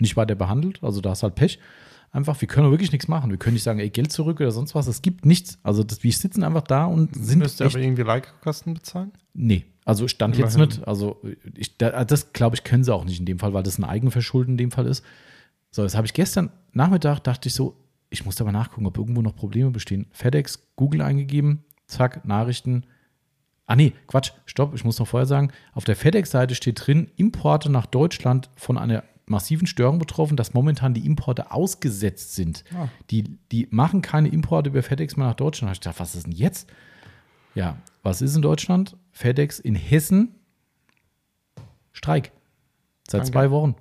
nicht 0.00 0.16
weiter 0.16 0.36
behandelt. 0.36 0.78
Also 0.80 1.00
da 1.00 1.10
ist 1.10 1.24
halt 1.24 1.34
Pech. 1.34 1.58
Einfach, 2.12 2.40
wir 2.40 2.46
können 2.46 2.70
wirklich 2.70 2.92
nichts 2.92 3.08
machen. 3.08 3.32
Wir 3.32 3.36
können 3.36 3.54
nicht 3.54 3.64
sagen, 3.64 3.80
ey, 3.80 3.90
Geld 3.90 4.12
zurück 4.12 4.38
oder 4.38 4.52
sonst 4.52 4.76
was. 4.76 4.86
Es 4.86 5.02
gibt 5.02 5.26
nichts. 5.26 5.58
Also 5.64 5.82
das, 5.82 6.04
wir 6.04 6.12
sitzen 6.12 6.44
einfach 6.44 6.62
da 6.62 6.84
und 6.84 7.12
sind 7.16 7.40
Müsst 7.40 7.60
ihr 7.60 7.66
aber 7.66 7.80
irgendwie 7.80 8.02
Like-Kosten 8.02 8.74
bezahlen? 8.74 9.10
Nee, 9.34 9.64
also 9.84 10.06
stand 10.06 10.36
jetzt 10.36 10.54
Immerhin. 10.54 10.76
nicht. 10.76 10.86
Also 10.86 11.20
ich, 11.56 11.76
da, 11.78 12.04
das 12.04 12.32
glaube 12.32 12.54
ich, 12.54 12.62
können 12.62 12.84
sie 12.84 12.94
auch 12.94 13.04
nicht 13.04 13.18
in 13.18 13.26
dem 13.26 13.40
Fall, 13.40 13.52
weil 13.54 13.64
das 13.64 13.76
ein 13.78 13.84
Eigenverschulden 13.84 14.52
in 14.52 14.58
dem 14.58 14.70
Fall 14.70 14.86
ist. 14.86 15.04
So, 15.72 15.82
das 15.82 15.96
habe 15.96 16.06
ich 16.06 16.14
gestern 16.14 16.52
Nachmittag, 16.72 17.18
dachte 17.24 17.48
ich 17.48 17.54
so, 17.54 17.76
ich 18.10 18.24
muss 18.24 18.40
aber 18.40 18.52
nachgucken, 18.52 18.86
ob 18.86 18.98
irgendwo 18.98 19.22
noch 19.22 19.34
Probleme 19.34 19.70
bestehen. 19.70 20.06
FedEx, 20.10 20.68
Google 20.76 21.02
eingegeben, 21.02 21.64
zack, 21.86 22.24
Nachrichten. 22.24 22.84
Ah 23.66 23.76
nee, 23.76 23.92
Quatsch, 24.06 24.32
stopp, 24.46 24.74
ich 24.74 24.84
muss 24.84 24.98
noch 24.98 25.08
vorher 25.08 25.26
sagen, 25.26 25.50
auf 25.72 25.84
der 25.84 25.96
FedEx-Seite 25.96 26.54
steht 26.54 26.86
drin, 26.86 27.10
Importe 27.16 27.70
nach 27.70 27.86
Deutschland 27.86 28.48
von 28.56 28.78
einer 28.78 29.02
massiven 29.26 29.66
Störung 29.66 29.98
betroffen, 29.98 30.36
dass 30.36 30.54
momentan 30.54 30.94
die 30.94 31.04
Importe 31.04 31.50
ausgesetzt 31.50 32.36
sind. 32.36 32.62
Ah. 32.72 32.88
Die, 33.10 33.24
die 33.50 33.66
machen 33.70 34.02
keine 34.02 34.28
Importe 34.28 34.70
über 34.70 34.84
FedEx 34.84 35.16
mehr 35.16 35.26
nach 35.26 35.34
Deutschland. 35.34 35.70
Da 35.70 35.72
ich 35.72 35.80
gedacht, 35.80 35.98
was 35.98 36.14
ist 36.14 36.26
denn 36.26 36.32
jetzt? 36.32 36.68
Ja, 37.56 37.78
was 38.04 38.22
ist 38.22 38.36
in 38.36 38.42
Deutschland? 38.42 38.96
FedEx 39.10 39.58
in 39.58 39.74
Hessen 39.74 40.36
Streik. 41.92 42.30
Seit 43.08 43.20
Danke. 43.20 43.32
zwei 43.32 43.50
Wochen. 43.50 43.74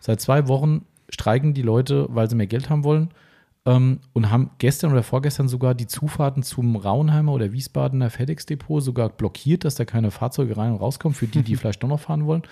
Seit 0.00 0.20
zwei 0.20 0.48
Wochen 0.48 0.84
streiken 1.08 1.54
die 1.54 1.62
Leute, 1.62 2.06
weil 2.10 2.28
sie 2.28 2.36
mehr 2.36 2.46
Geld 2.48 2.68
haben 2.68 2.84
wollen. 2.84 3.10
Ähm, 3.70 4.00
und 4.12 4.30
haben 4.30 4.50
gestern 4.58 4.90
oder 4.90 5.04
vorgestern 5.04 5.48
sogar 5.48 5.74
die 5.74 5.86
Zufahrten 5.86 6.42
zum 6.42 6.74
Raunheimer 6.74 7.32
oder 7.32 7.52
Wiesbadener 7.52 8.10
FedEx-Depot 8.10 8.82
sogar 8.82 9.08
blockiert, 9.10 9.64
dass 9.64 9.76
da 9.76 9.84
keine 9.84 10.10
Fahrzeuge 10.10 10.56
rein 10.56 10.72
und 10.72 10.78
rauskommen, 10.80 11.14
für 11.14 11.28
die, 11.28 11.42
die 11.42 11.54
vielleicht 11.56 11.82
doch 11.82 11.88
noch 11.88 12.00
fahren 12.00 12.26
wollen. 12.26 12.42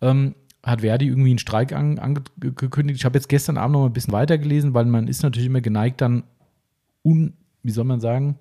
Ähm, 0.00 0.34
hat 0.64 0.80
Verdi 0.80 1.06
irgendwie 1.06 1.30
einen 1.30 1.38
Streik 1.38 1.72
an, 1.72 2.00
angekündigt. 2.00 2.98
Ich 2.98 3.04
habe 3.04 3.16
jetzt 3.16 3.28
gestern 3.28 3.56
Abend 3.56 3.74
noch 3.74 3.80
mal 3.80 3.86
ein 3.86 3.92
bisschen 3.92 4.12
weitergelesen, 4.12 4.74
weil 4.74 4.86
man 4.86 5.06
ist 5.06 5.22
natürlich 5.22 5.46
immer 5.46 5.60
geneigt, 5.60 6.00
dann 6.00 6.24
un, 7.04 7.34
wie 7.62 7.70
soll 7.70 7.84
man 7.84 8.00
sagen, 8.00 8.36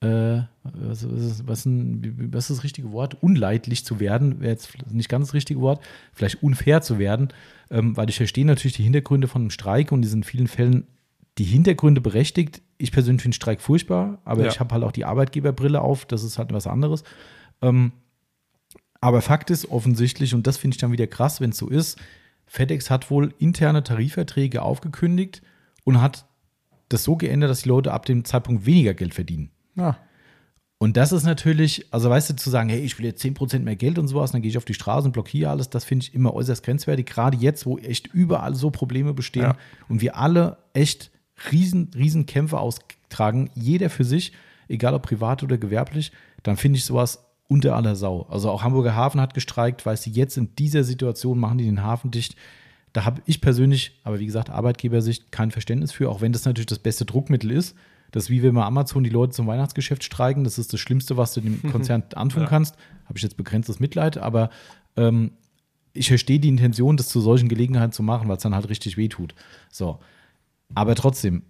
äh, 0.00 0.42
was, 0.64 1.08
was, 1.08 1.46
was, 1.46 1.66
ein, 1.66 2.32
was, 2.32 2.50
ist 2.50 2.58
das 2.58 2.64
richtige 2.64 2.90
Wort? 2.90 3.22
Unleidlich 3.22 3.84
zu 3.84 4.00
werden, 4.00 4.40
wäre 4.40 4.50
jetzt 4.50 4.76
nicht 4.90 5.08
ganz 5.08 5.28
das 5.28 5.34
richtige 5.34 5.60
Wort, 5.60 5.80
vielleicht 6.12 6.42
unfair 6.42 6.82
zu 6.82 6.98
werden, 6.98 7.28
ähm, 7.70 7.96
weil 7.96 8.10
ich 8.10 8.16
verstehe 8.16 8.44
natürlich 8.44 8.76
die 8.76 8.82
Hintergründe 8.82 9.28
von 9.28 9.42
einem 9.42 9.50
Streik 9.50 9.92
und 9.92 10.02
die 10.02 10.08
sind 10.08 10.18
in 10.18 10.24
vielen 10.24 10.48
Fällen 10.48 10.84
die 11.38 11.44
Hintergründe 11.44 12.00
berechtigt. 12.00 12.62
Ich 12.78 12.92
persönlich 12.92 13.22
finde 13.22 13.36
Streik 13.36 13.60
furchtbar, 13.60 14.18
aber 14.24 14.42
ja. 14.42 14.48
ich 14.48 14.60
habe 14.60 14.74
halt 14.74 14.84
auch 14.84 14.92
die 14.92 15.04
Arbeitgeberbrille 15.04 15.80
auf, 15.80 16.04
das 16.06 16.22
ist 16.22 16.38
halt 16.38 16.52
was 16.52 16.66
anderes. 16.66 17.04
Ähm, 17.62 17.92
aber 19.00 19.22
Fakt 19.22 19.50
ist 19.50 19.70
offensichtlich, 19.70 20.34
und 20.34 20.46
das 20.46 20.56
finde 20.56 20.74
ich 20.74 20.80
dann 20.80 20.92
wieder 20.92 21.06
krass, 21.06 21.40
wenn 21.40 21.50
es 21.50 21.58
so 21.58 21.68
ist, 21.68 21.98
FedEx 22.46 22.90
hat 22.90 23.10
wohl 23.10 23.34
interne 23.38 23.82
Tarifverträge 23.82 24.62
aufgekündigt 24.62 25.42
und 25.84 26.00
hat 26.00 26.26
das 26.88 27.04
so 27.04 27.16
geändert, 27.16 27.50
dass 27.50 27.62
die 27.62 27.68
Leute 27.68 27.92
ab 27.92 28.06
dem 28.06 28.24
Zeitpunkt 28.24 28.66
weniger 28.66 28.94
Geld 28.94 29.14
verdienen. 29.14 29.50
Ja. 29.74 29.98
Und 30.78 30.96
das 30.96 31.10
ist 31.10 31.24
natürlich, 31.24 31.92
also 31.92 32.10
weißt 32.10 32.30
du, 32.30 32.36
zu 32.36 32.50
sagen, 32.50 32.68
hey, 32.68 32.80
ich 32.80 32.98
will 32.98 33.06
jetzt 33.06 33.24
10% 33.24 33.60
mehr 33.60 33.76
Geld 33.76 33.98
und 33.98 34.08
sowas, 34.08 34.32
dann 34.32 34.42
gehe 34.42 34.50
ich 34.50 34.58
auf 34.58 34.66
die 34.66 34.74
Straße 34.74 35.06
und 35.06 35.12
blockiere 35.12 35.50
alles, 35.50 35.70
das 35.70 35.84
finde 35.84 36.04
ich 36.04 36.14
immer 36.14 36.34
äußerst 36.34 36.62
grenzwertig. 36.62 37.06
Gerade 37.06 37.38
jetzt, 37.38 37.64
wo 37.64 37.78
echt 37.78 38.08
überall 38.08 38.54
so 38.54 38.70
Probleme 38.70 39.14
bestehen 39.14 39.42
ja. 39.42 39.56
und 39.88 40.02
wir 40.02 40.16
alle 40.16 40.58
echt 40.74 41.10
riesen, 41.50 41.90
riesen 41.94 42.26
Kämpfe 42.26 42.58
austragen, 42.58 43.50
jeder 43.54 43.90
für 43.90 44.04
sich, 44.04 44.32
egal 44.68 44.94
ob 44.94 45.02
privat 45.02 45.42
oder 45.42 45.58
gewerblich, 45.58 46.12
dann 46.42 46.56
finde 46.56 46.78
ich 46.78 46.84
sowas 46.84 47.24
unter 47.48 47.76
aller 47.76 47.96
Sau. 47.96 48.26
Also 48.28 48.50
auch 48.50 48.62
Hamburger 48.62 48.96
Hafen 48.96 49.20
hat 49.20 49.34
gestreikt, 49.34 49.86
weil 49.86 49.96
sie 49.96 50.10
jetzt 50.10 50.36
in 50.36 50.54
dieser 50.56 50.84
Situation 50.84 51.38
machen 51.38 51.58
die 51.58 51.64
den 51.64 51.82
Hafen 51.82 52.10
dicht. 52.10 52.36
Da 52.92 53.04
habe 53.04 53.22
ich 53.26 53.40
persönlich, 53.40 54.00
aber 54.04 54.18
wie 54.18 54.26
gesagt, 54.26 54.50
Arbeitgebersicht 54.50 55.30
kein 55.30 55.50
Verständnis 55.50 55.92
für, 55.92 56.10
auch 56.10 56.20
wenn 56.20 56.32
das 56.32 56.44
natürlich 56.44 56.66
das 56.66 56.78
beste 56.78 57.04
Druckmittel 57.04 57.50
ist. 57.50 57.76
Das 58.10 58.24
ist 58.24 58.30
wie 58.30 58.42
wenn 58.42 58.54
wir 58.54 58.64
Amazon 58.64 59.04
die 59.04 59.10
Leute 59.10 59.32
zum 59.32 59.46
Weihnachtsgeschäft 59.46 60.02
streiken. 60.02 60.44
Das 60.44 60.58
ist 60.58 60.72
das 60.72 60.80
Schlimmste, 60.80 61.16
was 61.16 61.34
du 61.34 61.40
dem 61.40 61.60
Konzern 61.70 62.04
antun 62.14 62.44
ja. 62.44 62.48
kannst. 62.48 62.76
Habe 63.04 63.18
ich 63.18 63.22
jetzt 63.22 63.36
begrenztes 63.36 63.80
Mitleid, 63.80 64.16
aber 64.18 64.50
ähm, 64.96 65.32
ich 65.92 66.08
verstehe 66.08 66.40
die 66.40 66.48
Intention, 66.48 66.96
das 66.96 67.08
zu 67.08 67.20
solchen 67.20 67.48
Gelegenheiten 67.48 67.92
zu 67.92 68.02
machen, 68.02 68.28
weil 68.28 68.36
es 68.36 68.42
dann 68.42 68.54
halt 68.54 68.68
richtig 68.68 68.96
wehtut. 68.96 69.34
So. 69.70 70.00
Aber 70.74 70.94
trotzdem, 70.94 71.42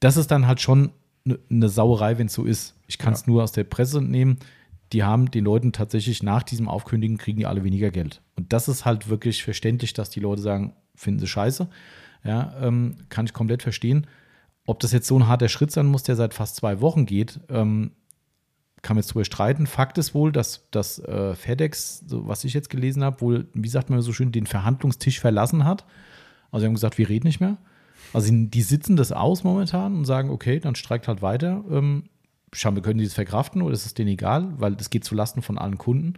das 0.00 0.16
ist 0.16 0.30
dann 0.30 0.46
halt 0.46 0.60
schon 0.60 0.92
eine 1.24 1.38
ne 1.48 1.68
Sauerei, 1.68 2.18
wenn 2.18 2.26
es 2.26 2.34
so 2.34 2.44
ist. 2.44 2.74
Ich 2.86 2.98
kann 2.98 3.12
es 3.12 3.22
ja. 3.22 3.32
nur 3.32 3.42
aus 3.42 3.52
der 3.52 3.64
Presse 3.64 4.00
nehmen. 4.00 4.38
Die 4.92 5.02
haben 5.02 5.30
den 5.30 5.44
Leuten 5.44 5.72
tatsächlich 5.72 6.22
nach 6.22 6.42
diesem 6.42 6.68
Aufkündigen 6.68 7.18
kriegen 7.18 7.38
die 7.38 7.46
alle 7.46 7.64
weniger 7.64 7.90
Geld. 7.90 8.22
Und 8.36 8.52
das 8.52 8.68
ist 8.68 8.84
halt 8.84 9.08
wirklich 9.08 9.42
verständlich, 9.42 9.92
dass 9.92 10.10
die 10.10 10.20
Leute 10.20 10.42
sagen, 10.42 10.74
finden 10.94 11.20
sie 11.20 11.26
scheiße. 11.26 11.68
Ja, 12.22 12.54
ähm, 12.60 12.96
kann 13.08 13.26
ich 13.26 13.32
komplett 13.32 13.62
verstehen. 13.62 14.06
Ob 14.64 14.80
das 14.80 14.92
jetzt 14.92 15.06
so 15.06 15.18
ein 15.18 15.28
harter 15.28 15.48
Schritt 15.48 15.70
sein 15.70 15.86
muss, 15.86 16.02
der 16.02 16.16
seit 16.16 16.34
fast 16.34 16.56
zwei 16.56 16.80
Wochen 16.80 17.06
geht, 17.06 17.40
ähm, 17.48 17.92
kann 18.82 18.96
man 18.96 19.02
jetzt 19.02 19.12
drüber 19.12 19.24
streiten. 19.24 19.66
Fakt 19.66 19.98
ist 19.98 20.14
wohl, 20.14 20.32
dass 20.32 20.68
das 20.70 20.98
äh, 21.00 21.34
FedEx, 21.34 22.04
so 22.06 22.28
was 22.28 22.44
ich 22.44 22.54
jetzt 22.54 22.70
gelesen 22.70 23.02
habe, 23.02 23.20
wohl, 23.20 23.48
wie 23.54 23.68
sagt 23.68 23.90
man 23.90 24.00
so 24.02 24.12
schön, 24.12 24.32
den 24.32 24.46
Verhandlungstisch 24.46 25.18
verlassen 25.18 25.64
hat. 25.64 25.84
Also 26.50 26.62
sie 26.62 26.66
haben 26.66 26.74
gesagt, 26.74 26.98
wir 26.98 27.08
reden 27.08 27.26
nicht 27.26 27.40
mehr. 27.40 27.58
Also 28.16 28.32
die 28.32 28.62
sitzen 28.62 28.96
das 28.96 29.12
aus 29.12 29.44
momentan 29.44 29.94
und 29.94 30.06
sagen, 30.06 30.30
okay, 30.30 30.58
dann 30.58 30.74
streikt 30.74 31.06
halt 31.06 31.20
weiter. 31.20 31.62
Ähm, 31.70 32.04
schauen 32.50 32.74
wir, 32.74 32.82
können 32.82 32.96
die 32.96 33.04
das 33.04 33.12
verkraften 33.12 33.60
oder 33.60 33.74
ist 33.74 33.84
es 33.84 33.92
denen 33.92 34.08
egal, 34.08 34.54
weil 34.58 34.74
das 34.74 34.88
geht 34.88 35.04
zulasten 35.04 35.42
von 35.42 35.58
allen 35.58 35.76
Kunden. 35.76 36.14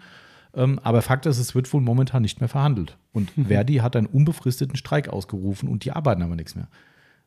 Ähm, 0.54 0.78
aber 0.84 1.02
Fakt 1.02 1.26
ist, 1.26 1.38
es 1.38 1.56
wird 1.56 1.72
wohl 1.72 1.80
momentan 1.80 2.22
nicht 2.22 2.38
mehr 2.38 2.48
verhandelt. 2.48 2.96
Und 3.10 3.36
mhm. 3.36 3.46
Verdi 3.46 3.74
hat 3.78 3.96
einen 3.96 4.06
unbefristeten 4.06 4.76
Streik 4.76 5.08
ausgerufen 5.08 5.68
und 5.68 5.84
die 5.84 5.90
arbeiten 5.90 6.22
aber 6.22 6.36
nichts 6.36 6.54
mehr. 6.54 6.68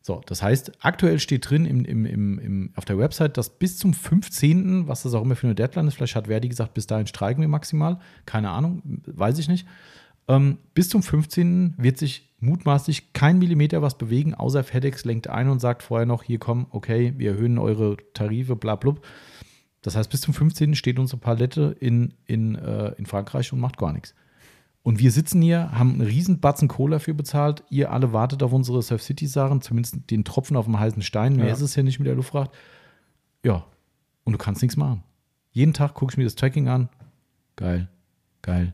So, 0.02 0.22
das 0.26 0.42
heißt, 0.42 0.72
aktuell 0.80 1.20
steht 1.20 1.50
drin 1.50 1.66
im, 1.66 1.84
im, 1.84 2.06
im, 2.06 2.40
im, 2.40 2.70
auf 2.78 2.86
der 2.86 2.98
Website, 2.98 3.36
dass 3.36 3.50
bis 3.50 3.78
zum 3.78 3.94
15., 3.94 4.88
was 4.88 5.04
das 5.04 5.14
auch 5.14 5.24
immer 5.24 5.36
für 5.36 5.48
eine 5.48 5.56
Deadline 5.56 5.90
ist, 5.90 5.96
vielleicht 5.96 6.16
hat 6.16 6.28
Verdi 6.28 6.48
gesagt, 6.48 6.76
bis 6.76 6.88
dahin 6.88 7.08
streiken 7.08 7.42
wir 7.42 7.50
maximal, 7.50 8.00
keine 8.26 8.52
Ahnung, 8.52 9.02
weiß 9.06 9.38
ich 9.38 9.50
nicht. 9.50 9.68
Ähm, 10.30 10.60
bis 10.74 10.88
zum 10.88 11.04
15. 11.04 11.74
wird 11.78 11.98
sich 11.98 12.31
mutmaßlich 12.42 13.14
kein 13.14 13.40
Millimeter 13.40 13.82
was 13.82 13.98
bewegen, 13.98 14.34
außer 14.34 14.64
FedEx 14.64 15.06
lenkt 15.06 15.30
ein 15.30 15.48
und 15.48 15.60
sagt 15.60 15.84
vorher 15.84 16.06
noch, 16.06 16.24
hier 16.24 16.40
komm, 16.40 16.68
okay, 16.72 17.14
wir 17.18 17.32
erhöhen 17.32 17.58
eure 17.58 17.98
Tarife, 18.14 18.56
bla 18.56 18.76
blub. 18.76 19.06
Das 19.82 19.96
heißt, 19.96 20.10
bis 20.10 20.22
zum 20.22 20.34
15. 20.34 20.76
steht 20.76 21.00
unsere 21.00 21.20
Palette 21.20 21.76
in, 21.80 22.14
in, 22.26 22.56
äh, 22.56 22.90
in 22.98 23.06
Frankreich 23.06 23.54
und 23.54 23.60
macht 23.60 23.78
gar 23.78 23.94
nichts. 23.94 24.14
Und 24.84 25.00
wir 25.00 25.12
sitzen 25.12 25.42
hier, 25.42 25.72
haben 25.72 25.94
einen 25.94 26.02
riesen 26.02 26.40
Batzen 26.40 26.68
Cola 26.68 26.98
für 27.00 27.14
bezahlt. 27.14 27.64
Ihr 27.70 27.92
alle 27.92 28.14
wartet 28.14 28.42
auf 28.42 28.52
unsere 28.52 28.82
Surf 28.82 29.04
City 29.04 29.28
Sachen, 29.28 29.62
zumindest 29.62 30.10
den 30.10 30.24
Tropfen 30.24 30.58
auf 30.58 30.66
dem 30.66 30.80
heißen 30.80 31.04
Stein. 31.04 31.36
Mehr 31.36 31.48
ja. 31.48 31.54
ist 31.54 31.62
es 31.62 31.76
ja 31.76 31.84
nicht 31.84 32.00
mit 32.00 32.08
der 32.08 32.16
Luftfracht. 32.16 32.52
Ja, 33.46 33.66
und 34.24 34.34
du 34.34 34.40
kannst 34.40 34.64
nichts 34.64 34.78
machen. 34.78 35.04
Jeden 35.52 35.74
Tag 35.74 35.94
gucke 35.94 36.14
ich 36.14 36.18
mir 36.18 36.24
das 36.24 36.36
Tracking 36.36 36.68
an. 36.68 36.90
Geil, 37.56 37.90
geil. 38.42 38.74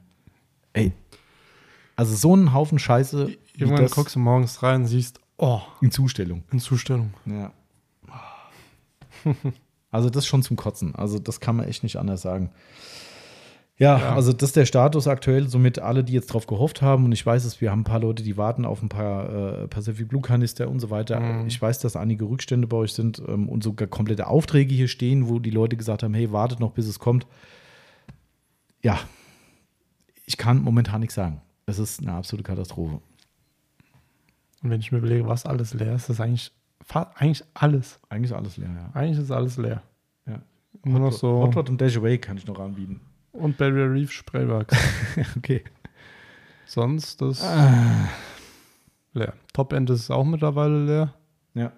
Ey, 0.71 0.93
also 1.97 2.15
so 2.15 2.35
ein 2.35 2.53
Haufen 2.53 2.79
Scheiße. 2.79 3.35
Irgendwann 3.57 3.83
das 3.83 3.91
guckst 3.91 4.15
du 4.15 4.19
morgens 4.19 4.61
rein 4.63 4.81
und 4.81 4.87
siehst, 4.87 5.19
oh. 5.37 5.61
In 5.81 5.91
Zustellung. 5.91 6.43
In 6.51 6.59
Zustellung. 6.59 7.13
Ja. 7.25 7.51
also 9.91 10.09
das 10.09 10.25
schon 10.25 10.43
zum 10.43 10.57
Kotzen. 10.57 10.95
Also 10.95 11.19
das 11.19 11.39
kann 11.39 11.55
man 11.55 11.67
echt 11.67 11.83
nicht 11.83 11.97
anders 11.97 12.21
sagen. 12.21 12.51
Ja, 13.79 13.99
ja, 13.99 14.15
also 14.15 14.33
das 14.33 14.49
ist 14.49 14.55
der 14.55 14.65
Status 14.65 15.07
aktuell, 15.07 15.47
somit 15.49 15.77
alle, 15.77 16.03
die 16.03 16.13
jetzt 16.13 16.27
drauf 16.27 16.47
gehofft 16.47 16.81
haben. 16.81 17.05
Und 17.05 17.11
ich 17.11 17.23
weiß 17.23 17.45
es, 17.45 17.61
wir 17.61 17.69
haben 17.69 17.81
ein 17.81 17.83
paar 17.83 17.99
Leute, 17.99 18.23
die 18.23 18.35
warten 18.35 18.65
auf 18.65 18.81
ein 18.81 18.89
paar 18.89 19.29
äh, 19.63 19.67
Pacific 19.67 20.07
Blue 20.07 20.21
Kanister 20.21 20.67
und 20.67 20.79
so 20.79 20.89
weiter. 20.89 21.19
Mhm. 21.19 21.47
Ich 21.47 21.61
weiß, 21.61 21.77
dass 21.79 21.95
einige 21.95 22.25
Rückstände 22.25 22.65
bei 22.65 22.77
euch 22.77 22.93
sind 22.93 23.21
ähm, 23.27 23.47
und 23.47 23.63
sogar 23.63 23.87
komplette 23.87 24.27
Aufträge 24.27 24.73
hier 24.73 24.87
stehen, 24.87 25.29
wo 25.29 25.37
die 25.37 25.51
Leute 25.51 25.77
gesagt 25.77 26.01
haben, 26.01 26.15
hey, 26.15 26.31
wartet 26.31 26.59
noch, 26.59 26.71
bis 26.71 26.87
es 26.87 26.97
kommt. 26.97 27.27
Ja, 28.81 28.99
ich 30.25 30.37
kann 30.37 30.61
momentan 30.61 31.01
nichts 31.01 31.15
sagen. 31.15 31.41
Es 31.67 31.77
ist 31.77 32.01
eine 32.01 32.13
absolute 32.13 32.43
Katastrophe. 32.43 32.99
Und 34.63 34.69
wenn 34.69 34.79
ich 34.79 34.91
mir 34.91 34.99
überlege, 34.99 35.27
was 35.27 35.45
alles 35.45 35.73
leer 35.73 35.95
ist, 35.95 36.03
ist 36.03 36.09
das 36.09 36.21
eigentlich, 36.21 36.51
eigentlich 37.15 37.43
alles. 37.53 37.99
Eigentlich 38.09 38.31
ist 38.31 38.37
alles 38.37 38.57
leer, 38.57 38.69
ja. 38.69 38.89
Eigentlich 38.93 39.19
ist 39.19 39.31
alles 39.31 39.57
leer. 39.57 39.83
Ja. 40.25 40.41
Nur 40.83 40.99
noch 40.99 41.11
so. 41.11 41.41
Hot 41.43 41.55
Rod 41.55 41.69
und 41.69 41.79
Dash 41.79 41.97
Away 41.97 42.17
kann 42.17 42.37
ich 42.37 42.47
noch 42.47 42.59
anbieten. 42.59 43.01
Und 43.33 43.57
Barrier 43.57 43.91
Reef 43.91 44.11
Sprayworks. 44.11 44.75
okay. 45.37 45.63
Sonst 46.65 47.21
das 47.21 47.43
ah. 47.43 48.09
leer. 49.13 49.33
Top 49.53 49.73
End 49.73 49.89
ist 49.89 50.09
auch 50.09 50.25
mittlerweile 50.25 50.85
leer. 50.85 51.13
Ja. 51.53 51.71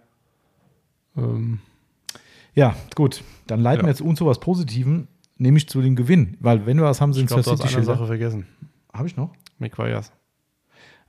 Ähm. 1.18 1.60
Ja, 2.56 2.76
gut. 2.96 3.24
Dann 3.48 3.60
leiten 3.62 3.82
ja. 3.82 3.86
wir 3.86 3.90
jetzt 3.90 4.02
uns 4.02 4.20
zu 4.20 4.26
was 4.26 4.40
Positivem, 4.40 5.08
nämlich 5.38 5.68
zu 5.70 5.82
dem 5.82 5.96
Gewinn. 5.96 6.38
Weil 6.40 6.66
wenn 6.66 6.78
wir 6.78 6.86
was 6.86 7.02
haben, 7.02 7.14
sind 7.14 7.30
es 7.30 7.46
Sache 7.46 8.06
vergessen. 8.06 8.48
Habe 8.94 9.08
ich 9.08 9.16
noch? 9.16 9.32
McGuire's. 9.60 10.12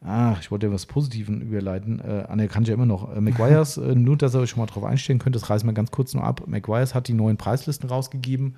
Ach, 0.02 0.40
ich 0.40 0.50
wollte 0.50 0.66
ja 0.66 0.72
was 0.72 0.86
Positives 0.86 1.28
überleiten. 1.28 2.00
Äh, 2.00 2.24
Anne 2.28 2.48
kann 2.48 2.62
ich 2.62 2.70
ja 2.70 2.74
immer 2.74 2.86
noch. 2.86 3.14
Äh, 3.14 3.20
McGuire's, 3.20 3.76
äh, 3.76 3.94
nur 3.94 4.16
dass 4.16 4.34
ihr 4.34 4.40
euch 4.40 4.50
schon 4.50 4.60
mal 4.60 4.66
drauf 4.66 4.84
einstellen 4.84 5.18
könnt, 5.18 5.36
das 5.36 5.50
reißen 5.50 5.68
wir 5.68 5.74
ganz 5.74 5.90
kurz 5.90 6.14
nur 6.14 6.24
ab. 6.24 6.44
McGuire's 6.46 6.94
hat 6.94 7.08
die 7.08 7.12
neuen 7.12 7.36
Preislisten 7.36 7.88
rausgegeben 7.88 8.56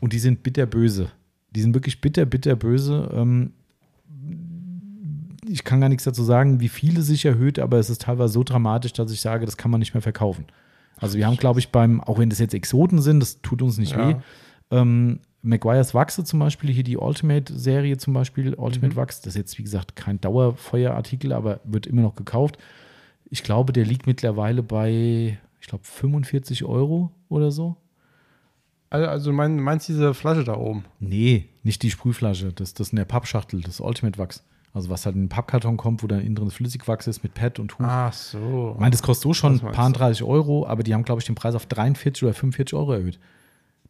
und 0.00 0.12
die 0.12 0.18
sind 0.18 0.42
bitterböse. 0.42 1.08
Die 1.54 1.60
sind 1.60 1.74
wirklich 1.74 2.00
bitter, 2.00 2.24
bitterböse. 2.24 3.10
Ähm, 3.14 3.52
ich 5.48 5.62
kann 5.62 5.80
gar 5.80 5.88
nichts 5.88 6.04
dazu 6.04 6.24
sagen, 6.24 6.60
wie 6.60 6.68
viele 6.68 7.02
sich 7.02 7.24
erhöht, 7.24 7.60
aber 7.60 7.78
es 7.78 7.88
ist 7.88 8.02
teilweise 8.02 8.32
so 8.32 8.42
dramatisch, 8.42 8.92
dass 8.92 9.12
ich 9.12 9.20
sage, 9.20 9.46
das 9.46 9.56
kann 9.56 9.70
man 9.70 9.78
nicht 9.78 9.94
mehr 9.94 10.02
verkaufen. 10.02 10.46
Also 10.96 11.16
wir 11.16 11.26
haben, 11.26 11.36
glaube 11.36 11.60
ich, 11.60 11.70
beim, 11.70 12.00
auch 12.00 12.18
wenn 12.18 12.30
das 12.30 12.38
jetzt 12.38 12.54
Exoten 12.54 13.00
sind, 13.00 13.20
das 13.20 13.40
tut 13.42 13.62
uns 13.62 13.78
nicht 13.78 13.92
ja. 13.92 14.08
weh, 14.08 14.14
ähm, 14.70 15.20
Maguires 15.42 15.92
Wachse 15.92 16.24
zum 16.24 16.38
Beispiel, 16.38 16.70
hier 16.70 16.84
die 16.84 16.96
Ultimate-Serie 16.96 17.96
zum 17.98 18.14
Beispiel, 18.14 18.54
Ultimate 18.54 18.94
mhm. 18.94 18.96
Wachs, 18.96 19.20
das 19.20 19.34
ist 19.34 19.38
jetzt 19.38 19.58
wie 19.58 19.64
gesagt 19.64 19.96
kein 19.96 20.20
Dauerfeuerartikel, 20.20 21.32
aber 21.32 21.60
wird 21.64 21.86
immer 21.86 22.02
noch 22.02 22.14
gekauft. 22.14 22.58
Ich 23.28 23.42
glaube, 23.42 23.72
der 23.72 23.84
liegt 23.84 24.06
mittlerweile 24.06 24.62
bei, 24.62 25.38
ich 25.60 25.66
glaube, 25.66 25.84
45 25.84 26.64
Euro 26.64 27.10
oder 27.28 27.50
so. 27.50 27.76
Also, 28.88 29.08
also 29.08 29.32
mein, 29.32 29.58
meinst 29.58 29.88
du 29.88 29.94
diese 29.94 30.14
Flasche 30.14 30.44
da 30.44 30.56
oben? 30.56 30.84
Nee, 31.00 31.48
nicht 31.62 31.82
die 31.82 31.90
Sprühflasche, 31.90 32.52
das, 32.52 32.74
das 32.74 32.88
ist 32.88 32.92
in 32.92 32.96
der 32.96 33.04
Pappschachtel, 33.04 33.62
das 33.62 33.80
Ultimate 33.80 34.18
Wachs. 34.18 34.44
Also 34.74 34.88
was 34.88 35.04
halt 35.04 35.16
in 35.16 35.24
den 35.24 35.28
Pappkarton 35.28 35.76
kommt, 35.76 36.02
wo 36.02 36.06
dann 36.06 36.20
innen 36.20 36.34
drin 36.34 36.50
Flüssigwachs 36.50 37.06
ist 37.06 37.22
mit 37.22 37.34
Pad 37.34 37.58
und 37.58 37.68
Tuch. 37.68 37.84
Ach 37.84 38.12
so. 38.12 38.72
Ich 38.74 38.80
meine, 38.80 38.92
das 38.92 39.02
kostet 39.02 39.24
so 39.24 39.34
schon 39.34 39.60
ein 39.60 39.72
paar 39.72 39.90
30 39.90 40.22
Euro, 40.22 40.66
aber 40.66 40.82
die 40.82 40.94
haben, 40.94 41.04
glaube 41.04 41.20
ich, 41.20 41.26
den 41.26 41.34
Preis 41.34 41.54
auf 41.54 41.66
43 41.66 42.22
oder 42.22 42.32
45 42.32 42.74
Euro 42.74 42.92
erhöht. 42.92 43.18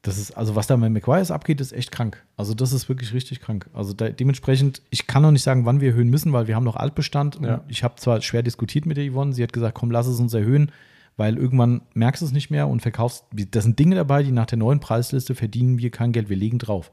Das 0.02 0.18
ist, 0.18 0.32
also 0.32 0.56
was 0.56 0.66
da 0.66 0.76
mit 0.76 0.90
McGuire's 0.90 1.30
abgeht, 1.30 1.60
ist 1.60 1.72
echt 1.72 1.92
krank. 1.92 2.24
Also 2.36 2.54
das 2.54 2.72
ist 2.72 2.88
wirklich 2.88 3.12
richtig 3.12 3.40
krank. 3.40 3.70
Also 3.72 3.92
da, 3.92 4.08
dementsprechend, 4.08 4.82
ich 4.90 5.06
kann 5.06 5.22
noch 5.22 5.30
nicht 5.30 5.44
sagen, 5.44 5.64
wann 5.64 5.80
wir 5.80 5.90
erhöhen 5.90 6.10
müssen, 6.10 6.32
weil 6.32 6.48
wir 6.48 6.56
haben 6.56 6.64
noch 6.64 6.74
Altbestand. 6.74 7.38
Ja. 7.40 7.62
Ich 7.68 7.84
habe 7.84 7.94
zwar 7.96 8.20
schwer 8.20 8.42
diskutiert 8.42 8.84
mit 8.84 8.96
der 8.96 9.08
Yvonne, 9.08 9.32
sie 9.32 9.44
hat 9.44 9.52
gesagt, 9.52 9.76
komm, 9.76 9.92
lass 9.92 10.08
es 10.08 10.18
uns 10.18 10.34
erhöhen, 10.34 10.72
weil 11.16 11.36
irgendwann 11.36 11.82
merkst 11.94 12.20
du 12.20 12.26
es 12.26 12.32
nicht 12.32 12.50
mehr 12.50 12.66
und 12.66 12.82
verkaufst. 12.82 13.26
Da 13.32 13.60
sind 13.60 13.78
Dinge 13.78 13.94
dabei, 13.94 14.24
die 14.24 14.32
nach 14.32 14.46
der 14.46 14.58
neuen 14.58 14.80
Preisliste 14.80 15.36
verdienen 15.36 15.78
wir 15.78 15.90
kein 15.90 16.10
Geld, 16.10 16.28
wir 16.28 16.36
legen 16.36 16.58
drauf. 16.58 16.90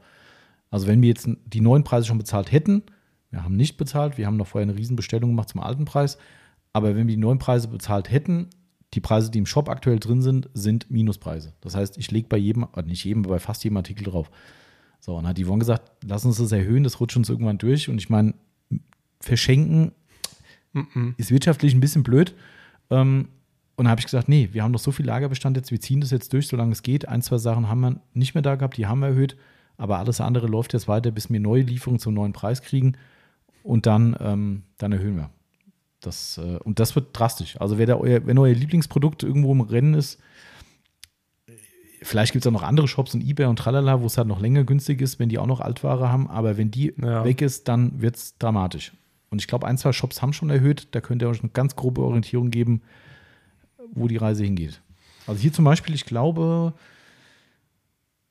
Also 0.70 0.86
wenn 0.86 1.02
wir 1.02 1.08
jetzt 1.08 1.28
die 1.46 1.60
neuen 1.60 1.82
Preise 1.82 2.06
schon 2.06 2.18
bezahlt 2.18 2.52
hätten, 2.52 2.84
wir 3.32 3.42
haben 3.42 3.56
nicht 3.56 3.76
bezahlt, 3.76 4.18
wir 4.18 4.26
haben 4.26 4.36
noch 4.36 4.46
vorher 4.46 4.68
eine 4.68 4.78
Riesenbestellung 4.78 5.30
gemacht 5.30 5.48
zum 5.48 5.60
alten 5.60 5.84
Preis, 5.84 6.16
aber 6.72 6.94
wenn 6.94 7.08
wir 7.08 7.16
die 7.16 7.20
neuen 7.20 7.40
Preise 7.40 7.66
bezahlt 7.66 8.08
hätten, 8.08 8.50
die 8.94 9.00
Preise, 9.00 9.30
die 9.30 9.38
im 9.38 9.46
Shop 9.46 9.68
aktuell 9.68 9.98
drin 9.98 10.22
sind, 10.22 10.50
sind 10.54 10.90
Minuspreise. 10.90 11.52
Das 11.60 11.76
heißt, 11.76 11.96
ich 11.98 12.10
lege 12.10 12.28
bei 12.28 12.36
jedem, 12.36 12.66
äh, 12.74 12.82
nicht 12.82 13.04
jedem, 13.04 13.24
aber 13.24 13.34
bei 13.34 13.38
fast 13.38 13.62
jedem 13.62 13.76
Artikel 13.76 14.04
drauf. 14.04 14.30
So, 14.98 15.16
und 15.16 15.26
hat 15.26 15.38
die 15.38 15.44
Yvonne 15.44 15.60
gesagt, 15.60 15.90
lass 16.04 16.24
uns 16.24 16.38
das 16.38 16.52
erhöhen, 16.52 16.84
das 16.84 17.00
rutscht 17.00 17.16
uns 17.16 17.28
irgendwann 17.28 17.58
durch. 17.58 17.88
Und 17.88 17.98
ich 17.98 18.10
meine, 18.10 18.34
verschenken 19.20 19.92
ist 21.16 21.30
wirtschaftlich 21.30 21.74
ein 21.74 21.80
bisschen 21.80 22.02
blöd. 22.02 22.34
Ähm, 22.90 23.28
und 23.76 23.84
da 23.84 23.90
habe 23.90 24.00
ich 24.00 24.06
gesagt, 24.06 24.28
nee, 24.28 24.50
wir 24.52 24.62
haben 24.62 24.72
doch 24.72 24.80
so 24.80 24.92
viel 24.92 25.06
Lagerbestand 25.06 25.56
jetzt, 25.56 25.70
wir 25.70 25.80
ziehen 25.80 26.00
das 26.00 26.10
jetzt 26.10 26.32
durch, 26.32 26.48
solange 26.48 26.72
es 26.72 26.82
geht. 26.82 27.08
Ein, 27.08 27.22
zwei 27.22 27.38
Sachen 27.38 27.68
haben 27.68 27.80
wir 27.80 28.00
nicht 28.12 28.34
mehr 28.34 28.42
da 28.42 28.56
gehabt, 28.56 28.76
die 28.76 28.86
haben 28.86 29.00
wir 29.00 29.08
erhöht. 29.08 29.36
Aber 29.78 29.98
alles 29.98 30.20
andere 30.20 30.46
läuft 30.46 30.74
jetzt 30.74 30.88
weiter, 30.88 31.10
bis 31.10 31.30
wir 31.30 31.40
neue 31.40 31.62
Lieferungen 31.62 31.98
zum 31.98 32.12
neuen 32.12 32.34
Preis 32.34 32.60
kriegen. 32.60 32.96
Und 33.62 33.86
dann, 33.86 34.14
ähm, 34.20 34.62
dann 34.76 34.92
erhöhen 34.92 35.16
wir. 35.16 35.30
Das, 36.00 36.38
äh, 36.38 36.56
und 36.64 36.78
das 36.78 36.94
wird 36.94 37.08
drastisch. 37.18 37.60
Also, 37.60 37.78
wer 37.78 38.00
euer, 38.00 38.26
wenn 38.26 38.38
euer 38.38 38.54
Lieblingsprodukt 38.54 39.22
irgendwo 39.22 39.52
im 39.52 39.60
Rennen 39.60 39.94
ist, 39.94 40.18
vielleicht 42.02 42.32
gibt 42.32 42.44
es 42.44 42.48
auch 42.48 42.52
noch 42.52 42.62
andere 42.62 42.88
Shops 42.88 43.14
und 43.14 43.22
Ebay 43.22 43.46
und 43.46 43.56
tralala, 43.58 44.00
wo 44.00 44.06
es 44.06 44.16
halt 44.16 44.28
noch 44.28 44.40
länger 44.40 44.64
günstig 44.64 45.00
ist, 45.02 45.18
wenn 45.18 45.28
die 45.28 45.38
auch 45.38 45.46
noch 45.46 45.60
Altware 45.60 46.08
haben. 46.10 46.28
Aber 46.28 46.56
wenn 46.56 46.70
die 46.70 46.94
Ja. 47.02 47.24
weg 47.24 47.42
ist, 47.42 47.68
dann 47.68 48.00
wird 48.00 48.16
es 48.16 48.38
dramatisch. 48.38 48.92
Und 49.30 49.40
ich 49.40 49.46
glaube, 49.46 49.66
ein, 49.66 49.78
zwei 49.78 49.92
Shops 49.92 50.22
haben 50.22 50.32
schon 50.32 50.50
erhöht. 50.50 50.88
Da 50.92 51.00
könnt 51.00 51.22
ihr 51.22 51.28
euch 51.28 51.40
eine 51.40 51.50
ganz 51.50 51.76
grobe 51.76 52.00
Orientierung 52.02 52.50
geben, 52.50 52.82
wo 53.92 54.08
die 54.08 54.16
Reise 54.16 54.42
hingeht. 54.44 54.80
Also 55.26 55.40
hier 55.40 55.52
zum 55.52 55.64
Beispiel, 55.64 55.94
ich 55.94 56.04
glaube, 56.06 56.72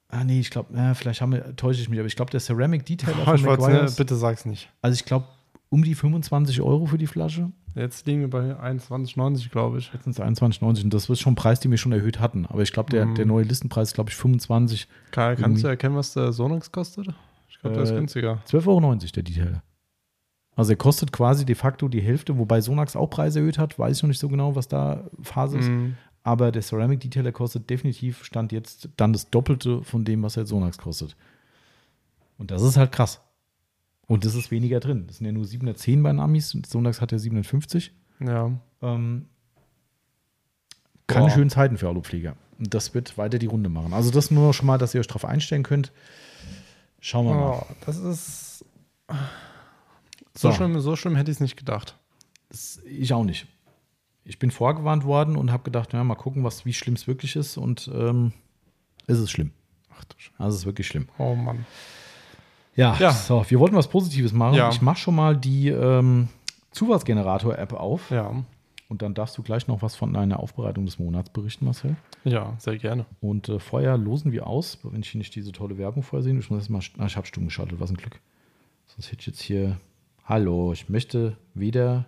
ah 0.09 0.23
nee, 0.23 0.39
ich 0.39 0.49
glaube, 0.49 0.75
äh, 0.75 0.95
vielleicht 0.95 1.21
haben 1.21 1.31
wir, 1.31 1.55
täusche 1.55 1.81
ich 1.81 1.89
mich, 1.89 1.99
aber 1.99 2.07
ich 2.07 2.15
glaube, 2.15 2.31
der 2.31 2.39
Ceramic 2.39 2.85
Detailer 2.85 3.17
Oh, 3.21 3.25
von 3.25 3.41
ne, 3.41 3.47
McGuire's, 3.47 3.95
bitte 3.95 4.15
sag's 4.15 4.45
nicht. 4.45 4.69
also 4.81 4.95
ich 4.95 5.05
glaube, 5.05 5.27
um 5.69 5.83
die 5.83 5.95
25 5.95 6.61
Euro 6.61 6.85
für 6.87 6.97
die 6.97 7.07
Flasche. 7.07 7.51
Jetzt 7.75 8.07
liegen 8.07 8.21
wir 8.21 8.29
bei 8.29 8.59
21,90, 8.59 9.49
glaube 9.51 9.77
ich. 9.77 9.91
Jetzt 9.93 10.03
sind 10.03 10.13
es 10.17 10.19
21,90 10.19 10.83
und 10.85 10.93
das 10.93 11.07
ist 11.09 11.19
schon 11.19 11.33
ein 11.33 11.35
Preis, 11.35 11.59
den 11.59 11.69
wir 11.71 11.77
schon 11.77 11.91
erhöht 11.91 12.19
hatten. 12.19 12.45
Aber 12.47 12.61
ich 12.63 12.73
glaube, 12.73 12.89
der, 12.89 13.05
Mhm. 13.05 13.15
der 13.15 13.25
neue 13.27 13.43
Listenpreis 13.43 13.89
ist, 13.89 13.93
glaube 13.93 14.09
ich, 14.09 14.15
25, 14.15 14.87
Kai, 15.11 15.35
kannst 15.35 15.41
Irgendwie- 15.43 15.61
du 15.61 15.67
erkennen, 15.67 15.95
was 15.95 16.13
der 16.13 16.31
Sonax 16.33 16.71
kostet? 16.71 17.07
Ich 17.47 17.59
glaube, 17.59 17.75
der 17.75 17.83
ist 17.83 17.91
Äh, 17.91 17.95
günstiger. 17.95 18.39
12,90 18.45 19.11
Euro 19.11 19.13
der 19.15 19.23
Detailer. 19.23 19.63
Also 20.55 20.73
er 20.73 20.77
kostet 20.77 21.11
quasi 21.13 21.45
de 21.45 21.55
facto 21.55 21.87
die 21.87 22.01
Hälfte, 22.01 22.37
wobei 22.37 22.59
Sonax 22.59 22.95
auch 22.95 23.07
Preise 23.09 23.39
erhöht 23.39 23.57
hat. 23.59 23.77
Weiß 23.79 23.97
ich 23.97 24.03
noch 24.03 24.07
nicht 24.09 24.19
so 24.19 24.27
genau, 24.27 24.55
was 24.55 24.67
da 24.67 25.03
Phase 25.21 25.59
ist. 25.59 25.69
Mhm. 25.69 25.95
Aber 26.23 26.51
der 26.51 26.61
Ceramic 26.63 26.99
Detailer 26.99 27.31
kostet 27.31 27.69
definitiv, 27.69 28.25
stand 28.25 28.51
jetzt 28.51 28.89
dann 28.97 29.13
das 29.13 29.29
Doppelte 29.29 29.83
von 29.83 30.03
dem, 30.03 30.21
was 30.23 30.35
jetzt 30.35 30.49
Sonax 30.49 30.77
kostet. 30.77 31.15
Und 32.37 32.51
das 32.51 32.61
ist 32.61 32.75
halt 32.77 32.91
krass. 32.91 33.21
Und 34.09 34.25
das 34.25 34.33
ist 34.35 34.49
weniger 34.51 34.79
drin. 34.79 35.05
Das 35.07 35.17
sind 35.17 35.27
ja 35.27 35.31
nur 35.31 35.45
710 35.45 36.01
bei 36.03 36.09
den 36.09 36.19
Amis 36.19 36.53
und 36.55 36.65
Sonax 36.65 36.99
hat 36.99 37.11
ja 37.11 37.19
750. 37.19 37.93
Ja. 38.19 38.51
Ähm, 38.81 39.27
keine 41.07 41.27
Boah. 41.27 41.31
schönen 41.31 41.49
Zeiten 41.51 41.77
für 41.77 41.87
Alupfleger. 41.87 42.35
Und 42.57 42.73
das 42.73 42.93
wird 42.93 43.17
weiter 43.17 43.37
die 43.39 43.45
Runde 43.45 43.69
machen. 43.69 43.93
Also 43.93 44.09
das 44.11 44.31
nur 44.31 44.53
schon 44.53 44.65
mal, 44.65 44.77
dass 44.79 44.93
ihr 44.95 44.99
euch 44.99 45.07
darauf 45.07 45.25
einstellen 45.25 45.63
könnt. 45.63 45.91
Schauen 46.99 47.27
wir 47.27 47.35
mal. 47.35 47.59
Oh, 47.61 47.75
das 47.85 47.97
ist. 47.97 48.65
So, 50.35 50.49
So. 50.49 50.53
schlimm, 50.53 50.79
so 50.79 50.95
schlimm 50.95 51.15
hätte 51.15 51.29
ich 51.31 51.37
es 51.37 51.41
nicht 51.41 51.55
gedacht. 51.55 51.95
Das, 52.49 52.81
ich 52.85 53.13
auch 53.13 53.23
nicht. 53.23 53.47
Ich 54.25 54.39
bin 54.39 54.51
vorgewarnt 54.51 55.05
worden 55.05 55.35
und 55.35 55.51
habe 55.51 55.63
gedacht, 55.63 55.93
ja, 55.93 56.03
mal 56.03 56.15
gucken, 56.15 56.43
was, 56.43 56.65
wie 56.65 56.73
schlimm 56.73 56.95
es 56.95 57.07
wirklich 57.07 57.35
ist. 57.35 57.57
Und 57.57 57.89
ähm, 57.93 58.33
es 59.07 59.19
ist 59.19 59.31
schlimm. 59.31 59.51
Ach 59.95 60.03
du 60.03 60.15
Scheiße. 60.17 60.35
Also 60.39 60.55
es 60.55 60.61
ist 60.61 60.65
wirklich 60.65 60.87
schlimm. 60.87 61.07
Oh 61.19 61.35
Mann. 61.35 61.65
Ja, 62.79 62.95
Ja. 62.99 63.11
so, 63.11 63.43
wir 63.47 63.59
wollten 63.59 63.75
was 63.75 63.87
Positives 63.89 64.33
machen. 64.33 64.55
Ja. 64.55 64.69
Ich 64.69 64.81
mache 64.81 64.97
schon 64.97 65.15
mal 65.15 65.35
die 65.35 65.69
ähm, 65.69 66.27
Zuwachsgenerator-App 66.71 67.73
auf 67.73 68.09
Ja. 68.09 68.31
und 68.87 69.01
dann 69.01 69.13
darfst 69.13 69.37
du 69.37 69.43
gleich 69.43 69.67
noch 69.67 69.81
was 69.81 69.95
von 69.95 70.13
deiner 70.13 70.39
Aufbereitung 70.39 70.85
des 70.85 70.97
Monats 70.97 71.29
berichten, 71.29 71.65
Marcel. 71.65 71.95
Ja, 72.23 72.53
sehr 72.57 72.77
gerne. 72.77 73.05
Und 73.21 73.49
äh, 73.49 73.59
vorher 73.59 73.97
losen 73.97 74.31
wir 74.31 74.47
aus, 74.47 74.79
wenn 74.83 75.01
ich 75.01 75.09
hier 75.09 75.19
nicht 75.19 75.35
diese 75.35 75.51
tolle 75.51 75.77
Werbung 75.77 76.03
vorher 76.03 76.23
sehe. 76.23 76.37
Ich 76.39 76.49
muss 76.49 76.61
jetzt 76.61 76.69
mal, 76.69 76.81
ah, 77.03 77.05
ich 77.05 77.17
habe 77.17 77.27
stumm 77.27 77.45
geschaltet, 77.45 77.79
was 77.79 77.89
ein 77.91 77.97
Glück. 77.97 78.19
Sonst 78.87 79.07
hätte 79.11 79.21
ich 79.21 79.27
jetzt 79.27 79.41
hier, 79.41 79.77
hallo, 80.25 80.71
ich 80.73 80.89
möchte 80.89 81.37
weder 81.53 82.05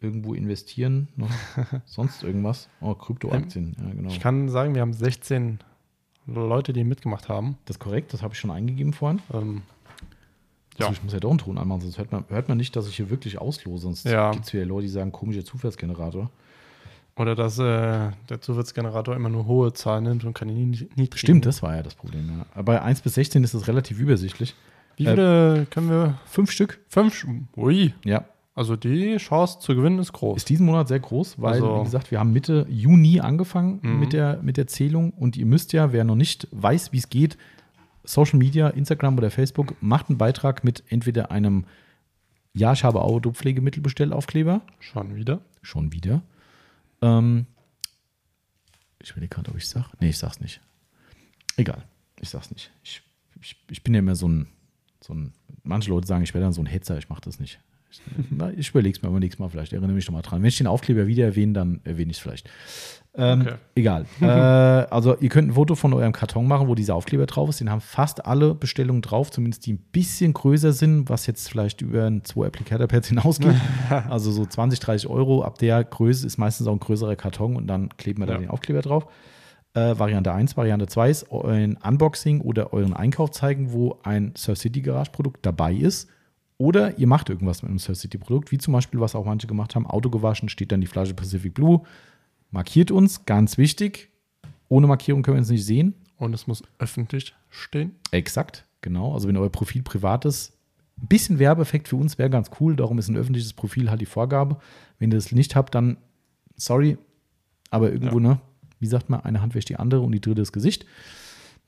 irgendwo 0.00 0.34
investieren 0.34 1.08
noch 1.16 1.30
sonst 1.86 2.22
irgendwas. 2.22 2.68
Oh, 2.82 2.94
Kryptoaktien, 2.94 3.74
ja 3.80 3.90
genau. 3.94 4.08
Ich 4.10 4.20
kann 4.20 4.48
sagen, 4.50 4.74
wir 4.74 4.82
haben 4.82 4.92
16 4.92 5.60
Leute, 6.26 6.72
die 6.72 6.84
mitgemacht 6.84 7.28
haben. 7.28 7.56
das 7.64 7.76
ist 7.76 7.80
korrekt, 7.80 8.12
das 8.12 8.22
habe 8.22 8.34
ich 8.34 8.40
schon 8.40 8.50
eingegeben 8.50 8.92
vorhin. 8.92 9.20
Ähm, 9.32 9.62
Also 10.78 10.88
Ja. 10.88 10.92
ich 10.92 11.02
muss 11.04 11.12
ja 11.12 11.20
doch 11.20 11.30
einen 11.30 11.38
Ton 11.38 11.56
anmachen, 11.58 11.80
sonst 11.82 11.98
hört 11.98 12.10
man, 12.12 12.24
hört 12.28 12.48
man 12.48 12.58
nicht, 12.58 12.74
dass 12.76 12.88
ich 12.88 12.96
hier 12.96 13.10
wirklich 13.10 13.38
auslose. 13.38 13.82
Sonst 13.82 14.04
Ja. 14.06 14.32
gibt 14.32 14.46
es 14.46 14.52
wieder 14.52 14.64
Leute, 14.64 14.82
die 14.86 14.92
sagen, 14.92 15.12
komischer 15.12 15.44
Zufallsgenerator. 15.44 16.30
oder 17.16 17.36
dass 17.36 17.60
äh, 17.60 18.10
der 18.28 18.40
Zufallsgenerator 18.40 19.14
immer 19.14 19.28
nur 19.28 19.46
hohe 19.46 19.72
Zahlen 19.72 20.02
nimmt 20.02 20.24
und 20.24 20.34
keine 20.34 20.52
nie- 20.52 20.66
niedrigen. 20.96 21.16
Stimmt, 21.16 21.46
das 21.46 21.62
war 21.62 21.76
ja 21.76 21.82
das 21.84 21.94
Problem. 21.94 22.28
Ja. 22.28 22.46
Aber 22.54 22.64
bei 22.64 22.82
1 22.82 23.02
bis 23.02 23.14
16 23.14 23.44
ist 23.44 23.54
das 23.54 23.68
relativ 23.68 24.00
übersichtlich. 24.00 24.56
Wie 24.96 25.04
viele 25.06 25.66
können 25.70 25.90
wir? 25.90 26.18
Fünf 26.26 26.50
Stück, 26.50 26.80
Fünf? 26.88 27.24
Ui. 27.56 27.94
ja, 28.04 28.24
Also 28.56 28.74
die 28.74 29.16
Chance 29.18 29.60
zu 29.60 29.76
gewinnen 29.76 30.00
ist 30.00 30.12
groß. 30.12 30.38
ist 30.38 30.48
diesen 30.48 30.66
Monat 30.66 30.88
sehr 30.88 30.98
groß, 30.98 31.40
weil, 31.40 31.54
Also- 31.54 31.78
wie 31.80 31.84
gesagt, 31.84 32.10
wir 32.10 32.18
haben 32.18 32.32
Mitte 32.32 32.66
Juni 32.68 33.20
angefangen 33.20 33.78
Mhm. 33.82 34.00
mit, 34.00 34.12
der, 34.12 34.40
mit 34.42 34.56
der 34.56 34.66
Zählung 34.66 35.12
und 35.12 35.36
ihr 35.36 35.46
müsst 35.46 35.72
ja, 35.72 35.92
wer 35.92 36.02
noch 36.02 36.16
nicht 36.16 36.48
weiß, 36.50 36.92
wie 36.92 36.98
es 36.98 37.08
geht, 37.10 37.36
Social 38.04 38.38
Media, 38.38 38.68
Instagram 38.68 39.16
oder 39.18 39.30
Facebook, 39.30 39.74
macht 39.82 40.08
einen 40.08 40.18
Beitrag 40.18 40.62
mit 40.64 40.82
entweder 40.88 41.30
einem 41.30 41.64
Ja, 42.52 42.72
ich 42.72 42.84
habe 42.84 43.02
Autopflegemittelbestellaufkleber, 43.02 44.60
Schon 44.80 45.16
wieder. 45.16 45.40
schon 45.62 45.92
wieder. 45.92 46.22
Ähm, 47.02 47.46
ich 49.00 49.14
will 49.16 49.26
gerade, 49.28 49.50
ob 49.50 49.56
ich 49.56 49.68
sage. 49.68 49.88
Nee, 50.00 50.10
ich 50.10 50.18
sag's 50.18 50.40
nicht. 50.40 50.60
Egal, 51.56 51.82
ich 52.20 52.28
sag's 52.30 52.50
nicht. 52.50 52.70
Ich, 52.82 53.02
ich, 53.40 53.56
ich 53.70 53.82
bin 53.82 53.94
ja 53.94 53.98
immer 54.00 54.14
so 54.14 54.28
ein, 54.28 54.48
so 55.00 55.14
ein, 55.14 55.32
manche 55.62 55.90
Leute 55.90 56.06
sagen, 56.06 56.22
ich 56.24 56.32
wäre 56.34 56.44
dann 56.44 56.52
so 56.52 56.62
ein 56.62 56.66
Hetzer, 56.66 56.96
ich 56.98 57.08
mache 57.08 57.20
das 57.22 57.38
nicht. 57.38 57.60
Ich, 58.18 58.24
na, 58.30 58.50
ich 58.56 58.70
überlege 58.70 58.96
es 58.96 59.02
mir 59.02 59.08
aber 59.08 59.20
nächstes 59.20 59.38
Mal 59.38 59.48
vielleicht, 59.48 59.72
erinnere 59.72 59.92
mich 59.92 60.06
noch 60.06 60.12
mal 60.14 60.22
dran. 60.22 60.42
Wenn 60.42 60.48
ich 60.48 60.58
den 60.58 60.66
Aufkleber 60.66 61.06
wieder 61.06 61.24
erwähne, 61.24 61.52
dann 61.52 61.80
erwähne 61.84 62.10
ich 62.10 62.16
es 62.18 62.22
vielleicht. 62.22 62.48
Ähm, 63.16 63.42
Okay. 63.42 63.54
Egal. 63.76 64.06
äh, 64.20 64.24
also 64.26 65.16
ihr 65.18 65.28
könnt 65.28 65.48
ein 65.50 65.54
Foto 65.54 65.76
von 65.76 65.92
eurem 65.92 66.12
Karton 66.12 66.48
machen, 66.48 66.66
wo 66.66 66.74
dieser 66.74 66.96
Aufkleber 66.96 67.26
drauf 67.26 67.48
ist. 67.48 67.60
Den 67.60 67.70
haben 67.70 67.80
fast 67.80 68.26
alle 68.26 68.54
Bestellungen 68.54 69.02
drauf, 69.02 69.30
zumindest 69.30 69.66
die 69.66 69.74
ein 69.74 69.78
bisschen 69.92 70.32
größer 70.32 70.72
sind, 70.72 71.08
was 71.08 71.26
jetzt 71.26 71.48
vielleicht 71.48 71.80
über 71.80 72.06
ein 72.06 72.24
2 72.24 72.46
Applicator 72.46 72.88
Pads 72.88 73.08
hinausgeht. 73.08 73.54
also 74.08 74.32
so 74.32 74.44
20, 74.44 74.80
30 74.80 75.08
Euro. 75.08 75.42
Ab 75.44 75.58
der 75.58 75.84
Größe 75.84 76.26
ist 76.26 76.38
meistens 76.38 76.66
auch 76.66 76.72
ein 76.72 76.80
größerer 76.80 77.14
Karton 77.16 77.54
und 77.56 77.66
dann 77.68 77.88
kleben 77.96 78.20
wir 78.22 78.26
da 78.26 78.32
Ja. 78.34 78.38
den 78.40 78.50
Aufkleber 78.50 78.82
drauf. 78.82 79.06
Äh, 79.74 79.98
Variante 79.98 80.32
1, 80.32 80.56
Variante 80.56 80.86
2 80.86 81.10
ist 81.10 81.30
euren 81.32 81.76
Unboxing 81.76 82.40
oder 82.40 82.72
euren 82.72 82.94
Einkauf 82.94 83.30
zeigen, 83.32 83.72
wo 83.72 83.98
ein 84.04 84.32
Surf 84.36 84.58
City 84.58 84.80
Garage 84.82 85.10
Produkt 85.10 85.44
dabei 85.46 85.72
ist. 85.74 86.08
Oder 86.56 86.98
ihr 86.98 87.06
macht 87.06 87.30
irgendwas 87.30 87.62
mit 87.62 87.70
einem 87.70 87.78
Surf 87.78 87.98
City 87.98 88.18
Produkt, 88.18 88.52
wie 88.52 88.58
zum 88.58 88.72
Beispiel, 88.72 89.00
was 89.00 89.14
auch 89.14 89.24
manche 89.24 89.46
gemacht 89.46 89.74
haben, 89.74 89.86
Auto 89.86 90.10
gewaschen, 90.10 90.48
steht 90.48 90.70
dann 90.72 90.80
die 90.80 90.86
Flasche 90.86 91.14
Pacific 91.14 91.54
Blue. 91.54 91.82
Markiert 92.50 92.90
uns, 92.90 93.26
ganz 93.26 93.58
wichtig. 93.58 94.10
Ohne 94.68 94.86
Markierung 94.86 95.22
können 95.22 95.36
wir 95.36 95.40
uns 95.40 95.50
nicht 95.50 95.66
sehen. 95.66 95.94
Und 96.16 96.32
es 96.32 96.46
muss 96.46 96.62
öffentlich 96.78 97.34
stehen. 97.50 97.96
Exakt, 98.12 98.64
genau. 98.82 99.12
Also 99.14 99.26
wenn 99.26 99.36
euer 99.36 99.50
Profil 99.50 99.82
privat 99.82 100.24
ist, 100.24 100.52
ein 101.02 101.08
bisschen 101.08 101.40
Werbeeffekt 101.40 101.88
für 101.88 101.96
uns 101.96 102.18
wäre 102.18 102.30
ganz 102.30 102.50
cool. 102.60 102.76
Darum 102.76 102.98
ist 102.98 103.08
ein 103.08 103.16
öffentliches 103.16 103.52
Profil 103.52 103.90
halt 103.90 104.00
die 104.00 104.06
Vorgabe. 104.06 104.58
Wenn 104.98 105.10
ihr 105.10 105.16
das 105.16 105.32
nicht 105.32 105.56
habt, 105.56 105.74
dann 105.74 105.96
sorry, 106.56 106.98
aber 107.70 107.90
irgendwo, 107.92 108.20
ne, 108.20 108.40
wie 108.78 108.86
sagt 108.86 109.10
man, 109.10 109.20
eine 109.20 109.42
Hand 109.42 109.54
wäscht 109.56 109.68
die 109.68 109.76
andere 109.76 110.02
und 110.02 110.12
die 110.12 110.20
dritte 110.20 110.42
das 110.42 110.52
Gesicht. 110.52 110.86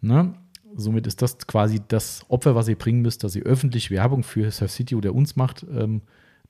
Ne? 0.00 0.34
Somit 0.78 1.06
ist 1.06 1.22
das 1.22 1.38
quasi 1.38 1.80
das 1.88 2.24
Opfer, 2.28 2.54
was 2.54 2.68
ihr 2.68 2.76
bringen 2.76 3.00
müsst, 3.00 3.24
dass 3.24 3.34
ihr 3.34 3.42
öffentlich 3.44 3.90
Werbung 3.90 4.22
für 4.22 4.50
Surf 4.50 4.70
City 4.70 4.94
oder 4.94 5.14
uns 5.14 5.34
macht. 5.34 5.64
Ähm, 5.74 6.02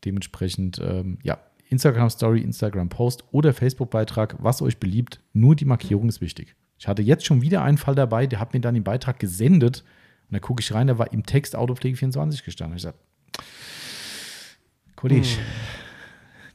dementsprechend, 0.04 0.80
ähm, 0.82 1.18
ja, 1.22 1.38
Instagram 1.68 2.10
Story, 2.10 2.40
Instagram 2.40 2.88
Post 2.88 3.24
oder 3.32 3.52
Facebook 3.52 3.90
Beitrag, 3.90 4.36
was 4.40 4.62
euch 4.62 4.78
beliebt. 4.78 5.20
Nur 5.32 5.56
die 5.56 5.64
Markierung 5.64 6.08
ist 6.08 6.20
wichtig. 6.20 6.54
Ich 6.78 6.88
hatte 6.88 7.02
jetzt 7.02 7.24
schon 7.24 7.40
wieder 7.40 7.62
einen 7.62 7.78
Fall 7.78 7.94
dabei, 7.94 8.26
der 8.26 8.40
hat 8.40 8.52
mir 8.52 8.60
dann 8.60 8.74
den 8.74 8.84
Beitrag 8.84 9.18
gesendet 9.18 9.84
und 10.28 10.34
da 10.34 10.40
gucke 10.40 10.60
ich 10.60 10.74
rein, 10.74 10.88
da 10.88 10.98
war 10.98 11.12
im 11.12 11.24
Text 11.24 11.54
Autopflege 11.54 11.96
24 11.96 12.44
gestanden. 12.44 12.76
Ich 12.76 12.82
sage, 12.82 12.96
Kollege, 14.96 15.28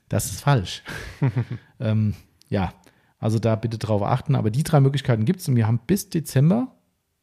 das 0.09 0.25
ist 0.25 0.41
falsch. 0.41 0.83
ähm, 1.79 2.15
ja, 2.49 2.73
also 3.19 3.39
da 3.39 3.55
bitte 3.55 3.77
drauf 3.77 4.01
achten. 4.03 4.35
Aber 4.35 4.51
die 4.51 4.63
drei 4.63 4.81
Möglichkeiten 4.81 5.25
gibt 5.25 5.39
es 5.39 5.47
und 5.47 5.55
wir 5.55 5.67
haben 5.67 5.79
bis 5.87 6.09
Dezember 6.09 6.75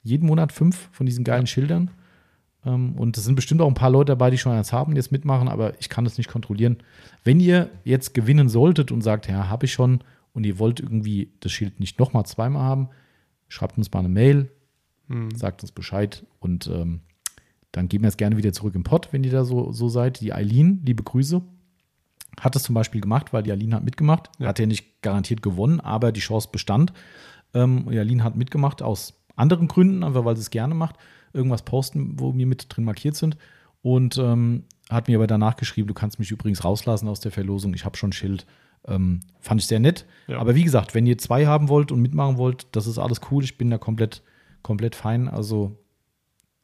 jeden 0.03 0.27
Monat 0.27 0.53
fünf 0.53 0.89
von 0.93 1.07
diesen 1.07 1.25
geilen 1.25 1.47
Schildern. 1.47 1.91
Ähm, 2.65 2.95
und 2.97 3.17
es 3.17 3.25
sind 3.25 3.35
bestimmt 3.35 3.61
auch 3.61 3.69
ein 3.69 3.75
paar 3.75 3.91
Leute 3.91 4.13
dabei, 4.13 4.31
die 4.31 4.39
schon 4.39 4.53
eins 4.53 4.73
haben, 4.73 4.93
die 4.93 4.99
jetzt 4.99 5.13
mitmachen, 5.13 5.49
aber 5.49 5.79
ich 5.81 5.89
kann 5.89 6.05
das 6.05 6.19
nicht 6.19 6.31
kontrollieren. 6.31 6.79
Wenn 7.25 7.41
ihr 7.41 7.71
jetzt 7.85 8.15
gewinnen 8.15 8.49
solltet 8.49 8.93
und 8.93 9.03
sagt, 9.03 9.29
ja, 9.29 9.49
habe 9.49 9.67
ich 9.67 9.73
schon 9.73 10.01
und 10.33 10.45
ihr 10.45 10.59
wollt 10.59 10.81
irgendwie 10.81 11.33
das 11.41 11.53
Schild 11.53 11.81
nicht 11.81 11.99
nochmal 11.99 12.27
zweimal 12.27 12.63
haben, 12.63 12.89
schreibt 13.49 13.79
uns 13.79 13.93
mal 13.93 14.01
eine 14.01 14.09
Mail, 14.09 14.51
Hm. 15.09 15.31
sagt 15.35 15.63
uns 15.63 15.73
Bescheid 15.73 16.27
und 16.39 16.67
ähm, 16.67 17.01
dann 17.73 17.89
geben 17.89 18.05
wir 18.05 18.09
es 18.09 18.17
gerne 18.17 18.37
wieder 18.37 18.53
zurück 18.53 18.75
im 18.75 18.85
Pott, 18.85 19.09
wenn 19.13 19.25
ihr 19.25 19.31
da 19.31 19.45
so, 19.45 19.73
so 19.73 19.89
seid. 19.89 20.21
Die 20.21 20.33
Eileen, 20.33 20.83
liebe 20.85 21.03
Grüße, 21.03 21.43
hat 22.41 22.55
das 22.55 22.63
zum 22.63 22.75
Beispiel 22.75 23.01
gemacht, 23.01 23.33
weil 23.33 23.43
die 23.43 23.53
Eileen 23.53 23.75
hat 23.75 23.85
mitgemacht. 23.85 24.31
Ja. 24.39 24.49
Hat 24.49 24.59
ja 24.59 24.67
nicht 24.67 25.03
garantiert 25.03 25.43
gewonnen, 25.43 25.81
aber 25.81 26.13
die 26.13 26.21
Chance 26.21 26.49
bestand. 26.53 26.93
Ähm, 27.55 27.87
und 27.87 27.93
die 27.93 27.99
Eileen 27.99 28.23
hat 28.23 28.37
mitgemacht 28.37 28.83
aus 28.83 29.18
anderen 29.39 29.69
Gründen, 29.69 30.03
einfach 30.03 30.25
weil 30.25 30.37
sie 30.37 30.43
es 30.43 30.51
gerne 30.51 30.75
macht. 30.75 30.97
Irgendwas 31.33 31.63
posten, 31.63 32.19
wo 32.19 32.35
wir 32.35 32.47
mit 32.47 32.67
drin 32.69 32.85
markiert 32.85 33.17
sind. 33.17 33.37
Und 33.83 34.19
ähm, 34.19 34.65
hat 34.91 35.09
mir 35.09 35.17
aber 35.19 35.27
danach 35.27 35.57
geschrieben, 35.57 35.89
du 35.89 35.95
kannst 35.95 36.19
mich 36.19 36.31
übrigens 36.31 36.65
rauslassen 36.65 37.09
aus 37.09 37.21
der 37.21 37.33
Verlosung. 37.33 37.75
Ich 37.75 37.85
habe 37.85 37.97
schon 37.97 38.11
ein 38.11 38.15
Schild. 38.15 38.47
Ähm, 38.87 39.21
fand 39.41 39.61
ich 39.61 39.67
sehr 39.67 39.81
nett. 39.81 40.07
Ja. 40.27 40.39
Aber 40.39 40.55
wie 40.55 40.65
gesagt, 40.65 40.95
wenn 40.95 41.07
ihr 41.07 41.19
zwei 41.19 41.47
haben 41.47 41.69
wollt 41.69 41.93
und 41.93 42.01
mitmachen 42.01 42.39
wollt, 42.39 42.67
das 42.73 42.87
ist 42.87 42.99
alles 42.99 43.21
cool. 43.31 43.45
Ich 43.45 43.59
bin 43.59 43.71
da 43.71 43.79
komplett, 43.79 44.23
komplett 44.63 44.95
fein. 44.95 45.29
Also 45.29 45.77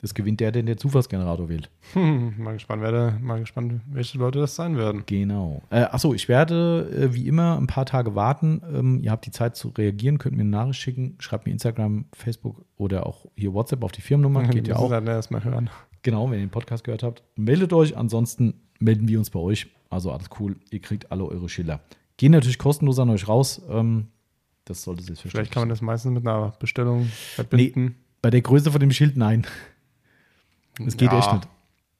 es 0.04 0.14
gewinnt 0.14 0.40
der, 0.40 0.52
der 0.52 0.62
den 0.62 0.78
Zufallsgenerator 0.78 1.48
wählt. 1.48 1.70
Hm, 1.94 2.34
mal 2.38 2.52
gespannt, 2.52 2.82
wer 2.82 2.92
da, 2.92 3.18
mal 3.20 3.40
gespannt, 3.40 3.80
welche 3.90 4.18
Leute 4.18 4.38
das 4.38 4.54
sein 4.54 4.76
werden. 4.76 5.02
Genau. 5.06 5.62
Äh, 5.70 5.82
achso, 5.82 6.14
ich 6.14 6.28
werde 6.28 6.88
äh, 6.96 7.14
wie 7.14 7.26
immer 7.26 7.56
ein 7.58 7.66
paar 7.66 7.86
Tage 7.86 8.14
warten. 8.14 8.62
Ähm, 8.72 9.00
ihr 9.02 9.10
habt 9.10 9.26
die 9.26 9.30
Zeit 9.30 9.56
zu 9.56 9.68
reagieren, 9.68 10.18
könnt 10.18 10.36
mir 10.36 10.42
eine 10.42 10.50
Nachricht 10.50 10.80
schicken. 10.80 11.16
Schreibt 11.18 11.46
mir 11.46 11.52
Instagram, 11.52 12.04
Facebook 12.14 12.64
oder 12.76 13.06
auch 13.06 13.26
hier 13.36 13.52
WhatsApp 13.54 13.82
auf 13.82 13.92
die 13.92 14.02
Firmennummer. 14.02 14.42
Geht 14.48 14.68
ja 14.68 14.76
auch. 14.76 14.90
dann 14.90 15.06
erstmal 15.06 15.42
hören. 15.42 15.70
Genau, 16.02 16.30
wenn 16.30 16.38
ihr 16.38 16.46
den 16.46 16.50
Podcast 16.50 16.84
gehört 16.84 17.02
habt. 17.02 17.22
Meldet 17.36 17.72
euch. 17.72 17.96
Ansonsten 17.96 18.54
melden 18.78 19.08
wir 19.08 19.18
uns 19.18 19.30
bei 19.30 19.40
euch. 19.40 19.68
Also 19.90 20.12
alles 20.12 20.28
cool. 20.38 20.56
Ihr 20.70 20.80
kriegt 20.80 21.10
alle 21.10 21.24
eure 21.24 21.48
Schilder. 21.48 21.80
Gehen 22.16 22.32
natürlich 22.32 22.58
kostenlos 22.58 22.98
an 22.98 23.10
euch 23.10 23.26
raus. 23.26 23.62
Ähm, 23.70 24.08
das 24.66 24.82
sollte 24.82 25.02
selbstverständlich 25.02 25.32
Vielleicht 25.48 25.52
kann 25.52 25.62
man 25.62 25.68
das 25.70 25.80
meistens 25.82 26.12
mit 26.12 26.26
einer 26.26 26.52
Bestellung 26.58 27.00
Nee, 27.02 27.06
verbinden. 27.08 27.94
bei 28.22 28.30
der 28.30 28.40
Größe 28.40 28.70
von 28.70 28.80
dem 28.80 28.90
Schild, 28.90 29.16
nein. 29.16 29.46
Es 30.86 30.96
geht 30.96 31.12
Ja. 31.12 31.18
echt 31.18 31.32
nicht. 31.32 31.48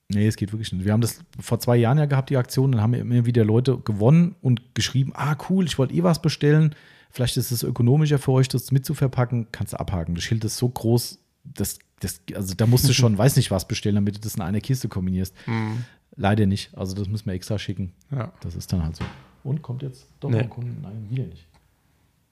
Nee, 0.09 0.27
es 0.27 0.35
geht 0.35 0.51
wirklich 0.53 0.71
nicht. 0.71 0.85
Wir 0.85 0.93
haben 0.93 1.01
das 1.01 1.19
vor 1.39 1.59
zwei 1.59 1.77
Jahren 1.77 1.97
ja 1.97 2.05
gehabt, 2.05 2.29
die 2.29 2.37
Aktion. 2.37 2.71
Dann 2.73 2.81
haben 2.81 2.93
wir 2.93 2.99
immer 3.01 3.25
wieder 3.25 3.43
Leute 3.43 3.77
gewonnen 3.79 4.35
und 4.41 4.75
geschrieben: 4.75 5.11
Ah, 5.15 5.35
cool, 5.49 5.65
ich 5.65 5.77
wollte 5.79 5.93
eh 5.95 6.03
was 6.03 6.21
bestellen. 6.21 6.75
Vielleicht 7.09 7.37
ist 7.37 7.51
es 7.51 7.63
ökonomischer 7.63 8.19
für 8.19 8.31
euch, 8.33 8.47
das 8.49 8.71
mitzuverpacken. 8.71 9.47
Kannst 9.51 9.73
du 9.73 9.79
abhaken. 9.79 10.13
Das 10.15 10.23
Schild 10.23 10.43
ist 10.43 10.57
so 10.57 10.67
groß, 10.69 11.17
das, 11.45 11.79
das, 12.01 12.21
also 12.35 12.53
da 12.55 12.67
musst 12.67 12.87
du 12.87 12.93
schon, 12.93 13.17
weiß 13.17 13.35
nicht 13.37 13.49
was 13.51 13.67
bestellen, 13.67 13.95
damit 13.95 14.17
du 14.17 14.19
das 14.19 14.35
in 14.35 14.41
einer 14.41 14.59
Kiste 14.61 14.89
kombinierst. 14.89 15.33
Hm, 15.45 15.85
Leider 16.17 16.45
nicht. 16.45 16.69
Also, 16.77 16.95
das 16.95 17.07
müssen 17.09 17.25
wir 17.25 17.33
extra 17.33 17.57
schicken. 17.59 17.91
ja. 18.11 18.31
Das 18.41 18.55
ist 18.55 18.71
dann 18.71 18.83
halt 18.83 18.95
so. 18.95 19.03
Und 19.43 19.61
kommt 19.61 19.81
jetzt 19.81 20.07
doch 20.19 20.29
Nee. 20.29 20.37
noch 20.37 20.43
ein 20.43 20.49
Kunde? 20.49 20.71
Nein, 20.81 21.07
wieder 21.09 21.23
nicht. 21.25 21.45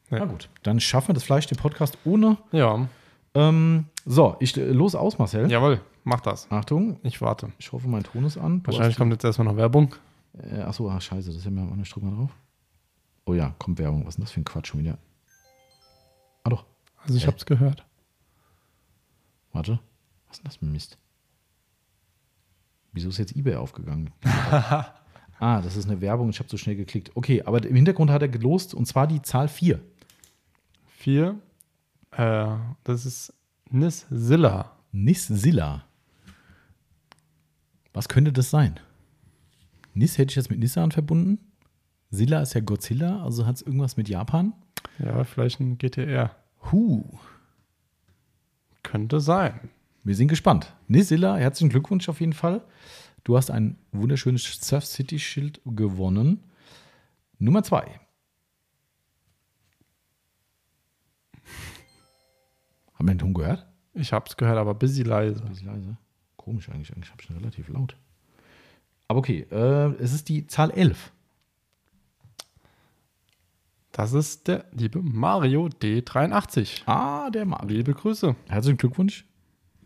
Nee. 0.09 0.19
Na 0.19 0.25
gut, 0.25 0.47
dann 0.63 0.79
schaffen 0.79 1.09
wir 1.09 1.13
das 1.15 1.23
Fleisch, 1.23 1.47
den 1.47 1.57
Podcast 1.57 1.97
ohne. 2.05 2.37
ja, 2.51 2.87
Ähm, 3.33 3.85
so, 4.05 4.35
ich 4.39 4.55
äh, 4.57 4.65
los 4.71 4.93
aus, 4.95 5.17
Marcel. 5.17 5.49
jawohl, 5.49 5.81
mach 6.03 6.21
das. 6.21 6.49
Achtung, 6.51 6.99
Ich 7.03 7.21
warte. 7.21 7.51
ich 7.59 7.71
hoffe, 7.71 7.87
mein 7.87 8.03
Ton 8.03 8.23
ist 8.25 8.37
an. 8.37 8.61
Du 8.63 8.67
Wahrscheinlich 8.71 8.97
kommt 8.97 9.11
jetzt 9.11 9.23
erstmal 9.23 9.45
noch 9.47 9.57
Werbung. 9.57 9.95
Äh, 10.37 10.61
achso, 10.61 10.89
ah, 10.89 10.99
scheiße, 10.99 11.31
das 11.33 11.43
ja 11.43 11.51
mir 11.51 11.61
auch 11.63 11.75
nicht. 11.75 11.95
Mal 12.01 12.15
drauf. 12.15 12.31
Oh 13.25 13.33
ja, 13.33 13.53
kommt 13.59 13.79
Werbung. 13.79 14.01
Was 14.05 14.09
ist 14.09 14.17
denn 14.17 14.23
das 14.25 14.31
für 14.31 14.41
ein 14.41 14.45
Quatsch 14.45 14.67
schon 14.67 14.79
wieder? 14.81 14.97
Ah 16.43 16.49
doch, 16.49 16.65
Also 17.03 17.15
ich 17.15 17.23
Hä? 17.23 17.27
hab's 17.27 17.45
gehört. 17.45 17.85
warte. 19.51 19.79
Was 20.27 20.37
ist 20.37 20.39
denn 20.39 20.45
das 20.45 20.55
für 20.57 20.65
ein 20.65 20.71
Mist? 20.71 20.97
Wieso 22.91 23.09
ist 23.09 23.17
jetzt 23.17 23.35
eBay 23.35 23.55
aufgegangen? 23.55 24.11
ah, 24.23 25.61
das 25.61 25.75
ist 25.77 25.89
eine 25.89 26.01
Werbung. 26.01 26.29
Ich 26.29 26.39
habe 26.39 26.49
so 26.49 26.57
schnell 26.57 26.75
geklickt. 26.75 27.11
Okay, 27.15 27.41
aber 27.43 27.63
im 27.65 27.75
Hintergrund 27.75 28.11
hat 28.11 28.21
er 28.21 28.27
gelost 28.29 28.73
und 28.73 28.85
zwar 28.87 29.07
die 29.07 29.21
Zahl 29.21 29.47
4. 29.47 29.79
Vier. 30.97 31.39
Äh, 32.11 32.47
das 32.83 33.05
ist 33.05 33.33
Nissilla. 33.69 34.71
Nissilla. 34.91 35.85
Was 37.93 38.09
könnte 38.09 38.33
das 38.33 38.49
sein? 38.49 38.79
Nis 39.93 40.17
hätte 40.17 40.31
ich 40.31 40.35
jetzt 40.35 40.49
mit 40.49 40.59
Nissan 40.59 40.91
verbunden. 40.91 41.39
Silla 42.09 42.41
ist 42.41 42.53
ja 42.53 42.61
Godzilla, 42.61 43.23
also 43.23 43.45
hat 43.45 43.55
es 43.57 43.61
irgendwas 43.61 43.97
mit 43.97 44.09
Japan. 44.09 44.53
Ja, 44.99 45.23
vielleicht 45.23 45.59
ein 45.59 45.77
GTR. 45.77 46.35
Huh. 46.71 47.03
Könnte 48.81 49.19
sein. 49.19 49.69
Wir 50.03 50.15
sind 50.15 50.27
gespannt. 50.27 50.73
Nisilla, 50.87 51.37
herzlichen 51.37 51.69
Glückwunsch 51.69 52.09
auf 52.09 52.19
jeden 52.19 52.33
Fall. 52.33 52.61
Du 53.23 53.37
hast 53.37 53.49
ein 53.51 53.77
wunderschönes 53.91 54.43
Surf 54.43 54.85
City 54.85 55.17
Schild 55.17 55.61
gewonnen. 55.65 56.43
Nummer 57.39 57.63
zwei. 57.63 57.99
Haben 62.93 63.07
wir 63.07 63.13
den 63.15 63.19
Ton 63.19 63.33
gehört? 63.33 63.65
Ich 63.93 64.11
hab's 64.11 64.35
gehört, 64.35 64.57
aber 64.57 64.73
busy 64.73 65.03
leise. 65.03 65.41
Ein 65.41 65.49
bisschen 65.49 65.67
leise. 65.67 65.97
Komisch 66.43 66.67
eigentlich. 66.69 66.91
Eigentlich 66.93 67.11
habe 67.11 67.21
ich 67.23 67.29
ihn 67.29 67.37
relativ 67.37 67.69
laut. 67.69 67.95
Aber 69.07 69.19
okay, 69.19 69.45
äh, 69.49 69.93
es 70.01 70.11
ist 70.13 70.27
die 70.27 70.45
Zahl 70.47 70.71
11. 70.71 71.11
Das 73.91 74.13
ist 74.13 74.47
der 74.47 74.65
liebe 74.71 74.99
Mario 75.01 75.67
D83. 75.67 76.81
Ah, 76.87 77.29
der 77.29 77.45
Mario. 77.45 77.69
Liebe 77.77 77.93
Grüße. 77.93 78.35
Herzlichen 78.49 78.77
Glückwunsch. 78.77 79.25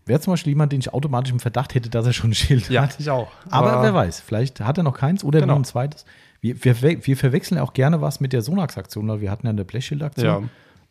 Wäre 0.06 0.22
zum 0.22 0.32
Beispiel 0.34 0.52
jemand, 0.52 0.72
den 0.72 0.80
ich 0.80 0.94
automatisch 0.94 1.34
im 1.34 1.42
Verdacht 1.42 1.76
hätte, 1.76 1.90
dass 1.90 2.06
er 2.06 2.14
schon 2.14 2.30
ein 2.30 2.34
Schild 2.34 2.70
hat. 2.70 2.98
ich 3.00 3.10
auch. 3.10 3.30
Aber 3.50 3.82
wer 3.84 3.94
weiß, 3.94 4.22
vielleicht 4.22 4.62
hat 4.62 4.78
er 4.78 4.84
noch 4.84 4.98
keins 4.98 5.24
oder 5.26 5.42
Genau. 5.42 5.54
nur 5.54 5.62
ein 5.62 5.66
zweites. 5.66 6.06
Wir, 6.40 6.64
wir, 6.64 6.82
wir 7.06 7.18
verwechseln 7.18 7.60
auch 7.60 7.74
gerne 7.74 8.00
was 8.00 8.22
mit 8.22 8.32
der 8.32 8.42
Sonax-Aktion, 8.42 9.08
weil 9.10 9.20
wir 9.20 9.30
hatten 9.30 9.46
ja 9.48 9.50
eine 9.52 9.66
Blechschildaktion 9.66 10.26
Ja. 10.44 10.50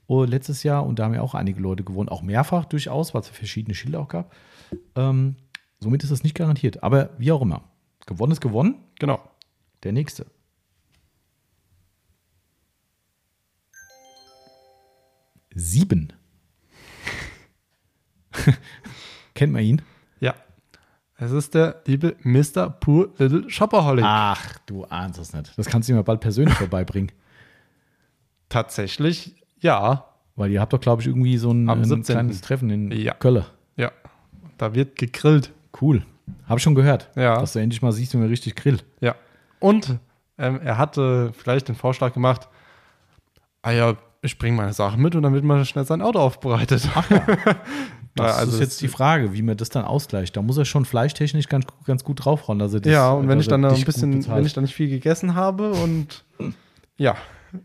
oh, 0.09 0.25
letztes 0.25 0.63
Jahr 0.65 0.85
und 0.85 0.99
da 0.99 1.05
haben 1.05 1.15
ja 1.15 1.23
auch 1.23 1.35
einige 1.35 1.61
Leute 1.63 1.83
gewonnen, 1.85 2.11
auch 2.11 2.21
mehrfach 2.21 2.67
durchaus, 2.67 3.15
weil 3.15 3.23
es 3.23 3.29
verschiedene 3.29 3.75
Schilder 3.75 4.01
auch 4.01 4.09
gab. 4.09 4.35
Ähm, 4.95 5.37
somit 5.81 6.03
ist 6.03 6.11
das 6.13 6.23
nicht 6.23 6.35
garantiert. 6.35 6.83
Aber 6.83 7.11
wie 7.19 7.33
auch 7.33 7.43
immer. 7.43 7.63
Gewonnen 8.07 8.33
ist 8.33 8.41
gewonnen. 8.41 8.77
Genau. 8.99 9.21
Der 9.83 9.93
nächste. 9.93 10.27
Sieben. 15.55 16.13
Kennt 19.35 19.53
man 19.53 19.63
ihn? 19.63 19.83
Ja. 20.21 20.35
Es 21.17 21.31
ist 21.31 21.55
der 21.55 21.83
liebe 21.87 22.17
Mr. 22.23 22.69
Poor 22.69 23.09
Little 23.17 23.49
Shopaholic. 23.49 24.05
Ach, 24.07 24.59
du 24.67 24.85
ahnst 24.85 25.19
es 25.19 25.33
nicht. 25.33 25.57
Das 25.57 25.67
kannst 25.67 25.89
du 25.89 25.95
mir 25.95 26.03
bald 26.03 26.21
persönlich 26.21 26.55
vorbeibringen. 26.59 27.11
Tatsächlich, 28.49 29.35
ja. 29.59 30.07
Weil 30.37 30.51
ihr 30.51 30.61
habt 30.61 30.73
doch, 30.75 30.81
glaube 30.81 31.01
ich, 31.01 31.09
irgendwie 31.09 31.39
so 31.39 31.51
ein, 31.51 31.69
ein 31.69 31.85
17.. 31.85 32.15
kleines 32.15 32.41
Treffen 32.43 32.69
in 32.69 32.91
Ja. 32.93 33.15
Köln. 33.15 33.45
Ja. 33.77 33.91
Da 34.59 34.75
wird 34.75 34.97
gegrillt. 34.97 35.53
Cool. 35.81 36.05
Habe 36.47 36.59
ich 36.59 36.63
schon 36.63 36.75
gehört. 36.75 37.11
Ja. 37.17 37.39
Dass 37.41 37.53
du 37.53 37.59
endlich 37.61 37.83
mal 37.83 37.93
siehst, 37.93 38.13
wie 38.15 38.19
man 38.19 38.29
richtig 38.29 38.57
grillt. 38.57 38.85
Ja. 39.01 39.15
Und 39.61 39.99
ähm, 40.39 40.61
er 40.63 40.79
hatte 40.79 41.33
vielleicht 41.33 41.69
den 41.69 41.75
Vorschlag 41.75 42.13
gemacht, 42.13 42.49
ah 43.63 43.71
ja, 43.71 43.95
ich 44.23 44.39
bringe 44.39 44.57
meine 44.57 44.73
Sachen 44.73 45.01
mit 45.03 45.15
und 45.15 45.23
dann 45.23 45.35
wird 45.35 45.45
man 45.45 45.65
schnell 45.65 45.85
sein 45.85 46.03
Auto 46.03 46.19
aufbereitet. 46.19 46.89
Ach 46.95 47.09
ja. 47.11 47.25
Das 48.19 48.39
also 48.39 48.53
ist 48.55 48.61
jetzt 48.61 48.81
die 48.81 48.89
Frage, 48.89 49.35
wie 49.35 49.43
man 49.43 49.59
das 49.59 49.69
dann 49.69 49.85
ausgleicht. 49.85 50.39
Da 50.39 50.41
muss 50.41 50.57
er 50.57 50.65
schon 50.65 50.87
fleischtechnisch 50.87 51.49
ganz, 51.49 51.67
ganz 51.85 52.03
gut 52.03 52.25
draufhauen. 52.25 52.59
Dass 52.59 52.73
er 52.73 52.81
das, 52.81 52.91
ja, 52.91 53.11
und 53.13 53.29
wenn 53.29 53.39
ich 53.41 53.47
dann 53.47 53.63
ein 53.63 53.85
bisschen, 53.85 54.27
wenn 54.27 54.47
ich 54.47 54.55
dann 54.55 54.65
nicht 54.65 54.75
viel 54.75 54.89
gegessen 54.89 55.35
habe 55.35 55.73
und 55.73 56.25
ja, 56.97 57.15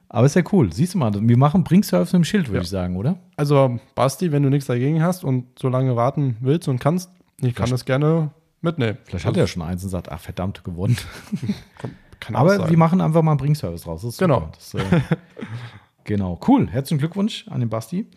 Aber 0.09 0.25
ist 0.25 0.35
ja 0.35 0.41
cool. 0.51 0.73
Siehst 0.73 0.93
du 0.93 0.97
mal, 0.97 1.13
wir 1.15 1.37
machen 1.37 1.63
Bringsurfen 1.63 2.17
im 2.17 2.23
Schild, 2.25 2.47
würde 2.49 2.57
Ja. 2.57 2.61
ich 2.63 2.69
sagen, 2.69 2.97
oder? 2.97 3.17
also 3.37 3.79
Basti, 3.95 4.33
wenn 4.33 4.43
du 4.43 4.49
nichts 4.49 4.67
dagegen 4.67 5.01
hast 5.01 5.23
und 5.23 5.57
so 5.57 5.69
lange 5.69 5.95
warten 5.95 6.35
willst 6.41 6.67
und 6.67 6.79
kannst, 6.79 7.09
ich 7.49 7.55
kann 7.55 7.67
Vielleicht- 7.67 7.73
das 7.73 7.85
gerne 7.85 8.31
mitnehmen. 8.61 8.97
Vielleicht 9.05 9.25
hat 9.25 9.35
er 9.35 9.43
ja 9.43 9.47
schon 9.47 9.61
eins 9.63 9.83
und 9.83 9.89
sagt, 9.89 10.09
ach 10.11 10.19
verdammt, 10.19 10.63
gewonnen. 10.63 10.97
Kann 12.19 12.35
Aber 12.35 12.55
sein. 12.55 12.69
wir 12.69 12.77
machen 12.77 13.01
einfach 13.01 13.23
mal 13.23 13.31
einen 13.31 13.39
Bringservice 13.39 13.87
raus. 13.87 14.03
Das 14.03 14.13
ist 14.13 14.19
Genau. 14.19 14.51
Das, 14.53 14.75
äh, 14.75 15.01
genau. 16.03 16.39
Cool. 16.47 16.69
Herzlichen 16.69 16.99
Glückwunsch 16.99 17.47
an 17.47 17.61
den 17.61 17.69
Basti. 17.69 18.07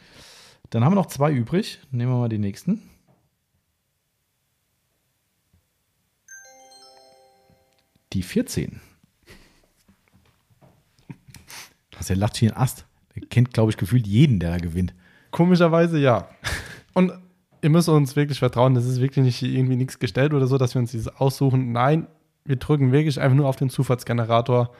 Dann 0.68 0.84
haben 0.84 0.92
wir 0.92 0.96
noch 0.96 1.06
zwei 1.06 1.32
übrig. 1.32 1.78
Nehmen 1.90 2.12
wir 2.12 2.18
mal 2.18 2.28
die 2.28 2.36
nächsten. 2.38 2.82
Die 8.12 8.22
14. 8.22 8.80
Was 11.96 12.06
der 12.08 12.16
lacht 12.16 12.36
hier 12.36 12.52
ein 12.54 12.56
Ast. 12.60 12.86
Der 13.14 13.26
kennt, 13.26 13.52
glaube 13.52 13.70
ich, 13.70 13.76
gefühlt 13.76 14.06
jeden, 14.06 14.40
der 14.40 14.50
da 14.50 14.58
gewinnt. 14.58 14.94
Komischerweise 15.30 15.98
ja. 15.98 16.28
Und 16.92 17.12
ihr 17.64 17.70
müsst 17.70 17.88
uns 17.88 18.14
wirklich 18.14 18.38
vertrauen, 18.38 18.74
das 18.74 18.84
ist 18.86 19.00
wirklich 19.00 19.24
nicht 19.24 19.42
irgendwie 19.42 19.74
nichts 19.76 19.98
gestellt 19.98 20.32
oder 20.34 20.46
so, 20.46 20.56
dass 20.58 20.74
wir 20.74 20.80
uns 20.80 20.90
dieses 20.92 21.08
aussuchen. 21.08 21.72
Nein, 21.72 22.06
wir 22.44 22.56
drücken 22.56 22.92
wirklich 22.92 23.18
einfach 23.20 23.36
nur 23.36 23.48
auf 23.48 23.56
den 23.56 23.70
Zufallsgenerator 23.70 24.70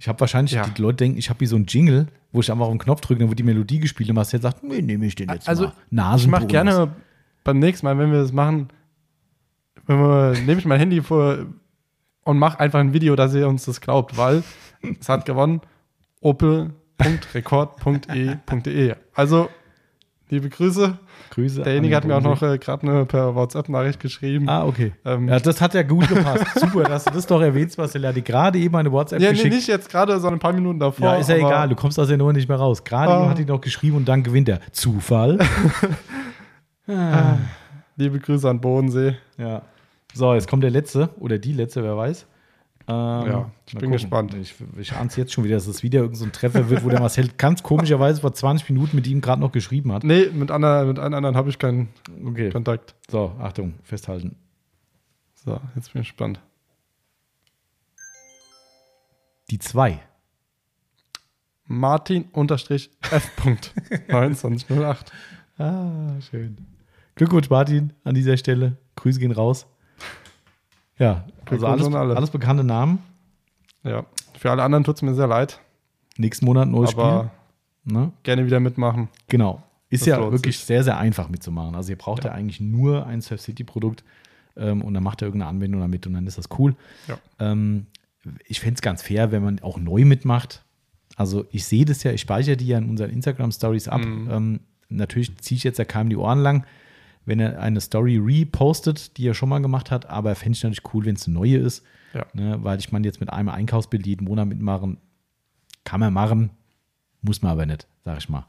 Ich 0.00 0.06
habe 0.08 0.18
wahrscheinlich, 0.20 0.52
Ja. 0.52 0.64
die 0.66 0.80
Leute 0.80 0.96
denken, 0.98 1.18
ich 1.18 1.28
habe 1.28 1.38
hier 1.40 1.48
so 1.48 1.56
einen 1.56 1.66
Jingle, 1.66 2.06
wo 2.32 2.40
ich 2.40 2.50
einfach 2.52 2.64
auf 2.66 2.72
den 2.72 2.78
Knopf 2.78 3.00
drücke, 3.02 3.18
dann 3.20 3.28
wird 3.28 3.38
die 3.38 3.42
Melodie 3.44 3.78
gespielt 3.80 4.08
und 4.08 4.14
Marcel 4.16 4.40
sagt, 4.40 4.62
nee, 4.64 4.80
nehme 4.80 5.04
ich 5.06 5.14
den 5.16 5.28
jetzt 5.28 5.48
Also, 5.48 5.64
mal. 5.64 5.72
Ich 5.86 5.92
Nasenbonus. 5.92 6.40
mache 6.40 6.46
gerne 6.50 6.90
beim 7.44 7.58
nächsten 7.58 7.84
Mal, 7.86 7.98
wenn 7.98 8.10
wir 8.12 8.20
das 8.22 8.32
machen, 8.32 8.68
wenn 9.86 9.98
wir, 9.98 10.32
nehme 10.46 10.58
ich 10.58 10.64
mein 10.66 10.78
Handy 10.78 11.02
vor 11.02 11.38
und 12.24 12.38
mache 12.38 12.60
einfach 12.60 12.78
ein 12.80 12.92
Video, 12.92 13.16
dass 13.16 13.34
ihr 13.34 13.48
uns 13.48 13.64
das 13.64 13.80
glaubt, 13.80 14.16
weil 14.16 14.42
es 15.00 15.08
hat 15.08 15.24
gewonnen 15.26 15.60
opel.rekord.e.de. 16.20 18.94
Also, 19.14 19.48
liebe 20.30 20.48
Grüße. 20.48 20.98
Grüße. 21.30 21.62
Derjenige 21.62 21.96
hat 21.96 22.04
mir 22.04 22.16
auch 22.16 22.22
noch 22.22 22.42
äh, 22.42 22.58
gerade 22.58 22.86
eine 22.86 23.06
per 23.06 23.34
WhatsApp-Nachricht 23.34 24.00
geschrieben. 24.00 24.48
Ah, 24.48 24.64
okay. 24.64 24.92
Ähm, 25.04 25.28
ja, 25.28 25.38
das 25.40 25.60
hat 25.60 25.74
ja 25.74 25.82
gut 25.82 26.08
gepasst. 26.08 26.44
Super, 26.58 26.84
dass 26.84 27.04
du 27.04 27.10
das 27.12 27.26
doch 27.26 27.40
erwähnst, 27.40 27.78
Marcel. 27.78 28.04
Er 28.04 28.14
hat 28.14 28.24
gerade 28.24 28.58
eben 28.58 28.74
eine 28.76 28.90
WhatsApp 28.92 29.20
ja, 29.20 29.28
nee, 29.28 29.34
geschickt. 29.36 29.54
nicht 29.54 29.68
jetzt 29.68 29.90
gerade, 29.90 30.12
sondern 30.14 30.34
ein 30.34 30.40
paar 30.40 30.52
Minuten 30.52 30.78
davor. 30.78 31.06
ja, 31.06 31.16
ist 31.16 31.28
ja 31.28 31.36
egal. 31.36 31.68
Du 31.68 31.74
kommst 31.76 31.98
aus 31.98 32.08
der 32.08 32.16
Nummer 32.16 32.32
nicht 32.32 32.48
mehr 32.48 32.58
raus. 32.58 32.84
Gerade 32.84 33.12
Ah. 33.12 33.20
eben 33.20 33.30
hat 33.30 33.38
ihn 33.38 33.46
noch 33.48 33.60
geschrieben 33.60 33.96
und 33.96 34.08
dann 34.08 34.22
gewinnt 34.22 34.48
er. 34.48 34.60
Zufall. 34.72 35.38
ah. 36.88 37.36
Liebe 37.96 38.18
Grüße 38.18 38.48
an 38.48 38.60
Bodensee. 38.60 39.16
Ja. 39.36 39.62
So, 40.14 40.32
jetzt 40.34 40.48
kommt 40.48 40.62
der 40.62 40.70
letzte 40.70 41.10
oder 41.18 41.38
die 41.38 41.52
letzte, 41.52 41.82
wer 41.82 41.96
weiß. 41.96 42.26
Ähm, 42.88 42.94
Ja, 43.26 43.50
ich 43.66 43.74
bin 43.74 43.90
gespannt. 43.92 44.34
Ich, 44.34 44.54
ich 44.78 44.92
ahne 44.94 45.08
es 45.08 45.16
jetzt 45.16 45.32
schon 45.32 45.44
wieder, 45.44 45.56
dass 45.56 45.66
es 45.66 45.82
wieder 45.82 46.00
irgendein 46.00 46.18
so 46.18 46.24
ein 46.24 46.32
Treffer 46.32 46.70
wird, 46.70 46.82
wo 46.84 46.88
der 46.88 47.00
Marcel 47.00 47.28
ganz 47.36 47.62
komischerweise 47.62 48.22
vor 48.22 48.32
20 48.32 48.70
Minuten 48.70 48.96
mit 48.96 49.06
ihm 49.06 49.20
gerade 49.20 49.40
noch 49.40 49.52
geschrieben 49.52 49.92
hat. 49.92 50.04
Nee, 50.04 50.30
mit, 50.32 50.50
einer, 50.50 50.84
mit 50.86 50.98
einem 50.98 51.14
anderen 51.14 51.36
habe 51.36 51.50
ich 51.50 51.58
keinen 51.58 51.90
Okay. 52.24 52.50
Kontakt. 52.50 52.94
So, 53.10 53.34
Achtung, 53.38 53.74
festhalten. 53.82 54.36
So, 55.34 55.60
jetzt 55.76 55.92
bin 55.92 56.02
ich 56.02 56.08
gespannt. 56.08 56.40
Die 59.50 59.58
2. 59.58 60.00
Martin-F. 61.66 63.30
2908. 64.08 65.12
Ah, 65.58 66.20
schön. 66.20 66.56
Glückwunsch, 67.14 67.50
Martin, 67.50 67.92
an 68.04 68.14
dieser 68.14 68.36
Stelle. 68.36 68.78
Grüße 68.96 69.20
gehen 69.20 69.32
raus. 69.32 69.66
Ja, 70.98 71.24
also 71.46 71.66
alles, 71.66 71.94
alle. 71.94 72.16
alles 72.16 72.30
bekannte 72.30 72.64
Namen. 72.64 72.98
Ja, 73.84 74.04
für 74.38 74.50
alle 74.50 74.62
anderen 74.62 74.84
tut 74.84 74.96
es 74.96 75.02
mir 75.02 75.14
sehr 75.14 75.26
leid, 75.26 75.60
Nächsten 76.18 76.46
Monat 76.46 76.68
neues 76.68 76.94
aber 76.94 77.30
Spiel. 77.84 77.98
Ne? 78.00 78.12
gerne 78.24 78.44
wieder 78.44 78.60
mitmachen. 78.60 79.08
Genau. 79.28 79.62
Ist 79.88 80.02
Das 80.02 80.08
ja 80.08 80.32
wirklich 80.32 80.58
sich. 80.58 80.66
sehr, 80.66 80.84
sehr 80.84 80.98
einfach 80.98 81.28
mitzumachen. 81.28 81.74
Also 81.74 81.90
ihr 81.90 81.96
braucht 81.96 82.24
ja, 82.24 82.32
eigentlich 82.32 82.60
nur 82.60 83.06
ein 83.06 83.22
Surf 83.22 83.40
City-Produkt 83.40 84.04
ähm, 84.56 84.82
und 84.82 84.92
dann 84.92 85.02
macht 85.02 85.22
ihr 85.22 85.26
irgendeine 85.26 85.48
Anwendung 85.48 85.80
damit 85.80 86.06
und 86.06 86.12
dann 86.14 86.26
ist 86.26 86.36
das 86.36 86.48
cool. 86.58 86.74
Ja. 87.06 87.18
Ähm, 87.38 87.86
ich 88.46 88.60
fände 88.60 88.74
es 88.74 88.82
ganz 88.82 89.02
fair, 89.02 89.32
wenn 89.32 89.42
man 89.42 89.60
auch 89.60 89.78
neu 89.78 90.04
mitmacht. 90.04 90.62
Also 91.16 91.46
ich 91.50 91.64
sehe 91.64 91.84
das 91.84 92.02
ja, 92.02 92.12
ich 92.12 92.20
speichere 92.20 92.56
die 92.56 92.66
ja 92.66 92.78
in 92.78 92.90
unseren 92.90 93.10
Instagram-Stories 93.10 93.88
ab. 93.88 94.04
Mhm. 94.04 94.28
Ähm, 94.30 94.60
natürlich 94.88 95.36
ziehe 95.38 95.56
ich 95.56 95.64
jetzt 95.64 95.78
ja 95.78 95.84
keinem 95.84 96.10
die 96.10 96.16
Ohren 96.16 96.40
lang, 96.40 96.66
wenn 97.28 97.38
er 97.40 97.60
eine 97.60 97.80
Story 97.80 98.18
repostet, 98.18 99.16
die 99.16 99.26
er 99.28 99.34
schon 99.34 99.48
mal 99.48 99.60
gemacht 99.60 99.90
hat, 99.90 100.06
aber 100.06 100.34
fände 100.34 100.56
ich 100.56 100.62
natürlich 100.64 100.94
cool, 100.94 101.04
wenn 101.04 101.14
es 101.16 101.26
eine 101.26 101.34
neue 101.34 101.58
ist. 101.58 101.84
Ja. 102.14 102.26
Ne, 102.32 102.58
weil 102.64 102.78
ich 102.78 102.90
meine, 102.90 103.06
jetzt 103.06 103.20
mit 103.20 103.30
einem 103.30 103.50
Einkaufsbild 103.50 104.06
jeden 104.06 104.24
Monat 104.24 104.48
mitmachen, 104.48 104.96
kann 105.84 106.00
man 106.00 106.12
machen, 106.12 106.50
muss 107.22 107.42
man 107.42 107.52
aber 107.52 107.66
nicht, 107.66 107.86
sag 108.04 108.18
ich 108.18 108.28
mal. 108.28 108.46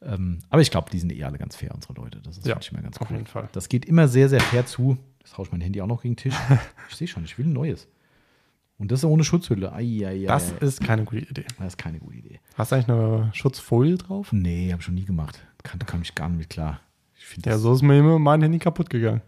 Ähm, 0.00 0.38
aber 0.50 0.62
ich 0.62 0.70
glaube, 0.70 0.90
die 0.90 0.98
sind 0.98 1.12
eh 1.12 1.24
alle 1.24 1.38
ganz 1.38 1.56
fair, 1.56 1.74
unsere 1.74 1.94
Leute. 1.94 2.20
Das 2.22 2.38
ist 2.38 2.46
Ja, 2.46 2.58
immer 2.70 2.82
ganz 2.82 2.98
auf 2.98 3.10
cool. 3.10 3.16
jeden 3.16 3.26
Fall. 3.28 3.48
Das 3.52 3.68
geht 3.68 3.84
immer 3.84 4.06
sehr, 4.08 4.28
sehr 4.28 4.40
fair 4.40 4.64
zu. 4.66 4.96
Jetzt 5.20 5.36
haue 5.38 5.46
ich 5.46 5.52
mein 5.52 5.60
Handy 5.60 5.80
auch 5.80 5.86
noch 5.86 6.02
gegen 6.02 6.14
den 6.14 6.18
Tisch. 6.18 6.34
ich 6.90 6.94
sehe 6.96 7.08
schon, 7.08 7.24
ich 7.24 7.36
will 7.38 7.46
ein 7.46 7.52
neues. 7.52 7.88
Und 8.76 8.90
das 8.92 9.04
ohne 9.04 9.24
Schutzhülle. 9.24 9.72
Ai, 9.72 10.02
ai, 10.04 10.08
ai, 10.08 10.26
Das 10.26 10.52
ist 10.52 10.82
keine 10.82 11.04
gute 11.04 11.18
Idee. 11.20 11.44
das 11.58 11.68
ist 11.68 11.78
keine 11.78 11.98
gute 12.00 12.16
Idee. 12.18 12.40
Hast 12.56 12.70
du 12.72 12.76
eigentlich 12.76 12.88
eine 12.90 13.30
Schutzfolie 13.32 13.96
drauf? 13.96 14.32
Nee, 14.32 14.70
habe 14.72 14.80
ich 14.80 14.84
schon 14.84 14.94
nie 14.96 15.04
gemacht. 15.04 15.40
Kann, 15.62 15.78
kam 15.80 16.02
ich 16.02 16.14
gar 16.14 16.28
nicht 16.28 16.38
mit 16.38 16.50
klar. 16.50 16.80
Ich 17.26 17.30
finde 17.30 17.48
Ja, 17.50 17.58
so 17.58 17.72
ist 17.72 17.80
mir 17.80 17.98
immer 17.98 18.18
mein 18.18 18.42
Handy 18.42 18.58
kaputt 18.58 18.90
gegangen. 18.90 19.22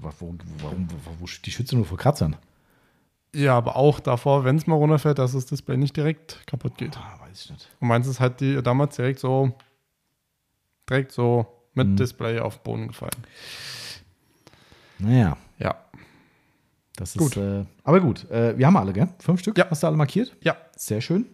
Warum, 0.00 0.38
wo, 0.60 1.10
wo, 1.18 1.26
die 1.44 1.50
schütze 1.50 1.74
nur 1.74 1.84
vor 1.84 1.98
Kratzern? 1.98 2.36
Ja, 3.34 3.56
aber 3.56 3.74
auch 3.74 3.98
davor, 3.98 4.44
wenn 4.44 4.54
es 4.56 4.68
mal 4.68 4.76
runterfällt, 4.76 5.18
dass 5.18 5.32
das 5.32 5.46
Display 5.46 5.76
nicht 5.76 5.96
direkt 5.96 6.46
kaputt 6.46 6.76
geht. 6.78 6.96
Ah, 6.96 7.18
weiß 7.20 7.46
ich 7.46 7.50
nicht. 7.50 7.68
Und 7.80 7.88
meins 7.88 8.06
ist 8.06 8.20
halt 8.20 8.40
die, 8.40 8.62
damals 8.62 8.94
direkt 8.94 9.18
so, 9.18 9.52
direkt 10.88 11.10
so 11.10 11.46
mit 11.74 11.88
Mhm. 11.88 11.96
Display 11.96 12.38
auf 12.38 12.58
den 12.58 12.62
Boden 12.62 12.88
gefallen. 12.88 13.10
Naja, 14.98 15.36
Ja. 15.58 15.74
das 16.94 17.14
Gut. 17.14 17.36
ist. 17.36 17.42
Äh, 17.42 17.64
aber 17.82 18.00
gut, 18.00 18.30
äh, 18.30 18.56
wir 18.56 18.66
haben 18.68 18.76
alle, 18.76 18.92
gell? 18.92 19.08
Fünf 19.18 19.40
Stück? 19.40 19.58
Ja. 19.58 19.68
Hast 19.68 19.82
du 19.82 19.88
alle 19.88 19.96
markiert? 19.96 20.36
Ja. 20.42 20.56
Sehr 20.76 21.00
schön. 21.00 21.26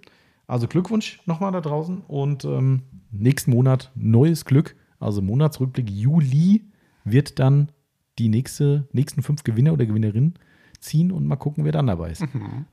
Also 0.46 0.68
Glückwunsch 0.68 1.20
nochmal 1.26 1.52
da 1.52 1.60
draußen 1.60 2.00
und 2.08 2.44
ähm, 2.46 2.82
nächsten 3.10 3.50
Monat 3.50 3.90
neues 3.94 4.46
Glück. 4.46 4.74
Also 4.98 5.22
Monatsrückblick 5.22 5.90
Juli 5.90 6.64
wird 7.04 7.38
dann 7.38 7.70
die 8.18 8.28
nächste, 8.28 8.88
nächsten 8.92 9.22
fünf 9.22 9.44
Gewinner 9.44 9.72
oder 9.72 9.86
Gewinnerinnen 9.86 10.34
ziehen 10.80 11.10
und 11.10 11.26
mal 11.26 11.36
gucken, 11.36 11.64
wer 11.64 11.72
dann 11.72 11.86
dabei 11.86 12.10
ist. 12.10 12.24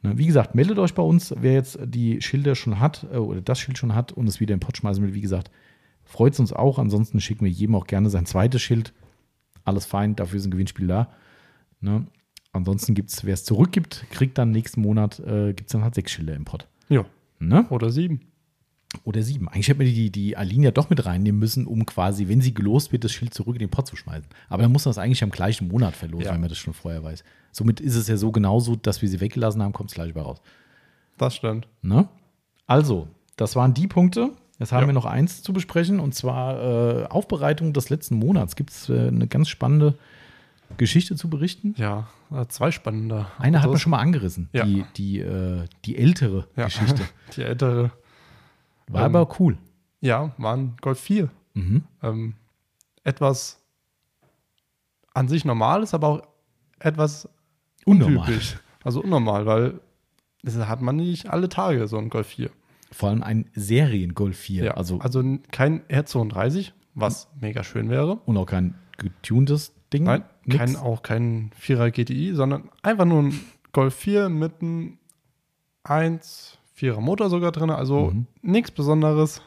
Na, 0.02 0.18
wie 0.18 0.28
gesagt, 0.28 0.56
meldet 0.56 0.78
euch 0.78 0.94
bei 0.94 1.04
uns, 1.04 1.34
wer 1.38 1.54
jetzt 1.54 1.80
die 1.84 2.22
Schilder 2.22 2.56
schon 2.56 2.80
hat 2.80 3.06
äh, 3.12 3.18
oder 3.18 3.42
das 3.42 3.60
Schild 3.60 3.78
schon 3.78 3.96
hat 3.96 4.12
und 4.12 4.28
es 4.28 4.40
wieder 4.40 4.54
im 4.54 4.60
Pott 4.60 4.78
schmeißen 4.78 5.04
will. 5.04 5.14
Wie 5.14 5.22
gesagt, 5.22 5.52
freut 6.04 6.34
es 6.34 6.40
uns 6.40 6.54
auch. 6.54 6.78
Ansonsten 6.80 7.20
schicken 7.20 7.46
wir 7.46 7.52
jedem 7.52 7.76
auch 7.76 7.88
gerne 7.88 8.10
sein 8.10 8.26
zweites 8.26 8.62
Schild. 8.62 8.94
Alles 9.64 9.86
fein, 9.86 10.16
dafür 10.16 10.38
ist 10.38 10.46
ein 10.46 10.52
Gewinnspiel 10.52 10.88
da. 10.88 11.10
Ne? 11.82 12.06
Ansonsten 12.52 12.94
gibt 12.94 13.10
es, 13.10 13.26
wer 13.26 13.34
es 13.34 13.44
zurückgibt, 13.44 14.06
kriegt 14.12 14.38
dann 14.38 14.52
nächsten 14.52 14.82
Monat, 14.82 15.20
äh, 15.20 15.54
gibt 15.54 15.70
es 15.70 15.74
dann 15.74 15.84
halt 15.84 15.96
sechs 15.96 16.12
Schilder 16.12 16.36
im 16.36 16.46
Pott. 16.46 16.68
Ja. 16.90 17.06
Ne? 17.40 17.66
Oder 17.70 17.90
sieben. 17.90 18.22
Oder 19.04 19.22
sieben. 19.24 19.50
Eigentlich 19.50 19.68
hätte 19.68 19.80
man 19.80 19.88
die, 19.88 20.10
die 20.10 20.38
Aline 20.38 20.66
ja 20.66 20.72
doch 20.72 20.90
mit 20.90 21.06
reinnehmen 21.06 21.38
müssen, 21.40 21.68
um 21.68 21.86
quasi, 21.86 22.28
wenn 22.30 22.40
sie 22.40 22.54
gelost 22.54 22.92
wird, 22.94 23.04
das 23.04 23.12
Schild 23.12 23.34
zurück 23.34 23.56
in 23.56 23.60
den 23.60 23.70
Pott 23.70 23.88
zu 23.88 23.96
schmeißen. 23.98 24.28
Aber 24.48 24.62
dann 24.64 24.72
muss 24.72 24.86
man 24.86 24.92
das 24.92 24.98
eigentlich 24.98 25.22
am 25.24 25.32
gleichen 25.32 25.68
Monat 25.68 25.96
verlosen, 25.96 26.26
Ja. 26.28 26.34
wenn 26.34 26.40
man 26.40 26.50
das 26.50 26.58
schon 26.58 26.74
vorher 26.74 27.04
weiß. 27.04 27.24
Somit 27.52 27.82
ist 27.82 27.96
es 27.96 28.08
ja 28.08 28.16
so 28.16 28.32
genauso, 28.32 28.76
dass 28.78 29.02
wir 29.02 29.10
sie 29.10 29.20
weggelassen 29.20 29.62
haben, 29.62 29.74
kommt 29.74 29.90
es 29.90 29.96
gleich 29.96 30.14
bei 30.14 30.22
raus. 30.22 30.42
Das 31.18 31.36
stimmt. 31.36 31.68
Ne? 31.82 32.08
Also, 32.68 33.08
das 33.36 33.56
waren 33.56 33.74
die 33.74 33.88
Punkte. 33.88 34.32
Jetzt 34.60 34.72
haben 34.72 34.82
Ja. 34.84 34.88
wir 34.88 34.94
noch 34.94 35.06
eins 35.06 35.44
zu 35.44 35.52
besprechen 35.52 36.00
und 36.00 36.16
zwar 36.16 37.02
äh, 37.04 37.06
Aufbereitung 37.08 37.74
des 37.74 37.90
letzten 37.90 38.16
Monats. 38.16 38.56
Gibt 38.56 38.70
es 38.72 38.88
äh, 38.90 39.08
eine 39.10 39.28
ganz 39.28 39.50
spannende 39.50 39.96
Geschichte 40.78 41.16
zu 41.16 41.30
berichten? 41.30 41.76
Ja, 41.78 42.08
äh, 42.32 42.46
zwei 42.48 42.72
spannende. 42.72 43.28
Eine 43.38 43.62
hat 43.62 43.70
man 43.70 43.78
schon 43.80 43.92
mal 43.92 44.00
angerissen, 44.00 44.48
Ja. 44.54 44.66
die, 44.66 44.86
die, 44.96 45.20
äh, 45.20 45.66
die 45.84 45.98
ältere 45.98 46.48
Ja. 46.56 46.66
Geschichte. 46.66 47.02
Die 47.36 47.42
ältere. 47.42 47.92
War 48.88 49.06
Ähm, 49.06 49.16
aber 49.16 49.40
cool. 49.40 49.58
Ja, 50.02 50.34
war 50.38 50.56
ein 50.56 50.76
Golf 50.82 51.00
4. 51.00 51.30
Mhm. 51.54 51.84
Ähm, 52.04 52.34
etwas 53.04 53.62
an 55.14 55.28
sich 55.28 55.46
normales, 55.46 55.94
aber 55.94 56.08
auch 56.10 56.22
etwas 56.80 57.30
Unnormal. 57.86 58.18
untypisch. 58.18 58.58
Also 58.84 59.02
unnormal, 59.02 59.46
weil 59.46 59.80
das 60.44 60.56
hat 60.58 60.82
man 60.82 60.98
nicht 60.98 61.30
alle 61.30 61.50
Tage, 61.50 61.88
so 61.88 61.98
ein 61.98 62.10
Golf 62.10 62.28
4. 62.28 62.50
Vor 62.92 63.10
allem 63.10 63.24
ein 63.24 63.50
Serien-Golf 63.56 64.38
4. 64.38 64.64
Ja, 64.66 64.72
Also, 64.76 65.00
also 65.00 65.24
kein 65.52 65.82
R32, 65.88 66.72
was 66.94 67.30
mega 67.40 67.64
schön 67.64 67.90
wäre. 67.90 68.18
und 68.26 68.38
auch 68.38 68.46
kein 68.46 68.76
getuntes 68.98 69.74
Ding. 69.92 70.04
Nein, 70.04 70.24
Nix. 70.46 70.58
kein, 70.58 70.76
auch 70.76 71.02
kein 71.02 71.52
4er 71.60 71.90
GTI, 71.92 72.34
sondern 72.36 72.70
einfach 72.84 73.06
nur 73.06 73.24
ein 73.24 73.40
Golf 73.72 73.96
4 73.96 74.30
mit 74.30 74.62
einem 74.62 74.98
1 75.84 76.58
4er 76.78 77.00
Motor 77.02 77.30
sogar 77.30 77.52
drin. 77.52 77.70
Also 77.70 78.12
Mhm. 78.12 78.28
nichts 78.42 78.72
Besonderes. 78.72 79.42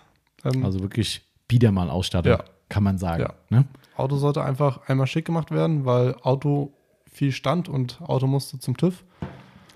Ähm, 0.45 0.65
Also 0.65 0.81
wirklich 0.81 1.23
Biedermann-Ausstattung, 1.49 2.33
Ja. 2.33 2.45
kann 2.69 2.83
man 2.83 2.99
sagen. 2.99 3.23
Ja. 3.23 3.35
Ne? 3.51 3.65
Auto 3.97 4.17
sollte 4.17 4.43
einfach 4.45 4.89
einmal 4.89 5.07
schick 5.07 5.25
gemacht 5.25 5.51
werden, 5.51 5.85
weil 5.85 6.15
Auto 6.23 6.73
viel 7.11 7.33
stand 7.33 7.69
und 7.69 8.01
Auto 8.03 8.27
musste 8.27 8.59
zum 8.59 8.77
TÜV. 8.77 9.03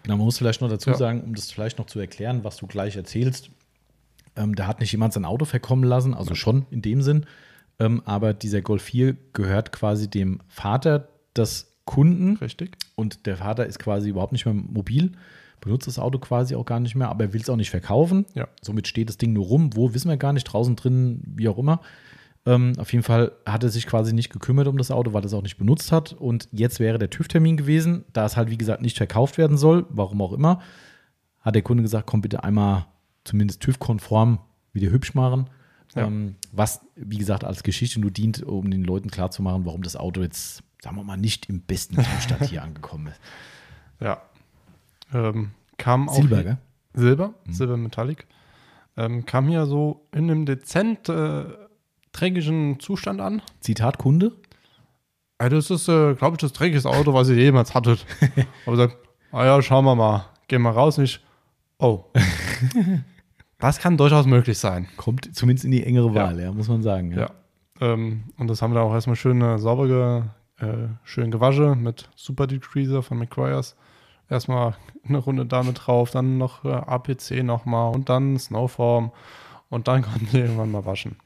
Genau, 0.05 0.17
man 0.17 0.25
muss 0.27 0.39
vielleicht 0.39 0.61
noch 0.61 0.69
dazu 0.69 0.91
Ja. 0.91 0.97
sagen, 0.97 1.23
um 1.23 1.35
das 1.35 1.51
vielleicht 1.51 1.79
noch 1.79 1.87
zu 1.87 1.99
erklären, 1.99 2.45
was 2.45 2.57
du 2.57 2.67
gleich 2.67 2.97
erzählst. 2.97 3.51
Ähm, 4.37 4.55
da 4.55 4.67
hat 4.67 4.81
nicht 4.81 4.93
jemand 4.93 5.13
sein 5.13 5.25
Auto 5.25 5.45
verkommen 5.45 5.85
lassen, 5.85 6.15
also 6.15 6.35
schon 6.35 6.67
in 6.71 6.83
dem 6.83 7.03
Sinn. 7.03 7.27
Ähm, 7.79 8.03
aber 8.05 8.33
dieser 8.35 8.63
Golf 8.63 8.83
4 8.83 9.17
gehört 9.33 9.73
quasi 9.73 10.09
dem 10.09 10.41
Vater 10.49 11.09
des 11.37 11.73
Kunden 11.85 12.37
Richtig. 12.37 12.77
und 12.95 13.27
der 13.27 13.37
Vater 13.39 13.67
ist 13.67 13.79
quasi 13.79 14.09
überhaupt 14.11 14.33
nicht 14.33 14.45
mehr 14.47 14.55
mobil, 14.55 15.13
benutzt 15.63 15.87
das 15.87 15.99
Auto 15.99 16.19
quasi 16.19 16.55
auch 16.55 16.67
gar 16.67 16.81
nicht 16.81 16.95
mehr, 16.95 17.09
aber 17.09 17.25
er 17.25 17.33
will 17.33 17.41
es 17.41 17.49
auch 17.49 17.57
nicht 17.57 17.71
verkaufen. 17.71 18.27
Ja. 18.35 18.49
Somit 18.61 18.87
steht 18.89 19.09
das 19.09 19.17
Ding 19.17 19.33
nur 19.33 19.47
rum. 19.47 19.71
Wo 19.75 19.95
wissen 19.95 20.11
wir 20.11 20.19
gar 20.19 20.35
nicht, 20.35 20.45
draußen 20.45 20.77
drin, 20.77 21.23
wie 21.25 21.49
auch 21.49 21.57
immer. 21.57 21.81
Ähm, 22.45 22.73
auf 22.79 22.93
jeden 22.93 23.05
Fall 23.05 23.33
hat 23.47 23.63
er 23.63 23.71
sich 23.71 23.87
quasi 23.87 24.13
nicht 24.13 24.31
gekümmert 24.31 24.67
um 24.67 24.77
das 24.77 24.91
Auto, 24.91 25.13
weil 25.13 25.23
er 25.23 25.27
es 25.27 25.35
auch 25.35 25.43
nicht 25.43 25.57
benutzt 25.57 25.93
hat. 25.93 26.13
Und 26.13 26.49
jetzt 26.53 26.81
wäre 26.81 26.99
der 26.99 27.09
TÜV-Termin 27.09 27.57
gewesen, 27.57 28.05
da 28.13 28.27
es 28.27 28.37
halt, 28.37 28.51
wie 28.51 28.59
gesagt, 28.59 28.83
nicht 28.83 28.97
verkauft 28.97 29.39
werden 29.39 29.57
soll, 29.57 29.87
warum 29.89 30.21
auch 30.21 30.33
immer, 30.33 30.61
hat 31.41 31.55
der 31.55 31.63
Kunde 31.63 31.83
gesagt, 31.83 32.07
komm 32.07 32.21
bitte 32.21 32.43
einmal 32.45 32.87
zumindest 33.25 33.61
TÜV-konform 33.61 34.41
wieder 34.73 34.91
hübsch 34.91 35.15
machen. 35.15 35.49
Ja. 35.95 36.07
Ähm, 36.07 36.35
was, 36.51 36.81
wie 36.97 37.19
gesagt, 37.19 37.45
als 37.45 37.63
Geschichte 37.63 38.01
nur 38.01 38.11
dient, 38.11 38.43
um 38.43 38.71
den 38.71 38.83
Leuten 38.83 39.11
klarzumachen, 39.11 39.65
warum 39.65 39.83
das 39.83 39.95
Auto 39.95 40.23
jetzt, 40.23 40.65
sagen 40.83 40.97
wir 40.97 41.05
mal, 41.05 41.17
nicht 41.17 41.49
im 41.49 41.61
besten 41.61 41.97
Zustand 41.97 42.45
hier 42.51 42.65
angekommen 42.65 43.09
ist. 43.09 43.21
Ja. 44.01 44.23
Ähm, 45.13 45.51
kam 45.79 46.09
auch. 46.09 46.17
Silber, 46.17 46.43
gell? 46.43 46.59
Silber, 46.95 47.35
Silber 47.49 47.77
Metallic. 47.77 48.27
Ähm, 48.97 49.25
kam 49.25 49.49
hier 49.49 49.67
so 49.67 50.07
in 50.13 50.31
einem 50.31 50.45
dezent 50.47 51.09
äh, 51.09 51.45
trägischen 52.13 52.79
Zustand 52.81 53.21
an. 53.21 53.43
Zitat 53.61 53.99
Kunde. 53.99 54.33
Ja, 55.41 55.49
das 55.49 55.71
ist, 55.71 55.89
äh, 55.89 56.15
glaube 56.15 56.35
ich, 56.35 56.41
das 56.41 56.53
dreckigste 56.53 56.89
Auto, 56.89 57.15
was 57.15 57.29
ihr 57.29 57.37
jemals 57.37 57.75
hattet. 57.75 58.07
Aber 58.67 58.77
sagt, 58.77 58.97
ah 59.33 59.45
ja, 59.45 59.63
schauen 59.63 59.85
wir 59.85 59.95
mal. 59.95 60.27
Gehen 60.47 60.63
wir 60.63 60.71
raus, 60.71 60.99
nicht. 60.99 61.21
Oh. 61.79 62.05
das 63.59 63.79
kann 63.79 63.97
durchaus 63.97 64.27
möglich 64.27 64.59
sein. 64.59 64.87
Kommt 64.97 65.35
zumindest 65.35 65.65
in 65.65 65.73
die 65.73 65.85
engere 65.85 66.09
Ja. 66.09 66.15
Wahl, 66.15 66.41
ja, 66.41 66.53
muss 66.53 66.69
man 66.69 66.83
sagen. 66.83 67.13
Ja. 67.13 67.31
Ähm, 67.81 68.25
und 68.37 68.49
das 68.49 68.63
haben 68.63 68.75
wir 68.75 68.83
auch 68.83 68.93
erstmal 68.93 69.17
schön 69.17 69.41
äh, 69.41 69.59
sauber 69.59 69.89
ge, 69.89 70.69
äh, 70.69 70.89
schön 71.03 71.31
gewasche 71.31 71.75
mit 71.75 72.09
Super 72.15 72.47
Degreaser 72.47 73.03
von 73.03 73.19
McQuires. 73.19 73.75
Erstmal 74.33 74.75
eine 75.07 75.19
Runde 75.19 75.47
damit 75.47 75.87
drauf, 75.87 76.11
dann 76.11 76.39
noch 76.39 76.65
äh, 76.65 76.69
APC 76.73 77.43
nochmal 77.43 77.95
und 77.95 78.09
dann 78.09 78.39
Snowform 78.39 79.13
und 79.69 79.89
dann 79.89 80.03
konnten 80.11 80.29
wir 80.33 80.45
irgendwann 80.45 80.71
mal 80.71 80.85
waschen. 80.85 81.17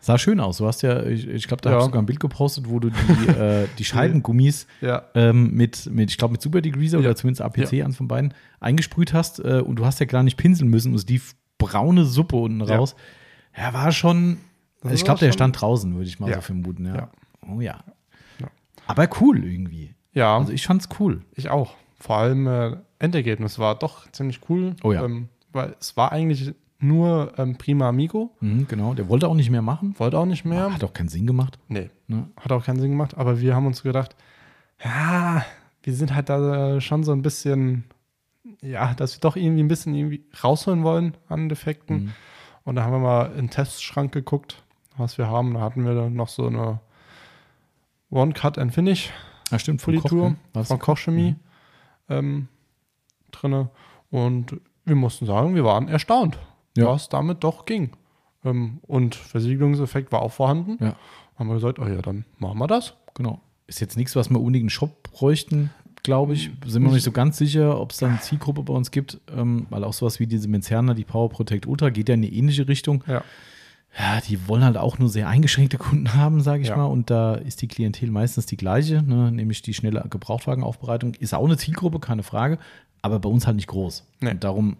Sah 0.00 0.16
schön 0.16 0.38
aus. 0.38 0.58
Du 0.58 0.66
hast 0.66 0.82
ja, 0.82 1.02
ich, 1.02 1.26
ich 1.26 1.48
glaube, 1.48 1.60
da 1.62 1.70
Ja. 1.70 1.76
hast 1.76 1.82
du 1.82 1.86
sogar 1.88 2.02
ein 2.02 2.06
Bild 2.06 2.20
gepostet, 2.20 2.68
wo 2.68 2.78
du 2.78 2.90
die, 2.90 3.28
äh, 3.28 3.66
die 3.78 3.84
Scheibengummis 3.84 4.66
Ja, 4.80 5.02
ähm, 5.14 5.52
mit, 5.54 5.86
mit, 5.92 6.10
ich 6.10 6.18
glaube, 6.18 6.32
mit 6.32 6.42
Super 6.42 6.60
Degreaser 6.60 6.98
Ja. 6.98 7.04
oder 7.06 7.16
zumindest 7.16 7.42
APC, 7.42 7.82
eins 7.84 7.96
von 7.96 8.06
beiden, 8.08 8.32
eingesprüht 8.60 9.12
hast. 9.12 9.40
Äh, 9.40 9.60
und 9.64 9.76
du 9.76 9.84
hast 9.86 9.98
ja 10.00 10.06
gar 10.06 10.22
nicht 10.22 10.36
pinseln 10.36 10.70
müssen. 10.70 10.94
Es 10.94 11.06
lief 11.06 11.34
braune 11.58 12.04
Suppe 12.04 12.36
unten 12.36 12.60
Ja. 12.64 12.76
raus. 12.76 12.94
Ja, 13.56 13.72
war 13.74 13.90
schon. 13.90 14.38
Das 14.82 14.92
ich 14.92 15.04
glaube, 15.04 15.18
der 15.18 15.32
stand 15.32 15.60
draußen, 15.60 15.92
würde 15.96 16.06
ich 16.08 16.20
mal 16.20 16.30
Ja. 16.30 16.36
so 16.36 16.42
vermuten. 16.42 16.86
Ja. 16.86 16.94
Ja. 16.94 17.08
Oh 17.52 17.60
ja. 17.60 17.78
Ja. 18.40 18.46
Aber 18.86 19.08
cool 19.20 19.42
irgendwie. 19.44 19.94
ja 20.12 20.36
Also 20.36 20.52
ich 20.52 20.64
fand's 20.64 20.88
cool. 21.00 21.22
ich 21.34 21.48
auch. 21.50 21.74
Vor 21.98 22.16
allem 22.16 22.46
äh, 22.46 22.76
Endergebnis 22.98 23.58
war 23.58 23.74
doch 23.76 24.10
ziemlich 24.12 24.40
cool. 24.48 24.74
Oh 24.82 24.92
ja. 24.92 25.04
Ähm, 25.04 25.28
weil 25.52 25.74
es 25.80 25.96
war 25.96 26.12
eigentlich 26.12 26.54
nur 26.80 27.32
ähm, 27.38 27.56
Prima 27.56 27.88
Amigo. 27.88 28.30
Mhm, 28.40 28.68
genau. 28.68 28.94
Der 28.94 29.08
wollte 29.08 29.26
auch 29.28 29.34
nicht 29.34 29.50
mehr 29.50 29.62
machen. 29.62 29.94
Wollte 29.98 30.18
auch 30.18 30.26
nicht 30.26 30.44
mehr. 30.44 30.72
Hat 30.72 30.84
auch 30.84 30.92
keinen 30.92 31.08
Sinn 31.08 31.26
gemacht. 31.26 31.58
Nee, 31.68 31.90
Ne? 32.06 32.28
hat 32.36 32.52
auch 32.52 32.64
keinen 32.64 32.78
Sinn 32.80 32.90
gemacht. 32.92 33.16
Aber 33.16 33.40
wir 33.40 33.54
haben 33.56 33.66
uns 33.66 33.82
gedacht, 33.82 34.14
ja, 34.84 35.44
wir 35.82 35.92
sind 35.94 36.14
halt 36.14 36.28
da 36.28 36.76
äh, 36.76 36.80
schon 36.80 37.02
so 37.02 37.10
ein 37.12 37.22
bisschen, 37.22 37.84
ja, 38.62 38.94
dass 38.94 39.16
wir 39.16 39.20
doch 39.20 39.34
irgendwie 39.34 39.62
ein 39.62 39.68
bisschen 39.68 39.94
irgendwie 39.94 40.22
rausholen 40.44 40.84
wollen 40.84 41.16
an 41.28 41.48
Defekten. 41.48 41.96
Mhm. 42.04 42.12
Und 42.64 42.76
da 42.76 42.84
haben 42.84 42.92
wir 42.92 42.98
mal 43.00 43.26
in 43.32 43.46
den 43.46 43.50
Testschrank 43.50 44.12
geguckt, 44.12 44.62
was 44.96 45.18
wir 45.18 45.26
haben. 45.26 45.54
Da 45.54 45.60
hatten 45.60 45.84
wir 45.84 45.94
dann 45.94 46.14
noch 46.14 46.28
so 46.28 46.46
eine 46.46 46.78
One 48.10 48.32
Cut 48.34 48.56
and 48.58 48.72
Finish 48.72 49.10
Ah, 49.50 49.58
stimmt. 49.58 49.80
von 49.82 49.96
Koch, 50.00 50.12
ne? 50.12 50.36
Von 50.52 50.64
Koch? 50.78 50.78
Kochchemie 50.80 51.34
ähm, 52.08 52.48
drinne. 53.30 53.70
Und 54.10 54.56
wir 54.84 54.94
mussten 54.96 55.26
sagen, 55.26 55.54
wir 55.54 55.64
waren 55.64 55.88
erstaunt, 55.88 56.38
Ja. 56.76 56.86
was 56.86 57.08
damit 57.08 57.44
doch 57.44 57.64
ging. 57.66 57.90
Ähm, 58.44 58.78
und 58.86 59.14
Versiegelungseffekt 59.14 60.12
war 60.12 60.22
auch 60.22 60.32
vorhanden. 60.32 60.78
Ja. 60.82 60.96
Haben 61.36 61.48
wir 61.48 61.54
gesagt, 61.54 61.78
oh 61.78 61.86
ja, 61.86 62.00
dann 62.02 62.24
machen 62.38 62.58
wir 62.58 62.66
das. 62.66 62.94
Genau. 63.14 63.40
Ist 63.66 63.80
jetzt 63.80 63.96
nichts, 63.96 64.16
was 64.16 64.30
wir 64.30 64.38
unbedingt 64.40 64.62
einen 64.64 64.70
Shop 64.70 65.02
bräuchten, 65.02 65.70
glaube 66.02 66.32
ich. 66.32 66.50
Sind 66.66 66.82
wir 66.82 66.88
noch 66.88 66.94
nicht 66.94 67.04
so 67.04 67.12
ganz 67.12 67.36
sicher, 67.36 67.78
ob 67.80 67.92
es 67.92 67.98
da 67.98 68.06
eine 68.06 68.20
Zielgruppe 68.20 68.62
bei 68.62 68.72
uns 68.72 68.90
gibt, 68.90 69.20
ähm, 69.36 69.66
weil 69.70 69.84
auch 69.84 69.92
sowas 69.92 70.20
wie 70.20 70.26
diese 70.26 70.48
Menzerner, 70.48 70.94
die 70.94 71.04
Power 71.04 71.28
Protect 71.28 71.66
Ultra, 71.66 71.90
geht 71.90 72.08
ja 72.08 72.14
in 72.14 72.20
eine 72.24 72.32
ähnliche 72.32 72.66
Richtung. 72.66 73.04
Ja. 73.06 73.22
Ja, 73.98 74.20
die 74.20 74.46
wollen 74.46 74.62
halt 74.62 74.76
auch 74.76 74.98
nur 74.98 75.08
sehr 75.08 75.28
eingeschränkte 75.28 75.76
Kunden 75.78 76.14
haben, 76.14 76.40
sage 76.40 76.62
ich 76.62 76.68
Ja. 76.68 76.76
mal. 76.76 76.84
Und 76.84 77.10
da 77.10 77.34
ist 77.34 77.62
die 77.62 77.68
Klientel 77.68 78.10
meistens 78.10 78.46
die 78.46 78.56
gleiche, 78.56 79.02
ne? 79.02 79.32
nämlich 79.32 79.62
die 79.62 79.74
schnelle 79.74 80.04
Gebrauchtwagenaufbereitung. 80.08 81.14
Ist 81.14 81.34
auch 81.34 81.44
eine 81.44 81.56
Zielgruppe, 81.56 81.98
keine 81.98 82.22
Frage, 82.22 82.58
aber 83.02 83.18
bei 83.18 83.28
uns 83.28 83.46
halt 83.46 83.56
nicht 83.56 83.68
groß. 83.68 84.04
Nee. 84.20 84.30
Und 84.30 84.44
darum 84.44 84.76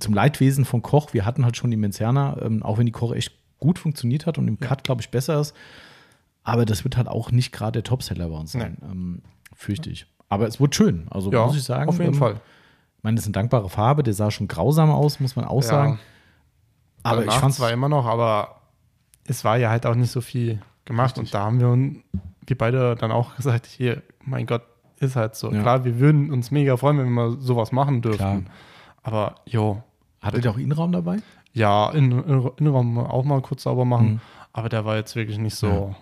zum 0.00 0.14
Leidwesen 0.14 0.64
von 0.64 0.82
Koch, 0.82 1.12
wir 1.14 1.24
hatten 1.24 1.44
halt 1.44 1.56
schon 1.56 1.70
die 1.70 1.76
Menzerner, 1.76 2.38
ähm, 2.42 2.62
auch 2.62 2.78
wenn 2.78 2.86
die 2.86 2.92
Koch 2.92 3.12
echt 3.14 3.32
gut 3.58 3.78
funktioniert 3.78 4.26
hat 4.26 4.36
und 4.38 4.48
im 4.48 4.58
Ja. 4.60 4.66
Cut, 4.68 4.84
glaube 4.84 5.00
ich, 5.00 5.10
besser 5.10 5.40
ist. 5.40 5.54
Aber 6.42 6.64
das 6.64 6.84
wird 6.84 6.96
halt 6.96 7.06
auch 7.08 7.30
nicht 7.30 7.52
gerade 7.52 7.72
der 7.72 7.84
Topseller 7.84 8.28
bei 8.28 8.36
uns 8.36 8.52
sein, 8.52 8.78
ähm, 8.82 9.22
fürchte 9.54 9.90
ich. 9.90 10.06
Aber 10.28 10.46
es 10.46 10.58
wurde 10.58 10.74
schön, 10.74 11.06
also 11.10 11.30
Ja, 11.30 11.44
muss 11.46 11.56
ich 11.56 11.62
sagen. 11.62 11.88
auf 11.88 11.98
jeden 11.98 12.14
ähm, 12.14 12.18
Fall. 12.18 12.40
Ich 12.96 13.04
meine, 13.04 13.14
das 13.16 13.24
ist 13.24 13.28
eine 13.28 13.32
dankbare 13.34 13.68
Farbe, 13.68 14.02
der 14.02 14.14
sah 14.14 14.30
schon 14.30 14.48
grausam 14.48 14.90
aus, 14.90 15.20
muss 15.20 15.36
man 15.36 15.44
auch 15.44 15.62
sagen. 15.62 15.98
Aber 17.02 17.20
ich 17.20 17.26
Danach 17.26 17.40
fand 17.40 17.54
zwar 17.54 17.70
immer 17.70 17.88
noch, 17.88 18.06
aber 18.06 18.60
es 19.26 19.44
war 19.44 19.56
ja 19.56 19.70
halt 19.70 19.86
auch 19.86 19.94
nicht 19.94 20.10
so 20.10 20.20
viel 20.20 20.60
gemacht. 20.84 21.18
Und 21.18 21.32
da 21.32 21.44
haben 21.44 21.60
wir, 21.60 21.68
un- 21.68 22.02
wir 22.46 22.58
beide 22.58 22.94
dann 22.96 23.12
auch 23.12 23.36
gesagt, 23.36 23.66
hier, 23.66 24.02
mein 24.24 24.46
Gott, 24.46 24.62
ist 24.98 25.16
halt 25.16 25.34
so. 25.34 25.50
Ja. 25.52 25.62
Klar, 25.62 25.84
wir 25.84 25.98
würden 25.98 26.30
uns 26.30 26.50
mega 26.50 26.76
freuen, 26.76 26.98
wenn 26.98 27.06
wir 27.06 27.10
mal 27.30 27.36
sowas 27.40 27.72
machen 27.72 28.02
dürften. 28.02 28.18
Klar. 28.18 28.42
Aber 29.02 29.34
jo, 29.46 29.82
Hattet 30.20 30.44
ihr 30.44 30.50
auch 30.50 30.58
Innenraum 30.58 30.92
dabei? 30.92 31.16
ja, 31.54 31.90
in, 31.90 32.12
in, 32.12 32.50
Innenraum 32.58 32.98
auch 32.98 33.24
mal 33.24 33.40
kurz 33.40 33.62
sauber 33.62 33.84
machen. 33.86 34.06
Mhm. 34.12 34.20
Aber 34.52 34.68
der 34.68 34.84
war 34.84 34.96
jetzt 34.96 35.16
wirklich 35.16 35.38
nicht 35.38 35.54
so. 35.54 35.66
Ja. 35.68 35.96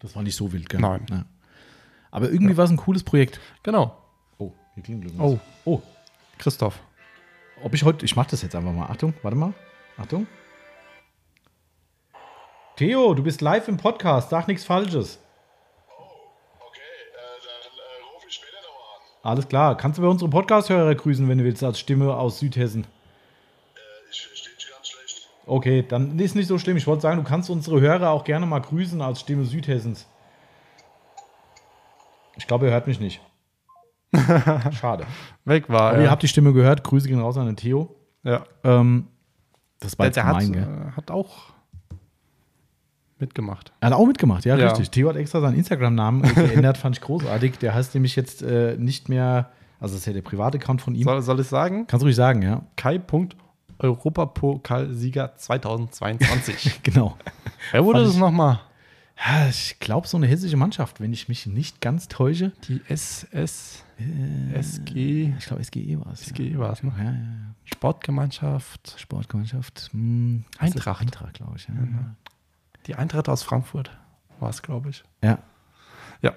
Das 0.00 0.16
war 0.16 0.22
nicht 0.24 0.34
so 0.36 0.52
wild, 0.52 0.68
gell? 0.68 0.80
Nein. 0.80 1.06
Ja. 1.10 1.24
Aber 2.10 2.30
irgendwie 2.30 2.56
war 2.56 2.64
es 2.64 2.70
ein 2.70 2.76
cooles 2.76 3.04
Projekt. 3.04 3.38
Genau. 3.62 3.96
Oh, 4.38 4.52
hier 4.74 4.82
klingelt 4.82 5.12
Oh, 5.18 5.38
Oh, 5.64 5.80
Christoph. 6.38 6.80
ob 7.62 7.72
ich 7.74 7.84
heute, 7.84 8.04
ich 8.04 8.16
mache 8.16 8.30
das 8.30 8.42
jetzt 8.42 8.56
einfach 8.56 8.72
mal. 8.72 8.86
Achtung, 8.86 9.14
warte 9.22 9.36
mal. 9.36 9.52
Achtung. 9.98 10.26
Theo, 12.76 13.14
du 13.14 13.22
bist 13.22 13.40
live 13.40 13.66
im 13.68 13.76
Podcast, 13.76 14.30
sag 14.30 14.46
nichts 14.46 14.64
Falsches. 14.64 15.18
Okay, 16.60 16.80
äh, 16.80 17.16
dann 17.42 17.72
äh, 17.72 18.14
rufe 18.14 18.26
ich 18.28 18.34
später 18.34 18.58
nochmal 18.62 18.96
an. 18.96 19.30
Alles 19.32 19.48
klar. 19.48 19.76
Kannst 19.76 19.98
du 19.98 20.02
bei 20.02 20.08
unseren 20.08 20.30
Podcast-Hörer 20.30 20.94
grüßen, 20.94 21.28
wenn 21.28 21.38
du 21.38 21.44
willst, 21.44 21.64
als 21.64 21.80
Stimme 21.80 22.14
aus 22.14 22.38
Südhessen? 22.38 22.84
Äh, 22.84 23.78
ich 24.12 24.24
verstehe 24.26 24.54
dich 24.54 24.70
ganz 24.70 24.88
schlecht. 24.88 25.28
Okay, 25.46 25.84
dann 25.88 26.16
ist 26.20 26.36
nicht 26.36 26.46
so 26.46 26.58
schlimm. 26.58 26.76
Ich 26.76 26.86
wollte 26.86 27.02
sagen, 27.02 27.16
du 27.16 27.28
kannst 27.28 27.50
unsere 27.50 27.80
Hörer 27.80 28.10
auch 28.10 28.22
gerne 28.22 28.46
mal 28.46 28.60
grüßen 28.60 29.02
als 29.02 29.20
Stimme 29.20 29.44
Südhessens. 29.44 30.06
Ich 32.36 32.46
glaube, 32.46 32.66
er 32.68 32.74
hört 32.74 32.86
mich 32.86 33.00
nicht. 33.00 33.20
Schade. 34.80 35.04
Weg 35.44 35.68
war 35.68 35.88
Aber 35.90 35.96
er. 35.98 36.04
ihr 36.04 36.10
habt 36.12 36.22
die 36.22 36.28
Stimme 36.28 36.52
gehört. 36.52 36.84
Grüße 36.84 37.08
gehen 37.08 37.20
raus 37.20 37.36
an 37.36 37.46
den 37.46 37.56
Theo. 37.56 37.96
ja. 38.22 38.44
Ähm, 38.62 39.08
das 39.80 39.98
war 39.98 40.04
Der, 40.04 40.06
jetzt 40.08 40.16
der 40.16 40.24
hat, 40.26 40.38
gemein, 40.40 40.52
gell? 40.52 40.62
äh, 40.62 40.96
hat 40.96 41.10
auch 41.10 41.50
mitgemacht. 43.18 43.72
Er 43.80 43.90
hat 43.90 43.94
auch 43.96 44.06
mitgemacht, 44.06 44.44
ja, 44.44 44.56
Ja. 44.56 44.68
richtig. 44.68 44.90
Theo 44.90 45.08
hat 45.08 45.16
extra 45.16 45.40
seinen 45.40 45.56
Instagram-Namen 45.56 46.22
geändert, 46.34 46.78
fand 46.78 46.96
ich 46.96 47.02
großartig. 47.02 47.58
Der 47.58 47.74
heißt 47.74 47.94
nämlich 47.94 48.14
jetzt 48.16 48.42
äh, 48.42 48.76
nicht 48.78 49.08
mehr, 49.08 49.50
also 49.80 49.94
das 49.94 50.00
ist 50.02 50.06
ja 50.06 50.12
der 50.12 50.22
private 50.22 50.58
Account 50.58 50.82
von 50.82 50.94
ihm. 50.94 51.04
Soll, 51.04 51.22
soll 51.22 51.40
ich 51.40 51.46
sagen? 51.48 51.86
Kannst 51.86 52.02
du 52.02 52.06
ruhig 52.06 52.16
sagen, 52.16 52.42
ja. 52.42 52.62
Kai. 52.76 53.00
Europapokalsieger 53.80 55.36
2022. 55.36 56.80
Genau. 56.82 57.16
Wer 57.72 57.84
wurde 57.84 58.00
Fand 58.00 58.08
das 58.10 58.16
nochmal? 58.16 58.60
Ja, 59.18 59.48
ich 59.48 59.78
glaube, 59.80 60.06
so 60.06 60.16
eine 60.16 60.26
hessische 60.26 60.56
Mannschaft, 60.56 61.00
wenn 61.00 61.12
ich 61.12 61.28
mich 61.28 61.46
nicht 61.46 61.80
ganz 61.80 62.06
täusche. 62.08 62.52
Die 62.68 62.80
SS, 62.88 63.84
SG, 64.54 65.34
Ich 65.38 65.46
glaube, 65.46 65.62
SGE 65.64 65.98
war 66.00 66.12
es. 66.12 66.20
SGE 66.26 66.58
war 66.58 66.72
es, 66.72 66.82
ne? 66.82 66.92
Ja, 66.96 67.04
ja, 67.04 67.10
ja. 67.10 67.54
Sportgemeinschaft, 67.64 68.94
Sportgemeinschaft. 68.98 69.90
Hm, 69.92 70.44
Eintracht. 70.58 71.00
Eintracht, 71.02 71.34
glaube 71.34 71.54
ich. 71.56 71.68
Ja. 71.68 71.74
die 72.86 72.94
Eintracht 72.94 73.28
aus 73.28 73.42
Frankfurt 73.42 73.90
war 74.40 74.50
es, 74.50 74.62
glaube 74.62 74.90
ich. 74.90 75.04
ja. 75.22 75.38
Ja, 76.20 76.32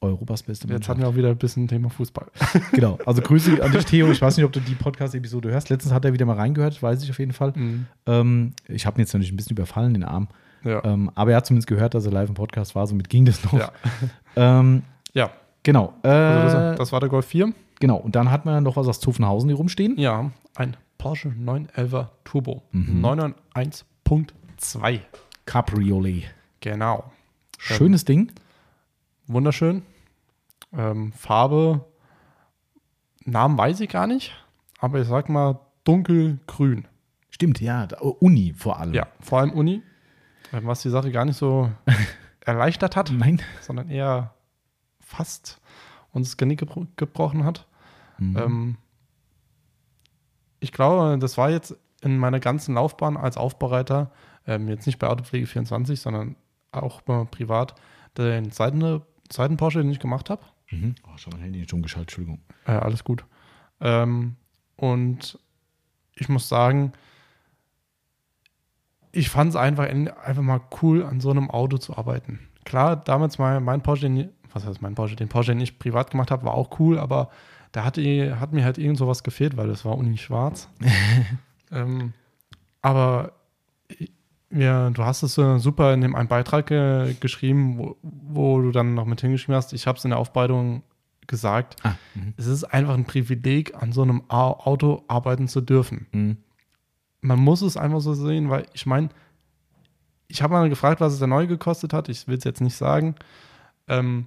Europas 0.00 0.42
beste 0.42 0.64
jetzt 0.66 0.72
Mannschaft. 0.72 0.88
hatten 0.90 1.00
wir 1.00 1.08
auch 1.08 1.14
wieder 1.16 1.30
ein 1.30 1.38
bisschen 1.38 1.66
Thema 1.68 1.88
Fußball. 1.88 2.26
Genau. 2.72 2.98
Also 3.06 3.22
Grüße 3.22 3.62
an 3.62 3.72
dich, 3.72 3.84
Theo. 3.86 4.10
Ich 4.10 4.20
weiß 4.20 4.36
nicht, 4.36 4.44
ob 4.44 4.52
du 4.52 4.60
die 4.60 4.74
Podcast-Episode 4.74 5.50
hörst. 5.50 5.70
Letztens 5.70 5.94
hat 5.94 6.04
er 6.04 6.12
wieder 6.12 6.26
mal 6.26 6.36
reingehört, 6.36 6.82
weiß 6.82 7.02
ich 7.02 7.10
auf 7.10 7.18
jeden 7.18 7.32
Fall. 7.32 7.52
Mhm. 7.54 7.86
Ähm, 8.06 8.52
ich 8.68 8.84
habe 8.86 8.98
ihn 8.98 9.00
jetzt 9.00 9.12
natürlich 9.14 9.32
ein 9.32 9.36
bisschen 9.36 9.56
überfallen, 9.56 9.94
den 9.94 10.04
Arm. 10.04 10.28
Ja. 10.62 10.84
Ähm, 10.84 11.10
aber 11.14 11.30
er 11.30 11.38
hat 11.38 11.46
zumindest 11.46 11.68
gehört, 11.68 11.94
dass 11.94 12.04
er 12.04 12.12
live 12.12 12.28
im 12.28 12.34
Podcast 12.34 12.74
war. 12.74 12.86
Somit 12.86 13.08
ging 13.08 13.24
das 13.24 13.42
noch. 13.44 13.52
Ja. 13.54 13.72
Ähm, 14.36 14.82
ja. 15.12 15.30
Genau. 15.64 15.94
Äh, 16.04 16.08
Also 16.08 16.74
das, 16.76 16.92
war 16.92 17.00
der 17.00 17.08
Golf 17.08 17.26
4. 17.26 17.52
genau. 17.80 17.96
Und 17.96 18.14
dann 18.14 18.30
hat 18.30 18.44
man 18.44 18.62
noch 18.62 18.76
was 18.76 18.86
aus 18.86 19.00
Zuffenhausen, 19.00 19.48
die 19.48 19.54
rumstehen. 19.54 19.98
Ja, 19.98 20.30
ein 20.54 20.76
Porsche 20.98 21.28
911 21.36 22.06
Turbo. 22.24 22.62
Mhm. 22.70 23.04
991.2. 23.04 25.00
Cabriolet. 25.46 26.24
Genau. 26.60 27.10
Schönes 27.58 28.04
Ding. 28.04 28.32
Wunderschön. 29.26 29.82
Ähm, 30.76 31.12
Farbe, 31.12 31.84
Namen 33.24 33.56
weiß 33.56 33.80
ich 33.80 33.88
gar 33.88 34.06
nicht, 34.06 34.32
aber 34.80 35.00
ich 35.00 35.08
sag 35.08 35.28
mal 35.28 35.60
dunkelgrün. 35.84 36.86
Stimmt, 37.30 37.60
ja. 37.60 37.86
Uni 38.00 38.52
vor 38.56 38.78
allem. 38.80 38.92
Ja, 38.94 39.06
vor 39.20 39.38
allem 39.40 39.50
Uni, 39.52 39.82
ähm, 40.52 40.66
was 40.66 40.82
die 40.82 40.90
Sache 40.90 41.10
gar 41.12 41.24
nicht 41.24 41.36
so 41.36 41.70
erleichtert 42.44 42.96
hat, 42.96 43.10
Nein. 43.12 43.40
sondern 43.60 43.88
eher 43.88 44.33
fast 45.04 45.60
uns 46.12 46.30
das 46.30 46.36
Genick 46.36 46.60
gebro 46.60 46.86
gebrochen 46.96 47.44
hat. 47.44 47.66
Mhm. 48.18 48.36
Ähm, 48.36 48.76
ich 50.60 50.72
glaube, 50.72 51.18
das 51.18 51.36
war 51.36 51.50
jetzt 51.50 51.76
in 52.00 52.18
meiner 52.18 52.40
ganzen 52.40 52.74
Laufbahn 52.74 53.16
als 53.16 53.36
Aufbereiter, 53.36 54.10
ähm, 54.46 54.68
jetzt 54.68 54.86
nicht 54.86 54.98
bei 54.98 55.08
Autopflege 55.08 55.46
24, 55.46 56.00
sondern 56.00 56.36
auch 56.70 57.02
privat, 57.30 57.74
den 58.16 58.50
zweiten, 58.50 59.02
zweiten 59.28 59.56
Porsche, 59.56 59.80
den 59.80 59.90
ich 59.90 60.00
gemacht 60.00 60.30
habe. 60.30 60.42
Mhm. 60.70 60.94
Oh, 61.06 61.16
schon 61.16 61.32
mein 61.32 61.42
Handy 61.42 61.60
nicht 61.60 61.72
umgeschaltet, 61.72 62.10
Entschuldigung. 62.10 62.40
Äh, 62.66 62.72
alles 62.72 63.04
gut. 63.04 63.24
Ähm, 63.80 64.36
und 64.76 65.38
ich 66.14 66.28
muss 66.28 66.48
sagen, 66.48 66.92
ich 69.12 69.30
fand 69.30 69.50
es 69.50 69.56
einfach, 69.56 69.84
einfach 69.84 70.42
mal 70.42 70.60
cool, 70.82 71.04
an 71.04 71.20
so 71.20 71.30
einem 71.30 71.50
Auto 71.50 71.78
zu 71.78 71.96
arbeiten. 71.96 72.40
Klar, 72.64 72.96
damals 72.96 73.38
mal 73.38 73.60
mein 73.60 73.82
Porsche, 73.82 74.08
den, 74.08 74.30
was 74.54 74.64
heißt 74.64 74.80
mein 74.80 74.94
Porsche, 74.94 75.16
den 75.16 75.28
Porsche, 75.28 75.52
den 75.52 75.60
ich 75.60 75.78
privat 75.78 76.10
gemacht 76.10 76.30
habe, 76.30 76.46
war 76.46 76.54
auch 76.54 76.78
cool, 76.78 76.98
aber 76.98 77.30
da 77.72 77.84
hat, 77.84 77.96
hat 77.98 78.52
mir 78.52 78.64
halt 78.64 78.78
irgend 78.78 78.98
sowas 78.98 79.22
gefehlt, 79.22 79.56
weil 79.56 79.68
es 79.70 79.84
war 79.84 79.98
uni 79.98 80.16
schwarz. 80.16 80.68
ähm, 81.72 82.12
aber 82.80 83.32
ja, 84.50 84.90
du 84.90 85.04
hast 85.04 85.22
es 85.24 85.36
äh, 85.36 85.58
super 85.58 85.92
in 85.92 86.00
dem 86.00 86.14
einen 86.14 86.28
Beitrag 86.28 86.70
äh, 86.70 87.14
geschrieben, 87.14 87.78
wo, 87.78 87.96
wo, 88.02 88.60
du 88.60 88.70
dann 88.70 88.94
noch 88.94 89.06
mit 89.06 89.20
hingeschrieben 89.20 89.56
hast. 89.56 89.72
Ich 89.72 89.86
habe 89.86 89.98
es 89.98 90.04
in 90.04 90.10
der 90.10 90.18
Aufbereitung 90.18 90.84
gesagt. 91.26 91.76
Ah, 91.82 91.96
mhm. 92.14 92.34
es 92.36 92.46
ist 92.46 92.64
einfach 92.64 92.94
ein 92.94 93.06
Privileg, 93.06 93.74
an 93.74 93.92
so 93.92 94.02
einem 94.02 94.30
Auto 94.30 95.02
arbeiten 95.08 95.48
zu 95.48 95.60
dürfen. 95.60 96.06
Mhm. 96.12 96.36
Man 97.20 97.40
muss 97.40 97.62
es 97.62 97.76
einfach 97.76 98.00
so 98.00 98.14
sehen, 98.14 98.50
weil 98.50 98.66
ich 98.74 98.86
meine, 98.86 99.08
ich 100.28 100.42
habe 100.42 100.52
mal 100.52 100.68
gefragt, 100.68 101.00
was 101.00 101.14
es 101.14 101.18
der 101.18 101.28
neu 101.28 101.46
gekostet 101.46 101.92
hat. 101.92 102.08
Ich 102.08 102.28
will 102.28 102.38
es 102.38 102.44
jetzt 102.44 102.60
nicht 102.60 102.76
sagen. 102.76 103.16
Ähm, 103.88 104.26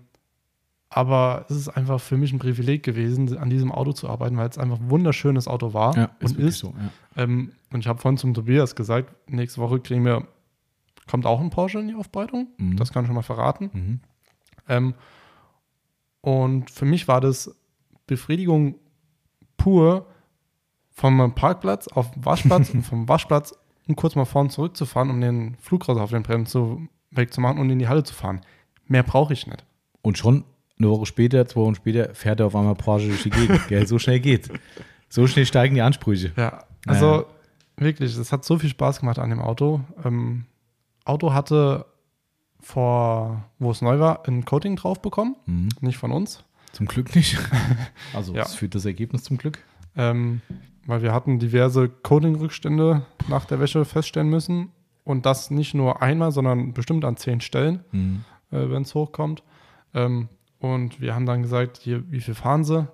aber 0.89 1.45
es 1.49 1.55
ist 1.55 1.69
einfach 1.69 1.99
für 1.99 2.17
mich 2.17 2.31
ein 2.31 2.39
Privileg 2.39 2.83
gewesen, 2.83 3.37
an 3.37 3.49
diesem 3.49 3.71
Auto 3.71 3.91
zu 3.91 4.09
arbeiten, 4.09 4.37
weil 4.37 4.49
es 4.49 4.57
einfach 4.57 4.79
ein 4.79 4.89
wunderschönes 4.89 5.47
Auto 5.47 5.73
war 5.73 5.95
ja, 5.97 6.09
und 6.21 6.37
ist. 6.37 6.59
So, 6.59 6.73
ja. 6.77 7.23
ähm, 7.23 7.51
und 7.71 7.81
ich 7.81 7.87
habe 7.87 7.99
vorhin 7.99 8.17
zum 8.17 8.33
Tobias 8.33 8.75
gesagt, 8.75 9.13
nächste 9.29 9.59
Woche 9.59 9.79
kriegen 9.79 10.05
wir, 10.05 10.27
kommt 11.09 11.25
auch 11.25 11.41
ein 11.41 11.49
Porsche 11.49 11.79
in 11.79 11.89
die 11.89 11.95
Aufbereitung. 11.95 12.47
Mhm. 12.57 12.77
Das 12.77 12.93
kann 12.93 13.03
ich 13.03 13.07
schon 13.07 13.15
mal 13.15 13.21
verraten. 13.21 13.69
Mhm. 13.73 13.99
Ähm, 14.69 14.93
und 16.21 16.71
für 16.71 16.85
mich 16.85 17.07
war 17.07 17.21
das 17.21 17.55
Befriedigung 18.05 18.75
pur, 19.57 20.07
vom 20.91 21.35
Parkplatz 21.35 21.87
auf 21.89 22.11
den 22.11 22.25
Waschplatz 22.25 22.69
und 22.73 22.81
vom 22.83 23.07
Waschplatz 23.07 23.53
um 23.87 23.95
kurz 23.95 24.15
mal 24.15 24.25
vorne 24.25 24.49
zurückzufahren, 24.49 25.09
um 25.09 25.21
den 25.21 25.55
Flugraus 25.55 25.97
auf 25.97 26.09
den 26.09 26.23
Bremsen 26.23 26.89
wegzumachen 27.11 27.59
und 27.59 27.69
in 27.69 27.79
die 27.79 27.87
Halle 27.87 28.03
zu 28.03 28.13
fahren. 28.13 28.41
Mehr 28.85 29.03
brauche 29.03 29.33
ich 29.33 29.47
nicht. 29.47 29.65
Und 30.01 30.17
schon 30.17 30.43
eine 30.79 30.89
Woche 30.89 31.05
später, 31.05 31.45
zwei 31.47 31.61
Wochen 31.61 31.75
später, 31.75 32.13
fährt 32.13 32.39
er 32.39 32.47
auf 32.47 32.55
einmal 32.55 32.75
Porsche 32.75 33.07
durch 33.07 33.23
die 33.23 33.29
Gegend. 33.29 33.59
Gell? 33.67 33.87
So 33.87 33.99
schnell 33.99 34.19
geht's. 34.19 34.49
So 35.09 35.27
schnell 35.27 35.45
steigen 35.45 35.75
die 35.75 35.81
Ansprüche. 35.81 36.31
Ja, 36.35 36.65
also 36.85 37.05
naja. 37.05 37.25
wirklich, 37.77 38.15
es 38.15 38.31
hat 38.31 38.45
so 38.45 38.59
viel 38.59 38.69
Spaß 38.69 38.99
gemacht 38.99 39.19
an 39.19 39.29
dem 39.29 39.41
Auto. 39.41 39.81
Ähm, 40.03 40.45
Auto 41.05 41.33
hatte 41.33 41.85
vor, 42.59 43.45
wo 43.59 43.71
es 43.71 43.81
neu 43.81 43.99
war, 43.99 44.27
ein 44.27 44.45
Coating 44.45 44.75
drauf 44.75 45.01
bekommen. 45.01 45.35
Mhm. 45.45 45.69
Nicht 45.81 45.97
von 45.97 46.11
uns. 46.11 46.43
Zum 46.73 46.85
Glück 46.85 47.15
nicht. 47.15 47.37
Also 48.13 48.33
ja. 48.33 48.45
für 48.45 48.69
das 48.69 48.85
Ergebnis 48.85 49.23
zum 49.23 49.37
Glück. 49.37 49.59
Ähm, 49.95 50.41
weil 50.85 51.01
wir 51.01 51.13
hatten 51.13 51.39
diverse 51.39 51.89
Coating-Rückstände 51.89 53.05
nach 53.27 53.45
der 53.45 53.59
Wäsche 53.59 53.85
feststellen 53.85 54.29
müssen. 54.29 54.71
Und 55.03 55.25
das 55.25 55.51
nicht 55.51 55.73
nur 55.73 56.01
einmal, 56.01 56.31
sondern 56.31 56.73
bestimmt 56.73 57.05
an 57.05 57.15
zehn 57.15 57.39
Stellen, 57.41 57.83
mhm. 57.91 58.25
äh, 58.51 58.69
wenn 58.69 58.81
es 58.81 58.93
hochkommt. 58.93 59.43
Ähm, 59.93 60.27
und 60.59 60.99
wir 61.01 61.13
haben 61.15 61.25
dann 61.25 61.41
gesagt, 61.41 61.77
hier, 61.77 62.09
wie 62.11 62.21
viel 62.21 62.35
fahren 62.35 62.63
sie? 62.63 62.87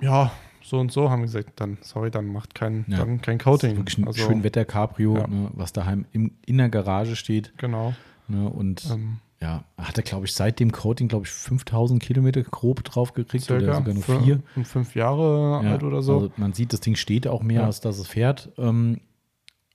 Ja, 0.00 0.32
so 0.62 0.78
und 0.78 0.90
so 0.90 1.10
haben 1.10 1.20
wir 1.20 1.26
gesagt, 1.26 1.60
dann, 1.60 1.78
sorry, 1.82 2.10
dann 2.10 2.26
macht 2.26 2.54
kein, 2.54 2.84
ja. 2.88 2.98
dann 2.98 3.20
kein 3.20 3.38
Coating. 3.38 3.70
Das 3.70 3.72
ist 3.72 3.76
wirklich 3.78 3.98
ein 3.98 4.06
also, 4.06 4.26
schön 4.26 4.44
Wetter 4.44 4.64
Cabrio, 4.64 5.16
ja. 5.18 5.26
ne, 5.26 5.50
was 5.52 5.72
daheim 5.72 6.06
im, 6.12 6.32
in 6.46 6.58
der 6.58 6.70
Garage 6.70 7.16
steht. 7.16 7.52
Genau. 7.58 7.94
Ne, 8.28 8.48
und 8.48 8.86
ähm, 8.90 9.18
ja, 9.42 9.64
hat 9.76 9.98
er, 9.98 10.02
glaube 10.02 10.24
ich, 10.24 10.32
seit 10.32 10.58
dem 10.58 10.72
Coating, 10.72 11.08
glaube 11.08 11.26
ich, 11.26 11.30
5000 11.32 12.02
Kilometer 12.02 12.42
grob 12.42 12.82
drauf 12.82 13.12
gekriegt 13.12 13.50
oder 13.50 13.74
sogar 13.74 13.92
nur 13.92 14.02
vier. 14.02 14.42
Und 14.56 14.66
fünf 14.66 14.94
Jahre 14.94 15.62
ja, 15.62 15.72
alt 15.72 15.82
oder 15.82 16.00
so. 16.00 16.14
Also 16.14 16.32
man 16.38 16.54
sieht, 16.54 16.72
das 16.72 16.80
Ding 16.80 16.96
steht 16.96 17.26
auch 17.26 17.42
mehr, 17.42 17.64
als 17.64 17.82
dass 17.82 17.98
es 17.98 18.06
fährt. 18.06 18.50
Ähm, 18.56 19.02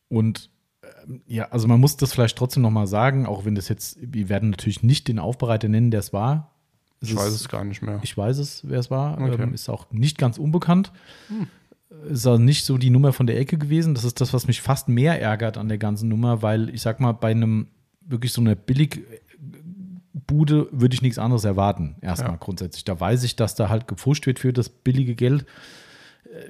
und 0.07 0.49
ähm, 1.07 1.21
ja, 1.27 1.49
also 1.49 1.67
man 1.67 1.79
muss 1.79 1.97
das 1.97 2.13
vielleicht 2.13 2.35
trotzdem 2.35 2.63
nochmal 2.63 2.87
sagen, 2.87 3.27
auch 3.27 3.45
wenn 3.45 3.53
das 3.53 3.69
jetzt, 3.69 3.99
wir 4.01 4.27
werden 4.27 4.49
natürlich 4.49 4.81
nicht 4.81 5.07
den 5.07 5.19
Aufbereiter 5.19 5.67
nennen, 5.67 5.91
der 5.91 5.99
es 5.99 6.13
war. 6.13 6.55
Ich 7.01 7.15
weiß 7.15 7.31
es 7.31 7.47
gar 7.47 7.63
nicht 7.63 7.81
mehr. 7.81 7.99
Ich 8.03 8.17
weiß 8.17 8.37
es, 8.39 8.61
wer 8.67 8.79
es 8.79 8.91
war. 8.91 9.17
Okay. 9.19 9.41
Ähm, 9.41 9.53
ist 9.53 9.69
auch 9.69 9.89
nicht 9.91 10.17
ganz 10.17 10.37
unbekannt. 10.37 10.91
Hm. 11.27 11.47
Ist 12.09 12.27
auch 12.27 12.37
nicht 12.37 12.65
so 12.65 12.77
die 12.77 12.89
Nummer 12.89 13.13
von 13.13 13.25
der 13.25 13.39
Ecke 13.39 13.57
gewesen. 13.57 13.95
Das 13.95 14.03
ist 14.03 14.19
das, 14.21 14.33
was 14.33 14.47
mich 14.47 14.61
fast 14.61 14.89
mehr 14.89 15.21
ärgert 15.21 15.57
an 15.57 15.69
der 15.69 15.77
ganzen 15.77 16.09
Nummer, 16.09 16.41
weil 16.41 16.69
ich 16.69 16.81
sag 16.81 16.99
mal, 16.99 17.13
bei 17.13 17.31
einem 17.31 17.67
wirklich 18.01 18.33
so 18.33 18.41
einer 18.41 18.55
Billigbude 18.55 19.07
würde 20.71 20.93
ich 20.93 21.01
nichts 21.01 21.17
anderes 21.17 21.45
erwarten. 21.45 21.95
Erstmal 22.01 22.33
ja. 22.33 22.37
grundsätzlich. 22.37 22.83
Da 22.83 22.99
weiß 22.99 23.23
ich, 23.23 23.35
dass 23.35 23.55
da 23.55 23.69
halt 23.69 23.87
gepfuscht 23.87 24.27
wird 24.27 24.39
für 24.39 24.51
das 24.53 24.69
billige 24.69 25.15
Geld. 25.15 25.45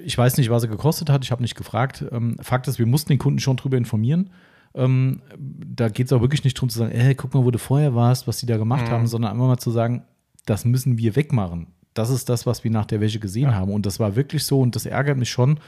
Ich 0.03 0.17
weiß 0.17 0.37
nicht, 0.37 0.49
was 0.49 0.63
er 0.63 0.69
gekostet 0.69 1.09
hat. 1.09 1.23
Ich 1.23 1.31
habe 1.31 1.41
nicht 1.41 1.55
gefragt. 1.55 2.03
Ähm, 2.11 2.37
Fakt 2.41 2.67
ist, 2.67 2.79
wir 2.79 2.85
mussten 2.85 3.09
den 3.09 3.19
Kunden 3.19 3.39
schon 3.39 3.55
darüber 3.57 3.77
informieren. 3.77 4.31
Ähm, 4.75 5.21
da 5.37 5.89
geht 5.89 6.07
es 6.07 6.13
auch 6.13 6.21
wirklich 6.21 6.43
nicht 6.43 6.57
darum 6.57 6.69
zu 6.69 6.79
sagen, 6.79 6.91
ey, 6.91 7.15
guck 7.15 7.33
mal, 7.33 7.43
wo 7.43 7.51
du 7.51 7.59
vorher 7.59 7.95
warst, 7.95 8.27
was 8.27 8.37
die 8.37 8.45
da 8.45 8.57
gemacht 8.57 8.87
mhm. 8.87 8.91
haben, 8.91 9.07
sondern 9.07 9.31
einfach 9.31 9.47
mal 9.47 9.57
zu 9.57 9.71
sagen, 9.71 10.03
das 10.45 10.65
müssen 10.65 10.97
wir 10.97 11.15
wegmachen. 11.15 11.67
Das 11.93 12.09
ist 12.09 12.29
das, 12.29 12.45
was 12.45 12.63
wir 12.63 12.71
nach 12.71 12.85
der 12.85 13.01
Wäsche 13.01 13.19
gesehen 13.19 13.49
ja. 13.49 13.55
haben. 13.55 13.71
Und 13.71 13.85
das 13.85 13.99
war 13.99 14.15
wirklich 14.15 14.43
so 14.43 14.61
und 14.61 14.75
das 14.75 14.85
ärgert 14.85 15.17
mich 15.17 15.29
schon. 15.29 15.59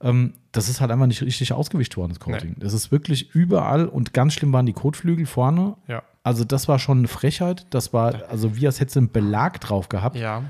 Ähm, 0.00 0.34
das 0.50 0.68
ist 0.68 0.80
halt 0.80 0.90
einfach 0.90 1.06
nicht 1.06 1.22
richtig 1.22 1.52
ausgewischt 1.52 1.96
worden, 1.96 2.10
das 2.10 2.20
Coating. 2.20 2.50
Nee. 2.50 2.60
Das 2.60 2.72
ist 2.72 2.92
wirklich 2.92 3.34
überall 3.34 3.86
und 3.86 4.12
ganz 4.12 4.34
schlimm 4.34 4.52
waren 4.52 4.66
die 4.66 4.72
Kotflügel 4.72 5.26
vorne. 5.26 5.76
Ja. 5.88 6.02
Also, 6.24 6.44
das 6.44 6.68
war 6.68 6.78
schon 6.78 6.98
eine 6.98 7.08
Frechheit. 7.08 7.66
Das 7.70 7.92
war, 7.92 8.28
also 8.28 8.56
wie 8.56 8.66
als 8.66 8.80
hätte 8.80 8.98
einen 8.98 9.10
Belag 9.10 9.60
drauf 9.60 9.88
gehabt. 9.88 10.16
Ja. 10.16 10.44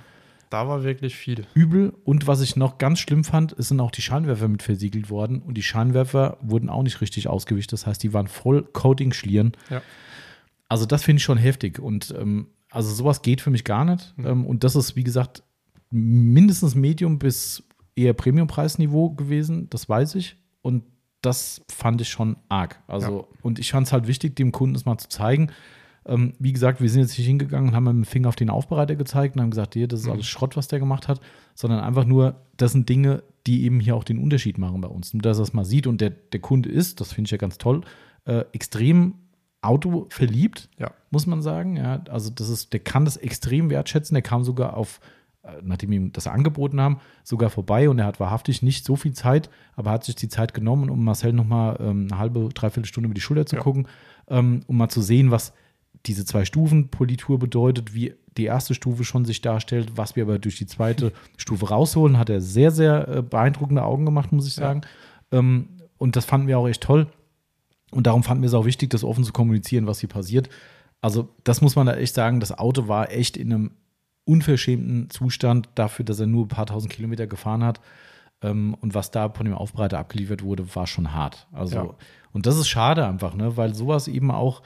Da 0.50 0.68
war 0.68 0.84
wirklich 0.84 1.16
viel. 1.16 1.46
Übel. 1.54 1.94
Und 2.04 2.26
was 2.26 2.42
ich 2.42 2.56
noch 2.56 2.76
ganz 2.76 2.98
schlimm 2.98 3.24
fand, 3.24 3.52
es 3.52 3.68
sind 3.68 3.80
auch 3.80 3.90
die 3.90 4.02
Scheinwerfer 4.02 4.48
mit 4.48 4.62
versiegelt 4.62 5.08
worden. 5.08 5.40
Und 5.40 5.54
die 5.54 5.62
Scheinwerfer 5.62 6.36
wurden 6.42 6.68
auch 6.68 6.82
nicht 6.82 7.00
richtig 7.00 7.26
ausgewischt. 7.26 7.72
Das 7.72 7.86
heißt, 7.86 8.02
die 8.02 8.12
waren 8.12 8.26
voll 8.28 8.64
Coating-Schlieren. 8.64 9.52
Ja. 9.70 9.80
Also, 10.68 10.84
das 10.84 11.04
finde 11.04 11.20
ich 11.20 11.24
schon 11.24 11.38
heftig. 11.38 11.78
Und 11.78 12.14
ähm, 12.18 12.48
also 12.72 12.92
sowas 12.92 13.22
geht 13.22 13.40
für 13.40 13.50
mich 13.50 13.64
gar 13.64 13.84
nicht. 13.84 14.14
Mhm. 14.16 14.26
Ähm, 14.26 14.46
und 14.46 14.64
das 14.64 14.76
ist, 14.76 14.96
wie 14.96 15.04
gesagt, 15.04 15.42
mindestens 15.90 16.74
Medium 16.74 17.18
bis 17.18 17.62
eher 17.94 18.14
Premium-Preisniveau 18.14 19.10
gewesen, 19.10 19.68
das 19.70 19.88
weiß 19.88 20.14
ich. 20.14 20.36
Und 20.62 20.84
das 21.20 21.60
fand 21.70 22.00
ich 22.00 22.08
schon 22.08 22.36
arg. 22.48 22.82
Also, 22.88 23.28
ja. 23.30 23.38
und 23.42 23.58
ich 23.58 23.70
fand 23.70 23.86
es 23.86 23.92
halt 23.92 24.06
wichtig, 24.06 24.34
dem 24.36 24.52
Kunden 24.52 24.74
das 24.74 24.86
mal 24.86 24.98
zu 24.98 25.08
zeigen. 25.08 25.50
Ähm, 26.04 26.32
wie 26.40 26.52
gesagt, 26.52 26.80
wir 26.80 26.90
sind 26.90 27.02
jetzt 27.02 27.16
nicht 27.16 27.26
hingegangen 27.26 27.68
und 27.68 27.76
haben 27.76 27.84
mit 27.84 27.94
dem 27.94 28.04
Finger 28.04 28.28
auf 28.28 28.36
den 28.36 28.50
Aufbereiter 28.50 28.96
gezeigt 28.96 29.36
und 29.36 29.42
haben 29.42 29.50
gesagt, 29.50 29.74
hier, 29.74 29.86
das 29.86 30.00
ist 30.00 30.06
mhm. 30.06 30.12
alles 30.12 30.26
Schrott, 30.26 30.56
was 30.56 30.66
der 30.66 30.80
gemacht 30.80 31.06
hat, 31.06 31.20
sondern 31.54 31.80
einfach 31.80 32.04
nur, 32.04 32.40
das 32.56 32.72
sind 32.72 32.88
Dinge, 32.88 33.22
die 33.46 33.64
eben 33.64 33.78
hier 33.78 33.94
auch 33.94 34.04
den 34.04 34.18
Unterschied 34.18 34.58
machen 34.58 34.80
bei 34.80 34.88
uns. 34.88 35.14
Und 35.14 35.24
dass 35.24 35.38
er 35.38 35.44
es 35.44 35.52
mal 35.52 35.64
sieht 35.64 35.86
und 35.86 36.00
der, 36.00 36.10
der 36.10 36.40
Kunde 36.40 36.70
ist, 36.70 37.00
das 37.00 37.12
finde 37.12 37.28
ich 37.28 37.32
ja 37.32 37.38
ganz 37.38 37.58
toll, 37.58 37.82
äh, 38.24 38.44
extrem 38.52 39.14
Auto 39.62 40.06
verliebt, 40.10 40.68
ja. 40.78 40.90
muss 41.10 41.26
man 41.26 41.40
sagen. 41.40 41.76
Ja, 41.76 42.02
also 42.10 42.30
das 42.30 42.48
ist, 42.48 42.72
der 42.72 42.80
kann 42.80 43.05
das 43.05 43.16
extrem 43.16 43.70
wertschätzen. 43.70 44.14
Der 44.14 44.22
kam 44.22 44.43
sogar 44.43 44.76
auf, 44.76 45.01
äh, 45.44 45.52
nachdem 45.62 45.90
wir 45.90 45.97
ihm 45.98 46.12
das 46.12 46.26
angeboten 46.26 46.80
haben, 46.80 46.98
sogar 47.22 47.48
vorbei 47.48 47.89
und 47.89 47.98
er 48.01 48.06
hat 48.06 48.18
wahrhaftig 48.18 48.62
nicht 48.62 48.84
so 48.84 48.97
viel 48.97 49.12
Zeit, 49.12 49.48
aber 49.76 49.93
hat 49.93 50.05
sich 50.05 50.16
die 50.16 50.28
Zeit 50.28 50.52
genommen, 50.52 50.90
um 50.90 51.05
Marcel 51.05 51.32
nochmal 51.32 51.76
ähm, 51.80 52.09
eine 52.10 52.18
halbe, 52.18 52.48
dreiviertel 52.52 52.89
Stunde 52.89 53.06
über 53.06 53.14
die 53.14 53.20
Schulter 53.20 53.47
zu 53.47 53.56
ja. 53.56 53.62
gucken, 53.62 53.86
ähm, 54.28 54.62
um 54.66 54.76
mal 54.76 54.89
zu 54.89 55.01
sehen, 55.01 55.30
was 55.30 55.52
diese 56.06 56.24
zwei 56.24 56.44
Stufen 56.44 56.89
Politur 56.89 57.39
bedeutet, 57.39 57.94
wie 57.94 58.14
die 58.36 58.44
erste 58.44 58.74
Stufe 58.74 59.05
schon 59.05 59.24
sich 59.24 59.43
darstellt, 59.43 59.93
was 59.97 60.16
wir 60.16 60.24
aber 60.24 60.40
durch 60.40 60.56
die 60.56 60.66
zweite 60.66 61.12
Stufe 61.36 61.68
rausholen, 61.68 62.18
hat 62.18 62.30
er 62.30 62.40
sehr, 62.40 62.72
sehr 62.72 63.09
äh, 63.09 63.22
beeindruckende 63.22 63.84
Augen 63.84 64.05
gemacht, 64.05 64.32
muss 64.32 64.48
ich 64.48 64.55
sagen. 64.55 64.80
Ja. 65.30 65.39
Ähm, 65.39 65.68
und 65.98 66.16
das 66.16 66.24
fanden 66.24 66.48
wir 66.48 66.59
auch 66.59 66.66
echt 66.66 66.82
toll. 66.82 67.06
Und 67.93 68.06
darum 68.06 68.23
fanden 68.23 68.43
wir 68.43 68.48
es 68.48 68.55
auch 68.55 68.64
wichtig, 68.64 68.90
das 68.90 69.05
offen 69.05 69.23
zu 69.23 69.32
kommunizieren, 69.32 69.86
was 69.86 70.01
hier 70.01 70.09
passiert. 70.09 70.48
Also, 71.01 71.28
das 71.44 71.60
muss 71.60 71.77
man 71.77 71.86
da 71.86 71.94
echt 71.94 72.14
sagen. 72.14 72.40
Das 72.40 72.56
Auto 72.59 72.89
war 72.89 73.10
echt 73.12 73.36
in 73.36 73.52
einem 73.52 73.70
unverschämten 74.24 75.10
Zustand 75.10 75.69
dafür, 75.74 76.05
dass 76.05 76.20
er 76.20 76.27
nur 76.27 76.47
ein 76.47 76.48
paar 76.48 76.66
tausend 76.66 76.93
Kilometer 76.93 77.27
gefahren 77.27 77.64
hat. 77.64 77.81
Ähm, 78.43 78.74
und 78.81 78.94
was 78.94 79.10
da 79.10 79.28
von 79.28 79.47
dem 79.47 79.55
Aufbereiter 79.55 79.98
abgeliefert 79.98 80.43
wurde, 80.43 80.74
war 80.74 80.86
schon 80.86 81.12
hart. 81.12 81.47
Also, 81.52 81.77
ja. 81.77 81.94
und 82.32 82.47
das 82.47 82.56
ist 82.56 82.69
schade 82.69 83.06
einfach, 83.06 83.35
ne? 83.35 83.56
weil 83.56 83.74
sowas 83.74 84.09
eben 84.09 84.31
auch, 84.31 84.62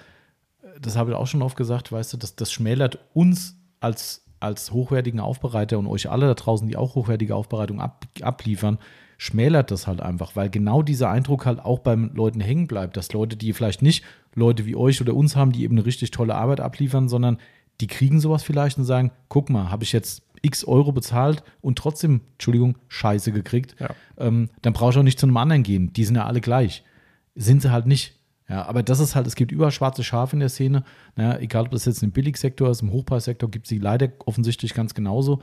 das 0.81 0.97
habe 0.97 1.11
ich 1.11 1.17
auch 1.17 1.27
schon 1.27 1.43
oft 1.43 1.57
gesagt, 1.57 1.93
weißt 1.93 2.15
du, 2.15 2.17
das, 2.17 2.37
das 2.37 2.53
schmälert 2.53 2.99
uns 3.13 3.57
als, 3.81 4.25
als 4.41 4.73
hochwertigen 4.73 5.21
Aufbereiter 5.21 5.79
und 5.79 5.87
euch 5.87 6.11
alle 6.11 6.27
da 6.27 6.35
draußen, 6.35 6.69
die 6.69 6.77
auch 6.77 6.95
hochwertige 6.95 7.35
Aufbereitung 7.35 7.81
ab, 7.81 8.07
abliefern, 8.23 8.79
schmälert 9.19 9.71
das 9.71 9.87
halt 9.87 10.01
einfach, 10.01 10.37
weil 10.37 10.51
genau 10.51 10.83
dieser 10.83 11.11
Eindruck 11.11 11.47
halt 11.47 11.61
auch 11.61 11.79
beim 11.79 12.11
Leuten 12.15 12.41
hängen 12.41 12.67
bleibt, 12.67 12.97
dass 12.97 13.13
Leute, 13.13 13.37
die 13.37 13.53
vielleicht 13.53 13.83
nicht 13.83 14.05
Leute 14.35 14.67
wie 14.67 14.77
euch 14.77 15.01
oder 15.01 15.15
uns 15.15 15.37
haben, 15.37 15.53
die 15.53 15.65
eben 15.65 15.77
eine 15.77 15.87
richtig 15.87 16.11
tolle 16.11 16.35
Arbeit 16.35 16.61
abliefern, 16.61 17.09
sondern 17.09 17.39
die 17.81 17.87
kriegen 17.87 18.21
sowas 18.21 18.43
vielleicht 18.43 18.79
und 18.79 18.85
sagen, 18.85 19.11
guck 19.29 19.51
mal, 19.51 19.71
habe 19.71 19.85
ich 19.85 19.93
jetzt 19.93 20.23
x 20.43 20.65
Euro 20.65 20.93
bezahlt 20.93 21.43
und 21.61 21.79
trotzdem, 21.79 22.21
Entschuldigung, 22.33 22.77
Scheiße 22.89 23.33
gekriegt, 23.33 23.75
ja. 23.81 23.91
ähm, 24.19 24.51
dann 24.63 24.73
brauche 24.73 24.91
ich 24.91 24.99
auch 24.99 25.03
nicht 25.03 25.19
zu 25.19 25.27
einem 25.27 25.37
anderen 25.37 25.63
gehen. 25.63 25.93
Die 25.93 26.05
sind 26.05 26.17
ja 26.17 26.27
alle 26.27 26.41
gleich. 26.41 26.85
Sind 27.35 27.63
sie 27.63 27.71
halt 27.71 27.87
nicht. 27.87 28.15
Ja, 28.49 28.65
aber 28.67 28.83
das 28.83 29.01
ist 29.01 29.17
halt, 29.17 29.27
es 29.27 29.35
gibt 29.35 29.51
überall 29.51 29.73
schwarze 29.73 30.05
Schafe 30.05 30.37
in 30.37 30.41
der 30.41 30.49
Szene. 30.49 30.85
Naja, 31.17 31.39
egal, 31.39 31.65
ob 31.65 31.73
das 31.73 31.85
jetzt 31.85 32.03
im 32.03 32.13
Billigsektor 32.13 32.71
ist, 32.71 32.81
im 32.81 32.93
Hochpreissektor, 32.93 33.51
gibt 33.51 33.67
es 33.67 33.71
sie 33.71 33.79
leider 33.79 34.09
offensichtlich 34.25 34.73
ganz 34.73 34.95
genauso. 34.95 35.43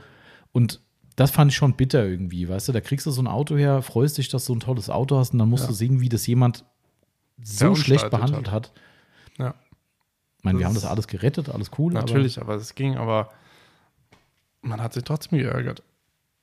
Und 0.52 0.80
das 1.16 1.30
fand 1.30 1.50
ich 1.52 1.56
schon 1.56 1.74
bitter 1.74 2.04
irgendwie, 2.04 2.48
weißt 2.48 2.68
du, 2.68 2.72
da 2.72 2.80
kriegst 2.80 3.06
du 3.06 3.10
so 3.10 3.22
ein 3.22 3.26
Auto 3.28 3.56
her, 3.56 3.82
freust 3.82 4.18
dich, 4.18 4.28
dass 4.28 4.44
du 4.46 4.54
ein 4.54 4.60
tolles 4.60 4.90
Auto 4.90 5.16
hast 5.16 5.32
und 5.32 5.38
dann 5.38 5.48
musst 5.48 5.64
Ja. 5.64 5.68
du 5.68 5.74
sehen, 5.74 6.00
wie 6.00 6.08
das 6.08 6.26
jemand 6.26 6.64
so 7.42 7.74
schlecht 7.74 8.10
behandelt 8.10 8.50
hat. 8.50 8.72
Ja. 9.38 9.54
Ich 10.38 10.44
meine, 10.44 10.58
wir 10.58 10.64
Das 10.64 10.68
haben 10.68 10.74
das 10.74 10.84
alles 10.84 11.06
gerettet, 11.08 11.48
alles 11.48 11.70
cool. 11.78 11.92
Natürlich, 11.92 12.40
aber 12.40 12.54
es 12.56 12.74
ging, 12.74 12.96
aber 12.96 13.30
man 14.62 14.80
hat 14.80 14.92
sich 14.92 15.04
trotzdem 15.04 15.38
geärgert. 15.38 15.82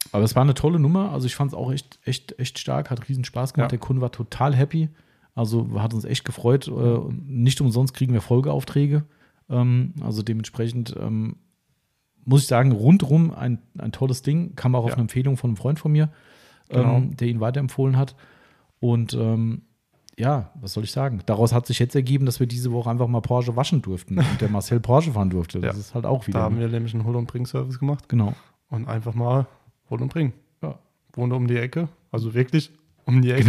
Aber, 0.08 0.16
aber 0.16 0.24
es 0.24 0.36
war 0.36 0.42
eine 0.44 0.54
tolle 0.54 0.80
Nummer. 0.80 1.12
Also 1.12 1.28
ich 1.28 1.36
fand 1.36 1.52
es 1.52 1.56
auch 1.58 1.72
echt, 1.72 2.00
echt, 2.04 2.38
echt 2.40 2.58
stark, 2.60 2.90
hat 2.90 3.08
riesen 3.10 3.24
Spaß 3.24 3.54
gemacht. 3.54 3.72
Ja. 3.72 3.78
Der 3.78 3.80
Kunde 3.80 4.02
war 4.02 4.12
total 4.12 4.56
happy. 4.56 4.90
Also 5.36 5.80
hat 5.80 5.94
uns 5.94 6.04
echt 6.04 6.26
gefreut. 6.26 6.68
Äh, 6.68 7.00
nicht 7.26 7.62
umsonst 7.62 7.94
kriegen 7.94 8.14
wir 8.14 8.22
Folgeaufträge. 8.22 9.06
Ähm, 9.50 9.94
also 10.02 10.24
dementsprechend 10.24 10.96
ähm, 11.00 11.38
muss 12.26 12.42
ich 12.42 12.48
sagen, 12.48 12.72
rundrum 12.72 13.34
ein, 13.34 13.60
ein 13.78 13.92
tolles 13.92 14.22
Ding. 14.22 14.56
Kam 14.56 14.76
auch 14.76 14.84
auf 14.84 14.90
Ja. 14.90 14.96
eine 14.96 15.02
Empfehlung 15.04 15.38
von 15.38 15.50
einem 15.52 15.58
Freund 15.58 15.80
von 15.80 15.92
mir, 15.92 16.10
Genau. 16.70 16.98
ähm, 16.98 17.16
der 17.18 17.28
ihn 17.28 17.40
weiterempfohlen 17.40 17.98
hat. 17.98 18.16
Und 18.80 19.14
ähm, 19.14 19.64
ja, 20.18 20.52
was 20.56 20.74
soll 20.74 20.84
ich 20.84 20.92
sagen? 20.92 21.22
Daraus 21.26 21.54
hat 21.54 21.66
sich 21.66 21.80
jetzt 21.80 21.96
ergeben, 21.96 22.26
dass 22.26 22.40
wir 22.40 22.48
diese 22.48 22.72
Woche 22.72 22.90
einfach 22.90 23.08
mal 23.08 23.22
Porsche 23.22 23.56
waschen 23.56 23.82
durften 23.82 24.18
und 24.20 24.42
der 24.42 24.50
Marcel 24.50 24.80
Porsche 24.80 25.12
fahren 25.14 25.30
durfte. 25.30 25.60
Das 25.62 25.76
Ja. 25.76 25.80
ist 25.80 25.96
halt 25.96 26.06
auch 26.06 26.22
Da 26.22 26.28
wieder. 26.28 26.42
haben 26.42 26.60
wir 26.60 26.68
nämlich 26.68 26.94
einen 26.94 27.06
Hol- 27.06 27.16
und 27.16 27.28
Bring-Service 27.28 27.80
gemacht 27.80 28.08
genau. 28.10 28.34
und 28.70 28.88
einfach 28.88 29.14
mal 29.16 29.48
Hol 29.90 30.02
und 30.02 30.10
Bring. 30.14 30.34
Ja. 30.62 30.78
Wohnt 31.14 31.34
um 31.34 31.48
die 31.48 31.58
Ecke, 31.58 31.90
also 32.12 32.34
wirklich 32.34 32.72
um 33.06 33.22
die 33.22 33.32
Ecke. 33.32 33.44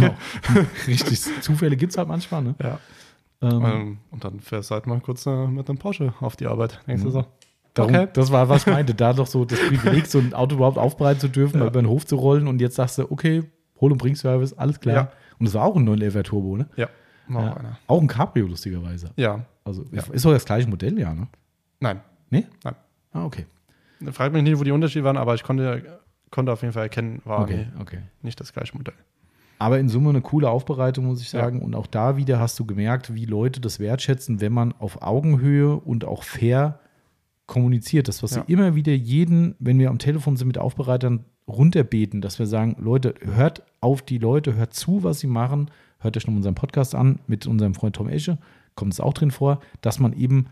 Genau. 0.47 0.65
Richtig. 0.87 1.21
Zufälle 1.41 1.77
gibt 1.77 1.91
es 1.91 1.97
halt 1.97 2.07
manchmal, 2.07 2.41
ne? 2.43 2.55
Ja. 2.61 2.79
Ähm, 3.41 3.63
Ähm, 3.65 3.97
und 4.11 4.23
dann 4.23 4.39
fährst 4.39 4.71
du 4.71 4.75
halt 4.75 4.87
mal 4.87 4.99
kurz 5.01 5.25
äh, 5.25 5.47
mit 5.47 5.69
einem 5.69 5.77
Porsche 5.77 6.13
auf 6.21 6.35
die 6.37 6.47
Arbeit. 6.47 6.79
Denkst 6.87 7.03
du 7.03 7.09
Mhm. 7.09 7.13
so, 7.13 7.25
Darum, 7.73 7.93
Okay. 7.95 8.07
Das 8.13 8.31
war, 8.31 8.49
was 8.49 8.67
ich 8.67 8.73
meinte, 8.73 8.93
da 8.93 9.13
doch 9.13 9.25
so 9.27 9.45
das 9.45 9.59
Privileg, 9.59 10.05
so 10.05 10.19
ein 10.19 10.33
Auto 10.33 10.55
überhaupt 10.55 10.77
aufbereiten 10.77 11.19
zu 11.19 11.27
dürfen, 11.27 11.59
Ja. 11.59 11.67
über 11.67 11.81
den 11.81 11.89
Hof 11.89 12.05
zu 12.05 12.15
rollen 12.17 12.47
und 12.47 12.61
jetzt 12.61 12.75
sagst 12.75 12.97
du, 12.99 13.11
okay, 13.11 13.43
Hol- 13.81 13.91
und 13.91 13.97
Bring-Service, 13.97 14.53
alles 14.53 14.79
klar. 14.79 14.95
Ja. 14.95 15.11
Und 15.39 15.47
es 15.47 15.53
war 15.55 15.63
auch 15.65 15.75
ein 15.75 15.83
911 15.83 16.23
Turbo, 16.23 16.55
ne? 16.57 16.67
ja, 16.75 16.87
noch 17.27 17.41
Ja. 17.41 17.53
einer. 17.55 17.77
Auch 17.87 17.99
ein 18.01 18.07
Cabrio, 18.07 18.45
lustigerweise. 18.47 19.09
Ja, 19.15 19.45
Also 19.65 19.85
Ja. 19.91 20.03
ist 20.11 20.23
doch 20.25 20.31
das 20.31 20.45
gleiche 20.45 20.69
Modell, 20.69 20.97
ja, 20.99 21.13
ne? 21.13 21.27
nein. 21.79 22.01
Nee? 22.29 22.45
Nein. 22.63 22.75
Ah, 23.11 23.25
okay. 23.25 23.45
Frag 24.11 24.33
mich 24.33 24.43
nicht, 24.43 24.59
wo 24.59 24.63
die 24.63 24.71
Unterschiede 24.71 25.03
waren, 25.05 25.17
aber 25.17 25.33
ich 25.35 25.43
konnte, 25.43 25.99
konnte 26.31 26.51
auf 26.51 26.61
jeden 26.61 26.73
Fall 26.73 26.83
erkennen, 26.83 27.21
war 27.25 27.41
Okay, 27.41 27.67
okay. 27.79 27.99
nicht 28.21 28.39
das 28.39 28.51
gleiche 28.53 28.75
Modell. 28.77 28.95
Aber 29.59 29.79
in 29.79 29.87
Summe 29.87 30.09
eine 30.09 30.19
coole 30.21 30.49
Aufbereitung, 30.49 31.05
muss 31.05 31.21
ich 31.21 31.31
Ja. 31.31 31.41
sagen. 31.41 31.61
Und 31.61 31.73
auch 31.75 31.87
da 31.87 32.17
wieder 32.17 32.39
hast 32.39 32.59
du 32.59 32.65
gemerkt, 32.65 33.13
wie 33.15 33.25
Leute 33.25 33.61
das 33.61 33.79
wertschätzen, 33.79 34.41
wenn 34.41 34.51
man 34.51 34.73
auf 34.79 35.01
Augenhöhe 35.01 35.75
und 35.75 36.03
auch 36.05 36.23
fair 36.23 36.79
kommuniziert. 37.45 38.07
Das, 38.07 38.23
was 38.23 38.35
Ja. 38.35 38.47
wir 38.47 38.53
immer 38.53 38.75
wieder 38.75 38.93
jeden, 38.93 39.55
wenn 39.59 39.79
wir 39.79 39.89
am 39.89 39.99
Telefon 39.99 40.37
sind 40.37 40.47
mit 40.47 40.57
Aufbereitern, 40.57 41.25
runterbeten, 41.47 42.21
dass 42.21 42.39
wir 42.39 42.45
sagen, 42.47 42.77
Leute, 42.79 43.15
hört 43.21 43.63
auf 43.81 44.01
die 44.01 44.17
Leute, 44.17 44.55
hört 44.55 44.73
zu, 44.73 45.03
was 45.03 45.19
sie 45.19 45.27
machen, 45.27 45.69
hört 45.99 46.15
euch 46.15 46.25
noch 46.25 46.33
unseren 46.35 46.55
Podcast 46.55 46.95
an 46.95 47.19
mit 47.27 47.45
unserem 47.47 47.73
Freund 47.75 47.95
Tom 47.97 48.07
Esche, 48.07 48.37
kommt 48.75 48.93
es 48.93 48.99
auch 49.01 49.13
drin 49.13 49.31
vor, 49.31 49.59
dass 49.81 49.99
man 49.99 50.13
eben 50.13 50.47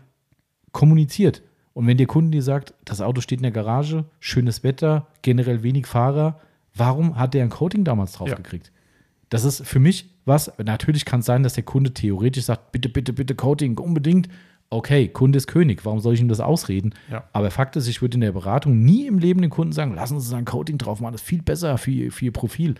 kommuniziert. 0.72 1.42
Und 1.74 1.86
wenn 1.86 1.96
der 1.96 2.06
Kunde 2.06 2.30
dir 2.30 2.42
sagt, 2.42 2.74
das 2.84 3.00
Auto 3.00 3.20
steht 3.22 3.38
in 3.38 3.44
der 3.44 3.52
Garage, 3.52 4.04
schönes 4.20 4.62
Wetter, 4.62 5.06
generell 5.22 5.62
wenig 5.62 5.86
Fahrer, 5.86 6.40
warum 6.74 7.16
hat 7.16 7.32
der 7.34 7.42
ein 7.42 7.48
Coating 7.50 7.84
damals 7.84 8.12
drauf 8.12 8.28
Ja. 8.28 8.34
gekriegt? 8.36 8.70
Das 9.30 9.44
ist 9.44 9.66
für 9.66 9.80
mich 9.80 10.10
was, 10.26 10.52
natürlich 10.62 11.04
kann 11.06 11.20
es 11.20 11.26
sein, 11.26 11.42
dass 11.42 11.54
der 11.54 11.64
Kunde 11.64 11.92
theoretisch 11.94 12.44
sagt, 12.44 12.70
bitte, 12.72 12.88
bitte, 12.88 13.12
bitte 13.12 13.34
Coating, 13.34 13.78
unbedingt. 13.78 14.28
Okay, 14.72 15.08
Kunde 15.08 15.36
ist 15.36 15.46
König, 15.46 15.84
warum 15.84 16.00
soll 16.00 16.14
ich 16.14 16.20
ihm 16.20 16.28
das 16.28 16.40
ausreden? 16.40 16.94
Ja. 17.10 17.24
Aber 17.32 17.50
Fakt 17.50 17.76
ist, 17.76 17.88
ich 17.88 18.00
würde 18.00 18.14
in 18.16 18.22
der 18.22 18.32
Beratung 18.32 18.80
nie 18.82 19.06
im 19.06 19.18
Leben 19.18 19.40
den 19.42 19.50
Kunden 19.50 19.72
sagen, 19.72 19.94
lassen 19.94 20.18
Sie 20.20 20.34
ein 20.36 20.44
Coating 20.46 20.78
drauf 20.78 21.00
machen, 21.00 21.12
das 21.12 21.22
ist 21.22 21.28
viel 21.28 21.42
besser 21.42 21.76
für, 21.78 21.90
Ihr- 21.90 22.12
für 22.12 22.24
Ihr 22.24 22.32
Profil. 22.32 22.74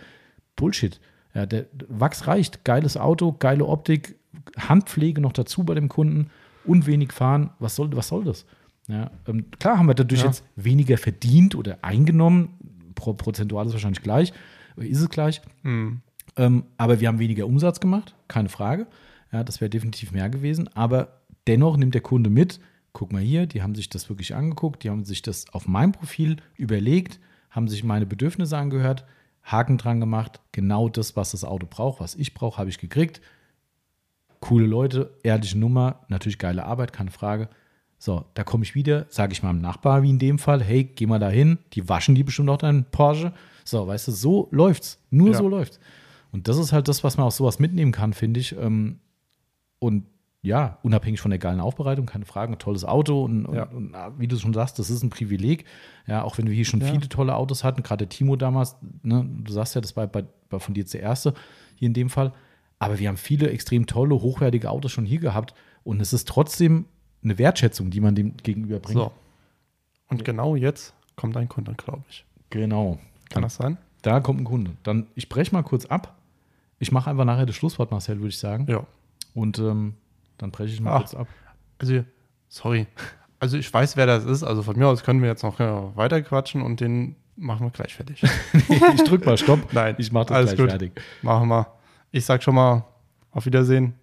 Bullshit. 0.55 0.99
Ja, 1.35 1.45
der 1.45 1.65
Wachs 1.87 2.27
reicht, 2.27 2.63
geiles 2.65 2.97
Auto, 2.97 3.33
geile 3.33 3.65
Optik, 3.65 4.15
Handpflege 4.57 5.21
noch 5.21 5.33
dazu 5.33 5.63
bei 5.63 5.73
dem 5.75 5.87
Kunden 5.89 6.29
und 6.65 6.85
wenig 6.87 7.11
fahren. 7.11 7.51
Was 7.59 7.75
soll, 7.75 7.95
was 7.95 8.07
soll 8.07 8.23
das? 8.23 8.45
Ja, 8.87 9.11
ähm, 9.27 9.45
klar 9.59 9.77
haben 9.77 9.87
wir 9.87 9.93
dadurch 9.93 10.21
Ja. 10.21 10.27
jetzt 10.27 10.43
weniger 10.55 10.97
verdient 10.97 11.55
oder 11.55 11.77
eingenommen. 11.83 12.49
Pro, 12.95 13.13
prozentual 13.13 13.65
ist 13.67 13.73
wahrscheinlich 13.73 14.01
gleich, 14.03 14.33
ist 14.77 14.99
es 14.99 15.09
gleich. 15.09 15.41
Mhm. 15.63 16.01
Ähm, 16.37 16.63
aber 16.77 16.99
wir 16.99 17.07
haben 17.07 17.19
weniger 17.19 17.45
Umsatz 17.47 17.79
gemacht, 17.79 18.15
keine 18.27 18.49
Frage. 18.49 18.87
Ja, 19.31 19.43
das 19.43 19.61
wäre 19.61 19.69
definitiv 19.69 20.11
mehr 20.11 20.29
gewesen. 20.29 20.69
Aber 20.75 21.19
dennoch 21.47 21.77
nimmt 21.77 21.93
der 21.93 22.01
Kunde 22.01 22.29
mit, 22.29 22.59
guck 22.93 23.11
mal 23.11 23.21
hier, 23.21 23.47
die 23.47 23.61
haben 23.61 23.75
sich 23.75 23.89
das 23.89 24.09
wirklich 24.09 24.35
angeguckt, 24.35 24.83
die 24.83 24.89
haben 24.89 25.03
sich 25.05 25.21
das 25.21 25.45
auf 25.53 25.67
meinem 25.67 25.91
Profil 25.91 26.37
überlegt, 26.55 27.19
haben 27.49 27.67
sich 27.67 27.83
meine 27.83 28.05
Bedürfnisse 28.05 28.57
angehört, 28.57 29.05
Haken 29.43 29.77
dran 29.77 29.99
gemacht, 29.99 30.39
genau 30.51 30.87
das, 30.89 31.15
was 31.15 31.31
das 31.31 31.43
Auto 31.43 31.67
braucht, 31.69 31.99
was 31.99 32.15
ich 32.15 32.33
brauche, 32.33 32.57
habe 32.57 32.69
ich 32.69 32.77
gekriegt. 32.79 33.21
Coole 34.39 34.65
Leute, 34.65 35.17
ehrliche 35.23 35.57
Nummer, 35.57 36.01
natürlich 36.09 36.37
geile 36.37 36.65
Arbeit, 36.65 36.93
keine 36.93 37.11
Frage. 37.11 37.49
So, 37.97 38.25
da 38.33 38.43
komme 38.43 38.63
ich 38.63 38.75
wieder, 38.75 39.05
sage 39.09 39.31
ich 39.31 39.43
meinem 39.43 39.61
Nachbar, 39.61 40.03
wie 40.03 40.09
in 40.09 40.19
dem 40.19 40.37
Fall, 40.37 40.61
hey, 40.61 40.83
geh 40.83 41.05
mal 41.05 41.19
da 41.19 41.29
hin, 41.29 41.57
die 41.73 41.87
waschen 41.87 42.15
die 42.15 42.23
bestimmt 42.23 42.49
auch 42.49 42.57
deinen 42.57 42.83
Porsche. 42.85 43.33
So, 43.63 43.87
weißt 43.87 44.09
du, 44.09 44.11
so 44.11 44.49
läuft's. 44.51 44.99
Nur 45.09 45.31
Ja. 45.31 45.37
so 45.37 45.47
läuft's. 45.47 45.79
Und 46.33 46.47
das 46.49 46.57
ist 46.57 46.73
halt 46.73 46.87
das, 46.89 47.03
was 47.03 47.15
man 47.17 47.27
aus 47.27 47.37
sowas 47.37 47.59
mitnehmen 47.59 47.93
kann, 47.93 48.13
finde 48.13 48.39
ich. 48.39 48.55
Ähm, 48.57 48.99
Und 49.79 50.05
ja, 50.43 50.77
unabhängig 50.83 51.19
von 51.21 51.31
der 51.31 51.39
geilen 51.39 51.59
Aufbereitung, 51.61 52.05
keine 52.05 52.25
Frage, 52.25 52.51
ein 52.51 52.59
tolles 52.59 52.83
Auto 52.85 53.23
und, 53.23 53.47
Ja. 53.53 53.63
und 53.63 53.91
na, 53.91 54.11
wie 54.19 54.27
du 54.27 54.37
schon 54.37 54.53
sagst, 54.53 54.77
das 54.77 54.89
ist 54.89 55.01
ein 55.01 55.09
Privileg. 55.09 55.65
Ja, 56.05 56.23
auch 56.23 56.37
wenn 56.37 56.45
wir 56.47 56.53
hier 56.53 56.65
schon 56.65 56.81
Ja. 56.81 56.87
viele 56.87 57.07
tolle 57.09 57.35
Autos 57.35 57.63
hatten, 57.63 57.81
gerade 57.81 58.05
der 58.05 58.09
Timo 58.09 58.35
damals, 58.35 58.75
ne, 59.01 59.25
du 59.27 59.51
sagst 59.51 59.73
ja, 59.73 59.81
das 59.81 59.95
war, 59.95 60.05
bei, 60.05 60.25
war 60.49 60.59
von 60.59 60.73
dir 60.75 60.81
jetzt 60.81 60.93
der 60.93 61.01
erste 61.01 61.33
hier 61.75 61.87
in 61.87 61.93
dem 61.93 62.09
Fall. 62.09 62.33
Aber 62.77 62.99
wir 62.99 63.07
haben 63.07 63.15
viele 63.17 63.49
extrem 63.49 63.87
tolle, 63.87 64.15
hochwertige 64.15 64.69
Autos 64.69 64.91
schon 64.91 65.05
hier 65.05 65.19
gehabt 65.19 65.53
und 65.85 66.01
es 66.01 66.11
ist 66.11 66.27
trotzdem 66.27 66.85
eine 67.23 67.37
Wertschätzung, 67.37 67.89
die 67.89 68.01
man 68.01 68.13
dem 68.13 68.35
gegenüber 68.35 68.79
bringt. 68.79 68.99
So. 68.99 69.11
Und 70.09 70.25
genau 70.25 70.57
jetzt 70.57 70.93
kommt 71.15 71.37
ein 71.37 71.47
Kunde, 71.47 71.73
glaube 71.75 72.03
ich. 72.09 72.25
Genau. 72.49 72.99
Kann 73.29 73.43
das 73.43 73.55
sein? 73.55 73.77
Da 74.01 74.19
kommt 74.19 74.41
ein 74.41 74.43
Kunde. 74.43 74.71
Dann, 74.83 75.07
ich 75.15 75.29
breche 75.29 75.53
mal 75.55 75.63
kurz 75.63 75.85
ab. 75.85 76.17
Ich 76.79 76.91
mache 76.91 77.09
einfach 77.09 77.23
nachher 77.23 77.45
das 77.45 77.55
Schlusswort, 77.55 77.91
Marcel, 77.91 78.17
würde 78.17 78.27
ich 78.27 78.37
sagen. 78.37 78.65
Ja. 78.69 78.85
Und 79.33 79.57
ähm, 79.59 79.93
dann 80.43 80.51
breche 80.51 80.73
ich 80.73 80.81
mal 80.81 80.91
Ah. 80.93 80.97
kurz 80.99 81.15
ab. 81.15 81.27
Also, 81.79 82.03
sorry. 82.49 82.85
Also, 83.39 83.57
ich 83.57 83.73
weiß, 83.73 83.97
wer 83.97 84.05
das 84.05 84.25
ist. 84.25 84.43
Also, 84.43 84.61
von 84.63 84.77
mir 84.77 84.87
aus 84.87 85.03
können 85.03 85.21
wir 85.21 85.29
jetzt 85.29 85.43
noch 85.43 85.59
äh, 85.59 85.95
weiter 85.97 86.21
quatschen 86.21 86.61
und 86.61 86.79
den 86.79 87.15
machen 87.35 87.65
wir 87.65 87.71
gleich 87.71 87.95
fertig. 87.95 88.21
ich 88.69 89.03
drück 89.03 89.25
mal 89.25 89.37
Stopp. 89.37 89.59
Nein, 89.73 89.95
Ich 89.97 90.11
mache 90.11 90.25
das 90.27 90.35
alles 90.37 90.49
gleich 90.51 90.59
gut. 90.59 90.69
fertig. 90.69 91.01
machen 91.21 91.47
wir. 91.49 91.67
Ich 92.11 92.25
sag 92.25 92.43
schon 92.43 92.55
mal 92.55 92.85
auf 93.31 93.45
Wiedersehen. 93.45 93.95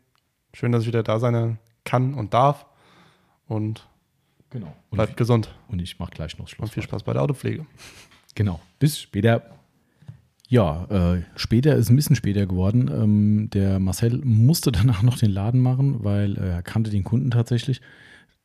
Schön, 0.53 0.73
dass 0.73 0.83
ich 0.83 0.89
wieder 0.89 1.03
da 1.05 1.19
sein 1.21 1.59
kann 1.85 2.15
und 2.15 2.35
darf. 2.35 2.67
Und 3.47 3.87
Genau. 4.51 4.75
Und, 4.91 4.97
bleibt 4.97 5.17
gesund. 5.17 5.55
und 5.69 5.81
ich 5.81 5.99
mache 6.01 6.11
gleich 6.11 6.33
noch 6.37 6.41
Und 6.47 6.49
Schluss. 6.49 6.71
viel 6.71 6.83
Spaß 6.83 7.05
bei 7.05 7.13
der 7.13 7.23
Autopflege. 7.23 7.65
Genau. 8.35 8.61
Bis 8.81 8.99
später. 8.99 9.43
Ja, 10.51 10.87
äh, 10.87 11.23
später 11.37 11.77
ist 11.77 11.91
ein 11.91 11.97
bisschen 11.97 12.17
später 12.17 12.45
geworden. 12.45 12.91
Ähm, 12.93 13.51
der 13.51 13.79
Marcel 13.79 14.21
musste 14.25 14.73
danach 14.73 15.03
noch 15.03 15.17
den 15.17 15.31
Laden 15.31 15.61
machen, 15.61 16.03
weil 16.03 16.37
äh, 16.37 16.51
er 16.51 16.63
kannte 16.63 16.91
den 16.91 17.05
Kunden 17.05 17.31
tatsächlich. 17.31 17.81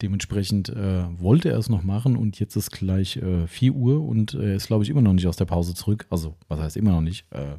Dementsprechend 0.03 0.69
äh, 0.69 1.05
wollte 1.19 1.49
er 1.49 1.57
es 1.57 1.67
noch 1.67 1.81
machen 1.81 2.15
und 2.15 2.39
jetzt 2.39 2.55
ist 2.55 2.69
gleich 2.69 3.17
äh, 3.17 3.47
4 3.47 3.73
Uhr 3.73 4.03
und 4.03 4.35
er 4.35 4.53
ist, 4.55 4.67
glaube 4.67 4.83
ich, 4.83 4.91
immer 4.91 5.01
noch 5.01 5.13
nicht 5.13 5.25
aus 5.25 5.37
der 5.37 5.45
Pause 5.45 5.73
zurück. 5.73 6.05
Also, 6.11 6.35
was 6.47 6.59
heißt 6.59 6.77
immer 6.77 6.91
noch 6.91 7.01
nicht? 7.01 7.25
Äh, 7.31 7.55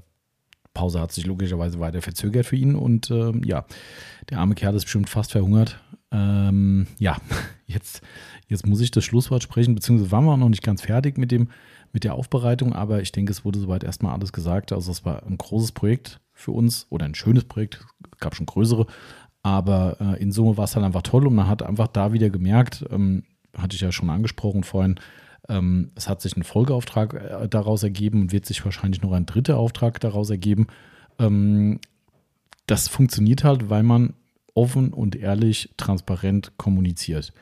Pause 0.74 1.00
hat 1.00 1.10
sich 1.10 1.26
logischerweise 1.26 1.80
weiter 1.80 2.00
verzögert 2.00 2.46
für 2.46 2.56
ihn 2.56 2.76
und 2.76 3.10
ähm, 3.10 3.42
ja, 3.44 3.64
der 4.30 4.38
arme 4.38 4.54
Kerl 4.54 4.76
ist 4.76 4.84
bestimmt 4.84 5.08
fast 5.08 5.32
verhungert. 5.32 5.80
Ähm, 6.12 6.86
ja, 6.98 7.16
jetzt, 7.66 8.00
jetzt 8.46 8.64
muss 8.64 8.80
ich 8.80 8.92
das 8.92 9.02
Schlusswort 9.02 9.42
sprechen, 9.42 9.74
beziehungsweise 9.74 10.12
waren 10.12 10.24
wir 10.24 10.32
auch 10.34 10.36
noch 10.36 10.50
nicht 10.50 10.62
ganz 10.62 10.82
fertig 10.82 11.18
mit, 11.18 11.32
dem, 11.32 11.48
mit 11.96 12.04
der 12.04 12.14
Aufbereitung, 12.14 12.74
aber 12.74 13.00
ich 13.00 13.10
denke, 13.10 13.32
es 13.32 13.42
wurde 13.46 13.58
soweit 13.58 13.82
erstmal 13.82 14.12
alles 14.12 14.30
gesagt. 14.30 14.70
Also 14.70 14.92
es 14.92 15.06
war 15.06 15.22
ein 15.22 15.38
großes 15.38 15.72
Projekt 15.72 16.20
für 16.34 16.50
uns 16.50 16.86
oder 16.90 17.06
ein 17.06 17.14
schönes 17.14 17.44
Projekt, 17.44 17.86
es 18.12 18.18
gab 18.18 18.34
schon 18.34 18.44
größere, 18.44 18.86
aber 19.42 19.96
äh, 19.98 20.22
in 20.22 20.30
Summe 20.30 20.58
war 20.58 20.64
es 20.64 20.76
halt 20.76 20.84
einfach 20.84 21.00
toll 21.00 21.26
und 21.26 21.34
man 21.34 21.48
hat 21.48 21.62
einfach 21.62 21.86
da 21.86 22.12
wieder 22.12 22.28
gemerkt, 22.28 22.84
ähm, 22.90 23.24
hatte 23.56 23.76
ich 23.76 23.80
ja 23.80 23.92
schon 23.92 24.10
angesprochen 24.10 24.62
vorhin, 24.62 25.00
ähm, 25.48 25.90
es 25.94 26.06
hat 26.06 26.20
sich 26.20 26.36
ein 26.36 26.42
Folgeauftrag 26.42 27.14
äh, 27.14 27.48
daraus 27.48 27.82
ergeben 27.82 28.20
und 28.20 28.32
wird 28.32 28.44
sich 28.44 28.62
wahrscheinlich 28.62 29.00
noch 29.00 29.12
ein 29.12 29.24
dritter 29.24 29.56
Auftrag 29.56 29.98
daraus 29.98 30.28
ergeben. 30.28 30.66
Ähm, 31.18 31.80
das 32.66 32.88
funktioniert 32.88 33.42
halt, 33.42 33.70
weil 33.70 33.84
man 33.84 34.12
offen 34.52 34.92
und 34.92 35.16
ehrlich, 35.16 35.70
transparent 35.78 36.52
kommuniziert. 36.58 37.32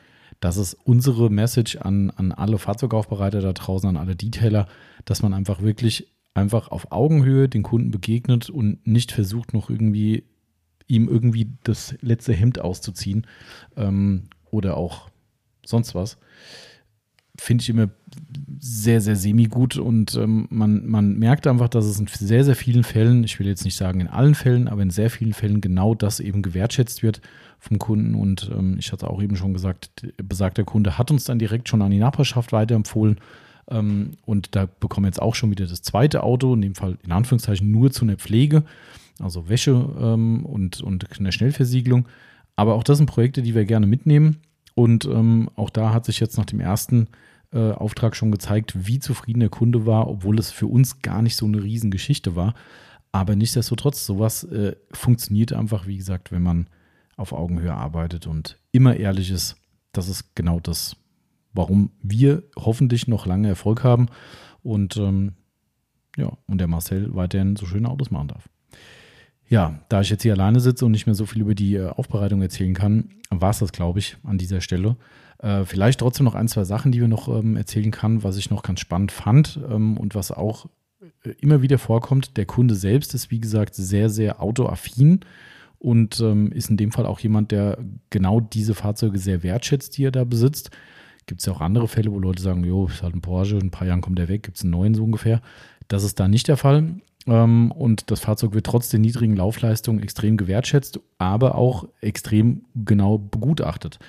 Das 0.45 0.57
ist 0.57 0.75
unsere 0.83 1.31
Message 1.31 1.77
an, 1.77 2.11
an 2.11 2.31
alle 2.31 2.59
Fahrzeugaufbereiter 2.59 3.41
da 3.41 3.51
draußen, 3.51 3.89
an 3.89 3.97
alle 3.97 4.15
Detailer, 4.15 4.67
dass 5.03 5.23
man 5.23 5.33
einfach 5.33 5.63
wirklich 5.63 6.13
einfach 6.35 6.67
auf 6.67 6.91
Augenhöhe 6.91 7.49
den 7.49 7.63
Kunden 7.63 7.89
begegnet 7.89 8.51
und 8.51 8.85
nicht 8.85 9.11
versucht, 9.11 9.55
noch 9.55 9.71
irgendwie 9.71 10.23
ihm 10.85 11.07
irgendwie 11.07 11.49
das 11.63 11.95
letzte 12.01 12.33
Hemd 12.33 12.61
auszuziehen 12.61 13.25
ähm, 13.75 14.25
oder 14.51 14.77
auch 14.77 15.09
sonst 15.65 15.95
was. 15.95 16.19
finde 17.39 17.63
ich 17.63 17.69
immer 17.69 17.89
sehr, 18.59 19.01
sehr 19.01 19.15
semi-gut 19.15 19.77
und 19.77 20.15
ähm, 20.15 20.47
man, 20.49 20.85
man 20.85 21.17
merkt 21.17 21.47
einfach, 21.47 21.69
dass 21.69 21.85
es 21.85 21.99
in 21.99 22.07
sehr, 22.07 22.43
sehr 22.43 22.55
vielen 22.55 22.83
Fällen, 22.83 23.23
ich 23.23 23.39
will 23.39 23.47
jetzt 23.47 23.65
nicht 23.65 23.75
sagen 23.75 23.99
in 23.99 24.07
allen 24.07 24.35
Fällen, 24.35 24.67
aber 24.67 24.81
in 24.81 24.89
sehr 24.89 25.09
vielen 25.09 25.33
Fällen 25.33 25.61
genau 25.61 25.95
das 25.95 26.19
eben 26.19 26.41
gewertschätzt 26.41 27.03
wird 27.03 27.21
vom 27.59 27.79
Kunden 27.79 28.15
und 28.15 28.51
ähm, 28.53 28.77
ich 28.79 28.91
hatte 28.91 29.09
auch 29.09 29.21
eben 29.21 29.35
schon 29.35 29.53
gesagt, 29.53 29.89
besagter 30.17 30.63
Kunde 30.63 30.97
hat 30.97 31.11
uns 31.11 31.25
dann 31.25 31.39
direkt 31.39 31.69
schon 31.69 31.81
an 31.81 31.91
die 31.91 31.99
Nachbarschaft 31.99 32.51
weiterempfohlen 32.51 33.17
ähm, 33.69 34.11
und 34.25 34.55
da 34.55 34.67
bekommen 34.79 35.05
wir 35.05 35.09
jetzt 35.09 35.21
auch 35.21 35.35
schon 35.35 35.51
wieder 35.51 35.65
das 35.65 35.81
zweite 35.81 36.23
Auto, 36.23 36.53
in 36.53 36.61
dem 36.61 36.75
Fall 36.75 36.97
in 37.03 37.11
Anführungszeichen 37.11 37.69
nur 37.71 37.91
zu 37.91 38.05
einer 38.05 38.17
Pflege, 38.17 38.63
also 39.19 39.49
Wäsche 39.49 39.89
ähm, 39.99 40.45
und, 40.45 40.81
und 40.81 41.07
eine 41.19 41.31
Schnellversiegelung. 41.31 42.07
Aber 42.55 42.75
auch 42.75 42.83
das 42.83 42.97
sind 42.97 43.07
Projekte, 43.07 43.41
die 43.41 43.55
wir 43.55 43.65
gerne 43.65 43.87
mitnehmen 43.87 44.37
und 44.75 45.05
ähm, 45.05 45.49
auch 45.55 45.69
da 45.69 45.93
hat 45.93 46.05
sich 46.05 46.19
jetzt 46.19 46.37
nach 46.37 46.45
dem 46.45 46.59
ersten 46.59 47.07
äh, 47.55 47.71
Auftrag 47.71 48.15
schon 48.15 48.31
gezeigt, 48.31 48.87
wie 48.87 48.99
zufrieden 48.99 49.39
der 49.39 49.49
Kunde 49.49 49.85
war, 49.85 50.07
obwohl 50.07 50.37
es 50.37 50.51
für 50.51 50.67
uns 50.67 51.01
gar 51.01 51.21
nicht 51.21 51.35
so 51.35 51.45
eine 51.45 51.63
Riesengeschichte 51.63 52.35
war. 52.35 52.53
Aber 53.11 53.35
nichtsdestotrotz, 53.35 54.05
sowas 54.05 54.43
äh, 54.43 54.75
funktioniert 54.91 55.53
einfach, 55.53 55.87
wie 55.87 55.97
gesagt, 55.97 56.31
wenn 56.31 56.43
man 56.43 56.67
auf 57.15 57.31
Augenhöhe 57.31 57.73
arbeitet 57.73 58.27
und 58.27 58.59
immer 58.71 58.97
ehrlich 58.97 59.31
ist. 59.31 59.55
Das 59.93 60.09
ist 60.09 60.35
genau 60.35 60.59
das, 60.59 60.97
warum 61.53 61.91
wir 62.01 62.43
hoffentlich 62.57 63.07
noch 63.07 63.25
lange 63.25 63.47
Erfolg 63.47 63.85
haben 63.85 64.07
und 64.61 64.97
ähm, 64.97 65.33
ja, 66.17 66.37
und 66.47 66.59
der 66.59 66.67
Marcel 66.67 67.15
weiterhin 67.15 67.55
so 67.55 67.65
schöne 67.65 67.89
Autos 67.89 68.11
machen 68.11 68.29
darf. 68.29 68.49
Ja, 69.47 69.79
da 69.89 70.01
ich 70.01 70.09
jetzt 70.09 70.23
hier 70.23 70.33
alleine 70.33 70.59
sitze 70.59 70.85
und 70.85 70.91
nicht 70.91 71.05
mehr 71.05 71.15
so 71.15 71.25
viel 71.25 71.41
über 71.41 71.55
die 71.55 71.75
äh, 71.75 71.87
Aufbereitung 71.87 72.41
erzählen 72.41 72.73
kann, 72.73 73.11
war 73.29 73.51
es 73.51 73.59
das, 73.59 73.71
glaube 73.71 73.99
ich, 73.99 74.17
an 74.23 74.37
dieser 74.37 74.59
Stelle. 74.59 74.97
Äh, 75.39 75.65
vielleicht 75.65 75.99
trotzdem 75.99 76.25
noch 76.25 76.35
ein, 76.35 76.47
zwei 76.47 76.63
Sachen, 76.63 76.91
die 76.91 77.01
wir 77.01 77.07
noch 77.07 77.27
ähm, 77.27 77.57
erzählen 77.57 77.91
kann, 77.91 78.23
was 78.23 78.37
ich 78.37 78.49
noch 78.49 78.63
ganz 78.63 78.79
spannend 78.79 79.11
fand 79.11 79.59
ähm, 79.69 79.97
und 79.97 80.15
was 80.15 80.31
auch 80.31 80.67
äh, 81.23 81.31
immer 81.41 81.61
wieder 81.61 81.77
vorkommt. 81.77 82.37
Der 82.37 82.45
Kunde 82.45 82.75
selbst 82.75 83.13
ist, 83.13 83.31
wie 83.31 83.39
gesagt, 83.39 83.75
sehr, 83.75 84.09
sehr 84.09 84.41
autoaffin 84.41 85.21
und 85.79 86.19
ähm, 86.21 86.51
ist 86.51 86.69
in 86.69 86.77
dem 86.77 86.91
Fall 86.91 87.05
auch 87.05 87.19
jemand, 87.19 87.51
der 87.51 87.77
genau 88.09 88.39
diese 88.39 88.73
Fahrzeuge 88.73 89.19
sehr 89.19 89.43
wertschätzt, 89.43 89.97
die 89.97 90.05
er 90.05 90.11
da 90.11 90.23
besitzt. 90.23 90.71
Gibt 91.27 91.41
es 91.41 91.47
ja 91.47 91.53
auch 91.53 91.61
andere 91.61 91.87
Fälle, 91.87 92.11
wo 92.11 92.19
Leute 92.19 92.41
sagen, 92.41 92.63
jo, 92.63 92.87
ist 92.87 93.03
halt 93.03 93.15
ein 93.15 93.21
Porsche, 93.21 93.55
in 93.55 93.67
ein 93.67 93.71
paar 93.71 93.87
Jahren 93.87 94.01
kommt 94.01 94.19
der 94.19 94.29
weg, 94.29 94.43
gibt 94.43 94.57
es 94.57 94.63
einen 94.63 94.71
neuen 94.71 94.95
so 94.95 95.03
ungefähr. 95.03 95.41
Das 95.87 96.03
ist 96.03 96.19
da 96.19 96.27
nicht 96.27 96.47
der 96.47 96.57
Fall. 96.57 97.01
Ähm, 97.27 97.71
und 97.71 98.11
das 98.11 98.19
Fahrzeug 98.19 98.53
wird 98.53 98.65
trotz 98.65 98.89
der 98.89 98.99
niedrigen 98.99 99.35
Laufleistung 99.35 99.99
extrem 99.99 100.37
gewertschätzt, 100.37 100.99
aber 101.17 101.55
auch 101.55 101.87
extrem 102.01 102.65
genau 102.75 103.17
begutachtet. 103.17 103.99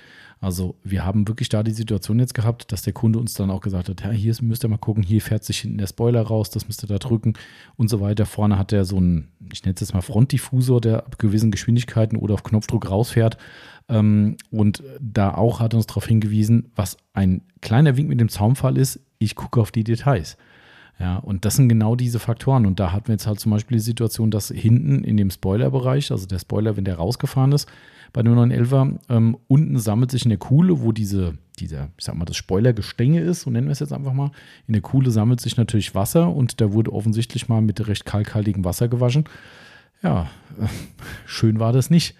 Also 0.47 0.77
wir 0.85 1.05
haben 1.05 1.27
wirklich 1.27 1.49
da 1.49 1.65
die 1.65 1.73
Situation 1.73 2.21
jetzt 2.21 2.33
gehabt, 2.33 2.71
dass 2.71 2.83
der 2.83 2.93
Kunde 2.93 3.19
uns 3.19 3.35
dann 3.35 3.51
auch 3.51 3.61
gesagt 3.61 3.89
hat, 3.89 4.03
ja, 4.03 4.11
hier 4.11 4.33
müsst 4.43 4.65
ihr 4.65 4.69
mal 4.69 4.79
gucken, 4.79 5.03
hier 5.03 5.21
fährt 5.21 5.43
sich 5.43 5.59
hinten 5.59 5.79
der 5.79 5.89
Spoiler 5.89 6.23
raus, 6.23 6.51
das 6.51 6.69
müsst 6.69 6.85
ihr 6.85 6.87
da 6.87 6.99
drücken 6.99 7.35
und 7.75 7.91
so 7.91 8.01
weiter. 8.01 8.27
Vorne 8.27 8.57
hat 8.57 8.73
er 8.73 8.85
so 8.85 8.97
einen, 8.99 9.27
ich 9.53 9.65
nenne 9.65 9.75
es 9.75 9.81
jetzt 9.81 9.93
mal 9.93 10.03
Frontdiffusor, 10.03 10.81
der 10.81 10.99
ab 10.99 11.19
gewissen 11.19 11.51
Geschwindigkeiten 11.51 12.17
oder 12.17 12.35
auf 12.35 12.45
Knopfdruck 12.45 12.89
rausfährt. 12.89 13.39
Ähm, 13.89 14.37
und 14.53 14.85
da 15.01 15.35
auch 15.35 15.59
hat 15.59 15.75
er 15.75 15.79
uns 15.79 15.89
darauf 15.89 16.07
hingewiesen, 16.07 16.71
was 16.77 16.97
ein 17.13 17.43
kleiner 17.61 17.97
Wink 17.97 18.09
mit 18.09 18.21
dem 18.21 18.29
Zaumfall 18.29 18.79
ist, 18.79 19.01
ich 19.19 19.35
gucke 19.35 19.61
auf 19.61 19.73
die 19.73 19.83
Details. 19.83 20.37
Ja, 21.01 21.17
und 21.17 21.45
das 21.45 21.57
sind 21.57 21.69
genau 21.69 21.97
diese 21.97 22.21
Faktoren. 22.21 22.67
Und 22.67 22.79
da 22.79 22.93
hatten 22.93 23.09
wir 23.09 23.15
jetzt 23.15 23.27
halt 23.27 23.41
zum 23.41 23.51
Beispiel 23.51 23.79
die 23.79 23.83
Situation, 23.83 24.31
dass 24.31 24.47
hinten 24.47 25.03
in 25.03 25.17
dem 25.17 25.31
Spoilerbereich, 25.31 26.13
also 26.13 26.25
der 26.25 26.39
Spoiler, 26.39 26.77
wenn 26.77 26.85
der 26.85 26.99
rausgefahren 26.99 27.51
ist, 27.51 27.69
bei 28.17 28.23
dem 28.23 28.33
911er, 28.35 28.99
ähm, 29.11 29.37
unten 29.47 29.79
sammelt 29.79 30.11
sich 30.11 30.25
in 30.25 30.31
der 30.31 30.39
Kuhle, 30.39 30.81
wo 30.81 30.91
diese, 30.93 31.35
dieser, 31.59 31.91
ich 31.99 32.05
sag 32.07 32.15
mal, 32.17 32.25
das 32.25 32.39
Spoilergestänge 32.39 33.21
ist, 33.21 33.43
so 33.43 33.51
nennen 33.51 33.67
wir 33.67 33.73
es 33.73 33.81
jetzt 33.81 33.93
einfach 33.93 34.15
mal. 34.15 34.31
In 34.67 34.73
der 34.73 34.81
Kuhle 34.81 35.11
sammelt 35.11 35.39
sich 35.39 35.59
natürlich 35.59 35.95
Wasser 35.95 36.35
und 36.35 36.63
da 36.63 36.73
wurde 36.73 36.95
offensichtlich 36.95 37.51
mal 37.51 37.61
mit 37.61 37.87
recht 37.87 38.07
kalkhaltigem 38.07 38.65
Wasser 38.65 38.89
gewaschen. 38.89 39.25
Ja, 40.03 40.31
äh, 40.59 40.67
schön 41.27 41.61
war 41.61 41.75
das 41.75 41.91
nicht. 41.91 42.17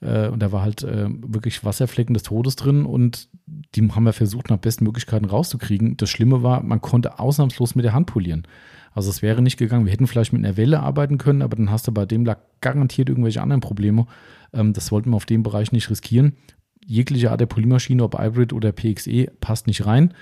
Äh, 0.00 0.28
und 0.28 0.40
da 0.40 0.52
war 0.52 0.62
halt 0.62 0.84
äh, 0.84 1.08
wirklich 1.08 1.64
Wasserflecken 1.64 2.14
des 2.14 2.22
Todes 2.22 2.54
drin 2.54 2.86
und 2.86 3.28
die 3.74 3.82
haben 3.90 4.04
wir 4.04 4.12
versucht, 4.12 4.50
nach 4.50 4.58
besten 4.58 4.84
Möglichkeiten 4.84 5.24
rauszukriegen. 5.24 5.96
Das 5.96 6.10
Schlimme 6.10 6.44
war, 6.44 6.62
man 6.62 6.80
konnte 6.80 7.18
ausnahmslos 7.18 7.74
mit 7.74 7.84
der 7.84 7.92
Hand 7.92 8.06
polieren. 8.06 8.46
Also 8.92 9.10
es 9.10 9.20
wäre 9.20 9.42
nicht 9.42 9.56
gegangen. 9.56 9.84
Wir 9.84 9.92
hätten 9.92 10.06
vielleicht 10.06 10.32
mit 10.32 10.44
einer 10.44 10.56
Welle 10.56 10.78
arbeiten 10.78 11.18
können, 11.18 11.42
aber 11.42 11.56
dann 11.56 11.72
hast 11.72 11.88
du 11.88 11.92
bei 11.92 12.06
dem 12.06 12.24
Lack 12.24 12.38
garantiert 12.60 13.08
irgendwelche 13.08 13.42
anderen 13.42 13.60
Probleme. 13.60 14.06
Ähm, 14.52 14.72
das 14.72 14.92
wollten 14.92 15.10
wir 15.10 15.16
auf 15.16 15.26
dem 15.26 15.42
Bereich 15.42 15.72
nicht 15.72 15.90
riskieren. 15.90 16.36
Jegliche 16.84 17.30
Art 17.30 17.40
der 17.40 17.46
Polymaschine, 17.46 18.02
ob 18.02 18.18
Hybrid 18.18 18.52
oder 18.52 18.72
PXE, 18.72 19.26
passt 19.40 19.66
nicht 19.66 19.86
rein. 19.86 20.14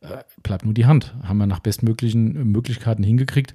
Äh, 0.00 0.18
bleibt 0.42 0.64
nur 0.64 0.74
die 0.74 0.86
Hand. 0.86 1.14
Haben 1.22 1.38
wir 1.38 1.46
nach 1.46 1.60
bestmöglichen 1.60 2.50
Möglichkeiten 2.50 3.02
hingekriegt. 3.02 3.54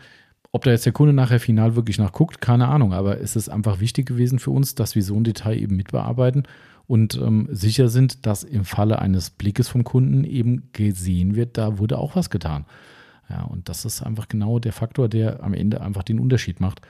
Ob 0.52 0.64
da 0.64 0.72
jetzt 0.72 0.86
der 0.86 0.94
Kunde 0.94 1.14
nachher 1.14 1.40
final 1.40 1.76
wirklich 1.76 2.00
nachguckt, 2.00 2.42
keine 2.42 2.68
Ahnung. 2.68 2.94
Aber 2.94 3.20
es 3.20 3.36
ist 3.36 3.50
einfach 3.50 3.80
wichtig 3.80 4.08
gewesen 4.08 4.40
für 4.40 4.52
uns, 4.52 4.76
dass 4.76 4.96
wir 4.96 5.04
so 5.04 5.16
ein 5.16 5.24
Detail 5.24 5.58
eben 5.58 5.76
mitbearbeiten 5.76 6.44
und 6.88 7.16
ähm, 7.16 7.50
sicher 7.52 7.90
sind, 7.90 8.26
dass 8.26 8.44
im 8.44 8.64
Falle 8.64 9.00
eines 9.00 9.30
Blickes 9.30 9.68
vom 9.68 9.84
Kunden 9.84 10.24
eben 10.24 10.70
gesehen 10.72 11.36
wird, 11.36 11.58
da 11.58 11.78
wurde 11.80 11.98
auch 11.98 12.16
was 12.16 12.30
getan. 12.30 12.66
Ja, 13.30 13.44
und 13.44 13.68
das 13.68 13.84
ist 13.84 14.02
einfach 14.02 14.30
genau 14.30 14.58
der 14.58 14.72
Faktor, 14.72 15.10
der 15.10 15.44
am 15.44 15.54
Ende 15.54 15.82
einfach 15.82 16.04
den 16.04 16.18
Unterschied 16.18 16.62
macht. 16.62 16.82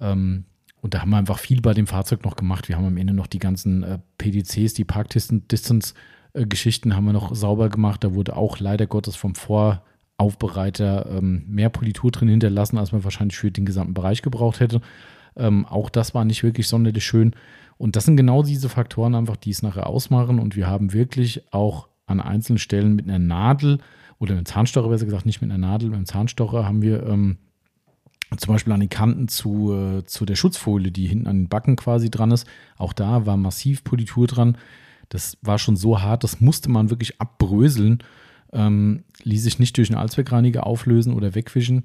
Ähm, 0.00 0.44
und 0.80 0.94
da 0.94 1.00
haben 1.00 1.10
wir 1.10 1.16
einfach 1.16 1.38
viel 1.38 1.60
bei 1.60 1.74
dem 1.74 1.86
Fahrzeug 1.86 2.24
noch 2.24 2.36
gemacht. 2.36 2.68
Wir 2.68 2.76
haben 2.76 2.86
am 2.86 2.96
Ende 2.96 3.12
noch 3.12 3.26
die 3.26 3.38
ganzen 3.38 3.82
äh, 3.82 3.98
PDCs, 4.18 4.74
die 4.74 4.84
Park 4.84 5.10
Distance 5.10 5.94
äh, 6.34 6.46
Geschichten 6.46 6.94
haben 6.94 7.06
wir 7.06 7.12
noch 7.12 7.34
sauber 7.34 7.68
gemacht. 7.68 8.04
Da 8.04 8.14
wurde 8.14 8.36
auch 8.36 8.58
leider 8.60 8.86
Gottes 8.86 9.16
vom 9.16 9.34
Voraufbereiter 9.34 11.06
ähm, 11.10 11.44
mehr 11.48 11.68
Politur 11.68 12.10
drin 12.10 12.28
hinterlassen, 12.28 12.78
als 12.78 12.92
man 12.92 13.04
wahrscheinlich 13.04 13.36
für 13.36 13.50
den 13.50 13.64
gesamten 13.66 13.94
Bereich 13.94 14.22
gebraucht 14.22 14.60
hätte. 14.60 14.80
Ähm, 15.36 15.66
auch 15.66 15.90
das 15.90 16.14
war 16.14 16.24
nicht 16.24 16.42
wirklich 16.42 16.68
sonderlich 16.68 17.04
schön. 17.04 17.34
Und 17.76 17.94
das 17.96 18.04
sind 18.04 18.16
genau 18.16 18.42
diese 18.42 18.68
Faktoren 18.68 19.14
einfach, 19.14 19.36
die 19.36 19.50
es 19.50 19.62
nachher 19.62 19.86
ausmachen. 19.86 20.38
Und 20.38 20.56
wir 20.56 20.66
haben 20.66 20.92
wirklich 20.92 21.52
auch 21.52 21.88
an 22.06 22.20
einzelnen 22.20 22.58
Stellen 22.58 22.94
mit 22.94 23.06
einer 23.06 23.18
Nadel 23.18 23.78
oder 24.18 24.32
mit 24.32 24.38
einem 24.38 24.46
Zahnstocher, 24.46 24.88
besser 24.88 25.04
gesagt, 25.04 25.26
nicht 25.26 25.40
mit 25.42 25.50
einer 25.50 25.58
Nadel, 25.58 25.90
mit 25.90 25.96
einem 25.96 26.06
Zahnstocher 26.06 26.64
haben 26.64 26.82
wir 26.82 27.04
ähm, 27.06 27.38
zum 28.36 28.52
Beispiel 28.52 28.72
an 28.72 28.80
den 28.80 28.90
Kanten 28.90 29.28
zu, 29.28 29.72
äh, 29.72 30.04
zu 30.04 30.26
der 30.26 30.36
Schutzfolie, 30.36 30.92
die 30.92 31.06
hinten 31.06 31.26
an 31.26 31.36
den 31.36 31.48
Backen 31.48 31.76
quasi 31.76 32.10
dran 32.10 32.30
ist. 32.30 32.46
Auch 32.76 32.92
da 32.92 33.26
war 33.26 33.36
massiv 33.36 33.84
Politur 33.84 34.26
dran. 34.26 34.58
Das 35.08 35.38
war 35.40 35.58
schon 35.58 35.76
so 35.76 36.02
hart, 36.02 36.24
das 36.24 36.40
musste 36.40 36.70
man 36.70 36.90
wirklich 36.90 37.20
abbröseln. 37.20 38.02
Ähm, 38.52 39.04
ließ 39.22 39.42
sich 39.42 39.58
nicht 39.58 39.76
durch 39.76 39.90
einen 39.90 39.98
Allzweckreiniger 39.98 40.66
auflösen 40.66 41.14
oder 41.14 41.34
wegwischen. 41.34 41.82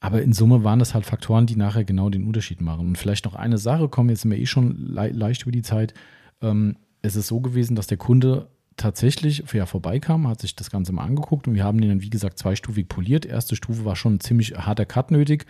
Aber 0.00 0.22
in 0.22 0.32
Summe 0.32 0.64
waren 0.64 0.78
das 0.78 0.94
halt 0.94 1.04
Faktoren, 1.04 1.46
die 1.46 1.56
nachher 1.56 1.84
genau 1.84 2.08
den 2.08 2.26
Unterschied 2.26 2.60
machen. 2.60 2.88
Und 2.88 2.98
vielleicht 2.98 3.26
noch 3.26 3.34
eine 3.34 3.58
Sache, 3.58 3.88
kommen 3.88 4.08
jetzt 4.08 4.22
sind 4.22 4.30
wir 4.30 4.38
eh 4.38 4.46
schon 4.46 4.76
le 4.94 5.08
leicht 5.10 5.42
über 5.42 5.52
die 5.52 5.62
Zeit. 5.62 5.94
Ähm, 6.40 6.76
es 7.02 7.16
ist 7.16 7.26
so 7.26 7.40
gewesen, 7.40 7.76
dass 7.76 7.86
der 7.86 7.98
Kunde 7.98 8.48
tatsächlich 8.80 9.44
ja, 9.52 9.66
vorbeikam, 9.66 10.26
hat 10.26 10.40
sich 10.40 10.56
das 10.56 10.70
Ganze 10.70 10.92
mal 10.92 11.04
angeguckt 11.04 11.46
und 11.46 11.54
wir 11.54 11.64
haben 11.64 11.80
den 11.80 11.90
dann, 11.90 12.02
wie 12.02 12.10
gesagt, 12.10 12.38
zweistufig 12.38 12.88
poliert. 12.88 13.26
Erste 13.26 13.54
Stufe 13.54 13.84
war 13.84 13.94
schon 13.94 14.14
ein 14.14 14.20
ziemlich 14.20 14.54
harter 14.56 14.86
Cut 14.86 15.10
nötig. 15.10 15.44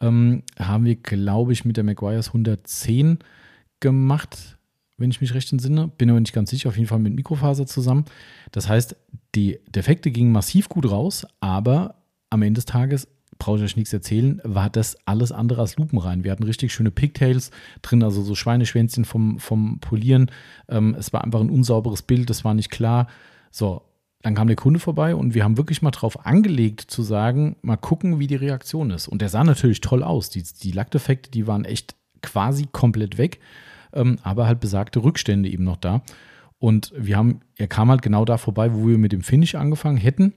Ähm, 0.00 0.42
haben 0.58 0.86
wir, 0.86 0.96
glaube 0.96 1.52
ich, 1.52 1.64
mit 1.66 1.76
der 1.76 1.84
Maguires 1.84 2.28
110 2.28 3.18
gemacht, 3.80 4.58
wenn 4.96 5.10
ich 5.10 5.20
mich 5.20 5.34
recht 5.34 5.52
entsinne. 5.52 5.88
Bin 5.88 6.08
aber 6.08 6.20
nicht 6.20 6.32
ganz 6.32 6.50
sicher, 6.50 6.70
auf 6.70 6.76
jeden 6.76 6.88
Fall 6.88 6.98
mit 6.98 7.14
Mikrofaser 7.14 7.66
zusammen. 7.66 8.06
Das 8.50 8.68
heißt, 8.68 8.96
die 9.34 9.60
Defekte 9.68 10.10
gingen 10.10 10.32
massiv 10.32 10.70
gut 10.70 10.90
raus, 10.90 11.26
aber 11.40 11.96
am 12.30 12.40
Ende 12.40 12.58
des 12.58 12.64
Tages 12.64 13.08
brauche 13.40 13.58
ich 13.58 13.64
euch 13.64 13.76
nichts 13.76 13.92
erzählen, 13.92 14.40
war 14.44 14.70
das 14.70 14.96
alles 15.06 15.32
andere 15.32 15.62
als 15.62 15.76
lupenrein. 15.76 16.22
Wir 16.22 16.30
hatten 16.30 16.44
richtig 16.44 16.72
schöne 16.72 16.92
Pigtails 16.92 17.50
drin, 17.82 18.04
also 18.04 18.22
so 18.22 18.36
Schweineschwänzchen 18.36 19.04
vom, 19.04 19.40
vom 19.40 19.80
Polieren. 19.80 20.30
Ähm, 20.68 20.94
es 20.96 21.12
war 21.12 21.24
einfach 21.24 21.40
ein 21.40 21.50
unsauberes 21.50 22.02
Bild, 22.02 22.30
das 22.30 22.44
war 22.44 22.54
nicht 22.54 22.70
klar. 22.70 23.08
So, 23.50 23.82
dann 24.22 24.34
kam 24.36 24.46
der 24.46 24.56
Kunde 24.56 24.78
vorbei 24.78 25.16
und 25.16 25.34
wir 25.34 25.42
haben 25.42 25.56
wirklich 25.56 25.82
mal 25.82 25.90
drauf 25.90 26.24
angelegt 26.24 26.82
zu 26.82 27.02
sagen, 27.02 27.56
mal 27.62 27.76
gucken, 27.76 28.20
wie 28.20 28.28
die 28.28 28.36
Reaktion 28.36 28.90
ist. 28.90 29.08
Und 29.08 29.22
der 29.22 29.30
sah 29.30 29.42
natürlich 29.42 29.80
toll 29.80 30.04
aus. 30.04 30.30
Die, 30.30 30.44
die 30.62 30.72
Lackdefekte, 30.72 31.30
die 31.30 31.46
waren 31.46 31.64
echt 31.64 31.96
quasi 32.22 32.68
komplett 32.70 33.18
weg, 33.18 33.40
ähm, 33.94 34.18
aber 34.22 34.46
halt 34.46 34.60
besagte 34.60 35.02
Rückstände 35.02 35.48
eben 35.48 35.64
noch 35.64 35.78
da. 35.78 36.02
Und 36.58 36.92
wir 36.94 37.16
haben, 37.16 37.40
er 37.56 37.68
kam 37.68 37.88
halt 37.88 38.02
genau 38.02 38.26
da 38.26 38.36
vorbei, 38.36 38.74
wo 38.74 38.86
wir 38.86 38.98
mit 38.98 39.12
dem 39.12 39.22
Finish 39.22 39.54
angefangen 39.54 39.96
hätten. 39.96 40.34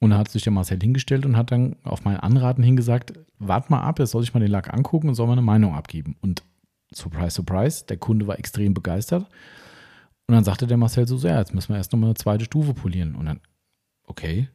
Und 0.00 0.10
da 0.10 0.18
hat 0.18 0.30
sich 0.30 0.42
der 0.42 0.52
Marcel 0.52 0.78
hingestellt 0.80 1.26
und 1.26 1.36
hat 1.36 1.52
dann 1.52 1.76
auf 1.84 2.04
mein 2.04 2.16
Anraten 2.16 2.62
hingesagt, 2.62 3.12
wart 3.38 3.68
mal 3.68 3.82
ab, 3.82 3.98
er 3.98 4.06
soll 4.06 4.22
sich 4.22 4.32
mal 4.32 4.40
den 4.40 4.50
Lack 4.50 4.72
angucken 4.72 5.08
und 5.08 5.14
soll 5.14 5.26
mal 5.26 5.34
eine 5.34 5.42
Meinung 5.42 5.74
abgeben. 5.74 6.16
Und 6.22 6.42
surprise, 6.92 7.30
surprise, 7.30 7.84
der 7.86 7.98
Kunde 7.98 8.26
war 8.26 8.38
extrem 8.38 8.72
begeistert. 8.72 9.28
Und 10.26 10.34
dann 10.34 10.44
sagte 10.44 10.66
der 10.66 10.78
Marcel 10.78 11.06
so, 11.06 11.16
ja, 11.18 11.38
jetzt 11.38 11.54
müssen 11.54 11.68
wir 11.68 11.76
erst 11.76 11.92
noch 11.92 11.98
mal 11.98 12.06
eine 12.06 12.14
zweite 12.14 12.46
Stufe 12.46 12.72
polieren. 12.72 13.14
Und 13.14 13.26
dann, 13.26 13.40
okay. 14.04 14.48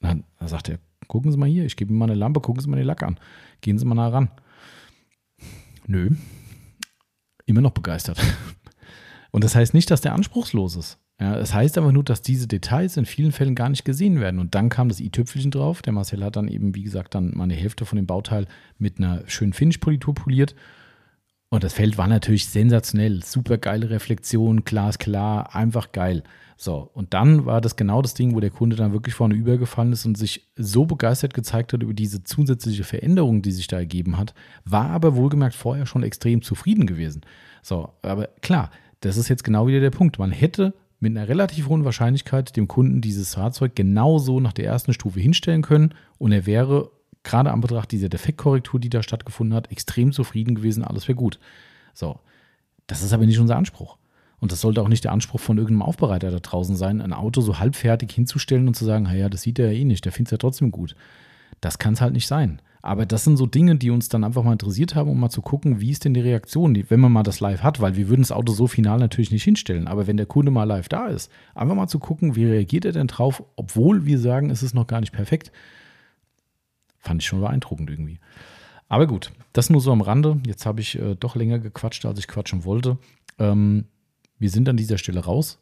Und 0.00 0.08
dann, 0.08 0.24
dann 0.40 0.48
sagt 0.48 0.68
er, 0.68 0.78
gucken 1.06 1.30
Sie 1.30 1.38
mal 1.38 1.48
hier, 1.48 1.64
ich 1.64 1.76
gebe 1.76 1.90
Ihnen 1.90 1.98
mal 1.98 2.06
eine 2.06 2.14
Lampe, 2.14 2.40
gucken 2.40 2.62
Sie 2.62 2.68
mal 2.68 2.76
den 2.76 2.86
Lack 2.86 3.04
an. 3.04 3.20
Gehen 3.60 3.78
Sie 3.78 3.84
mal 3.84 3.94
nah 3.94 4.08
ran. 4.08 4.30
Nö. 5.86 6.10
Immer 7.46 7.60
noch 7.60 7.72
begeistert. 7.72 8.20
Und 9.30 9.44
das 9.44 9.54
heißt 9.54 9.72
nicht, 9.72 9.90
dass 9.90 10.00
der 10.00 10.14
anspruchslos 10.14 10.74
ist. 10.76 10.98
Ja, 11.22 11.36
das 11.36 11.54
heißt 11.54 11.78
aber 11.78 11.92
nur, 11.92 12.02
dass 12.02 12.20
diese 12.20 12.48
Details 12.48 12.96
in 12.96 13.06
vielen 13.06 13.30
Fällen 13.30 13.54
gar 13.54 13.68
nicht 13.68 13.84
gesehen 13.84 14.18
werden. 14.18 14.40
Und 14.40 14.56
dann 14.56 14.68
kam 14.70 14.88
das 14.88 14.98
i-Tüpfelchen 14.98 15.52
drauf. 15.52 15.80
Der 15.80 15.92
Marcel 15.92 16.24
hat 16.24 16.34
dann 16.34 16.48
eben, 16.48 16.74
wie 16.74 16.82
gesagt, 16.82 17.14
dann 17.14 17.30
mal 17.36 17.44
eine 17.44 17.54
Hälfte 17.54 17.84
von 17.84 17.94
dem 17.94 18.06
Bauteil 18.06 18.48
mit 18.76 18.98
einer 18.98 19.22
schönen 19.28 19.52
Finish-Politur 19.52 20.16
poliert. 20.16 20.56
Und 21.48 21.62
das 21.62 21.74
Feld 21.74 21.96
war 21.96 22.08
natürlich 22.08 22.48
sensationell. 22.48 23.22
Super 23.22 23.56
geile 23.56 23.88
Reflexion, 23.88 24.64
glasklar, 24.64 25.54
einfach 25.54 25.92
geil. 25.92 26.24
So, 26.56 26.90
und 26.92 27.14
dann 27.14 27.46
war 27.46 27.60
das 27.60 27.76
genau 27.76 28.02
das 28.02 28.14
Ding, 28.14 28.34
wo 28.34 28.40
der 28.40 28.50
Kunde 28.50 28.74
dann 28.74 28.92
wirklich 28.92 29.14
vorne 29.14 29.36
übergefallen 29.36 29.92
ist 29.92 30.04
und 30.04 30.18
sich 30.18 30.50
so 30.56 30.86
begeistert 30.86 31.34
gezeigt 31.34 31.72
hat 31.72 31.84
über 31.84 31.94
diese 31.94 32.24
zusätzliche 32.24 32.82
Veränderung, 32.82 33.42
die 33.42 33.52
sich 33.52 33.68
da 33.68 33.76
ergeben 33.76 34.18
hat, 34.18 34.34
war 34.64 34.90
aber 34.90 35.14
wohlgemerkt 35.14 35.54
vorher 35.54 35.86
schon 35.86 36.02
extrem 36.02 36.42
zufrieden 36.42 36.84
gewesen. 36.84 37.20
So, 37.62 37.90
aber 38.02 38.26
klar, 38.40 38.72
das 38.98 39.16
ist 39.16 39.28
jetzt 39.28 39.44
genau 39.44 39.68
wieder 39.68 39.78
der 39.78 39.90
Punkt. 39.90 40.18
Man 40.18 40.32
hätte 40.32 40.74
mit 41.02 41.16
einer 41.16 41.28
relativ 41.28 41.68
hohen 41.68 41.84
Wahrscheinlichkeit 41.84 42.56
dem 42.56 42.68
Kunden 42.68 43.00
dieses 43.00 43.34
Fahrzeug 43.34 43.74
genauso 43.74 44.38
nach 44.38 44.52
der 44.52 44.66
ersten 44.66 44.92
Stufe 44.92 45.18
hinstellen 45.18 45.62
können 45.62 45.94
und 46.18 46.30
er 46.30 46.46
wäre 46.46 46.92
gerade 47.24 47.50
am 47.50 47.60
Betracht 47.60 47.90
dieser 47.90 48.08
Defektkorrektur, 48.08 48.78
die 48.78 48.88
da 48.88 49.02
stattgefunden 49.02 49.54
hat, 49.54 49.70
extrem 49.72 50.12
zufrieden 50.12 50.54
gewesen, 50.54 50.84
alles 50.84 51.08
wäre 51.08 51.16
gut. 51.16 51.40
So, 51.92 52.20
das 52.86 53.02
ist 53.02 53.12
aber 53.12 53.26
nicht 53.26 53.40
unser 53.40 53.56
Anspruch. 53.56 53.98
Und 54.38 54.52
das 54.52 54.60
sollte 54.60 54.80
auch 54.80 54.88
nicht 54.88 55.04
der 55.04 55.12
Anspruch 55.12 55.40
von 55.40 55.58
irgendeinem 55.58 55.82
Aufbereiter 55.82 56.30
da 56.30 56.38
draußen 56.38 56.76
sein, 56.76 57.00
ein 57.00 57.12
Auto 57.12 57.40
so 57.40 57.58
halbfertig 57.58 58.12
hinzustellen 58.12 58.68
und 58.68 58.74
zu 58.74 58.84
sagen, 58.84 59.08
ja, 59.12 59.28
das 59.28 59.42
sieht 59.42 59.58
er 59.58 59.72
ja 59.72 59.78
eh 59.78 59.84
nicht, 59.84 60.04
der 60.04 60.12
findet 60.12 60.28
es 60.28 60.32
ja 60.32 60.38
trotzdem 60.38 60.70
gut. 60.70 60.94
Das 61.60 61.78
kann 61.78 61.94
es 61.94 62.00
halt 62.00 62.12
nicht 62.12 62.28
sein. 62.28 62.62
Aber 62.84 63.06
das 63.06 63.22
sind 63.22 63.36
so 63.36 63.46
Dinge, 63.46 63.76
die 63.76 63.90
uns 63.90 64.08
dann 64.08 64.24
einfach 64.24 64.42
mal 64.42 64.52
interessiert 64.52 64.96
haben, 64.96 65.08
um 65.08 65.20
mal 65.20 65.30
zu 65.30 65.40
gucken, 65.40 65.80
wie 65.80 65.90
ist 65.90 66.04
denn 66.04 66.14
die 66.14 66.20
Reaktion, 66.20 66.76
wenn 66.88 66.98
man 66.98 67.12
mal 67.12 67.22
das 67.22 67.38
live 67.38 67.62
hat, 67.62 67.80
weil 67.80 67.94
wir 67.94 68.08
würden 68.08 68.22
das 68.22 68.32
Auto 68.32 68.52
so 68.52 68.66
final 68.66 68.98
natürlich 68.98 69.30
nicht 69.30 69.44
hinstellen. 69.44 69.86
Aber 69.86 70.08
wenn 70.08 70.16
der 70.16 70.26
Kunde 70.26 70.50
mal 70.50 70.64
live 70.64 70.88
da 70.88 71.06
ist, 71.06 71.30
einfach 71.54 71.76
mal 71.76 71.86
zu 71.86 72.00
gucken, 72.00 72.34
wie 72.34 72.44
reagiert 72.44 72.84
er 72.84 72.90
denn 72.90 73.06
drauf, 73.06 73.44
obwohl 73.54 74.04
wir 74.04 74.18
sagen, 74.18 74.50
es 74.50 74.64
ist 74.64 74.74
noch 74.74 74.88
gar 74.88 75.00
nicht 75.00 75.12
perfekt. 75.12 75.52
Fand 76.98 77.22
ich 77.22 77.28
schon 77.28 77.40
beeindruckend 77.40 77.88
irgendwie. 77.88 78.18
Aber 78.88 79.06
gut, 79.06 79.30
das 79.52 79.70
nur 79.70 79.80
so 79.80 79.92
am 79.92 80.00
Rande. 80.00 80.40
Jetzt 80.44 80.66
habe 80.66 80.80
ich 80.80 80.98
äh, 80.98 81.14
doch 81.14 81.36
länger 81.36 81.60
gequatscht, 81.60 82.04
als 82.04 82.18
ich 82.18 82.26
quatschen 82.26 82.64
wollte. 82.64 82.98
Ähm, 83.38 83.84
wir 84.40 84.50
sind 84.50 84.68
an 84.68 84.76
dieser 84.76 84.98
Stelle 84.98 85.20
raus. 85.20 85.60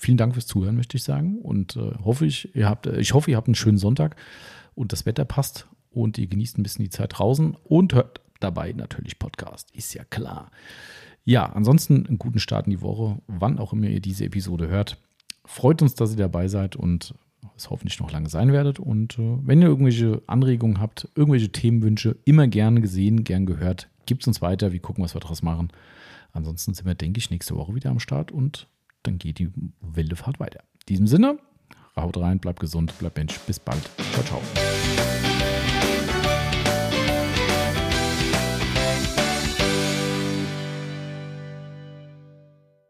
Vielen 0.00 0.16
Dank 0.16 0.32
fürs 0.32 0.46
Zuhören, 0.46 0.74
möchte 0.74 0.96
ich 0.96 1.02
sagen. 1.02 1.38
Und 1.42 1.76
äh, 1.76 1.92
hoffe 2.02 2.24
ich, 2.24 2.54
ihr 2.56 2.66
habt, 2.66 2.86
äh, 2.86 2.98
ich 2.98 3.12
hoffe, 3.12 3.30
ihr 3.30 3.36
habt 3.36 3.46
einen 3.46 3.54
schönen 3.54 3.78
Sonntag 3.78 4.16
und 4.74 4.92
das 4.92 5.04
Wetter 5.04 5.26
passt 5.26 5.68
und 5.94 6.18
ihr 6.18 6.26
genießt 6.26 6.58
ein 6.58 6.62
bisschen 6.62 6.84
die 6.84 6.90
Zeit 6.90 7.18
draußen 7.18 7.56
und 7.64 7.94
hört 7.94 8.20
dabei 8.40 8.72
natürlich 8.72 9.18
Podcast. 9.18 9.70
Ist 9.72 9.94
ja 9.94 10.04
klar. 10.04 10.50
Ja, 11.24 11.46
ansonsten 11.46 12.06
einen 12.06 12.18
guten 12.18 12.38
Start 12.38 12.66
in 12.66 12.72
die 12.72 12.82
Woche, 12.82 13.18
wann 13.26 13.58
auch 13.58 13.72
immer 13.72 13.86
ihr 13.86 14.00
diese 14.00 14.24
Episode 14.24 14.68
hört. 14.68 14.98
Freut 15.46 15.80
uns, 15.82 15.94
dass 15.94 16.10
ihr 16.10 16.16
dabei 16.16 16.48
seid 16.48 16.76
und 16.76 17.14
es 17.56 17.70
hoffentlich 17.70 17.98
noch 18.00 18.10
lange 18.10 18.28
sein 18.28 18.52
werdet. 18.52 18.78
Und 18.78 19.18
äh, 19.18 19.38
wenn 19.42 19.62
ihr 19.62 19.68
irgendwelche 19.68 20.22
Anregungen 20.26 20.80
habt, 20.80 21.08
irgendwelche 21.14 21.50
Themenwünsche, 21.50 22.16
immer 22.24 22.46
gern 22.48 22.82
gesehen, 22.82 23.24
gern 23.24 23.46
gehört, 23.46 23.88
gibt 24.06 24.22
es 24.22 24.28
uns 24.28 24.42
weiter. 24.42 24.72
Wir 24.72 24.80
gucken, 24.80 25.04
was 25.04 25.14
wir 25.14 25.20
daraus 25.20 25.42
machen. 25.42 25.68
Ansonsten 26.32 26.74
sind 26.74 26.86
wir, 26.86 26.94
denke 26.94 27.18
ich, 27.18 27.30
nächste 27.30 27.54
Woche 27.54 27.74
wieder 27.74 27.90
am 27.90 28.00
Start 28.00 28.32
und 28.32 28.68
dann 29.02 29.18
geht 29.18 29.38
die 29.38 29.50
wilde 29.80 30.16
Fahrt 30.16 30.40
weiter. 30.40 30.60
In 30.80 30.86
diesem 30.88 31.06
Sinne, 31.06 31.38
haut 31.96 32.16
rein, 32.16 32.38
bleibt 32.38 32.60
gesund, 32.60 32.98
bleibt 32.98 33.16
Mensch. 33.16 33.38
Bis 33.40 33.60
bald. 33.60 33.88
Ciao, 34.12 34.24
ciao. 34.24 35.33